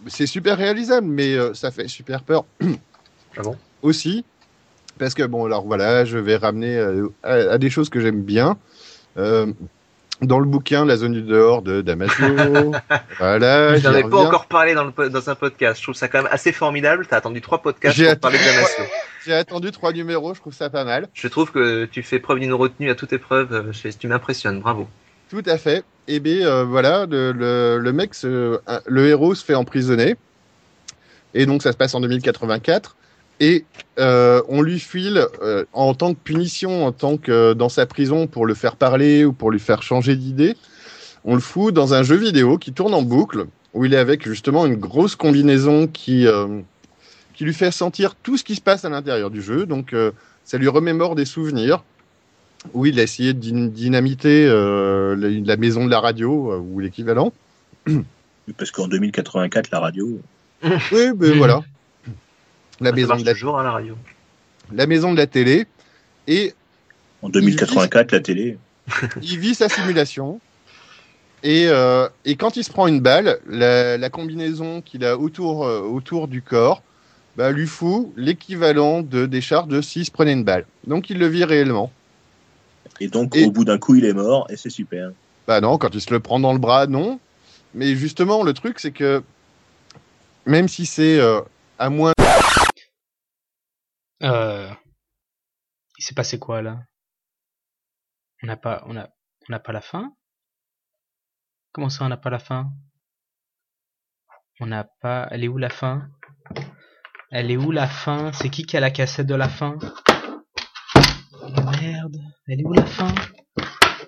c'est 0.08 0.28
super 0.28 0.58
réalisable, 0.58 1.08
mais 1.08 1.36
euh, 1.36 1.54
ça 1.54 1.72
fait 1.72 1.88
super 1.88 2.24
peur 2.24 2.46
Ah 3.36 3.44
bon? 3.44 3.58
Aussi. 3.82 4.26
Parce 5.02 5.16
que, 5.16 5.24
bon, 5.24 5.46
alors 5.46 5.66
voilà, 5.66 6.06
je 6.06 6.20
vais 6.20 6.36
ramener 6.36 6.78
euh, 6.78 7.08
à, 7.24 7.34
à 7.34 7.58
des 7.58 7.72
choses 7.72 7.90
que 7.90 8.00
j'aime 8.00 8.22
bien. 8.22 8.56
Euh, 9.18 9.48
dans 10.22 10.38
le 10.38 10.46
bouquin 10.46 10.86
La 10.86 10.96
zone 10.96 11.14
du 11.14 11.24
dehors 11.24 11.64
de 11.64 11.82
Damasio, 11.82 12.24
voilà, 13.18 13.76
Je 13.78 13.88
n'en 13.88 13.96
ai 13.96 14.04
pas 14.04 14.18
encore 14.28 14.46
parlé 14.46 14.76
dans, 14.76 14.84
le, 14.84 14.92
po- 14.92 15.10
dans 15.10 15.28
un 15.32 15.34
podcast. 15.34 15.80
Je 15.80 15.84
trouve 15.86 15.96
ça 15.96 16.08
quand 16.08 16.20
même 16.22 16.32
assez 16.32 16.52
formidable. 16.52 17.08
T'as 17.10 17.18
attendu 17.18 17.42
trois 17.42 17.64
podcasts 17.64 17.98
pour 18.12 18.20
parler 18.20 18.38
de 18.38 18.44
Damasio. 18.44 18.84
J'ai 19.26 19.34
attendu 19.34 19.72
trois 19.72 19.92
numéros, 19.92 20.36
je 20.36 20.40
trouve 20.40 20.54
ça 20.54 20.70
pas 20.70 20.84
mal. 20.84 21.08
Je 21.16 21.28
trouve 21.28 21.52
que 21.52 21.86
tu 21.86 22.04
fais 22.04 22.20
preuve 22.20 22.38
d'une 22.40 22.54
retenue 22.54 22.92
à 22.92 22.96
toute 22.96 23.12
épreuve. 23.12 23.52
Euh, 23.52 23.72
je- 23.72 23.90
Tu 23.98 24.08
m'impressionnes. 24.08 24.60
Bravo. 24.60 24.88
Tout 25.32 25.42
à 25.48 25.58
fait. 25.58 25.84
Et 26.08 26.20
bien, 26.20 26.46
euh, 26.46 26.64
voilà, 26.64 27.08
le, 27.10 27.32
le, 27.32 27.80
le 27.80 27.92
mec, 27.92 28.14
se- 28.14 28.60
le 28.86 29.08
héros 29.08 29.34
se 29.34 29.44
fait 29.44 29.56
emprisonner. 29.56 30.16
Et 31.34 31.48
donc, 31.48 31.64
ça 31.64 31.72
se 31.72 31.78
passe 31.78 31.96
en 31.96 32.02
2084. 32.02 32.96
Et 33.42 33.66
euh, 33.98 34.42
on 34.50 34.62
lui 34.62 34.80
file, 34.80 35.26
euh, 35.42 35.66
en 35.74 35.96
tant 35.96 36.14
que 36.14 36.20
punition, 36.24 36.86
en 36.86 36.92
tant 36.92 37.18
que 37.18 37.54
dans 37.54 37.70
sa 37.70 37.88
prison, 37.88 38.28
pour 38.28 38.46
le 38.46 38.54
faire 38.54 38.76
parler 38.76 39.26
ou 39.26 39.34
pour 39.34 39.50
lui 39.50 39.60
faire 39.60 39.82
changer 39.82 40.16
d'idée, 40.16 40.56
on 41.26 41.34
le 41.34 41.42
fout 41.42 41.74
dans 41.74 41.96
un 41.96 42.04
jeu 42.04 42.18
vidéo 42.18 42.60
qui 42.60 42.72
tourne 42.72 42.94
en 42.94 43.02
boucle, 43.02 43.48
où 43.74 43.84
il 43.84 43.96
est 43.96 43.98
avec 43.98 44.28
justement 44.28 44.68
une 44.68 44.76
grosse 44.76 45.16
combinaison 45.16 45.88
qui, 45.88 46.28
euh, 46.28 46.60
qui 47.34 47.44
lui 47.44 47.54
fait 47.56 47.72
sentir 47.72 48.14
tout 48.14 48.38
ce 48.38 48.44
qui 48.44 48.54
se 48.54 48.62
passe 48.62 48.86
à 48.86 48.90
l'intérieur 48.90 49.32
du 49.32 49.42
jeu. 49.42 49.66
Donc, 49.66 49.94
euh, 49.94 50.12
ça 50.46 50.60
lui 50.60 50.68
remémore 50.68 51.16
des 51.16 51.26
souvenirs 51.26 51.84
où 52.76 52.86
il 52.86 53.00
a 53.00 53.04
essayé 53.04 53.34
de 53.34 53.40
dyn- 53.40 53.72
dynamiter 53.72 54.46
euh, 54.48 55.16
la, 55.44 55.58
maison 55.58 55.86
de 55.86 55.90
la 55.90 56.00
radio 56.00 56.52
euh, 56.52 56.60
ou 56.60 56.80
l'équivalent. 56.80 57.34
Parce 58.56 58.70
qu'en 58.70 58.88
2084, 58.88 59.72
la 59.72 59.80
radio. 59.80 60.20
Oui, 60.92 61.08
mais 61.18 61.32
voilà. 61.32 61.64
La 62.82 62.90
Ça 62.90 62.96
maison, 62.96 63.16
de 63.16 63.26
la, 63.26 63.34
toujours 63.34 63.60
à 63.60 63.64
la 63.64 63.72
radio. 63.72 63.96
la 64.74 64.88
maison 64.88 65.12
de 65.12 65.18
la 65.18 65.28
télé. 65.28 65.66
Et 66.28 66.54
En 67.22 67.30
2084, 67.30 68.12
la 68.12 68.20
télé. 68.20 68.58
il 69.22 69.40
vit 69.40 69.56
sa 69.56 69.70
simulation. 69.70 70.40
Et, 71.44 71.68
euh, 71.68 72.08
et 72.26 72.36
quand 72.36 72.56
il 72.58 72.64
se 72.64 72.72
prend 72.72 72.88
une 72.88 73.00
balle, 73.00 73.40
la, 73.48 73.98
la 73.98 74.10
combinaison 74.10 74.82
qu'il 74.82 75.04
a 75.06 75.18
autour, 75.18 75.66
euh, 75.66 75.80
autour 75.82 76.28
du 76.28 76.42
corps 76.42 76.84
bah, 77.38 77.52
lui 77.52 77.66
fout 77.66 78.12
l'équivalent 78.18 79.02
de 79.02 79.26
des 79.26 79.42
charges 79.42 79.68
de 79.70 79.82
s'il 79.82 80.06
se 80.06 80.12
prenait 80.12 80.34
une 80.34 80.44
balle. 80.44 80.66
Donc 80.86 81.10
il 81.10 81.18
le 81.18 81.28
vit 81.28 81.44
réellement. 81.46 81.92
Et 83.00 83.08
donc, 83.08 83.36
Et- 83.36 83.46
au 83.46 83.52
bout 83.52 83.64
d'un 83.64 83.78
coup, 83.80 83.96
il 83.96 84.06
est 84.06 84.14
mort, 84.14 84.46
et 84.50 84.58
c'est 84.58 84.70
super. 84.70 85.12
Bah 85.48 85.62
non, 85.62 85.78
quand 85.78 85.96
il 85.96 86.02
se 86.02 86.12
le 86.14 86.20
prend 86.20 86.40
dans 86.40 86.54
le 86.54 86.60
bras, 86.60 86.86
non. 86.88 87.20
Mais 87.74 87.96
justement, 87.96 88.44
le 88.44 88.54
truc, 88.54 88.80
c'est 88.80 88.92
que 88.92 89.24
même 90.46 90.68
si 90.68 90.86
c'est 90.86 91.20
euh, 91.20 91.40
à 91.80 91.90
moins 91.90 92.12
Euh... 94.24 94.74
Il 95.98 96.04
s'est 96.04 96.16
passé 96.16 96.40
quoi 96.40 96.62
là? 96.62 96.80
On 98.44 98.48
n'a 98.48 98.58
pas, 98.58 98.84
on 98.88 98.98
a, 98.98 99.06
on 99.06 99.52
n'a 99.52 99.60
pas 99.60 99.72
la 99.72 99.82
fin? 99.82 100.16
Comment 101.74 101.90
ça, 101.90 102.06
on 102.06 102.10
n'a 102.10 102.18
pas 102.18 102.32
la 102.32 102.40
fin? 102.40 102.72
On 104.60 104.66
n'a 104.66 104.84
pas. 104.84 105.28
Elle 105.32 105.44
est 105.44 105.48
où 105.48 105.58
la 105.58 105.70
fin? 105.70 106.10
Elle 107.30 107.52
est 107.52 107.58
où 107.58 107.72
la 107.72 107.88
fin? 107.88 108.32
C'est 108.34 108.50
qui 108.50 108.66
qui 108.66 108.78
a 108.78 108.80
la 108.80 108.92
cassette 108.92 109.28
de 109.28 109.36
la 109.36 109.48
fin? 109.48 109.78
Merde, 111.80 112.18
elle 112.48 112.62
est 112.62 112.66
où 112.66 112.74
la 112.74 112.86
fin? 112.86 113.14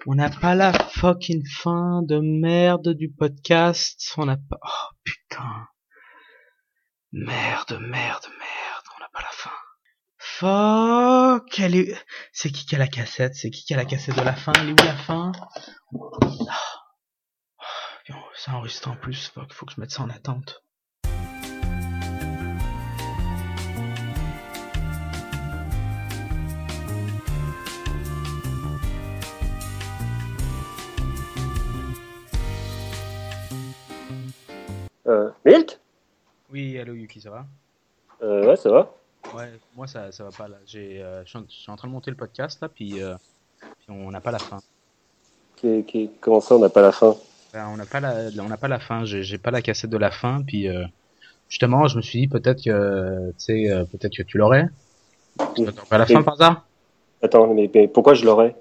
On 0.07 0.15
n'a 0.15 0.29
pas 0.29 0.55
la 0.55 0.73
fucking 0.73 1.45
fin 1.47 2.01
de 2.01 2.19
merde 2.19 2.89
du 2.89 3.11
podcast. 3.11 4.13
On 4.17 4.25
n'a 4.25 4.37
pas. 4.37 4.59
Oh 4.61 4.95
putain. 5.03 5.67
Merde, 7.11 7.79
merde, 7.79 8.27
merde. 8.39 8.85
On 8.95 8.99
n'a 8.99 9.09
pas 9.13 9.21
la 9.21 9.31
fin. 9.31 9.51
Fuck, 10.39 11.59
elle 11.59 11.75
est... 11.75 11.95
C'est 12.31 12.49
qui 12.49 12.65
qui 12.65 12.75
a 12.75 12.79
la 12.79 12.87
cassette? 12.87 13.35
C'est 13.35 13.51
qui 13.51 13.63
qui 13.65 13.73
a 13.75 13.77
la 13.77 13.85
cassette 13.85 14.15
de 14.17 14.21
la 14.23 14.33
fin? 14.33 14.51
Elle 14.59 14.69
est 14.69 14.71
où 14.71 14.75
la 14.85 14.95
fin? 14.95 15.31
Ah. 16.49 16.59
Oh, 18.09 18.15
Ça 18.35 18.53
enregistre 18.55 18.89
en 18.89 18.95
plus, 18.95 19.27
fuck, 19.27 19.53
faut 19.53 19.65
que 19.67 19.73
je 19.73 19.79
mette 19.79 19.91
ça 19.91 20.01
en 20.01 20.09
attente. 20.09 20.63
Euh, 35.07 35.29
Milt? 35.45 35.79
Oui, 36.51 36.79
allô 36.79 36.93
Yuki, 36.93 37.19
ça 37.21 37.29
va? 37.29 37.45
Euh, 38.21 38.45
Ouais, 38.47 38.55
ça 38.55 38.69
va. 38.71 38.91
Ouais, 39.35 39.51
moi 39.75 39.87
ça, 39.87 40.11
ça 40.11 40.23
va 40.23 40.29
pas 40.31 40.47
là. 40.47 40.57
J'ai, 40.65 41.01
euh, 41.01 41.23
je 41.25 41.39
suis 41.49 41.71
en- 41.71 41.75
train 41.75 41.87
de 41.87 41.93
monter 41.93 42.11
le 42.11 42.17
podcast 42.17 42.61
là, 42.61 42.69
puis, 42.69 43.01
euh, 43.01 43.15
puis 43.59 43.87
on 43.89 44.11
n'a 44.11 44.21
pas 44.21 44.31
la 44.31 44.39
fin. 44.39 44.59
Qui- 45.55 45.83
qui- 45.85 46.11
comment 46.19 46.39
ça, 46.41 46.55
on 46.55 46.59
n'a 46.59 46.69
pas 46.69 46.81
la 46.81 46.91
fin? 46.91 47.15
Ben, 47.53 47.67
on 47.67 47.77
n'a 47.77 47.85
pas 47.85 47.99
la, 47.99 48.29
on 48.39 48.47
n'a 48.47 48.57
pas 48.57 48.67
la 48.67 48.79
fin. 48.79 49.05
J'ai, 49.05 49.23
j'ai 49.23 49.37
pas 49.37 49.51
la 49.51 49.61
cassette 49.61 49.89
de 49.89 49.97
la 49.97 50.11
fin, 50.11 50.41
puis 50.45 50.67
euh, 50.67 50.85
justement, 51.49 51.87
je 51.87 51.97
me 51.97 52.01
suis 52.01 52.21
dit 52.21 52.27
peut-être 52.27 52.63
que, 52.63 53.29
tu 53.31 53.35
sais, 53.37 53.71
euh, 53.71 53.85
peut-être 53.85 54.15
que 54.15 54.23
tu 54.23 54.37
l'aurais. 54.37 54.67
Tu 55.55 55.61
n'as 55.61 55.71
pas 55.71 55.97
la 55.97 56.05
fin 56.05 56.21
par 56.21 56.33
hasard? 56.35 56.67
Attends, 57.21 57.53
mais, 57.53 57.69
mais 57.73 57.87
pourquoi 57.87 58.13
je 58.13 58.25
l'aurais? 58.25 58.55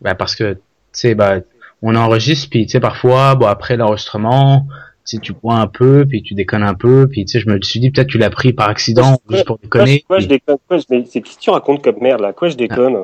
Bah 0.00 0.14
parce 0.14 0.36
que 0.36 0.54
tu 0.54 0.60
sais 0.92 1.14
bah 1.16 1.40
on 1.82 1.96
enregistre 1.96 2.48
puis 2.50 2.66
tu 2.66 2.72
sais 2.72 2.80
parfois 2.80 3.34
bon 3.34 3.46
après 3.46 3.76
l'enregistrement 3.76 4.66
sais 5.16 5.18
tu 5.22 5.32
bois 5.32 5.56
un 5.56 5.66
peu 5.66 6.04
puis 6.06 6.22
tu 6.22 6.34
déconnes 6.34 6.62
un 6.62 6.74
peu 6.74 7.08
puis 7.08 7.24
tu 7.24 7.32
sais 7.32 7.40
je 7.40 7.48
me 7.48 7.60
suis 7.62 7.80
dit 7.80 7.90
peut-être 7.90 8.08
tu 8.08 8.18
l'as 8.18 8.30
pris 8.30 8.52
par 8.52 8.68
accident 8.68 9.18
juste 9.30 9.44
pour 9.46 9.58
déconner. 9.58 10.00
quoi, 10.06 10.16
puis- 10.16 10.24
je 10.24 10.28
déconne 10.28 10.56
quoi, 10.66 10.78
je- 10.78 10.84
mais 10.90 11.04
c'est 11.08 11.20
que 11.20 11.28
tu 11.38 11.50
racontes 11.50 11.82
comme 11.82 11.96
merde 12.00 12.20
là 12.20 12.32
Quoi 12.32 12.48
je 12.48 12.56
déconne? 12.56 12.96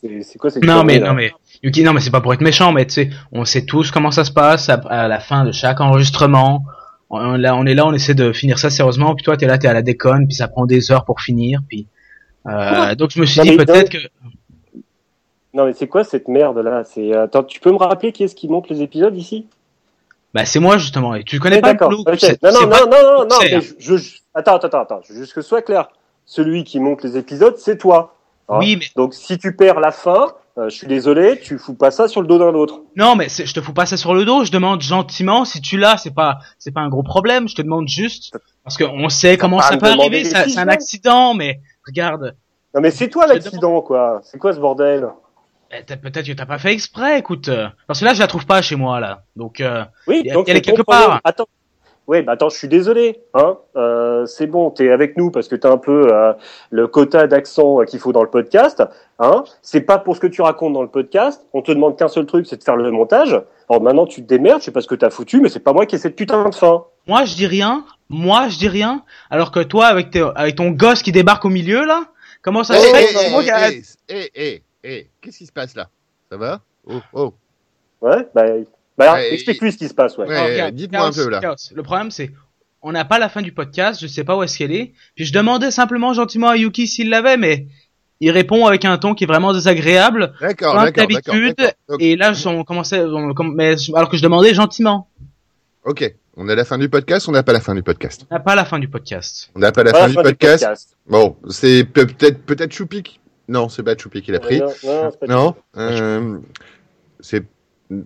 C'est 0.00 0.22
c'est 0.22 0.38
quoi 0.38 0.50
cette 0.50 0.62
Non 0.64 0.84
mais 0.84 0.98
non 0.98 1.14
mais 1.14 1.32
Yuki 1.62 1.82
non 1.82 1.92
mais 1.94 2.00
c'est 2.00 2.10
pas 2.10 2.20
pour 2.20 2.32
être 2.34 2.40
méchant 2.42 2.72
mais 2.72 2.84
tu 2.86 2.92
sais 2.92 3.10
on 3.32 3.44
sait 3.44 3.64
tous 3.64 3.90
comment 3.90 4.10
ça 4.10 4.24
se 4.24 4.32
passe 4.32 4.68
à, 4.68 4.74
à 4.74 5.08
la 5.08 5.20
fin 5.20 5.44
de 5.44 5.52
chaque 5.52 5.80
enregistrement. 5.80 6.64
On, 7.08 7.36
là 7.36 7.54
on 7.56 7.64
est 7.66 7.74
là 7.74 7.86
on 7.86 7.92
essaie 7.94 8.14
de 8.14 8.32
finir 8.32 8.58
ça 8.58 8.68
sérieusement 8.68 9.14
puis 9.14 9.22
toi 9.24 9.36
t'es 9.36 9.46
là 9.46 9.56
t'es 9.58 9.68
à 9.68 9.72
la 9.72 9.82
déconne 9.82 10.26
puis 10.26 10.34
ça 10.34 10.48
prend 10.48 10.66
des 10.66 10.90
heures 10.92 11.04
pour 11.04 11.20
finir 11.20 11.60
puis 11.68 11.86
euh, 12.48 12.94
donc 12.94 13.10
je 13.12 13.20
me 13.20 13.26
suis 13.26 13.40
Non, 13.40 13.46
dit 13.46 13.56
peut-être 13.56 13.90
que 13.90 13.98
Non 15.54 15.64
mais 15.66 15.72
c'est 15.72 15.86
quoi 15.88 16.04
cette 16.04 16.28
merde 16.28 16.58
là? 16.58 16.84
C'est 16.84 17.14
attends, 17.14 17.42
tu 17.44 17.60
peux 17.60 17.72
me 17.72 17.76
rappeler 17.78 18.12
qui 18.12 18.24
est-ce 18.24 18.34
qui 18.34 18.48
monte 18.48 18.68
les 18.68 18.82
épisodes 18.82 19.16
ici? 19.16 19.46
Bah 20.34 20.44
c'est 20.44 20.60
moi 20.60 20.76
justement 20.78 21.14
et 21.14 21.24
tu 21.24 21.38
connais 21.40 21.60
pas 21.60 21.68
le 21.68 21.74
D'accord. 21.74 21.90
boulot, 21.90 22.04
ok. 22.06 22.18
c'est- 22.18 22.42
Non 22.42 22.50
non 22.52 22.66
non, 22.68 22.76
non 22.90 23.18
non 23.20 23.26
non 23.28 23.60
je, 23.78 23.96
je- 23.96 24.16
attends 24.34 24.56
attends 24.56 24.80
attends, 24.80 25.00
je 25.06 25.12
veux 25.12 25.20
juste 25.20 25.32
que 25.34 25.40
ce 25.42 25.48
soit 25.48 25.62
clair. 25.62 25.88
Celui 26.26 26.64
qui 26.64 26.80
monte 26.80 27.02
les 27.04 27.16
épisodes, 27.16 27.56
c'est 27.58 27.78
toi. 27.78 28.16
hein. 28.48 28.58
Oui 28.60 28.76
mais 28.76 28.86
Donc 28.96 29.14
si 29.14 29.38
tu 29.38 29.54
perds 29.56 29.80
la 29.80 29.92
fin, 29.92 30.32
euh, 30.58 30.68
je 30.68 30.74
suis 30.74 30.86
désolé, 30.86 31.38
tu 31.40 31.58
fous 31.58 31.74
pas 31.74 31.90
ça 31.90 32.08
sur 32.08 32.20
le 32.22 32.26
dos 32.26 32.38
d'un 32.38 32.54
autre. 32.54 32.80
Non, 32.96 33.14
mais 33.14 33.28
je 33.28 33.52
te 33.52 33.60
fous 33.60 33.72
pas 33.74 33.84
ça 33.86 33.96
sur 33.96 34.14
le 34.14 34.24
dos. 34.24 34.42
Je 34.44 34.50
demande 34.50 34.80
gentiment 34.80 35.44
si 35.44 35.60
tu 35.60 35.76
l'as. 35.76 35.98
C'est 35.98 36.14
pas, 36.14 36.38
c'est 36.58 36.72
pas 36.72 36.80
un 36.80 36.88
gros 36.88 37.02
problème. 37.02 37.46
Je 37.46 37.54
te 37.54 37.62
demande 37.62 37.86
juste 37.88 38.32
parce 38.64 38.76
qu'on 38.78 39.08
sait 39.10 39.36
comment 39.36 39.60
ça 39.60 39.76
peut 39.76 39.86
arriver. 39.86 40.24
C'est 40.24 40.58
un 40.58 40.68
accident, 40.68 41.34
mais 41.34 41.60
regarde. 41.86 42.34
Non 42.74 42.80
mais 42.80 42.90
c'est 42.90 43.08
toi 43.08 43.26
l'accident 43.26 43.80
quoi. 43.82 44.20
C'est 44.24 44.38
quoi 44.38 44.52
ce 44.52 44.58
bordel? 44.58 45.08
Peut-être 45.84 46.26
que 46.26 46.32
t'as 46.32 46.46
pas 46.46 46.58
fait 46.58 46.72
exprès. 46.72 47.18
Écoute, 47.18 47.48
euh, 47.48 47.66
parce 47.86 48.00
que 48.00 48.04
là, 48.04 48.14
je 48.14 48.20
la 48.20 48.26
trouve 48.26 48.46
pas 48.46 48.62
chez 48.62 48.76
moi 48.76 49.00
là. 49.00 49.22
Donc, 49.36 49.60
euh, 49.60 49.84
Oui, 50.06 50.22
Elle- 50.26 50.32
donc 50.34 50.48
elle 50.48 50.56
est 50.56 50.60
quelque 50.60 50.82
problème. 50.82 51.08
part. 51.08 51.20
Attends. 51.24 51.46
Ouais, 52.06 52.22
bah 52.22 52.32
attends, 52.32 52.48
je 52.50 52.56
suis 52.56 52.68
désolé. 52.68 53.18
Hein. 53.34 53.56
Euh, 53.74 54.26
c'est 54.26 54.46
bon, 54.46 54.70
t'es 54.70 54.90
avec 54.92 55.16
nous 55.16 55.32
parce 55.32 55.48
que 55.48 55.56
t'as 55.56 55.72
un 55.72 55.76
peu 55.76 56.06
euh, 56.12 56.32
le 56.70 56.86
quota 56.86 57.26
d'accent 57.26 57.78
qu'il 57.80 57.98
faut 57.98 58.12
dans 58.12 58.22
le 58.22 58.30
podcast. 58.30 58.80
Hein. 59.18 59.42
C'est 59.60 59.80
pas 59.80 59.98
pour 59.98 60.14
ce 60.14 60.20
que 60.20 60.28
tu 60.28 60.40
racontes 60.40 60.72
dans 60.72 60.82
le 60.82 60.88
podcast. 60.88 61.44
On 61.52 61.62
te 61.62 61.72
demande 61.72 61.98
qu'un 61.98 62.06
seul 62.06 62.24
truc, 62.24 62.46
c'est 62.46 62.58
de 62.58 62.62
faire 62.62 62.76
le 62.76 62.88
montage. 62.92 63.32
Alors 63.68 63.82
maintenant, 63.82 64.06
tu 64.06 64.22
te 64.22 64.28
démerdes. 64.28 64.60
Je 64.60 64.66
sais 64.66 64.70
pas 64.70 64.82
ce 64.82 64.86
que 64.86 64.94
t'as 64.94 65.10
foutu, 65.10 65.40
mais 65.40 65.48
c'est 65.48 65.58
pas 65.58 65.72
moi 65.72 65.84
qui 65.84 65.96
ai 65.96 65.98
cette 65.98 66.14
putain 66.14 66.48
de 66.48 66.54
fin. 66.54 66.84
moi, 67.08 67.24
je 67.24 67.34
dis 67.34 67.48
rien. 67.48 67.84
Moi, 68.08 68.46
je 68.50 68.58
dis 68.58 68.68
rien. 68.68 69.02
Alors 69.28 69.50
que 69.50 69.58
toi, 69.58 69.86
avec, 69.86 70.10
tes- 70.12 70.30
avec 70.36 70.54
ton 70.54 70.70
gosse 70.70 71.02
qui 71.02 71.10
débarque 71.10 71.44
au 71.44 71.48
milieu 71.48 71.84
là, 71.84 72.04
comment 72.40 72.62
ça 72.62 72.74
Eh, 72.76 72.80
se 72.82 72.86
eh, 72.86 72.92
fait 72.94 73.82
eh, 73.82 73.82
C'est 73.82 74.62
eh, 74.86 75.10
qu'est-ce 75.20 75.38
qui 75.38 75.46
se 75.46 75.52
passe 75.52 75.74
là? 75.74 75.88
Ça 76.30 76.36
va? 76.36 76.60
Oh, 76.86 77.00
oh. 77.12 77.34
Ouais, 78.00 78.26
bah 78.34 78.44
Bah, 78.96 79.14
Ouais, 79.14 79.34
explique-lui 79.34 79.72
ce 79.72 79.76
qui 79.78 79.88
se 79.88 79.94
passe, 79.94 80.16
ouais. 80.18 80.26
Ouais, 80.26 80.34
Alors, 80.36 80.48
regarde, 80.50 80.74
dites-moi 80.74 81.06
un 81.06 81.12
peu, 81.12 81.28
là. 81.28 81.40
Chaos. 81.40 81.54
Le 81.74 81.82
problème, 81.82 82.10
c'est, 82.10 82.30
on 82.82 82.92
n'a 82.92 83.04
pas 83.04 83.18
la 83.18 83.28
fin 83.28 83.42
du 83.42 83.52
podcast, 83.52 84.00
je 84.00 84.06
sais 84.06 84.24
pas 84.24 84.36
où 84.36 84.42
est-ce 84.42 84.56
qu'elle 84.58 84.72
est. 84.72 84.92
Puis 85.14 85.24
je 85.24 85.32
demandais 85.32 85.70
simplement 85.70 86.12
gentiment 86.12 86.48
à 86.48 86.56
Yuki 86.56 86.86
s'il 86.86 87.10
l'avait, 87.10 87.36
mais 87.36 87.66
il 88.20 88.30
répond 88.30 88.64
avec 88.66 88.84
un 88.84 88.96
ton 88.96 89.14
qui 89.14 89.24
est 89.24 89.26
vraiment 89.26 89.52
désagréable. 89.52 90.32
D'accord, 90.40 90.74
d'habitude. 90.92 91.56
Donc, 91.88 92.00
Et 92.00 92.16
là, 92.16 92.32
on 92.46 92.64
commençait, 92.64 93.00
on 93.04 93.34
mais, 93.44 93.74
alors 93.94 94.08
que 94.08 94.16
je 94.16 94.22
demandais 94.22 94.54
gentiment. 94.54 95.08
Ok, 95.84 96.14
on 96.36 96.48
a 96.48 96.54
la 96.54 96.64
fin 96.64 96.78
du 96.78 96.88
podcast, 96.88 97.28
on 97.28 97.32
n'a 97.32 97.42
pas 97.42 97.52
la 97.52 97.60
fin 97.60 97.74
du 97.74 97.82
podcast. 97.82 98.26
On 98.30 98.34
n'a 98.34 98.40
pas 98.40 98.54
la 98.54 98.64
fin 98.64 98.78
du 98.78 98.88
podcast. 98.88 99.50
On 99.54 99.58
n'a 99.58 99.72
pas 99.72 99.84
la 99.84 99.92
Pas 99.92 99.98
fin, 99.98 100.04
la 100.04 100.08
du, 100.08 100.14
fin 100.14 100.22
podcast. 100.22 100.96
Bon, 101.06 101.36
c'est 101.48 101.84
pe- 101.84 102.06
peut-être 102.06 102.42
peut-être. 102.44 102.72
Non, 103.48 103.68
c'est 103.68 103.82
pas 103.82 103.96
Choupi 103.96 104.22
qui 104.22 104.32
l'a 104.32 104.40
pris. 104.40 104.58
Non, 104.58 104.66
non, 104.66 105.10
c'est 105.10 105.20
pas 105.20 105.26
Non, 105.26 105.54
euh, 105.76 106.38
c'est 107.20 107.44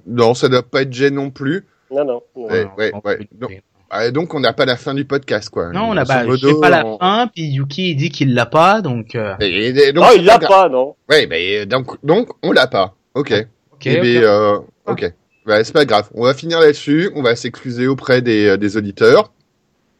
non, 0.06 0.34
ça 0.34 0.48
doit 0.48 0.62
pas 0.62 0.82
être 0.82 0.92
Jay 0.92 1.10
non 1.10 1.30
plus. 1.30 1.66
Non, 1.90 2.04
non. 2.04 2.22
non. 2.36 2.46
Ouais, 2.46 2.66
ouais, 2.76 3.28
Donc, 3.32 3.62
ah, 3.88 4.10
donc 4.10 4.34
on 4.34 4.40
n'a 4.40 4.52
pas 4.52 4.66
la 4.66 4.76
fin 4.76 4.92
du 4.94 5.04
podcast, 5.04 5.48
quoi. 5.48 5.70
Non, 5.70 5.84
on 5.90 5.94
n'a 5.94 6.04
pas, 6.04 6.24
modo, 6.24 6.60
pas 6.60 6.68
la 6.70 6.86
on- 6.86 6.98
fin, 6.98 7.26
puis 7.34 7.44
Yuki 7.44 7.92
il 7.92 7.94
dit 7.96 8.10
qu'il 8.10 8.34
l'a 8.34 8.46
pas, 8.46 8.82
donc, 8.82 9.14
euh, 9.14 9.34
Et- 9.40 9.68
et 9.68 9.92
donc, 9.92 10.04
Non, 10.04 10.10
c'est 10.12 10.18
il 10.18 10.24
l'a 10.26 10.38
pas, 10.38 10.68
non. 10.68 10.94
Ouais, 11.08 11.26
mais 11.26 11.64
donc 11.66 11.96
donc 12.04 12.28
on 12.42 12.52
l'a 12.52 12.66
pas. 12.66 12.94
Ok. 13.14 13.32
ok. 13.72 13.86
Eh 13.86 13.96
ok. 13.96 14.02
ben, 14.02 14.22
euh, 14.22 14.58
ok. 14.86 15.12
Bah, 15.46 15.64
c'est 15.64 15.72
pas 15.72 15.86
grave. 15.86 16.08
On 16.14 16.22
va 16.24 16.34
finir 16.34 16.60
là-dessus. 16.60 17.10
On 17.16 17.22
va 17.22 17.34
s'excuser 17.34 17.86
auprès 17.86 18.20
des, 18.20 18.46
euh, 18.50 18.56
des 18.58 18.76
auditeurs. 18.76 19.32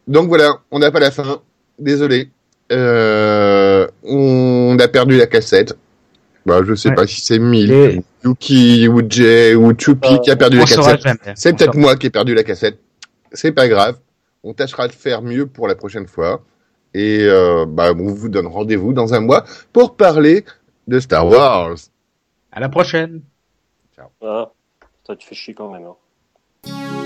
Donc 0.07 0.29
voilà, 0.29 0.59
on 0.71 0.79
n'a 0.79 0.91
pas 0.91 1.01
la 1.01 1.11
fin. 1.11 1.41
Désolé. 1.79 2.29
Euh, 2.73 3.87
on 4.05 4.77
a 4.79 4.89
perdu 4.89 5.17
la 5.17 5.27
cassette. 5.27 5.77
Bah, 6.47 6.61
je 6.67 6.75
sais 6.75 6.89
Ouais. 6.91 6.95
pas 6.95 7.07
si 7.07 7.21
c'est 7.21 7.39
Mil, 7.39 7.71
Et- 7.71 8.03
Yuki 8.25 8.89
ou 8.89 9.03
Jay 9.09 9.55
ou 9.55 9.73
Choupi 9.79 10.15
Euh, 10.15 10.19
qui 10.19 10.31
a 10.31 10.37
perdu 10.37 10.59
la 10.59 10.65
cassette. 10.65 11.03
C'est 11.35 11.57
peut-être 11.57 11.77
moi 11.77 11.97
qui 11.97 12.07
ai 12.07 12.11
perdu 12.11 12.35
la 12.35 12.43
cassette. 12.45 12.79
C'est 13.33 13.53
pas 13.53 13.69
grave. 13.69 13.97
On 14.43 14.55
tâchera 14.55 14.89
de 14.89 14.93
faire 14.93 15.21
mieux 15.23 15.47
pour 15.47 15.69
la 15.69 15.75
prochaine 15.75 16.07
fois. 16.07 16.43
Et 16.95 17.21
euh, 17.23 17.67
bah, 17.69 17.93
on 17.97 18.13
vous 18.13 18.29
donne 18.29 18.47
rendez-vous 18.47 18.93
dans 18.93 19.15
un 19.15 19.21
mois 19.21 19.45
pour 19.73 19.97
parler 19.97 20.45
de 20.89 20.99
Star 20.99 21.27
Wars. 21.27 21.77
À 22.51 22.59
la 22.61 22.69
prochaine. 22.69 23.21
Ah, 24.23 24.51
toi, 25.05 25.17
tu 25.17 25.27
fais 25.29 25.35
chier 25.35 25.55
quand 25.55 25.71
même. 25.73 25.85
Hein. 25.85 27.00